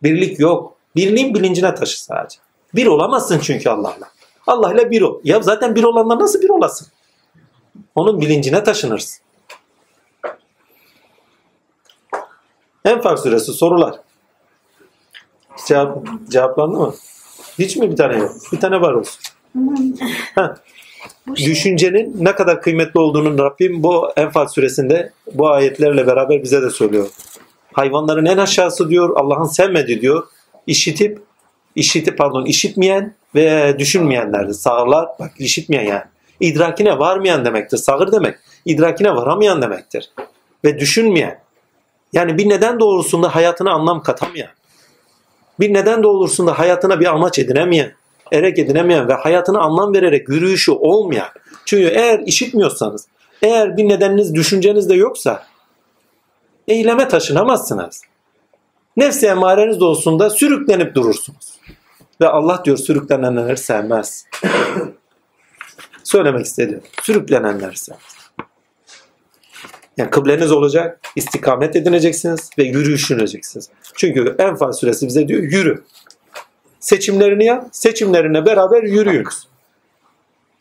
Birlik 0.02 0.40
yok. 0.40 0.76
Birliğin 0.96 1.34
bilincine 1.34 1.74
taşı 1.74 2.04
sadece. 2.04 2.38
Bir 2.74 2.86
olamazsın 2.86 3.38
çünkü 3.38 3.68
Allah'la. 3.68 4.10
Allah 4.46 4.72
ile 4.72 4.90
bir 4.90 5.02
ol. 5.02 5.20
Ya 5.24 5.42
zaten 5.42 5.74
bir 5.74 5.84
olanla 5.84 6.18
nasıl 6.18 6.42
bir 6.42 6.48
olasın? 6.48 6.86
Onun 7.94 8.20
bilincine 8.20 8.64
taşınırsın. 8.64 9.24
Enfal 12.84 13.16
suresi 13.16 13.52
sorular. 13.52 13.94
Cevap, 15.66 15.98
cevaplandı 16.30 16.78
mı? 16.78 16.94
Hiç 17.58 17.76
mi 17.76 17.90
bir 17.90 17.96
tane 17.96 18.18
yok? 18.18 18.32
Bir 18.52 18.60
tane 18.60 18.80
var 18.80 18.92
olsun. 18.92 19.20
Ha. 20.34 20.54
Düşüncenin 21.36 22.24
ne 22.24 22.34
kadar 22.34 22.62
kıymetli 22.62 23.00
olduğunu 23.00 23.38
Rabbim 23.38 23.82
bu 23.82 24.10
Enfal 24.16 24.46
suresinde 24.46 25.12
bu 25.34 25.48
ayetlerle 25.48 26.06
beraber 26.06 26.42
bize 26.42 26.62
de 26.62 26.70
söylüyor. 26.70 27.06
Hayvanların 27.72 28.26
en 28.26 28.38
aşağısı 28.38 28.88
diyor 28.88 29.16
Allah'ın 29.16 29.44
sevmediği 29.44 30.00
diyor. 30.00 30.26
İşitip, 30.66 31.22
işitip 31.76 32.18
pardon 32.18 32.44
işitmeyen 32.44 33.14
ve 33.34 33.76
düşünmeyenlerdir. 33.78 34.52
Sağırlar 34.52 35.08
bak 35.20 35.32
işitmeyen 35.38 35.84
yani. 35.84 36.04
İdrakine 36.40 36.98
varmayan 36.98 37.44
demektir. 37.44 37.76
Sağır 37.76 38.12
demek. 38.12 38.38
İdrakine 38.64 39.16
varamayan 39.16 39.62
demektir. 39.62 40.10
Ve 40.64 40.78
düşünmeyen. 40.78 41.38
Yani 42.12 42.38
bir 42.38 42.48
neden 42.48 42.80
doğrusunda 42.80 43.34
hayatına 43.34 43.72
anlam 43.72 44.02
katamayan. 44.02 44.50
Bir 45.60 45.74
neden 45.74 46.02
doğrusunda 46.02 46.58
hayatına 46.58 47.00
bir 47.00 47.06
amaç 47.06 47.38
edinemeyen, 47.38 47.92
erek 48.32 48.58
edinemeyen 48.58 49.08
ve 49.08 49.14
hayatına 49.14 49.60
anlam 49.60 49.94
vererek 49.94 50.28
yürüyüşü 50.28 50.72
olmayan. 50.72 51.28
Çünkü 51.64 51.84
eğer 51.84 52.18
işitmiyorsanız, 52.18 53.06
eğer 53.42 53.76
bir 53.76 53.88
nedeniniz, 53.88 54.34
düşünceniz 54.34 54.88
de 54.88 54.94
yoksa 54.94 55.46
eyleme 56.68 57.08
taşınamazsınız. 57.08 58.02
Nefsi 58.96 59.26
emareniz 59.26 59.82
olsun 59.82 60.28
sürüklenip 60.28 60.94
durursunuz. 60.94 61.53
Ve 62.20 62.28
Allah 62.28 62.62
diyor 62.64 62.76
sürüklenenleri 62.76 63.56
sevmez. 63.56 64.26
Söylemek 66.04 66.46
istediğim. 66.46 66.82
Sürüklenenleri 67.02 67.76
sevmez. 67.76 68.14
Yani 69.96 70.10
kıbleniz 70.10 70.52
olacak, 70.52 71.00
istikamet 71.16 71.76
edineceksiniz 71.76 72.50
ve 72.58 72.64
yürüyüşüneceksiniz. 72.64 73.70
Çünkü 73.94 74.36
Enfal 74.38 74.72
suresi 74.72 75.06
bize 75.06 75.28
diyor 75.28 75.42
yürü. 75.42 75.84
Seçimlerini 76.80 77.44
yap, 77.44 77.68
seçimlerine 77.72 78.46
beraber 78.46 78.82
yürüyünüz. 78.82 79.48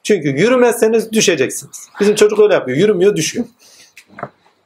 Çünkü 0.03 0.29
yürümezseniz 0.29 1.11
düşeceksiniz. 1.11 1.89
Bizim 1.99 2.15
çocuk 2.15 2.39
öyle 2.39 2.53
yapıyor. 2.53 2.77
Yürümüyor, 2.77 3.15
düşüyor. 3.15 3.45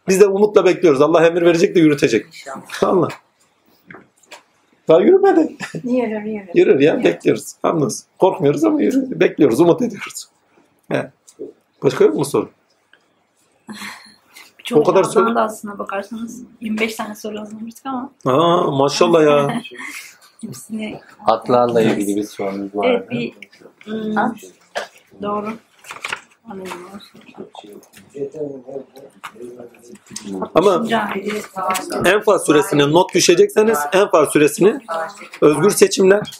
Biz 0.07 0.21
de 0.21 0.27
umutla 0.27 0.65
bekliyoruz. 0.65 1.01
Allah 1.01 1.27
emir 1.27 1.41
verecek 1.41 1.75
de 1.75 1.79
yürütecek. 1.79 2.25
Allah. 2.81 3.07
Daha 4.87 4.99
yürümedi. 4.99 5.55
Yürür 5.83 6.23
yürür. 6.23 6.49
Yürür 6.53 6.79
ya, 6.79 7.03
bekliyoruz. 7.03 7.53
Hamdolsun. 7.61 8.05
Korkmuyoruz 8.19 8.63
ama 8.63 8.81
yürür. 8.81 9.19
Bekliyoruz, 9.19 9.59
umut 9.59 9.81
ediyoruz. 9.81 10.27
He. 10.91 11.11
Başka 11.83 12.03
yok 12.03 12.15
mu 12.15 12.25
soru? 12.25 12.49
Çok 14.63 14.79
O 14.79 14.83
kadar 14.83 15.35
da 15.35 15.41
aslında 15.41 15.79
bakarsanız 15.79 16.43
25 16.61 16.95
tane 16.95 17.15
soru 17.15 17.39
hazırlamıştık 17.39 17.85
ama 17.85 18.11
Aa, 18.25 18.71
maşallah 18.71 19.23
ya. 19.23 19.61
hepsini 20.41 20.99
Atlarla 21.25 21.81
ilgili 21.81 22.15
bir 22.15 22.23
sorunuz 22.23 22.75
var. 22.75 22.89
evet 22.89 23.09
bir 23.09 23.33
hmm, 23.85 24.33
doğru. 25.21 25.53
Ama. 30.55 30.85
Enfal 32.05 32.39
suresine 32.39 32.91
not 32.91 33.13
düşecekseniz 33.13 33.77
Enfal 33.93 34.25
suresini 34.25 34.79
özgür 35.41 35.69
seçimler 35.69 36.31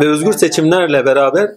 ve 0.00 0.08
özgür 0.08 0.32
seçimlerle 0.32 1.06
beraber 1.06 1.50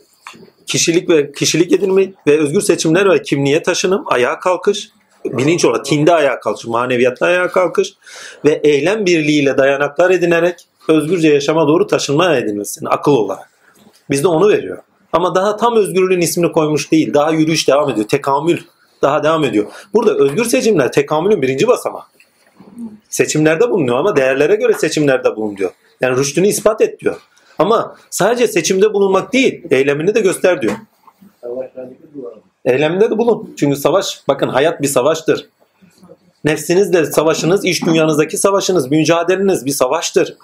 kişilik 0.65 1.09
ve 1.09 1.31
kişilik 1.31 1.71
edinme 1.71 2.13
ve 2.27 2.39
özgür 2.39 2.61
seçimler 2.61 3.09
ve 3.09 3.21
kimliğe 3.21 3.63
taşınım, 3.63 4.03
ayağa 4.07 4.39
kalkış, 4.39 4.89
bilinç 5.25 5.65
olarak 5.65 5.85
tinde 5.85 6.13
ayağa 6.13 6.39
kalkış, 6.39 6.65
maneviyatta 6.65 7.25
ayağa 7.25 7.47
kalkış 7.47 7.93
ve 8.45 8.61
eylem 8.63 9.05
birliğiyle 9.05 9.57
dayanaklar 9.57 10.09
edinerek 10.09 10.67
özgürce 10.87 11.33
yaşama 11.33 11.67
doğru 11.67 11.87
taşınma 11.87 12.35
edilmesini 12.35 12.89
akıl 12.89 13.11
olarak. 13.11 13.49
Bizde 14.09 14.27
onu 14.27 14.49
veriyor. 14.49 14.77
Ama 15.13 15.35
daha 15.35 15.57
tam 15.57 15.75
özgürlüğün 15.75 16.21
ismini 16.21 16.51
koymuş 16.51 16.91
değil. 16.91 17.13
Daha 17.13 17.31
yürüyüş 17.31 17.67
devam 17.67 17.89
ediyor. 17.89 18.07
Tekamül 18.07 18.59
daha 19.01 19.23
devam 19.23 19.43
ediyor. 19.43 19.65
Burada 19.93 20.15
özgür 20.15 20.45
seçimler 20.45 20.91
tekamülün 20.91 21.41
birinci 21.41 21.67
basamağı. 21.67 22.03
Seçimlerde 23.09 23.69
bulunuyor 23.69 23.97
ama 23.97 24.15
değerlere 24.15 24.55
göre 24.55 24.73
seçimlerde 24.73 25.35
bulun 25.35 25.57
diyor. 25.57 25.71
Yani 26.01 26.17
rüştünü 26.17 26.47
ispat 26.47 26.81
et 26.81 26.99
diyor. 26.99 27.15
Ama 27.59 27.95
sadece 28.09 28.47
seçimde 28.47 28.93
bulunmak 28.93 29.33
değil, 29.33 29.63
eylemini 29.71 30.15
de 30.15 30.19
göster 30.19 30.61
diyor. 30.61 30.73
Eyleminde 32.65 33.11
de 33.11 33.17
bulun. 33.17 33.53
Çünkü 33.57 33.75
savaş, 33.75 34.21
bakın 34.27 34.49
hayat 34.49 34.81
bir 34.81 34.87
savaştır. 34.87 35.49
Nefsinizle 36.43 37.05
savaşınız, 37.05 37.65
iş 37.65 37.85
dünyanızdaki 37.85 38.37
savaşınız, 38.37 38.91
mücadeleniz 38.91 39.65
bir 39.65 39.71
savaştır. 39.71 40.37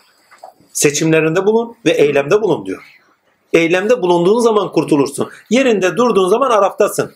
Seçimlerinde 0.73 1.45
bulun 1.45 1.75
ve 1.85 1.91
eylemde 1.91 2.41
bulun 2.41 2.65
diyor. 2.65 2.83
Eylemde 3.53 4.01
bulunduğun 4.01 4.39
zaman 4.39 4.71
kurtulursun. 4.71 5.29
Yerinde 5.49 5.97
durduğun 5.97 6.29
zaman 6.29 6.51
Araf'tasın. 6.51 7.11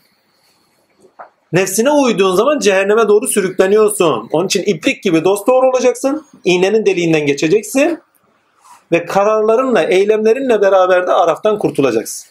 Nefsine 1.53 1.91
uyduğun 1.91 2.35
zaman 2.35 2.59
cehenneme 2.59 3.07
doğru 3.07 3.27
sürükleniyorsun. 3.27 4.29
Onun 4.31 4.45
için 4.45 4.63
iplik 4.63 5.03
gibi 5.03 5.23
dost 5.23 5.47
doğru 5.47 5.69
olacaksın. 5.69 6.25
İğnenin 6.45 6.85
deliğinden 6.85 7.25
geçeceksin. 7.25 7.99
Ve 8.91 9.05
kararlarınla, 9.05 9.83
eylemlerinle 9.83 10.61
beraber 10.61 11.07
de 11.07 11.11
Araf'tan 11.11 11.59
kurtulacaksın. 11.59 12.29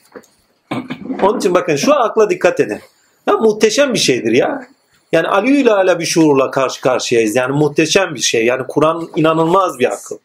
Onun 1.22 1.38
için 1.38 1.54
bakın 1.54 1.76
şu 1.76 1.94
akla 1.94 2.30
dikkat 2.30 2.60
edin. 2.60 2.80
Ya 3.26 3.34
muhteşem 3.36 3.94
bir 3.94 3.98
şeydir 3.98 4.32
ya. 4.32 4.66
Yani 5.12 5.28
Ali 5.28 5.60
ile 5.60 5.72
ala 5.72 5.98
bir 5.98 6.04
şuurla 6.04 6.50
karşı 6.50 6.80
karşıyayız. 6.80 7.36
Yani 7.36 7.56
muhteşem 7.56 8.14
bir 8.14 8.20
şey. 8.20 8.44
Yani 8.46 8.62
Kur'an 8.68 9.08
inanılmaz 9.16 9.78
bir 9.78 9.92
akıl 9.92 10.16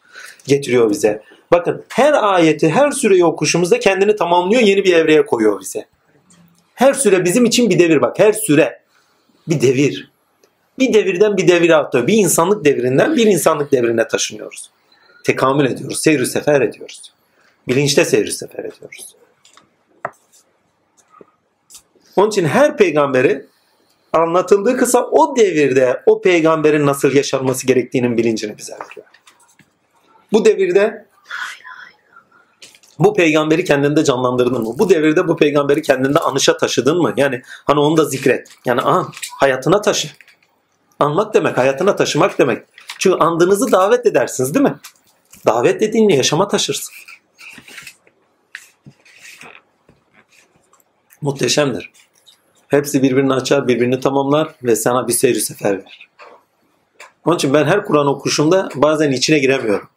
getiriyor 0.46 0.90
bize. 0.90 1.22
Bakın 1.52 1.84
her 1.88 2.12
ayeti, 2.12 2.68
her 2.68 2.90
süreyi 2.90 3.24
okuşumuzda 3.24 3.78
kendini 3.78 4.16
tamamlıyor, 4.16 4.62
yeni 4.62 4.84
bir 4.84 4.92
evreye 4.92 5.26
koyuyor 5.26 5.60
bize. 5.60 5.86
Her 6.74 6.94
süre 6.94 7.24
bizim 7.24 7.44
için 7.44 7.70
bir 7.70 7.78
devir 7.78 8.02
bak. 8.02 8.18
Her 8.18 8.32
süre 8.32 8.82
bir 9.48 9.60
devir. 9.60 10.10
Bir 10.78 10.94
devirden 10.94 11.36
bir 11.36 11.48
devire 11.48 11.74
atlıyor. 11.74 12.06
Bir 12.06 12.14
insanlık 12.14 12.64
devrinden 12.64 13.16
bir 13.16 13.26
insanlık 13.26 13.72
devrine 13.72 14.08
taşınıyoruz. 14.08 14.70
Tekamül 15.24 15.66
ediyoruz. 15.66 16.00
Seyir 16.02 16.24
sefer 16.24 16.60
ediyoruz. 16.60 17.12
Bilinçte 17.68 18.04
seyir 18.04 18.26
sefer 18.26 18.58
ediyoruz. 18.58 19.16
Onun 22.16 22.28
için 22.28 22.44
her 22.44 22.76
peygamberi 22.76 23.46
anlatıldığı 24.12 24.76
kısa 24.76 25.04
o 25.04 25.36
devirde 25.36 26.02
o 26.06 26.20
peygamberin 26.20 26.86
nasıl 26.86 27.12
yaşanması 27.12 27.66
gerektiğinin 27.66 28.16
bilincini 28.16 28.58
bize 28.58 28.72
veriyor. 28.72 29.06
Bu 30.32 30.44
devirde 30.44 31.11
bu 32.98 33.14
peygamberi 33.14 33.64
kendinde 33.64 34.04
canlandırdın 34.04 34.62
mı? 34.62 34.74
Bu 34.78 34.90
devirde 34.90 35.28
bu 35.28 35.36
peygamberi 35.36 35.82
kendinde 35.82 36.18
anışa 36.18 36.56
taşıdın 36.56 37.02
mı? 37.02 37.14
Yani 37.16 37.42
hani 37.64 37.80
onu 37.80 37.96
da 37.96 38.04
zikret. 38.04 38.48
Yani 38.64 38.80
aha, 38.80 39.08
hayatına 39.38 39.80
taşı. 39.80 40.08
Anmak 41.00 41.34
demek, 41.34 41.58
hayatına 41.58 41.96
taşımak 41.96 42.38
demek. 42.38 42.66
Çünkü 42.98 43.18
andığınızı 43.18 43.72
davet 43.72 44.06
edersiniz 44.06 44.54
değil 44.54 44.64
mi? 44.64 44.76
Davet 45.46 45.80
dediğinle 45.80 46.14
yaşama 46.16 46.48
taşırsın. 46.48 46.94
Muhteşemdir. 51.20 51.90
Hepsi 52.68 53.02
birbirini 53.02 53.34
açar, 53.34 53.68
birbirini 53.68 54.00
tamamlar 54.00 54.54
ve 54.62 54.76
sana 54.76 55.08
bir 55.08 55.12
seyir 55.12 55.34
sefer 55.34 55.72
verir. 55.72 56.08
Onun 57.24 57.36
için 57.36 57.54
ben 57.54 57.64
her 57.64 57.84
Kur'an 57.84 58.06
okuşumda 58.06 58.68
bazen 58.74 59.12
içine 59.12 59.38
giremiyorum. 59.38 59.88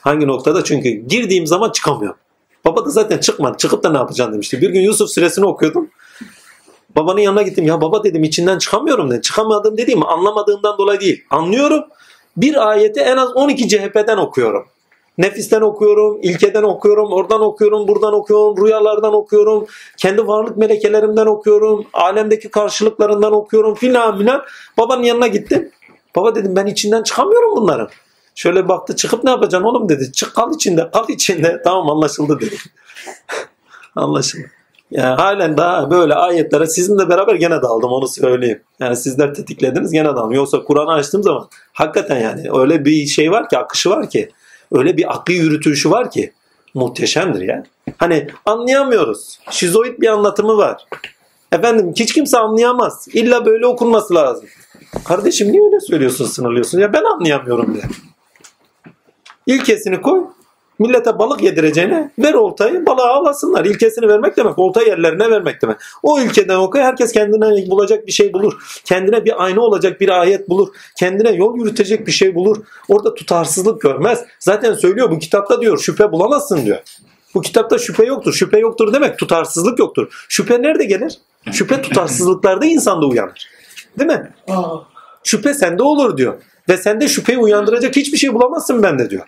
Hangi 0.00 0.26
noktada? 0.26 0.64
Çünkü 0.64 0.88
girdiğim 0.88 1.46
zaman 1.46 1.70
çıkamıyorum. 1.70 2.18
Baba 2.64 2.84
da 2.84 2.90
zaten 2.90 3.18
çıkma, 3.18 3.56
çıkıp 3.56 3.82
da 3.82 3.90
ne 3.90 3.98
yapacaksın 3.98 4.32
demişti. 4.32 4.60
Bir 4.60 4.70
gün 4.70 4.80
Yusuf 4.80 5.10
suresini 5.10 5.46
okuyordum. 5.46 5.90
Babanın 6.96 7.20
yanına 7.20 7.42
gittim. 7.42 7.66
Ya 7.66 7.80
baba 7.80 8.04
dedim 8.04 8.24
içinden 8.24 8.58
çıkamıyorum 8.58 9.10
dedim. 9.10 9.20
Çıkamadığım 9.20 9.76
dediğim 9.76 10.06
anlamadığımdan 10.06 10.78
dolayı 10.78 11.00
değil. 11.00 11.24
Anlıyorum. 11.30 11.84
Bir 12.36 12.68
ayeti 12.68 13.00
en 13.00 13.16
az 13.16 13.36
12 13.36 13.68
CHP'den 13.68 14.16
okuyorum. 14.16 14.66
Nefisten 15.18 15.60
okuyorum, 15.60 16.18
ilkeden 16.22 16.62
okuyorum, 16.62 17.12
oradan 17.12 17.40
okuyorum, 17.40 17.88
buradan 17.88 18.14
okuyorum, 18.14 18.66
rüyalardan 18.66 19.14
okuyorum, 19.14 19.66
kendi 19.96 20.26
varlık 20.26 20.56
melekelerimden 20.56 21.26
okuyorum, 21.26 21.86
alemdeki 21.92 22.48
karşılıklarından 22.48 23.32
okuyorum 23.32 23.74
filan 23.74 24.18
filan. 24.18 24.42
Babanın 24.78 25.02
yanına 25.02 25.26
gittim. 25.26 25.70
Baba 26.16 26.34
dedim 26.34 26.56
ben 26.56 26.66
içinden 26.66 27.02
çıkamıyorum 27.02 27.56
bunların. 27.56 27.88
Şöyle 28.40 28.68
baktı 28.68 28.96
çıkıp 28.96 29.24
ne 29.24 29.30
yapacaksın 29.30 29.68
oğlum 29.68 29.88
dedi. 29.88 30.12
Çık 30.12 30.34
kal 30.34 30.54
içinde, 30.54 30.90
kal 30.92 31.08
içinde. 31.08 31.60
Tamam 31.64 31.90
anlaşıldı 31.90 32.40
dedi. 32.40 32.56
anlaşıldı. 33.96 34.44
Yani 34.90 35.16
halen 35.16 35.56
daha 35.56 35.90
böyle 35.90 36.14
ayetlere 36.14 36.66
sizinle 36.66 37.08
beraber 37.08 37.34
gene 37.34 37.62
daldım 37.62 37.90
onu 37.90 38.08
söyleyeyim. 38.08 38.62
Yani 38.80 38.96
sizler 38.96 39.34
tetiklediniz 39.34 39.92
gene 39.92 40.08
daldım. 40.08 40.32
Yoksa 40.32 40.62
Kur'an'ı 40.62 40.92
açtığım 40.92 41.22
zaman 41.22 41.48
hakikaten 41.72 42.20
yani 42.20 42.48
öyle 42.60 42.84
bir 42.84 43.06
şey 43.06 43.30
var 43.30 43.48
ki 43.48 43.58
akışı 43.58 43.90
var 43.90 44.10
ki 44.10 44.30
öyle 44.72 44.96
bir 44.96 45.12
aklı 45.14 45.32
yürütüşü 45.32 45.90
var 45.90 46.10
ki 46.10 46.32
muhteşemdir 46.74 47.40
ya. 47.40 47.64
Hani 47.98 48.26
anlayamıyoruz. 48.46 49.38
Şizoid 49.50 50.00
bir 50.00 50.08
anlatımı 50.08 50.56
var. 50.56 50.86
Efendim 51.52 51.92
hiç 51.96 52.14
kimse 52.14 52.38
anlayamaz. 52.38 53.08
İlla 53.12 53.46
böyle 53.46 53.66
okunması 53.66 54.14
lazım. 54.14 54.44
Kardeşim 55.04 55.52
niye 55.52 55.62
öyle 55.62 55.80
söylüyorsun 55.80 56.26
sınırlıyorsun? 56.26 56.80
Ya 56.80 56.92
ben 56.92 57.04
anlayamıyorum 57.04 57.74
de. 57.74 57.80
İlkesini 59.50 60.02
koy. 60.02 60.24
Millete 60.78 61.18
balık 61.18 61.42
yedireceğine 61.42 62.10
ver 62.18 62.34
oltayı 62.34 62.86
balığa 62.86 63.08
avlasınlar. 63.08 63.64
İlkesini 63.64 64.08
vermek 64.08 64.36
demek 64.36 64.58
olta 64.58 64.82
yerlerine 64.82 65.30
vermek 65.30 65.62
demek. 65.62 65.76
O 66.02 66.20
ülkeden 66.20 66.56
okuyor 66.56 66.84
herkes 66.84 67.12
kendine 67.12 67.70
bulacak 67.70 68.06
bir 68.06 68.12
şey 68.12 68.32
bulur. 68.32 68.80
Kendine 68.84 69.24
bir 69.24 69.44
ayna 69.44 69.60
olacak 69.60 70.00
bir 70.00 70.08
ayet 70.08 70.48
bulur. 70.48 70.68
Kendine 70.98 71.30
yol 71.30 71.58
yürütecek 71.58 72.06
bir 72.06 72.12
şey 72.12 72.34
bulur. 72.34 72.56
Orada 72.88 73.14
tutarsızlık 73.14 73.80
görmez. 73.80 74.24
Zaten 74.38 74.74
söylüyor 74.74 75.10
bu 75.10 75.18
kitapta 75.18 75.60
diyor 75.60 75.78
şüphe 75.78 76.12
bulamazsın 76.12 76.64
diyor. 76.66 76.78
Bu 77.34 77.40
kitapta 77.40 77.78
şüphe 77.78 78.04
yoktur. 78.04 78.32
Şüphe 78.32 78.58
yoktur 78.58 78.92
demek 78.92 79.18
tutarsızlık 79.18 79.78
yoktur. 79.78 80.26
Şüphe 80.28 80.62
nerede 80.62 80.84
gelir? 80.84 81.18
Şüphe 81.52 81.82
tutarsızlıklarda 81.82 82.66
insanda 82.66 83.06
uyanır. 83.06 83.48
Değil 83.98 84.10
mi? 84.10 84.32
Şüphe 85.24 85.54
sende 85.54 85.82
olur 85.82 86.16
diyor. 86.16 86.34
Ve 86.68 86.76
sende 86.76 87.08
şüpheyi 87.08 87.38
uyandıracak 87.38 87.96
hiçbir 87.96 88.18
şey 88.18 88.34
bulamazsın 88.34 88.82
bende 88.82 89.10
diyor. 89.10 89.26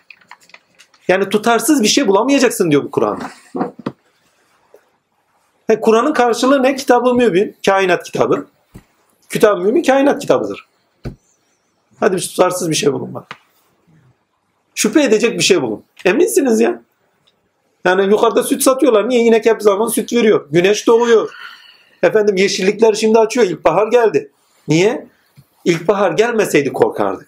Yani 1.07 1.29
tutarsız 1.29 1.83
bir 1.83 1.87
şey 1.87 2.07
bulamayacaksın 2.07 2.71
diyor 2.71 2.83
bu 2.83 2.91
Kur'an'da. 2.91 3.31
He, 5.67 5.79
Kur'an'ın 5.81 6.13
karşılığı 6.13 6.63
ne? 6.63 6.75
Kitab-ı 6.75 7.13
Mübin, 7.13 7.55
kainat 7.65 8.03
kitabı. 8.03 8.47
Kitab-ı 9.29 9.61
Mübin 9.61 9.83
kainat 9.83 10.21
kitabıdır. 10.21 10.67
Hadi 11.99 12.15
bir 12.15 12.21
tutarsız 12.21 12.69
bir 12.69 12.75
şey 12.75 12.93
bulun 12.93 13.13
bak. 13.13 13.27
Şüphe 14.75 15.03
edecek 15.03 15.37
bir 15.37 15.43
şey 15.43 15.61
bulun. 15.61 15.83
Eminsiniz 16.05 16.59
ya. 16.59 16.81
Yani 17.85 18.05
yukarıda 18.05 18.43
süt 18.43 18.63
satıyorlar. 18.63 19.09
Niye? 19.09 19.21
İnek 19.21 19.45
hep 19.45 19.61
zaman 19.61 19.87
süt 19.87 20.13
veriyor. 20.13 20.47
Güneş 20.51 20.87
doğuyor. 20.87 21.31
Efendim 22.03 22.35
yeşillikler 22.35 22.93
şimdi 22.93 23.19
açıyor. 23.19 23.45
İlkbahar 23.47 23.87
geldi. 23.87 24.31
Niye? 24.67 25.07
İlkbahar 25.65 26.11
gelmeseydi 26.11 26.73
korkardık. 26.73 27.27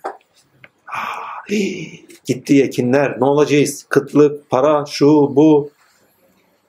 Ah. 0.88 1.50
Gitti 2.26 2.64
ekinler. 2.64 3.20
Ne 3.20 3.26
olacağız? 3.26 3.86
Kıtlık, 3.90 4.50
para, 4.50 4.86
şu, 4.86 5.08
bu. 5.36 5.70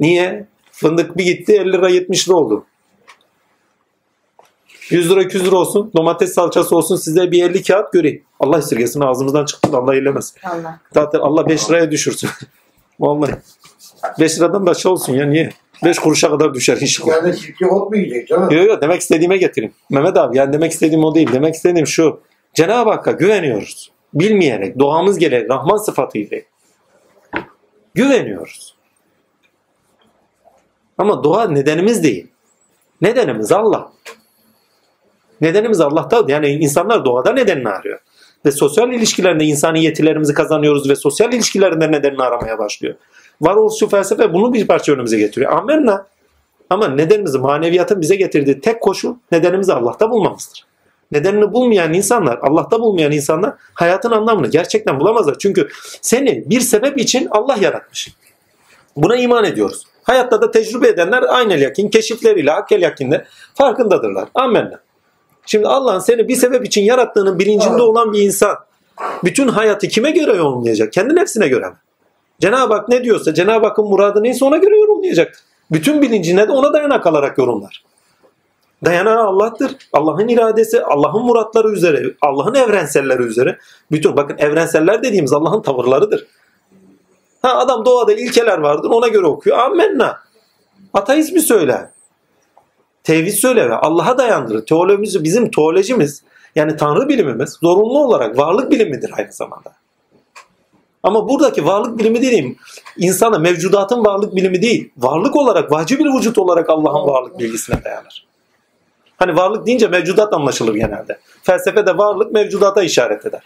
Niye? 0.01 0.47
Fındık 0.73 1.17
bir 1.17 1.25
gitti 1.25 1.53
50 1.53 1.73
lira 1.73 1.89
70 1.89 2.29
lira 2.29 2.37
oldu. 2.37 2.65
100 4.91 5.11
lira 5.11 5.23
200 5.23 5.47
lira 5.47 5.57
olsun. 5.57 5.91
Domates 5.97 6.35
salçası 6.35 6.77
olsun 6.77 6.97
size 6.97 7.31
bir 7.31 7.51
50 7.51 7.63
kağıt 7.63 7.93
göreyim. 7.93 8.23
Allah 8.41 8.59
esirgesin 8.59 9.01
ağzımızdan 9.01 9.45
çıktı 9.45 9.73
da 9.73 9.79
Allah 9.79 9.95
eylemesin. 9.95 10.41
Allah. 10.45 10.81
Zaten 10.95 11.19
Allah 11.19 11.49
5 11.49 11.71
liraya 11.71 11.91
düşürsün. 11.91 12.31
Vallahi. 13.01 13.33
5 14.21 14.39
liradan 14.39 14.67
da 14.67 14.71
aşağı 14.71 14.93
olsun 14.93 15.13
ya 15.15 15.27
niye? 15.27 15.51
5 15.85 15.99
kuruşa 15.99 16.31
kadar 16.31 16.55
düşer 16.55 16.79
inşallah. 16.81 17.13
Yani 17.13 17.35
mu 17.61 17.97
yiyecek 17.97 18.29
canım? 18.29 18.51
Yok 18.51 18.67
yok 18.67 18.83
demek 18.83 19.01
istediğime 19.01 19.37
getireyim. 19.37 19.75
Mehmet 19.91 20.17
abi 20.17 20.39
yani 20.39 20.53
demek 20.53 20.73
istediğim 20.73 21.05
o 21.05 21.15
değil. 21.15 21.29
Demek 21.33 21.55
istediğim 21.55 21.87
şu. 21.87 22.21
Cenab-ı 22.55 22.91
Hakk'a 22.91 23.13
güveniyoruz. 23.13 23.91
Bilmeyerek, 24.17 24.79
doğamız 24.79 25.19
gereği, 25.19 25.49
Rahman 25.49 25.77
sıfatıyla 25.77 26.39
güveniyoruz. 27.95 28.75
Ama 30.99 31.25
doğa 31.25 31.49
nedenimiz 31.49 32.03
değil. 32.03 32.27
Nedenimiz 33.01 33.53
Allah. 33.53 33.93
Nedenimiz 35.41 35.81
Allah'ta. 35.81 36.25
Yani 36.29 36.49
insanlar 36.49 37.05
doğada 37.05 37.33
nedenini 37.33 37.69
arıyor. 37.69 37.99
Ve 38.47 38.51
sosyal 38.51 38.93
ilişkilerinde 38.93 39.45
insani 39.45 39.85
yetilerimizi 39.85 40.35
kazanıyoruz 40.35 40.91
ve 40.91 40.97
sosyal 40.97 41.33
ilişkilerinde 41.33 41.93
nedenini 41.93 42.23
aramaya 42.23 42.59
başlıyor. 42.59 42.95
Varoluşçu 43.41 43.89
felsefe 43.89 44.35
bunu 44.35 44.53
bir 44.53 44.67
parça 44.67 44.93
önümüze 44.93 45.19
getiriyor. 45.19 45.53
Amenna. 45.53 46.07
Ama 46.71 46.89
nedenimizi, 46.89 47.39
maneviyatın 47.39 48.01
bize 48.01 48.17
getirdiği 48.17 48.61
tek 48.61 48.81
koşul 48.81 49.17
nedenimizi 49.33 49.73
Allah'ta 49.73 50.11
bulmamızdır. 50.11 50.67
Nedenini 51.13 51.53
bulmayan 51.53 51.93
insanlar, 51.93 52.39
Allah'ta 52.43 52.81
bulmayan 52.81 53.13
insanlar 53.13 53.55
hayatın 53.75 54.11
anlamını 54.11 54.49
gerçekten 54.49 55.01
bulamazlar. 55.01 55.39
Çünkü 55.39 55.69
seni 56.01 56.51
bir 56.51 56.61
sebep 56.61 56.99
için 56.99 57.29
Allah 57.31 57.57
yaratmış. 57.61 58.09
Buna 58.97 59.17
iman 59.17 59.45
ediyoruz. 59.45 59.85
Hayatta 60.03 60.43
da 60.43 60.51
tecrübe 60.51 60.89
edenler 60.89 61.23
aynel 61.29 61.61
yakin, 61.61 61.89
keşifleriyle 61.89 62.53
akkel 62.53 62.83
yakinde 62.83 63.25
farkındadırlar. 63.55 64.29
Amenna. 64.35 64.81
Şimdi 65.47 65.67
Allah'ın 65.67 65.99
seni 65.99 66.29
bir 66.29 66.37
sebep 66.37 66.67
için 66.67 66.83
yarattığının 66.83 67.39
bilincinde 67.39 67.83
olan 67.83 68.13
bir 68.13 68.23
insan 68.23 68.57
bütün 69.25 69.49
hayatı 69.49 69.89
kime 69.89 70.11
göre 70.11 70.37
yorumlayacak? 70.37 70.93
Kendi 70.93 71.17
nefsine 71.17 71.49
göre 71.49 71.67
mi? 71.69 71.77
Cenab-ı 72.41 72.75
Hak 72.75 72.89
ne 72.89 73.05
diyorsa, 73.05 73.35
Cenab-ı 73.35 73.67
Hakk'ın 73.67 73.85
muradı 73.85 74.23
neyse 74.23 74.45
ona 74.45 74.57
göre 74.57 74.79
yorumlayacak. 74.79 75.43
Bütün 75.71 76.03
bilincine 76.03 76.49
de 76.49 76.53
ona 76.53 76.73
dayanak 76.73 77.07
alarak 77.07 77.39
yorumlar. 77.39 77.85
Dayanağı 78.85 79.27
Allah'tır. 79.27 79.77
Allah'ın 79.93 80.29
iradesi, 80.29 80.85
Allah'ın 80.85 81.23
muratları 81.23 81.73
üzere, 81.73 82.15
Allah'ın 82.23 82.55
evrenselleri 82.55 83.23
üzere. 83.23 83.59
Bütün 83.91 84.17
bakın 84.17 84.39
evrenseller 84.39 85.03
dediğimiz 85.03 85.33
Allah'ın 85.33 85.63
tavırlarıdır. 85.63 86.27
Ha 87.43 87.59
adam 87.59 87.85
doğada 87.85 88.13
ilkeler 88.13 88.59
vardır 88.59 88.91
ona 88.91 89.09
göre 89.09 89.27
okuyor. 89.27 89.59
Amenna. 89.59 90.19
Ateizmi 90.95 91.41
söyle. 91.41 91.91
Tevhid 93.05 93.33
söyle 93.33 93.71
ve 93.71 93.75
Allah'a 93.75 94.19
dayandırır. 94.19 94.67
Teolojimiz, 94.67 95.25
bizim 95.25 95.51
teolojimiz 95.51 96.23
yani 96.55 96.77
Tanrı 96.77 97.09
bilimimiz 97.09 97.59
zorunlu 97.63 97.99
olarak 97.99 98.39
varlık 98.39 98.71
bilimidir 98.71 99.11
aynı 99.19 99.33
zamanda. 99.33 99.73
Ama 101.03 101.29
buradaki 101.29 101.67
varlık 101.67 101.99
bilimi 101.99 102.23
dediğim 102.23 102.57
insana 102.97 103.39
mevcudatın 103.39 104.05
varlık 104.05 104.37
bilimi 104.37 104.63
değil. 104.63 104.93
Varlık 104.97 105.37
olarak, 105.37 105.73
vacib 105.73 105.99
bir 105.99 106.19
vücut 106.19 106.39
olarak 106.39 106.71
Allah'ın 106.71 107.09
varlık 107.09 107.39
bilgisine 107.39 107.85
dayanır. 107.85 108.27
Hani 109.17 109.37
varlık 109.37 109.67
deyince 109.67 109.89
mevcudat 109.89 110.33
anlaşılır 110.33 110.75
genelde. 110.75 111.19
Felsefede 111.43 111.99
varlık 111.99 112.33
mevcudata 112.33 112.83
işaret 112.83 113.27
eder. 113.27 113.43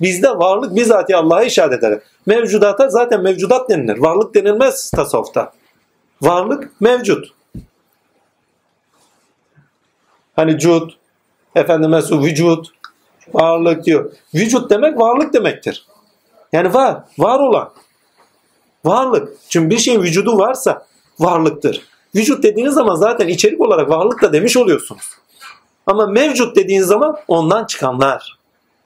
Bizde 0.00 0.28
varlık 0.30 0.76
bizatihi 0.76 1.16
Allah'a 1.16 1.42
işaret 1.42 1.84
eder. 1.84 2.00
Mevcudata 2.26 2.88
zaten 2.88 3.22
mevcudat 3.22 3.70
denilir. 3.70 3.98
Varlık 3.98 4.34
denilmez 4.34 4.90
tasavvufta. 4.90 5.52
Varlık 6.22 6.80
mevcut. 6.80 7.34
Hani 10.36 10.58
cud, 10.58 10.90
efendime 11.54 12.02
su 12.02 12.22
vücut, 12.22 12.66
varlık 13.32 13.84
diyor. 13.84 14.12
Vücut 14.34 14.70
demek 14.70 14.98
varlık 14.98 15.34
demektir. 15.34 15.86
Yani 16.52 16.74
var, 16.74 17.02
var 17.18 17.38
olan. 17.38 17.72
Varlık. 18.84 19.32
Çünkü 19.48 19.70
bir 19.70 19.78
şeyin 19.78 20.02
vücudu 20.02 20.38
varsa 20.38 20.86
varlıktır. 21.20 21.91
Vücut 22.14 22.42
dediğiniz 22.42 22.74
zaman 22.74 22.94
zaten 22.94 23.28
içerik 23.28 23.60
olarak 23.60 23.90
varlık 23.90 24.22
da 24.22 24.32
demiş 24.32 24.56
oluyorsunuz. 24.56 25.04
Ama 25.86 26.06
mevcut 26.06 26.56
dediğiniz 26.56 26.86
zaman 26.86 27.16
ondan 27.28 27.64
çıkanlar. 27.66 28.38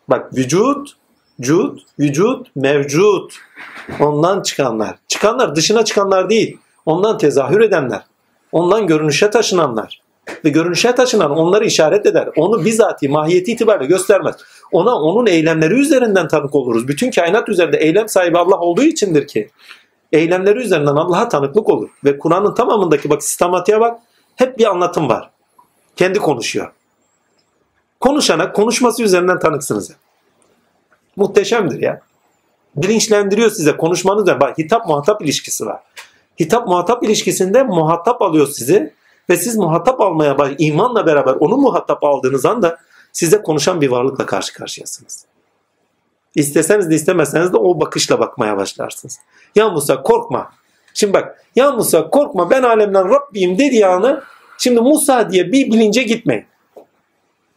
Bak 0.08 0.36
vücut, 0.36 0.92
cud, 1.40 1.78
vücut, 2.00 2.56
mevcut. 2.56 3.34
Ondan 4.00 4.42
çıkanlar. 4.42 4.96
Çıkanlar 5.08 5.56
dışına 5.56 5.84
çıkanlar 5.84 6.30
değil. 6.30 6.58
Ondan 6.86 7.18
tezahür 7.18 7.60
edenler. 7.60 8.02
Ondan 8.52 8.86
görünüşe 8.86 9.30
taşınanlar. 9.30 10.00
Ve 10.44 10.48
görünüşe 10.48 10.94
taşınan 10.94 11.30
onları 11.30 11.64
işaret 11.64 12.06
eder. 12.06 12.28
Onu 12.36 12.64
bizatihi 12.64 13.12
mahiyeti 13.12 13.52
itibariyle 13.52 13.86
göstermez. 13.86 14.36
Ona 14.72 14.94
onun 14.94 15.26
eylemleri 15.26 15.74
üzerinden 15.74 16.28
tanık 16.28 16.54
oluruz. 16.54 16.88
Bütün 16.88 17.10
kainat 17.10 17.48
üzerinde 17.48 17.76
eylem 17.76 18.08
sahibi 18.08 18.38
Allah 18.38 18.58
olduğu 18.58 18.82
içindir 18.82 19.26
ki 19.26 19.50
eylemleri 20.12 20.58
üzerinden 20.58 20.96
Allah'a 20.96 21.28
tanıklık 21.28 21.68
olur. 21.68 21.90
Ve 22.04 22.18
Kur'an'ın 22.18 22.54
tamamındaki 22.54 23.10
bak 23.10 23.22
sistematiğe 23.22 23.80
bak 23.80 24.00
hep 24.36 24.58
bir 24.58 24.64
anlatım 24.64 25.08
var. 25.08 25.30
Kendi 25.96 26.18
konuşuyor. 26.18 26.72
Konuşana 28.00 28.52
konuşması 28.52 29.02
üzerinden 29.02 29.38
tanıksınız. 29.38 29.92
Muhteşemdir 31.16 31.82
ya. 31.82 32.00
Bilinçlendiriyor 32.76 33.50
size 33.50 33.76
konuşmanız 33.76 34.22
üzerinden. 34.22 34.48
Bak 34.48 34.58
hitap 34.58 34.86
muhatap 34.86 35.22
ilişkisi 35.22 35.66
var. 35.66 35.80
Hitap 36.40 36.68
muhatap 36.68 37.02
ilişkisinde 37.02 37.62
muhatap 37.62 38.22
alıyor 38.22 38.46
sizi 38.46 38.94
ve 39.30 39.36
siz 39.36 39.56
muhatap 39.56 40.00
almaya 40.00 40.36
imanla 40.58 41.06
beraber 41.06 41.32
onu 41.32 41.56
muhatap 41.56 42.04
aldığınız 42.04 42.46
anda 42.46 42.78
size 43.12 43.42
konuşan 43.42 43.80
bir 43.80 43.88
varlıkla 43.88 44.26
karşı 44.26 44.54
karşıyasınız. 44.54 45.26
İsteseniz 46.36 46.90
de 46.90 46.94
istemeseniz 46.94 47.52
de 47.52 47.56
o 47.56 47.80
bakışla 47.80 48.20
bakmaya 48.20 48.56
başlarsınız. 48.56 49.20
Ya 49.54 49.68
Musa 49.68 50.02
korkma. 50.02 50.52
Şimdi 50.94 51.12
bak 51.12 51.44
ya 51.56 51.72
Musa 51.72 52.10
korkma 52.10 52.50
ben 52.50 52.62
alemden 52.62 53.08
Rabbiyim 53.08 53.58
dediği 53.58 53.86
anı 53.86 54.22
şimdi 54.58 54.80
Musa 54.80 55.30
diye 55.30 55.52
bir 55.52 55.66
bilince 55.66 56.02
gitmeyin. 56.02 56.44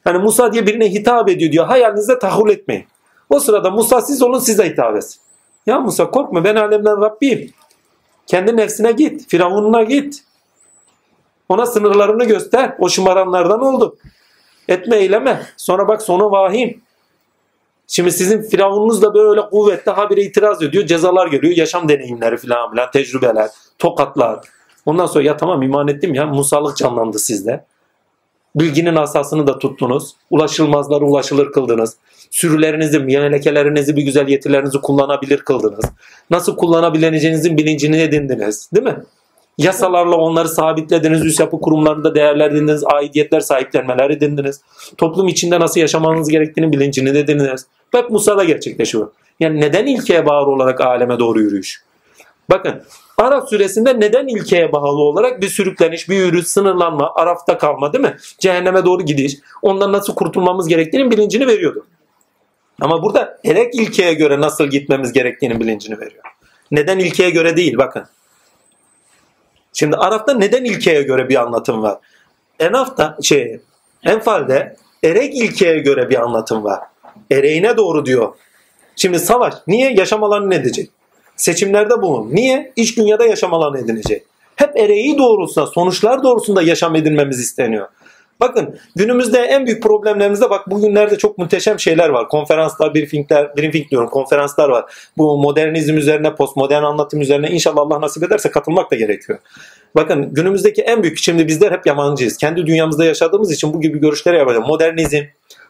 Hani 0.03 0.17
Musa 0.17 0.53
diye 0.53 0.67
birine 0.67 0.91
hitap 0.91 1.29
ediyor 1.29 1.51
diyor 1.51 1.65
hayalinizde 1.65 2.19
tahul 2.19 2.49
etmeyin. 2.49 2.85
O 3.29 3.39
sırada 3.39 3.71
Musa 3.71 4.01
siz 4.01 4.21
olun 4.21 4.39
size 4.39 4.69
hitap 4.69 4.95
etsin. 4.95 5.21
Ya 5.65 5.79
Musa 5.79 6.11
korkma 6.11 6.43
ben 6.43 6.55
alemden 6.55 7.01
Rabbiyim. 7.01 7.51
Kendi 8.27 8.57
nefsine 8.57 8.91
git. 8.91 9.29
Firavununa 9.29 9.83
git. 9.83 10.23
Ona 11.49 11.65
sınırlarını 11.65 12.25
göster. 12.25 12.75
O 12.79 12.89
şımaranlardan 12.89 13.61
oldu. 13.61 13.97
Etme 14.67 14.95
eyleme. 14.97 15.41
Sonra 15.57 15.87
bak 15.87 16.01
sonu 16.01 16.31
vahim. 16.31 16.81
Şimdi 17.89 18.11
sizin 18.11 18.41
firavununuz 18.41 19.01
da 19.01 19.13
böyle 19.13 19.41
kuvvetli 19.41 19.91
habire 19.91 20.21
itiraz 20.21 20.63
ediyor. 20.63 20.85
Cezalar 20.85 21.27
geliyor. 21.27 21.57
Yaşam 21.57 21.89
deneyimleri 21.89 22.37
falan 22.37 22.71
filan. 22.71 22.91
Tecrübeler. 22.91 23.49
Tokatlar. 23.79 24.39
Ondan 24.85 25.05
sonra 25.05 25.23
ya 25.23 25.37
tamam 25.37 25.61
iman 25.61 25.87
ettim 25.87 26.13
ya. 26.13 26.25
Musalık 26.25 26.77
canlandı 26.77 27.19
sizde. 27.19 27.65
Bilginin 28.55 28.95
asasını 28.95 29.47
da 29.47 29.59
tuttunuz. 29.59 30.15
Ulaşılmazları 30.29 31.05
ulaşılır 31.05 31.51
kıldınız. 31.51 31.97
Sürülerinizi, 32.31 32.99
melekelerinizi, 32.99 33.95
bir 33.95 34.01
güzel 34.01 34.27
yetilerinizi 34.27 34.81
kullanabilir 34.81 35.37
kıldınız. 35.37 35.85
Nasıl 36.29 36.55
kullanabileceğinizin 36.55 37.57
bilincini 37.57 38.01
edindiniz. 38.01 38.69
Değil 38.73 38.85
mi? 38.85 39.03
Yasalarla 39.57 40.15
onları 40.15 40.49
sabitlediniz. 40.49 41.25
Üst 41.25 41.39
yapı 41.39 41.61
kurumlarında 41.61 42.15
değerlendirdiniz. 42.15 42.83
Aidiyetler 42.85 43.39
sahiplenmeler 43.39 44.09
edindiniz. 44.09 44.61
Toplum 44.97 45.27
içinde 45.27 45.59
nasıl 45.59 45.79
yaşamanız 45.79 46.29
gerektiğini 46.29 46.73
bilincini 46.73 47.09
edindiniz. 47.09 47.65
Hep 47.91 48.09
Musa'da 48.09 48.43
gerçekleşiyor. 48.43 49.11
Yani 49.39 49.61
neden 49.61 49.85
ilkeye 49.85 50.25
bağlı 50.25 50.49
olarak 50.49 50.81
aleme 50.81 51.19
doğru 51.19 51.41
yürüyüş? 51.41 51.83
Bakın 52.49 52.83
Araf 53.17 53.49
suresinde 53.49 53.99
neden 53.99 54.27
ilkeye 54.27 54.71
bağlı 54.71 55.01
olarak 55.01 55.41
bir 55.41 55.47
sürükleniş, 55.47 56.09
bir 56.09 56.15
yürüyüş, 56.15 56.47
sınırlanma, 56.47 57.11
Araf'ta 57.15 57.57
kalma 57.57 57.93
değil 57.93 58.03
mi? 58.03 58.17
Cehenneme 58.39 58.85
doğru 58.85 59.03
gidiş, 59.03 59.37
ondan 59.61 59.91
nasıl 59.91 60.15
kurtulmamız 60.15 60.67
gerektiğinin 60.67 61.11
bilincini 61.11 61.47
veriyordu. 61.47 61.85
Ama 62.81 63.03
burada 63.03 63.39
erek 63.45 63.75
ilkeye 63.75 64.13
göre 64.13 64.41
nasıl 64.41 64.67
gitmemiz 64.67 65.13
gerektiğinin 65.13 65.59
bilincini 65.59 65.99
veriyor. 65.99 66.23
Neden 66.71 66.99
ilkeye 66.99 67.29
göre 67.29 67.57
değil 67.57 67.77
bakın. 67.77 68.05
Şimdi 69.73 69.95
Araf'ta 69.95 70.33
neden 70.33 70.65
ilkeye 70.65 71.01
göre 71.01 71.29
bir 71.29 71.41
anlatım 71.41 71.81
var? 71.81 71.97
Enaf'ta 72.59 73.17
şey 73.23 73.59
Enfal'de 74.03 74.75
erek 75.03 75.35
ilkeye 75.35 75.79
göre 75.79 76.09
bir 76.09 76.21
anlatım 76.21 76.63
var. 76.63 76.79
Ereğine 77.31 77.77
doğru 77.77 78.05
diyor. 78.05 78.33
Şimdi 78.95 79.19
savaş 79.19 79.53
niye 79.67 79.93
yaşam 79.93 80.23
alanı 80.23 80.49
ne 80.49 80.55
edecek? 80.55 80.89
Seçimlerde 81.35 82.01
bulun. 82.01 82.35
Niye? 82.35 82.73
İç 82.75 82.97
dünyada 82.97 83.25
yaşam 83.25 83.53
alanı 83.53 83.79
edinecek. 83.79 84.23
Hep 84.55 84.77
ereği 84.77 85.17
doğrultusunda, 85.17 85.67
sonuçlar 85.67 86.23
doğrultusunda 86.23 86.61
yaşam 86.61 86.95
edinmemiz 86.95 87.39
isteniyor. 87.39 87.87
Bakın 88.39 88.79
günümüzde 88.95 89.39
en 89.39 89.65
büyük 89.65 89.83
problemlerimizde 89.83 90.49
bak 90.49 90.71
bugünlerde 90.71 91.17
çok 91.17 91.37
muhteşem 91.37 91.79
şeyler 91.79 92.09
var. 92.09 92.29
Konferanslar, 92.29 92.95
briefingler, 92.95 93.57
briefing 93.57 93.89
diyorum 93.89 94.09
konferanslar 94.09 94.69
var. 94.69 94.85
Bu 95.17 95.37
modernizm 95.37 95.97
üzerine, 95.97 96.35
postmodern 96.35 96.83
anlatım 96.83 97.21
üzerine 97.21 97.49
inşallah 97.49 97.81
Allah 97.81 98.01
nasip 98.01 98.23
ederse 98.23 98.51
katılmak 98.51 98.91
da 98.91 98.95
gerekiyor. 98.95 99.39
Bakın 99.95 100.33
günümüzdeki 100.33 100.81
en 100.81 101.03
büyük, 101.03 101.17
şimdi 101.17 101.47
bizler 101.47 101.71
hep 101.71 101.85
yabancıyız. 101.85 102.37
Kendi 102.37 102.65
dünyamızda 102.65 103.05
yaşadığımız 103.05 103.51
için 103.51 103.73
bu 103.73 103.81
gibi 103.81 103.99
görüşlere 103.99 104.37
yapacağız. 104.37 104.67
Modernizm, 104.67 105.23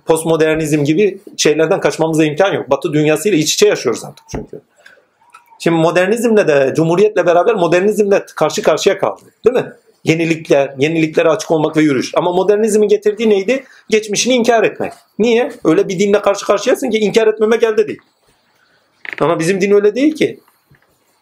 postmodernizm 0.09 0.83
gibi 0.83 1.19
şeylerden 1.37 1.79
kaçmamıza 1.79 2.25
imkan 2.25 2.53
yok. 2.53 2.69
Batı 2.69 2.93
dünyasıyla 2.93 3.37
iç 3.37 3.53
içe 3.53 3.67
yaşıyoruz 3.67 4.03
artık 4.03 4.25
çünkü. 4.31 4.61
Şimdi 5.59 5.77
modernizmle 5.77 6.47
de, 6.47 6.73
cumhuriyetle 6.75 7.25
beraber 7.25 7.55
modernizmle 7.55 8.25
karşı 8.35 8.61
karşıya 8.61 8.99
kaldı. 8.99 9.21
Değil 9.45 9.55
mi? 9.55 9.73
Yenilikler, 10.03 10.73
yeniliklere 10.77 11.29
açık 11.29 11.51
olmak 11.51 11.77
ve 11.77 11.81
yürüyüş. 11.81 12.11
Ama 12.15 12.31
modernizmin 12.31 12.87
getirdiği 12.87 13.29
neydi? 13.29 13.63
Geçmişini 13.89 14.33
inkar 14.33 14.63
etmek. 14.63 14.93
Niye? 15.19 15.51
Öyle 15.63 15.87
bir 15.87 15.99
dinle 15.99 16.21
karşı 16.21 16.45
karşıyasın 16.45 16.89
ki 16.89 16.97
inkar 16.97 17.27
etmemek 17.27 17.63
elde 17.63 17.87
değil. 17.87 18.01
Ama 19.19 19.39
bizim 19.39 19.61
din 19.61 19.71
öyle 19.71 19.95
değil 19.95 20.15
ki. 20.15 20.39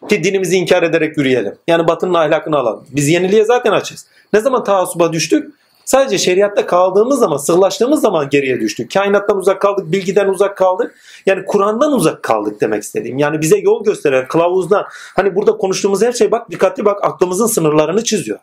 Ki 0.10 0.24
dinimizi 0.24 0.56
inkar 0.56 0.84
ederek 0.84 1.18
yürüyelim. 1.18 1.56
Yani 1.68 1.88
batının 1.88 2.14
ahlakını 2.14 2.58
alalım. 2.58 2.86
Biz 2.92 3.08
yeniliğe 3.08 3.46
zaten 3.46 3.72
açız. 3.72 4.06
Ne 4.34 4.40
zaman 4.40 4.64
taassuba 4.64 5.14
düştük? 5.14 5.54
Sadece 5.88 6.18
şeriatta 6.18 6.66
kaldığımız 6.66 7.20
zaman, 7.20 7.38
sığlaştığımız 7.38 8.02
zaman 8.02 8.30
geriye 8.30 8.60
düştük. 8.60 8.94
Kainattan 8.94 9.38
uzak 9.38 9.62
kaldık, 9.62 9.92
bilgiden 9.92 10.28
uzak 10.28 10.58
kaldık. 10.58 10.96
Yani 11.26 11.46
Kur'an'dan 11.46 11.94
uzak 11.94 12.24
kaldık 12.24 12.62
demek 12.62 12.84
istediğim. 12.84 13.18
Yani 13.18 13.42
bize 13.42 13.58
yol 13.58 13.84
gösteren, 13.84 14.28
kılavuzdan. 14.28 14.86
Hani 15.16 15.36
burada 15.36 15.58
konuştuğumuz 15.58 16.02
her 16.02 16.12
şey 16.12 16.32
bak 16.32 16.52
dikkatli 16.52 16.86
bak 16.86 17.04
aklımızın 17.04 17.48
sınırlarını 17.48 18.04
çiziyor. 18.04 18.40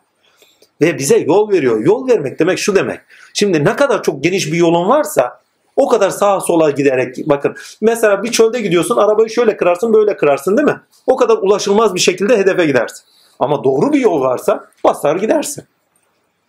Ve 0.81 0.97
bize 0.97 1.17
yol 1.17 1.51
veriyor. 1.51 1.79
Yol 1.79 2.07
vermek 2.07 2.39
demek 2.39 2.59
şu 2.59 2.75
demek. 2.75 2.99
Şimdi 3.33 3.65
ne 3.65 3.75
kadar 3.75 4.03
çok 4.03 4.23
geniş 4.23 4.51
bir 4.51 4.57
yolun 4.57 4.89
varsa 4.89 5.41
o 5.75 5.87
kadar 5.87 6.09
sağa 6.09 6.39
sola 6.39 6.69
giderek 6.69 7.15
bakın. 7.25 7.55
Mesela 7.81 8.23
bir 8.23 8.31
çölde 8.31 8.61
gidiyorsun 8.61 8.97
arabayı 8.97 9.29
şöyle 9.29 9.57
kırarsın 9.57 9.93
böyle 9.93 10.17
kırarsın 10.17 10.57
değil 10.57 10.67
mi? 10.67 10.81
O 11.07 11.15
kadar 11.15 11.37
ulaşılmaz 11.37 11.95
bir 11.95 11.99
şekilde 11.99 12.37
hedefe 12.37 12.65
gidersin. 12.65 13.05
Ama 13.39 13.63
doğru 13.63 13.93
bir 13.93 13.99
yol 13.99 14.21
varsa 14.21 14.67
basar 14.83 15.15
gidersin. 15.15 15.65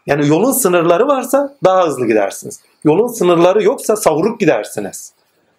Yani 0.06 0.28
yolun 0.28 0.52
sınırları 0.52 1.08
varsa 1.08 1.56
daha 1.64 1.86
hızlı 1.86 2.06
gidersiniz. 2.06 2.60
Yolun 2.84 3.06
sınırları 3.06 3.62
yoksa 3.62 3.96
savruk 3.96 4.40
gidersiniz. 4.40 5.12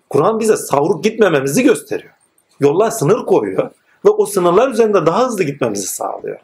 Kur'an 0.09 0.40
bize 0.40 0.58
savruk 0.58 1.03
gitmememizi 1.03 1.64
gösteriyor. 1.64 2.14
Yollar 2.59 2.92
sınır 2.92 3.26
koyuyor 3.26 3.72
ve 4.06 4.09
o 4.09 4.26
sınırlar 4.26 4.72
üzerinde 4.72 5.06
daha 5.06 5.26
hızlı 5.26 5.43
gitmemizi 5.43 5.88
sağlıyor. 5.88 6.40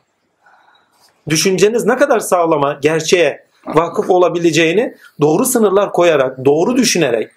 Düşünceniz 1.29 1.85
ne 1.85 1.95
kadar 1.95 2.19
sağlama, 2.19 2.79
gerçeğe 2.81 3.45
vakıf 3.67 4.09
olabileceğini 4.09 4.95
doğru 5.21 5.45
sınırlar 5.45 5.91
koyarak, 5.91 6.45
doğru 6.45 6.77
düşünerek, 6.77 7.31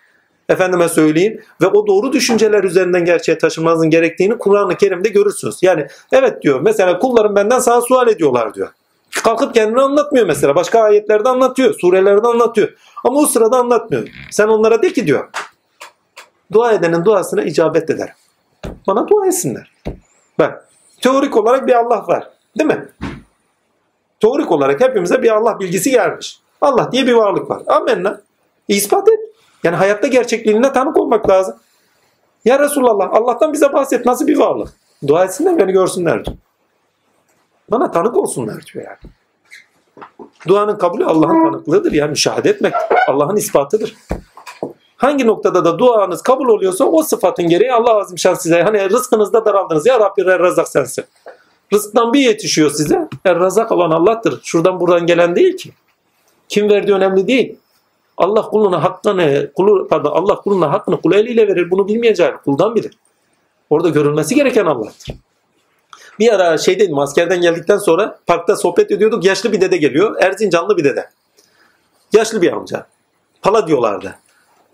Efendime 0.49 0.89
söyleyeyim 0.89 1.41
ve 1.63 1.67
o 1.67 1.87
doğru 1.87 2.13
düşünceler 2.13 2.65
üzerinden 2.65 3.05
gerçeğe 3.05 3.39
taşımanızın 3.39 3.91
gerektiğini 3.91 4.39
Kur'an-ı 4.39 4.77
Kerim'de 4.77 5.09
görürsünüz. 5.09 5.59
Yani 5.63 5.87
evet 6.13 6.43
diyor 6.43 6.61
mesela 6.61 6.99
kullarım 6.99 7.37
benden 7.37 7.59
sana 7.59 7.81
sual 7.81 8.09
ediyorlar 8.09 8.55
diyor. 8.55 8.69
Kalkıp 9.25 9.55
kendini 9.55 9.81
anlatmıyor 9.81 10.27
mesela. 10.27 10.55
Başka 10.55 10.81
ayetlerde 10.81 11.29
anlatıyor. 11.29 11.75
Surelerde 11.81 12.29
anlatıyor. 12.29 12.69
Ama 13.05 13.21
o 13.21 13.27
sırada 13.27 13.57
anlatmıyor. 13.57 14.09
Sen 14.31 14.49
onlara 14.49 14.83
de 14.83 14.93
ki 14.93 15.07
diyor. 15.07 15.29
Dua 16.53 16.73
edenin 16.73 17.05
duasına 17.05 17.43
icabet 17.43 17.91
eder. 17.91 18.13
Bana 18.87 19.09
dua 19.09 19.27
etsinler. 19.27 19.73
Bak 20.39 20.69
teorik 21.01 21.37
olarak 21.37 21.67
bir 21.67 21.73
Allah 21.73 22.05
var. 22.09 22.31
Değil 22.59 22.71
mi? 22.71 22.89
Teorik 24.21 24.53
olarak 24.53 24.81
hepimize 24.81 25.23
bir 25.23 25.37
Allah 25.37 25.61
bilgisi 25.61 25.91
gelmiş. 25.91 26.41
Allah 26.61 26.93
diye 26.93 27.07
bir 27.07 27.13
varlık 27.13 27.51
var. 27.51 27.63
Amenna. 27.67 28.21
İspat 28.69 29.09
et. 29.09 29.21
Yani 29.65 29.77
hayatta 29.77 30.07
gerçekliğine 30.07 30.73
tanık 30.73 30.97
olmak 30.97 31.29
lazım. 31.31 31.57
Ya 32.45 32.59
Resulallah 32.59 33.09
Allah'tan 33.13 33.53
bize 33.53 33.73
bahset. 33.73 34.07
Nasıl 34.07 34.27
bir 34.27 34.39
varlık? 34.39 34.69
Dua 35.07 35.25
etsinler 35.25 35.59
beni 35.59 35.73
görsünler 35.73 36.25
diyor. 36.25 36.37
Bana 37.71 37.91
tanık 37.91 38.17
olsunlar 38.17 38.65
diyor 38.75 38.85
yani. 38.85 39.13
Duanın 40.49 40.77
kabulü 40.77 41.05
Allah'ın 41.05 41.45
tanıklığıdır. 41.45 41.93
Yani 41.93 42.11
müşahede 42.11 42.51
etmek 42.51 42.75
Allah'ın 43.09 43.37
ispatıdır. 43.37 43.95
Hangi 44.97 45.27
noktada 45.27 45.65
da 45.65 45.79
duanız 45.79 46.23
kabul 46.23 46.49
oluyorsa 46.49 46.85
o 46.85 47.03
sıfatın 47.03 47.49
gereği 47.49 47.73
Allah 47.73 47.97
azim 47.97 48.19
şan 48.19 48.35
size. 48.35 48.63
Hani 48.63 48.91
rızkınızda 48.91 49.45
daraldınız. 49.45 49.87
Ya 49.87 50.01
Rabbi 50.01 50.23
er 50.23 50.39
razak 50.39 50.69
sensin. 50.69 51.05
Rızktan 51.73 52.13
bir 52.13 52.21
yetişiyor 52.21 52.71
size. 52.71 53.09
Er 53.25 53.39
razak 53.39 53.73
olan 53.73 53.91
Allah'tır. 53.91 54.41
Şuradan 54.43 54.81
buradan 54.81 55.07
gelen 55.07 55.37
değil 55.37 55.57
ki. 55.57 55.73
Kim 56.49 56.71
verdiği 56.71 56.93
önemli 56.93 57.27
değil. 57.29 57.57
Allah 58.17 58.43
kuluna 58.43 58.83
hakkını, 58.83 59.51
kulu, 59.57 59.89
pardon, 59.89 60.11
Allah 60.11 60.37
kuluna 60.37 60.73
hakkını 60.73 61.01
kul 61.01 61.13
eliyle 61.13 61.49
verir. 61.49 61.71
Bunu 61.71 61.89
bilmeyeceğini 61.89 62.37
kuldan 62.45 62.75
bilir. 62.75 62.99
Orada 63.71 63.89
görülmesi 63.89 64.35
gereken 64.35 64.67
Allah'tır. 64.67 65.15
Bir 66.19 66.33
ara 66.33 66.59
şeydeydim 66.59 66.99
askerden 66.99 67.41
geldikten 67.41 67.79
sonra 67.79 68.19
parkta 68.27 68.57
sohbet 68.57 68.91
ediyorduk. 68.91 69.25
Yaşlı 69.25 69.53
bir 69.53 69.61
dede 69.61 69.77
geliyor. 69.77 70.17
Erzincanlı 70.23 70.77
bir 70.77 70.85
dede. 70.85 71.11
Yaşlı 72.13 72.43
bir 72.43 72.53
amca. 72.53 72.87
Pala 73.43 73.67
diyorlardı. 73.67 74.15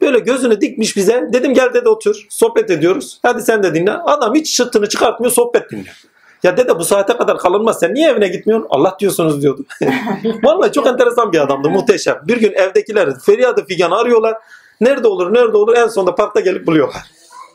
Böyle 0.00 0.18
gözünü 0.18 0.60
dikmiş 0.60 0.96
bize. 0.96 1.28
Dedim 1.32 1.54
gel 1.54 1.74
dede 1.74 1.88
otur. 1.88 2.26
Sohbet 2.30 2.70
ediyoruz. 2.70 3.18
Hadi 3.22 3.42
sen 3.42 3.62
de 3.62 3.74
dinle. 3.74 3.92
Adam 3.92 4.34
hiç 4.34 4.56
çıtını 4.56 4.88
çıkartmıyor 4.88 5.32
sohbet 5.32 5.70
dinliyor. 5.70 6.02
Ya 6.42 6.56
dede 6.56 6.78
bu 6.78 6.84
saate 6.84 7.16
kadar 7.16 7.38
kalınmaz. 7.38 7.78
Sen 7.80 7.94
niye 7.94 8.10
evine 8.10 8.28
gitmiyorsun? 8.28 8.66
Allah 8.70 8.96
diyorsunuz 9.00 9.42
diyordu. 9.42 9.64
Vallahi 10.42 10.72
çok 10.72 10.86
enteresan 10.86 11.32
bir 11.32 11.38
adamdı. 11.38 11.70
Muhteşem. 11.70 12.20
Bir 12.24 12.40
gün 12.40 12.52
evdekiler 12.52 13.18
feryadı 13.18 13.64
figan 13.64 13.90
arıyorlar. 13.90 14.36
Nerede 14.80 15.08
olur 15.08 15.34
nerede 15.34 15.56
olur 15.56 15.76
en 15.76 15.88
sonunda 15.88 16.14
parkta 16.14 16.40
gelip 16.40 16.66
buluyorlar. 16.66 17.02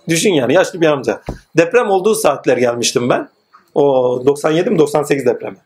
Düşün 0.10 0.34
yani 0.34 0.54
yaşlı 0.54 0.82
bir 0.82 0.88
amca. 0.88 1.22
Deprem 1.58 1.90
olduğu 1.90 2.16
saatler 2.16 2.58
gelmiştim 2.58 3.10
ben. 3.10 3.30
O 3.78 4.26
97 4.26 4.70
mi 4.70 4.80
98 4.80 5.26
depremi. 5.26 5.58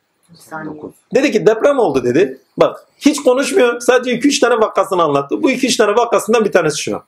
Dedi 1.15 1.31
ki 1.31 1.45
deprem 1.45 1.79
oldu 1.79 2.03
dedi. 2.03 2.37
Bak 2.57 2.85
hiç 2.99 3.23
konuşmuyor. 3.23 3.79
Sadece 3.79 4.11
2-3 4.11 4.39
tane 4.39 4.55
vakasını 4.55 5.03
anlattı. 5.03 5.43
Bu 5.43 5.51
2-3 5.51 5.77
tane 5.77 5.97
vakasından 5.97 6.45
bir 6.45 6.51
tanesi 6.51 6.81
şu. 6.81 7.01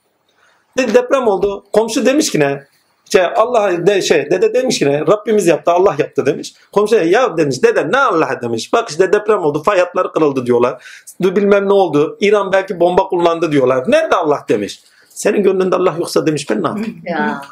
Dedi 0.78 0.94
deprem 0.94 1.28
oldu. 1.28 1.64
Komşu 1.72 2.06
demiş 2.06 2.30
ki 2.30 2.40
ne? 2.40 2.66
Şey, 3.12 3.22
Allah 3.36 3.86
de, 3.86 4.02
şey 4.02 4.30
dede 4.30 4.54
demiş 4.54 4.78
ki 4.78 4.86
ne? 4.86 5.00
Rabbimiz 5.00 5.46
yaptı 5.46 5.70
Allah 5.70 5.96
yaptı 5.98 6.26
demiş. 6.26 6.54
Komşu 6.72 6.96
ya 6.96 7.36
demiş 7.36 7.62
dede 7.62 7.92
ne 7.92 7.98
Allah 7.98 8.38
demiş. 8.42 8.72
Bak 8.72 8.88
işte 8.90 9.12
deprem 9.12 9.44
oldu 9.44 9.62
fay 9.62 9.78
hatları 9.78 10.12
kırıldı 10.12 10.46
diyorlar. 10.46 10.84
Bilmem 11.20 11.68
ne 11.68 11.72
oldu. 11.72 12.16
İran 12.20 12.52
belki 12.52 12.80
bomba 12.80 13.08
kullandı 13.08 13.52
diyorlar. 13.52 13.84
Nerede 13.88 14.16
Allah 14.16 14.44
demiş. 14.48 14.82
Senin 15.08 15.42
gönlünde 15.42 15.76
Allah 15.76 15.94
yoksa 15.98 16.26
demiş 16.26 16.50
ben 16.50 16.62
ne 16.62 16.66
yapayım? 16.66 17.00
Ya. 17.04 17.42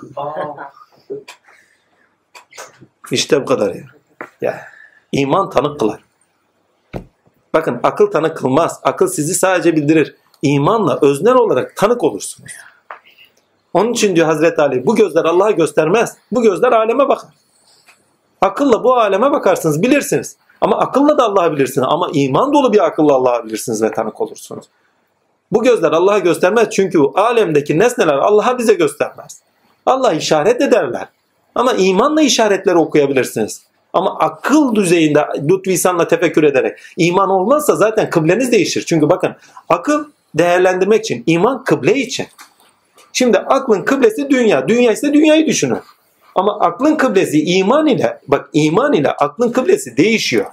İşte 3.13 3.43
bu 3.43 3.47
kadar 3.47 3.75
ya. 3.75 3.83
ya. 4.41 4.61
İman 5.13 5.51
tanık 5.51 5.81
kılar. 5.81 6.01
Bakın 7.55 7.81
akıl 7.83 8.11
tanık 8.11 8.37
kılmaz. 8.37 8.81
Akıl 8.83 9.07
sizi 9.07 9.35
sadece 9.35 9.77
bildirir. 9.77 10.17
İmanla 10.43 10.99
öznel 11.03 11.35
olarak 11.35 11.77
tanık 11.77 12.05
olursunuz. 12.05 12.53
Onun 13.75 13.93
için 13.93 14.17
diyor 14.17 14.27
Hazreti 14.27 14.63
Ali 14.63 14.87
bu 14.87 14.97
gözler 14.97 15.25
Allah'a 15.25 15.51
göstermez. 15.51 16.17
Bu 16.33 16.43
gözler 16.43 16.73
aleme 16.73 17.09
bakar. 17.09 17.31
Akılla 18.41 18.85
bu 18.85 18.97
aleme 18.97 19.31
bakarsınız 19.31 19.83
bilirsiniz. 19.83 20.37
Ama 20.61 20.79
akılla 20.79 21.19
da 21.19 21.25
Allah'ı 21.25 21.53
bilirsiniz. 21.53 21.87
Ama 21.91 22.09
iman 22.13 22.53
dolu 22.53 22.73
bir 22.73 22.87
akılla 22.87 23.15
Allah'ı 23.15 23.45
bilirsiniz 23.45 23.83
ve 23.83 23.91
tanık 23.91 24.21
olursunuz. 24.21 24.65
Bu 25.53 25.63
gözler 25.63 25.93
Allah'a 25.93 26.19
göstermez 26.19 26.71
çünkü 26.71 26.99
alemdeki 27.15 27.79
nesneler 27.79 28.15
Allah'a 28.15 28.59
bize 28.59 28.75
göstermez. 28.75 29.43
Allah 29.87 30.13
işaret 30.13 30.61
ederler. 30.61 31.09
Ama 31.55 31.73
imanla 31.73 32.23
işaretleri 32.23 32.77
okuyabilirsiniz. 32.77 33.63
Ama 33.93 34.19
akıl 34.19 34.75
düzeyinde 34.75 35.27
lütfisanla 35.51 36.09
tefekkür 36.09 36.43
ederek 36.43 36.79
iman 36.97 37.31
olmazsa 37.31 37.77
zaten 37.77 38.11
kıbleniz 38.11 38.53
değişir. 38.53 38.85
Çünkü 38.87 39.11
bakın 39.11 39.35
akıl 39.69 40.05
değerlendirmek 40.35 41.01
için, 41.01 41.25
iman 41.27 41.65
kıble 41.65 41.95
için. 41.95 42.27
Şimdi 43.13 43.39
aklın 43.39 43.83
kıblesi 43.83 44.31
dünya. 44.31 44.69
Dünya 44.69 44.93
ise 44.93 45.13
dünyayı 45.13 45.47
düşünün. 45.47 45.79
Ama 46.35 46.61
aklın 46.61 46.95
kıblesi 46.95 47.45
iman 47.45 47.87
ile, 47.87 48.19
bak 48.29 48.51
iman 48.53 48.93
ile 48.93 49.11
aklın 49.11 49.53
kıblesi 49.53 49.97
değişiyor. 49.97 50.47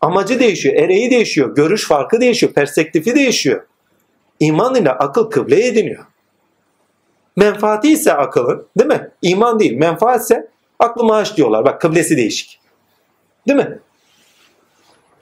Amacı 0.00 0.40
değişiyor, 0.40 0.74
ereği 0.74 1.10
değişiyor, 1.10 1.54
görüş 1.54 1.88
farkı 1.88 2.20
değişiyor, 2.20 2.52
perspektifi 2.52 3.14
değişiyor. 3.14 3.62
İman 4.40 4.74
ile 4.74 4.90
akıl 4.90 5.30
kıble 5.30 5.66
ediniyor. 5.66 6.04
Menfaati 7.36 7.92
ise 7.92 8.12
akılın, 8.12 8.66
değil 8.78 8.88
mi? 8.88 9.10
İman 9.22 9.60
değil, 9.60 9.76
menfaat 9.76 10.20
ise 10.20 10.48
aklı 10.78 11.04
maaş 11.04 11.36
diyorlar. 11.36 11.64
Bak 11.64 11.80
kıblesi 11.80 12.16
değişik. 12.16 12.60
Değil 13.48 13.58
mi? 13.58 13.78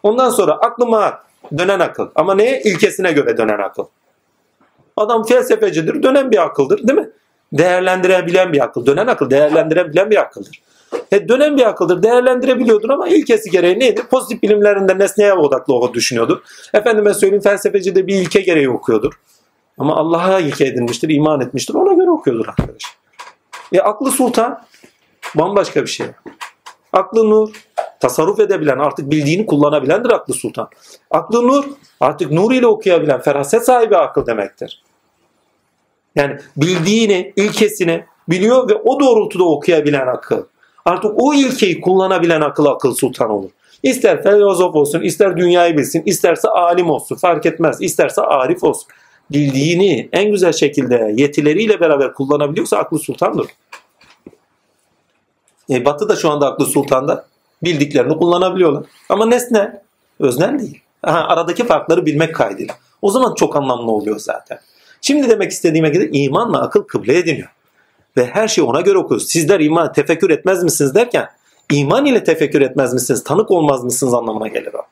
Ondan 0.03 0.31
sonra 0.31 0.53
aklı 0.53 0.87
maaş, 0.87 1.15
dönen 1.59 1.81
akıl. 1.81 2.09
Ama 2.15 2.35
neye? 2.35 2.61
İlkesine 2.61 3.13
göre 3.13 3.37
dönen 3.39 3.59
akıl. 3.59 3.85
Adam 4.97 5.25
felsefecidir, 5.25 6.03
dönen 6.03 6.31
bir 6.31 6.45
akıldır, 6.45 6.89
değil 6.89 6.99
mi? 6.99 7.11
Değerlendirebilen 7.53 8.53
bir 8.53 8.65
akıl. 8.65 8.87
Dönen 8.87 9.07
akıl 9.07 9.31
değerlendirebilen 9.31 10.11
bir 10.11 10.17
akıldır. 10.17 10.63
E 11.13 11.29
dönen 11.29 11.57
bir 11.57 11.69
akıldır, 11.69 12.03
değerlendirebiliyordur 12.03 12.91
ama 12.91 13.09
ilkesi 13.09 13.51
gereği 13.51 13.79
neydi? 13.79 14.03
Pozitif 14.11 14.43
bilimlerinde 14.43 14.99
nesneye 14.99 15.35
odaklı 15.35 15.75
o 15.75 15.95
düşünüyordu. 15.95 16.43
Efendime 16.75 17.15
söyleyeyim 17.15 17.43
felsefeci 17.43 17.95
de 17.95 18.07
bir 18.07 18.15
ilke 18.15 18.41
gereği 18.41 18.71
okuyordur. 18.71 19.13
Ama 19.79 19.97
Allah'a 19.97 20.41
ilke 20.41 20.65
edinmiştir, 20.67 21.09
iman 21.09 21.41
etmiştir. 21.41 21.75
Ona 21.75 21.93
göre 21.93 22.11
okuyordur 22.11 22.49
arkadaş. 22.49 22.83
E 23.73 23.81
aklı 23.81 24.11
sultan 24.11 24.63
bambaşka 25.35 25.83
bir 25.83 25.87
şey. 25.87 26.07
Aklı 26.93 27.31
nur, 27.31 27.49
tasarruf 28.01 28.41
edebilen, 28.41 28.79
artık 28.79 29.11
bildiğini 29.11 29.47
kullanabilendir 29.47 30.11
aklı 30.11 30.35
sultan. 30.35 30.69
Aklı 31.11 31.49
nur, 31.49 31.65
artık 32.01 32.31
nur 32.31 32.53
ile 32.53 32.67
okuyabilen, 32.67 33.21
feraset 33.21 33.65
sahibi 33.65 33.97
akıl 33.97 34.27
demektir. 34.27 34.83
Yani 36.17 36.37
bildiğini, 36.57 37.33
ilkesini 37.37 38.05
biliyor 38.29 38.71
ve 38.71 38.75
o 38.75 39.01
doğrultuda 39.01 39.45
okuyabilen 39.45 40.07
akıl. 40.07 40.43
Artık 40.85 41.11
o 41.17 41.35
ilkeyi 41.35 41.81
kullanabilen 41.81 42.41
akıl 42.41 42.67
akıl 42.67 42.95
sultan 42.95 43.31
olur. 43.31 43.51
İster 43.83 44.23
filozof 44.23 44.75
olsun, 44.75 45.01
ister 45.01 45.37
dünyayı 45.37 45.77
bilsin, 45.77 46.03
isterse 46.07 46.49
alim 46.49 46.91
olsun 46.91 47.17
fark 47.17 47.47
etmez. 47.47 47.77
İsterse 47.81 48.23
arif 48.23 48.65
olsun. 48.65 48.89
Bildiğini 49.33 50.09
en 50.13 50.31
güzel 50.31 50.53
şekilde 50.53 51.15
yetileriyle 51.17 51.81
beraber 51.81 52.15
kullanabiliyorsa 52.15 52.77
aklı 52.77 52.99
sultandır. 52.99 53.47
E, 55.71 55.85
Batı 55.85 56.09
da 56.09 56.17
şu 56.17 56.31
anda 56.31 56.53
aklı 56.53 56.67
sultanda. 56.67 57.27
Bildiklerini 57.63 58.17
kullanabiliyorlar. 58.17 58.85
Ama 59.09 59.27
nesne, 59.27 59.83
öznel 60.21 60.59
değil. 60.59 60.81
Aha, 61.03 61.19
aradaki 61.19 61.67
farkları 61.67 62.07
bilmek 62.07 62.35
kaydıyla. 62.35 62.75
O 63.03 63.11
zaman 63.11 63.35
çok 63.35 63.57
anlamlı 63.57 63.91
oluyor 63.91 64.19
zaten. 64.19 64.59
Şimdi 65.01 65.29
demek 65.29 65.51
istediğime 65.51 65.89
göre 65.89 66.09
imanla 66.13 66.63
akıl 66.63 66.83
kıble 66.83 67.19
ediniyor. 67.19 67.49
Ve 68.17 68.27
her 68.27 68.49
şeyi 68.49 68.65
ona 68.65 68.81
göre 68.81 68.99
okuyoruz. 68.99 69.29
Sizler 69.29 69.61
iman 69.61 69.93
tefekkür 69.93 70.31
etmez 70.31 70.65
misiniz 70.65 70.95
derken 70.95 71.29
iman 71.73 72.07
ile 72.07 72.25
tefekkür 72.25 72.61
etmez 72.61 72.95
misiniz, 72.95 73.25
tanık 73.25 73.51
olmaz 73.51 73.85
mısınız 73.85 74.15
anlamına 74.15 74.49
gelir 74.49 74.75
o. 74.75 74.83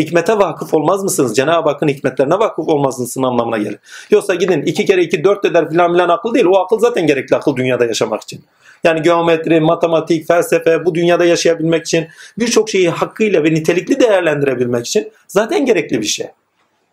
Hikmete 0.00 0.38
vakıf 0.38 0.74
olmaz 0.74 1.04
mısınız? 1.04 1.36
Cenab-ı 1.36 1.68
Hakk'ın 1.68 1.88
hikmetlerine 1.88 2.34
vakıf 2.34 2.68
olmaz 2.68 3.00
mısınız 3.00 3.26
anlamına 3.26 3.58
gelir. 3.58 3.78
Yoksa 4.10 4.34
gidin 4.34 4.62
iki 4.62 4.84
kere 4.84 5.02
iki 5.02 5.24
dört 5.24 5.44
eder 5.44 5.70
filan 5.70 5.92
filan 5.92 6.08
akıl 6.08 6.34
değil. 6.34 6.46
O 6.46 6.58
akıl 6.58 6.78
zaten 6.78 7.06
gerekli 7.06 7.36
akıl 7.36 7.56
dünyada 7.56 7.84
yaşamak 7.84 8.22
için. 8.22 8.44
Yani 8.84 9.02
geometri, 9.02 9.60
matematik, 9.60 10.28
felsefe 10.28 10.84
bu 10.84 10.94
dünyada 10.94 11.24
yaşayabilmek 11.24 11.86
için 11.86 12.08
birçok 12.38 12.70
şeyi 12.70 12.90
hakkıyla 12.90 13.44
ve 13.44 13.54
nitelikli 13.54 14.00
değerlendirebilmek 14.00 14.86
için 14.86 15.12
zaten 15.28 15.66
gerekli 15.66 16.00
bir 16.00 16.06
şey. 16.06 16.26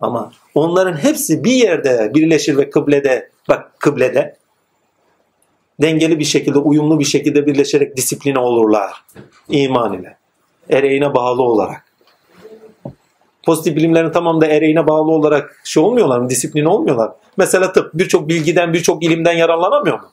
Ama 0.01 0.31
onların 0.55 0.97
hepsi 0.97 1.43
bir 1.43 1.51
yerde 1.51 2.11
birleşir 2.15 2.57
ve 2.57 2.69
kıblede, 2.69 3.29
bak 3.49 3.79
kıblede 3.79 4.37
dengeli 5.81 6.19
bir 6.19 6.25
şekilde, 6.25 6.59
uyumlu 6.59 6.99
bir 6.99 7.05
şekilde 7.05 7.45
birleşerek 7.45 7.97
disipline 7.97 8.39
olurlar. 8.39 8.91
iman 9.49 9.93
ile. 9.93 10.17
Ereğine 10.69 11.13
bağlı 11.13 11.41
olarak. 11.41 11.86
Pozitif 13.47 13.75
bilimlerin 13.75 14.11
tamamı 14.11 14.41
da 14.41 14.45
ereğine 14.45 14.87
bağlı 14.87 15.11
olarak 15.11 15.61
şey 15.63 15.83
olmuyorlar 15.83 16.19
mı? 16.19 16.29
Disiplin 16.29 16.65
olmuyorlar. 16.65 17.11
Mesela 17.37 17.71
tıp 17.71 17.93
birçok 17.93 18.29
bilgiden, 18.29 18.73
birçok 18.73 19.03
ilimden 19.03 19.33
yararlanamıyor 19.33 19.99
mu? 19.99 20.05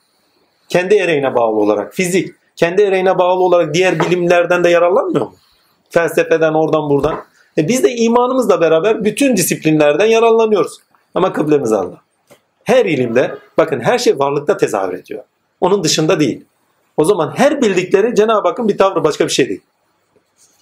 Kendi 0.68 0.94
ereğine 0.94 1.34
bağlı 1.34 1.56
olarak. 1.56 1.94
Fizik 1.94 2.34
kendi 2.56 2.82
ereğine 2.82 3.18
bağlı 3.18 3.42
olarak 3.42 3.74
diğer 3.74 4.00
bilimlerden 4.00 4.64
de 4.64 4.68
yararlanmıyor 4.68 5.26
mu? 5.26 5.34
Felsefeden 5.90 6.54
oradan 6.54 6.90
buradan. 6.90 7.16
E 7.58 7.68
biz 7.68 7.84
de 7.84 7.94
imanımızla 7.94 8.60
beraber 8.60 9.04
bütün 9.04 9.36
disiplinlerden 9.36 10.06
yararlanıyoruz. 10.06 10.78
Ama 11.14 11.32
kıblemiz 11.32 11.72
Allah. 11.72 12.00
Her 12.64 12.84
ilimde 12.84 13.34
bakın 13.58 13.80
her 13.80 13.98
şey 13.98 14.18
varlıkta 14.18 14.56
tezahür 14.56 14.92
ediyor. 14.92 15.24
Onun 15.60 15.84
dışında 15.84 16.20
değil. 16.20 16.44
O 16.96 17.04
zaman 17.04 17.32
her 17.36 17.62
bildikleri 17.62 18.14
Cenab-ı 18.14 18.48
Hakk'ın 18.48 18.68
bir 18.68 18.78
tavrı 18.78 19.04
başka 19.04 19.24
bir 19.24 19.32
şey 19.32 19.48
değil. 19.48 19.60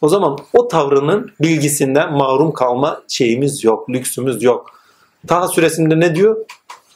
O 0.02 0.08
zaman 0.08 0.38
o 0.52 0.68
tavrının 0.68 1.32
bilgisinden 1.40 2.12
mahrum 2.12 2.52
kalma 2.52 3.02
şeyimiz 3.08 3.64
yok, 3.64 3.90
lüksümüz 3.90 4.42
yok. 4.42 4.80
Taha 5.26 5.48
suresinde 5.48 6.00
ne 6.00 6.14
diyor? 6.14 6.46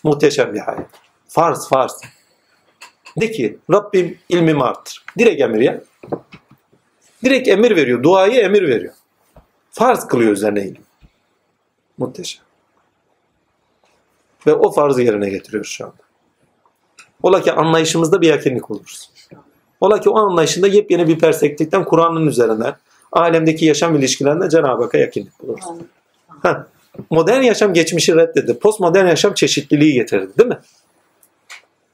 Muhteşem 0.02 0.54
bir 0.54 0.68
ayet. 0.70 0.86
Farz, 1.28 1.68
farz. 1.68 2.00
De 3.20 3.30
ki 3.30 3.58
Rabbim 3.72 4.18
ilmimi 4.28 4.62
arttır. 4.62 5.04
Direkt 5.18 5.42
emir 5.42 5.60
ya. 5.60 5.80
Direkt 7.24 7.48
emir 7.48 7.76
veriyor. 7.76 8.02
Duayı 8.02 8.40
emir 8.40 8.68
veriyor. 8.68 8.94
Farz 9.70 10.06
kılıyor 10.06 10.32
üzerine 10.32 10.62
ilim. 10.62 10.82
Muhteşem. 11.98 12.44
Ve 14.46 14.54
o 14.54 14.72
farzı 14.72 15.02
yerine 15.02 15.30
getiriyoruz 15.30 15.70
şu 15.70 15.84
anda. 15.84 15.96
Ola 17.22 17.42
ki 17.42 17.52
anlayışımızda 17.52 18.20
bir 18.20 18.28
yakınlık 18.28 18.70
oluruz. 18.70 19.10
Ola 19.80 20.00
ki 20.00 20.10
o 20.10 20.18
anlayışında 20.18 20.66
yepyeni 20.66 21.08
bir 21.08 21.18
perspektiften 21.18 21.84
Kur'an'ın 21.84 22.26
üzerinden 22.26 22.76
alemdeki 23.16 23.64
yaşam 23.64 23.96
ilişkilerinde 23.96 24.48
Cenab-ı 24.50 24.82
Hakk'a 24.82 24.98
yakınlık 24.98 25.42
buluruz. 25.42 25.64
Modern 27.10 27.42
yaşam 27.42 27.74
geçmişi 27.74 28.16
reddedi. 28.16 28.58
Postmodern 28.58 29.06
yaşam 29.06 29.34
çeşitliliği 29.34 29.94
getirdi 29.94 30.28
değil 30.38 30.48
mi? 30.48 30.58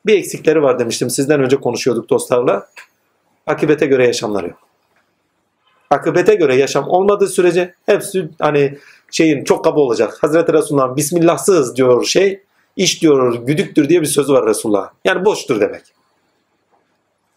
Bir 0.07 0.18
eksikleri 0.18 0.62
var 0.62 0.78
demiştim. 0.78 1.10
Sizden 1.10 1.41
önce 1.41 1.57
konuşuyorduk 1.57 2.10
dostlarla. 2.10 2.68
Akıbete 3.47 3.86
göre 3.86 4.07
yaşamları 4.07 4.47
yok. 4.47 4.59
Akıbete 5.91 6.34
göre 6.34 6.57
yaşam 6.57 6.89
olmadığı 6.89 7.28
sürece 7.28 7.75
hepsi 7.86 8.28
hani 8.39 8.78
şeyin 9.10 9.44
çok 9.44 9.65
kaba 9.65 9.81
olacak. 9.81 10.18
Hazreti 10.20 10.52
Resulullah'ın 10.52 10.97
Bismillahsız 10.97 11.76
diyor 11.76 12.05
şey, 12.05 12.42
iş 12.76 13.02
diyor 13.02 13.47
güdüktür 13.47 13.89
diye 13.89 14.01
bir 14.01 14.07
sözü 14.07 14.33
var 14.33 14.47
Resulullah. 14.47 14.91
Yani 15.05 15.25
boştur 15.25 15.60
demek. 15.60 15.83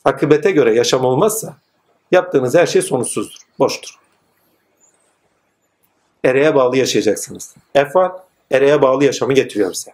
Akıbete 0.05 0.51
göre 0.51 0.75
yaşam 0.75 1.05
olmazsa 1.05 1.57
yaptığınız 2.11 2.55
her 2.55 2.65
şey 2.65 2.81
sonuçsuzdur, 2.81 3.37
boştur. 3.59 3.89
Ereğe 6.23 6.55
bağlı 6.55 6.77
yaşayacaksınız. 6.77 7.55
Efal, 7.75 8.09
ereğe 8.51 8.81
bağlı 8.81 9.03
yaşamı 9.03 9.33
getiriyor 9.33 9.71
bize. 9.71 9.91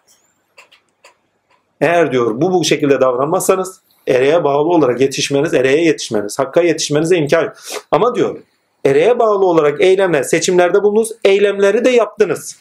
Eğer 1.82 2.12
diyor 2.12 2.42
bu 2.42 2.54
bu 2.54 2.64
şekilde 2.64 3.02
davranmazsanız 3.02 3.82
ereğe 4.08 4.44
bağlı 4.44 4.70
olarak 4.70 5.02
yetişmeniz, 5.02 5.54
ereğe 5.54 5.86
yetişmeniz, 5.86 6.40
hakka 6.40 6.62
yetişmenize 6.62 7.18
imkan 7.18 7.44
yok. 7.44 7.54
Ama 7.92 8.16
diyor 8.16 8.40
ereğe 8.86 9.20
bağlı 9.20 9.46
olarak 9.46 9.82
eylemler, 9.82 10.24
seçimlerde 10.24 10.84
bulundunuz, 10.84 11.12
eylemleri 11.24 11.86
de 11.86 11.90
yaptınız. 11.90 12.58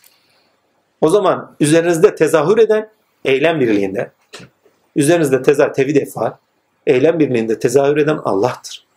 O 1.01 1.09
zaman 1.09 1.57
üzerinizde 1.61 2.15
tezahür 2.15 2.59
eden 2.59 2.91
eylem 3.25 3.61
birliğinde, 3.61 4.11
üzerinizde 4.97 5.43
tezahür, 5.43 5.73
tevhid 5.73 5.97
efal, 5.97 6.33
eylem 6.87 7.19
birliğinde 7.19 7.59
tezahür 7.59 7.97
eden 7.97 8.19
Allah'tır. 8.25 8.90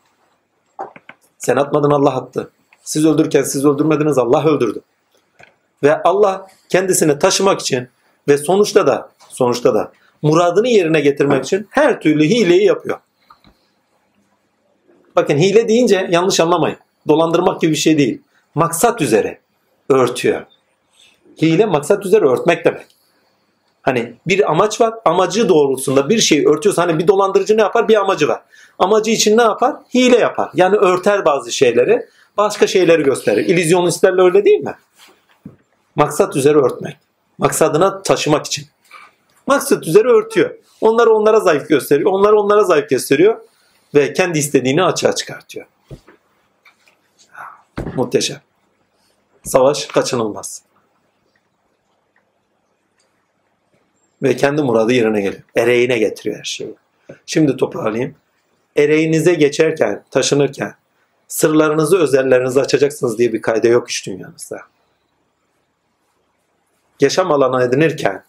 Sen 1.43 1.55
atmadın 1.55 1.91
Allah 1.91 2.15
attı. 2.15 2.51
Siz 2.83 3.05
öldürürken 3.05 3.43
siz 3.43 3.65
öldürmediniz 3.65 4.17
Allah 4.17 4.45
öldürdü. 4.45 4.81
Ve 5.83 6.03
Allah 6.03 6.47
kendisini 6.69 7.19
taşımak 7.19 7.61
için 7.61 7.87
ve 8.27 8.37
sonuçta 8.37 8.87
da 8.87 9.11
sonuçta 9.29 9.73
da 9.73 9.91
muradını 10.21 10.67
yerine 10.67 11.01
getirmek 11.01 11.45
için 11.45 11.67
her 11.69 12.01
türlü 12.01 12.23
hileyi 12.23 12.65
yapıyor. 12.65 12.99
Bakın 15.15 15.37
hile 15.37 15.67
deyince 15.67 16.07
yanlış 16.11 16.39
anlamayın. 16.39 16.77
Dolandırmak 17.07 17.61
gibi 17.61 17.71
bir 17.71 17.77
şey 17.77 17.97
değil. 17.97 18.21
Maksat 18.55 19.01
üzere 19.01 19.39
örtüyor. 19.89 20.41
Hile 21.41 21.65
maksat 21.65 22.05
üzere 22.05 22.25
örtmek 22.25 22.65
demek. 22.65 22.85
Hani 23.81 24.13
bir 24.27 24.51
amaç 24.51 24.81
var. 24.81 24.93
Amacı 25.05 25.49
doğrultusunda 25.49 26.09
bir 26.09 26.19
şeyi 26.19 26.47
örtüyorsa 26.47 26.81
hani 26.81 26.99
bir 26.99 27.07
dolandırıcı 27.07 27.57
ne 27.57 27.61
yapar? 27.61 27.87
Bir 27.87 27.95
amacı 27.95 28.27
var. 28.27 28.41
Amacı 28.83 29.11
için 29.11 29.37
ne 29.37 29.41
yapar? 29.41 29.75
Hile 29.93 30.17
yapar. 30.17 30.49
Yani 30.53 30.75
örter 30.75 31.25
bazı 31.25 31.51
şeyleri. 31.51 32.05
Başka 32.37 32.67
şeyleri 32.67 33.03
gösterir. 33.03 33.45
İllüzyonistlerle 33.45 34.21
öyle 34.21 34.45
değil 34.45 34.59
mi? 34.59 34.75
Maksat 35.95 36.35
üzere 36.35 36.57
örtmek. 36.57 36.97
Maksadına 37.37 38.01
taşımak 38.01 38.45
için. 38.45 38.65
Maksat 39.47 39.87
üzere 39.87 40.07
örtüyor. 40.07 40.55
Onları 40.81 41.13
onlara 41.13 41.39
zayıf 41.39 41.69
gösteriyor. 41.69 42.11
Onları 42.11 42.39
onlara 42.39 42.63
zayıf 42.63 42.89
gösteriyor. 42.89 43.39
Ve 43.95 44.13
kendi 44.13 44.39
istediğini 44.39 44.83
açığa 44.83 45.15
çıkartıyor. 45.15 45.65
Muhteşem. 47.95 48.41
Savaş 49.43 49.85
kaçınılmaz. 49.85 50.61
Ve 54.23 54.35
kendi 54.35 54.61
muradı 54.61 54.93
yerine 54.93 55.21
geliyor. 55.21 55.43
Ereğine 55.55 55.97
getiriyor 55.97 56.37
her 56.37 56.43
şeyi. 56.43 56.75
Şimdi 57.25 57.57
toparlayayım. 57.57 58.15
Ereğinize 58.77 59.33
geçerken, 59.33 60.03
taşınırken 60.11 60.75
sırlarınızı, 61.27 61.97
özellerinizi 61.97 62.61
açacaksınız 62.61 63.17
diye 63.17 63.33
bir 63.33 63.41
kayda 63.41 63.67
yok 63.67 63.89
iş 63.89 64.05
dünyanızda. 64.07 64.59
Yaşam 66.99 67.31
alanı 67.31 67.63
edinirken 67.63 68.23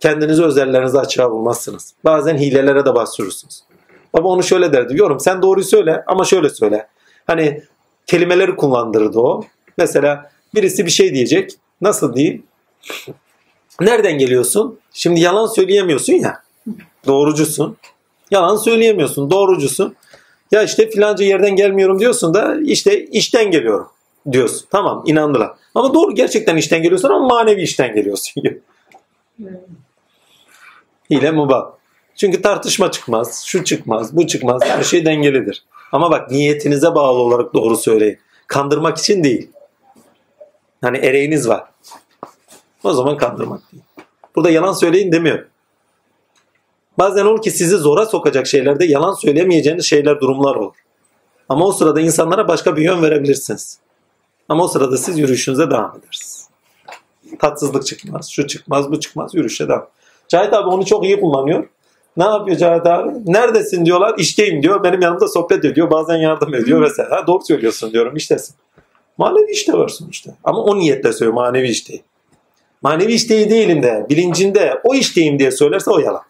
kendinizi 0.00 0.44
özellerinizi 0.44 0.98
açığa 0.98 1.30
bulmazsınız. 1.30 1.94
Bazen 2.04 2.38
hilelere 2.38 2.84
de 2.84 2.94
başvurursunuz. 2.94 3.62
Baba 4.14 4.28
onu 4.28 4.42
şöyle 4.42 4.72
derdi. 4.72 4.96
Yorum 4.96 5.20
sen 5.20 5.42
doğruyu 5.42 5.64
söyle 5.64 6.04
ama 6.06 6.24
şöyle 6.24 6.50
söyle. 6.50 6.88
Hani 7.26 7.62
kelimeleri 8.06 8.56
kullandırdı 8.56 9.18
o. 9.18 9.44
Mesela 9.78 10.30
birisi 10.54 10.86
bir 10.86 10.90
şey 10.90 11.14
diyecek. 11.14 11.50
Nasıl 11.80 12.14
diyeyim? 12.14 12.42
Nereden 13.80 14.18
geliyorsun? 14.18 14.78
Şimdi 14.92 15.20
yalan 15.20 15.46
söyleyemiyorsun 15.46 16.12
ya. 16.12 16.42
Doğrucusun. 17.06 17.76
Yalan 18.30 18.56
söyleyemiyorsun. 18.56 19.30
Doğrucusun. 19.30 19.96
Ya 20.52 20.62
işte 20.62 20.90
filanca 20.90 21.24
yerden 21.24 21.56
gelmiyorum 21.56 21.98
diyorsun 21.98 22.34
da 22.34 22.56
işte 22.64 23.04
işten 23.06 23.50
geliyorum 23.50 23.88
diyorsun. 24.32 24.66
Tamam 24.70 25.02
inandılar. 25.06 25.52
Ama 25.74 25.94
doğru 25.94 26.14
gerçekten 26.14 26.56
işten 26.56 26.82
geliyorsun 26.82 27.08
ama 27.08 27.26
manevi 27.26 27.62
işten 27.62 27.94
geliyorsun. 27.94 28.42
Hile 31.10 31.30
mubah. 31.30 31.70
Çünkü 32.16 32.42
tartışma 32.42 32.90
çıkmaz, 32.90 33.44
şu 33.46 33.64
çıkmaz, 33.64 34.16
bu 34.16 34.26
çıkmaz. 34.26 34.62
Her 34.64 34.82
şey 34.82 35.04
dengelidir. 35.04 35.64
Ama 35.92 36.10
bak 36.10 36.30
niyetinize 36.30 36.94
bağlı 36.94 37.18
olarak 37.18 37.54
doğru 37.54 37.76
söyleyin. 37.76 38.18
Kandırmak 38.46 38.98
için 38.98 39.24
değil. 39.24 39.50
Hani 40.80 40.98
ereğiniz 40.98 41.48
var. 41.48 41.64
O 42.84 42.92
zaman 42.92 43.16
kandırmak 43.16 43.72
değil. 43.72 43.82
Burada 44.36 44.50
yalan 44.50 44.72
söyleyin 44.72 45.12
demiyor. 45.12 45.46
Bazen 46.98 47.26
olur 47.26 47.42
ki 47.42 47.50
sizi 47.50 47.76
zora 47.76 48.06
sokacak 48.06 48.46
şeylerde 48.46 48.84
yalan 48.84 49.14
söylemeyeceğiniz 49.14 49.84
şeyler, 49.84 50.20
durumlar 50.20 50.54
olur. 50.54 50.74
Ama 51.48 51.66
o 51.66 51.72
sırada 51.72 52.00
insanlara 52.00 52.48
başka 52.48 52.76
bir 52.76 52.82
yön 52.82 53.02
verebilirsiniz. 53.02 53.78
Ama 54.48 54.64
o 54.64 54.68
sırada 54.68 54.96
siz 54.96 55.18
yürüyüşünüze 55.18 55.70
devam 55.70 55.98
edersiniz. 55.98 56.48
Tatsızlık 57.38 57.86
çıkmaz, 57.86 58.30
şu 58.30 58.46
çıkmaz, 58.46 58.90
bu 58.90 59.00
çıkmaz, 59.00 59.34
yürüyüşe 59.34 59.68
devam. 59.68 59.88
Cahit 60.28 60.54
abi 60.54 60.68
onu 60.68 60.84
çok 60.86 61.04
iyi 61.04 61.20
kullanıyor. 61.20 61.68
Ne 62.16 62.24
yapıyor 62.24 62.56
Cahit 62.56 62.86
abi? 62.86 63.10
Neredesin 63.26 63.86
diyorlar. 63.86 64.14
İşteyim 64.18 64.62
diyor. 64.62 64.84
Benim 64.84 65.00
yanımda 65.00 65.28
sohbet 65.28 65.64
ediyor. 65.64 65.90
Bazen 65.90 66.16
yardım 66.16 66.54
ediyor 66.54 66.82
vesaire. 66.82 67.10
Ha, 67.10 67.26
doğru 67.26 67.44
söylüyorsun 67.44 67.92
diyorum. 67.92 68.16
İştesin. 68.16 68.54
Manevi 69.18 69.50
işte 69.50 69.72
var 69.72 69.88
sonuçta. 69.88 70.34
Ama 70.44 70.62
o 70.62 70.78
niyetle 70.78 71.12
söylüyor. 71.12 71.34
Manevi 71.34 71.68
işteyi. 71.68 72.02
Manevi 72.82 73.12
işteyi 73.12 73.50
değilim 73.50 73.82
de, 73.82 74.06
bilincinde 74.10 74.80
o 74.84 74.94
işteyim 74.94 75.38
diye 75.38 75.50
söylerse 75.50 75.90
o 75.90 75.98
yalan. 75.98 76.22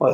O. 0.00 0.10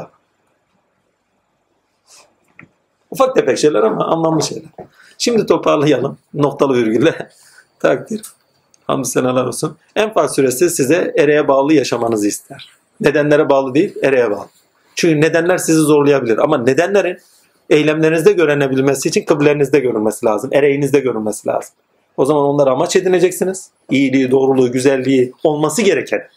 Ufak 3.11 3.35
tefek 3.36 3.59
şeyler 3.59 3.83
ama 3.83 4.07
anlamlı 4.07 4.43
şeyler. 4.43 4.70
Şimdi 5.19 5.47
toparlayalım. 5.47 6.19
Noktalı 6.35 6.75
virgülle. 6.75 7.28
Takdir. 7.78 8.23
Hamdü 8.86 9.09
senalar 9.09 9.44
olsun. 9.47 9.77
Enfal 9.97 10.28
suresi 10.28 10.70
size 10.70 11.15
ereğe 11.19 11.49
bağlı 11.49 11.75
yaşamanızı 11.75 12.28
ister. 12.28 12.69
Nedenlere 13.01 13.49
bağlı 13.49 13.75
değil, 13.75 13.94
ereğe 14.02 14.31
bağlı. 14.31 14.49
Çünkü 14.94 15.20
nedenler 15.20 15.59
sizi 15.59 15.78
zorlayabilir. 15.78 16.39
Ama 16.39 16.59
nedenlerin 16.59 17.19
eylemlerinizde 17.70 18.33
görünebilmesi 18.33 19.09
için 19.09 19.25
kıblerinizde 19.25 19.81
görünmesi 19.81 20.27
lazım. 20.27 20.51
Ereğinizde 20.52 21.01
görünmesi 21.01 21.49
lazım. 21.49 21.75
O 22.17 22.25
zaman 22.25 22.43
onları 22.43 22.70
amaç 22.70 22.97
edineceksiniz. 22.97 23.70
İyiliği, 23.91 24.31
doğruluğu, 24.31 24.73
güzelliği 24.73 25.33
olması 25.44 25.83
gereken 25.83 26.28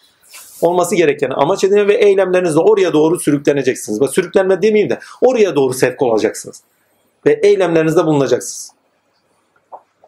olması 0.62 0.96
gereken 0.96 1.30
amaç 1.30 1.64
edine 1.64 1.88
ve 1.88 1.94
eylemlerinizle 1.94 2.60
oraya 2.60 2.94
doğru 2.94 3.20
sürükleneceksiniz. 3.20 4.02
Bak 4.02 4.14
sürüklenme 4.14 4.62
demeyeyim 4.62 4.90
de 4.90 5.00
oraya 5.22 5.56
doğru 5.56 5.74
sevk 5.74 6.02
olacaksınız. 6.02 6.62
Ve 7.26 7.40
eylemlerinizde 7.44 8.06
bulunacaksınız. 8.06 8.72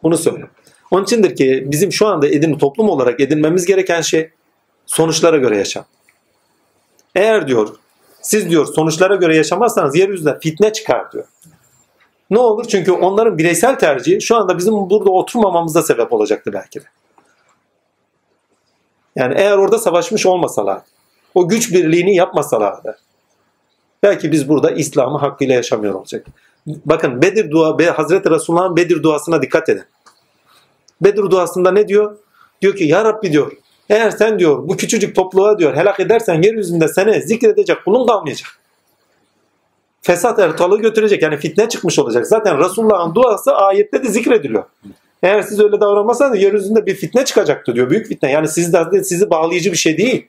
Bunu 0.02 0.18
söylüyorum. 0.18 0.54
Onun 0.90 1.04
içindir 1.04 1.36
ki 1.36 1.64
bizim 1.66 1.92
şu 1.92 2.06
anda 2.06 2.28
edin 2.28 2.58
toplum 2.58 2.88
olarak 2.88 3.20
edinmemiz 3.20 3.66
gereken 3.66 4.00
şey 4.00 4.30
sonuçlara 4.86 5.36
göre 5.36 5.56
yaşam. 5.56 5.84
Eğer 7.14 7.48
diyor 7.48 7.68
siz 8.22 8.50
diyor 8.50 8.66
sonuçlara 8.66 9.16
göre 9.16 9.36
yaşamazsanız 9.36 9.96
yeryüzünde 9.96 10.38
fitne 10.42 10.72
çıkar 10.72 11.12
diyor. 11.12 11.24
Ne 12.30 12.38
olur? 12.38 12.64
Çünkü 12.68 12.92
onların 12.92 13.38
bireysel 13.38 13.78
tercihi 13.78 14.20
şu 14.20 14.36
anda 14.36 14.58
bizim 14.58 14.74
burada 14.74 15.10
oturmamamıza 15.10 15.82
sebep 15.82 16.12
olacaktı 16.12 16.52
belki 16.52 16.80
de. 16.80 16.84
Yani 19.18 19.34
eğer 19.36 19.58
orada 19.58 19.78
savaşmış 19.78 20.26
olmasalar, 20.26 20.80
o 21.34 21.48
güç 21.48 21.72
birliğini 21.72 22.16
yapmasalardı, 22.16 22.98
belki 24.02 24.32
biz 24.32 24.48
burada 24.48 24.70
İslam'ı 24.70 25.18
hakkıyla 25.18 25.54
yaşamıyor 25.54 25.94
olacak. 25.94 26.26
Bakın 26.66 27.22
Bedir 27.22 27.50
dua, 27.50 27.98
Hazreti 27.98 28.30
Resulullah'ın 28.30 28.76
Bedir 28.76 29.02
duasına 29.02 29.42
dikkat 29.42 29.68
edin. 29.68 29.84
Bedir 31.00 31.30
duasında 31.30 31.70
ne 31.70 31.88
diyor? 31.88 32.16
Diyor 32.62 32.76
ki 32.76 32.84
ya 32.84 33.04
Rabbi 33.04 33.32
diyor, 33.32 33.52
eğer 33.90 34.10
sen 34.10 34.38
diyor 34.38 34.68
bu 34.68 34.76
küçücük 34.76 35.16
topluluğa 35.16 35.58
diyor 35.58 35.76
helak 35.76 36.00
edersen 36.00 36.42
yeryüzünde 36.42 36.88
seni 36.88 37.22
zikredecek 37.22 37.84
kulun 37.84 38.06
kalmayacak. 38.06 38.48
Fesat 40.02 40.38
ortalığı 40.38 40.80
götürecek 40.80 41.22
yani 41.22 41.36
fitne 41.36 41.68
çıkmış 41.68 41.98
olacak. 41.98 42.26
Zaten 42.26 42.58
Resulullah'ın 42.58 43.14
duası 43.14 43.56
ayette 43.56 44.02
de 44.02 44.08
zikrediliyor. 44.08 44.64
Eğer 45.22 45.42
siz 45.42 45.60
öyle 45.60 45.80
davranmazsanız 45.80 46.42
yeryüzünde 46.42 46.86
bir 46.86 46.94
fitne 46.94 47.24
çıkacaktı 47.24 47.74
diyor. 47.74 47.90
Büyük 47.90 48.06
fitne. 48.06 48.30
Yani 48.30 48.48
sizden 48.48 49.02
sizi 49.02 49.30
bağlayıcı 49.30 49.72
bir 49.72 49.76
şey 49.76 49.98
değil. 49.98 50.26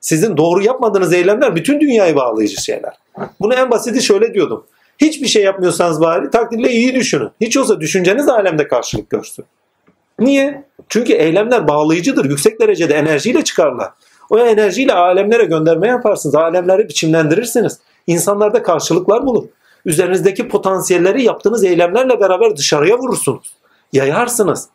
Sizin 0.00 0.36
doğru 0.36 0.62
yapmadığınız 0.62 1.12
eylemler 1.12 1.56
bütün 1.56 1.80
dünyayı 1.80 2.16
bağlayıcı 2.16 2.62
şeyler. 2.62 2.92
Bunu 3.40 3.54
en 3.54 3.70
basiti 3.70 4.02
şöyle 4.02 4.34
diyordum. 4.34 4.64
Hiçbir 4.98 5.26
şey 5.26 5.42
yapmıyorsanız 5.42 6.00
bari 6.00 6.30
takdirle 6.30 6.70
iyi 6.70 6.94
düşünün. 6.94 7.30
Hiç 7.40 7.56
olsa 7.56 7.80
düşünceniz 7.80 8.28
alemde 8.28 8.68
karşılık 8.68 9.10
görsün. 9.10 9.44
Niye? 10.18 10.64
Çünkü 10.88 11.12
eylemler 11.12 11.68
bağlayıcıdır. 11.68 12.24
Yüksek 12.24 12.60
derecede 12.60 12.94
enerjiyle 12.94 13.44
çıkarlar. 13.44 13.90
O 14.30 14.38
enerjiyle 14.38 14.92
alemlere 14.92 15.44
gönderme 15.44 15.88
yaparsınız. 15.88 16.34
Alemleri 16.34 16.88
biçimlendirirsiniz. 16.88 17.78
İnsanlarda 18.06 18.62
karşılıklar 18.62 19.26
bulur. 19.26 19.44
Üzerinizdeki 19.84 20.48
potansiyelleri 20.48 21.22
yaptığınız 21.22 21.64
eylemlerle 21.64 22.20
beraber 22.20 22.56
dışarıya 22.56 22.98
vurursunuz. 22.98 23.52
Yayarsınız. 23.92 24.68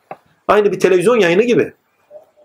Aynı 0.47 0.71
bir 0.71 0.79
televizyon 0.79 1.19
yayını 1.19 1.43
gibi. 1.43 1.73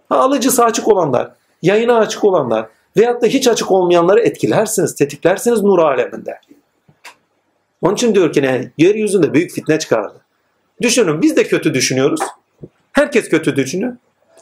Ha, 0.09 0.17
alıcısı 0.17 0.65
açık 0.65 0.89
olanlar, 0.89 1.33
yayına 1.63 1.99
açık 1.99 2.25
olanlar 2.25 2.67
veyahut 2.97 3.23
da 3.23 3.27
hiç 3.27 3.49
açık 3.49 3.71
olmayanları 3.71 4.21
etkilersiniz, 4.21 4.95
tetiklersiniz 4.95 5.63
nur 5.63 5.79
aleminde. 5.79 6.41
Onun 7.83 7.95
için 7.95 8.15
diyor 8.15 8.33
ki 8.33 8.43
ne? 8.43 8.71
Yeryüzünde 8.79 9.35
büyük 9.35 9.51
fitne 9.51 9.79
çıkardı. 9.79 10.21
Düşünün 10.83 11.23
biz 11.23 11.37
de 11.37 11.45
kötü 11.45 11.75
düşünüyoruz. 11.75 12.21
Herkes 12.93 13.29
kötü 13.29 13.57
düşünüyor. 13.57 13.97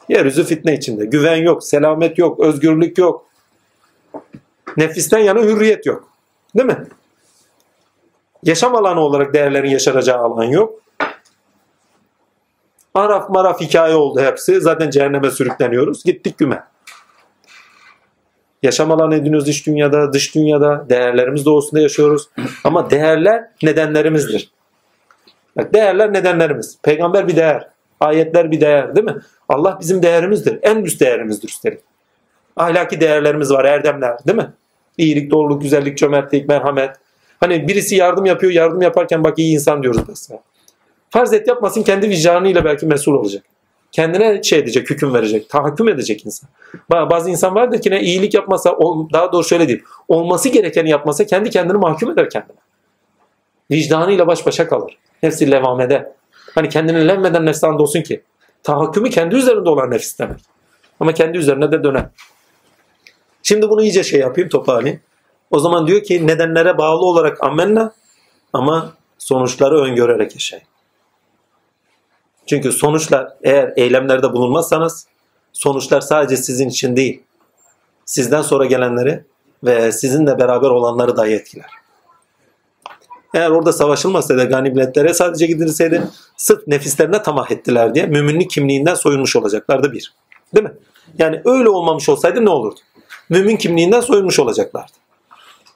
Yeryüzü 0.08 0.44
fitne 0.44 0.74
içinde. 0.74 1.04
Güven 1.04 1.36
yok, 1.36 1.64
selamet 1.64 2.18
yok, 2.18 2.40
özgürlük 2.40 2.98
yok. 2.98 3.26
Nefisten 4.76 5.18
yana 5.18 5.40
hürriyet 5.40 5.86
yok. 5.86 6.08
Değil 6.56 6.66
mi? 6.66 6.86
Yaşam 8.42 8.76
alanı 8.76 9.00
olarak 9.00 9.34
değerlerin 9.34 9.70
yaşanacağı 9.70 10.18
alan 10.18 10.44
yok. 10.44 10.80
Araf 12.94 13.30
maraf 13.30 13.60
hikaye 13.60 13.94
oldu 13.94 14.20
hepsi. 14.20 14.60
Zaten 14.60 14.90
cehenneme 14.90 15.30
sürükleniyoruz. 15.30 16.04
Gittik 16.04 16.38
güme. 16.38 16.64
Yaşam 18.62 18.90
alanı 18.90 19.14
ediniyoruz 19.14 19.48
iç 19.48 19.66
dünyada, 19.66 20.12
dış 20.12 20.34
dünyada. 20.34 20.86
Değerlerimiz 20.88 21.46
doğusunda 21.46 21.80
yaşıyoruz. 21.80 22.28
Ama 22.64 22.90
değerler 22.90 23.44
nedenlerimizdir. 23.62 24.50
Bak 25.56 25.74
değerler 25.74 26.12
nedenlerimiz. 26.12 26.78
Peygamber 26.82 27.28
bir 27.28 27.36
değer. 27.36 27.68
Ayetler 28.00 28.50
bir 28.50 28.60
değer 28.60 28.96
değil 28.96 29.06
mi? 29.06 29.16
Allah 29.48 29.78
bizim 29.80 30.02
değerimizdir. 30.02 30.58
En 30.62 30.76
üst 30.76 31.00
değerimizdir 31.00 31.48
üstelik. 31.48 31.80
Ahlaki 32.56 33.00
değerlerimiz 33.00 33.50
var, 33.50 33.64
erdemler 33.64 34.16
değil 34.26 34.38
mi? 34.38 34.52
İyilik, 34.98 35.30
doğruluk, 35.30 35.62
güzellik, 35.62 35.98
cömertlik, 35.98 36.48
merhamet. 36.48 36.96
Hani 37.40 37.68
birisi 37.68 37.96
yardım 37.96 38.26
yapıyor, 38.26 38.52
yardım 38.52 38.82
yaparken 38.82 39.24
bak 39.24 39.38
iyi 39.38 39.54
insan 39.54 39.82
diyoruz 39.82 40.00
mesela. 40.08 40.40
Farz 41.10 41.32
et 41.32 41.48
yapmasın 41.48 41.82
kendi 41.82 42.08
vicdanıyla 42.08 42.64
belki 42.64 42.86
mesul 42.86 43.14
olacak. 43.14 43.44
Kendine 43.92 44.42
şey 44.42 44.58
edecek, 44.58 44.90
hüküm 44.90 45.14
verecek, 45.14 45.48
tahakküm 45.48 45.88
edecek 45.88 46.26
insan. 46.26 46.50
Ba- 46.90 47.10
Bazı 47.10 47.30
insan 47.30 47.54
vardır 47.54 47.82
ki 47.82 47.90
ne 47.90 48.00
iyilik 48.00 48.34
yapmasa, 48.34 48.78
daha 49.12 49.32
doğru 49.32 49.44
şöyle 49.44 49.68
diyeyim. 49.68 49.86
Olması 50.08 50.48
gerekeni 50.48 50.90
yapmasa 50.90 51.26
kendi 51.26 51.50
kendini 51.50 51.78
mahkum 51.78 52.10
eder 52.10 52.30
kendine. 52.30 52.56
Vicdanıyla 53.70 54.26
baş 54.26 54.46
başa 54.46 54.68
kalır. 54.68 54.98
Nefsi 55.22 55.50
levamede. 55.50 56.12
Hani 56.54 56.68
kendini 56.68 57.08
levmeden 57.08 57.46
nefsi 57.46 57.66
olsun 57.66 58.02
ki. 58.02 58.22
Tahakkümü 58.62 59.10
kendi 59.10 59.34
üzerinde 59.34 59.70
olan 59.70 59.90
nefis 59.90 60.18
demek. 60.18 60.40
Ama 61.00 61.12
kendi 61.14 61.38
üzerine 61.38 61.72
de 61.72 61.84
döner. 61.84 62.06
Şimdi 63.42 63.68
bunu 63.70 63.82
iyice 63.82 64.02
şey 64.04 64.20
yapayım 64.20 64.50
toparlayayım. 64.50 65.00
O 65.50 65.58
zaman 65.58 65.86
diyor 65.86 66.02
ki 66.02 66.26
nedenlere 66.26 66.78
bağlı 66.78 67.04
olarak 67.04 67.44
amenna 67.44 67.92
ama 68.52 68.92
sonuçları 69.18 69.74
öngörerek 69.80 70.34
yaşayın. 70.34 70.69
Çünkü 72.50 72.72
sonuçlar 72.72 73.28
eğer 73.42 73.72
eylemlerde 73.76 74.32
bulunmazsanız 74.32 75.06
sonuçlar 75.52 76.00
sadece 76.00 76.36
sizin 76.36 76.68
için 76.68 76.96
değil 76.96 77.22
sizden 78.04 78.42
sonra 78.42 78.66
gelenleri 78.66 79.24
ve 79.64 79.92
sizinle 79.92 80.38
beraber 80.38 80.68
olanları 80.68 81.16
dahi 81.16 81.30
etkiler. 81.30 81.70
Eğer 83.34 83.50
orada 83.50 83.72
savaşılmasaydı 83.72 84.44
ganimetlere 84.48 85.14
sadece 85.14 85.46
gidilseydi 85.46 86.02
sırf 86.36 86.66
nefislerine 86.66 87.22
tamah 87.22 87.50
ettiler 87.50 87.94
diye 87.94 88.06
müminlik 88.06 88.50
kimliğinden 88.50 88.94
soyulmuş 88.94 89.36
olacaklardı 89.36 89.92
bir. 89.92 90.14
Değil 90.54 90.66
mi? 90.66 90.72
Yani 91.18 91.42
öyle 91.44 91.68
olmamış 91.68 92.08
olsaydı 92.08 92.44
ne 92.44 92.50
olurdu? 92.50 92.80
Mümin 93.28 93.56
kimliğinden 93.56 94.00
soyulmuş 94.00 94.38
olacaklardı. 94.38 94.92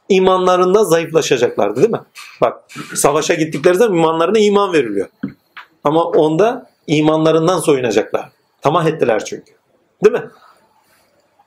İmanlarında 0.09 0.85
zayıflaşacaklardı 0.85 1.77
değil 1.77 1.91
mi? 1.91 2.03
Bak 2.41 2.61
savaşa 2.95 3.35
gittikleri 3.35 3.75
zaman 3.75 3.99
imanlarına 3.99 4.39
iman 4.39 4.73
veriliyor. 4.73 5.09
Ama 5.85 6.05
onda 6.05 6.71
imanlarından 6.87 7.61
soyunacaklar. 7.61 8.29
Tamah 8.63 8.87
ettiler 8.87 9.25
çünkü. 9.25 9.53
Değil 10.05 10.15
mi? 10.15 10.31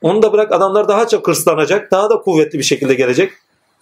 Onu 0.02 0.22
da 0.22 0.32
bırak 0.32 0.52
adamlar 0.52 0.88
daha 0.88 1.08
çok 1.08 1.28
hırslanacak, 1.28 1.90
daha 1.90 2.10
da 2.10 2.16
kuvvetli 2.20 2.58
bir 2.58 2.64
şekilde 2.64 2.94
gelecek. 2.94 3.32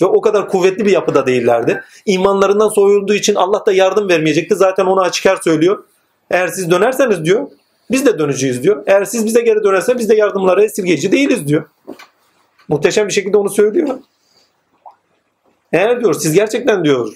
Ve 0.02 0.06
o 0.06 0.20
kadar 0.20 0.48
kuvvetli 0.48 0.84
bir 0.84 0.90
yapıda 0.90 1.26
değillerdi. 1.26 1.82
İmanlarından 2.06 2.68
soyulduğu 2.68 3.14
için 3.14 3.34
Allah 3.34 3.66
da 3.66 3.72
yardım 3.72 4.08
vermeyecekti. 4.08 4.54
Zaten 4.54 4.86
onu 4.86 5.00
açıkar 5.00 5.36
söylüyor. 5.36 5.84
Eğer 6.30 6.48
siz 6.48 6.70
dönerseniz 6.70 7.24
diyor, 7.24 7.46
biz 7.90 8.06
de 8.06 8.18
döneceğiz 8.18 8.62
diyor. 8.62 8.82
Eğer 8.86 9.04
siz 9.04 9.26
bize 9.26 9.40
geri 9.40 9.64
dönerseniz 9.64 9.98
biz 9.98 10.08
de 10.08 10.14
yardımlara 10.14 10.64
esirgeyici 10.64 11.12
değiliz 11.12 11.48
diyor. 11.48 11.64
Muhteşem 12.68 13.08
bir 13.08 13.12
şekilde 13.12 13.36
onu 13.36 13.50
söylüyor. 13.50 13.98
Eğer 15.72 16.00
diyor 16.00 16.14
siz 16.14 16.32
gerçekten 16.32 16.84
diyor 16.84 17.14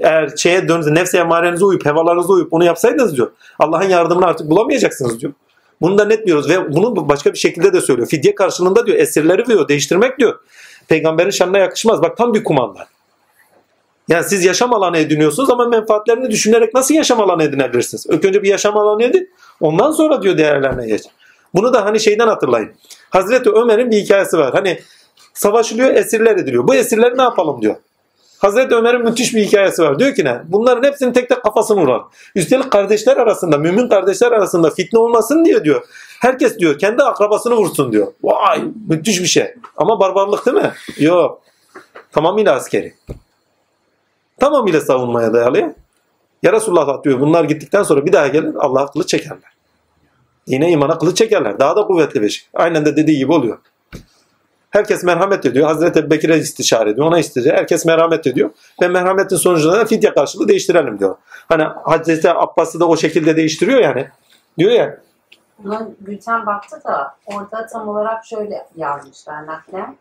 eğer 0.00 0.36
şeye 0.36 0.68
dönünüz, 0.68 0.86
nefse 0.86 1.18
emarenize 1.18 1.64
uyup, 1.64 1.86
hevalarınıza 1.86 2.32
uyup 2.32 2.52
onu 2.52 2.64
yapsaydınız 2.64 3.16
diyor. 3.16 3.30
Allah'ın 3.58 3.88
yardımını 3.88 4.26
artık 4.26 4.50
bulamayacaksınız 4.50 5.20
diyor. 5.20 5.32
Bunu 5.80 5.98
da 5.98 6.04
net 6.04 6.26
diyoruz 6.26 6.50
ve 6.50 6.72
bunu 6.72 7.08
başka 7.08 7.32
bir 7.32 7.38
şekilde 7.38 7.72
de 7.72 7.80
söylüyor. 7.80 8.08
Fidye 8.08 8.34
karşılığında 8.34 8.86
diyor 8.86 8.98
esirleri 8.98 9.46
diyor 9.46 9.68
değiştirmek 9.68 10.18
diyor. 10.18 10.38
Peygamberin 10.88 11.30
şanına 11.30 11.58
yakışmaz. 11.58 12.02
Bak 12.02 12.16
tam 12.16 12.34
bir 12.34 12.44
kumanda. 12.44 12.86
Yani 14.08 14.24
siz 14.24 14.44
yaşam 14.44 14.74
alanı 14.74 14.98
ediniyorsunuz 14.98 15.50
ama 15.50 15.66
menfaatlerini 15.66 16.30
düşünerek 16.30 16.74
nasıl 16.74 16.94
yaşam 16.94 17.20
alanı 17.20 17.42
edinebilirsiniz? 17.42 18.06
İlk 18.10 18.24
önce 18.24 18.42
bir 18.42 18.48
yaşam 18.48 18.76
alanı 18.76 19.02
edin. 19.02 19.30
Ondan 19.60 19.90
sonra 19.90 20.22
diyor 20.22 20.38
değerlerine 20.38 20.86
geç. 20.86 21.02
Bunu 21.54 21.72
da 21.72 21.84
hani 21.84 22.00
şeyden 22.00 22.28
hatırlayın. 22.28 22.70
Hazreti 23.10 23.50
Ömer'in 23.50 23.90
bir 23.90 23.96
hikayesi 23.96 24.38
var. 24.38 24.52
Hani 24.52 24.80
savaşılıyor, 25.34 25.94
esirler 25.94 26.36
ediliyor. 26.36 26.68
Bu 26.68 26.74
esirleri 26.74 27.18
ne 27.18 27.22
yapalım 27.22 27.62
diyor. 27.62 27.76
Hazreti 28.42 28.74
Ömer'in 28.74 29.02
müthiş 29.04 29.34
bir 29.34 29.44
hikayesi 29.44 29.82
var. 29.82 29.98
Diyor 29.98 30.14
ki 30.14 30.24
ne? 30.24 30.40
Bunların 30.44 30.88
hepsinin 30.88 31.12
tek 31.12 31.28
tek 31.28 31.42
kafasını 31.42 31.80
vuran. 31.80 32.02
Üstelik 32.34 32.70
kardeşler 32.70 33.16
arasında, 33.16 33.58
mümin 33.58 33.88
kardeşler 33.88 34.32
arasında 34.32 34.70
fitne 34.70 34.98
olmasın 34.98 35.44
diye 35.44 35.64
diyor. 35.64 35.84
Herkes 36.20 36.58
diyor 36.58 36.78
kendi 36.78 37.02
akrabasını 37.02 37.54
vursun 37.54 37.92
diyor. 37.92 38.06
Vay 38.22 38.62
müthiş 38.88 39.20
bir 39.20 39.26
şey. 39.26 39.54
Ama 39.76 40.00
barbarlık 40.00 40.46
değil 40.46 40.56
mi? 40.56 40.72
Yok. 40.98 41.42
Tamamıyla 42.12 42.54
askeri. 42.54 42.94
Tamamıyla 44.40 44.80
savunmaya 44.80 45.32
dayalı. 45.32 45.74
Ya 46.42 46.52
Resulullah 46.52 47.04
diyor 47.04 47.20
bunlar 47.20 47.44
gittikten 47.44 47.82
sonra 47.82 48.06
bir 48.06 48.12
daha 48.12 48.28
gelir 48.28 48.54
Allah'a 48.58 48.90
kılıç 48.90 49.08
çekerler. 49.08 49.52
Yine 50.46 50.70
imana 50.70 50.98
kılıç 50.98 51.16
çekerler. 51.16 51.60
Daha 51.60 51.76
da 51.76 51.86
kuvvetli 51.86 52.22
bir 52.22 52.28
şey. 52.28 52.46
Aynen 52.54 52.84
de 52.84 52.96
dediği 52.96 53.18
gibi 53.18 53.32
oluyor. 53.32 53.58
Herkes 54.72 55.04
merhamet 55.04 55.46
ediyor. 55.46 55.66
Hazreti 55.66 55.98
Ebu 55.98 56.10
Bekir'e 56.10 56.38
istişare 56.38 56.90
ediyor. 56.90 57.06
Ona 57.06 57.18
istişare. 57.18 57.56
Herkes 57.56 57.84
merhamet 57.84 58.26
ediyor. 58.26 58.50
Ve 58.82 58.88
merhametin 58.88 59.36
sonucunda 59.36 59.78
da 59.78 59.84
fidye 59.84 60.14
karşılığı 60.14 60.48
değiştirelim 60.48 60.98
diyor. 60.98 61.16
Hani 61.48 61.62
Hazreti 61.62 62.30
Abbas'ı 62.30 62.80
da 62.80 62.88
o 62.88 62.96
şekilde 62.96 63.36
değiştiriyor 63.36 63.80
yani. 63.80 64.08
Diyor 64.58 64.70
ya 64.70 64.98
Buna 65.58 65.88
Gülten 66.00 66.46
baktı 66.46 66.80
da 66.84 67.16
orada 67.26 67.66
tam 67.66 67.88
olarak 67.88 68.26
şöyle 68.26 68.66
yazmışlar 68.76 69.46
naklen. 69.46 69.96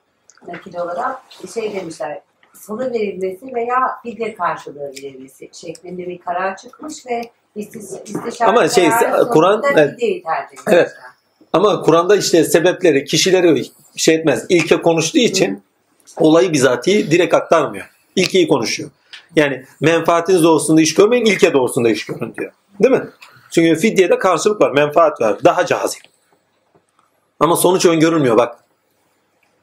Nakil 0.48 0.77
olarak 0.77 1.22
şey 1.53 1.74
demişler 1.74 2.22
salı 2.53 2.93
verilmesi 2.93 3.56
veya 3.56 4.00
fidye 4.03 4.35
karşılığı 4.35 4.90
verilmesi 4.90 5.50
şeklinde 5.53 6.08
bir 6.08 6.19
karar 6.19 6.58
çıkmış 6.58 7.06
ve 7.06 7.22
İstis, 7.56 7.91
istişare 8.06 8.50
Ama 8.50 8.67
şey, 8.67 8.90
Kur'an- 9.30 9.61
evet. 9.74 10.00
Evet. 10.67 10.91
Ama 11.53 11.81
Kur'an'da 11.81 12.15
işte 12.15 12.43
sebepleri, 12.43 13.05
kişileri 13.05 13.65
şey 13.95 14.15
etmez. 14.15 14.45
İlke 14.49 14.81
konuştuğu 14.81 15.19
için 15.19 15.63
olayı 16.17 16.53
bizatihi 16.53 17.11
direkt 17.11 17.33
aktarmıyor. 17.33 17.85
İlkeyi 18.15 18.47
konuşuyor. 18.47 18.89
Yani 19.35 19.65
menfaatiniz 19.81 20.43
doğrusunda 20.43 20.81
iş 20.81 20.93
görmeyin, 20.93 21.25
ilke 21.25 21.53
doğrusunda 21.53 21.89
iş 21.89 22.05
görün 22.05 22.35
diyor. 22.35 22.51
Değil 22.83 22.93
mi? 22.93 23.09
Çünkü 23.51 23.80
fidyede 23.80 24.19
karşılık 24.19 24.61
var, 24.61 24.71
menfaat 24.71 25.21
var. 25.21 25.43
Daha 25.43 25.65
cazip. 25.65 26.01
Ama 27.39 27.55
sonuç 27.55 27.85
öngörülmüyor 27.85 28.38
bak. 28.38 28.55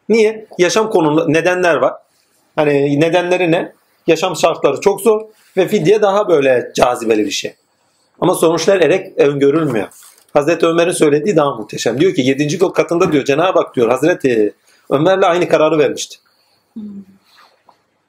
Niye? 0.08 0.46
Yaşam 0.58 0.90
konumunda 0.90 1.28
nedenler 1.28 1.74
var. 1.74 1.94
Hani 2.56 3.00
nedenleri 3.00 3.52
ne? 3.52 3.72
Yaşam 4.06 4.36
şartları 4.36 4.80
çok 4.80 5.00
zor 5.00 5.22
ve 5.56 5.68
fidye 5.68 6.02
daha 6.02 6.28
böyle 6.28 6.72
cazibeli 6.74 7.24
bir 7.24 7.30
şey. 7.30 7.54
Ama 8.20 8.34
sonuçlar 8.34 8.80
erek 8.80 9.18
öngörülmüyor. 9.18 9.88
Hazreti 10.32 10.66
Ömer'in 10.66 10.92
söylediği 10.92 11.36
daha 11.36 11.54
muhteşem. 11.54 12.00
Diyor 12.00 12.14
ki 12.14 12.20
7. 12.20 12.58
gök 12.58 12.74
katında 12.74 13.12
diyor 13.12 13.24
Cenab-ı 13.24 13.58
Hak 13.58 13.76
diyor 13.76 13.88
Hazreti 13.88 14.54
Ömer'le 14.90 15.22
aynı 15.22 15.48
kararı 15.48 15.78
vermişti. 15.78 16.16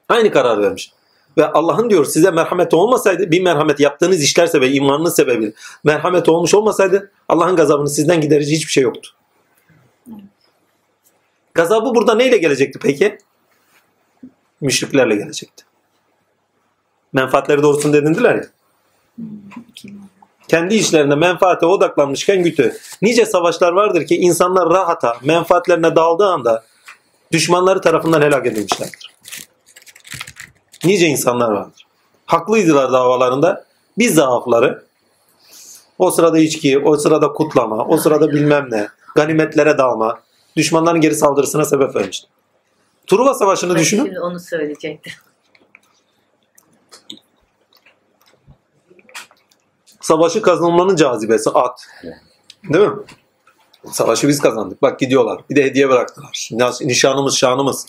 Aynı 0.09 0.31
karar 0.31 0.61
vermiş. 0.61 0.91
Ve 1.37 1.47
Allah'ın 1.51 1.89
diyor 1.89 2.05
size 2.05 2.31
merhameti 2.31 2.75
olmasaydı 2.75 3.31
bir 3.31 3.41
merhamet 3.41 3.79
yaptığınız 3.79 4.23
işler 4.23 4.47
sebebi 4.47 4.75
imanınız 4.75 5.15
sebebiyle 5.15 5.51
merhamet 5.83 6.29
olmuş 6.29 6.53
olmasaydı 6.53 7.11
Allah'ın 7.29 7.55
gazabını 7.55 7.89
sizden 7.89 8.21
giderici 8.21 8.55
hiçbir 8.55 8.71
şey 8.71 8.83
yoktu. 8.83 9.09
Gazabı 11.53 11.95
burada 11.95 12.15
neyle 12.15 12.37
gelecekti 12.37 12.79
peki? 12.81 13.17
Müşriklerle 14.61 15.15
gelecekti. 15.15 15.63
Menfaatleri 17.13 17.63
doğrusunda 17.63 17.97
edindiler 17.97 18.35
ya. 18.35 18.45
Kendi 20.49 20.75
işlerinde 20.75 21.15
menfaate 21.15 21.65
odaklanmışken 21.65 22.43
gütü. 22.43 22.77
Nice 23.01 23.25
savaşlar 23.25 23.71
vardır 23.71 24.05
ki 24.05 24.17
insanlar 24.17 24.69
rahata, 24.69 25.17
menfaatlerine 25.23 25.95
daldığı 25.95 26.27
anda 26.27 26.63
düşmanları 27.31 27.81
tarafından 27.81 28.21
helak 28.21 28.45
edilmişlerdir. 28.45 29.11
Nice 30.85 31.07
insanlar 31.07 31.51
vardır. 31.51 31.87
Haklıydılar 32.25 32.91
davalarında. 32.91 33.65
Bir 33.97 34.09
zaafları 34.09 34.83
o 35.99 36.11
sırada 36.11 36.39
içki, 36.39 36.79
o 36.79 36.97
sırada 36.97 37.33
kutlama, 37.33 37.85
o 37.85 37.97
sırada 37.97 38.31
bilmem 38.31 38.67
ne, 38.71 38.87
ganimetlere 39.15 39.77
dalma, 39.77 40.19
düşmanların 40.55 41.01
geri 41.01 41.15
saldırısına 41.15 41.65
sebep 41.65 41.95
vermişti. 41.95 42.27
Truva 43.07 43.33
Savaşı'nı 43.33 43.75
düşünün. 43.75 44.05
Şimdi 44.05 44.19
onu 44.19 44.39
söyleyecektim. 44.39 45.13
Savaşı 50.09 50.41
kazanmanın 50.41 50.95
cazibesi 50.95 51.49
at. 51.49 51.87
Değil 52.73 52.87
mi? 52.87 52.95
Savaşı 53.91 54.27
biz 54.27 54.39
kazandık. 54.39 54.81
Bak 54.81 54.99
gidiyorlar. 54.99 55.41
Bir 55.49 55.55
de 55.55 55.63
hediye 55.63 55.89
bıraktılar. 55.89 56.49
Nişanımız, 56.81 57.37
şanımız. 57.37 57.85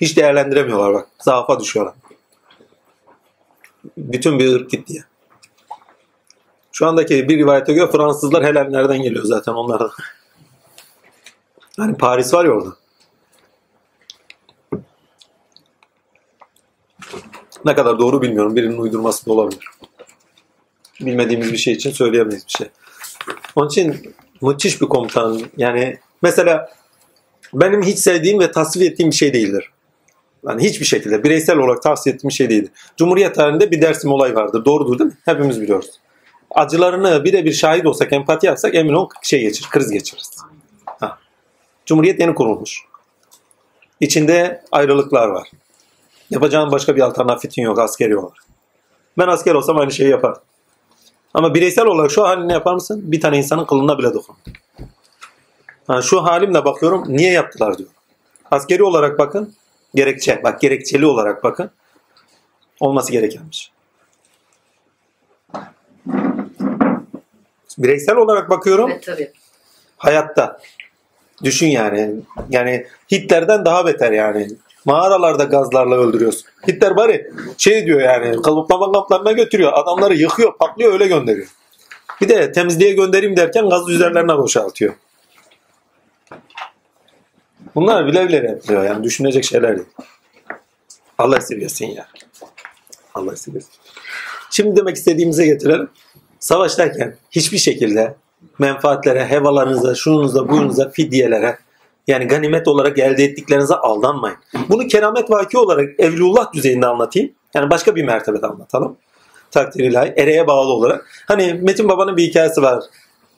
Hiç 0.00 0.16
değerlendiremiyorlar 0.16 0.94
bak. 0.94 1.08
Zaafa 1.18 1.60
düşüyorlar. 1.60 1.94
Bütün 3.96 4.38
bir 4.38 4.54
ırk 4.54 4.70
gitti 4.70 4.96
ya. 4.96 5.04
Şu 6.72 6.86
andaki 6.86 7.28
bir 7.28 7.38
rivayete 7.38 7.72
göre 7.72 7.90
Fransızlar 7.90 8.44
Helenlerden 8.44 9.02
geliyor 9.02 9.24
zaten 9.24 9.52
onlardan. 9.52 9.90
Hani 11.76 11.96
Paris 11.96 12.34
var 12.34 12.44
ya 12.44 12.50
orada. 12.50 12.70
Ne 17.64 17.74
kadar 17.74 17.98
doğru 17.98 18.22
bilmiyorum. 18.22 18.56
Birinin 18.56 18.78
uydurması 18.78 19.26
da 19.26 19.32
olabilir. 19.32 19.75
Bilmediğimiz 21.00 21.52
bir 21.52 21.58
şey 21.58 21.74
için 21.74 21.90
söyleyemeyiz 21.90 22.46
bir 22.46 22.52
şey. 22.52 22.66
Onun 23.56 23.68
için 23.68 24.14
müthiş 24.42 24.80
bir 24.80 24.86
komutan. 24.86 25.40
Yani 25.56 25.98
mesela 26.22 26.70
benim 27.54 27.82
hiç 27.82 27.98
sevdiğim 27.98 28.40
ve 28.40 28.50
tasvip 28.50 28.82
ettiğim 28.82 29.10
bir 29.10 29.16
şey 29.16 29.32
değildir. 29.32 29.70
Yani 30.48 30.62
hiçbir 30.62 30.86
şekilde 30.86 31.24
bireysel 31.24 31.58
olarak 31.58 31.82
tavsiye 31.82 32.14
ettiğim 32.14 32.28
bir 32.28 32.34
şey 32.34 32.50
değildir. 32.50 32.70
Cumhuriyet 32.96 33.34
tarihinde 33.34 33.70
bir 33.70 33.82
Dersim 33.82 34.12
olay 34.12 34.34
vardır. 34.34 34.64
Doğrudur 34.64 34.98
değil 34.98 35.10
mi? 35.10 35.16
Hepimiz 35.24 35.60
biliyoruz. 35.60 35.90
Acılarını 36.50 37.24
birebir 37.24 37.52
şahit 37.52 37.86
olsak, 37.86 38.12
empati 38.12 38.46
yapsak 38.46 38.74
emin 38.74 38.92
ol 38.92 39.08
şey 39.22 39.40
geçirir, 39.40 39.68
kriz 39.70 39.90
geçiririz. 39.90 40.36
Ha. 40.86 41.18
Cumhuriyet 41.86 42.20
yeni 42.20 42.34
kurulmuş. 42.34 42.82
İçinde 44.00 44.62
ayrılıklar 44.72 45.28
var. 45.28 45.48
Yapacağın 46.30 46.72
başka 46.72 46.96
bir 46.96 47.00
alternatifin 47.00 47.62
yok 47.62 47.78
askeri 47.78 48.16
olarak. 48.16 48.44
Ben 49.18 49.28
asker 49.28 49.54
olsam 49.54 49.78
aynı 49.78 49.92
şeyi 49.92 50.10
yapardım. 50.10 50.42
Ama 51.36 51.54
bireysel 51.54 51.86
olarak 51.86 52.10
şu 52.10 52.24
halini 52.24 52.52
yapar 52.52 52.74
mısın? 52.74 53.02
Bir 53.04 53.20
tane 53.20 53.38
insanın 53.38 53.64
kılına 53.64 53.98
bile 53.98 54.14
dokun. 54.14 54.36
Ha, 55.86 56.02
şu 56.02 56.24
halimle 56.24 56.64
bakıyorum 56.64 57.04
niye 57.08 57.32
yaptılar 57.32 57.78
diyor. 57.78 57.88
Askeri 58.50 58.82
olarak 58.82 59.18
bakın. 59.18 59.54
Gerekçe. 59.94 60.40
Bak 60.44 60.60
gerekçeli 60.60 61.06
olarak 61.06 61.44
bakın. 61.44 61.70
Olması 62.80 63.12
gerekenmiş. 63.12 63.72
Bireysel 67.78 68.16
olarak 68.16 68.50
bakıyorum. 68.50 68.90
Evet 68.90 69.06
tabii. 69.06 69.32
Hayatta. 69.96 70.60
Düşün 71.44 71.66
yani. 71.66 72.14
Yani 72.50 72.86
Hitler'den 73.12 73.64
daha 73.64 73.86
beter 73.86 74.12
yani. 74.12 74.48
Mağaralarda 74.86 75.44
gazlarla 75.44 75.96
öldürüyorsun. 75.96 76.44
Hitler 76.68 76.96
bari 76.96 77.30
şey 77.58 77.86
diyor 77.86 78.00
yani 78.00 78.42
kalıplama 78.42 78.92
kamplarına 78.92 79.32
götürüyor. 79.32 79.72
Adamları 79.74 80.14
yıkıyor, 80.14 80.56
patlıyor 80.58 80.92
öyle 80.92 81.06
gönderiyor. 81.06 81.48
Bir 82.20 82.28
de 82.28 82.52
temizliğe 82.52 82.92
göndereyim 82.92 83.36
derken 83.36 83.68
gaz 83.68 83.88
üzerlerine 83.88 84.38
boşaltıyor. 84.38 84.94
Bunlar 87.74 88.06
bile 88.06 88.28
bile 88.28 88.36
yapıyor 88.36 88.84
yani 88.84 89.04
düşünecek 89.04 89.44
şeyler 89.44 89.76
değil. 89.76 89.88
Allah 91.18 91.36
esirgesin 91.36 91.86
ya. 91.86 92.08
Allah 93.14 93.32
esirgesin. 93.32 93.70
Şimdi 94.50 94.76
demek 94.76 94.96
istediğimize 94.96 95.46
getirelim. 95.46 95.90
Savaştayken 96.40 97.16
hiçbir 97.30 97.58
şekilde 97.58 98.14
menfaatlere, 98.58 99.26
hevalarınıza, 99.26 99.94
şununuza, 99.94 100.48
buyunuza, 100.48 100.90
fidyelere 100.90 101.58
yani 102.06 102.26
ganimet 102.26 102.68
olarak 102.68 102.98
elde 102.98 103.24
ettiklerinize 103.24 103.74
aldanmayın. 103.74 104.36
Bunu 104.68 104.86
keramet 104.86 105.30
vaki 105.30 105.58
olarak 105.58 106.00
evlullah 106.00 106.52
düzeyinde 106.52 106.86
anlatayım. 106.86 107.32
Yani 107.54 107.70
başka 107.70 107.96
bir 107.96 108.04
mertebede 108.04 108.46
anlatalım. 108.46 108.96
Takdir 109.50 109.84
ilahi, 109.84 110.12
ereğe 110.16 110.46
bağlı 110.46 110.72
olarak. 110.72 111.06
Hani 111.28 111.54
Metin 111.62 111.88
Baba'nın 111.88 112.16
bir 112.16 112.22
hikayesi 112.22 112.62
var. 112.62 112.84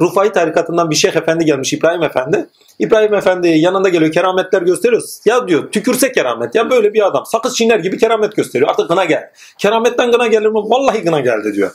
Rufai 0.00 0.32
tarikatından 0.32 0.90
bir 0.90 0.94
şeyh 0.94 1.16
efendi 1.16 1.44
gelmiş 1.44 1.72
İbrahim 1.72 2.02
Efendi. 2.02 2.48
İbrahim 2.78 3.14
Efendi 3.14 3.48
yanında 3.48 3.88
geliyor 3.88 4.12
kerametler 4.12 4.62
gösteriyoruz. 4.62 5.20
Ya 5.24 5.48
diyor 5.48 5.70
tükürse 5.72 6.12
keramet 6.12 6.54
ya 6.54 6.70
böyle 6.70 6.94
bir 6.94 7.06
adam. 7.06 7.26
Sakız 7.26 7.56
çiğner 7.56 7.78
gibi 7.78 7.98
keramet 7.98 8.36
gösteriyor. 8.36 8.70
Artık 8.70 8.88
gına 8.88 9.04
gel. 9.04 9.30
Kerametten 9.58 10.10
gına 10.10 10.26
gelir 10.26 10.46
mi? 10.46 10.54
Vallahi 10.54 11.02
gına 11.02 11.20
geldi 11.20 11.54
diyor. 11.54 11.70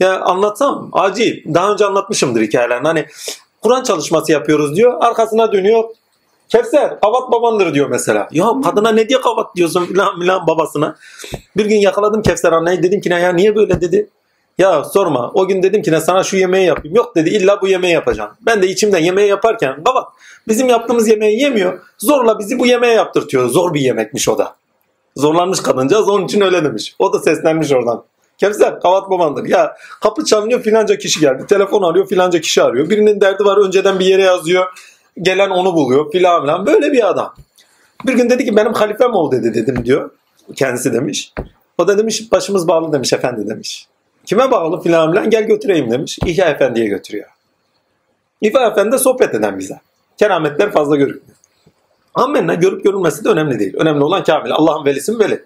Ya 0.00 0.20
anlatsam 0.20 0.90
acayip. 0.92 1.54
Daha 1.54 1.72
önce 1.72 1.84
anlatmışımdır 1.84 2.40
hikayelerini. 2.40 2.86
Hani 2.86 3.06
Kur'an 3.60 3.82
çalışması 3.82 4.32
yapıyoruz 4.32 4.76
diyor. 4.76 4.96
Arkasına 5.00 5.52
dönüyor. 5.52 5.84
Kevser 6.50 7.00
kavat 7.00 7.32
babandır 7.32 7.74
diyor 7.74 7.88
mesela. 7.88 8.28
Ya 8.32 8.46
kadına 8.64 8.92
ne 8.92 9.08
diye 9.08 9.20
kavat 9.20 9.56
diyorsun 9.56 9.86
filan 9.86 10.20
filan 10.20 10.46
babasına. 10.46 10.96
Bir 11.56 11.64
gün 11.66 11.76
yakaladım 11.76 12.22
Kevser 12.22 12.52
anneyi 12.52 12.82
dedim 12.82 13.00
ki 13.00 13.10
ne 13.10 13.20
ya 13.20 13.32
niye 13.32 13.56
böyle 13.56 13.80
dedi. 13.80 14.10
Ya 14.58 14.84
sorma 14.84 15.30
o 15.34 15.48
gün 15.48 15.62
dedim 15.62 15.82
ki 15.82 15.92
ne 15.92 16.00
sana 16.00 16.22
şu 16.22 16.36
yemeği 16.36 16.66
yapayım. 16.66 16.96
Yok 16.96 17.16
dedi 17.16 17.30
illa 17.30 17.60
bu 17.62 17.68
yemeği 17.68 17.94
yapacağım. 17.94 18.30
Ben 18.40 18.62
de 18.62 18.68
içimden 18.68 18.98
yemeği 18.98 19.28
yaparken 19.28 19.84
baba 19.86 20.12
bizim 20.48 20.68
yaptığımız 20.68 21.08
yemeği 21.08 21.40
yemiyor. 21.40 21.80
Zorla 21.98 22.38
bizi 22.38 22.58
bu 22.58 22.66
yemeği 22.66 22.96
yaptırtıyor. 22.96 23.48
Zor 23.48 23.74
bir 23.74 23.80
yemekmiş 23.80 24.28
o 24.28 24.38
da. 24.38 24.56
Zorlanmış 25.16 25.60
kadıncağız 25.60 26.08
onun 26.08 26.24
için 26.24 26.40
öyle 26.40 26.64
demiş. 26.64 26.94
O 26.98 27.12
da 27.12 27.18
seslenmiş 27.18 27.72
oradan. 27.72 28.04
Kevser 28.38 28.80
kavat 28.80 29.10
babandır. 29.10 29.44
Ya 29.44 29.76
kapı 30.00 30.24
çalınıyor 30.24 30.62
filanca 30.62 30.98
kişi 30.98 31.20
geldi. 31.20 31.46
Telefon 31.48 31.82
arıyor 31.82 32.08
filanca 32.08 32.40
kişi 32.40 32.62
arıyor. 32.62 32.90
Birinin 32.90 33.20
derdi 33.20 33.44
var 33.44 33.66
önceden 33.66 33.98
bir 33.98 34.06
yere 34.06 34.22
yazıyor. 34.22 34.66
Gelen 35.22 35.50
onu 35.50 35.74
buluyor 35.74 36.12
filan 36.12 36.42
filan. 36.42 36.66
Böyle 36.66 36.92
bir 36.92 37.08
adam. 37.08 37.34
Bir 38.06 38.14
gün 38.14 38.30
dedi 38.30 38.44
ki 38.44 38.56
benim 38.56 38.72
halifem 38.72 39.14
ol 39.14 39.32
dedi 39.32 39.54
dedim 39.54 39.84
diyor. 39.84 40.10
Kendisi 40.56 40.92
demiş. 40.92 41.32
O 41.78 41.88
da 41.88 41.98
demiş 41.98 42.32
başımız 42.32 42.68
bağlı 42.68 42.92
demiş 42.92 43.12
efendi 43.12 43.48
demiş. 43.48 43.86
Kime 44.26 44.50
bağlı 44.50 44.82
filan 44.82 45.10
filan 45.10 45.30
gel 45.30 45.42
götüreyim 45.42 45.90
demiş. 45.90 46.18
İhya 46.26 46.48
Efendi'ye 46.50 46.86
götürüyor. 46.86 47.28
İhya 48.40 48.66
Efendi 48.66 48.92
de 48.92 48.98
sohbet 48.98 49.34
eden 49.34 49.58
bize. 49.58 49.80
Kerametler 50.18 50.70
fazla 50.70 50.96
görünmüyor. 50.96 51.36
Amenna 52.14 52.54
görüp 52.54 52.84
görünmesi 52.84 53.24
de 53.24 53.28
önemli 53.28 53.58
değil. 53.58 53.74
Önemli 53.76 54.04
olan 54.04 54.24
kamil. 54.24 54.52
Allah'ın 54.52 54.84
velisi 54.84 55.12
mi 55.12 55.18
veli? 55.18 55.44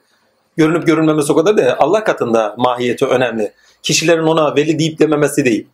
Görünüp 0.56 0.86
görünmemesi 0.86 1.32
o 1.32 1.36
kadar 1.36 1.56
değil. 1.56 1.70
Allah 1.78 2.04
katında 2.04 2.54
mahiyeti 2.58 3.06
önemli. 3.06 3.52
Kişilerin 3.82 4.22
ona 4.22 4.56
veli 4.56 4.78
deyip 4.78 4.98
dememesi 4.98 5.44
değil. 5.44 5.66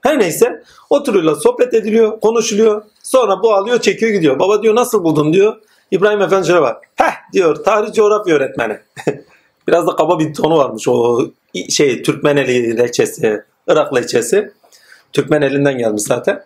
Her 0.00 0.18
neyse 0.18 0.62
oturuyorlar 0.90 1.34
sohbet 1.34 1.74
ediliyor 1.74 2.20
konuşuluyor. 2.20 2.82
Sonra 3.02 3.42
bu 3.42 3.54
alıyor 3.54 3.80
çekiyor 3.80 4.12
gidiyor. 4.12 4.38
Baba 4.38 4.62
diyor 4.62 4.74
nasıl 4.74 5.04
buldun 5.04 5.32
diyor. 5.32 5.56
İbrahim 5.90 6.22
Efendi 6.22 6.46
şöyle 6.46 6.62
bak. 6.62 6.84
Heh 6.96 7.12
diyor 7.32 7.64
tarih 7.64 7.92
coğrafya 7.92 8.34
öğretmeni. 8.34 8.78
Biraz 9.68 9.86
da 9.86 9.96
kaba 9.96 10.18
bir 10.18 10.34
tonu 10.34 10.58
varmış 10.58 10.88
o 10.88 11.20
şey 11.68 12.02
Türkmeneli 12.02 12.78
leçesi, 12.78 13.44
Irak 13.66 13.96
leçesi. 13.96 14.52
Türkmen 15.12 15.42
elinden 15.42 15.78
gelmiş 15.78 16.02
zaten. 16.02 16.44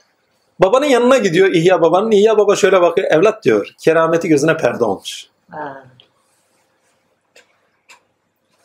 Babanın 0.61 0.87
yanına 0.87 1.19
gidiyor 1.19 1.49
İhya 1.49 1.83
babanın. 1.83 2.11
İhya 2.11 2.39
baba 2.39 2.57
şöyle 2.57 2.81
bakıyor. 2.81 3.11
Evlat 3.11 3.45
diyor. 3.45 3.75
Kerameti 3.79 4.29
gözüne 4.29 4.57
perde 4.57 4.85
olmuş. 4.85 5.27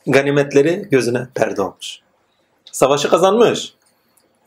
Ganimetleri 0.07 0.87
gözüne 0.91 1.27
perde 1.35 1.61
olmuş. 1.61 1.99
Savaşı 2.71 3.09
kazanmış. 3.09 3.73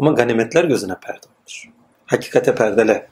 Ama 0.00 0.12
ganimetler 0.12 0.64
gözüne 0.64 0.94
perde 1.06 1.26
olmuş. 1.26 1.68
Hakikate 2.06 2.54
perdele. 2.54 3.08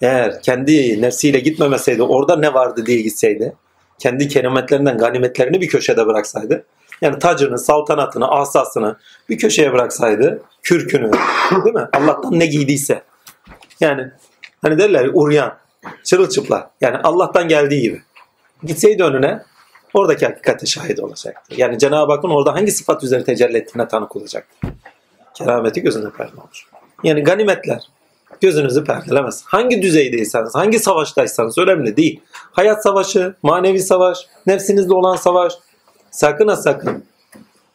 Eğer 0.00 0.42
kendi 0.42 1.02
nefsiyle 1.02 1.40
gitmemeseydi 1.40 2.02
orada 2.02 2.36
ne 2.36 2.54
vardı 2.54 2.86
diye 2.86 3.02
gitseydi 3.02 3.54
kendi 3.98 4.28
kerametlerinden 4.28 4.98
ganimetlerini 4.98 5.60
bir 5.60 5.68
köşede 5.68 6.06
bıraksaydı 6.06 6.66
yani 7.02 7.18
tacını, 7.18 7.58
saltanatını, 7.58 8.30
asasını 8.30 8.96
bir 9.28 9.38
köşeye 9.38 9.72
bıraksaydı 9.72 10.42
kürkünü 10.62 11.10
değil 11.64 11.74
mi? 11.74 11.88
Allah'tan 11.92 12.38
ne 12.38 12.46
giydiyse 12.46 13.02
yani 13.80 14.10
hani 14.62 14.78
derler 14.78 15.04
ya, 15.04 15.10
uryan 15.12 15.56
çırılçıplak 16.04 16.70
yani 16.80 16.96
Allah'tan 16.96 17.48
geldiği 17.48 17.82
gibi 17.82 18.02
gitseydi 18.62 19.04
önüne 19.04 19.42
oradaki 19.94 20.26
hakikate 20.26 20.66
şahit 20.66 21.00
olacaktı. 21.00 21.54
Yani 21.56 21.78
Cenab-ı 21.78 22.12
Hakk'ın 22.12 22.30
orada 22.30 22.54
hangi 22.54 22.72
sıfat 22.72 23.04
üzere 23.04 23.24
tecelli 23.24 23.56
ettiğine 23.56 23.88
tanık 23.88 24.16
olacaktı. 24.16 24.68
Kerameti 25.38 25.82
gözüne 25.82 26.10
perde 26.10 26.40
olmuş. 26.40 26.66
Yani 27.04 27.22
ganimetler 27.22 27.82
gözünüzü 28.40 28.84
perdelemez. 28.84 29.42
Hangi 29.46 29.82
düzeydeyseniz, 29.82 30.54
hangi 30.54 30.78
savaştaysanız 30.78 31.58
önemli 31.58 31.96
değil. 31.96 32.20
Hayat 32.32 32.82
savaşı, 32.82 33.34
manevi 33.42 33.80
savaş, 33.80 34.18
nefsinizle 34.46 34.94
olan 34.94 35.16
savaş. 35.16 35.52
Sakın 36.10 36.48
ha 36.48 36.56
sakın. 36.56 37.04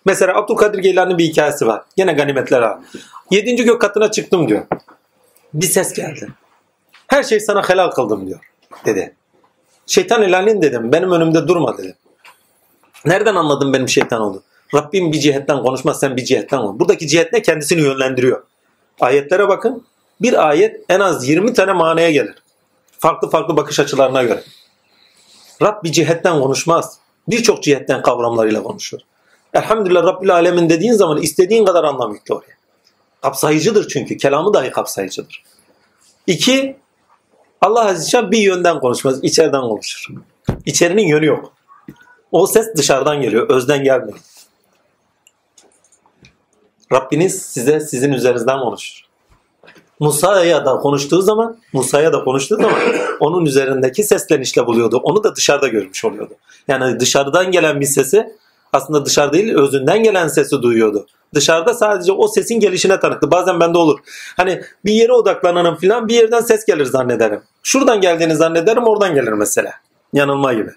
Mesela 0.06 0.38
Abdülkadir 0.38 0.80
Geylani'nin 0.80 1.17
bir 1.17 1.25
hikayesi 1.25 1.67
var. 1.67 1.82
Yine 1.98 2.14
ganimetler 2.14 2.61
abi. 2.61 2.83
Yedinci 3.32 3.64
gök 3.64 3.82
katına 3.82 4.11
çıktım 4.11 4.48
diyor. 4.48 4.66
Bir 5.53 5.66
ses 5.66 5.93
geldi. 5.93 6.27
Her 7.08 7.24
şey 7.24 7.40
sana 7.40 7.69
helal 7.69 7.92
kıldım 7.92 8.27
diyor. 8.27 8.40
Dedi. 8.85 9.16
Şeytan 9.88 10.22
helalin 10.22 10.61
dedim. 10.61 10.92
Benim 10.92 11.11
önümde 11.11 11.48
durma 11.48 11.77
dedim. 11.77 11.95
Nereden 13.06 13.35
anladın 13.35 13.74
benim 13.74 13.90
şeytan 13.90 14.22
oldu? 14.22 14.43
Rabbim 14.74 15.11
bir 15.11 15.19
cihetten 15.19 15.64
konuşmaz 15.64 16.00
sen 16.00 16.18
bir 16.18 16.26
cihetten 16.26 16.61
konuş. 16.61 16.80
Buradaki 16.80 17.08
cihet 17.08 17.34
ne? 17.34 17.42
Kendisini 17.42 17.82
yönlendiriyor. 17.82 18.43
Ayetlere 19.00 19.48
bakın. 19.48 19.85
Bir 20.22 20.48
ayet 20.48 20.85
en 20.90 21.00
az 21.00 21.27
20 21.27 21.53
tane 21.53 21.74
manaya 21.74 22.11
gelir. 22.11 22.35
Farklı 23.00 23.30
farklı 23.30 23.58
bakış 23.58 23.80
açılarına 23.80 24.24
göre. 24.24 24.43
Rab 25.61 25.84
bir 25.84 25.92
cihetten 25.92 26.42
konuşmaz. 26.42 26.98
Birçok 27.27 27.64
cihetten 27.64 28.02
kavramlarıyla 28.02 28.64
konuşur. 28.64 29.00
Elhamdülillah 29.53 30.03
Rabbil 30.03 30.34
Alemin 30.34 30.69
dediğin 30.69 30.93
zaman 30.93 31.22
istediğin 31.22 31.66
kadar 31.66 31.84
anlam 31.84 32.14
yükle 32.14 32.34
oraya. 32.34 32.53
Kapsayıcıdır 33.22 33.88
çünkü. 33.88 34.18
Kelamı 34.18 34.53
dahi 34.53 34.72
kapsayıcıdır. 34.72 35.43
İki, 36.27 36.76
Allah 37.61 37.85
Azze 37.85 38.10
Celle 38.10 38.32
bir 38.32 38.38
yönden 38.38 38.80
konuşmaz. 38.80 39.24
içeriden 39.24 39.61
konuşur. 39.61 40.14
İçerinin 40.66 41.08
yönü 41.08 41.26
yok. 41.26 41.53
O 42.32 42.48
ses 42.48 42.76
dışarıdan 42.76 43.22
geliyor. 43.22 43.50
Özden 43.50 43.84
gelmiyor. 43.84 44.18
Rabbiniz 46.94 47.42
size 47.42 47.80
sizin 47.80 48.12
üzerinizden 48.14 48.60
konuşur. 48.60 49.04
Musa'ya 50.00 50.66
da 50.66 50.76
konuştuğu 50.78 51.22
zaman, 51.22 51.58
Musa'ya 51.74 52.14
da 52.14 52.24
konuştuğu 52.24 52.56
zaman 52.56 52.80
onun 53.20 53.46
üzerindeki 53.46 54.04
seslenişle 54.04 54.66
buluyordu. 54.66 54.98
Onu 54.98 55.24
da 55.24 55.36
dışarıda 55.36 55.68
görmüş 55.68 56.06
oluyordu. 56.06 56.34
Yani 56.68 57.00
dışarıdan 57.00 57.52
gelen 57.52 57.82
bir 57.82 57.86
sesi 57.86 58.36
aslında 58.74 59.06
dışarı 59.06 59.34
değil 59.34 59.56
özünden 59.56 60.04
gelen 60.04 60.28
sesi 60.28 60.62
duyuyordu. 60.62 61.08
Dışarıda 61.34 61.74
sadece 61.74 62.12
o 62.12 62.28
sesin 62.28 62.60
gelişine 62.60 63.00
tanıktı. 63.00 63.32
Bazen 63.32 63.60
bende 63.60 63.78
olur. 63.78 64.00
Hani 64.38 64.62
bir 64.86 64.94
yere 64.94 65.12
odaklananım 65.12 65.76
falan 65.76 66.08
bir 66.08 66.14
yerden 66.14 66.42
ses 66.42 66.66
gelir 66.66 66.86
zannederim. 66.86 67.42
Şuradan 67.64 68.02
geldiğini 68.02 68.36
zannederim 68.36 68.84
oradan 68.84 69.16
gelir 69.16 69.32
mesela. 69.32 69.72
Yanılma 70.14 70.54
gibi. 70.54 70.72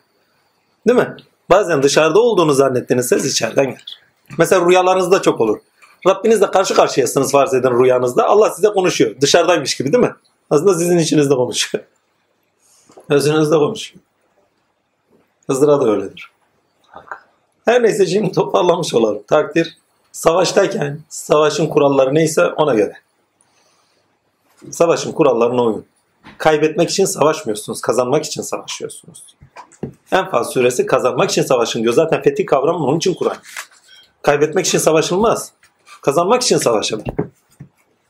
Değil 0.89 0.99
mi? 0.99 1.17
Bazen 1.51 1.83
dışarıda 1.83 2.21
olduğunu 2.21 2.53
zannettiğiniz 2.53 3.09
ses 3.09 3.33
içeriden 3.33 3.65
gelir. 3.65 4.01
Mesela 4.39 4.69
rüyalarınızda 4.69 5.23
çok 5.23 5.41
olur. 5.41 5.59
Rabbinizle 6.07 6.51
karşı 6.51 6.75
karşıyasınız 6.75 7.33
farz 7.33 7.55
edin 7.55 7.83
rüyanızda. 7.83 8.27
Allah 8.27 8.51
size 8.51 8.69
konuşuyor. 8.69 9.15
Dışarıdaymış 9.21 9.77
gibi 9.77 9.93
değil 9.93 10.05
mi? 10.05 10.15
Aslında 10.51 10.75
sizin 10.75 10.99
içinizde 10.99 11.35
konuşuyor. 11.35 11.85
Özünüzde 13.11 13.57
konuşuyor. 13.57 14.03
Hızır'a 15.47 15.81
da 15.81 15.91
öyledir. 15.91 16.31
Her 17.65 17.83
neyse 17.83 18.07
şimdi 18.07 18.33
toparlamış 18.33 18.95
olalım. 18.95 19.23
Takdir 19.27 19.79
savaştayken 20.13 21.01
savaşın 21.09 21.67
kuralları 21.67 22.15
neyse 22.15 22.47
ona 22.47 22.75
göre. 22.75 22.93
Savaşın 24.71 25.13
kurallarına 25.13 25.63
uyun. 25.63 25.87
Kaybetmek 26.39 26.91
için 26.91 27.05
savaşmıyorsunuz. 27.05 27.81
Kazanmak 27.81 28.25
için 28.25 28.43
savaşıyorsunuz. 28.43 29.23
Enfal 30.13 30.45
suresi 30.45 30.87
kazanmak 30.87 31.31
için 31.31 31.43
savaşın 31.43 31.83
diyor. 31.83 31.95
Zaten 31.95 32.23
fetih 32.23 32.47
kavramı 32.47 32.87
onun 32.87 32.97
için 32.97 33.15
Kur'an. 33.15 33.37
Kaybetmek 34.23 34.67
için 34.67 34.79
savaşılmaz. 34.79 35.53
Kazanmak 36.07 36.43
için 36.43 36.59
savaşılır. 36.59 37.05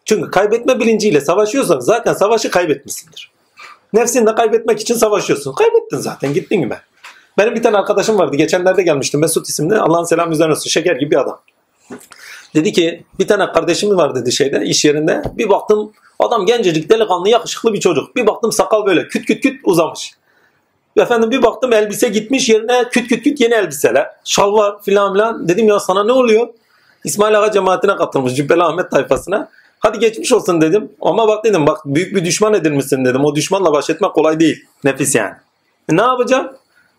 Çünkü 0.04 0.30
kaybetme 0.30 0.80
bilinciyle 0.80 1.20
savaşıyorsan 1.20 1.80
zaten 1.80 2.12
savaşı 2.12 2.50
kaybetmişsindir. 2.50 3.30
Nefsinle 3.92 4.34
kaybetmek 4.34 4.80
için 4.80 4.94
savaşıyorsun. 4.94 5.52
Kaybettin 5.52 5.96
zaten 5.96 6.34
gittin 6.34 6.60
gibi. 6.60 6.74
Benim 7.38 7.54
bir 7.54 7.62
tane 7.62 7.76
arkadaşım 7.76 8.18
vardı. 8.18 8.36
Geçenlerde 8.36 8.82
gelmişti 8.82 9.16
Mesut 9.16 9.48
isimli. 9.48 9.78
Allah'ın 9.78 10.04
selamı 10.04 10.32
üzerine 10.32 10.52
olsun. 10.52 10.70
Şeker 10.70 10.96
gibi 10.96 11.10
bir 11.10 11.16
adam. 11.16 11.40
Dedi 12.54 12.72
ki 12.72 13.04
bir 13.18 13.26
tane 13.26 13.52
kardeşimiz 13.52 13.96
var 13.96 14.14
dedi 14.14 14.32
şeyde 14.32 14.64
iş 14.64 14.84
yerinde. 14.84 15.22
Bir 15.34 15.48
baktım 15.48 15.92
adam 16.18 16.46
gencecik 16.46 16.90
delikanlı 16.90 17.28
yakışıklı 17.28 17.72
bir 17.72 17.80
çocuk. 17.80 18.16
Bir 18.16 18.26
baktım 18.26 18.52
sakal 18.52 18.86
böyle 18.86 19.08
küt 19.08 19.26
küt 19.26 19.42
küt 19.42 19.60
uzamış. 19.64 20.12
Efendim 20.96 21.30
bir 21.30 21.42
baktım 21.42 21.72
elbise 21.72 22.08
gitmiş 22.08 22.48
yerine 22.48 22.84
küt 22.90 23.08
küt 23.08 23.24
küt 23.24 23.40
yeni 23.40 23.54
elbiseler. 23.54 24.10
Şalvar 24.24 24.82
filan 24.82 25.12
filan. 25.12 25.48
Dedim 25.48 25.68
ya 25.68 25.80
sana 25.80 26.04
ne 26.04 26.12
oluyor? 26.12 26.48
İsmail 27.06 27.40
Ağa 27.40 27.52
cemaatine 27.52 27.96
katılmış 27.96 28.34
Cübbeli 28.34 28.62
Ahmet 28.62 28.90
tayfasına. 28.90 29.48
Hadi 29.78 29.98
geçmiş 29.98 30.32
olsun 30.32 30.60
dedim. 30.60 30.92
Ama 31.00 31.28
bak 31.28 31.44
dedim 31.44 31.66
bak 31.66 31.80
büyük 31.84 32.16
bir 32.16 32.24
düşman 32.24 32.54
edilmişsin 32.54 33.04
dedim. 33.04 33.24
O 33.24 33.34
düşmanla 33.34 33.72
baş 33.72 33.90
etmek 33.90 34.14
kolay 34.14 34.40
değil. 34.40 34.64
Nefis 34.84 35.14
yani. 35.14 35.34
E, 35.92 35.96
ne 35.96 36.02
yapacağım? 36.02 36.52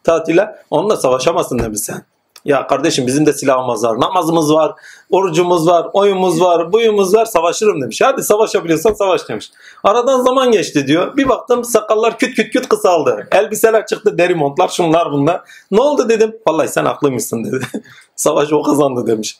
Tatile. 0.04 0.56
Onunla 0.70 0.98
savaşamazsın 0.98 1.60
demiş 1.60 1.80
sen. 1.80 2.06
Ya 2.46 2.68
kardeşim 2.68 3.08
bizim 3.08 3.26
de 3.26 3.34
silahımız 3.34 3.84
var, 3.84 4.00
namazımız 4.00 4.54
var, 4.54 4.72
orucumuz 5.10 5.68
var, 5.68 5.88
oyumuz 5.94 6.42
var, 6.42 6.74
buyumuz 6.74 7.14
var, 7.14 7.26
savaşırım 7.26 7.82
demiş. 7.82 8.02
Hadi 8.02 8.24
savaşabiliyorsan 8.24 8.94
savaş 8.94 9.30
demiş. 9.30 9.52
Aradan 9.84 10.22
zaman 10.22 10.52
geçti 10.52 10.88
diyor. 10.88 11.18
Bir 11.18 11.30
baktım 11.30 11.64
sakallar 11.64 12.18
küt 12.18 12.36
küt 12.36 12.54
küt 12.54 12.70
kısaldı. 12.70 13.28
Elbiseler 13.32 13.86
çıktı, 13.86 14.18
deri 14.18 14.36
montlar, 14.36 14.68
şunlar 14.68 15.12
bunlar. 15.12 15.42
Ne 15.72 15.82
oldu 15.82 16.10
dedim. 16.10 16.36
Vallahi 16.48 16.68
sen 16.68 16.86
haklıymışsın 16.86 17.44
dedi. 17.44 17.66
Savaş 18.16 18.54
o 18.54 18.64
kazandı 18.64 19.08
demiş. 19.08 19.38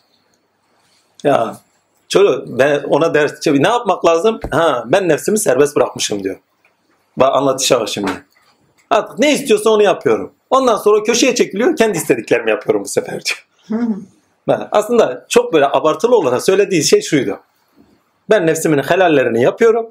Ya 1.24 1.58
çocuk 2.08 2.48
ben 2.48 2.84
ona 2.84 3.14
ders 3.14 3.48
ne 3.48 3.68
yapmak 3.68 4.06
lazım? 4.06 4.40
Ha 4.52 4.84
ben 4.88 5.10
nefsimi 5.10 5.40
serbest 5.40 5.76
bırakmışım 5.76 6.24
diyor. 6.24 6.38
Bak 7.18 7.36
anlatışa 7.36 7.80
bak 7.80 7.90
şimdi. 7.90 8.12
Artık 8.90 9.20
ne 9.20 9.34
istiyorsa 9.34 9.70
onu 9.70 9.84
yapıyorum. 9.84 10.32
Ondan 10.50 10.76
sonra 10.76 11.04
köşeye 11.04 11.36
çekiliyor. 11.36 11.76
Kendi 11.76 11.98
istediklerimi 11.98 12.50
yapıyorum 12.50 12.84
bu 12.84 12.88
sefer 12.88 13.22
diyor. 13.26 13.48
Ben 14.48 14.68
aslında 14.72 15.26
çok 15.30 15.54
böyle 15.54 15.66
abartılı 15.66 16.16
olarak 16.16 16.44
söylediği 16.44 16.84
şey 16.84 17.02
şuydu. 17.02 17.40
Ben 18.30 18.48
nefsimin 18.48 18.84
helallerini 18.84 19.44
yapıyorum. 19.44 19.88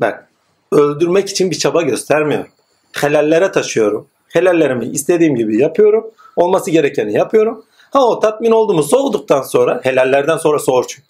Bak 0.00 0.28
öldürmek 0.72 1.28
için 1.28 1.50
bir 1.50 1.58
çaba 1.58 1.82
göstermiyorum. 1.82 2.46
Helallere 2.92 3.52
taşıyorum. 3.52 4.08
Helallerimi 4.28 4.86
istediğim 4.86 5.36
gibi 5.36 5.60
yapıyorum. 5.60 6.10
Olması 6.36 6.70
gerekeni 6.70 7.12
yapıyorum. 7.12 7.64
Ha 7.92 8.04
o 8.04 8.20
tatmin 8.20 8.50
oldu 8.50 8.74
mu 8.74 8.82
soğuduktan 8.82 9.42
sonra 9.42 9.80
helallerden 9.82 10.36
sonra 10.36 10.58
soğur 10.58 10.84
çünkü. 10.88 11.08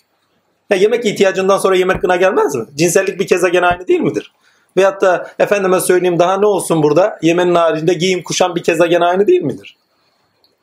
Ya 0.70 0.76
yemek 0.76 1.04
ihtiyacından 1.04 1.58
sonra 1.58 1.76
yemek 1.76 2.02
gına 2.02 2.16
gelmez 2.16 2.54
mi? 2.54 2.66
Cinsellik 2.74 3.20
bir 3.20 3.26
keza 3.26 3.48
gene 3.48 3.66
aynı 3.66 3.88
değil 3.88 4.00
midir? 4.00 4.32
Veyahut 4.76 5.02
da 5.02 5.30
efendime 5.38 5.80
söyleyeyim 5.80 6.18
daha 6.18 6.36
ne 6.36 6.46
olsun 6.46 6.82
burada? 6.82 7.18
Yemenin 7.22 7.54
haricinde 7.54 7.94
giyim 7.94 8.22
kuşam 8.22 8.54
bir 8.54 8.62
keza 8.62 8.86
gene 8.86 9.04
aynı 9.04 9.26
değil 9.26 9.42
midir? 9.42 9.76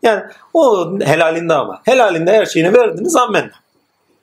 Yani 0.04 0.24
o 0.54 0.92
helalinde 1.00 1.54
ama. 1.54 1.82
Helalinde 1.86 2.32
her 2.32 2.46
şeyini 2.46 2.74
verdiniz 2.74 3.16
ammenna. 3.16 3.52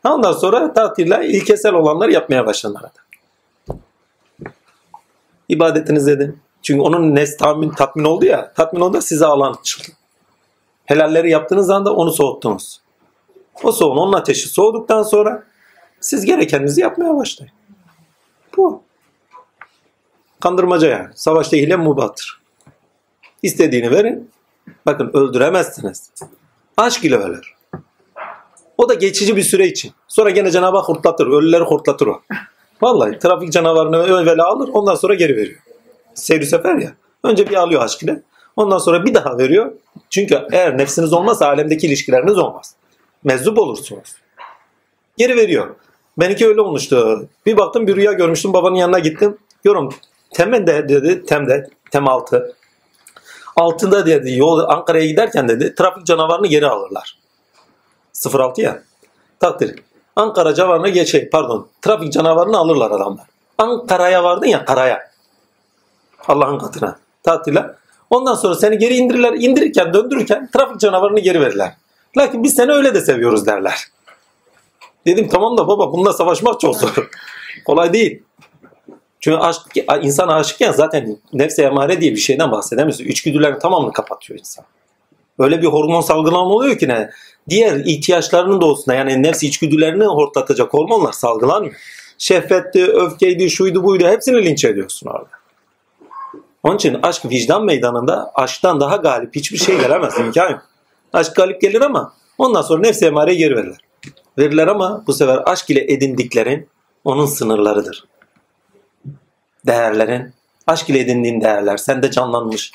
Ondan 0.04 0.32
sonra 0.32 0.72
tatille 0.72 1.26
ilkesel 1.26 1.74
olanlar 1.74 2.08
yapmaya 2.08 2.46
başlanır. 2.46 2.82
İbadetiniz 5.48 6.08
edin. 6.08 6.38
Çünkü 6.62 6.80
onun 6.80 7.14
nes 7.14 7.36
tatmin, 7.36 7.70
tatmin 7.70 8.04
oldu 8.04 8.24
ya. 8.24 8.52
Tatmin 8.52 8.80
oldu 8.80 9.00
size 9.00 9.26
alan 9.26 9.52
açıldı. 9.60 9.88
Helalleri 10.86 11.30
yaptığınız 11.30 11.70
anda 11.70 11.94
onu 11.94 12.12
soğuttunuz. 12.12 12.80
O 13.62 13.72
soğun, 13.72 13.96
onun 13.96 14.12
ateşi 14.12 14.48
soğuduktan 14.48 15.02
sonra 15.02 15.44
siz 16.00 16.24
gerekeninizi 16.24 16.80
yapmaya 16.80 17.16
başlayın. 17.16 17.52
Bu. 18.56 18.82
Kandırmaca 20.40 20.88
yani. 20.88 21.08
Savaşta 21.14 21.56
hile 21.56 21.76
mubahtır. 21.76 22.40
İstediğini 23.42 23.90
verin. 23.90 24.30
Bakın 24.86 25.10
öldüremezsiniz. 25.14 26.10
Aşk 26.76 27.04
ile 27.04 27.16
ölür. 27.16 27.54
O 28.78 28.88
da 28.88 28.94
geçici 28.94 29.36
bir 29.36 29.42
süre 29.42 29.66
için. 29.66 29.92
Sonra 30.08 30.30
gene 30.30 30.50
Cenab-ı 30.50 30.76
Hak 30.76 30.88
hortlatır. 30.88 31.26
Ölüleri 31.26 31.62
hortlatır 31.62 32.06
o. 32.06 32.22
Vallahi 32.82 33.18
trafik 33.18 33.52
canavarını 33.52 33.96
evvela 33.96 34.46
alır 34.46 34.68
ondan 34.72 34.94
sonra 34.94 35.14
geri 35.14 35.36
veriyor. 35.36 35.60
Seyri 36.14 36.46
sefer 36.46 36.74
ya. 36.74 36.92
Önce 37.24 37.50
bir 37.50 37.54
alıyor 37.54 37.82
aşk 37.82 38.02
ile. 38.02 38.22
Ondan 38.56 38.78
sonra 38.78 39.04
bir 39.04 39.14
daha 39.14 39.38
veriyor. 39.38 39.72
Çünkü 40.10 40.46
eğer 40.52 40.78
nefsiniz 40.78 41.12
olmazsa 41.12 41.46
alemdeki 41.46 41.86
ilişkileriniz 41.86 42.38
olmaz. 42.38 42.74
Meczup 43.24 43.58
olursunuz. 43.58 44.14
Geri 45.16 45.36
veriyor. 45.36 45.74
Benimki 46.18 46.46
öyle 46.46 46.60
olmuştu. 46.60 47.28
Bir 47.46 47.56
baktım 47.56 47.86
bir 47.86 47.96
rüya 47.96 48.12
görmüştüm. 48.12 48.52
Babanın 48.52 48.74
yanına 48.74 48.98
gittim. 48.98 49.38
Yorum 49.64 49.94
Tem'de 50.34 50.88
dedi. 50.88 51.24
Tem'de. 51.26 51.70
Tem 51.90 52.08
altı. 52.08 52.56
Altında 53.56 54.06
dedi 54.06 54.32
yol 54.32 54.58
Ankara'ya 54.58 55.06
giderken 55.06 55.48
dedi 55.48 55.74
trafik 55.74 56.06
canavarını 56.06 56.46
geri 56.46 56.66
alırlar. 56.66 57.18
06 58.34 58.60
ya. 58.60 58.82
Takdir. 59.40 59.82
Ankara 60.16 60.54
canavarını 60.54 60.88
geçe 60.88 61.30
pardon 61.30 61.68
trafik 61.82 62.12
canavarını 62.12 62.58
alırlar 62.58 62.90
adamlar. 62.90 63.26
Ankara'ya 63.58 64.24
vardın 64.24 64.46
ya 64.46 64.64
karaya. 64.64 65.10
Allah'ın 66.28 66.58
katına. 66.58 66.98
Tatile. 67.22 67.66
Ondan 68.10 68.34
sonra 68.34 68.54
seni 68.54 68.78
geri 68.78 68.94
indirirler. 68.94 69.32
indirirken 69.32 69.94
döndürürken 69.94 70.50
trafik 70.52 70.80
canavarını 70.80 71.20
geri 71.20 71.40
verirler. 71.40 71.72
Lakin 72.16 72.42
biz 72.42 72.54
seni 72.54 72.72
öyle 72.72 72.94
de 72.94 73.00
seviyoruz 73.00 73.46
derler. 73.46 73.78
Dedim 75.06 75.28
tamam 75.28 75.58
da 75.58 75.68
baba 75.68 75.92
bununla 75.92 76.12
savaşmak 76.12 76.60
çok 76.60 76.76
zor. 76.76 76.94
Kolay 77.64 77.92
değil. 77.92 78.22
Çünkü 79.20 79.38
aşk, 79.38 79.60
insan 80.02 80.28
aşıkken 80.28 80.72
zaten 80.72 81.18
nefse 81.32 81.62
emare 81.62 82.00
diye 82.00 82.12
bir 82.12 82.16
şeyden 82.16 82.52
bahsedemiyorsun. 82.52 83.04
İçgüdülerin 83.04 83.58
tamamını 83.58 83.92
kapatıyor 83.92 84.38
insan. 84.38 84.64
Öyle 85.38 85.62
bir 85.62 85.66
hormon 85.66 86.00
salgılama 86.00 86.50
oluyor 86.50 86.78
ki 86.78 86.88
ne? 86.88 87.10
Diğer 87.48 87.76
ihtiyaçlarının 87.76 88.60
doğusunda 88.60 88.94
yani 88.94 89.22
nefsi 89.22 89.46
içgüdülerini 89.46 90.04
hortlatacak 90.04 90.74
hormonlar 90.74 91.12
salgılanmıyor. 91.12 91.74
Şehvetti, 92.18 92.84
öfkeydi, 92.86 93.50
şuydu 93.50 93.84
buydu 93.84 94.06
hepsini 94.06 94.44
linç 94.44 94.64
ediyorsun 94.64 95.06
orada. 95.06 95.35
Onun 96.66 96.76
için 96.76 96.98
aşk 97.02 97.24
vicdan 97.24 97.64
meydanında 97.64 98.30
aşktan 98.34 98.80
daha 98.80 98.96
galip 98.96 99.36
hiçbir 99.36 99.56
şey 99.56 99.80
gelemez. 99.80 100.18
imkan 100.18 100.50
yok. 100.50 100.62
Aşk 101.12 101.36
galip 101.36 101.60
gelir 101.60 101.80
ama 101.80 102.12
ondan 102.38 102.62
sonra 102.62 102.80
nefsi 102.80 103.06
emareye 103.06 103.36
geri 103.36 103.56
verirler. 103.56 103.80
Verirler 104.38 104.66
ama 104.66 105.04
bu 105.06 105.12
sefer 105.12 105.42
aşk 105.46 105.70
ile 105.70 105.92
edindiklerin 105.92 106.68
onun 107.04 107.26
sınırlarıdır. 107.26 108.04
Değerlerin, 109.66 110.34
aşk 110.66 110.90
ile 110.90 111.00
edindiğin 111.00 111.40
değerler, 111.40 111.76
sende 111.76 112.10
canlanmış, 112.10 112.72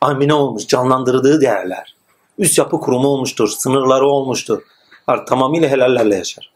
amine 0.00 0.34
olmuş, 0.34 0.66
canlandırdığı 0.66 1.40
değerler. 1.40 1.96
Üst 2.38 2.58
yapı 2.58 2.80
kurumu 2.80 3.08
olmuştur, 3.08 3.48
sınırları 3.48 4.06
olmuştur. 4.06 4.62
Artık 5.06 5.26
tamamıyla 5.26 5.68
helallerle 5.68 6.16
yaşar. 6.16 6.52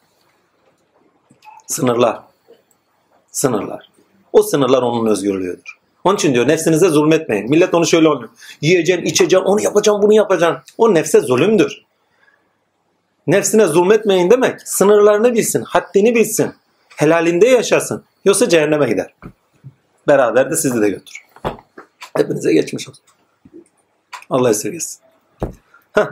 Sınırlar. 1.67 2.21
Sınırlar. 3.31 3.91
O 4.33 4.43
sınırlar 4.43 4.83
onun 4.83 5.07
özgürlüğüdür. 5.07 5.76
Onun 6.07 6.17
için 6.17 6.35
diyor 6.35 6.49
nefsinize 6.49 6.89
zulmetmeyin. 6.89 7.51
Millet 7.51 7.75
onu 7.75 7.87
şöyle 7.87 8.09
anlıyor. 8.09 8.29
Yiyeceksin, 8.61 9.05
içeceksin, 9.05 9.47
onu 9.47 9.61
yapacaksın, 9.61 10.03
bunu 10.03 10.13
yapacaksın. 10.13 10.63
O 10.79 10.95
nefse 10.95 11.21
zulümdür. 11.21 11.85
Nefsine 13.27 13.67
zulmetmeyin 13.67 14.31
demek 14.31 14.69
sınırlarını 14.69 15.35
bilsin, 15.35 15.63
haddini 15.63 16.15
bilsin. 16.15 16.53
Helalinde 16.97 17.49
yaşasın. 17.49 18.05
Yoksa 18.25 18.49
cehenneme 18.49 18.89
gider. 18.89 19.15
Beraber 20.09 20.51
de 20.51 20.57
sizi 20.57 20.81
de 20.81 20.91
götür. 20.91 21.23
Hepinize 22.17 22.53
geçmiş 22.53 22.89
olsun. 22.89 23.05
Allah 24.31 24.51
esirgesin. 24.51 25.01
Heh. 25.93 26.07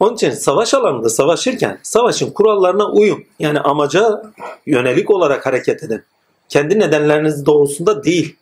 Onun 0.00 0.14
için 0.14 0.30
savaş 0.30 0.74
alanında 0.74 1.08
savaşırken 1.08 1.78
savaşın 1.82 2.30
kurallarına 2.30 2.90
uyun. 2.90 3.24
Yani 3.38 3.60
amaca 3.60 4.22
yönelik 4.66 5.10
olarak 5.10 5.46
hareket 5.46 5.82
edin. 5.82 6.02
Kendi 6.48 6.78
nedenleriniz 6.78 7.46
doğrusunda 7.46 8.04
değil. 8.04 8.36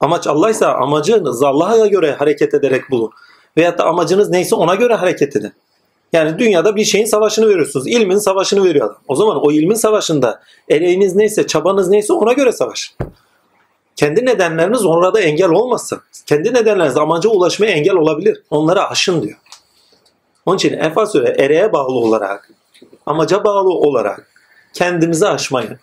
Amaç 0.00 0.26
Allah'ysa 0.26 0.72
amacınız 0.72 1.42
Allah'a 1.42 1.86
göre 1.86 2.12
hareket 2.12 2.54
ederek 2.54 2.90
bulun. 2.90 3.10
Veyahut 3.56 3.78
da 3.78 3.84
amacınız 3.84 4.30
neyse 4.30 4.54
ona 4.54 4.74
göre 4.74 4.94
hareket 4.94 5.36
edin. 5.36 5.52
Yani 6.12 6.38
dünyada 6.38 6.76
bir 6.76 6.84
şeyin 6.84 7.04
savaşını 7.04 7.48
veriyorsunuz. 7.48 7.86
İlmin 7.86 8.18
savaşını 8.18 8.64
veriyor 8.64 8.86
adam. 8.86 8.98
O 9.08 9.14
zaman 9.16 9.46
o 9.46 9.52
ilmin 9.52 9.74
savaşında 9.74 10.42
ereğiniz 10.70 11.16
neyse, 11.16 11.46
çabanız 11.46 11.88
neyse 11.88 12.12
ona 12.12 12.32
göre 12.32 12.52
savaşın. 12.52 12.96
Kendi 13.96 14.26
nedenleriniz 14.26 14.84
orada 14.84 15.20
engel 15.20 15.50
olmasın. 15.50 16.00
Kendi 16.26 16.54
nedenleriniz 16.54 16.96
amaca 16.96 17.30
ulaşmaya 17.30 17.72
engel 17.72 17.94
olabilir. 17.94 18.42
Onları 18.50 18.88
aşın 18.88 19.22
diyor. 19.22 19.38
Onun 20.46 20.56
için 20.56 20.72
Enfal 20.72 21.06
Sure 21.06 21.34
ereğe 21.38 21.72
bağlı 21.72 21.94
olarak, 21.94 22.50
amaca 23.06 23.44
bağlı 23.44 23.68
olarak 23.68 24.28
kendimizi 24.72 25.28
aşmayı, 25.28 25.78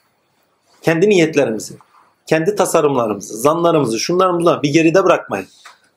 kendi 0.82 1.10
niyetlerimizi, 1.10 1.74
kendi 2.28 2.56
tasarımlarımızı, 2.56 3.38
zanlarımızı, 3.38 4.00
şunlarımızı 4.00 4.60
bir 4.64 4.74
geride 4.74 5.04
bırakmayı 5.04 5.46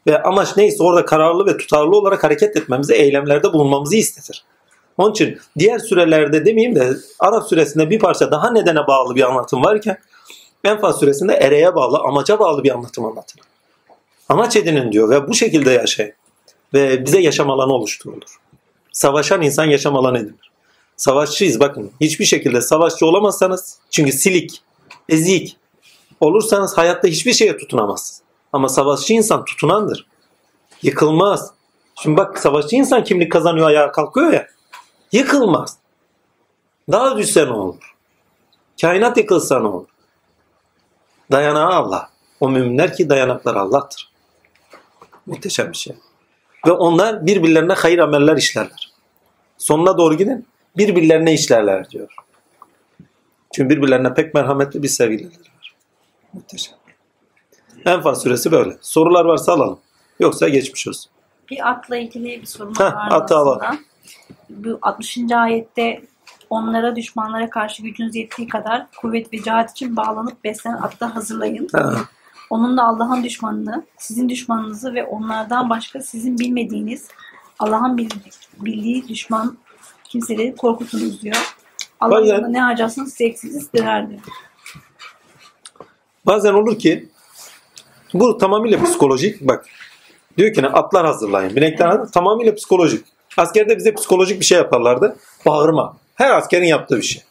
ve 0.06 0.22
amaç 0.22 0.56
neyse 0.56 0.82
orada 0.82 1.04
kararlı 1.04 1.46
ve 1.46 1.56
tutarlı 1.56 1.96
olarak 1.96 2.24
hareket 2.24 2.56
etmemizi, 2.56 2.94
eylemlerde 2.94 3.52
bulunmamızı 3.52 3.96
istetir. 3.96 4.44
Onun 4.98 5.10
için 5.10 5.38
diğer 5.58 5.78
sürelerde 5.78 6.46
demeyeyim 6.46 6.76
de 6.76 6.96
Arap 7.18 7.48
süresinde 7.48 7.90
bir 7.90 7.98
parça 7.98 8.30
daha 8.30 8.50
nedene 8.50 8.86
bağlı 8.86 9.14
bir 9.14 9.22
anlatım 9.22 9.64
varken 9.64 9.98
Enfal 10.64 10.92
süresinde 10.92 11.32
ereğe 11.32 11.74
bağlı, 11.74 11.98
amaca 11.98 12.38
bağlı 12.38 12.64
bir 12.64 12.70
anlatım 12.70 13.04
anlatılır. 13.04 13.46
Amaç 14.28 14.56
edinin 14.56 14.92
diyor 14.92 15.10
ve 15.10 15.28
bu 15.28 15.34
şekilde 15.34 15.70
yaşayın. 15.70 16.12
Ve 16.74 17.04
bize 17.04 17.20
yaşam 17.20 17.50
alanı 17.50 17.72
oluşturulur. 17.72 18.36
Savaşan 18.92 19.42
insan 19.42 19.64
yaşam 19.64 19.96
alanı 19.96 20.18
edinir. 20.18 20.50
Savaşçıyız 20.96 21.60
bakın. 21.60 21.90
Hiçbir 22.00 22.24
şekilde 22.24 22.60
savaşçı 22.60 23.06
olamazsanız 23.06 23.78
çünkü 23.90 24.12
silik, 24.12 24.62
ezik 25.08 25.56
olursanız 26.20 26.78
hayatta 26.78 27.08
hiçbir 27.08 27.32
şeye 27.32 27.56
tutunamazsınız. 27.56 28.22
Ama 28.52 28.68
savaşçı 28.68 29.12
insan 29.12 29.44
tutunandır. 29.44 30.06
Yıkılmaz. 30.82 31.50
Şimdi 32.02 32.16
bak 32.16 32.38
savaşçı 32.38 32.76
insan 32.76 33.04
kimlik 33.04 33.32
kazanıyor 33.32 33.66
ayağa 33.66 33.92
kalkıyor 33.92 34.32
ya. 34.32 34.46
Yıkılmaz. 35.12 35.78
Daha 36.92 37.18
düşse 37.18 37.46
ne 37.46 37.52
olur? 37.52 37.94
Kainat 38.80 39.16
yıkılsa 39.16 39.60
ne 39.60 39.66
olur? 39.66 39.88
Dayanağı 41.30 41.72
Allah. 41.72 42.10
O 42.40 42.48
müminler 42.48 42.96
ki 42.96 43.08
dayanakları 43.08 43.60
Allah'tır. 43.60 44.10
Muhteşem 45.26 45.72
bir 45.72 45.76
şey. 45.76 45.96
Ve 46.66 46.72
onlar 46.72 47.26
birbirlerine 47.26 47.72
hayır 47.72 47.98
ameller 47.98 48.36
işlerler. 48.36 48.92
Sonuna 49.58 49.98
doğru 49.98 50.14
gidin 50.14 50.46
birbirlerine 50.76 51.34
işlerler 51.34 51.90
diyor. 51.90 52.14
Çünkü 53.54 53.76
birbirlerine 53.76 54.14
pek 54.14 54.34
merhametli 54.34 54.82
bir 54.82 54.88
sevgililer 54.88 55.30
var. 55.30 55.55
Muhteşem. 56.36 56.74
Enfal 57.86 58.14
suresi 58.14 58.52
böyle. 58.52 58.76
Sorular 58.80 59.24
varsa 59.24 59.52
alalım. 59.52 59.78
Yoksa 60.20 60.48
geçmiş 60.48 60.88
olsun. 60.88 61.12
Bir 61.50 61.70
atla 61.70 61.96
ilgili 61.96 62.40
bir 62.40 62.46
sorun 62.46 62.74
var 62.80 63.08
atı 63.10 63.36
alalım. 63.36 63.60
aslında. 63.62 63.80
Bu 64.50 64.78
60. 64.82 65.18
ayette 65.34 66.02
onlara 66.50 66.96
düşmanlara 66.96 67.50
karşı 67.50 67.82
gücünüz 67.82 68.14
yettiği 68.14 68.48
kadar 68.48 68.86
kuvvet 69.00 69.32
ve 69.32 69.42
cihat 69.42 69.70
için 69.70 69.96
bağlanıp 69.96 70.44
beslenen 70.44 70.76
atla 70.76 71.14
hazırlayın. 71.14 71.68
Ha. 71.72 71.94
Onunla 72.50 72.88
Allah'ın 72.88 73.24
düşmanını, 73.24 73.84
sizin 73.98 74.28
düşmanınızı 74.28 74.94
ve 74.94 75.04
onlardan 75.04 75.70
başka 75.70 76.00
sizin 76.00 76.38
bilmediğiniz 76.38 77.08
Allah'ın 77.58 77.96
bildiği, 77.98 78.20
bildiği 78.60 79.08
düşman 79.08 79.56
kimseleri 80.04 80.56
korkutunuz 80.56 81.22
diyor. 81.22 81.54
Allah 82.00 82.10
Bazen- 82.20 82.34
yolunda 82.34 82.48
ne 82.48 82.60
harcarsanız 82.60 83.10
size 83.10 83.24
eksiksiz 83.24 83.72
döner 83.72 84.10
diyor. 84.10 84.20
Bazen 86.26 86.52
olur 86.54 86.78
ki 86.78 87.08
bu 88.14 88.38
tamamıyla 88.38 88.84
psikolojik. 88.84 89.40
Bak 89.40 89.66
diyor 90.38 90.52
ki 90.54 90.62
ne 90.62 90.66
atlar 90.66 91.06
hazırlayın. 91.06 91.56
Binekler 91.56 91.86
hazır- 91.86 92.12
tamamıyla 92.12 92.54
psikolojik. 92.54 93.04
Askerde 93.36 93.76
bize 93.76 93.94
psikolojik 93.94 94.40
bir 94.40 94.44
şey 94.44 94.58
yaparlardı. 94.58 95.16
Bağırma. 95.46 95.96
Her 96.14 96.30
askerin 96.30 96.66
yaptığı 96.66 96.96
bir 96.96 97.02
şey. 97.02 97.22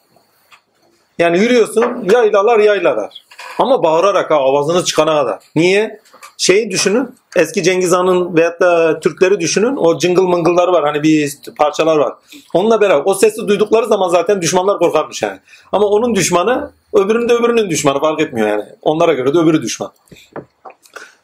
Yani 1.20 1.40
yürüyorsun 1.40 2.08
yaylalar 2.12 2.60
yaylalar. 2.60 3.22
Ama 3.60 3.84
bağırarak 3.84 4.32
ha 4.32 4.36
avazını 4.36 4.84
çıkana 4.84 5.16
kadar. 5.22 5.40
Niye? 5.56 6.00
Şeyi 6.38 6.72
düşünün. 6.72 7.16
Eski 7.36 7.64
Cengiz 7.64 7.92
Han'ın 7.92 8.36
veyahut 8.36 8.60
da 8.60 9.00
Türkleri 9.00 9.40
düşünün. 9.40 9.76
O 9.76 9.98
cıngıl 9.98 10.28
mıngılları 10.28 10.72
var. 10.72 10.84
Hani 10.84 11.04
bir 11.04 11.40
parçalar 11.58 11.98
var. 11.98 12.14
Onunla 12.54 12.82
beraber 12.82 13.04
o 13.06 13.14
sesi 13.14 13.48
duydukları 13.48 13.86
zaman 13.86 14.10
zaten 14.10 14.42
düşmanlar 14.42 14.80
korkarmış 14.80 15.22
yani. 15.22 15.40
Ama 15.72 15.86
onun 15.86 16.16
düşmanı 16.16 16.72
öbürünün 16.94 17.30
de 17.30 17.34
öbürünün 17.34 17.70
düşmanı 17.70 18.00
fark 18.00 18.22
etmiyor 18.22 18.48
yani. 18.48 18.64
Onlara 18.82 19.14
göre 19.14 19.34
de 19.34 19.38
öbürü 19.38 19.62
düşman. 19.62 19.92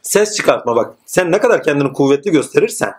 Ses 0.01 0.35
çıkartma 0.35 0.75
bak. 0.75 0.93
Sen 1.05 1.31
ne 1.31 1.39
kadar 1.39 1.63
kendini 1.63 1.93
kuvvetli 1.93 2.31
gösterirsen 2.31 2.93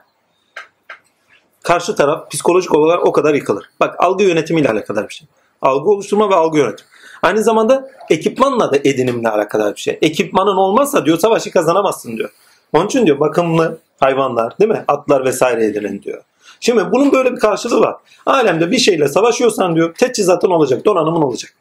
karşı 1.62 1.94
taraf 1.94 2.30
psikolojik 2.30 2.74
olarak 2.74 3.06
o 3.06 3.12
kadar 3.12 3.34
yıkılır. 3.34 3.64
Bak 3.80 3.94
algı 3.98 4.24
yönetimiyle 4.24 4.70
alakalı 4.70 5.08
bir 5.08 5.14
şey. 5.14 5.28
Algı 5.62 5.90
oluşturma 5.90 6.30
ve 6.30 6.34
algı 6.34 6.58
yönetim. 6.58 6.86
Aynı 7.22 7.42
zamanda 7.42 7.90
ekipmanla 8.10 8.72
da 8.72 8.76
edinimle 8.76 9.28
alakalı 9.28 9.76
bir 9.76 9.80
şey. 9.80 9.98
Ekipmanın 10.02 10.56
olmazsa 10.56 11.06
diyor 11.06 11.18
savaşı 11.18 11.50
kazanamazsın 11.50 12.16
diyor. 12.16 12.30
Onun 12.72 12.86
için 12.86 13.06
diyor 13.06 13.20
bakımlı 13.20 13.78
hayvanlar 14.00 14.58
değil 14.58 14.70
mi? 14.70 14.84
Atlar 14.88 15.24
vesaire 15.24 15.64
edinin 15.64 16.02
diyor. 16.02 16.22
Şimdi 16.60 16.92
bunun 16.92 17.12
böyle 17.12 17.32
bir 17.32 17.40
karşılığı 17.40 17.80
var. 17.80 17.96
Alemde 18.26 18.70
bir 18.70 18.78
şeyle 18.78 19.08
savaşıyorsan 19.08 19.74
diyor 19.74 19.94
teçhizatın 19.94 20.50
olacak, 20.50 20.84
donanımın 20.84 21.22
olacak. 21.22 21.54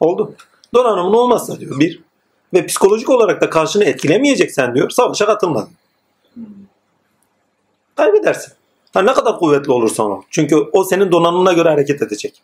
Oldu. 0.00 0.34
Donanımın 0.74 1.12
olmazsa 1.12 1.60
diyor 1.60 1.80
bir. 1.80 2.02
Ve 2.54 2.66
psikolojik 2.66 3.10
olarak 3.10 3.40
da 3.40 3.50
karşını 3.50 3.84
etkilemeyeceksen 3.84 4.74
diyor 4.74 4.90
savaşa 4.90 5.26
katılma. 5.26 5.68
Kaybedersin. 7.96 8.52
Ha, 8.94 9.02
ne 9.02 9.12
kadar 9.12 9.38
kuvvetli 9.38 9.72
olursan 9.72 10.10
ol. 10.10 10.22
Çünkü 10.30 10.56
o 10.72 10.84
senin 10.84 11.12
donanımına 11.12 11.52
göre 11.52 11.68
hareket 11.68 12.02
edecek. 12.02 12.42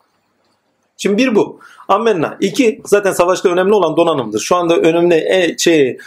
Şimdi 1.02 1.18
bir 1.18 1.34
bu. 1.34 1.60
Amenna. 1.88 2.36
İki 2.40 2.80
zaten 2.84 3.12
savaşta 3.12 3.48
önemli 3.48 3.74
olan 3.74 3.96
donanımdır. 3.96 4.40
Şu 4.40 4.56
anda 4.56 4.76
önemli 4.76 5.14
e, 5.14 5.58
şey 5.58 5.98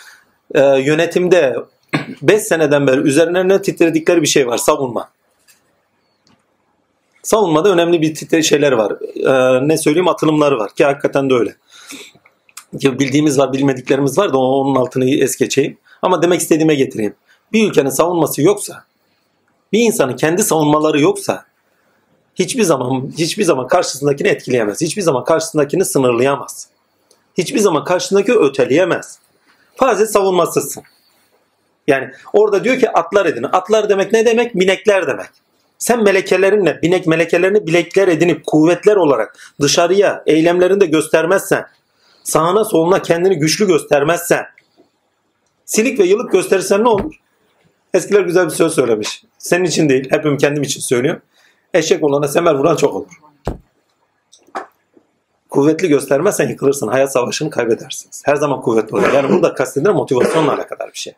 e, 0.56 0.62
yönetimde 0.62 1.56
5 2.22 2.42
seneden 2.42 2.88
beri 2.88 3.02
üzerlerine 3.02 3.62
titredikleri 3.62 4.22
bir 4.22 4.28
şey 4.28 4.48
var. 4.48 4.58
Savunma. 4.58 5.10
Savunmada 7.24 7.70
önemli 7.70 8.02
bir 8.02 8.16
titre 8.16 8.44
şeyler 8.44 8.72
var. 8.72 8.94
E, 9.16 9.68
ne 9.68 9.78
söyleyeyim 9.78 10.08
atılımları 10.08 10.58
var 10.58 10.74
ki 10.76 10.86
hakikaten 10.86 11.30
de 11.30 11.34
öyle. 11.34 11.56
Ya 12.82 13.00
bildiğimiz 13.00 13.40
var, 13.40 13.54
bilmediklerimiz 13.54 14.18
var 14.18 14.34
da 14.34 14.38
onun 14.38 14.76
altını 14.76 15.10
es 15.10 15.36
geçeyim. 15.36 15.78
Ama 16.02 16.22
demek 16.22 16.42
istediğime 16.42 16.76
getireyim. 16.76 17.16
Bir 17.54 17.70
ülkenin 17.70 17.90
savunması 17.90 18.42
yoksa, 18.42 18.86
bir 19.72 19.80
insanın 19.80 20.16
kendi 20.16 20.44
savunmaları 20.44 21.02
yoksa 21.02 21.46
hiçbir 22.36 22.64
zaman 22.64 23.12
hiçbir 23.18 23.44
zaman 23.44 23.68
karşısındakini 23.68 24.28
etkileyemez. 24.28 24.82
Hiçbir 24.82 25.02
zaman 25.02 25.24
karşısındakini 25.24 25.86
sınırlayamaz. 25.86 26.68
Hiçbir 27.38 27.60
zaman 27.60 27.84
karşısındaki 27.84 28.34
öteleyemez. 28.34 29.20
Fazla 29.76 30.06
savunmasızsın. 30.06 30.84
Yani 31.88 32.12
orada 32.34 32.64
diyor 32.64 32.80
ki 32.80 32.90
atlar 32.90 33.26
edin. 33.26 33.44
Atlar 33.44 33.90
demek 33.90 34.14
ne 34.14 34.26
demek? 34.26 34.56
Binekler 34.56 35.08
demek. 35.08 35.30
Sen 35.78 36.04
melekelerinle, 36.04 36.80
binek 36.82 37.08
melekelerini 37.08 37.68
bilekler 37.68 38.08
edinip 38.08 38.46
kuvvetler 38.46 38.96
olarak 38.96 39.54
dışarıya 39.62 40.24
eylemlerinde 40.26 40.86
göstermezsen, 40.86 41.66
sağına 42.24 42.66
soluna 42.66 43.02
kendini 43.02 43.40
güçlü 43.40 43.68
göstermezsen, 43.68 44.46
silik 45.66 46.00
ve 46.00 46.04
yılık 46.04 46.32
gösterirsen 46.32 46.84
ne 46.84 46.88
olur? 46.88 47.14
Eskiler 47.94 48.22
güzel 48.22 48.46
bir 48.46 48.52
söz 48.52 48.74
söylemiş. 48.74 49.24
Senin 49.38 49.64
için 49.64 49.90
değil, 49.90 50.08
hepim 50.12 50.38
kendim 50.38 50.64
için 50.64 50.82
söylüyor. 50.82 51.22
Eşek 51.74 52.04
olana 52.04 52.28
semer 52.28 52.54
vuran 52.56 52.76
çok 52.76 52.96
olur. 52.96 53.12
Kuvvetli 55.50 55.88
göstermezsen 55.88 56.50
yıkılırsın. 56.50 56.88
Hayat 56.88 57.12
savaşını 57.12 57.50
kaybedersiniz. 57.50 58.22
Her 58.26 58.36
zaman 58.36 58.62
kuvvetli 58.62 58.96
olur. 58.96 59.14
Yani 59.14 59.30
burada 59.30 59.54
kastedilen 59.54 59.96
motivasyonla 59.96 60.54
alakadar 60.54 60.90
bir 60.94 61.00
şey. 61.00 61.14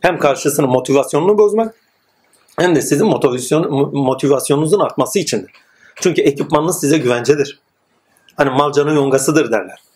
Hem 0.00 0.18
karşısının 0.18 0.70
motivasyonunu 0.70 1.38
bozmak 1.38 1.74
hem 2.58 2.76
de 2.76 2.82
sizin 2.82 3.06
motivasyon, 3.06 3.94
motivasyonunuzun 3.96 4.80
artması 4.80 5.18
içindir. 5.18 5.52
Çünkü 5.96 6.22
ekipmanınız 6.22 6.80
size 6.80 6.98
güvencedir. 6.98 7.60
Hani 8.36 8.50
malcanın 8.50 8.94
yongasıdır 8.94 9.52
derler. 9.52 9.87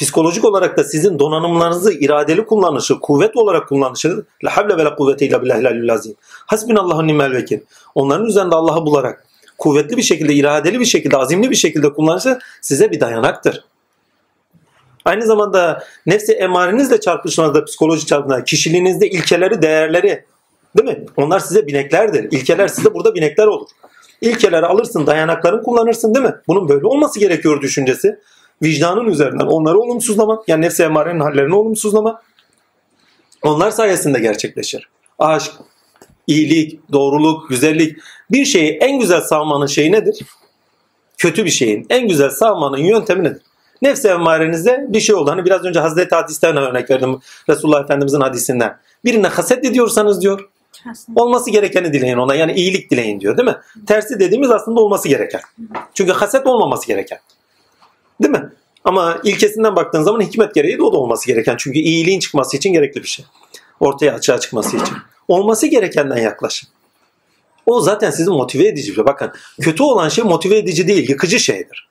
Psikolojik 0.00 0.44
olarak 0.44 0.78
da 0.78 0.84
sizin 0.84 1.18
donanımlarınızı 1.18 1.92
iradeli 1.92 2.46
kullanışı, 2.46 3.00
kuvvet 3.00 3.36
olarak 3.36 3.68
kullanışı 3.68 4.24
la 4.44 4.56
havle 4.56 4.76
ve 4.76 4.84
la 4.84 4.94
kuvvete 4.94 5.26
illa 5.26 5.42
billahil 5.42 5.92
azim. 5.92 6.14
Hasbinallahu 6.46 7.06
nimel 7.06 7.32
vekil. 7.32 7.60
Onların 7.94 8.26
üzerinde 8.26 8.54
Allah'ı 8.54 8.86
bularak 8.86 9.26
kuvvetli 9.58 9.96
bir 9.96 10.02
şekilde, 10.02 10.34
iradeli 10.34 10.80
bir 10.80 10.84
şekilde, 10.84 11.16
azimli 11.16 11.50
bir 11.50 11.56
şekilde 11.56 11.92
kullanışı 11.92 12.38
size 12.60 12.90
bir 12.90 13.00
dayanaktır. 13.00 13.64
Aynı 15.04 15.26
zamanda 15.26 15.84
nefsi 16.06 16.32
emarenizle 16.32 17.00
çarpışmanızda, 17.00 17.64
psikolojik 17.64 18.08
çarpışmanızda, 18.08 18.44
kişiliğinizde 18.44 19.08
ilkeleri, 19.08 19.62
değerleri, 19.62 20.24
değil 20.78 20.98
mi? 20.98 21.04
Onlar 21.16 21.40
size 21.40 21.66
bineklerdir. 21.66 22.24
İlkeler 22.24 22.68
size 22.68 22.94
burada 22.94 23.14
binekler 23.14 23.46
olur. 23.46 23.68
İlkeleri 24.20 24.66
alırsın, 24.66 25.06
dayanaklarını 25.06 25.62
kullanırsın 25.62 26.14
değil 26.14 26.26
mi? 26.26 26.34
Bunun 26.48 26.68
böyle 26.68 26.86
olması 26.86 27.20
gerekiyor 27.20 27.60
düşüncesi. 27.62 28.18
Vicdanın 28.62 29.06
üzerinden 29.06 29.46
onları 29.46 29.78
olumsuzlama, 29.78 30.42
yani 30.46 30.62
nefsi 30.62 30.82
emarenin 30.82 31.20
hallerini 31.20 31.54
olumsuzlama. 31.54 32.22
Onlar 33.42 33.70
sayesinde 33.70 34.18
gerçekleşir. 34.18 34.88
Aşk, 35.18 35.52
iyilik, 36.26 36.92
doğruluk, 36.92 37.48
güzellik. 37.48 37.96
Bir 38.30 38.44
şeyi 38.44 38.70
en 38.70 39.00
güzel 39.00 39.20
savmanın 39.20 39.66
şeyi 39.66 39.92
nedir? 39.92 40.18
Kötü 41.18 41.44
bir 41.44 41.50
şeyin 41.50 41.86
en 41.90 42.08
güzel 42.08 42.30
savmanın 42.30 42.76
yöntemi 42.76 43.24
nedir? 43.24 43.42
Nefsi 43.82 44.08
emmarenizde 44.08 44.86
bir 44.88 45.00
şey 45.00 45.14
oldu. 45.14 45.30
Hani 45.30 45.44
biraz 45.44 45.64
önce 45.64 45.80
Hazreti 45.80 46.14
Hadis'ten 46.14 46.56
örnek 46.56 46.90
verdim. 46.90 47.20
Resulullah 47.48 47.84
Efendimizin 47.84 48.20
hadisinden. 48.20 48.76
Birine 49.04 49.26
haset 49.26 49.64
ediyorsanız 49.64 50.22
diyor. 50.22 50.48
Olması 51.16 51.50
gerekeni 51.50 51.92
dileyin 51.92 52.16
ona. 52.16 52.34
Yani 52.34 52.52
iyilik 52.52 52.90
dileyin 52.90 53.20
diyor 53.20 53.36
değil 53.36 53.48
mi? 53.48 53.56
Tersi 53.86 54.20
dediğimiz 54.20 54.50
aslında 54.50 54.80
olması 54.80 55.08
gereken. 55.08 55.40
Çünkü 55.94 56.12
haset 56.12 56.46
olmaması 56.46 56.86
gereken. 56.86 57.18
Değil 58.22 58.32
mi? 58.32 58.50
Ama 58.84 59.20
ilkesinden 59.24 59.76
baktığın 59.76 60.02
zaman 60.02 60.20
hikmet 60.20 60.54
gereği 60.54 60.78
de 60.78 60.82
o 60.82 60.92
da 60.92 60.96
olması 60.96 61.26
gereken. 61.26 61.56
Çünkü 61.58 61.78
iyiliğin 61.78 62.20
çıkması 62.20 62.56
için 62.56 62.72
gerekli 62.72 63.02
bir 63.02 63.08
şey. 63.08 63.24
Ortaya 63.80 64.14
açığa 64.14 64.40
çıkması 64.40 64.76
için. 64.76 64.96
Olması 65.28 65.66
gerekenden 65.66 66.16
yaklaşın. 66.16 66.68
O 67.66 67.80
zaten 67.80 68.10
sizi 68.10 68.30
motive 68.30 68.66
edici 68.66 68.90
bir 68.90 68.94
şey. 68.94 69.04
Bakın 69.04 69.32
kötü 69.60 69.82
olan 69.82 70.08
şey 70.08 70.24
motive 70.24 70.58
edici 70.58 70.88
değil, 70.88 71.08
yıkıcı 71.08 71.40
şeydir. 71.40 71.88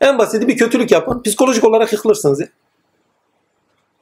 En 0.00 0.18
basiti 0.18 0.48
bir 0.48 0.56
kötülük 0.56 0.90
yapın, 0.90 1.22
psikolojik 1.22 1.64
olarak 1.64 1.92
yıkılırsınız 1.92 2.40
ya. 2.40 2.48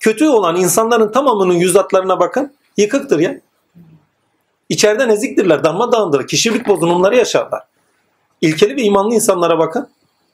Kötü 0.01 0.29
olan 0.29 0.57
insanların 0.57 1.13
tamamının 1.13 1.55
yüzatlarına 1.55 2.21
bakın, 2.21 2.55
yıkıktır 2.77 3.19
ya. 3.19 3.41
İçeriden 4.69 5.09
eziktirler, 5.09 5.65
darmadağındır, 5.65 6.27
kişilik 6.27 6.69
bozulumları 6.69 7.17
yaşarlar. 7.17 7.63
İlkeli 8.41 8.77
ve 8.77 8.83
imanlı 8.83 9.15
insanlara 9.15 9.59
bakın, 9.59 9.89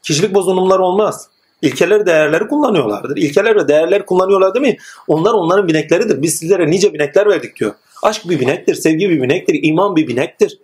kişilik 0.05 0.34
bozulumları 0.34 0.83
olmaz. 0.83 1.28
İlkeler 1.62 2.07
değerleri 2.07 2.47
kullanıyorlardır. 2.47 3.16
İlkeler 3.16 3.57
ve 3.57 3.68
değerler 3.68 4.07
kullanıyorlar 4.07 4.55
değil 4.55 4.66
mi? 4.66 4.76
Onlar 5.08 5.33
onların 5.33 5.68
binekleridir. 5.68 6.23
Biz 6.23 6.36
sizlere 6.36 6.70
nice 6.70 6.94
binekler 6.94 7.26
verdik 7.26 7.57
diyor. 7.57 7.74
Aşk 8.02 8.28
bir 8.28 8.41
binektir, 8.41 8.74
sevgi 8.74 9.10
bir 9.10 9.23
binektir, 9.23 9.60
iman 9.62 9.97
bir 9.97 10.08
binektir. 10.08 10.58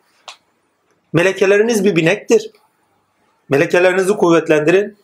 Melekeleriniz 1.13 1.85
bir 1.85 1.97
binektir. 1.97 2.51
Melekelerinizi 3.49 4.13
kuvvetlendirin. 4.13 4.97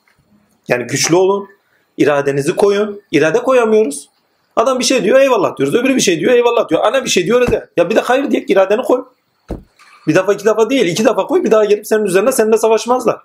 Yani 0.68 0.84
güçlü 0.84 1.16
olun. 1.16 1.48
İradenizi 1.96 2.56
koyun. 2.56 3.02
İrade 3.12 3.38
koyamıyoruz. 3.38 4.08
Adam 4.56 4.78
bir 4.78 4.84
şey 4.84 5.04
diyor 5.04 5.20
eyvallah 5.20 5.56
diyoruz. 5.56 5.74
Öbürü 5.74 5.96
bir 5.96 6.00
şey 6.00 6.20
diyor 6.20 6.32
eyvallah 6.32 6.68
diyor. 6.68 6.84
Ana 6.84 7.04
bir 7.04 7.10
şey 7.10 7.26
diyor 7.26 7.40
öyle. 7.40 7.68
Ya 7.76 7.90
bir 7.90 7.96
de 7.96 8.00
hayır 8.00 8.30
diye 8.30 8.44
iradeni 8.48 8.82
koy. 8.82 9.04
Bir 10.06 10.14
defa 10.14 10.32
iki 10.32 10.44
defa 10.44 10.70
değil. 10.70 10.86
iki 10.86 11.04
defa 11.04 11.26
koy 11.26 11.44
bir 11.44 11.50
daha 11.50 11.64
gelip 11.64 11.86
senin 11.86 12.04
üzerine 12.04 12.32
seninle 12.32 12.58
savaşmazlar. 12.58 13.16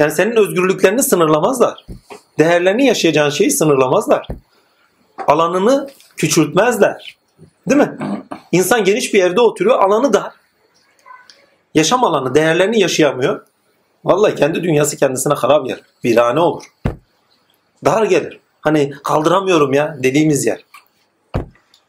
Yani 0.00 0.12
senin 0.12 0.36
özgürlüklerini 0.36 1.02
sınırlamazlar. 1.02 1.86
Değerlerini 2.38 2.86
yaşayacağın 2.86 3.30
şeyi 3.30 3.50
sınırlamazlar. 3.50 4.28
Alanını 5.26 5.88
küçültmezler. 6.16 7.16
Değil 7.68 7.80
mi? 7.80 7.98
İnsan 8.52 8.84
geniş 8.84 9.14
bir 9.14 9.22
evde 9.22 9.40
oturuyor. 9.40 9.78
Alanı 9.78 10.12
dar. 10.12 10.32
Yaşam 11.74 12.04
alanı, 12.04 12.34
değerlerini 12.34 12.80
yaşayamıyor. 12.80 13.46
Vallahi 14.04 14.34
kendi 14.34 14.62
dünyası 14.62 14.96
kendisine 14.96 15.34
harap 15.34 15.68
yer. 15.68 15.80
Virane 16.04 16.40
olur. 16.40 16.64
Dar 17.84 18.02
gelir. 18.02 18.40
Hani 18.60 18.90
kaldıramıyorum 19.04 19.72
ya 19.72 19.96
dediğimiz 20.02 20.46
yer. 20.46 20.64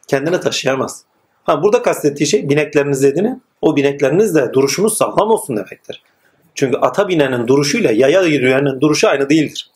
Kendini 0.07 0.39
taşıyamaz. 0.39 1.03
Ha, 1.43 1.63
burada 1.63 1.81
kastettiği 1.81 2.27
şey 2.27 2.49
binekleriniz 2.49 3.03
edinin. 3.03 3.43
O 3.61 3.75
bineklerinizle 3.75 4.53
duruşunuz 4.53 4.97
sağlam 4.97 5.31
olsun 5.31 5.57
demektir. 5.57 6.03
Çünkü 6.55 6.77
ata 6.77 7.07
binenin 7.07 7.47
duruşuyla 7.47 7.91
yaya 7.91 8.21
yürüyenin 8.21 8.81
duruşu 8.81 9.07
aynı 9.09 9.29
değildir. 9.29 9.69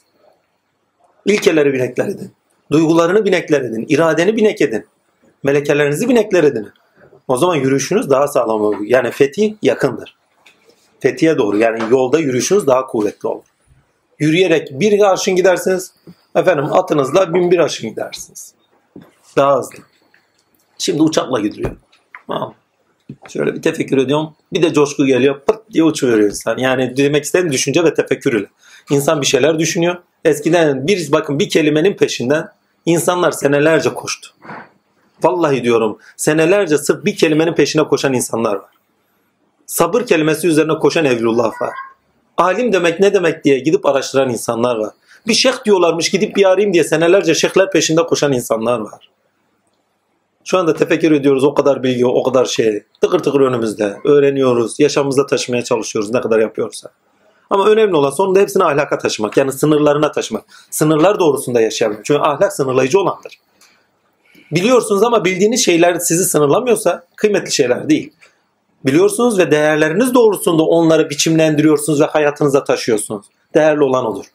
İlkeleri 1.26 1.74
binekler 1.74 2.08
edin. 2.08 2.32
Duygularını 2.72 3.26
binekler 3.26 3.62
edin. 3.62 3.86
iradeni 3.90 4.36
binek 4.38 4.62
edin. 4.62 4.86
Melekelerinizi 5.44 6.10
binekler 6.10 6.44
edin. 6.44 6.70
O 7.28 7.38
zaman 7.38 7.56
yürüyüşünüz 7.56 8.10
daha 8.10 8.28
sağlam 8.28 8.62
olur. 8.62 8.78
Yani 8.82 9.12
fetih 9.12 9.54
yakındır. 9.62 10.16
Fethiye 11.00 11.38
doğru 11.38 11.58
yani 11.58 11.84
yolda 11.90 12.20
yürüyüşünüz 12.20 12.68
daha 12.68 12.88
kuvvetli 12.88 13.28
olur. 13.28 13.44
Yürüyerek 14.20 14.70
bir 14.72 15.00
arşın 15.00 15.36
gidersiniz. 15.36 15.94
Efendim 16.36 16.74
atınızla 16.74 17.34
bin 17.34 17.52
bir 17.52 17.60
arşın 17.60 17.90
gidersiniz. 17.90 18.54
Daha 19.36 19.58
hızlı. 19.58 19.78
Şimdi 20.78 21.02
uçakla 21.02 21.40
gidiliyor. 21.40 21.76
Tamam. 22.28 22.54
Şöyle 23.30 23.56
bir 23.56 23.62
tefekkür 23.62 23.98
ediyorum. 23.98 24.34
Bir 24.54 24.62
de 24.62 24.74
coşku 24.74 25.06
geliyor. 25.06 25.42
Pırt 25.48 25.72
diye 25.74 25.84
uçuveriyor 25.84 26.30
insan. 26.30 26.58
Yani 26.58 26.98
demek 26.98 27.24
istediğim 27.24 27.54
düşünce 27.54 27.84
ve 27.84 27.94
tefekkür 27.94 28.34
ile. 28.34 28.48
İnsan 28.90 29.22
bir 29.22 29.26
şeyler 29.26 29.60
düşünüyor. 29.60 29.96
Eskiden 30.26 30.88
bir 30.88 31.12
bakın 31.12 31.40
bir 31.40 31.50
kelimenin 31.50 31.94
peşinden 31.94 32.50
insanlar 32.86 33.32
senelerce 33.32 33.94
koştu. 33.94 34.30
Vallahi 35.24 35.64
diyorum 35.64 35.98
senelerce 36.18 36.78
sırf 36.78 37.06
bir 37.06 37.16
kelimenin 37.16 37.54
peşine 37.54 37.84
koşan 37.84 38.14
insanlar 38.14 38.56
var. 38.56 38.70
Sabır 39.66 40.06
kelimesi 40.06 40.48
üzerine 40.48 40.74
koşan 40.74 41.06
evlullah 41.06 41.62
var. 41.62 41.74
Alim 42.38 42.74
demek 42.74 43.00
ne 43.00 43.14
demek 43.14 43.44
diye 43.44 43.60
gidip 43.60 43.86
araştıran 43.86 44.30
insanlar 44.30 44.76
var. 44.76 44.94
Bir 45.28 45.34
şeyh 45.34 45.66
diyorlarmış 45.66 46.10
gidip 46.12 46.36
bir 46.36 46.46
arayayım 46.46 46.74
diye 46.74 46.84
senelerce 46.84 47.36
şeyhler 47.36 47.72
peşinde 47.72 48.04
koşan 48.04 48.34
insanlar 48.34 48.80
var. 48.80 49.10
Şu 50.46 50.58
anda 50.58 50.74
tefekkür 50.74 51.12
ediyoruz 51.12 51.44
o 51.44 51.54
kadar 51.54 51.84
bilgi, 51.84 52.06
o 52.06 52.24
kadar 52.24 52.46
şey. 52.46 52.84
Tıkır 53.02 53.20
tıkır 53.20 53.40
önümüzde. 53.40 53.98
Öğreniyoruz, 54.06 54.80
yaşamımızda 54.80 55.26
taşımaya 55.26 55.64
çalışıyoruz 55.64 56.14
ne 56.14 56.22
kadar 56.22 56.40
yapıyorsa. 56.40 56.90
Ama 57.50 57.68
önemli 57.68 57.96
olan 57.96 58.10
sonunda 58.10 58.40
hepsini 58.40 58.64
ahlaka 58.64 58.98
taşımak. 58.98 59.38
Yani 59.38 59.52
sınırlarına 59.52 60.12
taşımak. 60.12 60.44
Sınırlar 60.72 61.20
doğrusunda 61.20 61.62
yaşayabilmek. 61.62 62.06
Çünkü 62.06 62.22
ahlak 62.22 62.54
sınırlayıcı 62.54 63.00
olandır. 63.00 63.40
Biliyorsunuz 64.52 65.04
ama 65.04 65.26
bildiğiniz 65.26 65.66
şeyler 65.66 66.00
sizi 66.00 66.26
sınırlamıyorsa 66.26 67.04
kıymetli 67.16 67.52
şeyler 67.52 67.90
değil. 67.90 68.14
Biliyorsunuz 68.86 69.40
ve 69.40 69.52
değerleriniz 69.52 70.14
doğrusunda 70.14 70.64
onları 70.64 71.10
biçimlendiriyorsunuz 71.10 72.02
ve 72.02 72.06
hayatınıza 72.06 72.64
taşıyorsunuz. 72.64 73.26
Değerli 73.56 73.84
olan 73.84 74.06
odur. 74.06 74.26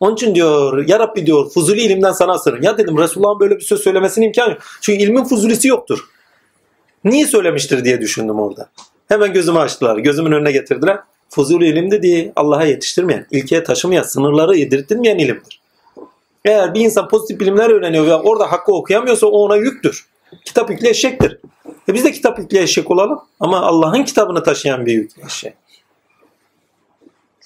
Onun 0.00 0.14
için 0.14 0.34
diyor 0.34 0.88
ya 0.88 0.98
Rabbi 0.98 1.26
diyor 1.26 1.50
fuzuli 1.50 1.80
ilimden 1.80 2.12
sana 2.12 2.38
sığırım. 2.38 2.62
Ya 2.62 2.78
dedim 2.78 2.98
Resulullah'ın 2.98 3.40
böyle 3.40 3.56
bir 3.56 3.60
söz 3.60 3.80
söylemesinin 3.80 4.26
imkanı 4.26 4.50
yok. 4.50 4.58
Çünkü 4.80 5.04
ilmin 5.04 5.24
fuzulisi 5.24 5.68
yoktur. 5.68 6.04
Niye 7.04 7.26
söylemiştir 7.26 7.84
diye 7.84 8.00
düşündüm 8.00 8.38
orada. 8.38 8.68
Hemen 9.08 9.32
gözümü 9.32 9.58
açtılar. 9.58 9.98
Gözümün 9.98 10.32
önüne 10.32 10.52
getirdiler. 10.52 10.98
Fuzuli 11.28 11.66
ilim 11.66 11.90
dediği 11.90 12.32
Allah'a 12.36 12.64
yetiştirmeyen, 12.64 13.26
ilkeye 13.30 13.64
taşımayan, 13.64 14.02
sınırları 14.02 14.56
yedirtmeyen 14.56 15.18
ilimdir. 15.18 15.60
Eğer 16.44 16.74
bir 16.74 16.80
insan 16.80 17.08
pozitif 17.08 17.40
bilimler 17.40 17.70
öğreniyor 17.70 18.06
ve 18.06 18.14
orada 18.14 18.52
hakkı 18.52 18.72
okuyamıyorsa 18.72 19.26
o 19.26 19.38
ona 19.38 19.56
yüktür. 19.56 20.06
Kitap 20.44 20.70
yüklü 20.70 20.88
eşektir. 20.88 21.38
E 21.88 21.94
biz 21.94 22.04
de 22.04 22.12
kitap 22.12 22.38
yüklü 22.38 22.58
eşek 22.58 22.90
olalım 22.90 23.20
ama 23.40 23.60
Allah'ın 23.60 24.04
kitabını 24.04 24.42
taşıyan 24.42 24.86
bir 24.86 24.92
yüklü 24.92 25.26
eşek. 25.26 25.54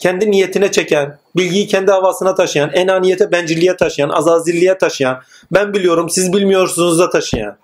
Kendi 0.01 0.31
niyetine 0.31 0.71
çeken, 0.71 1.19
bilgiyi 1.37 1.67
kendi 1.67 1.91
havasına 1.91 2.35
taşıyan, 2.35 2.71
enaniyete, 2.73 3.33
bencilliğe 3.33 3.77
taşıyan, 3.77 4.09
azazilliğe 4.09 4.79
taşıyan, 4.79 5.21
ben 5.53 5.75
biliyorum 5.75 6.11
siz 6.11 6.33
bilmiyorsunuz 6.33 6.99
da 6.99 7.11
taşıyan 7.11 7.57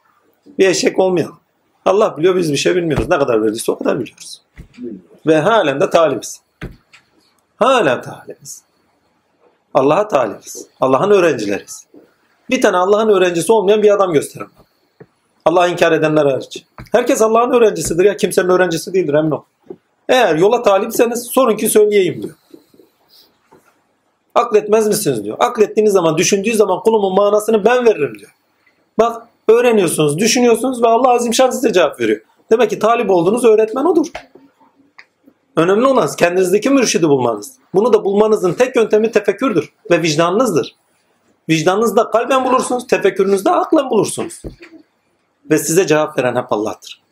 bir 0.58 0.68
eşek 0.68 0.98
olmayalım. 0.98 1.38
Allah 1.84 2.16
biliyor 2.16 2.36
biz 2.36 2.52
bir 2.52 2.56
şey 2.56 2.76
bilmiyoruz. 2.76 3.08
Ne 3.08 3.18
kadar 3.18 3.42
verdiyse 3.42 3.72
o 3.72 3.78
kadar 3.78 4.00
biliyoruz. 4.00 4.42
Ve 5.26 5.36
halen 5.36 5.80
de 5.80 5.90
talibiz. 5.90 6.40
Halen 7.56 8.02
talibiz. 8.02 8.62
Allah'a 9.74 10.08
talibiz. 10.08 10.66
Allah'ın 10.80 11.10
öğrencileriz. 11.10 11.86
Bir 12.50 12.60
tane 12.60 12.76
Allah'ın 12.76 13.08
öğrencisi 13.08 13.52
olmayan 13.52 13.82
bir 13.82 13.94
adam 13.94 14.12
gösterin. 14.12 14.48
Allah'ı 15.44 15.70
inkar 15.70 15.92
edenler 15.92 16.26
hariç. 16.26 16.64
Herkes 16.92 17.22
Allah'ın 17.22 17.50
öğrencisidir 17.50 18.04
ya. 18.04 18.16
Kimsenin 18.16 18.48
öğrencisi 18.48 18.94
değildir 18.94 19.14
emin 19.14 19.30
ol. 19.30 19.42
Eğer 20.08 20.36
yola 20.36 20.62
talipseniz 20.62 21.26
sorun 21.26 21.56
ki 21.56 21.68
söyleyeyim 21.68 22.22
diyor. 22.22 22.34
Akletmez 24.34 24.88
misiniz 24.88 25.24
diyor. 25.24 25.36
Aklettiğiniz 25.40 25.92
zaman, 25.92 26.18
düşündüğü 26.18 26.54
zaman 26.54 26.80
kulumun 26.80 27.14
manasını 27.14 27.64
ben 27.64 27.86
veririm 27.86 28.18
diyor. 28.18 28.34
Bak 28.98 29.28
öğreniyorsunuz, 29.48 30.18
düşünüyorsunuz 30.18 30.82
ve 30.82 30.88
Allah 30.88 31.10
azimşan 31.10 31.50
size 31.50 31.72
cevap 31.72 32.00
veriyor. 32.00 32.20
Demek 32.50 32.70
ki 32.70 32.78
talip 32.78 33.10
olduğunuz 33.10 33.44
öğretmen 33.44 33.84
odur. 33.84 34.06
Önemli 35.56 35.86
olan 35.86 36.08
kendinizdeki 36.18 36.70
mürşidi 36.70 37.08
bulmanız. 37.08 37.52
Bunu 37.74 37.92
da 37.92 38.04
bulmanızın 38.04 38.52
tek 38.52 38.76
yöntemi 38.76 39.10
tefekkürdür 39.10 39.72
ve 39.90 40.02
vicdanınızdır. 40.02 40.74
Vicdanınızda 41.48 42.10
kalben 42.10 42.44
bulursunuz, 42.44 42.86
tefekkürünüzde 42.86 43.50
aklen 43.50 43.90
bulursunuz. 43.90 44.42
Ve 45.50 45.58
size 45.58 45.86
cevap 45.86 46.18
veren 46.18 46.36
hep 46.36 46.52
Allah'tır. 46.52 47.05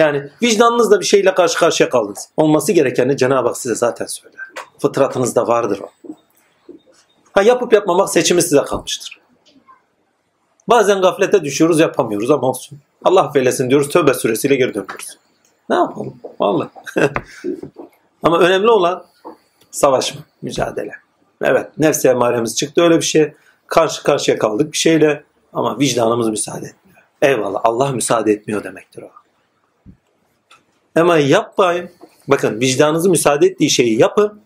Yani 0.00 0.28
vicdanınızda 0.42 1.00
bir 1.00 1.04
şeyle 1.04 1.34
karşı 1.34 1.58
karşıya 1.58 1.88
kaldınız. 1.88 2.28
Olması 2.36 2.72
gerekeni 2.72 3.16
Cenab-ı 3.16 3.48
Hak 3.48 3.56
size 3.56 3.74
zaten 3.74 4.06
söyler. 4.06 4.40
Fıtratınızda 4.78 5.46
vardır 5.46 5.80
o. 5.80 6.12
Ha 7.32 7.42
yapıp 7.42 7.72
yapmamak 7.72 8.10
seçimi 8.10 8.42
size 8.42 8.62
kalmıştır. 8.62 9.20
Bazen 10.68 11.00
gaflete 11.00 11.44
düşüyoruz 11.44 11.80
yapamıyoruz 11.80 12.30
ama 12.30 12.48
olsun. 12.48 12.78
Allah 13.04 13.22
affeylesin 13.22 13.70
diyoruz 13.70 13.88
tövbe 13.88 14.14
suresiyle 14.14 14.56
geri 14.56 14.74
dönüyoruz. 14.74 15.18
Ne 15.68 15.76
yapalım? 15.76 16.14
Vallahi. 16.40 16.68
ama 18.22 18.38
önemli 18.38 18.70
olan 18.70 19.04
savaşma, 19.70 20.20
mücadele. 20.42 20.92
Evet 21.42 21.78
nefsi 21.78 22.08
emaremiz 22.08 22.56
çıktı 22.56 22.82
öyle 22.82 22.96
bir 22.96 23.02
şey. 23.02 23.32
Karşı 23.66 24.02
karşıya 24.02 24.38
kaldık 24.38 24.72
bir 24.72 24.78
şeyle 24.78 25.24
ama 25.52 25.78
vicdanımız 25.78 26.28
müsaade 26.28 26.66
etmiyor. 26.66 26.98
Eyvallah 27.22 27.60
Allah 27.64 27.92
müsaade 27.92 28.32
etmiyor 28.32 28.64
demektir 28.64 29.02
o. 29.02 29.19
Ama 30.96 31.18
yapmayın. 31.18 31.90
Bakın 32.28 32.60
vicdanınızı 32.60 33.10
müsaade 33.10 33.46
ettiği 33.46 33.70
şeyi 33.70 34.00
yapın. 34.00 34.40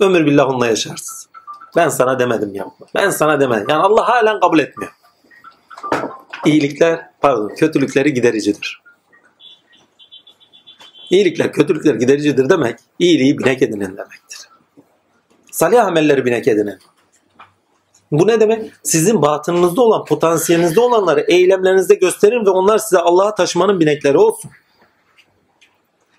Ömür 0.00 0.26
billah 0.26 0.48
onunla 0.48 0.66
yaşarsınız. 0.66 1.28
Ben 1.76 1.88
sana 1.88 2.18
demedim 2.18 2.54
yapma. 2.54 2.86
Ben 2.94 3.10
sana 3.10 3.40
demedim. 3.40 3.66
Yani 3.68 3.82
Allah 3.82 4.08
halen 4.08 4.40
kabul 4.40 4.58
etmiyor. 4.58 4.92
İyilikler, 6.46 7.10
pardon, 7.20 7.48
kötülükleri 7.48 8.14
gidericidir. 8.14 8.82
İyilikler, 11.10 11.52
kötülükler 11.52 11.94
gidericidir 11.94 12.48
demek, 12.48 12.78
iyiliği 12.98 13.38
binek 13.38 13.62
edinin 13.62 13.96
demektir. 13.96 14.38
Salih 15.50 15.86
amelleri 15.86 16.24
binek 16.24 16.48
edinin. 16.48 16.78
Bu 18.12 18.26
ne 18.26 18.40
demek? 18.40 18.72
Sizin 18.82 19.22
batınınızda 19.22 19.82
olan, 19.82 20.04
potansiyelinizde 20.04 20.80
olanları 20.80 21.20
eylemlerinizde 21.20 21.94
gösterin 21.94 22.46
ve 22.46 22.50
onlar 22.50 22.78
size 22.78 22.98
Allah'a 22.98 23.34
taşımanın 23.34 23.80
binekleri 23.80 24.18
olsun. 24.18 24.50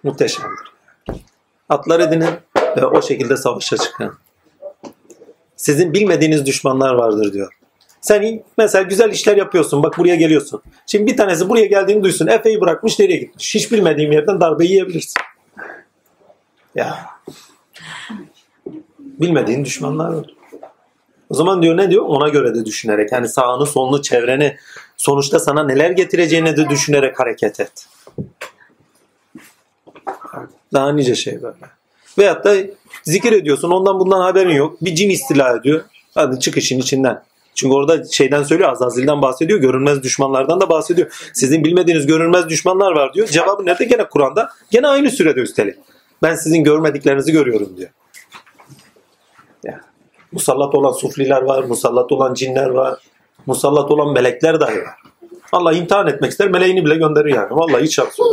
Muhteşemdir. 0.04 0.72
Atlar 1.70 2.00
edinin 2.00 2.30
ve 2.78 2.86
o 2.86 3.02
şekilde 3.02 3.38
savaşa 3.38 3.78
çıkın. 3.78 4.14
Sizin 5.56 5.94
bilmediğiniz 5.94 6.46
düşmanlar 6.46 6.94
vardır 6.94 7.34
diyor. 7.34 7.54
Sen 8.02 8.44
mesela 8.58 8.82
güzel 8.82 9.12
işler 9.12 9.38
yapıyorsun. 9.38 9.84
Bak 9.84 9.98
buraya 9.98 10.16
geliyorsun. 10.16 10.62
Şimdi 10.88 11.12
bir 11.12 11.18
tanesi 11.18 11.50
buraya 11.50 11.66
geldiğini 11.66 12.04
duysun. 12.04 12.28
Efe'yi 12.28 12.62
bırakmış 12.62 13.00
nereye 13.00 13.18
gitmiş? 13.18 13.56
Hiç 13.56 13.72
bilmediğim 13.72 14.12
yerden 14.12 14.42
darbe 14.42 14.66
yiyebilirsin. 14.66 15.22
Ya. 16.76 17.06
Bilmediğin 19.00 19.66
düşmanlar 19.66 20.14
var. 20.14 20.26
O 21.30 21.34
zaman 21.34 21.62
diyor 21.62 21.78
ne 21.78 21.92
diyor? 21.92 22.06
Ona 22.06 22.30
göre 22.30 22.56
de 22.56 22.66
düşünerek. 22.66 23.12
Yani 23.12 23.30
sağını 23.30 23.66
solunu 23.66 24.02
çevreni 24.02 24.58
sonuçta 24.98 25.40
sana 25.40 25.64
neler 25.64 25.92
getireceğini 25.92 26.58
de 26.58 26.70
düşünerek 26.70 27.20
hareket 27.20 27.60
et. 27.60 27.88
Daha 30.74 30.92
nice 30.92 31.16
şey 31.16 31.42
böyle. 31.42 31.56
Veyahut 32.18 32.46
da 32.46 32.56
zikir 33.04 33.32
ediyorsun 33.32 33.72
ondan 33.72 34.00
bundan 34.00 34.22
haberin 34.22 34.56
yok. 34.56 34.82
Bir 34.82 34.96
cin 34.96 35.10
istila 35.10 35.56
ediyor. 35.58 35.82
Hadi 36.16 36.40
çık 36.40 36.58
işin 36.58 36.80
içinden. 36.80 37.24
Çünkü 37.56 37.76
orada 37.76 38.04
şeyden 38.04 38.44
söylüyor 38.44 38.70
Azazil'den 38.72 39.22
bahsediyor. 39.22 39.60
Görünmez 39.60 40.04
düşmanlardan 40.04 40.62
da 40.62 40.70
bahsediyor. 40.70 41.32
Sizin 41.34 41.64
bilmediğiniz 41.64 42.08
görünmez 42.08 42.50
düşmanlar 42.50 42.92
var 42.92 43.14
diyor. 43.14 43.28
Cevabı 43.28 43.66
nerede? 43.66 43.86
Gene 43.86 44.10
Kur'an'da. 44.10 44.50
Gene 44.72 44.88
aynı 44.88 45.12
sürede 45.12 45.40
üstelik. 45.40 45.76
Ben 46.24 46.36
sizin 46.36 46.64
görmediklerinizi 46.64 47.32
görüyorum 47.32 47.78
diyor. 47.78 47.90
Ya. 49.64 49.82
Musallat 50.32 50.76
olan 50.76 50.92
sufliler 50.92 51.42
var. 51.42 51.64
Musallat 51.64 52.12
olan 52.12 52.34
cinler 52.34 52.70
var. 52.70 53.00
Musallat 53.46 53.92
olan 53.92 54.14
melekler 54.14 54.60
dahi 54.60 54.78
var. 54.78 54.96
Allah 55.52 55.74
imtihan 55.74 56.08
etmek 56.08 56.32
ister. 56.32 56.50
Meleğini 56.50 56.86
bile 56.86 56.96
gönderir 56.96 57.34
yani. 57.34 57.52
Vallahi 57.52 57.84
hiç 57.84 57.96
şans 57.96 58.20
yok. 58.20 58.30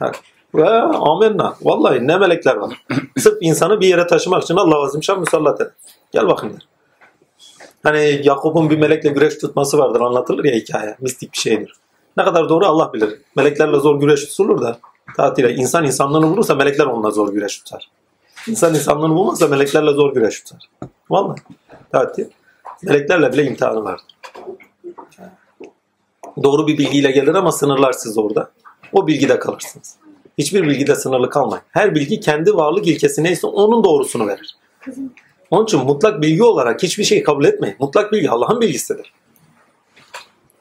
Ve 0.54 0.80
amenna. 0.80 1.56
Vallahi 1.62 2.06
ne 2.06 2.16
melekler 2.16 2.56
var. 2.56 2.84
Sırf 3.18 3.38
insanı 3.40 3.80
bir 3.80 3.86
yere 3.86 4.06
taşımak 4.06 4.42
için 4.42 4.56
Allah 4.56 4.84
azimşan 4.84 5.20
musallat 5.20 5.60
eder. 5.60 5.72
Gel 6.12 6.26
bakın 6.26 6.50
der. 6.50 6.68
Hani 7.82 8.20
Yakup'un 8.24 8.70
bir 8.70 8.78
melekle 8.78 9.10
güreş 9.10 9.38
tutması 9.38 9.78
vardır 9.78 10.00
anlatılır 10.00 10.44
ya 10.44 10.54
hikaye. 10.54 10.96
Mistik 11.00 11.32
bir 11.32 11.38
şeydir. 11.38 11.72
Ne 12.16 12.24
kadar 12.24 12.48
doğru 12.48 12.66
Allah 12.66 12.92
bilir. 12.92 13.20
Meleklerle 13.36 13.78
zor 13.78 14.00
güreş 14.00 14.26
tutulur 14.26 14.62
da 14.62 14.78
tatile 15.16 15.54
insan 15.54 15.84
insanlığını 15.84 16.30
bulursa 16.30 16.54
melekler 16.54 16.86
onunla 16.86 17.10
zor 17.10 17.32
güreş 17.32 17.58
tutar. 17.58 17.90
İnsan 18.48 18.74
insanlığını 18.74 19.14
bulmazsa 19.14 19.46
meleklerle 19.46 19.92
zor 19.92 20.14
güreş 20.14 20.40
tutar. 20.40 20.70
Vallahi. 21.10 21.40
Tatil. 21.92 22.26
Meleklerle 22.82 23.32
bile 23.32 23.44
imtihanı 23.44 23.84
vardır. 23.84 24.06
Doğru 26.42 26.66
bir 26.66 26.78
bilgiyle 26.78 27.10
gelir 27.10 27.34
ama 27.34 27.52
sınırlar 27.52 27.92
siz 27.92 28.18
orada. 28.18 28.50
O 28.92 29.06
bilgide 29.06 29.38
kalırsınız. 29.38 29.96
Hiçbir 30.38 30.62
bilgide 30.62 30.94
sınırlı 30.94 31.30
kalmayın. 31.30 31.64
Her 31.70 31.94
bilgi 31.94 32.20
kendi 32.20 32.54
varlık 32.54 32.86
ilkesi 32.86 33.22
neyse 33.22 33.46
onun 33.46 33.84
doğrusunu 33.84 34.26
verir. 34.26 34.56
Onun 35.50 35.64
için 35.64 35.84
mutlak 35.84 36.22
bilgi 36.22 36.42
olarak 36.42 36.82
hiçbir 36.82 37.04
şeyi 37.04 37.22
kabul 37.22 37.44
etmeyin. 37.44 37.76
Mutlak 37.78 38.12
bilgi 38.12 38.30
Allah'ın 38.30 38.60
bilgisidir. 38.60 39.12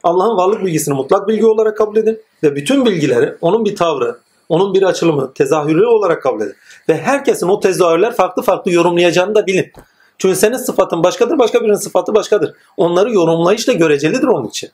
Allah'ın 0.04 0.38
varlık 0.38 0.66
bilgisini 0.66 0.94
mutlak 0.94 1.28
bilgi 1.28 1.46
olarak 1.46 1.78
kabul 1.78 1.98
edin 1.98 2.20
ve 2.44 2.56
bütün 2.56 2.86
bilgileri 2.86 3.36
onun 3.42 3.66
bir 3.66 3.76
tavrı, 3.76 4.18
onun 4.50 4.74
bir 4.74 4.84
açılımı, 4.84 5.34
tezahürü 5.34 5.86
olarak 5.86 6.24
kabul 6.24 6.42
edin. 6.42 6.56
Ve 6.90 6.98
herkesin 6.98 7.48
o 7.48 7.60
tezahürler 7.60 8.14
farklı 8.14 8.42
farklı 8.42 8.72
yorumlayacağını 8.72 9.36
da 9.36 9.48
bilin. 9.48 9.72
Çünkü 10.18 10.36
senin 10.36 10.58
sıfatın 10.58 11.04
başkadır, 11.04 11.40
başka 11.40 11.62
birinin 11.62 11.76
sıfatı 11.76 12.14
başkadır. 12.14 12.54
Onları 12.78 13.14
yorumlayış 13.14 13.68
da 13.68 13.74
görecelidir 13.74 14.28
onun 14.28 14.48
için. 14.48 14.70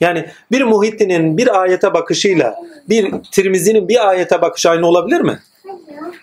Yani 0.00 0.26
bir 0.52 0.62
Muhittin'in 0.62 1.36
bir 1.36 1.60
ayete 1.60 1.94
bakışıyla 1.94 2.54
bir 2.88 3.14
Tirmizi'nin 3.32 3.88
bir 3.88 4.08
ayete 4.08 4.42
bakışı 4.42 4.70
aynı 4.70 4.86
olabilir 4.86 5.20
mi? 5.20 5.38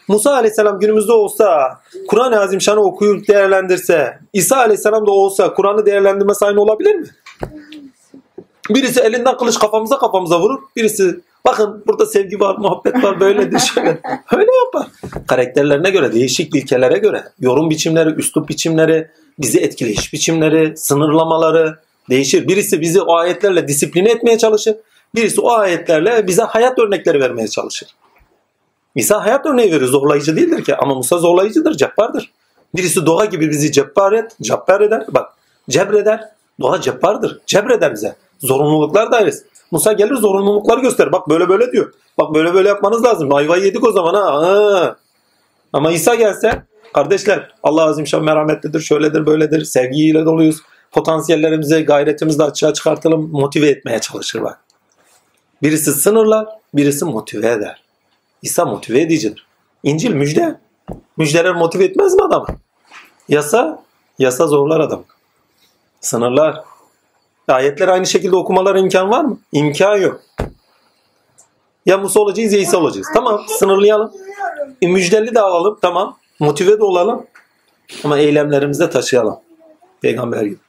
Musa 0.08 0.34
aleyhisselam 0.34 0.80
günümüzde 0.80 1.12
olsa, 1.12 1.80
Kur'an-ı 2.08 2.40
Azimşan'ı 2.40 2.82
okuyup 2.82 3.28
değerlendirse, 3.28 4.20
İsa 4.34 4.58
aleyhisselam 4.58 5.08
da 5.08 5.12
olsa 5.12 5.54
Kur'an'ı 5.54 5.86
değerlendirmesi 5.86 6.46
aynı 6.46 6.62
olabilir 6.62 6.96
mi? 6.96 7.08
Birisi 8.70 9.00
elinden 9.00 9.38
kılıç 9.38 9.60
kafamıza 9.60 9.98
kafamıza 9.98 10.40
vurur. 10.40 10.60
Birisi 10.76 11.20
bakın 11.46 11.84
burada 11.88 12.06
sevgi 12.06 12.40
var, 12.40 12.56
muhabbet 12.58 13.04
var, 13.04 13.20
böyledir 13.20 13.60
şöyle. 13.60 13.90
Öyle 14.38 14.52
yapar. 14.66 14.88
Karakterlerine 15.28 15.90
göre, 15.90 16.14
değişik 16.14 16.56
ilkelere 16.56 16.98
göre, 16.98 17.24
yorum 17.40 17.70
biçimleri, 17.70 18.10
üslup 18.10 18.50
biçimleri, 18.50 19.08
bizi 19.40 19.60
etkileyiş 19.60 20.14
biçimleri, 20.14 20.78
sınırlamaları 20.78 21.80
değişir. 22.10 22.48
Birisi 22.48 22.82
bizi 22.82 23.02
o 23.02 23.16
ayetlerle 23.16 23.68
disipline 23.68 24.12
etmeye 24.12 24.38
çalışır. 24.38 24.76
Birisi 25.16 25.42
o 25.42 25.52
ayetlerle 25.52 26.28
bize 26.28 26.42
hayat 26.42 26.80
örnekleri 26.80 27.20
vermeye 27.20 27.48
çalışır. 27.48 27.88
İsa 28.96 29.26
hayat 29.26 29.46
örneği 29.46 29.72
verir. 29.72 29.86
Zorlayıcı 29.86 30.36
değildir 30.36 30.64
ki. 30.64 30.76
Ama 30.76 30.96
Musa 30.96 31.18
zorlayıcıdır, 31.18 31.78
cebbardır. 31.78 32.32
Birisi 32.76 33.06
doğa 33.06 33.26
gibi 33.26 33.50
bizi 33.50 33.72
cebbar 33.72 34.12
et, 34.12 34.36
cebbar 34.42 34.82
eder. 34.82 35.06
Bak 35.10 35.34
cebreder. 35.70 36.30
Doğa 36.62 36.82
cebbardır. 36.82 37.40
Cebreder 37.46 37.94
bize. 37.94 38.16
Zorunluluklar 38.40 39.12
dairesi. 39.12 39.44
Musa 39.72 39.94
gelir 39.94 40.16
zorunlulukları 40.16 40.82
gösterir. 40.82 41.12
Bak 41.12 41.30
böyle 41.30 41.50
böyle 41.50 41.72
diyor. 41.72 41.94
Bak 42.18 42.34
böyle 42.36 42.54
böyle 42.54 42.68
yapmanız 42.68 43.04
lazım. 43.04 43.34
Ayvayı 43.34 43.64
yedik 43.64 43.88
o 43.88 43.92
zaman 43.92 44.14
ha. 44.14 44.42
ha. 44.42 44.96
Ama 45.74 45.92
İsa 45.92 46.16
gelse 46.16 46.64
kardeşler 46.94 47.52
Allah 47.64 47.84
azim 47.84 48.08
şan 48.08 48.24
merhametlidir. 48.24 48.80
Şöyledir 48.80 49.26
böyledir. 49.26 49.64
Sevgiyle 49.64 50.26
doluyuz. 50.26 50.58
Potansiyellerimizi 50.92 51.84
gayretimizle 51.86 52.44
açığa 52.44 52.74
çıkartalım. 52.74 53.30
Motive 53.32 53.70
etmeye 53.70 54.00
çalışır 54.00 54.42
bak. 54.42 54.62
Birisi 55.64 55.92
sınırlar. 55.92 56.48
Birisi 56.74 57.06
motive 57.06 57.52
eder. 57.52 57.84
İsa 58.42 58.66
motive 58.66 59.02
edicidir. 59.02 59.48
İncil 59.84 60.14
müjde. 60.14 60.60
Müjdeler 61.18 61.54
motive 61.56 61.84
etmez 61.84 62.14
mi 62.14 62.24
adamı? 62.24 62.48
Yasa, 63.30 63.84
yasa 64.20 64.48
zorlar 64.48 64.80
adamı. 64.80 65.04
Sınırlar. 66.02 66.64
Ayetler 67.48 67.88
aynı 67.88 68.06
şekilde 68.06 68.36
okumalara 68.36 68.80
imkan 68.80 69.10
var 69.10 69.24
mı? 69.26 69.40
İmkan 69.52 69.98
yok. 69.98 70.22
Ya 71.86 71.98
Musa 71.98 72.20
olacağız 72.20 72.54
ya 72.54 72.60
İsa 72.60 72.78
olacağız. 72.78 73.08
Tamam 73.14 73.46
sınırlayalım. 73.48 74.12
E, 74.82 74.88
müjdeli 74.88 75.36
de 75.36 75.42
alalım. 75.42 75.80
Tamam. 75.82 76.18
Motive 76.40 76.80
de 76.80 76.84
olalım. 76.84 77.26
Ama 78.04 78.18
eylemlerimizde 78.18 78.90
taşıyalım. 78.90 79.40
Peygamber 80.02 80.42
gibi. 80.42 80.67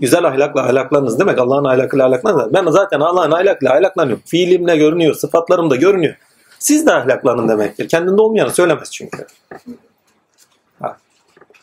Güzel 0.00 0.24
ahlakla 0.24 0.62
ahlaklanınız 0.62 1.20
demek 1.20 1.38
Allah'ın 1.38 1.64
ahlakıyla 1.64 2.06
ahlaklanınız. 2.06 2.52
Ben 2.52 2.70
zaten 2.70 3.00
Allah'ın 3.00 3.30
ahlakıyla 3.30 3.74
ahlaklanıyorum. 3.74 4.22
Fiilimle 4.26 4.76
görünüyor, 4.76 5.14
sıfatlarım 5.14 5.70
da 5.70 5.76
görünüyor. 5.76 6.14
Siz 6.58 6.86
de 6.86 6.92
ahlaklanın 6.92 7.48
demektir. 7.48 7.88
Kendinde 7.88 8.22
olmayanı 8.22 8.50
söylemez 8.50 8.90
çünkü. 8.92 9.26
Ha, 10.82 10.96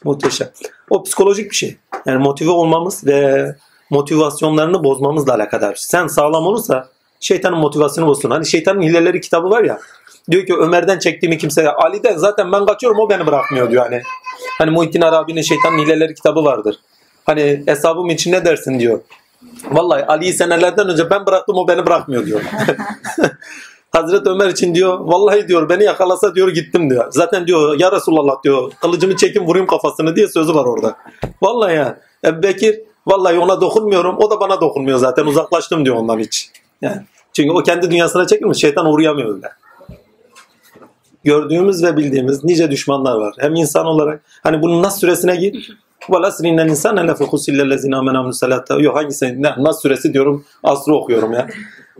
muhteşem. 0.04 0.50
O 0.90 1.04
psikolojik 1.04 1.52
bir 1.52 1.56
şey. 1.56 1.78
Yani 2.06 2.24
motive 2.24 2.52
olmamız 2.52 3.08
ve 3.08 3.56
motivasyonlarını 3.90 4.84
bozmamızla 4.84 5.34
alakadar 5.34 5.76
şey. 5.76 5.86
Sen 5.88 6.08
sağlam 6.08 6.46
olursa 6.46 6.90
şeytanın 7.20 7.58
motivasyonu 7.58 8.08
bozsun. 8.08 8.30
Hani 8.32 8.46
şeytanın 8.46 8.82
hileleri 8.82 9.22
kitabı 9.22 9.50
var 9.50 9.64
ya. 9.64 9.80
Diyor 10.32 10.46
ki 10.46 10.56
Ömer'den 10.56 11.00
çektiğimi 11.00 11.38
kimseye 11.38 11.70
Ali'den 11.70 12.18
zaten 12.18 12.52
ben 12.52 12.66
kaçıyorum 12.66 13.00
o 13.00 13.10
beni 13.10 13.28
bırakmıyor 13.28 13.72
diyor 13.72 13.84
hani. 13.84 14.02
Hani 14.58 14.72
Muhittin 14.72 15.02
Arabi'nin 15.02 15.42
şeytanın 15.42 15.78
hileleri 15.78 16.14
kitabı 16.16 16.44
vardır. 16.44 16.76
Hani 17.26 17.64
hesabım 17.66 18.10
için 18.10 18.32
ne 18.32 18.46
dersin 18.46 18.80
diyor. 18.80 19.00
Vallahi 19.72 20.06
Ali'yi 20.06 20.34
senelerden 20.34 20.90
önce 20.90 21.10
ben 21.10 21.26
bıraktım 21.26 21.58
o 21.58 21.68
beni 21.68 21.86
bırakmıyor 21.86 22.26
diyor. 22.26 22.42
Hazreti 23.92 24.30
Ömer 24.30 24.50
için 24.50 24.76
diyor 24.76 25.00
vallahi 25.00 25.48
diyor 25.48 25.70
beni 25.70 25.84
yakalasa 25.84 26.36
diyor 26.36 26.50
gittim 26.50 26.90
diyor. 26.90 27.06
Zaten 27.12 27.48
diyor 27.48 27.80
ya 27.80 27.92
Resulallah 27.92 28.44
diyor 28.44 28.72
kılıcımı 28.82 29.16
çekin 29.16 29.46
vurayım 29.46 29.68
kafasını 29.68 30.16
diye 30.16 30.28
sözü 30.28 30.56
var 30.56 30.66
orada. 30.66 30.98
Vallahi 31.42 31.76
ya 31.76 32.00
Ebu 32.26 32.44
Bekir 32.44 32.80
vallahi 33.08 33.40
ona 33.40 33.62
dokunmuyorum 33.62 34.18
o 34.18 34.32
da 34.32 34.40
bana 34.40 34.62
dokunmuyor 34.62 34.98
zaten 34.98 35.26
uzaklaştım 35.26 35.86
diyor 35.86 35.96
ondan 35.96 36.20
hiç. 36.20 36.50
Yani, 36.82 37.02
çünkü 37.34 37.52
o 37.52 37.64
kendi 37.64 37.92
dünyasına 37.92 38.28
çekilmiş 38.28 38.58
şeytan 38.58 38.86
uğrayamıyor 38.86 39.36
öyle. 39.36 39.48
Gördüğümüz 41.24 41.84
ve 41.84 41.98
bildiğimiz 41.98 42.44
nice 42.44 42.72
düşmanlar 42.72 43.16
var. 43.16 43.36
Hem 43.40 43.56
insan 43.56 43.86
olarak 43.86 44.22
hani 44.44 44.62
bunun 44.62 44.84
Nas 44.84 45.00
suresine 45.00 45.36
git. 45.36 45.56
Ve 46.10 46.24
lesrinden 46.24 46.68
insan 46.68 46.98
hele 46.98 47.16
fi 47.16 47.24
husillellezine 47.24 47.96
amenamlu 47.96 48.34
salata. 48.34 48.80
Yok 48.80 48.96
hangisi? 48.96 49.42
Nas 49.42 49.82
suresi 49.82 50.14
diyorum. 50.14 50.46
Asrı 50.64 50.96
okuyorum 50.96 51.34
ya. 51.34 51.48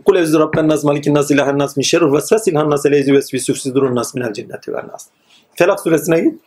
Kul 0.04 0.16
evzü 0.16 0.38
rabben 0.38 0.68
nas 0.68 0.84
malikin 0.84 1.14
nas 1.14 1.30
ilahen 1.30 1.58
nas 1.58 1.76
min 1.76 1.82
şerrur 1.82 2.12
vesvesil 2.12 2.54
han 2.54 2.70
nas 2.70 2.86
eleyzi 2.86 3.12
vesvisüfsi 3.12 3.74
durun 3.74 3.94
nas 3.94 4.14
minel 4.14 4.32
cinneti 4.32 4.72
vel 4.72 4.84
nas. 4.92 5.06
Felak 5.54 5.80
suresine 5.80 6.20
git. 6.20 6.40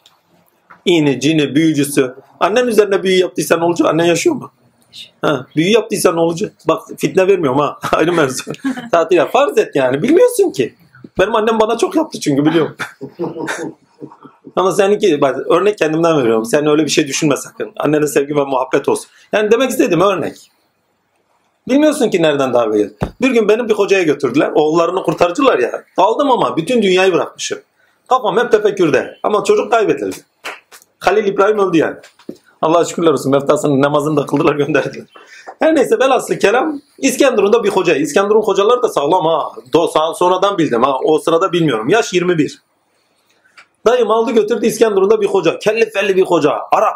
İğni, 0.86 1.20
cini, 1.20 1.56
büyücüsü. 1.56 2.16
Annem 2.40 2.68
üzerine 2.68 3.04
büyü 3.04 3.20
yaptıysan 3.20 3.62
olacak. 3.62 3.88
Annen 3.90 4.06
yaşıyor 4.06 4.36
mu? 4.36 4.52
Ha, 5.22 5.48
büyü 5.56 5.72
yaptıysan 5.72 6.16
ne 6.16 6.20
olacak? 6.20 6.54
Bak 6.68 6.82
fitne 6.98 7.28
vermiyorum 7.28 7.60
ha. 7.60 7.80
Ayrı 7.92 8.14
mevzu. 8.14 8.52
Tatil 8.92 9.26
Farz 9.26 9.58
et 9.58 9.76
yani. 9.76 10.04
Bilmiyorsun 10.04 10.52
ki. 10.52 10.76
Benim 11.20 11.36
annem 11.36 11.60
bana 11.60 11.78
çok 11.78 11.96
yaptı 11.96 12.20
çünkü 12.20 12.46
biliyorum. 12.46 12.76
Ama 14.58 14.72
seninki 14.72 15.22
bak 15.22 15.38
örnek 15.50 15.78
kendimden 15.78 16.18
veriyorum. 16.18 16.46
Sen 16.46 16.68
öyle 16.68 16.86
bir 16.86 16.90
şey 16.90 17.08
düşünme 17.08 17.38
sakın. 17.38 17.72
Annene 17.78 18.08
sevgi 18.08 18.36
ve 18.36 18.44
muhabbet 18.44 18.90
olsun. 18.90 19.08
Yani 19.32 19.52
demek 19.52 19.70
istediğim 19.70 20.02
örnek. 20.02 20.52
Bilmiyorsun 21.68 22.10
ki 22.10 22.22
nereden 22.22 22.54
darbe 22.54 22.78
geldi. 22.78 22.94
Bir 23.22 23.30
gün 23.30 23.50
benim 23.50 23.70
bir 23.70 23.74
hocaya 23.74 24.04
götürdüler. 24.04 24.52
Oğullarını 24.56 25.04
kurtarıcılar 25.04 25.60
ya. 25.60 25.84
Aldım 25.98 26.32
ama 26.32 26.58
bütün 26.58 26.82
dünyayı 26.82 27.14
bırakmışım. 27.14 27.60
Kafam 28.08 28.38
hep 28.38 28.52
tefekkürde. 28.52 29.18
Ama 29.24 29.44
çocuk 29.44 29.72
kaybedildi. 29.72 30.16
Halil 31.00 31.26
İbrahim 31.26 31.60
öldü 31.60 31.78
yani. 31.78 31.96
Allah'a 32.62 32.86
şükürler 32.86 33.12
olsun. 33.12 33.32
Meftasının 33.32 33.82
namazını 33.82 34.18
da 34.18 34.26
kıldılar 34.26 34.56
gönderdiler. 34.56 35.06
Her 35.60 35.76
neyse 35.76 36.00
velhasıl 36.00 36.36
kelam 36.36 36.82
İskenderun'da 36.98 37.60
da 37.60 37.64
bir 37.64 37.70
hoca. 37.70 37.96
İskenderun 37.96 38.42
hocaları 38.42 38.82
da 38.82 38.90
sağlam 38.90 39.26
ha. 39.26 39.52
Do, 39.74 39.88
sonradan 40.14 40.58
bildim 40.58 40.84
ha. 40.84 41.00
O 41.04 41.20
sırada 41.20 41.52
bilmiyorum. 41.52 41.90
Yaş 41.90 42.14
21. 42.14 42.67
Dayım 43.88 44.12
aldı 44.12 44.32
götürdü 44.32 44.66
İskenderun'da 44.66 45.22
bir 45.22 45.28
hoca. 45.28 45.60
Kelli 45.60 45.90
felli 45.90 46.16
bir 46.16 46.22
hoca. 46.22 46.52
Arap. 46.72 46.96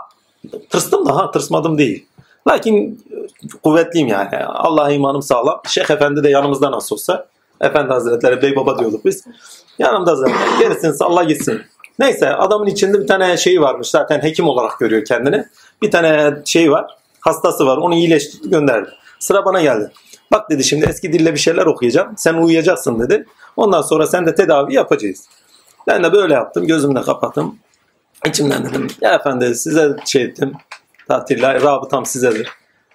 Tırstım 0.70 1.06
da 1.06 1.16
ha 1.16 1.32
tırsmadım 1.32 1.78
değil. 1.78 2.06
Lakin 2.48 3.04
e, 3.12 3.48
kuvvetliyim 3.64 4.08
yani. 4.08 4.38
Allah'a 4.46 4.92
imanım 4.92 5.22
sağlam. 5.22 5.62
Şeyh 5.68 5.90
Efendi 5.90 6.24
de 6.24 6.30
yanımızda 6.30 6.72
nasıl 6.72 6.96
olsa. 6.96 7.28
Efendi 7.62 7.94
Hazretleri, 7.94 8.42
Bey 8.42 8.56
Baba 8.56 8.80
diyorduk 8.80 9.06
biz. 9.06 9.26
Yanımda 9.80 10.16
zaten. 10.16 10.36
Gerisini 10.60 10.94
salla 10.94 11.24
gitsin. 11.24 11.62
Neyse 12.00 12.30
adamın 12.30 12.66
içinde 12.66 13.00
bir 13.00 13.08
tane 13.08 13.38
şeyi 13.38 13.62
varmış. 13.62 13.88
Zaten 13.88 14.24
hekim 14.24 14.48
olarak 14.48 14.80
görüyor 14.80 15.06
kendini. 15.06 15.46
Bir 15.82 15.92
tane 15.92 16.36
şey 16.46 16.72
var. 16.72 16.98
Hastası 17.20 17.66
var. 17.66 17.78
Onu 17.78 17.96
iyileştirdi 17.96 18.50
gönderdi. 18.50 18.90
Sıra 19.20 19.46
bana 19.46 19.62
geldi. 19.62 19.92
Bak 20.32 20.50
dedi 20.50 20.64
şimdi 20.64 20.86
eski 20.86 21.14
dille 21.14 21.34
bir 21.34 21.40
şeyler 21.40 21.66
okuyacağım. 21.66 22.14
Sen 22.18 22.34
uyuyacaksın 22.34 23.00
dedi. 23.00 23.26
Ondan 23.58 23.82
sonra 23.82 24.08
sen 24.08 24.26
de 24.26 24.36
tedavi 24.36 24.74
yapacağız. 24.74 25.26
Ben 25.88 26.04
de 26.04 26.14
böyle 26.14 26.34
yaptım. 26.34 26.68
Gözümü 26.68 26.96
de 26.96 27.02
kapattım. 27.02 27.60
İçimden 28.28 28.66
dedim. 28.66 28.88
Ya 29.02 29.14
efendi 29.14 29.56
size 29.56 29.96
şey 30.06 30.24
ettim. 30.24 30.54
Tatiller, 31.08 31.62
rabıtam 31.62 32.06
sizedir. 32.06 32.48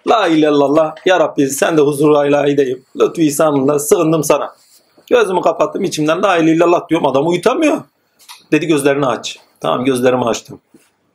La 0.08 0.26
illallah. 0.26 0.94
Ya 1.06 1.20
Rabbi 1.20 1.50
sen 1.50 1.76
de 1.76 1.80
huzura 1.80 2.26
ilahideyim. 2.26 2.84
Lütfü 3.00 3.22
ihsanınla 3.22 3.78
sığındım 3.78 4.24
sana. 4.24 4.54
Gözümü 5.10 5.40
kapattım 5.40 5.84
içimden 5.84 6.22
la 6.22 6.36
illallah 6.36 6.88
diyorum. 6.88 7.06
Adam 7.06 7.28
uyutamıyor. 7.28 7.80
Dedi 8.52 8.66
gözlerini 8.66 9.06
aç. 9.06 9.38
Tamam 9.60 9.84
gözlerimi 9.84 10.24
açtım. 10.24 10.60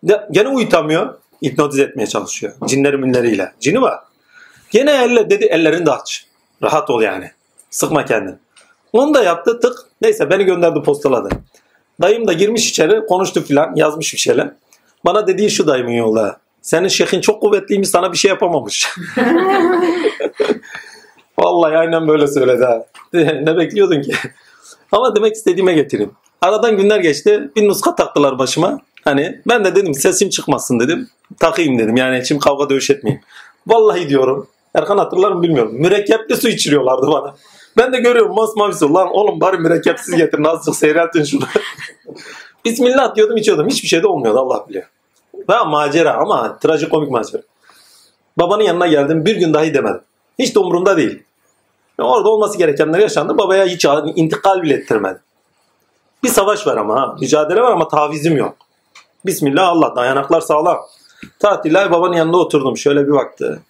De, 0.03 0.27
gene 0.31 0.47
uyutamıyor. 0.47 1.13
Hipnotiz 1.45 1.79
etmeye 1.79 2.07
çalışıyor. 2.07 2.53
Cinleri 2.65 2.97
minleriyle. 2.97 3.51
Cini 3.59 3.81
var. 3.81 3.99
Gene 4.71 4.91
elle 4.91 5.29
dedi 5.29 5.45
ellerini 5.45 5.85
de 5.85 5.91
aç. 5.91 6.25
Rahat 6.63 6.89
ol 6.89 7.01
yani. 7.01 7.31
Sıkma 7.69 8.05
kendini. 8.05 8.35
Onu 8.93 9.13
da 9.13 9.23
yaptı 9.23 9.59
tık. 9.59 9.79
Neyse 10.01 10.29
beni 10.29 10.43
gönderdi 10.43 10.81
postaladı. 10.83 11.29
Dayım 12.01 12.27
da 12.27 12.33
girmiş 12.33 12.69
içeri 12.69 13.05
konuştu 13.05 13.43
filan 13.43 13.75
yazmış 13.75 14.13
bir 14.13 14.19
şeyler. 14.19 14.51
Bana 15.05 15.27
dediği 15.27 15.51
şu 15.51 15.67
dayımın 15.67 15.91
yolda. 15.91 16.37
Senin 16.61 16.87
şeyhin 16.87 17.21
çok 17.21 17.41
kuvvetliymiş 17.41 17.89
sana 17.89 18.11
bir 18.11 18.17
şey 18.17 18.29
yapamamış. 18.29 18.89
Vallahi 21.39 21.77
aynen 21.77 22.07
böyle 22.07 22.27
söyledi 22.27 22.63
ha. 22.65 22.85
ne 23.13 23.57
bekliyordun 23.57 24.01
ki? 24.01 24.13
Ama 24.91 25.15
demek 25.15 25.35
istediğime 25.35 25.73
getireyim. 25.73 26.11
Aradan 26.41 26.77
günler 26.77 26.99
geçti. 26.99 27.51
Bir 27.55 27.67
nuska 27.67 27.95
taktılar 27.95 28.39
başıma. 28.39 28.79
Hani 29.03 29.41
ben 29.47 29.65
de 29.65 29.75
dedim 29.75 29.93
sesim 29.93 30.29
çıkmasın 30.29 30.79
dedim. 30.79 31.09
Takayım 31.39 31.79
dedim. 31.79 31.95
Yani 31.95 32.25
şimdi 32.25 32.41
kavga 32.41 32.69
dövüş 32.69 32.89
etmeyeyim. 32.89 33.23
Vallahi 33.67 34.09
diyorum. 34.09 34.47
Erkan 34.75 34.97
hatırlar 34.97 35.31
mı 35.31 35.43
bilmiyorum. 35.43 35.73
Mürekkepli 35.73 36.35
su 36.35 36.49
içiriyorlardı 36.49 37.07
bana. 37.07 37.35
Ben 37.77 37.93
de 37.93 37.99
görüyorum 37.99 38.35
masmavi 38.35 38.73
su. 38.73 38.93
Lan 38.93 39.07
oğlum 39.11 39.41
bari 39.41 39.57
mürekkepsiz 39.57 40.15
getirin 40.15 40.43
azıcık 40.43 40.75
seyreltin 40.75 41.23
şunu. 41.23 41.43
Bismillah 42.65 43.15
diyordum 43.15 43.37
içiyordum. 43.37 43.67
Hiçbir 43.67 43.87
şey 43.87 44.03
de 44.03 44.07
olmuyordu 44.07 44.39
Allah 44.39 44.65
biliyor. 44.69 44.85
Ha 45.47 45.65
macera 45.65 46.13
ama 46.13 46.57
trajikomik 46.57 47.11
macera. 47.11 47.41
Babanın 48.37 48.63
yanına 48.63 48.87
geldim 48.87 49.25
bir 49.25 49.35
gün 49.35 49.53
dahi 49.53 49.73
demedim. 49.73 50.01
Hiç 50.39 50.55
de 50.55 50.59
umurumda 50.59 50.97
değil. 50.97 51.23
Orada 51.99 52.29
olması 52.29 52.57
gerekenler 52.57 52.99
yaşandı. 52.99 53.37
Babaya 53.37 53.65
hiç 53.65 53.85
intikal 54.15 54.61
bile 54.61 54.73
ettirmedim. 54.73 55.21
Bir 56.23 56.29
savaş 56.29 56.67
var 56.67 56.77
ama 56.77 57.01
ha. 57.01 57.15
Mücadele 57.21 57.61
var 57.61 57.71
ama 57.71 57.87
tavizim 57.87 58.37
yok. 58.37 58.55
Bismillah 59.25 59.67
Allah 59.67 59.95
dayanaklar 59.95 60.41
sağlam. 60.41 60.77
Tatiller 61.39 61.91
babanın 61.91 62.13
yanında 62.13 62.37
oturdum. 62.37 62.77
Şöyle 62.77 63.07
bir 63.07 63.11
baktı. 63.11 63.61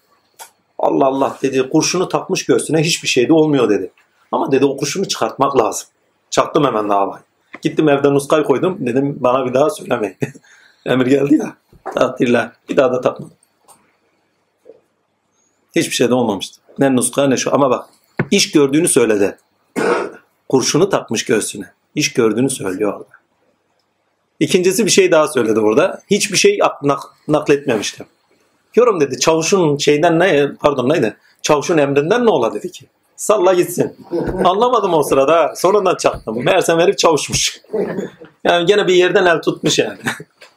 Allah 0.82 1.06
Allah 1.06 1.38
dedi 1.42 1.70
kurşunu 1.70 2.10
takmış 2.10 2.46
göğsüne 2.46 2.82
hiçbir 2.82 3.08
şey 3.08 3.28
de 3.28 3.34
olmuyor 3.34 3.70
dedi. 3.70 3.92
Ama 4.32 4.52
dedi 4.52 4.66
o 4.66 4.78
kurşunu 4.78 5.08
çıkartmak 5.08 5.58
lazım. 5.58 5.88
Çaktım 6.30 6.64
hemen 6.64 6.90
davayı. 6.90 7.22
Gittim 7.62 7.90
evde 7.90 8.14
nuskayı 8.14 8.44
koydum. 8.44 8.78
Dedim 8.80 9.18
bana 9.20 9.46
bir 9.46 9.54
daha 9.54 9.70
söylemeyin. 9.70 10.18
Emir 10.86 11.06
geldi 11.06 11.36
ya. 11.36 11.56
Takdirler. 11.94 12.52
Bir 12.70 12.78
daha 12.78 12.92
da 12.92 13.02
takmadım. 13.02 13.34
Hiçbir 15.76 15.96
şey 15.96 16.10
de 16.10 16.14
olmamıştı. 16.14 16.62
Ne 16.80 16.96
nuska 16.96 17.28
ne 17.28 17.38
şu. 17.38 17.56
Ama 17.56 17.70
bak 17.70 17.90
iş 18.32 18.52
gördüğünü 18.52 18.88
söyledi. 18.88 19.38
Kurşunu 20.50 20.90
takmış 20.90 21.26
göğsüne. 21.26 21.66
İş 21.96 22.14
gördüğünü 22.14 22.50
söylüyor 22.50 22.94
orada. 22.94 23.10
İkincisi 24.40 24.86
bir 24.86 24.92
şey 24.92 25.12
daha 25.12 25.28
söyledi 25.28 25.62
burada. 25.62 26.02
Hiçbir 26.12 26.38
şey 26.38 26.60
ak- 26.64 26.82
nak- 26.82 27.10
nakletmemiştim. 27.28 28.06
Yorum 28.76 29.00
dedi 29.00 29.20
çavuşun 29.20 29.78
şeyden 29.78 30.20
ne 30.20 30.52
pardon 30.60 30.90
neydi? 30.90 31.18
Çavuşun 31.42 31.78
emrinden 31.78 32.26
ne 32.26 32.30
ola 32.30 32.54
dedi 32.54 32.72
ki. 32.72 32.86
Salla 33.16 33.54
gitsin. 33.54 33.96
Anlamadım 34.46 34.94
o 34.94 35.04
sırada. 35.04 35.54
Sonradan 35.56 35.96
çaktım. 35.96 36.46
Meğersem 36.46 36.80
herif 36.80 36.98
çavuşmuş. 36.98 37.62
Yani 38.44 38.66
gene 38.66 38.88
bir 38.88 38.94
yerden 38.94 39.26
el 39.26 39.42
tutmuş 39.42 39.80
yani. 39.80 39.98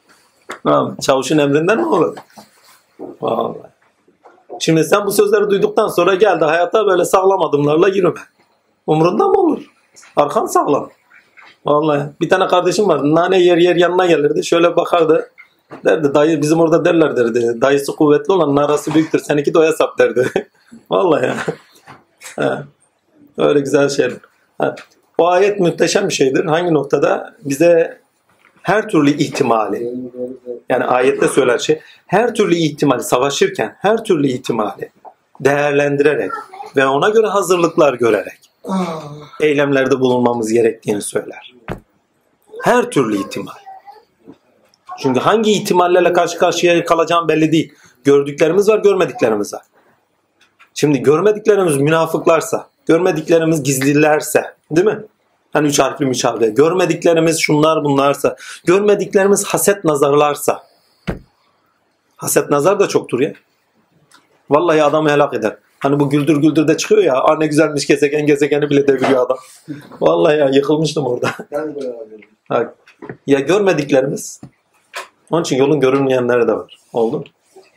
Tamam, 0.63 0.95
Çavuşun 1.01 1.37
emrinden 1.37 1.77
ne 1.77 1.85
olur? 1.85 2.15
Vallahi. 3.21 3.57
Şimdi 4.59 4.83
sen 4.83 5.05
bu 5.05 5.11
sözleri 5.11 5.49
duyduktan 5.49 5.87
sonra 5.87 6.15
geldi 6.15 6.45
hayata 6.45 6.87
böyle 6.87 7.05
sağlam 7.05 7.41
adımlarla 7.41 7.87
yürüme. 7.87 8.19
Umrunda 8.87 9.27
mı 9.27 9.39
olur? 9.39 9.61
Arkan 10.15 10.45
sağlam. 10.45 10.89
Vallahi 11.65 12.01
bir 12.21 12.29
tane 12.29 12.47
kardeşim 12.47 12.87
var. 12.87 12.99
Nane 13.03 13.39
yer 13.39 13.57
yer 13.57 13.75
yanına 13.75 14.05
gelirdi. 14.05 14.45
Şöyle 14.45 14.75
bakardı. 14.75 15.31
Derdi 15.85 16.13
dayı 16.13 16.41
bizim 16.41 16.59
orada 16.59 16.85
derler 16.85 17.17
derdi. 17.17 17.61
Dayısı 17.61 17.95
kuvvetli 17.95 18.33
olan 18.33 18.55
narası 18.55 18.93
büyüktür. 18.93 19.19
Seninki 19.19 19.53
doya 19.53 19.73
sap 19.73 19.99
derdi. 19.99 20.31
Vallahi 20.89 21.25
ya. 21.25 21.35
He. 22.35 22.51
Öyle 23.37 23.59
güzel 23.59 23.89
şeyler. 23.89 24.17
Ha. 24.57 24.75
O 25.17 25.27
ayet 25.27 25.59
muhteşem 25.59 26.09
bir 26.09 26.13
şeydir. 26.13 26.45
Hangi 26.45 26.73
noktada 26.73 27.35
bize 27.45 27.99
her 28.61 28.89
türlü 28.89 29.09
ihtimali 29.11 29.93
yani 30.69 30.83
ayette 30.83 31.27
söyler 31.27 31.59
şey 31.59 31.79
her 32.07 32.33
türlü 32.33 32.55
ihtimali 32.55 33.03
savaşırken 33.03 33.75
her 33.79 34.03
türlü 34.03 34.27
ihtimali 34.27 34.91
değerlendirerek 35.39 36.31
ve 36.75 36.85
ona 36.85 37.09
göre 37.09 37.27
hazırlıklar 37.27 37.93
görerek 37.93 38.51
eylemlerde 39.41 39.99
bulunmamız 39.99 40.53
gerektiğini 40.53 41.01
söyler. 41.01 41.55
Her 42.63 42.89
türlü 42.89 43.17
ihtimal. 43.17 43.64
Çünkü 44.99 45.19
hangi 45.19 45.51
ihtimallerle 45.51 46.13
karşı 46.13 46.37
karşıya 46.37 46.85
kalacağım 46.85 47.27
belli 47.27 47.51
değil. 47.51 47.73
Gördüklerimiz 48.03 48.69
var, 48.69 48.79
görmediklerimiz 48.79 49.53
var. 49.53 49.61
Şimdi 50.73 51.03
görmediklerimiz 51.03 51.77
münafıklarsa, 51.77 52.67
görmediklerimiz 52.85 53.63
gizlilerse, 53.63 54.43
değil 54.71 54.87
mi? 54.87 54.99
Hani 55.53 55.67
üç 55.67 55.79
harfli 55.79 56.05
müçavde. 56.05 56.49
Görmediklerimiz 56.49 57.39
şunlar 57.39 57.83
bunlarsa, 57.83 58.35
görmediklerimiz 58.65 59.45
haset 59.45 59.83
nazarlarsa. 59.83 60.63
Haset 62.15 62.49
nazar 62.49 62.79
da 62.79 62.87
çoktur 62.87 63.19
ya. 63.19 63.33
Vallahi 64.49 64.83
adamı 64.83 65.09
helak 65.09 65.33
eder. 65.33 65.57
Hani 65.79 65.99
bu 65.99 66.09
güldür 66.09 66.37
güldür 66.37 66.67
de 66.67 66.77
çıkıyor 66.77 67.03
ya. 67.03 67.13
Aa 67.13 67.37
ne 67.37 67.47
güzelmiş 67.47 67.87
gezegen 67.87 68.25
gezegeni 68.25 68.69
bile 68.69 68.87
deviriyor 68.87 69.25
adam. 69.25 69.37
Vallahi 70.01 70.37
ya 70.37 70.49
yıkılmıştım 70.49 71.05
orada. 71.05 71.31
Ha, 72.49 72.73
ya 73.27 73.39
görmediklerimiz. 73.39 74.41
Onun 75.31 75.41
için 75.41 75.57
yolun 75.57 75.79
görünmeyenleri 75.79 76.47
de 76.47 76.53
var. 76.53 76.79
Oldu? 76.93 77.23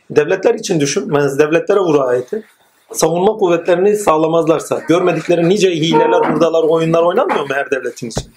Devletler 0.09 0.53
için 0.53 0.79
düşün. 0.79 1.13
Ben 1.13 1.39
devletlere 1.39 1.79
vur 1.79 1.99
ayeti. 1.99 2.43
Savunma 2.91 3.37
kuvvetlerini 3.37 3.95
sağlamazlarsa, 3.95 4.79
görmedikleri 4.87 5.49
nice 5.49 5.71
hileler, 5.71 6.31
hurdalar, 6.31 6.63
oyunlar 6.63 7.03
oynanmıyor 7.03 7.41
mu 7.41 7.53
her 7.53 7.71
devletin 7.71 8.09
için? 8.09 8.31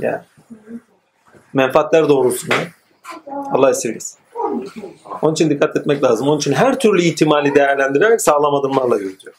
Ya. 0.00 0.24
Menfaatler 1.52 2.08
doğrultusunda. 2.08 2.54
Allah 3.52 3.70
esirgesin. 3.70 4.18
Onun 5.22 5.32
için 5.32 5.50
dikkat 5.50 5.76
etmek 5.76 6.04
lazım. 6.04 6.28
Onun 6.28 6.38
için 6.38 6.52
her 6.52 6.78
türlü 6.78 7.02
ihtimali 7.02 7.54
değerlendirerek 7.54 8.20
sağlam 8.20 8.54
adımlarla 8.54 8.96
yürü 8.96 9.20
diyor. 9.20 9.34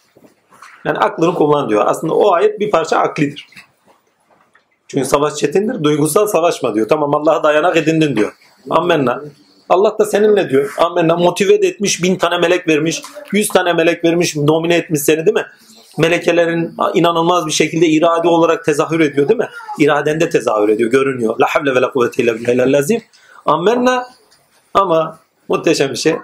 Yani 0.85 0.97
aklını 0.97 1.33
kullan 1.33 1.69
diyor. 1.69 1.83
Aslında 1.85 2.13
o 2.13 2.31
ayet 2.31 2.59
bir 2.59 2.71
parça 2.71 2.97
aklidir. 2.97 3.47
Çünkü 4.87 5.07
savaş 5.07 5.35
çetindir. 5.35 5.83
Duygusal 5.83 6.27
savaşma 6.27 6.75
diyor. 6.75 6.87
Tamam 6.89 7.15
Allah'a 7.15 7.43
dayanak 7.43 7.77
edindin 7.77 8.15
diyor. 8.15 8.33
Ammenna. 8.69 9.21
Allah 9.69 9.95
da 9.99 10.05
seninle 10.05 10.49
diyor. 10.49 10.73
Ammenna. 10.77 11.17
Motive 11.17 11.61
de 11.61 11.67
etmiş. 11.67 12.03
Bin 12.03 12.15
tane 12.15 12.37
melek 12.37 12.67
vermiş. 12.67 13.01
Yüz 13.31 13.47
tane 13.47 13.73
melek 13.73 14.03
vermiş. 14.03 14.35
Domine 14.35 14.75
etmiş 14.75 15.01
seni 15.01 15.25
değil 15.25 15.35
mi? 15.37 15.45
Melekelerin 15.97 16.75
inanılmaz 16.93 17.45
bir 17.45 17.51
şekilde 17.51 17.87
irade 17.87 18.27
olarak 18.27 18.65
tezahür 18.65 18.99
ediyor 18.99 19.27
değil 19.29 19.39
mi? 19.39 19.49
İradende 19.79 20.29
tezahür 20.29 20.69
ediyor. 20.69 20.91
Görünüyor. 20.91 21.39
La 21.39 21.45
havle 21.49 21.75
ve 21.75 21.81
la 21.81 21.91
kuvvete 21.91 22.23
illa 22.23 22.35
billahil 22.35 22.73
lazim. 22.73 23.01
Ammenna. 23.45 24.05
Ama 24.73 25.19
muhteşem 25.49 25.91
bir 25.91 25.95
şey. 25.95 26.15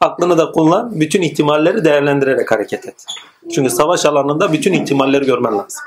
Aklını 0.00 0.38
da 0.38 0.50
kullan. 0.50 1.00
Bütün 1.00 1.22
ihtimalleri 1.22 1.84
değerlendirerek 1.84 2.52
hareket 2.52 2.88
et. 2.88 3.04
Çünkü 3.54 3.70
savaş 3.70 4.06
alanında 4.06 4.52
bütün 4.52 4.72
ihtimalleri 4.72 5.24
görmen 5.24 5.58
lazım. 5.58 5.80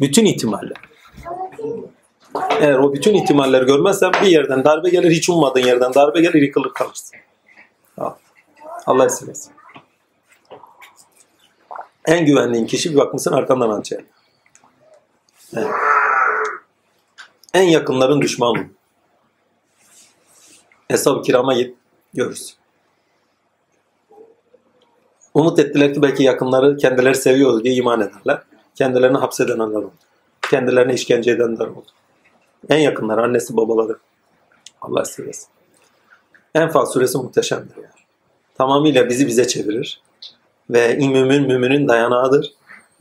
Bütün 0.00 0.24
ihtimaller. 0.24 0.91
Eğer 2.60 2.74
o 2.74 2.92
bütün 2.92 3.14
ihtimalleri 3.14 3.66
görmezsen 3.66 4.12
bir 4.12 4.26
yerden 4.26 4.64
darbe 4.64 4.90
gelir, 4.90 5.10
hiç 5.10 5.28
ummadığın 5.28 5.60
yerden 5.60 5.94
darbe 5.94 6.20
gelir, 6.20 6.42
yıkılır 6.42 6.72
kalırsın. 6.72 7.16
Al. 7.98 8.12
Allah 8.86 9.06
esirgesin. 9.06 9.52
En 12.04 12.26
güvendiğin 12.26 12.66
kişi 12.66 12.90
bir 12.90 12.96
bakmışsın 12.96 13.32
arkandan 13.32 13.70
hançer. 13.70 14.00
Evet. 15.56 15.66
En 17.54 17.62
yakınların 17.62 18.20
düşmanı. 18.20 18.66
Eshab-ı 20.90 21.22
kirama 21.22 21.54
git, 21.54 21.76
görürsün. 22.14 22.56
Umut 25.34 25.58
ettiler 25.58 25.94
ki 25.94 26.02
belki 26.02 26.22
yakınları 26.22 26.76
kendileri 26.76 27.14
seviyoruz 27.14 27.64
diye 27.64 27.74
iman 27.74 28.00
ederler. 28.00 28.42
Kendilerini 28.74 29.18
hapsedenler 29.18 29.64
oldu. 29.64 29.92
Kendilerine 30.50 30.94
işkence 30.94 31.30
edenler 31.30 31.66
oldu. 31.66 31.86
En 32.68 32.78
yakınları, 32.78 33.22
annesi 33.22 33.56
babaları. 33.56 33.96
Allah 34.80 35.02
esirgesin. 35.02 35.48
Enfal 36.54 36.86
suresi 36.86 37.18
muhteşemdir 37.18 37.76
yani. 37.76 37.86
Tamamıyla 38.54 39.08
bizi 39.08 39.26
bize 39.26 39.46
çevirir. 39.46 40.00
Ve 40.70 40.94
mümin 40.94 41.46
müminin 41.46 41.88
dayanağıdır. 41.88 42.52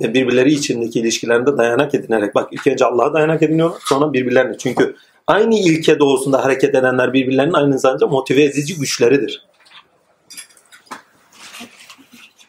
Ve 0.01 0.13
birbirleri 0.13 0.51
içindeki 0.51 0.99
ilişkilerinde 0.99 1.57
dayanak 1.57 1.95
edinerek. 1.95 2.35
Bak 2.35 2.49
ilk 2.51 2.67
önce 2.67 2.85
Allah'a 2.85 3.13
dayanak 3.13 3.43
ediniyor 3.43 3.71
sonra 3.85 4.13
birbirlerine. 4.13 4.57
Çünkü 4.57 4.95
aynı 5.27 5.55
ilke 5.55 5.99
doğusunda 5.99 6.43
hareket 6.43 6.75
edenler 6.75 7.13
birbirlerinin 7.13 7.53
aynı 7.53 7.79
zamanda 7.79 8.07
motive 8.07 8.43
edici 8.43 8.79
güçleridir. 8.79 9.50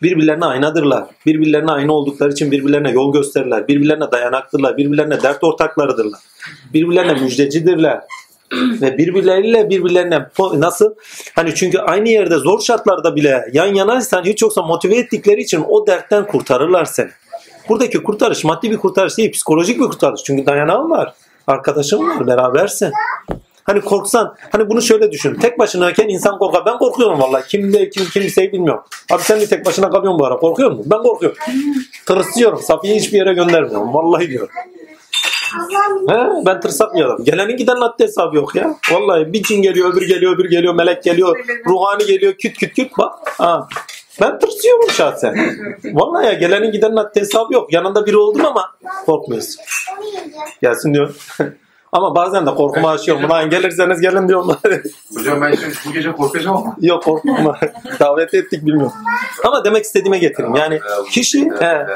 Birbirlerine 0.02 0.44
aynadırlar. 0.44 1.04
Birbirlerine 1.26 1.70
aynı 1.70 1.92
oldukları 1.92 2.32
için 2.32 2.50
birbirlerine 2.50 2.90
yol 2.90 3.12
gösterirler. 3.12 3.68
Birbirlerine 3.68 4.10
dayanaktırlar. 4.12 4.76
Birbirlerine 4.76 5.22
dert 5.22 5.44
ortaklarıdırlar. 5.44 6.20
Birbirlerine 6.74 7.12
müjdecidirler. 7.12 8.00
Ve 8.52 8.98
birbirleriyle 8.98 9.70
birbirlerine 9.70 10.26
nasıl? 10.54 10.94
Hani 11.34 11.54
çünkü 11.54 11.78
aynı 11.78 12.08
yerde 12.08 12.36
zor 12.36 12.60
şartlarda 12.60 13.16
bile 13.16 13.44
yan 13.52 13.74
yanaysan 13.74 14.24
hiç 14.24 14.42
yoksa 14.42 14.62
motive 14.62 14.96
ettikleri 14.96 15.40
için 15.40 15.64
o 15.68 15.86
dertten 15.86 16.26
kurtarırlar 16.26 16.84
seni. 16.84 17.10
Buradaki 17.68 18.02
kurtarış 18.02 18.44
maddi 18.44 18.70
bir 18.70 18.76
kurtarış 18.76 19.18
değil, 19.18 19.32
psikolojik 19.32 19.80
bir 19.80 19.84
kurtarış. 19.84 20.20
Çünkü 20.24 20.46
dayanağın 20.46 20.90
var. 20.90 21.14
Arkadaşın 21.46 22.08
var, 22.08 22.26
berabersin. 22.26 22.92
Hani 23.64 23.80
korksan, 23.80 24.34
hani 24.50 24.70
bunu 24.70 24.82
şöyle 24.82 25.12
düşün. 25.12 25.34
Tek 25.34 25.58
başınayken 25.58 26.08
insan 26.08 26.38
korkar. 26.38 26.66
Ben 26.66 26.78
korkuyorum 26.78 27.20
vallahi. 27.20 27.48
Kim 27.48 27.72
de 27.72 27.90
kim 27.90 28.04
kimseyi 28.04 28.52
bilmiyorum. 28.52 28.84
Abi 29.12 29.22
sen 29.22 29.40
de 29.40 29.46
tek 29.46 29.66
başına 29.66 29.90
kalıyorsun 29.90 30.20
bu 30.20 30.26
ara. 30.26 30.36
Korkuyor 30.36 30.70
musun? 30.70 30.86
Ben 30.90 31.02
korkuyorum. 31.02 31.38
Tırsıyorum. 32.06 32.62
Safiye'yi 32.62 33.00
hiçbir 33.00 33.18
yere 33.18 33.32
göndermiyorum. 33.34 33.94
Vallahi 33.94 34.28
diyorum. 34.28 34.48
He, 36.08 36.46
ben 36.46 36.60
tırsak 36.60 36.94
bir 36.94 37.04
adam. 37.04 37.24
Gelenin 37.24 37.56
giden 37.56 37.76
haddi 37.76 38.04
hesabı 38.04 38.36
yok 38.36 38.54
ya. 38.54 38.74
Vallahi 38.92 39.32
bir 39.32 39.42
cin 39.42 39.62
geliyor, 39.62 39.92
öbür 39.94 40.08
geliyor, 40.08 40.34
öbür 40.34 40.50
geliyor, 40.50 40.74
melek 40.74 41.02
geliyor, 41.02 41.38
ruhani 41.66 42.06
geliyor, 42.06 42.32
küt 42.32 42.58
küt 42.58 42.74
küt 42.74 42.98
bak. 42.98 43.12
Ha. 43.38 43.68
Ben 44.20 44.38
tırsıyorum 44.38 44.90
şahsen. 44.90 45.56
Vallahi 45.84 46.26
ya 46.26 46.32
gelenin 46.32 46.72
gidenin 46.72 46.96
haddi 46.96 47.20
hesabı 47.20 47.54
yok. 47.54 47.72
Yanında 47.72 48.06
biri 48.06 48.16
oldum 48.16 48.46
ama 48.46 48.74
korkmuyorsun. 49.06 49.60
Gelsin 50.62 50.94
diyor. 50.94 51.14
ama 51.92 52.14
bazen 52.14 52.46
de 52.46 52.54
korkumu 52.54 52.88
aşıyorum. 52.88 53.22
Buna 53.22 53.42
gelirseniz 53.42 54.00
gelin 54.00 54.28
diyorum. 54.28 54.48
Hocam 55.16 55.40
ben 55.40 55.54
şimdi 55.54 55.74
bu 55.86 55.92
gece 55.92 56.12
korkacağım 56.12 56.56
ama. 56.56 56.76
yok 56.80 57.04
korkma. 57.04 57.58
Davet 58.00 58.34
ettik 58.34 58.66
bilmiyorum. 58.66 58.92
Ama 59.44 59.64
demek 59.64 59.84
istediğime 59.84 60.18
getireyim. 60.18 60.56
Yani 60.56 60.80
kişi 61.10 61.50
he, 61.60 61.86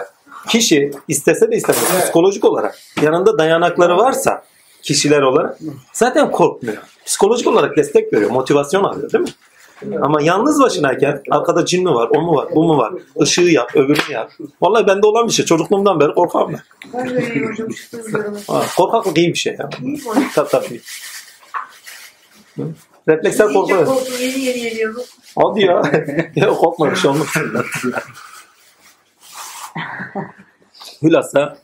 kişi 0.49 0.91
istese 1.08 1.50
de 1.50 1.57
istemez 1.57 2.02
psikolojik 2.02 2.44
olarak 2.44 2.78
yanında 3.02 3.39
dayanakları 3.39 3.97
varsa 3.97 4.42
kişiler 4.83 5.23
olarak 5.23 5.58
zaten 5.92 6.31
korkmuyor. 6.31 6.76
Psikolojik 7.07 7.47
olarak 7.47 7.76
destek 7.76 8.12
veriyor, 8.12 8.31
motivasyon 8.31 8.84
alıyor 8.84 9.12
değil 9.12 9.25
mi? 9.25 9.31
Ama 10.03 10.23
yalnız 10.23 10.63
başınayken 10.63 11.23
arkada 11.31 11.65
cin 11.67 11.85
mi 11.85 11.95
var, 11.95 12.09
o 12.17 12.21
mu 12.21 12.37
var, 12.37 12.49
bu 12.55 12.65
mu 12.65 12.79
var? 12.79 12.93
Işığı 13.17 13.43
yap, 13.43 13.77
öbürünü 13.77 14.13
yap. 14.13 14.33
Vallahi 14.63 14.87
bende 14.87 15.07
olan 15.07 15.27
bir 15.27 15.33
şey. 15.33 15.45
Çocukluğumdan 15.45 16.01
beri 16.01 16.15
korkarım 16.15 16.53
ben. 16.53 16.63
Ha, 18.47 18.63
korkaklık 18.77 19.19
iyi 19.19 19.29
bir 19.29 19.39
şey 19.39 19.57
ya. 19.59 19.69
Tabii 20.35 20.49
tabii. 20.49 20.81
Refleksler 23.09 23.53
korku 23.53 23.73
yeni 24.21 24.41
yeni. 24.41 24.93
Hadi 25.39 25.61
ya. 25.61 25.83
ya 26.37 26.49
korkma 26.49 26.91
bir 26.91 26.97
şey 26.97 27.11
olmaz. 27.11 27.27
Hülasa 31.03 31.59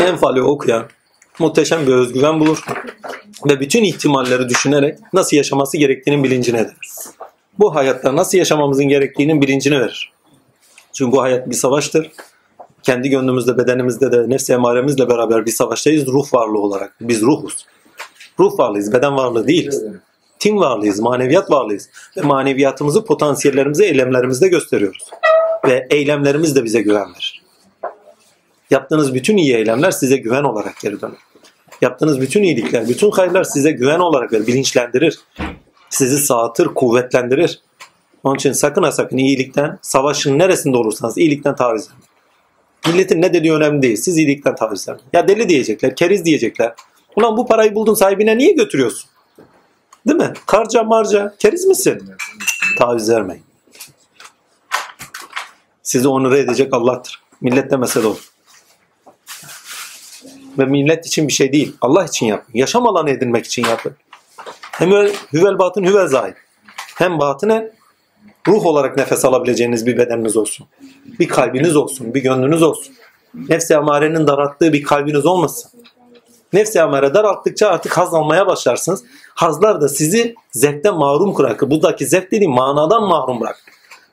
enfali 0.00 0.42
okuyan 0.42 0.84
muhteşem 1.40 1.86
bir 1.86 1.92
özgüven 1.92 2.40
bulur 2.40 2.64
ve 3.48 3.60
bütün 3.60 3.84
ihtimalleri 3.84 4.48
düşünerek 4.48 4.98
nasıl 5.12 5.36
yaşaması 5.36 5.76
gerektiğinin 5.76 6.24
bilincine 6.24 6.58
eder. 6.60 6.76
Bu 7.58 7.74
hayatta 7.74 8.16
nasıl 8.16 8.38
yaşamamızın 8.38 8.84
gerektiğinin 8.84 9.42
bilincini 9.42 9.80
verir. 9.80 10.12
Çünkü 10.92 11.12
bu 11.12 11.22
hayat 11.22 11.50
bir 11.50 11.54
savaştır. 11.54 12.10
Kendi 12.82 13.10
gönlümüzde, 13.10 13.58
bedenimizde 13.58 14.12
de 14.12 14.30
nefs 14.30 14.50
emaremizle 14.50 15.08
beraber 15.08 15.46
bir 15.46 15.50
savaştayız 15.50 16.06
ruh 16.06 16.34
varlığı 16.34 16.58
olarak. 16.58 16.96
Biz 17.00 17.22
ruhuz. 17.22 17.66
Ruh 18.38 18.58
varlığıyız, 18.58 18.92
beden 18.92 19.16
varlığı 19.16 19.46
değiliz. 19.46 19.84
Tim 20.38 20.56
varlığıyız, 20.56 21.00
maneviyat 21.00 21.50
varlığıyız. 21.50 21.88
Ve 22.16 22.20
maneviyatımızı, 22.20 23.04
potansiyellerimizi 23.04 23.84
eylemlerimizde 23.84 24.48
gösteriyoruz. 24.48 25.10
Ve 25.68 25.86
eylemlerimiz 25.90 26.56
de 26.56 26.64
bize 26.64 26.82
güven 26.82 27.08
verir. 27.08 27.42
Yaptığınız 28.70 29.14
bütün 29.14 29.36
iyi 29.36 29.54
eylemler 29.54 29.90
size 29.90 30.16
güven 30.16 30.44
olarak 30.44 30.80
geri 30.80 31.00
dönür. 31.00 31.29
Yaptığınız 31.80 32.20
bütün 32.20 32.42
iyilikler, 32.42 32.88
bütün 32.88 33.10
hayırlar 33.10 33.44
size 33.44 33.70
güven 33.70 33.98
olarak 33.98 34.32
verir, 34.32 34.46
bilinçlendirir. 34.46 35.18
Sizi 35.90 36.18
sağıtır, 36.18 36.66
kuvvetlendirir. 36.66 37.60
Onun 38.24 38.36
için 38.36 38.52
sakın 38.52 38.82
ha 38.82 38.92
sakın 38.92 39.16
iyilikten, 39.16 39.78
savaşın 39.82 40.38
neresinde 40.38 40.76
olursanız 40.76 41.18
iyilikten 41.18 41.56
taviz 41.56 41.88
vermeyin. 41.88 42.10
Milletin 42.86 43.22
ne 43.22 43.34
dediği 43.34 43.52
önemli 43.52 43.82
değil. 43.82 43.96
Siz 43.96 44.18
iyilikten 44.18 44.54
taviz 44.54 44.88
vermeyin. 44.88 45.08
Ya 45.12 45.28
deli 45.28 45.48
diyecekler, 45.48 45.96
keriz 45.96 46.24
diyecekler. 46.24 46.74
Ulan 47.16 47.36
bu 47.36 47.46
parayı 47.46 47.74
buldun 47.74 47.94
sahibine 47.94 48.38
niye 48.38 48.52
götürüyorsun? 48.52 49.10
Değil 50.06 50.18
mi? 50.18 50.32
Karca 50.46 50.82
marca 50.82 51.34
keriz 51.38 51.66
misin? 51.66 52.02
Taviz 52.78 53.10
vermeyin. 53.10 53.44
Sizi 55.82 56.08
onur 56.08 56.32
edecek 56.32 56.74
Allah'tır. 56.74 57.22
Millet 57.40 57.70
demese 57.70 58.02
de 58.02 58.06
olur. 58.06 58.29
Ve 60.58 60.64
millet 60.64 61.06
için 61.06 61.28
bir 61.28 61.32
şey 61.32 61.52
değil. 61.52 61.76
Allah 61.80 62.04
için 62.04 62.26
yapın. 62.26 62.50
Yaşam 62.54 62.86
alanı 62.86 63.10
edinmek 63.10 63.46
için 63.46 63.64
yapın. 63.64 63.92
Hem 64.72 64.90
hüvel 65.32 65.58
batın 65.58 65.84
hüvel 65.84 66.06
zahir. 66.06 66.34
Hem 66.96 67.18
batine 67.18 67.70
ruh 68.48 68.66
olarak 68.66 68.96
nefes 68.96 69.24
alabileceğiniz 69.24 69.86
bir 69.86 69.98
bedeniniz 69.98 70.36
olsun. 70.36 70.66
Bir 71.20 71.28
kalbiniz 71.28 71.76
olsun. 71.76 72.14
Bir 72.14 72.22
gönlünüz 72.22 72.62
olsun. 72.62 72.94
Nefs-i 73.34 73.76
amarenin 73.76 74.26
daralttığı 74.26 74.72
bir 74.72 74.82
kalbiniz 74.82 75.26
olmasın. 75.26 75.70
Nefs-i 76.52 76.82
amare 76.82 77.14
daralttıkça 77.14 77.68
artık 77.68 77.98
haz 77.98 78.14
almaya 78.14 78.46
başlarsınız. 78.46 79.04
Hazlar 79.34 79.80
da 79.80 79.88
sizi 79.88 80.34
zevkten 80.52 80.94
mahrum 80.94 81.38
bırakır. 81.38 81.70
Buradaki 81.70 82.06
zevk 82.06 82.32
dediğim 82.32 82.52
manadan 82.52 83.02
mahrum 83.02 83.40
bırakır. 83.40 83.62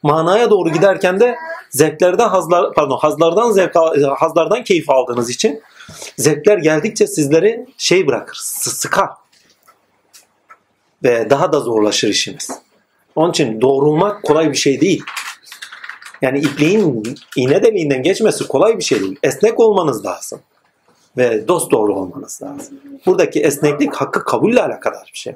Manaya 0.03 0.49
doğru 0.49 0.69
giderken 0.69 1.19
de 1.19 1.35
zevklerden 1.69 2.29
hazlar 2.29 2.73
pardon 2.73 2.97
hazlardan 2.97 3.51
zevk 3.51 3.75
hazlardan 4.17 4.63
keyif 4.63 4.89
aldığınız 4.89 5.29
için 5.29 5.61
zevkler 6.17 6.57
geldikçe 6.57 7.07
sizleri 7.07 7.65
şey 7.77 8.07
bırakır, 8.07 8.35
sı- 8.41 8.69
sıkar. 8.69 9.09
Ve 11.03 11.29
daha 11.29 11.53
da 11.53 11.59
zorlaşır 11.59 12.07
işiniz. 12.07 12.51
Onun 13.15 13.31
için 13.31 13.61
doğrulmak 13.61 14.23
kolay 14.23 14.51
bir 14.51 14.57
şey 14.57 14.81
değil. 14.81 15.03
Yani 16.21 16.39
ipliğin 16.39 17.15
iğne 17.35 17.63
deliğinden 17.63 18.03
geçmesi 18.03 18.47
kolay 18.47 18.77
bir 18.77 18.83
şey 18.83 18.99
değil. 18.99 19.19
Esnek 19.23 19.59
olmanız 19.59 20.05
lazım. 20.05 20.39
Ve 21.17 21.47
dost 21.47 21.71
doğru 21.71 21.95
olmanız 21.95 22.41
lazım. 22.43 22.79
Buradaki 23.05 23.41
esneklik 23.41 23.95
hakkı 23.95 24.23
kabulle 24.23 24.61
alakadar 24.61 25.11
bir 25.13 25.19
şey. 25.19 25.35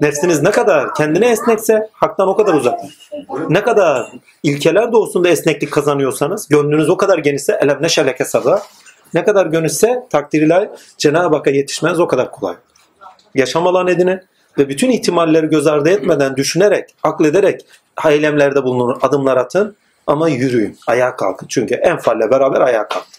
Nefsiniz 0.00 0.42
ne 0.42 0.50
kadar 0.50 0.94
kendine 0.94 1.28
esnekse 1.28 1.88
haktan 1.92 2.28
o 2.28 2.36
kadar 2.36 2.54
uzaklar. 2.54 3.10
Ne 3.48 3.62
kadar 3.62 4.12
ilkeler 4.42 4.92
doğusunda 4.92 5.28
esneklik 5.28 5.70
kazanıyorsanız, 5.72 6.48
gönlünüz 6.48 6.88
o 6.90 6.96
kadar 6.96 7.18
genişse 7.18 7.58
elem 7.62 7.78
ne 7.80 7.88
şeleke 7.88 8.24
sabah. 8.24 8.60
Ne 9.14 9.24
kadar 9.24 9.46
gönülse 9.46 10.06
takdirle 10.10 10.70
Cenab-ı 10.98 11.36
Hakk'a 11.36 11.50
yetişmeniz 11.50 12.00
o 12.00 12.08
kadar 12.08 12.30
kolay. 12.30 12.54
Yaşam 13.34 13.66
alan 13.66 13.88
edinin 13.88 14.20
ve 14.58 14.68
bütün 14.68 14.90
ihtimalleri 14.90 15.46
göz 15.46 15.66
ardı 15.66 15.90
etmeden 15.90 16.36
düşünerek, 16.36 16.94
aklederek 17.02 17.66
eylemlerde 18.06 18.62
bulunun, 18.62 18.98
adımlar 19.02 19.36
atın 19.36 19.76
ama 20.06 20.28
yürüyün, 20.28 20.78
ayağa 20.86 21.16
kalkın. 21.16 21.46
Çünkü 21.46 21.74
enfalle 21.74 22.30
beraber 22.30 22.60
ayağa 22.60 22.88
kalkın. 22.88 23.12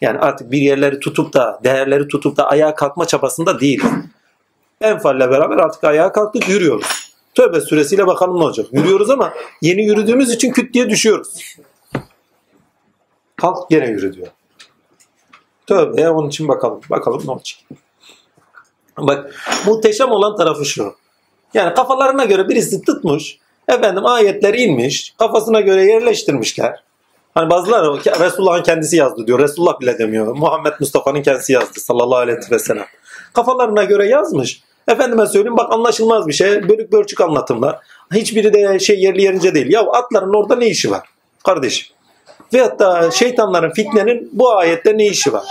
Yani 0.00 0.18
artık 0.18 0.50
bir 0.50 0.58
yerleri 0.58 1.00
tutup 1.00 1.32
da, 1.32 1.60
değerleri 1.64 2.08
tutup 2.08 2.36
da 2.36 2.48
ayağa 2.48 2.74
kalkma 2.74 3.04
çabasında 3.04 3.60
değil. 3.60 3.84
Enfalle 4.80 5.30
beraber 5.30 5.56
artık 5.56 5.84
ayağa 5.84 6.12
kalktık, 6.12 6.48
yürüyoruz. 6.48 7.12
Tövbe 7.34 7.60
suresiyle 7.60 8.06
bakalım 8.06 8.40
ne 8.40 8.44
olacak. 8.44 8.66
Yürüyoruz 8.72 9.10
ama 9.10 9.32
yeni 9.62 9.84
yürüdüğümüz 9.84 10.30
için 10.30 10.52
küt 10.52 10.74
diye 10.74 10.90
düşüyoruz. 10.90 11.56
Kalk 13.36 13.70
gene 13.70 13.86
yürü 13.88 14.12
diyor. 14.12 14.28
Tövbe 15.66 16.10
onun 16.10 16.28
için 16.28 16.48
bakalım. 16.48 16.80
Bakalım 16.90 17.22
ne 17.26 17.30
olacak. 17.30 17.58
Bak 18.98 19.34
muhteşem 19.66 20.10
olan 20.10 20.36
tarafı 20.36 20.64
şu. 20.64 20.94
Yani 21.54 21.74
kafalarına 21.74 22.24
göre 22.24 22.48
birisi 22.48 22.82
tutmuş. 22.82 23.38
Efendim 23.68 24.06
ayetler 24.06 24.54
inmiş. 24.54 25.14
Kafasına 25.18 25.60
göre 25.60 25.84
yerleştirmişler. 25.84 26.82
Hani 27.34 27.50
bazıları 27.50 28.20
Resulullah'ın 28.20 28.62
kendisi 28.62 28.96
yazdı 28.96 29.26
diyor. 29.26 29.38
Resulullah 29.38 29.80
bile 29.80 29.98
demiyor. 29.98 30.36
Muhammed 30.36 30.72
Mustafa'nın 30.80 31.22
kendisi 31.22 31.52
yazdı 31.52 31.80
sallallahu 31.80 32.18
aleyhi 32.18 32.38
ve 32.50 32.58
sellem. 32.58 32.86
Kafalarına 33.32 33.84
göre 33.84 34.08
yazmış. 34.08 34.62
Efendime 34.88 35.26
söyleyeyim 35.26 35.56
bak 35.56 35.72
anlaşılmaz 35.72 36.28
bir 36.28 36.32
şey. 36.32 36.68
Bölük 36.68 36.92
bölçük 36.92 37.20
anlatımlar. 37.20 37.78
Hiçbiri 38.14 38.54
de 38.54 38.78
şey 38.78 39.00
yerli 39.00 39.22
yerince 39.22 39.54
değil. 39.54 39.72
Ya 39.72 39.80
atların 39.80 40.34
orada 40.34 40.56
ne 40.56 40.66
işi 40.66 40.90
var? 40.90 41.08
Kardeşim. 41.44 41.91
Veyahut 42.54 42.78
da 42.78 43.10
şeytanların 43.10 43.70
fitnenin 43.70 44.30
bu 44.32 44.52
ayette 44.52 44.98
ne 44.98 45.06
işi 45.06 45.32
var? 45.32 45.44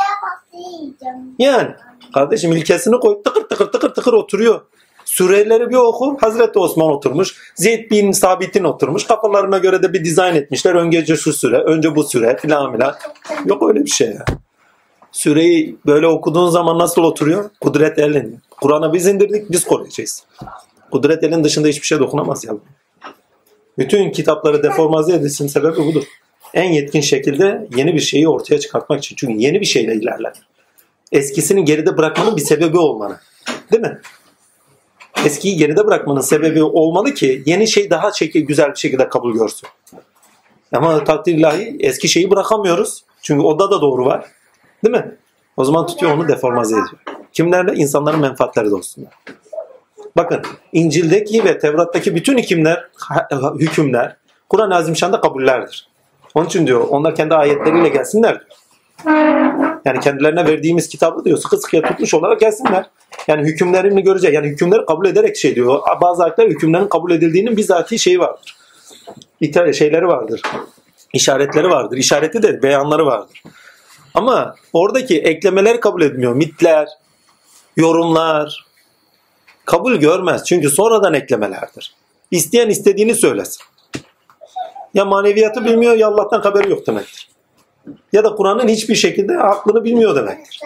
Yani 1.39 1.69
kardeşim 2.13 2.51
ilkesini 2.51 2.99
koy 2.99 3.23
tıkır 3.23 3.41
tıkır 3.41 3.71
tıkır 3.71 3.93
tıkır 3.93 4.13
oturuyor. 4.13 4.61
Süreleri 5.05 5.69
bir 5.69 5.75
oku. 5.75 6.17
Hazreti 6.21 6.59
Osman 6.59 6.87
oturmuş. 6.87 7.35
Zeyd 7.55 7.91
bin 7.91 8.11
Sabit'in 8.11 8.63
oturmuş. 8.63 9.03
Kafalarına 9.03 9.57
göre 9.57 9.83
de 9.83 9.93
bir 9.93 10.05
dizayn 10.05 10.35
etmişler. 10.35 10.75
Önce 10.75 11.15
şu 11.15 11.33
süre, 11.33 11.57
önce 11.57 11.95
bu 11.95 12.03
süre 12.03 12.37
filan 12.37 12.73
filan. 12.73 12.95
Yok 13.45 13.69
öyle 13.69 13.85
bir 13.85 13.89
şey 13.89 14.07
ya. 14.07 14.25
Süreyi 15.11 15.77
böyle 15.85 16.07
okuduğun 16.07 16.49
zaman 16.49 16.79
nasıl 16.79 17.03
oturuyor? 17.03 17.49
Kudret 17.61 17.99
elin. 17.99 18.39
Kur'an'ı 18.61 18.93
biz 18.93 19.07
indirdik, 19.07 19.51
biz 19.51 19.63
koruyacağız. 19.63 20.23
Kudret 20.91 21.23
elin 21.23 21.43
dışında 21.43 21.67
hiçbir 21.67 21.87
şey 21.87 21.99
dokunamaz 21.99 22.43
ya. 22.45 22.53
Bütün 23.77 24.11
kitapları 24.11 24.63
deformaze 24.63 25.13
edilsin 25.13 25.47
sebebi 25.47 25.77
budur. 25.77 26.03
En 26.53 26.71
yetkin 26.71 27.01
şekilde 27.01 27.67
yeni 27.75 27.93
bir 27.93 27.99
şeyi 27.99 28.29
ortaya 28.29 28.59
çıkartmak 28.59 28.99
için. 28.99 29.15
Çünkü 29.15 29.33
yeni 29.33 29.61
bir 29.61 29.65
şeyle 29.65 29.95
ilerler. 29.95 30.33
Eskisini 31.11 31.65
geride 31.65 31.97
bırakmanın 31.97 32.37
bir 32.37 32.41
sebebi 32.41 32.77
olmalı. 32.77 33.19
Değil 33.71 33.81
mi? 33.81 33.99
Eskiyi 35.25 35.57
geride 35.57 35.85
bırakmanın 35.85 36.21
sebebi 36.21 36.63
olmalı 36.63 37.13
ki 37.13 37.43
yeni 37.45 37.67
şey 37.67 37.89
daha 37.89 38.11
şekil, 38.11 38.41
güzel 38.41 38.71
bir 38.71 38.79
şekilde 38.79 39.09
kabul 39.09 39.33
görsün. 39.33 39.69
Ama 40.73 41.03
takdir 41.03 41.33
ilahi 41.33 41.77
eski 41.79 42.07
şeyi 42.07 42.31
bırakamıyoruz. 42.31 43.03
Çünkü 43.21 43.45
oda 43.45 43.71
da 43.71 43.81
doğru 43.81 44.05
var. 44.05 44.25
Değil 44.83 44.95
mi? 44.95 45.17
O 45.57 45.63
zaman 45.63 45.87
tutuyor 45.87 46.11
onu 46.11 46.27
deformaze 46.27 46.75
ediyor. 46.75 47.17
Kimlerle? 47.33 47.73
İnsanların 47.73 48.19
menfaatleri 48.19 48.71
dostunda. 48.71 49.09
Bakın 50.17 50.41
İncil'deki 50.73 51.43
ve 51.45 51.59
Tevrat'taki 51.59 52.15
bütün 52.15 52.37
hükümler, 52.37 52.87
hükümler 53.59 54.17
Kur'an-ı 54.49 54.75
Azimşan'da 54.75 55.21
kabullerdir. 55.21 55.90
Onun 56.35 56.45
için 56.45 56.67
diyor 56.67 56.87
onlar 56.89 57.15
kendi 57.15 57.35
ayetleriyle 57.35 57.89
gelsinler 57.89 58.39
diyor. 58.39 58.51
Yani 59.85 59.99
kendilerine 59.99 60.45
verdiğimiz 60.45 60.89
kitabı 60.89 61.25
diyor 61.25 61.37
sıkı 61.37 61.57
sıkıya 61.57 61.81
tutmuş 61.81 62.13
olarak 62.13 62.39
gelsinler. 62.39 62.85
Yani 63.27 63.47
hükümlerini 63.47 64.03
görecek. 64.03 64.33
Yani 64.33 64.47
hükümleri 64.47 64.85
kabul 64.85 65.05
ederek 65.05 65.37
şey 65.37 65.55
diyor. 65.55 65.79
Bazı 66.01 66.23
ayetler 66.23 66.47
hükümlerin 66.47 66.87
kabul 66.87 67.11
edildiğinin 67.11 67.57
bizatihi 67.57 67.99
şeyi 67.99 68.19
vardır. 68.19 68.57
İta- 69.41 69.73
şeyleri 69.73 70.07
vardır. 70.07 70.41
İşaretleri 71.13 71.69
vardır. 71.69 71.97
İşareti 71.97 72.43
de 72.43 72.63
beyanları 72.63 73.05
vardır. 73.05 73.43
Ama 74.13 74.55
oradaki 74.73 75.21
eklemeler 75.21 75.79
kabul 75.79 76.01
etmiyor. 76.01 76.33
Mitler, 76.33 76.87
yorumlar 77.77 78.65
kabul 79.65 79.95
görmez. 79.95 80.43
Çünkü 80.45 80.69
sonradan 80.69 81.13
eklemelerdir. 81.13 81.95
İsteyen 82.31 82.69
istediğini 82.69 83.15
söylesin. 83.15 83.63
Ya 84.93 85.05
maneviyatı 85.05 85.65
bilmiyor 85.65 85.93
ya 85.93 86.07
Allah'tan 86.07 86.41
haberi 86.41 86.69
yok 86.69 86.87
demektir. 86.87 87.29
Ya 88.13 88.23
da 88.23 88.35
Kur'an'ın 88.35 88.67
hiçbir 88.67 88.95
şekilde 88.95 89.37
aklını 89.37 89.83
bilmiyor 89.83 90.15
demektir. 90.15 90.59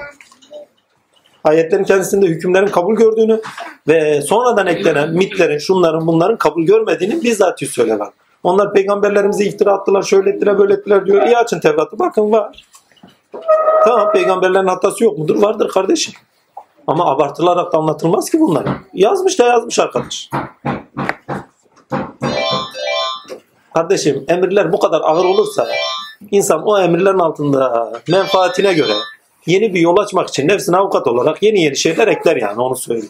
Ayetlerin 1.43 1.83
kendisinde 1.83 2.25
hükümlerin 2.25 2.67
kabul 2.67 2.95
gördüğünü 2.95 3.41
ve 3.87 4.21
sonradan 4.21 4.67
eklenen 4.67 5.13
mitlerin, 5.13 5.57
şunların, 5.57 6.07
bunların 6.07 6.37
kabul 6.37 6.63
görmediğini 6.63 7.23
bizzat 7.23 7.59
söyler. 7.59 7.99
Onlar 8.43 8.73
peygamberlerimize 8.73 9.45
iftira 9.45 9.73
attılar, 9.73 10.01
şöyle 10.01 10.29
ettiler, 10.29 10.59
böyle 10.59 10.73
ettiler 10.73 11.05
diyor. 11.05 11.27
İyi 11.27 11.37
açın 11.37 11.59
Tevrat'ı 11.59 11.99
bakın 11.99 12.31
var. 12.31 12.65
Tamam 13.85 14.11
peygamberlerin 14.11 14.67
hatası 14.67 15.03
yok 15.03 15.17
mudur? 15.17 15.41
Vardır 15.41 15.69
kardeşim. 15.69 16.13
Ama 16.87 17.11
abartılarak 17.11 17.73
da 17.73 17.77
anlatılmaz 17.77 18.29
ki 18.29 18.39
bunlar. 18.39 18.67
Yazmış 18.93 19.39
da 19.39 19.43
yazmış 19.43 19.79
arkadaş. 19.79 20.29
Kardeşim 23.75 24.25
emirler 24.27 24.73
bu 24.73 24.79
kadar 24.79 25.01
ağır 25.01 25.25
olursa 25.25 25.67
insan 26.31 26.67
o 26.67 26.79
emirlerin 26.79 27.19
altında 27.19 27.93
menfaatine 28.07 28.73
göre 28.73 28.93
yeni 29.45 29.73
bir 29.73 29.79
yol 29.79 29.97
açmak 29.97 30.29
için 30.29 30.47
nefsine 30.47 30.77
avukat 30.77 31.07
olarak 31.07 31.43
yeni 31.43 31.61
yeni 31.61 31.77
şeyler 31.77 32.07
ekler 32.07 32.35
yani 32.35 32.61
onu 32.61 32.75
söyleyeyim. 32.75 33.09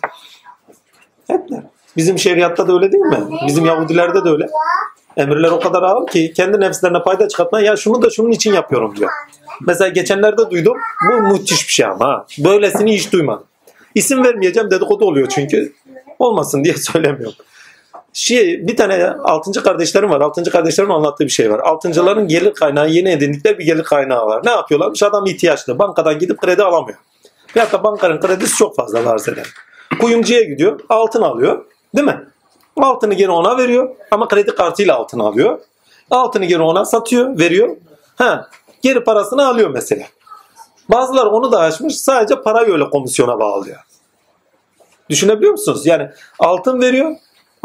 Ekler. 1.30 1.64
Bizim 1.98 2.20
şeriatta 2.20 2.68
da 2.68 2.74
öyle 2.74 2.92
değil 2.92 3.04
mi? 3.04 3.20
Bizim 3.48 3.66
Yahudilerde 3.66 4.26
de 4.26 4.30
öyle. 4.30 4.48
Emirler 5.18 5.52
o 5.52 5.60
kadar 5.60 5.84
ağır 5.84 6.08
ki 6.08 6.34
kendi 6.36 6.60
nefslerine 6.60 7.04
fayda 7.04 7.28
çıkartma 7.28 7.62
ya 7.62 7.78
şunu 7.78 8.02
da 8.02 8.10
şunun 8.10 8.32
için 8.32 8.54
yapıyorum 8.54 8.96
diyor. 8.96 9.12
Mesela 9.62 9.88
geçenlerde 9.88 10.52
duydum. 10.52 10.78
Bu 11.10 11.34
müthiş 11.34 11.68
bir 11.68 11.74
şey 11.74 11.86
ama. 11.86 12.26
Böylesini 12.40 12.94
hiç 12.96 13.12
duymadım. 13.12 13.46
İsim 13.96 14.24
vermeyeceğim 14.24 14.72
dedikodu 14.72 15.06
oluyor 15.06 15.28
çünkü. 15.28 15.74
Olmasın 16.20 16.64
diye 16.64 16.74
söylemiyorum. 16.78 17.36
Şey, 18.16 18.68
bir 18.68 18.78
tane 18.78 19.10
altıncı 19.24 19.64
kardeşlerim 19.64 20.10
var. 20.10 20.22
Altıncı 20.22 20.52
kardeşlerim 20.52 20.92
anlattığı 20.92 21.24
bir 21.24 21.30
şey 21.30 21.52
var. 21.52 21.60
Altıncıların 21.60 22.28
gelir 22.28 22.54
kaynağı 22.54 22.90
yeni 22.90 23.10
edindikleri 23.10 23.60
bir 23.60 23.66
gelir 23.66 23.84
kaynağı 23.84 24.26
var. 24.26 24.42
Ne 24.46 24.52
yapıyorlarmış? 24.52 25.04
Adam 25.04 25.26
ihtiyaçlı. 25.26 25.80
Bankadan 25.80 26.20
gidip 26.20 26.38
kredi 26.38 26.64
alamıyor. 26.64 26.98
Veyahut 27.56 27.74
da 27.74 27.84
bankanın 27.84 28.20
kredisi 28.20 28.56
çok 28.56 28.76
fazla 28.76 29.06
varsa 29.06 29.32
eder. 29.32 29.48
Kuyumcuya 30.02 30.42
gidiyor. 30.42 30.80
Altın 30.90 31.22
alıyor. 31.22 31.66
Değil 31.96 32.08
mi? 32.08 32.24
Altını 32.78 33.14
geri 33.14 33.30
ona 33.32 33.58
veriyor. 33.58 33.96
Ama 34.12 34.28
kredi 34.28 34.56
kartıyla 34.56 34.96
altın 34.96 35.20
alıyor. 35.20 35.60
Altını 36.12 36.46
geri 36.46 36.62
ona 36.62 36.86
satıyor. 36.86 37.40
Veriyor. 37.40 37.78
Ha, 38.16 38.50
geri 38.82 39.04
parasını 39.04 39.48
alıyor 39.48 39.70
mesela. 39.70 40.06
Bazıları 40.90 41.30
onu 41.30 41.52
da 41.52 41.60
açmış. 41.60 41.98
Sadece 42.02 42.42
parayı 42.42 42.74
öyle 42.74 42.90
komisyona 42.90 43.40
bağlıyor. 43.40 43.78
Düşünebiliyor 45.10 45.52
musunuz? 45.52 45.86
Yani 45.86 46.10
altın 46.40 46.82
veriyor. 46.82 47.16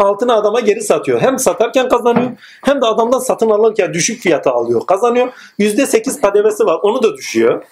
Altını 0.01 0.35
adama 0.35 0.61
geri 0.61 0.81
satıyor. 0.83 1.21
Hem 1.21 1.39
satarken 1.39 1.89
kazanıyor 1.89 2.31
hem 2.65 2.83
de 2.83 2.87
adamdan 2.87 3.19
satın 3.19 3.51
alırken 3.51 3.95
düşük 3.95 4.23
fiyata 4.23 4.53
alıyor. 4.53 4.87
Kazanıyor. 4.87 5.33
%8 5.59 6.21
kademesi 6.21 6.67
var. 6.67 6.79
Onu 6.83 7.03
da 7.03 7.17
düşüyor. 7.17 7.63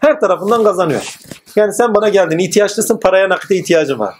Her 0.00 0.20
tarafından 0.20 0.64
kazanıyor. 0.64 1.16
Yani 1.56 1.72
sen 1.72 1.94
bana 1.94 2.08
geldin 2.08 2.38
ihtiyaçlısın 2.38 3.00
paraya 3.00 3.28
nakite 3.28 3.56
ihtiyacın 3.56 3.98
var. 3.98 4.14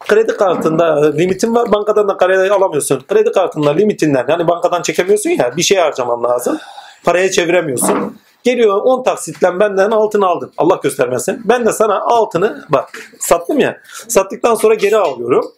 Kredi 0.00 0.36
kartında 0.36 1.10
limitin 1.10 1.54
var 1.54 1.72
bankadan 1.72 2.08
da 2.08 2.16
kredi 2.16 2.52
alamıyorsun. 2.52 3.04
Kredi 3.08 3.32
kartında 3.32 3.70
limitinden 3.70 4.26
yani 4.28 4.48
bankadan 4.48 4.82
çekemiyorsun 4.82 5.30
ya 5.30 5.56
bir 5.56 5.62
şey 5.62 5.78
harcaman 5.78 6.24
lazım. 6.24 6.58
Paraya 7.04 7.30
çeviremiyorsun. 7.30 8.18
Geliyor 8.46 8.80
10 8.84 9.02
taksitle 9.02 9.60
benden 9.60 9.90
altın 9.90 10.20
aldın. 10.20 10.52
Allah 10.58 10.80
göstermesin. 10.82 11.42
Ben 11.44 11.66
de 11.66 11.72
sana 11.72 12.00
altını 12.00 12.64
bak 12.68 13.10
sattım 13.18 13.58
ya. 13.58 13.80
Sattıktan 14.08 14.54
sonra 14.54 14.74
geri 14.74 14.96
alıyorum. 14.96 15.52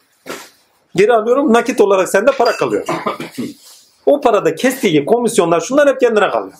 Geri 0.97 1.13
alıyorum 1.13 1.53
nakit 1.53 1.81
olarak 1.81 2.09
sende 2.09 2.31
para 2.31 2.53
kalıyor. 2.53 2.87
O 4.07 4.21
parada 4.21 4.55
kestiği 4.55 5.05
komisyonlar 5.05 5.61
şunlar 5.61 5.89
hep 5.89 6.01
kendine 6.01 6.31
kalıyor. 6.31 6.57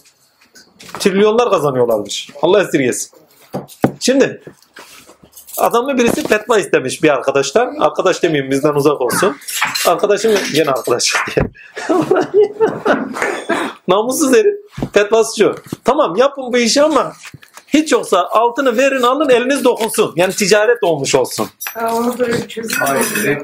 Trilyonlar 0.99 1.51
kazanıyorlarmış. 1.51 2.31
Allah 2.43 2.63
esirgesin. 2.63 3.11
Şimdi 4.01 4.43
adamı 5.59 5.99
birisi 5.99 6.27
fetva 6.27 6.59
istemiş 6.59 7.03
bir 7.03 7.09
arkadaştan. 7.09 7.77
Arkadaş 7.81 8.23
demeyeyim 8.23 8.51
bizden 8.51 8.75
uzak 8.75 9.01
olsun. 9.01 9.37
Arkadaşım 9.87 10.33
gene 10.55 10.71
arkadaş 10.71 11.15
diye. 11.27 11.47
Namussuz 13.89 14.33
herif. 14.33 14.68
Fetvası 14.93 15.39
şu. 15.39 15.55
Tamam 15.85 16.17
yapın 16.17 16.53
bu 16.53 16.59
işi 16.59 16.83
ama 16.83 17.13
hiç 17.67 17.93
yoksa 17.93 18.29
altını 18.31 18.77
verin 18.77 19.03
alın 19.03 19.29
eliniz 19.29 19.65
dokunsun. 19.65 20.13
Yani 20.17 20.33
ticaret 20.33 20.83
olmuş 20.83 21.15
olsun. 21.15 21.49
Onu 21.93 22.19
böyle 22.19 22.49
çözüm 22.49 22.81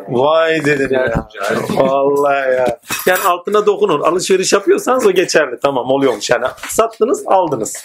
Vay 0.08 0.64
dedim 0.64 0.92
ya. 0.92 1.28
Vallahi 1.70 2.54
ya. 2.54 2.78
Yani 3.06 3.22
altına 3.26 3.66
dokunun. 3.66 4.00
Alışveriş 4.00 4.52
yapıyorsanız 4.52 5.06
o 5.06 5.10
geçerli. 5.12 5.58
Tamam 5.62 5.90
oluyormuş. 5.90 6.30
Yani 6.30 6.46
sattınız 6.68 7.22
aldınız. 7.26 7.84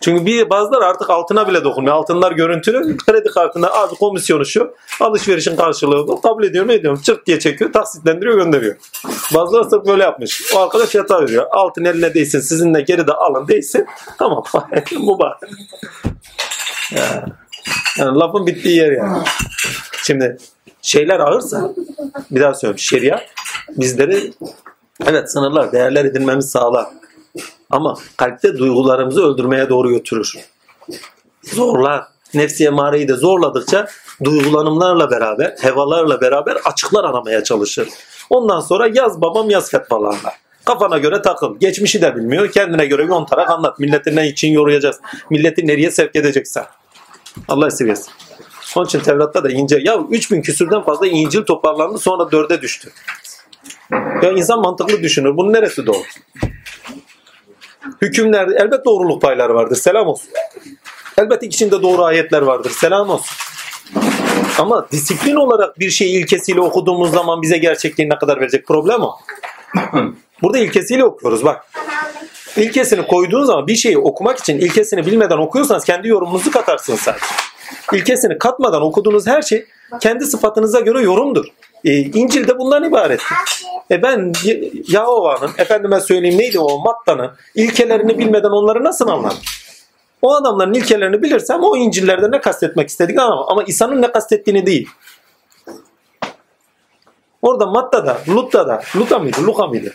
Çünkü 0.00 0.26
bir 0.26 0.50
bazıları 0.50 0.84
artık 0.84 1.10
altına 1.10 1.48
bile 1.48 1.64
dokunmuyor. 1.64 1.96
Altınlar 1.96 2.32
görüntülü. 2.32 2.96
Kredi 2.96 3.28
kartına 3.28 3.70
abi 3.70 3.94
komisyonu 3.94 4.46
şu. 4.46 4.74
Alışverişin 5.00 5.56
karşılığı 5.56 6.08
bu. 6.08 6.20
Kabul 6.20 6.44
ediyorum 6.44 6.70
ediyorum. 6.70 7.00
Çırt 7.02 7.26
diye 7.26 7.38
çekiyor. 7.38 7.72
Taksitlendiriyor 7.72 8.36
gönderiyor. 8.36 8.76
Bazıları 9.34 9.70
sırf 9.70 9.86
böyle 9.86 10.02
yapmış. 10.02 10.52
O 10.56 10.58
arkadaş 10.58 10.94
yatağı 10.94 11.22
veriyor. 11.22 11.46
Altın 11.50 11.84
eline 11.84 12.14
değsin. 12.14 12.40
Sizinle 12.40 12.80
geri 12.80 13.06
de 13.06 13.12
alın 13.12 13.48
değsin. 13.48 13.86
Tamam. 14.18 14.44
bu 15.00 15.18
bak. 15.18 15.36
Ya. 16.90 17.26
Yani 17.98 18.18
lafın 18.18 18.46
bittiği 18.46 18.76
yer 18.76 18.92
yani. 18.92 19.22
Şimdi 20.02 20.36
şeyler 20.82 21.20
ağırsa 21.20 21.70
bir 22.30 22.40
daha 22.40 22.54
söylüyorum 22.54 22.78
şeria 22.78 23.20
bizleri 23.68 24.32
evet 25.06 25.32
sınırlar 25.32 25.72
değerler 25.72 26.04
edinmemizi 26.04 26.48
sağlar. 26.48 26.86
Ama 27.70 27.96
kalpte 28.16 28.58
duygularımızı 28.58 29.24
öldürmeye 29.24 29.68
doğru 29.68 29.90
götürür. 29.90 30.34
Zorlar. 31.42 32.04
Nefsi 32.34 32.64
emareyi 32.64 33.08
de 33.08 33.14
zorladıkça 33.14 33.86
duygulanımlarla 34.24 35.10
beraber, 35.10 35.56
hevalarla 35.60 36.20
beraber 36.20 36.58
açıklar 36.64 37.04
aramaya 37.04 37.44
çalışır. 37.44 37.88
Ondan 38.30 38.60
sonra 38.60 38.88
yaz 38.94 39.20
babam 39.20 39.50
yaz 39.50 39.70
fetvalarla. 39.70 40.32
Kafana 40.64 40.98
göre 40.98 41.22
takıl. 41.22 41.58
Geçmişi 41.58 42.02
de 42.02 42.16
bilmiyor. 42.16 42.52
Kendine 42.52 42.86
göre 42.86 43.04
yontarak 43.04 43.50
anlat. 43.50 43.78
Milleti 43.78 44.16
ne 44.16 44.28
için 44.28 44.48
yoruyacağız? 44.48 44.96
Milleti 45.30 45.66
nereye 45.66 45.90
sevk 45.90 46.16
edeceksen. 46.16 46.64
Allah 47.48 47.66
esirgesin. 47.66 48.12
Onun 48.76 48.86
için 48.86 49.00
Tevrat'ta 49.00 49.44
da 49.44 49.50
ince. 49.50 49.78
Ya 49.82 49.98
3000 50.10 50.42
küsürden 50.42 50.82
fazla 50.82 51.06
İncil 51.06 51.42
toparlandı 51.42 51.98
sonra 51.98 52.22
4'e 52.22 52.62
düştü. 52.62 52.90
Ya 54.22 54.32
insan 54.36 54.60
mantıklı 54.60 55.02
düşünür. 55.02 55.36
Bunun 55.36 55.52
neresi 55.52 55.86
doğru? 55.86 56.02
Hükümlerde 58.02 58.54
elbet 58.54 58.84
doğruluk 58.84 59.22
payları 59.22 59.54
vardır. 59.54 59.76
Selam 59.76 60.06
olsun. 60.06 60.30
Elbette 61.18 61.46
içinde 61.46 61.82
doğru 61.82 62.04
ayetler 62.04 62.42
vardır. 62.42 62.70
Selam 62.70 63.10
olsun. 63.10 63.36
Ama 64.58 64.86
disiplin 64.92 65.36
olarak 65.36 65.78
bir 65.78 65.90
şeyi 65.90 66.22
ilkesiyle 66.22 66.60
okuduğumuz 66.60 67.10
zaman 67.10 67.42
bize 67.42 67.58
gerçekliği 67.58 68.08
ne 68.08 68.18
kadar 68.18 68.40
verecek 68.40 68.66
problem 68.66 69.00
o. 69.02 69.16
Burada 70.42 70.58
ilkesiyle 70.58 71.04
okuyoruz 71.04 71.44
bak. 71.44 71.66
İlkesini 72.60 73.06
koyduğun 73.06 73.44
zaman 73.44 73.66
bir 73.66 73.76
şeyi 73.76 73.98
okumak 73.98 74.38
için 74.38 74.58
ilkesini 74.58 75.06
bilmeden 75.06 75.38
okuyorsanız 75.38 75.84
kendi 75.84 76.08
yorumunuzu 76.08 76.50
katarsınız 76.50 77.00
sadece. 77.00 77.24
İlkesini 77.92 78.38
katmadan 78.38 78.82
okuduğunuz 78.82 79.26
her 79.26 79.42
şey 79.42 79.66
kendi 80.00 80.24
sıfatınıza 80.24 80.80
göre 80.80 81.02
yorumdur. 81.02 81.44
Ee, 81.84 81.92
İncil 81.92 82.48
de 82.48 82.58
bundan 82.58 82.84
ibaret. 82.84 83.20
E 83.90 84.02
ben 84.02 84.32
Yahova'nın, 84.88 85.50
efendime 85.58 86.00
söyleyeyim 86.00 86.38
neydi 86.38 86.58
o 86.58 86.78
Matta'nın 86.78 87.30
ilkelerini 87.54 88.18
bilmeden 88.18 88.50
onları 88.50 88.84
nasıl 88.84 89.08
anlarım? 89.08 89.38
O 90.22 90.34
adamların 90.34 90.74
ilkelerini 90.74 91.22
bilirsem 91.22 91.62
o 91.62 91.76
İncil'lerde 91.76 92.30
ne 92.30 92.40
kastetmek 92.40 92.88
istediğini 92.88 93.20
anlamam. 93.20 93.46
Ama 93.48 93.62
İsa'nın 93.62 94.02
ne 94.02 94.12
kastettiğini 94.12 94.66
değil. 94.66 94.88
Orada 97.42 97.66
Matta'da, 97.66 98.18
Lutta'da, 98.28 98.82
Luka 98.96 99.18
mıydı, 99.18 99.46
Luka 99.46 99.66
mıydı? 99.66 99.94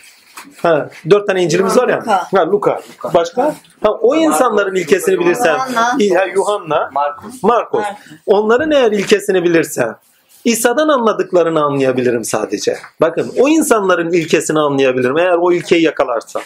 Ha, 0.62 0.90
dört 1.10 1.26
tane 1.26 1.42
İncil'imiz 1.42 1.76
var 1.76 1.88
ya. 1.88 1.98
Luka. 1.98 2.26
Ha, 2.32 2.46
Luka. 2.46 2.80
Başka? 3.14 3.54
Ha, 3.82 3.90
o 3.92 4.16
insanların 4.16 4.74
ilkesini 4.74 5.18
bilirsen, 5.18 5.54
Yuhanna. 5.54 6.24
Yuhanna, 6.24 6.90
Markus. 6.92 7.42
Markus. 7.42 7.84
Onların 8.26 8.70
eğer 8.70 8.92
ilkesini 8.92 9.42
bilirsem 9.44 9.96
İsa'dan 10.44 10.88
anladıklarını 10.88 11.64
anlayabilirim 11.64 12.24
sadece. 12.24 12.78
Bakın 13.00 13.32
o 13.38 13.48
insanların 13.48 14.12
ilkesini 14.12 14.58
anlayabilirim 14.58 15.18
eğer 15.18 15.36
o 15.40 15.52
ilkeyi 15.52 15.82
yakalarsam. 15.82 16.42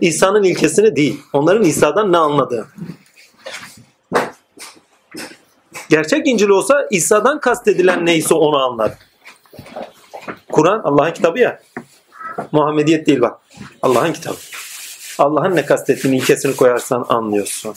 İsa'nın 0.00 0.42
ilkesini 0.42 0.96
değil. 0.96 1.20
Onların 1.32 1.62
İsa'dan 1.62 2.12
ne 2.12 2.18
anladığı. 2.18 2.66
Gerçek 5.90 6.26
İncil 6.26 6.48
olsa 6.48 6.86
İsa'dan 6.90 7.40
kastedilen 7.40 8.06
neyse 8.06 8.34
onu 8.34 8.58
anlar. 8.58 8.92
Kur'an 10.52 10.80
Allah'ın 10.84 11.12
kitabı 11.12 11.38
ya. 11.38 11.60
Muhammediyet 12.52 13.06
değil 13.06 13.20
bak. 13.20 13.38
Allah'ın 13.82 14.12
kitabı. 14.12 14.36
Allah'ın 15.18 15.56
ne 15.56 15.66
kastettiğini 15.66 16.16
ilkesini 16.16 16.56
koyarsan 16.56 17.06
anlıyorsun. 17.08 17.74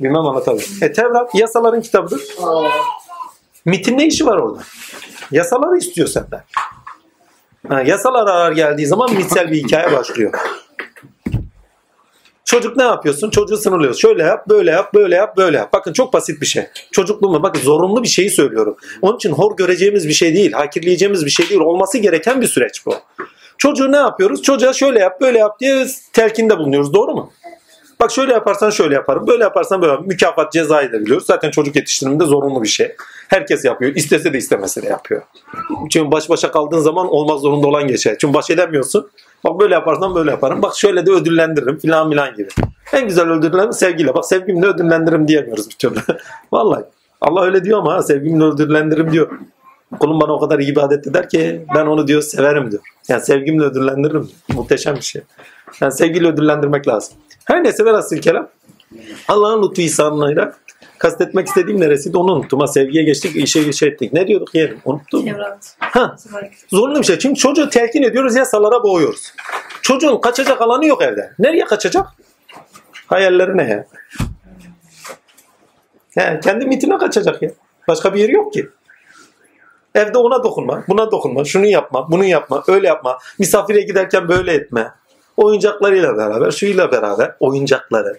Bilmem 0.00 0.26
anlatabilirim. 0.26 0.70
E 0.82 0.92
Tevrat 0.92 1.34
yasaların 1.34 1.82
kitabıdır. 1.82 2.20
MIT'in 3.64 3.98
ne 3.98 4.06
işi 4.06 4.26
var 4.26 4.38
orada? 4.38 4.62
Yasaları 5.30 5.78
istiyor 5.78 6.08
senden. 6.08 6.44
Ha, 7.68 7.82
yasalar 7.82 8.26
arar 8.26 8.52
geldiği 8.52 8.86
zaman 8.86 9.14
mitsel 9.14 9.50
bir 9.50 9.64
hikaye 9.64 9.92
başlıyor. 9.92 10.32
Çocuk 12.48 12.76
ne 12.76 12.82
yapıyorsun? 12.82 13.30
Çocuğu 13.30 13.56
sınırlıyoruz. 13.56 14.00
Şöyle 14.00 14.22
yap, 14.22 14.48
böyle 14.48 14.70
yap, 14.70 14.94
böyle 14.94 15.14
yap, 15.14 15.36
böyle 15.36 15.56
yap. 15.56 15.72
Bakın 15.72 15.92
çok 15.92 16.12
basit 16.12 16.40
bir 16.40 16.46
şey. 16.46 16.66
Çocukluğumda 16.92 17.42
bakın 17.42 17.60
zorunlu 17.60 18.02
bir 18.02 18.08
şeyi 18.08 18.30
söylüyorum. 18.30 18.76
Onun 19.02 19.16
için 19.16 19.32
hor 19.32 19.56
göreceğimiz 19.56 20.08
bir 20.08 20.12
şey 20.12 20.34
değil, 20.34 20.52
hakirleyeceğimiz 20.52 21.24
bir 21.24 21.30
şey 21.30 21.48
değil. 21.48 21.60
Olması 21.60 21.98
gereken 21.98 22.40
bir 22.40 22.46
süreç 22.46 22.86
bu. 22.86 22.94
Çocuğu 23.58 23.92
ne 23.92 23.96
yapıyoruz? 23.96 24.42
Çocuğa 24.42 24.72
şöyle 24.72 24.98
yap, 24.98 25.20
böyle 25.20 25.38
yap 25.38 25.60
diye 25.60 25.86
telkinde 26.12 26.58
bulunuyoruz. 26.58 26.94
Doğru 26.94 27.14
mu? 27.14 27.32
Bak 28.00 28.10
şöyle 28.10 28.32
yaparsan 28.32 28.70
şöyle 28.70 28.94
yaparım. 28.94 29.26
Böyle 29.26 29.42
yaparsan 29.42 29.82
böyle 29.82 29.92
yaparım. 29.92 30.08
Mükafat 30.08 30.52
cezayı 30.52 30.92
da 30.92 31.00
biliyoruz. 31.00 31.26
Zaten 31.26 31.50
çocuk 31.50 31.76
yetiştiriminde 31.76 32.24
zorunlu 32.24 32.62
bir 32.62 32.68
şey. 32.68 32.96
Herkes 33.28 33.64
yapıyor. 33.64 33.94
İstese 33.94 34.32
de 34.32 34.38
istemese 34.38 34.82
de 34.82 34.86
yapıyor. 34.86 35.22
Çünkü 35.90 36.12
baş 36.12 36.28
başa 36.28 36.50
kaldığın 36.50 36.80
zaman 36.80 37.08
olmak 37.08 37.40
zorunda 37.40 37.66
olan 37.66 37.88
geçer. 37.88 38.16
Çünkü 38.20 38.34
baş 38.34 38.50
edemiyorsun. 38.50 39.10
Bak 39.44 39.60
böyle 39.60 39.74
yaparsan 39.74 40.14
böyle 40.14 40.30
yaparım. 40.30 40.62
Bak 40.62 40.76
şöyle 40.76 41.06
de 41.06 41.10
ödüllendiririm 41.10 41.78
filan 41.78 42.10
filan 42.10 42.34
gibi. 42.34 42.48
En 42.92 43.08
güzel 43.08 43.30
ödüllendirme 43.30 43.72
sevgiyle. 43.72 44.14
Bak 44.14 44.24
sevgimle 44.24 44.66
ödüllendiririm 44.66 45.28
diyemiyoruz 45.28 45.70
bir 45.70 45.74
türlü. 45.74 46.00
Vallahi. 46.52 46.84
Allah 47.20 47.44
öyle 47.44 47.64
diyor 47.64 47.78
ama 47.78 48.02
sevgimle 48.02 48.44
ödüllendiririm 48.44 49.12
diyor. 49.12 49.30
Kulum 50.00 50.20
bana 50.20 50.32
o 50.32 50.40
kadar 50.40 50.58
ibadet 50.58 51.06
eder 51.06 51.28
ki 51.28 51.66
ben 51.74 51.86
onu 51.86 52.08
diyor 52.08 52.22
severim 52.22 52.70
diyor. 52.70 52.82
Yani 53.08 53.22
sevgimle 53.22 53.64
ödüllendiririm. 53.64 54.30
Muhteşem 54.54 54.96
bir 54.96 55.00
şey. 55.00 55.22
Yani 55.80 55.92
sevgiyle 55.92 56.28
ödüllendirmek 56.28 56.88
lazım. 56.88 57.14
Her 57.44 57.64
neyse 57.64 57.84
velhasıl 57.84 58.16
kelam. 58.16 58.48
Allah'ın 59.28 59.62
lütfu 59.62 59.82
ihsanıyla 59.82 60.52
kastetmek 60.98 61.48
istediğim 61.48 61.80
neresiydi 61.80 62.18
onu 62.18 62.32
unuttum. 62.32 62.60
Ha, 62.60 62.66
sevgiye 62.66 63.04
geçtik, 63.04 63.36
işe 63.36 63.72
şey 63.72 63.88
ettik. 63.88 64.12
Ne 64.12 64.26
diyorduk 64.26 64.54
yeğenim? 64.54 64.78
Unuttum. 64.84 65.26
Ha, 65.78 66.16
zorunlu 66.68 66.98
bir 66.98 67.04
şey. 67.04 67.18
Çünkü 67.18 67.40
çocuğu 67.40 67.70
telkin 67.70 68.02
ediyoruz, 68.02 68.36
yasalara 68.36 68.82
boğuyoruz. 68.82 69.32
Çocuğun 69.82 70.20
kaçacak 70.20 70.62
alanı 70.62 70.86
yok 70.86 71.02
evde. 71.02 71.32
Nereye 71.38 71.64
kaçacak? 71.64 72.06
Hayalleri 73.06 73.56
ne 73.56 73.62
ya? 73.62 73.86
He, 76.14 76.40
kendi 76.40 76.66
mitine 76.66 76.98
kaçacak 76.98 77.42
ya. 77.42 77.50
Başka 77.88 78.14
bir 78.14 78.20
yeri 78.20 78.32
yok 78.32 78.52
ki. 78.52 78.68
Evde 79.94 80.18
ona 80.18 80.44
dokunma, 80.44 80.84
buna 80.88 81.10
dokunma, 81.10 81.44
şunu 81.44 81.66
yapma, 81.66 82.10
bunu 82.10 82.24
yapma, 82.24 82.62
öyle 82.68 82.86
yapma. 82.86 83.18
Misafire 83.38 83.80
giderken 83.80 84.28
böyle 84.28 84.52
etme. 84.52 84.92
Oyuncaklarıyla 85.36 86.16
beraber, 86.16 86.50
şuyla 86.50 86.92
beraber, 86.92 87.34
oyuncakları, 87.40 88.18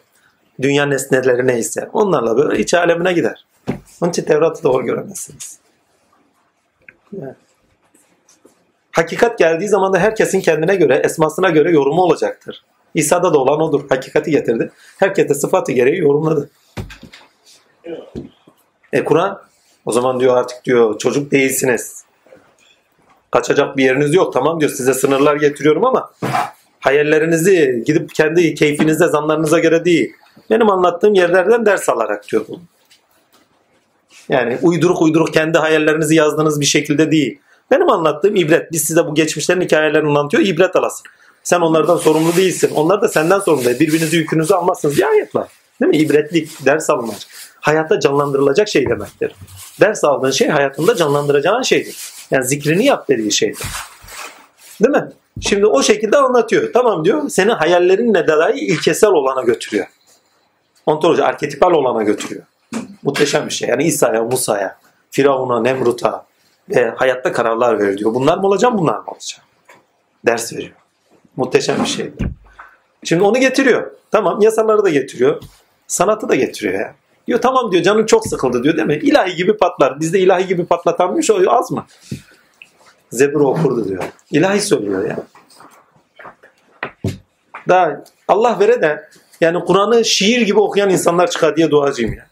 dünya 0.62 0.86
nesneleri 0.86 1.48
neyse 1.48 1.90
onlarla 1.94 2.38
böyle 2.38 2.60
iç 2.60 2.74
alemine 2.74 3.14
gider. 3.14 3.46
Onun 4.02 4.10
için 4.10 4.24
Tevrat'ı 4.24 4.64
doğru 4.64 4.86
göremezsiniz. 4.86 5.60
Yani. 7.22 7.34
Hakikat 8.92 9.38
geldiği 9.38 9.68
zaman 9.68 9.94
da 9.94 10.00
herkesin 10.00 10.42
kendine 10.42 10.76
göre, 10.76 11.02
esmasına 11.04 11.50
göre 11.50 11.72
yorumu 11.72 12.02
olacaktır. 12.02 12.64
İsa'da 12.96 13.34
da 13.34 13.38
olan 13.38 13.62
odur. 13.62 13.90
Hakikati 13.90 14.32
getirdi. 14.32 14.72
Herkese 14.98 15.34
sıfatı 15.34 15.72
gereği 15.72 16.00
yorumladı. 16.00 16.50
E 18.94 19.04
Kur'an 19.04 19.42
o 19.86 19.92
zaman 19.92 20.20
diyor 20.20 20.38
artık 20.38 20.66
diyor 20.66 20.98
çocuk 20.98 21.32
değilsiniz. 21.32 22.04
Kaçacak 23.32 23.78
bir 23.78 23.84
yeriniz 23.84 24.14
yok. 24.14 24.34
Tamam 24.34 24.60
diyor 24.60 24.72
size 24.72 24.94
sınırlar 24.94 25.36
getiriyorum 25.36 25.86
ama 25.86 26.12
hayallerinizi 26.80 27.84
gidip 27.86 28.16
kendi 28.16 28.54
keyfinizde, 28.56 29.08
zanlarınıza 29.08 29.60
göre 29.60 29.86
değil. 29.86 30.14
Benim 30.50 30.70
anlattığım 30.70 31.14
yerlerden 31.14 31.66
ders 31.66 31.90
alarak 31.90 32.30
diyor 32.32 32.46
bunu. 32.48 32.62
Yani 34.30 34.58
uyduruk 34.62 35.02
uyduruk 35.02 35.34
kendi 35.34 35.58
hayallerinizi 35.58 36.16
yazdığınız 36.16 36.60
bir 36.60 36.66
şekilde 36.66 37.12
değil. 37.12 37.40
Benim 37.72 37.90
anlattığım 37.90 38.36
ibret. 38.36 38.72
Biz 38.72 38.84
size 38.84 39.08
bu 39.08 39.16
geçmişlerin 39.16 39.62
hikayelerini 39.62 40.10
anlatıyor. 40.10 40.44
ibret 40.44 40.76
alasın. 40.76 41.06
Sen 41.44 41.62
onlardan 41.62 41.98
sorumlu 41.98 42.36
değilsin. 42.36 42.72
Onlar 42.76 43.02
da 43.02 43.08
senden 43.08 43.40
sorumlu. 43.40 43.70
Birbirinizi 43.70 44.18
yükünüzü 44.18 44.54
almazsınız. 44.54 44.98
Bir 44.98 45.08
ayet. 45.08 45.34
Değil 45.82 45.90
mi? 45.90 45.98
İbretlik, 45.98 46.66
ders 46.66 46.90
alınmak. 46.90 47.18
Hayatta 47.60 48.00
canlandırılacak 48.00 48.68
şey 48.68 48.90
demektir. 48.90 49.36
Ders 49.80 50.04
aldığın 50.04 50.32
şey 50.32 50.48
hayatında 50.48 50.96
canlandıracağın 50.96 51.62
şeydir. 51.62 51.98
Yani 52.32 52.46
zikrini 52.46 52.86
yap 52.86 53.10
dediği 53.10 53.32
şeydir. 53.32 53.66
Değil 54.84 54.92
mi? 54.92 55.10
Şimdi 55.42 55.66
o 55.66 55.84
şekilde 55.84 56.18
anlatıyor. 56.18 56.74
Tamam 56.74 57.06
diyor. 57.06 57.30
Seni 57.30 57.52
hayallerinle 57.52 58.28
dahi 58.28 58.60
ilkesel 58.60 59.10
olana 59.10 59.42
götürüyor. 59.42 59.88
Ontoloji, 60.90 61.24
arketipal 61.24 61.72
olana 61.72 62.04
götürüyor. 62.04 62.44
Muhteşem 63.04 63.46
bir 63.46 63.52
şey. 63.52 63.70
Yani 63.70 63.84
İsa'ya, 63.84 64.24
Musa'ya, 64.24 64.78
Firavun'a, 65.12 65.62
Nemrut'a 65.62 66.26
ve 66.70 66.90
hayatta 66.90 67.32
kararlar 67.32 67.80
veriyor. 67.80 68.14
Bunlar 68.14 68.38
mı 68.38 68.48
olacağım, 68.48 68.78
bunlar 68.78 68.98
mı 68.98 69.04
olacağım? 69.08 69.44
Ders 70.26 70.54
veriyor. 70.54 70.72
Muhteşem 71.36 71.84
bir 71.84 71.90
şeydir. 71.90 72.28
Şimdi 73.04 73.24
onu 73.24 73.40
getiriyor. 73.40 73.92
Tamam 74.12 74.42
yasaları 74.42 74.84
da 74.84 74.90
getiriyor. 74.90 75.42
Sanatı 75.88 76.30
da 76.30 76.36
getiriyor 76.36 76.74
ya. 76.74 76.96
Diyor 77.28 77.42
tamam 77.42 77.72
diyor 77.72 77.84
canın 77.84 78.06
çok 78.06 78.28
sıkıldı 78.28 78.64
diyor 78.64 78.78
değil 78.78 78.88
mi? 78.88 78.96
İlahi 78.96 79.36
gibi 79.36 79.58
patlar. 79.58 80.00
Bizde 80.00 80.20
ilahi 80.20 80.48
gibi 80.48 80.66
patlatanmış 80.66 81.32
o 81.32 81.52
az 81.52 81.72
mı? 81.72 81.86
Zebur 83.12 83.42
okurdu 83.42 83.88
diyor. 83.88 84.04
İlahi 84.32 84.62
söylüyor 84.62 85.10
ya. 85.10 85.18
Daha 87.68 88.04
Allah 88.28 88.60
vere 88.60 88.82
de 88.82 89.10
yani 89.42 89.66
Kur'an'ı 89.66 90.06
şiir 90.06 90.42
gibi 90.42 90.60
okuyan 90.60 90.90
insanlar 90.90 91.32
çıkar 91.32 91.56
diye 91.56 91.72
duacıyım 91.72 92.14
ya. 92.14 92.28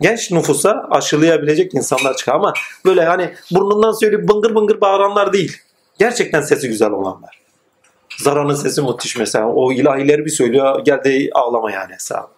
Genç 0.00 0.30
nüfusa 0.30 0.86
aşılayabilecek 0.90 1.74
insanlar 1.74 2.16
çıkar 2.16 2.34
ama 2.34 2.52
böyle 2.84 3.04
hani 3.04 3.34
burnundan 3.50 3.92
söyleyip 3.92 4.28
bıngır 4.28 4.54
bıngır 4.54 4.80
bağıranlar 4.80 5.32
değil. 5.32 5.56
Gerçekten 5.98 6.40
sesi 6.40 6.68
güzel 6.68 6.90
olanlar. 6.90 7.40
Zara'nın 8.18 8.54
sesi 8.54 8.82
müthiş 8.82 9.16
mesela. 9.16 9.48
O 9.48 9.72
ilahileri 9.72 10.24
bir 10.24 10.30
söylüyor 10.30 10.84
geldi 10.84 11.30
ağlama 11.34 11.72
yani 11.72 11.92
hesabı. 11.92 12.28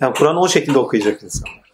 Yani 0.00 0.14
Kur'an'ı 0.14 0.40
o 0.40 0.48
şekilde 0.48 0.78
okuyacak 0.78 1.22
insanlar. 1.22 1.64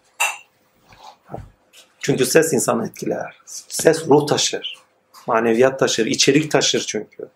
Çünkü 1.99 2.27
ses 2.27 2.53
insanı 2.53 2.87
etkiler. 2.87 3.37
Ses 3.69 4.07
ruh 4.09 4.27
taşır. 4.27 4.79
Maneviyat 5.27 5.79
taşır. 5.79 6.07
içerik 6.07 6.51
taşır 6.51 6.85
çünkü. 6.89 7.29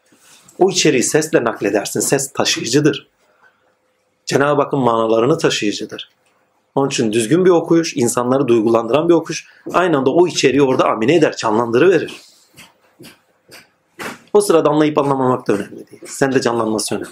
O 0.58 0.70
içeriği 0.70 1.02
sesle 1.02 1.44
nakledersin. 1.44 2.00
Ses 2.00 2.32
taşıyıcıdır. 2.32 3.08
Cenab-ı 4.26 4.62
Hakk'ın 4.62 4.80
manalarını 4.80 5.38
taşıyıcıdır. 5.38 6.10
Onun 6.74 6.88
için 6.88 7.12
düzgün 7.12 7.44
bir 7.44 7.50
okuyuş, 7.50 7.96
insanları 7.96 8.48
duygulandıran 8.48 9.08
bir 9.08 9.14
okuş, 9.14 9.48
aynı 9.72 9.98
anda 9.98 10.10
o 10.10 10.26
içeriği 10.26 10.62
orada 10.62 10.84
amine 10.84 11.14
eder, 11.14 11.36
canlandırıverir. 11.36 12.20
O 14.32 14.40
sırada 14.40 14.70
anlayıp 14.70 14.98
anlamamak 14.98 15.48
da 15.48 15.52
önemli 15.52 15.90
değil. 15.90 16.02
Sen 16.06 16.32
de 16.32 16.40
canlanması 16.40 16.94
önemli. 16.94 17.08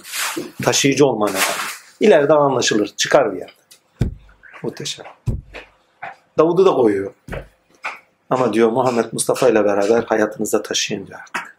Taşıyıcı 0.63 1.05
olman 1.05 1.29
önemli. 1.29 1.43
İleride 1.99 2.33
anlaşılır, 2.33 2.87
çıkar 2.97 3.33
bir 3.33 3.39
yerde. 3.39 3.53
Muhteşem. 4.63 5.05
Davud'u 6.37 6.65
da 6.65 6.71
koyuyor. 6.71 7.13
Ama 8.29 8.53
diyor 8.53 8.69
Muhammed 8.69 9.05
Mustafa 9.11 9.49
ile 9.49 9.65
beraber 9.65 10.03
hayatınıza 10.03 10.61
taşıyın 10.61 11.07
diyor 11.07 11.19
artık. 11.19 11.57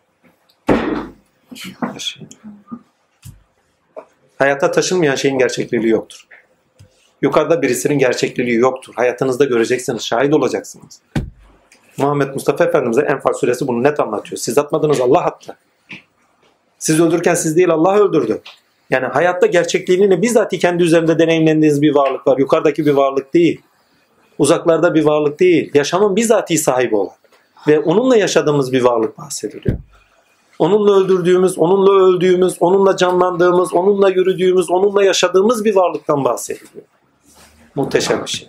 Taşıyın. 1.81 2.28
Hayata 4.44 4.70
taşınmayan 4.70 5.14
şeyin 5.14 5.39
gerçekliği 5.39 5.89
yoktur. 5.89 6.26
Yukarıda 7.23 7.62
birisinin 7.62 7.98
gerçekliği 7.98 8.55
yoktur. 8.55 8.92
Hayatınızda 8.97 9.44
göreceksiniz, 9.44 10.02
şahit 10.02 10.34
olacaksınız. 10.34 11.00
Muhammed 11.97 12.34
Mustafa 12.34 12.64
Efendimiz'e 12.64 13.00
Enfal 13.00 13.32
suresi 13.32 13.68
bunu 13.68 13.82
net 13.82 14.00
anlatıyor. 14.00 14.39
Siz 14.39 14.58
atmadınız 14.58 15.00
Allah 15.00 15.24
attı. 15.24 15.56
Siz 16.78 17.00
öldürürken 17.00 17.34
siz 17.34 17.56
değil 17.56 17.70
Allah 17.70 17.98
öldürdü. 17.98 18.40
Yani 18.90 19.06
hayatta 19.06 19.47
gerçekliğini 19.47 20.23
bizzat 20.23 20.58
kendi 20.58 20.82
üzerinde 20.82 21.18
deneyimlendiğiniz 21.18 21.82
bir 21.82 21.94
varlık 21.94 22.26
var. 22.26 22.39
Yukarıdaki 22.39 22.86
bir 22.86 22.92
varlık 22.92 23.34
değil. 23.34 23.60
Uzaklarda 24.39 24.94
bir 24.94 25.05
varlık 25.05 25.40
değil. 25.40 25.70
Yaşamın 25.74 26.16
bizzati 26.16 26.58
sahibi 26.58 26.97
olan. 26.97 27.16
Ve 27.68 27.81
onunla 27.81 28.16
yaşadığımız 28.16 28.73
bir 28.73 28.82
varlık 28.82 29.18
bahsediliyor. 29.18 29.76
Onunla 30.58 30.92
öldürdüğümüz, 30.92 31.58
onunla 31.58 31.92
öldüğümüz, 31.92 32.57
onunla 32.60 32.97
canlandığımız, 32.97 33.74
onunla 33.74 34.10
yürüdüğümüz, 34.10 34.70
onunla 34.70 35.05
yaşadığımız 35.05 35.65
bir 35.65 35.76
varlıktan 35.76 36.24
bahsediliyor. 36.24 36.84
Muhteşem 37.74 38.23
bir 38.23 38.31
şey. 38.31 38.49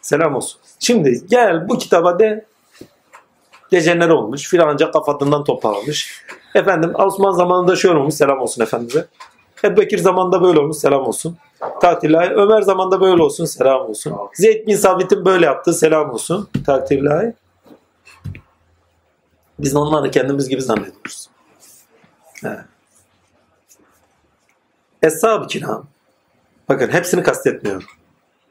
Selam 0.00 0.34
olsun. 0.34 0.60
Şimdi 0.78 1.26
gel 1.30 1.68
bu 1.68 1.78
kitaba 1.78 2.18
de 2.18 2.46
geceler 3.70 4.08
olmuş. 4.08 4.48
Filanca 4.48 4.90
kafatından 4.90 5.44
toparlamış. 5.44 6.24
Efendim 6.54 6.92
Osman 6.94 7.30
zamanında 7.30 7.76
şöyle 7.76 7.98
olmuş. 7.98 8.14
Selam 8.14 8.40
olsun 8.40 8.62
efendimize. 8.62 9.06
Ebu 9.64 9.76
Bekir 9.80 9.98
zamanında 9.98 10.42
böyle 10.42 10.60
olmuş. 10.60 10.76
Selam 10.76 11.06
olsun. 11.06 11.36
Takdirlahi. 11.80 12.30
Ömer 12.30 12.62
zamanında 12.62 13.00
böyle 13.00 13.22
olsun. 13.22 13.44
Selam 13.44 13.80
olsun. 13.80 14.12
Zeyd 14.34 14.66
bin 14.66 14.76
Sabit'in 14.76 15.24
böyle 15.24 15.46
yaptı. 15.46 15.72
Selam 15.72 16.10
olsun. 16.10 16.48
Takdirlahi. 16.66 17.34
Biz 19.62 19.76
onları 19.76 20.10
kendimiz 20.10 20.48
gibi 20.48 20.62
zannediyoruz. 20.62 21.28
He. 22.42 22.58
Eshab-ı 25.02 25.46
kiram. 25.46 25.86
Bakın 26.68 26.88
hepsini 26.88 27.22
kastetmiyorum. 27.22 27.88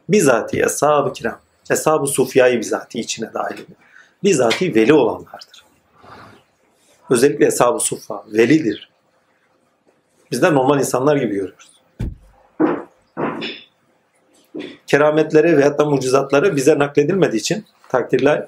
Bizatihi 0.09 0.63
eshab-ı 0.63 1.13
kiram. 1.13 1.39
Eshab-ı 1.69 2.07
sufyayı 2.07 2.59
bizatihi 2.59 3.03
içine 3.03 3.33
dahil 3.33 3.53
ediyor. 3.53 3.77
Bizatihi 4.23 4.75
veli 4.75 4.93
olanlardır. 4.93 5.65
Özellikle 7.09 7.45
eshab-ı 7.45 7.79
suffa 7.79 8.23
velidir. 8.27 8.91
Bizler 10.31 10.53
normal 10.53 10.79
insanlar 10.79 11.15
gibi 11.15 11.35
görüyoruz. 11.35 11.71
Kerametleri 14.87 15.57
veyahut 15.57 15.79
da 15.79 15.85
mucizatları 15.85 16.55
bize 16.55 16.79
nakledilmediği 16.79 17.39
için 17.39 17.65
takdirler 17.89 18.47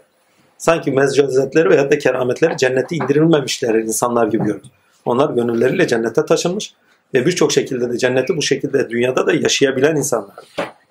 sanki 0.64 0.92
mezcazetleri 0.92 1.70
veyahut 1.70 1.92
da 1.92 1.98
kerametleri 1.98 2.58
cennete 2.58 2.96
indirilmemişler 2.96 3.76
insanlar 3.76 4.28
gibi 4.28 4.44
görüyoruz. 4.44 4.72
Onlar 5.06 5.30
gönülleriyle 5.34 5.88
cennete 5.88 6.26
taşınmış 6.26 6.74
ve 7.14 7.26
birçok 7.26 7.52
şekilde 7.52 7.90
de 7.94 7.98
cenneti 7.98 8.38
bu 8.38 8.42
şekilde 8.42 8.90
dünyada 8.90 9.28
da 9.28 9.34
yaşayabilen 9.34 9.96
insanlar. 9.96 10.36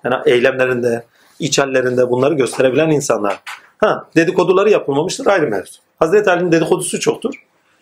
Yani 0.03 0.15
eylemlerinde, 0.25 1.03
iç 1.39 1.59
hallerinde 1.59 2.09
bunları 2.09 2.33
gösterebilen 2.33 2.89
insanlar. 2.89 3.39
Ha, 3.77 4.07
dedikoduları 4.15 4.69
yapılmamıştır 4.69 5.25
ayrı 5.25 5.47
mevzu. 5.47 5.79
Hazreti 5.99 6.29
Ali'nin 6.29 6.51
dedikodusu 6.51 6.99
çoktur. 6.99 7.33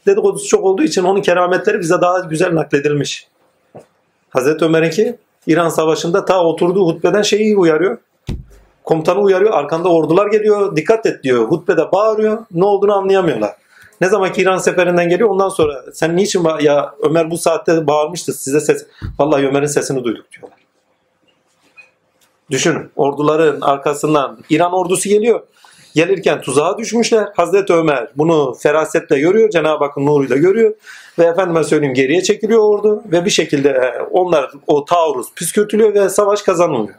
Dedikodusu 0.05 0.47
çok 0.47 0.63
olduğu 0.63 0.83
için 0.83 1.03
onun 1.03 1.21
kerametleri 1.21 1.79
bize 1.79 2.01
daha 2.01 2.19
güzel 2.19 2.55
nakledilmiş. 2.55 3.27
Hazreti 4.29 4.65
Ömer'inki 4.65 5.15
İran 5.47 5.69
Savaşı'nda 5.69 6.25
ta 6.25 6.43
oturduğu 6.43 6.87
hutbeden 6.87 7.21
şeyi 7.21 7.57
uyarıyor. 7.57 7.97
Komutanı 8.83 9.19
uyarıyor. 9.19 9.53
Arkanda 9.53 9.89
ordular 9.89 10.27
geliyor. 10.27 10.75
Dikkat 10.75 11.05
et 11.05 11.23
diyor. 11.23 11.45
Hutbede 11.45 11.91
bağırıyor. 11.91 12.37
Ne 12.51 12.65
olduğunu 12.65 12.93
anlayamıyorlar. 12.93 13.55
Ne 14.01 14.09
zaman 14.09 14.33
ki 14.33 14.41
İran 14.41 14.57
seferinden 14.57 15.09
geliyor 15.09 15.29
ondan 15.29 15.49
sonra 15.49 15.83
sen 15.93 16.15
niçin 16.15 16.47
ya 16.61 16.95
Ömer 17.01 17.31
bu 17.31 17.37
saatte 17.37 17.87
bağırmıştı 17.87 18.33
size 18.33 18.59
ses. 18.59 18.85
Vallahi 19.19 19.47
Ömer'in 19.47 19.65
sesini 19.65 20.03
duyduk 20.03 20.25
diyorlar. 20.31 20.59
Düşünün 22.51 22.89
orduların 22.95 23.61
arkasından 23.61 24.37
İran 24.49 24.73
ordusu 24.73 25.09
geliyor. 25.09 25.41
Gelirken 25.95 26.41
tuzağa 26.41 26.77
düşmüşler. 26.77 27.27
Hazreti 27.35 27.73
Ömer 27.73 28.11
bunu 28.15 28.53
ferasetle 28.53 29.19
görüyor. 29.19 29.49
Cenab-ı 29.49 29.85
Hakk'ın 29.85 30.05
nuruyla 30.05 30.37
görüyor. 30.37 30.73
Ve 31.19 31.23
efendime 31.23 31.63
söyleyeyim 31.63 31.93
geriye 31.93 32.23
çekiliyor 32.23 32.61
ordu. 32.61 33.03
Ve 33.11 33.25
bir 33.25 33.29
şekilde 33.29 33.69
e, 33.69 34.01
onlar 34.11 34.51
o 34.67 34.85
taarruz 34.85 35.33
püskürtülüyor 35.35 35.93
ve 35.93 36.09
savaş 36.09 36.41
kazanılıyor. 36.41 36.95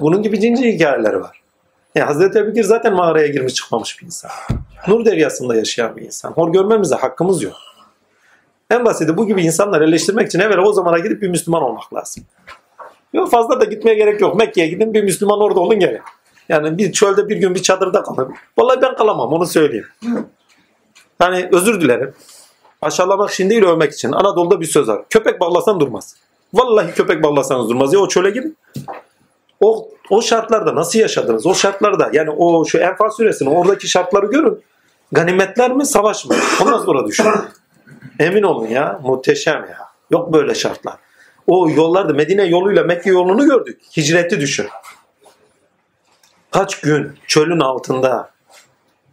Bunun 0.00 0.22
gibi 0.22 0.40
cinci 0.40 0.72
hikayeleri 0.72 1.20
var. 1.20 1.40
Yani 1.94 2.06
Hazreti 2.06 2.38
Ebubekir 2.38 2.64
zaten 2.64 2.94
mağaraya 2.94 3.26
girmiş 3.26 3.54
çıkmamış 3.54 4.00
bir 4.00 4.06
insan. 4.06 4.30
Nur 4.88 5.04
deryasında 5.04 5.56
yaşayan 5.56 5.96
bir 5.96 6.02
insan. 6.02 6.32
Hor 6.32 6.52
görmemize 6.52 6.94
hakkımız 6.94 7.42
yok. 7.42 7.56
En 8.70 8.84
basiti 8.84 9.16
bu 9.16 9.26
gibi 9.26 9.42
insanları 9.42 9.84
eleştirmek 9.84 10.26
için 10.26 10.38
evvela 10.38 10.62
o 10.62 10.72
zamana 10.72 10.98
gidip 10.98 11.22
bir 11.22 11.28
Müslüman 11.28 11.62
olmak 11.62 11.94
lazım. 11.94 12.24
Yok 13.12 13.30
fazla 13.30 13.60
da 13.60 13.64
gitmeye 13.64 13.94
gerek 13.94 14.20
yok. 14.20 14.36
Mekke'ye 14.36 14.68
gidin 14.68 14.94
bir 14.94 15.02
Müslüman 15.02 15.40
orada 15.40 15.60
olun 15.60 15.80
gelin. 15.80 16.00
Yani 16.48 16.78
bir 16.78 16.92
çölde 16.92 17.28
bir 17.28 17.36
gün 17.36 17.54
bir 17.54 17.62
çadırda 17.62 18.02
kalın. 18.02 18.34
Vallahi 18.58 18.82
ben 18.82 18.96
kalamam 18.96 19.32
onu 19.32 19.46
söyleyeyim. 19.46 19.86
Yani 21.20 21.48
özür 21.52 21.80
dilerim. 21.80 22.14
Aşağılamak 22.82 23.30
için 23.30 23.50
değil 23.50 23.62
övmek 23.62 23.92
için. 23.92 24.12
Anadolu'da 24.12 24.60
bir 24.60 24.66
söz 24.66 24.88
var. 24.88 25.02
Köpek 25.10 25.40
bağlasan 25.40 25.80
durmaz. 25.80 26.16
Vallahi 26.54 26.94
köpek 26.94 27.22
bağlasanız 27.22 27.68
durmaz. 27.68 27.92
Ya 27.92 27.98
o 28.00 28.08
çöle 28.08 28.30
gidin. 28.30 28.56
O, 29.60 29.88
o 30.10 30.22
şartlarda 30.22 30.74
nasıl 30.74 30.98
yaşadınız? 30.98 31.46
O 31.46 31.54
şartlarda 31.54 32.10
yani 32.12 32.30
o 32.30 32.64
şu 32.64 32.78
Enfal 32.78 33.10
suresinin 33.10 33.50
oradaki 33.50 33.88
şartları 33.88 34.26
görün. 34.26 34.64
Ganimetler 35.12 35.72
mi 35.72 35.86
savaş 35.86 36.26
mı? 36.26 36.34
Ondan 36.62 36.78
sonra 36.78 37.06
düşün. 37.06 37.26
Emin 38.18 38.42
olun 38.42 38.66
ya 38.66 39.00
muhteşem 39.02 39.60
ya. 39.70 39.78
Yok 40.10 40.32
böyle 40.32 40.54
şartlar. 40.54 40.94
O 41.46 41.70
yollarda 41.70 42.12
Medine 42.12 42.44
yoluyla 42.44 42.84
Mekke 42.84 43.10
yolunu 43.10 43.46
gördük. 43.46 43.80
Hicreti 43.96 44.40
düşün. 44.40 44.66
Kaç 46.50 46.80
gün 46.80 47.12
çölün 47.26 47.60
altında. 47.60 48.30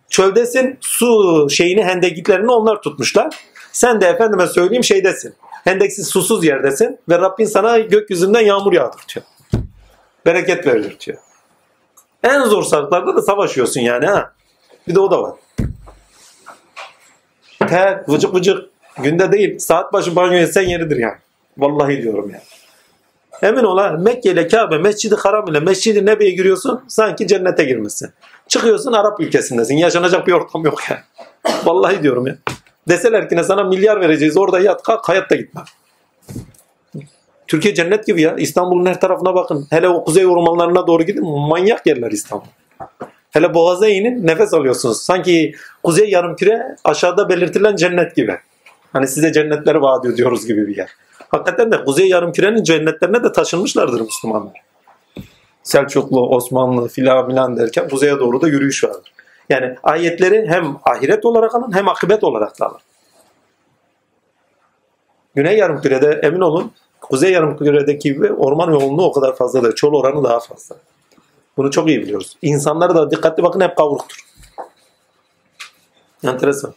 Çöldesin 0.09 0.77
su 0.81 1.47
şeyini 1.49 1.83
hendekliklerini 1.83 2.51
onlar 2.51 2.81
tutmuşlar. 2.81 3.35
Sen 3.71 4.01
de 4.01 4.05
efendime 4.05 4.47
söyleyeyim 4.47 4.83
şeydesin. 4.83 5.33
Hendeksiz 5.63 6.07
susuz 6.07 6.45
yerdesin 6.45 6.99
ve 7.09 7.19
Rabbin 7.19 7.45
sana 7.45 7.79
gökyüzünden 7.79 8.41
yağmur 8.41 8.73
yağdırtıyor. 8.73 9.25
Bereket 10.25 10.67
verirtiyor. 10.67 11.17
En 12.23 12.43
zor 12.43 12.63
şartlarda 12.63 13.15
da 13.15 13.21
savaşıyorsun 13.21 13.81
yani 13.81 14.05
ha. 14.05 14.31
Bir 14.87 14.95
de 14.95 14.99
o 14.99 15.11
da 15.11 15.21
var. 15.21 15.33
Ter, 17.67 18.03
vıcık 18.07 18.33
vıcık. 18.33 18.69
Günde 18.97 19.31
değil, 19.31 19.59
saat 19.59 19.93
başı 19.93 20.15
banyo 20.15 20.33
etsen 20.33 20.61
yeridir 20.61 20.97
yani. 20.97 21.17
Vallahi 21.57 22.01
diyorum 22.01 22.29
yani. 22.29 22.43
Emin 23.41 23.63
ol 23.63 23.77
ha 23.77 23.89
Mekke 23.89 24.31
ile 24.31 24.47
Kabe, 24.47 24.77
Mescid-i 24.77 25.15
Haram 25.15 25.47
ile 25.47 25.59
Mescid-i 25.59 26.05
Nebi'ye 26.05 26.31
giriyorsun 26.31 26.83
sanki 26.87 27.27
cennete 27.27 27.63
girmişsin. 27.63 28.09
Çıkıyorsun 28.47 28.93
Arap 28.93 29.19
ülkesindesin. 29.19 29.77
Yaşanacak 29.77 30.27
bir 30.27 30.31
ortam 30.31 30.65
yok 30.65 30.79
yani. 30.89 31.01
Vallahi 31.65 32.03
diyorum 32.03 32.27
ya. 32.27 32.35
Deseler 32.87 33.29
ki 33.29 33.35
ne 33.35 33.43
sana 33.43 33.63
milyar 33.63 34.01
vereceğiz 34.01 34.37
orada 34.37 34.59
yat 34.59 34.83
kalk 34.83 35.09
hayatta 35.09 35.35
gitme. 35.35 35.61
Türkiye 37.53 37.75
cennet 37.75 38.07
gibi 38.07 38.21
ya. 38.21 38.35
İstanbul'un 38.35 38.85
her 38.85 39.01
tarafına 39.01 39.35
bakın. 39.35 39.67
Hele 39.69 39.89
o 39.89 40.03
kuzey 40.03 40.25
ormanlarına 40.27 40.87
doğru 40.87 41.03
gidin. 41.03 41.23
Manyak 41.23 41.87
yerler 41.87 42.11
İstanbul. 42.11 42.45
Hele 43.31 43.53
Boğaz'a 43.53 43.87
inin 43.87 44.27
nefes 44.27 44.53
alıyorsunuz. 44.53 45.01
Sanki 45.01 45.55
kuzey 45.83 46.09
yarımküre 46.09 46.75
aşağıda 46.83 47.29
belirtilen 47.29 47.75
cennet 47.75 48.15
gibi. 48.15 48.37
Hani 48.93 49.07
size 49.07 49.33
cennetleri 49.33 49.81
vaat 49.81 50.05
ediyoruz 50.05 50.47
gibi 50.47 50.67
bir 50.67 50.77
yer. 50.77 50.89
Hakikaten 51.31 51.71
de 51.71 51.83
kuzey 51.83 52.09
yarımkürenin 52.09 52.63
cennetlerine 52.63 53.23
de 53.23 53.31
taşınmışlardır 53.31 54.01
Müslümanlar. 54.01 54.61
Selçuklu, 55.63 56.29
Osmanlı 56.29 56.87
filan 56.87 57.29
filan 57.29 57.57
derken 57.57 57.89
kuzeye 57.89 58.19
doğru 58.19 58.41
da 58.41 58.47
yürüyüş 58.47 58.83
vardır. 58.83 59.13
Yani 59.49 59.75
ayetleri 59.83 60.47
hem 60.47 60.77
ahiret 60.83 61.25
olarak 61.25 61.55
alın 61.55 61.75
hem 61.75 61.87
akıbet 61.89 62.23
olarak 62.23 62.59
da 62.59 62.65
alın. 62.65 62.79
Güney 65.35 65.57
yarımkürede 65.57 66.19
emin 66.23 66.41
olun 66.41 66.71
kuzey 67.13 67.31
yarımküredeki 67.31 68.13
gibi 68.13 68.33
orman 68.33 68.71
yoğunluğu 68.71 69.05
o 69.05 69.11
kadar 69.11 69.35
fazla 69.35 69.63
değil. 69.63 69.75
Çol 69.75 69.93
oranı 69.93 70.23
daha 70.23 70.39
fazla. 70.39 70.75
Bunu 71.57 71.71
çok 71.71 71.87
iyi 71.87 72.01
biliyoruz. 72.01 72.37
İnsanlara 72.41 72.95
da 72.95 73.11
dikkatli 73.11 73.43
bakın 73.43 73.61
hep 73.61 73.77
kavruktur. 73.77 74.25
Enteresan. 76.23 76.73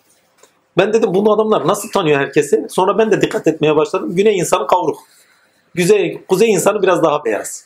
Ben 0.79 0.93
dedim 0.93 1.15
bunu 1.15 1.33
adamlar 1.33 1.67
nasıl 1.67 1.91
tanıyor 1.91 2.21
herkesi? 2.21 2.67
Sonra 2.71 2.99
ben 2.99 3.11
de 3.11 3.23
dikkat 3.23 3.47
etmeye 3.47 3.77
başladım. 3.77 4.17
Güney 4.17 4.39
insanı 4.39 4.67
kavruk. 4.67 4.99
Güzey, 5.75 6.25
kuzey 6.29 6.53
insanı 6.53 6.83
biraz 6.83 7.03
daha 7.03 7.25
beyaz. 7.25 7.65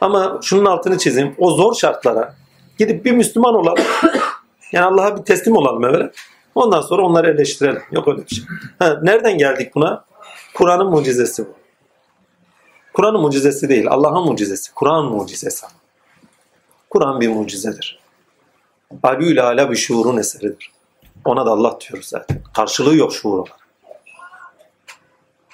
Ama 0.00 0.38
şunun 0.42 0.64
altını 0.64 0.98
çizeyim. 0.98 1.34
O 1.38 1.50
zor 1.50 1.74
şartlara 1.74 2.34
gidip 2.78 3.04
bir 3.04 3.12
Müslüman 3.12 3.54
olalım. 3.54 3.84
Yani 4.72 4.86
Allah'a 4.86 5.16
bir 5.16 5.22
teslim 5.22 5.56
olalım 5.56 5.84
evvela. 5.84 6.10
Ondan 6.54 6.80
sonra 6.80 7.02
onları 7.02 7.30
eleştirelim. 7.30 7.82
Yok 7.90 8.08
öyle 8.08 8.22
bir 8.22 8.34
şey. 8.34 8.44
Ha, 8.78 8.98
nereden 9.02 9.38
geldik 9.38 9.74
buna? 9.74 10.04
Kur'an'ın 10.54 10.90
mucizesi 10.90 11.46
bu. 11.46 11.54
Kur'an'ın 12.92 13.20
mucizesi 13.20 13.68
değil. 13.68 13.86
Allah'ın 13.88 14.24
mucizesi. 14.24 14.74
Kur'an 14.74 15.04
mucizesi. 15.04 15.66
Kur'an 16.90 17.20
bir 17.20 17.28
mucizedir. 17.28 17.98
Alü 19.02 19.42
ala 19.42 19.70
bir 19.70 19.76
şuurun 19.76 20.16
eseridir. 20.16 20.72
Ona 21.24 21.46
da 21.46 21.50
Allah 21.50 21.78
diyoruz 21.80 22.08
zaten. 22.08 22.42
Karşılığı 22.54 22.96
yok 22.96 23.12
şuur 23.14 23.38
olarak. 23.38 23.68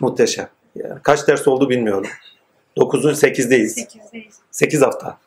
Muhteşem. 0.01 0.49
Yani 0.75 1.03
kaç 1.03 1.29
ders 1.29 1.49
oldu 1.49 1.71
bilmiyorum. 1.71 2.11
9'un 2.77 3.15
8'deyiz. 3.15 3.69
Sekizdeyiz. 3.69 4.41
8 4.51 4.83
hafta. 4.83 5.19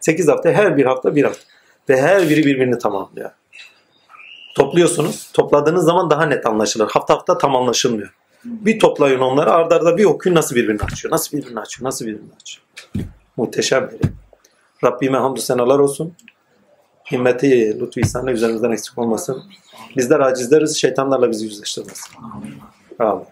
8 0.00 0.28
hafta 0.28 0.50
her 0.50 0.76
bir 0.76 0.86
hafta 0.86 1.16
bir 1.16 1.24
hafta. 1.24 1.42
Ve 1.88 2.02
her 2.02 2.28
biri 2.28 2.46
birbirini 2.46 2.78
tamamlıyor. 2.78 3.30
Topluyorsunuz. 4.54 5.30
Topladığınız 5.32 5.84
zaman 5.84 6.10
daha 6.10 6.26
net 6.26 6.46
anlaşılır. 6.46 6.90
Hafta 6.90 7.14
hafta 7.14 7.38
tam 7.38 7.56
anlaşılmıyor. 7.56 8.14
Bir 8.44 8.78
toplayın 8.78 9.20
onları 9.20 9.52
ardarda 9.52 9.88
arda 9.88 9.96
bir 9.96 10.04
okuyun 10.04 10.36
nasıl 10.36 10.56
birbirini 10.56 10.82
açıyor. 10.82 11.12
Nasıl 11.12 11.38
birbirini 11.38 11.60
açıyor. 11.60 11.86
Nasıl 11.86 12.06
birbirini 12.06 12.32
açıyor. 12.42 12.64
Muhteşem 13.36 13.90
biri. 13.90 14.12
Rabbime 14.84 15.18
hamdü 15.18 15.40
senalar 15.40 15.78
olsun. 15.78 16.14
Himmeti, 17.12 17.80
lütfu 17.80 18.00
ihsanı 18.00 18.30
üzerimizden 18.30 18.70
eksik 18.70 18.98
olmasın. 18.98 19.42
Bizler 19.96 20.20
acizleriz. 20.20 20.76
Şeytanlarla 20.76 21.30
bizi 21.30 21.44
yüzleştirmesin. 21.44 22.14
Allah. 22.98 23.24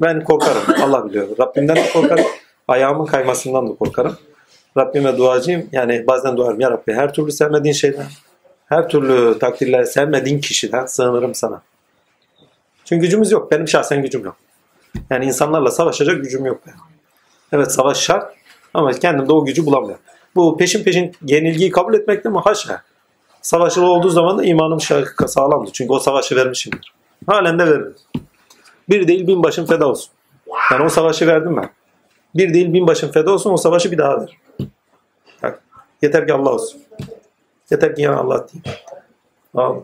Ben 0.00 0.24
korkarım. 0.24 0.62
Allah 0.82 1.08
biliyor. 1.08 1.38
Rabbimden 1.38 1.76
de 1.76 1.90
korkarım. 1.92 2.24
Ayağımın 2.68 3.06
kaymasından 3.06 3.68
da 3.70 3.74
korkarım. 3.74 4.16
Rabbime 4.76 5.18
duacıyım. 5.18 5.68
Yani 5.72 6.06
bazen 6.06 6.36
duarım. 6.36 6.60
Ya 6.60 6.70
Rabbi 6.70 6.92
her 6.92 7.12
türlü 7.12 7.32
sevmediğin 7.32 7.74
şeyden, 7.74 8.06
her 8.66 8.88
türlü 8.88 9.38
takdirle 9.38 9.86
sevmediğin 9.86 10.40
kişiden 10.40 10.86
sığınırım 10.86 11.34
sana. 11.34 11.62
Çünkü 12.84 13.00
gücümüz 13.00 13.32
yok. 13.32 13.50
Benim 13.50 13.68
şahsen 13.68 14.02
gücüm 14.02 14.24
yok. 14.24 14.36
Yani 15.10 15.24
insanlarla 15.24 15.70
savaşacak 15.70 16.22
gücüm 16.22 16.46
yok. 16.46 16.60
Benim. 16.66 16.78
Evet 17.52 17.72
savaş 17.72 17.98
şart 17.98 18.34
ama 18.74 18.92
kendimde 18.92 19.32
o 19.32 19.44
gücü 19.44 19.66
bulamıyorum. 19.66 20.02
Bu 20.34 20.56
peşin 20.56 20.84
peşin 20.84 21.12
yenilgiyi 21.22 21.70
kabul 21.70 21.94
etmekte 21.94 22.28
mi? 22.28 22.38
Haşa. 22.38 22.82
Savaşlı 23.42 23.86
olduğu 23.86 24.10
zaman 24.10 24.38
da 24.38 24.44
imanım 24.44 24.80
sağlamdı. 25.26 25.70
Çünkü 25.72 25.92
o 25.92 25.98
savaşı 25.98 26.36
vermişimdir. 26.36 26.92
Halen 27.26 27.58
de 27.58 27.66
veririm. 27.66 27.94
Bir 28.88 29.08
değil 29.08 29.26
bin 29.26 29.42
başım 29.42 29.66
feda 29.66 29.88
olsun. 29.88 30.10
Yani 30.72 30.84
o 30.84 30.88
savaşı 30.88 31.26
verdim 31.26 31.56
ben. 31.56 31.70
Bir 32.34 32.54
değil 32.54 32.72
bin 32.72 32.86
başım 32.86 33.12
feda 33.12 33.32
olsun 33.32 33.52
o 33.52 33.56
savaşı 33.56 33.92
bir 33.92 33.98
daha 33.98 34.20
ver. 34.20 34.38
Yeter 36.02 36.26
ki 36.26 36.34
Allah 36.34 36.50
olsun. 36.50 36.82
Yeter 37.70 37.96
ki 37.96 38.02
ya 38.02 38.16
Allah 38.16 38.46
diyeyim. 38.48 38.80
Al. 39.54 39.76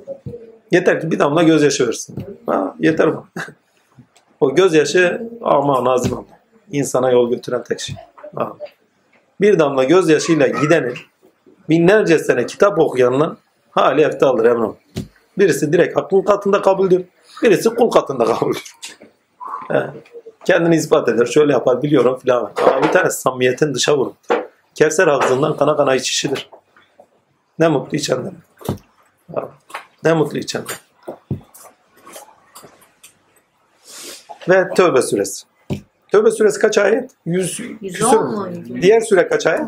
Yeter 0.70 1.00
ki 1.00 1.10
bir 1.10 1.18
damla 1.18 1.42
gözyaşı 1.42 1.88
versin. 1.88 2.16
Ha, 2.46 2.74
Yeter 2.78 3.16
bu. 3.16 3.26
o 4.40 4.54
gözyaşı 4.54 5.22
aman 5.42 5.84
Nazım 5.84 6.14
Allah. 6.14 6.40
İnsana 6.72 7.10
yol 7.10 7.30
götüren 7.30 7.64
tek 7.64 7.80
şey. 7.80 7.96
Ha. 8.36 8.52
Bir 9.40 9.58
damla 9.58 9.84
gözyaşıyla 9.84 10.46
gidenin 10.46 10.94
binlerce 11.68 12.18
sene 12.18 12.46
kitap 12.46 12.78
okuyanla 12.78 13.36
hali 13.70 14.02
eftaldır 14.02 14.44
Emre. 14.44 14.68
Birisi 15.38 15.72
direkt 15.72 15.96
hakkın 15.96 16.22
katında 16.22 16.62
kabuldür. 16.62 17.04
Birisi 17.42 17.68
kul 17.68 17.90
katında 17.90 18.24
kabuldür. 18.24 18.74
Kendini 20.44 20.76
ispat 20.76 21.08
eder. 21.08 21.26
Şöyle 21.26 21.52
yapar 21.52 21.82
biliyorum 21.82 22.18
filan. 22.18 22.52
Ama 22.66 22.82
bir 22.82 22.92
tane 22.92 23.10
samimiyetin 23.10 23.74
dışa 23.74 23.98
vurur. 23.98 24.12
Kevser 24.74 25.06
ağzından 25.06 25.56
kana 25.56 25.76
kana 25.76 25.94
içişidir. 25.94 26.50
Ne 27.58 27.68
mutlu 27.68 27.96
içenler. 27.96 28.32
Ha. 29.34 29.48
Ne 30.04 30.12
mutlu 30.12 30.38
içenler. 30.38 30.80
Ve 34.48 34.68
Tövbe 34.76 35.02
suresi. 35.02 35.44
Tövbe 36.12 36.30
suresi 36.30 36.60
kaç 36.60 36.78
ayet? 36.78 37.10
100 37.26 37.56
küsur. 37.56 37.74
110 37.80 38.24
mu? 38.34 38.48
Diğer 38.82 39.00
sure 39.00 39.28
kaç 39.28 39.46
ayet? 39.46 39.66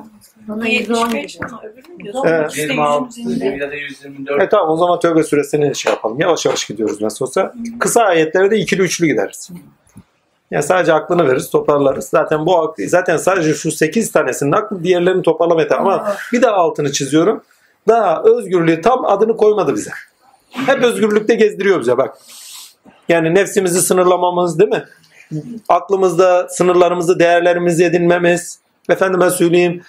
Bana 0.48 0.68
110 0.68 0.96
75 0.96 1.34
gibi. 1.34 1.46
ama 1.46 1.62
öbürü 1.62 1.92
mü 1.92 2.04
diyorsun? 2.04 2.22
Evet. 2.26 2.50
İşte 2.50 2.62
26 2.62 3.20
120. 3.20 3.58
ya 3.58 3.70
da 3.70 3.74
124. 3.74 4.42
E 4.42 4.48
tamam 4.48 4.70
o 4.70 4.76
zaman 4.76 5.00
Tövbe 5.00 5.22
suresini 5.22 5.74
şey 5.74 5.92
yapalım. 5.92 6.20
Yavaş 6.20 6.46
yavaş 6.46 6.64
gidiyoruz 6.66 7.00
nasıl 7.02 7.24
olsa. 7.24 7.54
Kısa 7.80 8.02
ayetlere 8.02 8.50
de 8.50 8.58
ikili 8.58 8.82
üçlü 8.82 9.06
gideriz. 9.06 9.50
Yani 10.50 10.62
sadece 10.62 10.92
aklını 10.92 11.28
veririz, 11.28 11.50
toparlarız. 11.50 12.08
Zaten 12.08 12.46
bu 12.46 12.58
aklı, 12.58 12.88
zaten 12.88 13.16
sadece 13.16 13.54
şu 13.54 13.72
8 13.72 14.12
tanesinin 14.12 14.52
aklı 14.52 14.84
diğerlerini 14.84 15.22
toparlamaya 15.22 15.68
ama 15.78 16.16
bir 16.32 16.42
daha 16.42 16.52
altını 16.52 16.92
çiziyorum. 16.92 17.42
Daha 17.88 18.22
özgürlüğü 18.22 18.80
tam 18.80 19.04
adını 19.04 19.36
koymadı 19.36 19.74
bize. 19.74 19.90
Hep 20.52 20.82
özgürlükte 20.82 21.34
gezdiriyor 21.34 21.80
bize 21.80 21.98
bak. 21.98 22.18
Yani 23.08 23.34
nefsimizi 23.34 23.82
sınırlamamız 23.82 24.58
değil 24.58 24.70
mi? 24.70 24.84
Aklımızda 25.68 26.48
sınırlarımızı, 26.48 27.18
değerlerimizi 27.18 27.84
edinmemiz. 27.84 28.58
Efendime 28.90 29.30
söyleyeyim 29.30 29.82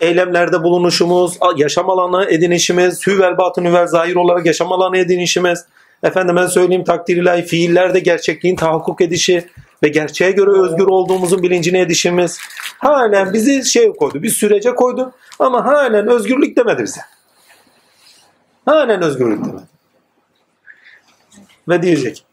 eylemlerde 0.00 0.62
bulunuşumuz, 0.62 1.38
yaşam 1.56 1.90
alanı 1.90 2.24
edinişimiz, 2.30 3.06
hüvel 3.06 3.38
batın 3.38 3.64
hüvel 3.64 3.86
zahir 3.86 4.16
olarak 4.16 4.46
yaşam 4.46 4.72
alanı 4.72 4.98
edinişimiz. 4.98 5.64
Efendime 6.02 6.48
söyleyeyim 6.48 6.84
takdir 6.84 7.16
ilahi 7.16 7.42
fiillerde 7.42 8.00
gerçekliğin 8.00 8.56
tahakkuk 8.56 9.00
edişi 9.00 9.44
ve 9.82 9.88
gerçeğe 9.88 10.30
göre 10.30 10.50
özgür 10.50 10.86
olduğumuzun 10.86 11.42
bilincine 11.42 11.80
edişimiz. 11.80 12.38
Halen 12.78 13.32
bizi 13.32 13.64
şey 13.64 13.92
koydu, 13.92 14.22
bir 14.22 14.30
sürece 14.30 14.74
koydu 14.74 15.12
ama 15.38 15.66
halen 15.66 16.08
özgürlük 16.08 16.56
demedi 16.56 16.82
bize. 16.82 17.00
Halen 18.66 19.02
özgürlük 19.02 19.44
demedi. 19.44 19.77
Ve 21.68 21.82
diyecek. 21.82 22.24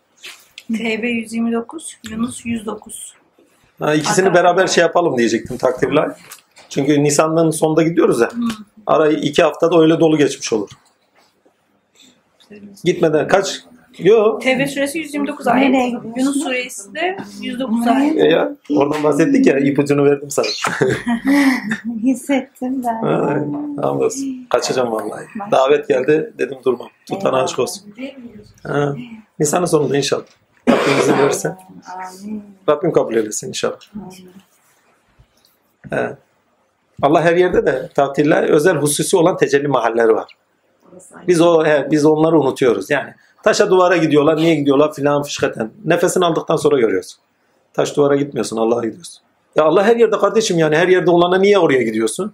TB 0.74 1.04
129, 1.04 1.98
Yunus 2.10 2.46
109. 2.46 3.14
Ha, 3.80 3.94
ikisini 3.94 4.34
beraber 4.34 4.68
şey 4.68 4.82
yapalım 4.82 5.18
diyecektim 5.18 5.58
takdir 5.58 5.92
ilahi. 5.92 6.12
Çünkü 6.70 7.04
Nisan'ın 7.04 7.52
sonunda 7.52 7.84
gidiyoruz 7.84 8.22
ya. 8.22 8.30
Arayı 8.88 9.18
iki 9.18 9.44
haftada 9.44 9.80
öyle 9.80 10.00
dolu 10.00 10.18
geçmiş 10.18 10.54
olur. 10.54 10.70
Gitmeden 12.84 13.28
kaç? 13.28 13.64
Yo. 13.98 14.40
TB 14.40 14.68
suresi 14.68 15.00
129 15.00 15.48
ayet. 15.48 15.94
Yunus 16.18 16.44
suresi 16.44 16.96
de 16.96 17.18
109 17.42 17.88
ayet. 17.88 18.18
E 18.18 18.28
ya, 18.28 18.56
oradan 18.70 19.04
bahsettik 19.04 19.46
ya 19.46 19.60
ipucunu 19.60 20.06
verdim 20.06 20.30
sana. 20.30 20.46
Hissettim 22.04 22.84
ben. 22.84 23.08
Ha, 23.08 23.44
Anlasın. 23.84 24.48
Kaçacağım 24.50 24.92
vallahi. 24.92 25.26
Davet 25.52 25.88
geldi 25.88 26.34
dedim 26.38 26.58
durmam. 26.66 26.88
Tutana 27.06 27.44
aşk 27.44 27.60
olsun. 27.60 27.94
Ha. 28.64 28.96
Nisan'ın 29.40 29.66
sonunda 29.66 29.98
inşallah. 29.98 30.24
Rabbim 30.70 31.00
izin 31.02 31.18
verirse. 31.18 31.56
Rabbim 32.70 32.92
kabul 32.92 33.16
eylesin 33.16 33.48
inşallah. 33.48 33.80
He. 35.90 36.16
Allah 37.02 37.22
her 37.22 37.36
yerde 37.36 37.66
de 37.66 37.90
tatiller 37.96 38.44
özel 38.44 38.76
hususi 38.76 39.18
olan 39.18 39.38
tecelli 39.38 39.68
mahalleri 39.68 40.16
var. 40.16 40.38
Biz 41.28 41.42
o 41.42 41.66
he, 41.66 41.88
biz 41.92 42.06
onları 42.06 42.40
unutuyoruz. 42.40 42.90
Yani 42.90 43.14
taşa 43.46 43.70
duvara 43.70 43.98
gidiyorlar. 43.98 44.38
Niye 44.38 44.56
gidiyorlar 44.56 44.94
filan 44.94 45.24
fışkaten. 45.24 45.72
Nefesini 45.86 46.26
aldıktan 46.26 46.56
sonra 46.56 46.80
görüyorsun. 46.80 47.20
Taş 47.74 47.98
duvara 47.98 48.16
gitmiyorsun. 48.16 48.58
Allah'a 48.58 48.86
gidiyorsun. 48.86 49.24
Ya 49.56 49.64
Allah 49.64 49.84
her 49.84 49.96
yerde 49.96 50.18
kardeşim 50.18 50.60
yani 50.60 50.76
her 50.76 50.88
yerde 50.88 51.12
olana 51.12 51.38
niye 51.38 51.60
oraya 51.60 51.82
gidiyorsun? 51.82 52.34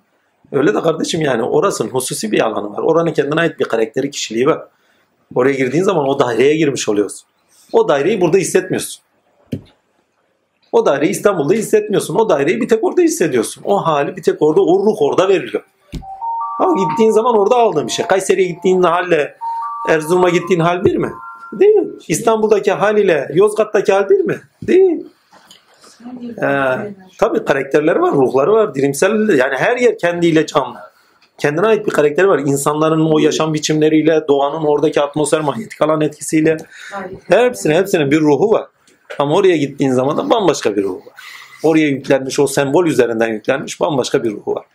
Öyle 0.51 0.73
de 0.73 0.81
kardeşim 0.81 1.21
yani 1.21 1.43
orasının 1.43 1.89
hususi 1.89 2.31
bir 2.31 2.39
alanı 2.39 2.73
var. 2.73 2.83
Oranın 2.83 3.13
kendine 3.13 3.39
ait 3.41 3.59
bir 3.59 3.65
karakteri, 3.65 4.11
kişiliği 4.11 4.47
var. 4.47 4.61
Oraya 5.35 5.53
girdiğin 5.53 5.83
zaman 5.83 6.07
o 6.07 6.19
daireye 6.19 6.57
girmiş 6.57 6.89
oluyorsun. 6.89 7.27
O 7.73 7.87
daireyi 7.87 8.21
burada 8.21 8.37
hissetmiyorsun. 8.37 9.01
O 10.71 10.85
daireyi 10.85 11.11
İstanbul'da 11.11 11.53
hissetmiyorsun. 11.53 12.15
O 12.15 12.29
daireyi 12.29 12.61
bir 12.61 12.67
tek 12.69 12.83
orada 12.83 13.01
hissediyorsun. 13.01 13.63
O 13.65 13.77
hali 13.85 14.15
bir 14.15 14.23
tek 14.23 14.41
orada, 14.41 14.61
o 14.61 14.85
ruh 14.85 15.01
orada 15.01 15.29
veriliyor. 15.29 15.63
Ama 16.59 16.83
gittiğin 16.83 17.11
zaman 17.11 17.37
orada 17.37 17.55
aldığın 17.55 17.87
bir 17.87 17.91
şey. 17.91 18.07
Kayseri'ye 18.07 18.47
gittiğin 18.47 18.83
halle 18.83 19.37
Erzurum'a 19.89 20.29
gittiğin 20.29 20.59
hal 20.59 20.85
bir 20.85 20.95
mi? 20.95 21.11
Değil. 21.53 21.81
İstanbul'daki 22.07 22.71
hal 22.71 22.97
ile 22.97 23.27
Yozgat'taki 23.33 23.93
hal 23.93 24.09
bir 24.09 24.19
mi? 24.19 24.41
Değil. 24.67 25.05
Ee, 26.43 26.93
tabii 27.19 27.45
karakterleri 27.45 28.01
var, 28.01 28.11
ruhları 28.11 28.51
var, 28.51 28.75
dirimsel 28.75 29.29
yani 29.29 29.55
her 29.57 29.77
yer 29.77 29.97
kendiyle 29.97 30.45
canlı. 30.45 30.77
Kendine 31.37 31.67
ait 31.67 31.85
bir 31.85 31.91
karakteri 31.91 32.27
var. 32.27 32.39
İnsanların 32.39 33.11
o 33.13 33.19
yaşam 33.19 33.53
biçimleriyle, 33.53 34.21
doğanın 34.27 34.65
oradaki 34.65 35.01
atmosfer 35.01 35.41
manyetik 35.41 35.81
alan 35.81 36.01
etkisiyle 36.01 36.57
hepsine 37.27 37.75
hepsinin 37.77 38.11
bir 38.11 38.19
ruhu 38.19 38.51
var. 38.51 38.65
Ama 39.19 39.35
oraya 39.35 39.57
gittiğin 39.57 39.91
zaman 39.91 40.17
da 40.17 40.29
bambaşka 40.29 40.75
bir 40.75 40.83
ruhu 40.83 40.97
var. 40.97 41.13
Oraya 41.63 41.87
yüklenmiş, 41.87 42.39
o 42.39 42.47
sembol 42.47 42.85
üzerinden 42.85 43.27
yüklenmiş 43.27 43.79
bambaşka 43.81 44.23
bir 44.23 44.31
ruhu 44.31 44.55
var. 44.55 44.65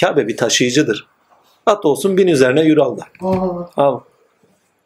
Kabe 0.00 0.28
bir 0.28 0.36
taşıyıcıdır. 0.36 1.06
At 1.66 1.84
olsun 1.84 2.16
bin 2.16 2.26
üzerine 2.26 2.62
yürü 2.62 2.80
al 2.80 2.96
der. 2.98 3.06
Oo. 3.22 3.70
Al. 3.76 4.00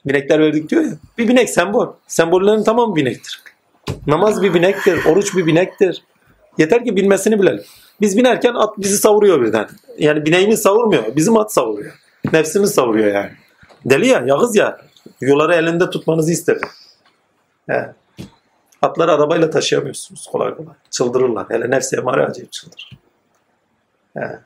Binekler 0.07 0.41
verdik 0.41 0.71
diyor 0.71 0.83
ya. 0.83 0.93
Bir 1.19 1.29
binek 1.29 1.51
sembol. 1.51 1.89
Sembollerin 2.07 2.65
tamamı 2.65 2.97
binektir. 2.97 3.43
Namaz 4.07 4.43
bir 4.43 4.55
binektir. 4.55 5.05
Oruç 5.05 5.37
bir 5.37 5.47
binektir. 5.47 6.03
Yeter 6.59 6.85
ki 6.85 6.97
bilmesini 6.97 7.43
bilelim. 7.43 7.65
Biz 8.01 8.17
binerken 8.17 8.55
at 8.55 8.79
bizi 8.79 8.99
savuruyor 8.99 9.41
birden. 9.43 9.69
Yani 9.99 10.27
bineğimiz 10.27 10.63
savurmuyor. 10.63 11.17
Bizim 11.17 11.37
at 11.37 11.53
savuruyor. 11.53 11.93
Nefsimiz 12.33 12.71
savuruyor 12.71 13.15
yani. 13.15 13.31
Deli 13.85 14.07
ya, 14.07 14.23
yağız 14.27 14.57
ya. 14.57 14.79
Yolları 15.21 15.55
elinde 15.55 15.91
tutmanızı 15.91 16.33
isterim. 16.33 16.63
He. 17.67 17.95
Atları 18.83 19.13
arabayla 19.13 19.51
taşıyamıyorsunuz 19.51 20.27
kolay 20.33 20.55
kolay. 20.55 20.75
Çıldırırlar. 20.91 21.47
Hele 21.51 21.71
nefsi 21.71 21.97
emare 21.97 22.25
acayip 22.25 22.53
çıldırır. 22.53 22.91
He. 24.15 24.39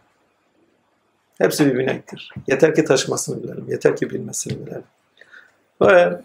Hepsi 1.38 1.66
bir 1.66 1.78
binektir. 1.78 2.30
Yeter 2.46 2.74
ki 2.74 2.84
taşımasını 2.84 3.42
bilelim. 3.42 3.64
Yeter 3.68 3.96
ki 3.96 4.10
bilmesini 4.10 4.66
bilelim. 4.66 4.84
Ve 5.86 6.20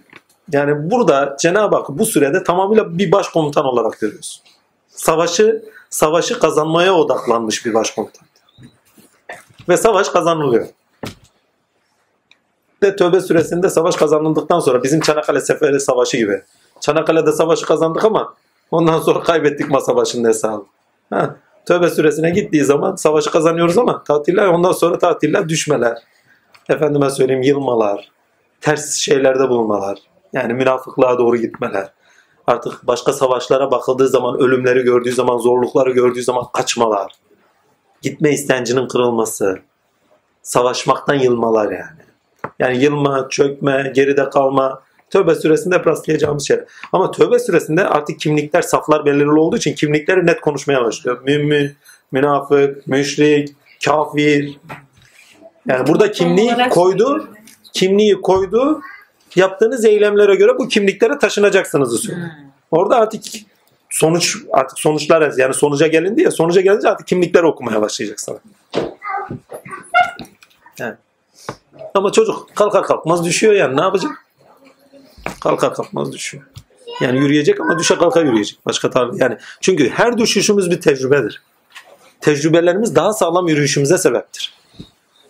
yani 0.51 0.91
burada 0.91 1.37
Cenab-ı 1.39 1.75
Hak 1.75 1.89
bu 1.89 2.05
sürede 2.05 2.43
tamamıyla 2.43 2.97
bir 2.97 3.11
başkomutan 3.11 3.65
olarak 3.65 3.99
görüyorsun. 3.99 4.43
Savaşı 4.87 5.63
savaşı 5.89 6.39
kazanmaya 6.39 6.93
odaklanmış 6.93 7.65
bir 7.65 7.73
başkomutan. 7.73 8.27
Ve 9.69 9.77
savaş 9.77 10.09
kazanılıyor. 10.09 10.67
Ve 12.83 12.95
Tövbe 12.95 13.21
süresinde 13.21 13.69
savaş 13.69 13.95
kazanıldıktan 13.95 14.59
sonra 14.59 14.83
bizim 14.83 15.01
Çanakkale 15.01 15.41
Seferi 15.41 15.79
Savaşı 15.79 16.17
gibi. 16.17 16.41
Çanakkale'de 16.79 17.31
savaşı 17.31 17.65
kazandık 17.65 18.05
ama 18.05 18.33
ondan 18.71 18.99
sonra 18.99 19.19
kaybettik 19.19 19.69
masa 19.69 19.95
başında 19.95 20.27
hesabı. 20.27 20.65
Tövbe 21.65 21.89
süresine 21.89 22.29
gittiği 22.29 22.63
zaman 22.63 22.95
savaşı 22.95 23.31
kazanıyoruz 23.31 23.77
ama 23.77 24.03
tatiller 24.03 24.47
ondan 24.47 24.71
sonra 24.71 24.97
tatiller 24.99 25.49
düşmeler. 25.49 25.97
Efendime 26.69 27.09
söyleyeyim 27.09 27.41
yılmalar. 27.41 28.11
Ters 28.61 28.95
şeylerde 28.95 29.49
bulunmalar. 29.49 29.99
Yani 30.33 30.53
münafıklığa 30.53 31.17
doğru 31.17 31.37
gitmeler. 31.37 31.93
Artık 32.47 32.87
başka 32.87 33.13
savaşlara 33.13 33.71
bakıldığı 33.71 34.07
zaman 34.07 34.39
ölümleri 34.39 34.81
gördüğü 34.81 35.11
zaman 35.11 35.37
zorlukları 35.37 35.91
gördüğü 35.91 36.23
zaman 36.23 36.45
kaçmalar. 36.53 37.11
Gitme 38.01 38.31
istencinin 38.31 38.87
kırılması. 38.87 39.59
Savaşmaktan 40.41 41.13
yılmalar 41.13 41.71
yani. 41.71 41.99
Yani 42.59 42.83
yılma, 42.83 43.29
çökme, 43.29 43.91
geride 43.95 44.29
kalma. 44.29 44.81
Tövbe 45.09 45.35
süresinde 45.35 45.75
hep 45.75 45.87
rastlayacağımız 45.87 46.47
şey. 46.47 46.59
Ama 46.93 47.11
tövbe 47.11 47.39
süresinde 47.39 47.87
artık 47.87 48.19
kimlikler, 48.19 48.61
saflar 48.61 49.05
belirli 49.05 49.39
olduğu 49.39 49.57
için 49.57 49.75
kimlikleri 49.75 50.27
net 50.27 50.41
konuşmaya 50.41 50.83
başlıyor. 50.83 51.19
Mümin, 51.23 51.75
münafık, 52.11 52.87
müşrik, 52.87 53.55
kafir. 53.85 54.59
Yani 55.67 55.87
burada 55.87 56.11
kimliği 56.11 56.55
koydu. 56.69 57.29
Kimliği 57.73 58.21
koydu. 58.21 58.81
Yaptığınız 59.35 59.85
eylemlere 59.85 60.35
göre 60.35 60.51
bu 60.59 60.67
kimliklere 60.67 61.19
taşınacaksınız 61.19 62.07
diyor. 62.07 62.17
Orada 62.71 62.95
artık 62.95 63.23
sonuç 63.89 64.37
artık 64.51 64.79
sonuçlar 64.79 65.33
yani 65.37 65.53
sonuca 65.53 65.87
gelindi 65.87 66.21
ya 66.21 66.31
sonuca 66.31 66.61
gelince 66.61 66.89
artık 66.89 67.07
kimlikler 67.07 67.43
okumaya 67.43 67.81
başlayacak 67.81 68.19
sana. 68.19 68.37
Yani. 70.79 70.95
Ama 71.93 72.11
çocuk 72.11 72.55
kalkar 72.55 72.83
kalkmaz 72.83 73.25
düşüyor 73.25 73.53
yani 73.53 73.77
ne 73.77 73.81
yapacak? 73.81 74.11
Kalkar 75.41 75.73
kalkmaz 75.73 76.13
düşüyor. 76.13 76.43
Yani 77.01 77.19
yürüyecek 77.19 77.61
ama 77.61 77.79
düşe 77.79 77.95
kalka 77.95 78.21
yürüyecek. 78.21 78.59
Başka 78.65 78.89
tarzı 78.89 79.17
yani. 79.19 79.37
Çünkü 79.61 79.89
her 79.89 80.17
düşüşümüz 80.17 80.71
bir 80.71 80.81
tecrübedir. 80.81 81.41
Tecrübelerimiz 82.21 82.95
daha 82.95 83.13
sağlam 83.13 83.47
yürüyüşümüze 83.47 83.97
sebeptir. 83.97 84.58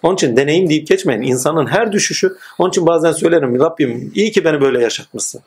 Onun 0.03 0.15
için 0.15 0.37
deneyim 0.37 0.69
deyip 0.69 0.87
geçmeyin. 0.87 1.21
İnsanın 1.21 1.67
her 1.67 1.91
düşüşü, 1.91 2.37
onun 2.57 2.69
için 2.69 2.85
bazen 2.85 3.11
söylerim 3.11 3.59
Rabbim 3.59 4.11
iyi 4.15 4.31
ki 4.31 4.45
beni 4.45 4.61
böyle 4.61 4.81
yaşatmışsın. 4.81 5.41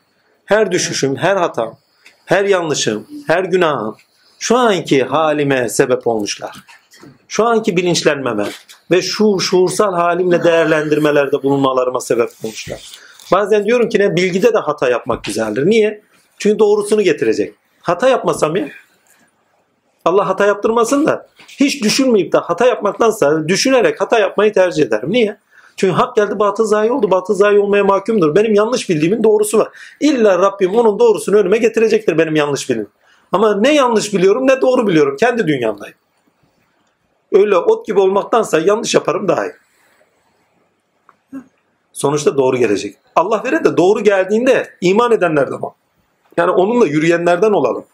Her 0.44 0.72
düşüşüm, 0.72 1.16
her 1.16 1.36
hatam, 1.36 1.78
her 2.26 2.44
yanlışım, 2.44 3.06
her 3.26 3.44
günahım 3.44 3.96
şu 4.38 4.56
anki 4.56 5.04
halime 5.04 5.68
sebep 5.68 6.06
olmuşlar. 6.06 6.56
Şu 7.28 7.44
anki 7.44 7.76
bilinçlenmeme 7.76 8.46
ve 8.90 9.02
şu 9.02 9.40
şuursal 9.40 9.94
halimle 9.94 10.44
değerlendirmelerde 10.44 11.42
bulunmalarıma 11.42 12.00
sebep 12.00 12.28
olmuşlar. 12.44 12.92
Bazen 13.32 13.64
diyorum 13.64 13.88
ki 13.88 13.98
ne 13.98 14.16
bilgide 14.16 14.54
de 14.54 14.58
hata 14.58 14.88
yapmak 14.88 15.24
güzeldir. 15.24 15.66
Niye? 15.66 16.02
Çünkü 16.38 16.58
doğrusunu 16.58 17.02
getirecek. 17.02 17.54
Hata 17.80 18.08
yapmasam 18.08 18.56
ya. 18.56 18.68
Allah 20.04 20.28
hata 20.28 20.46
yaptırmasın 20.46 21.06
da 21.06 21.26
hiç 21.48 21.82
düşünmeyip 21.82 22.32
de 22.32 22.38
hata 22.38 22.66
yapmaktansa 22.66 23.48
düşünerek 23.48 24.00
hata 24.00 24.18
yapmayı 24.18 24.52
tercih 24.52 24.82
ederim. 24.82 25.12
Niye? 25.12 25.38
Çünkü 25.76 25.94
hak 25.94 26.16
geldi 26.16 26.38
batıl 26.38 26.64
zayi 26.64 26.92
oldu. 26.92 27.10
Batıl 27.10 27.34
zayi 27.34 27.58
olmaya 27.58 27.84
mahkumdur. 27.84 28.34
Benim 28.34 28.54
yanlış 28.54 28.88
bildiğimin 28.88 29.24
doğrusu 29.24 29.58
var. 29.58 29.68
İlla 30.00 30.38
Rabbim 30.38 30.74
onun 30.74 30.98
doğrusunu 30.98 31.36
önüme 31.36 31.58
getirecektir 31.58 32.18
benim 32.18 32.36
yanlış 32.36 32.70
bildiğim. 32.70 32.88
Ama 33.32 33.56
ne 33.56 33.74
yanlış 33.74 34.14
biliyorum 34.14 34.46
ne 34.46 34.60
doğru 34.60 34.86
biliyorum. 34.86 35.16
Kendi 35.20 35.46
dünyamdayım. 35.46 35.96
Öyle 37.32 37.56
ot 37.56 37.86
gibi 37.86 38.00
olmaktansa 38.00 38.58
yanlış 38.58 38.94
yaparım 38.94 39.28
daha 39.28 39.46
iyi. 39.46 39.52
Sonuçta 41.92 42.36
doğru 42.36 42.56
gelecek. 42.56 42.96
Allah 43.16 43.42
vere 43.44 43.64
de 43.64 43.76
doğru 43.76 44.00
geldiğinde 44.00 44.70
iman 44.80 45.12
edenlerden 45.12 45.60
ol. 45.60 45.72
Yani 46.36 46.50
onunla 46.50 46.86
yürüyenlerden 46.86 47.50
olalım. 47.52 47.84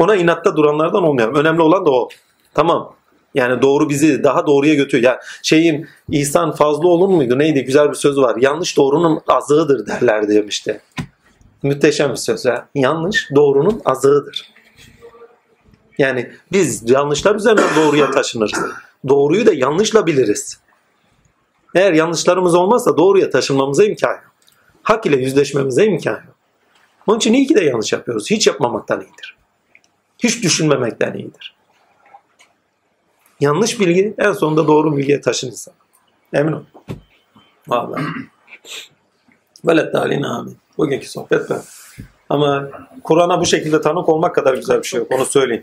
Ona 0.00 0.16
inatta 0.16 0.56
duranlardan 0.56 1.02
olmayalım. 1.02 1.34
Önemli 1.34 1.62
olan 1.62 1.86
da 1.86 1.90
o. 1.90 2.08
Tamam. 2.54 2.94
Yani 3.34 3.62
doğru 3.62 3.88
bizi 3.88 4.24
daha 4.24 4.46
doğruya 4.46 4.74
götürüyor. 4.74 5.12
Ya 5.12 5.20
şeyin 5.42 5.88
İhsan 6.10 6.52
Fazlıoğlu 6.52 7.08
muydu? 7.08 7.38
Neydi? 7.38 7.64
Güzel 7.64 7.88
bir 7.88 7.94
söz 7.94 8.18
var. 8.18 8.36
Yanlış 8.40 8.76
doğrunun 8.76 9.20
azığıdır 9.28 9.86
derler 9.86 10.28
demişti. 10.28 10.80
Müthişem 11.62 12.10
bir 12.10 12.16
söz. 12.16 12.44
Ya. 12.44 12.68
Yanlış 12.74 13.28
doğrunun 13.34 13.82
azığıdır. 13.84 14.50
Yani 15.98 16.30
biz 16.52 16.90
yanlışlar 16.90 17.34
üzerinden 17.34 17.68
doğruya 17.76 18.10
taşınırız. 18.10 18.58
Doğruyu 19.08 19.46
da 19.46 19.52
yanlışla 19.52 20.06
biliriz. 20.06 20.60
Eğer 21.74 21.92
yanlışlarımız 21.92 22.54
olmazsa 22.54 22.96
doğruya 22.96 23.30
taşınmamıza 23.30 23.84
imkan 23.84 24.10
yok. 24.10 24.32
Hak 24.82 25.06
ile 25.06 25.16
yüzleşmemize 25.16 25.84
imkan 25.84 26.12
yok. 26.12 26.36
Onun 27.06 27.18
için 27.18 27.32
iyi 27.32 27.46
ki 27.46 27.54
de 27.54 27.64
yanlış 27.64 27.92
yapıyoruz. 27.92 28.30
Hiç 28.30 28.46
yapmamaktan 28.46 29.00
iyidir. 29.00 29.39
Hiç 30.22 30.42
düşünmemekten 30.42 31.14
iyidir. 31.14 31.54
Yanlış 33.40 33.80
bilgi 33.80 34.14
en 34.18 34.32
sonunda 34.32 34.66
doğru 34.66 34.96
bilgiye 34.96 35.20
taşır 35.20 35.46
insan. 35.46 35.74
Emin 36.32 36.52
ol. 36.52 36.62
Vallahi. 37.68 38.02
Velet 39.64 39.94
dalin 39.94 40.22
amin. 40.22 40.58
Bugünkü 40.78 41.08
sohbet 41.08 41.50
ben. 41.50 41.60
Ama 42.28 42.70
Kur'an'a 43.04 43.40
bu 43.40 43.46
şekilde 43.46 43.80
tanık 43.80 44.08
olmak 44.08 44.34
kadar 44.34 44.54
güzel 44.54 44.78
bir 44.78 44.86
şey 44.86 45.00
yok. 45.00 45.12
Onu 45.12 45.24
söyleyeyim. 45.24 45.62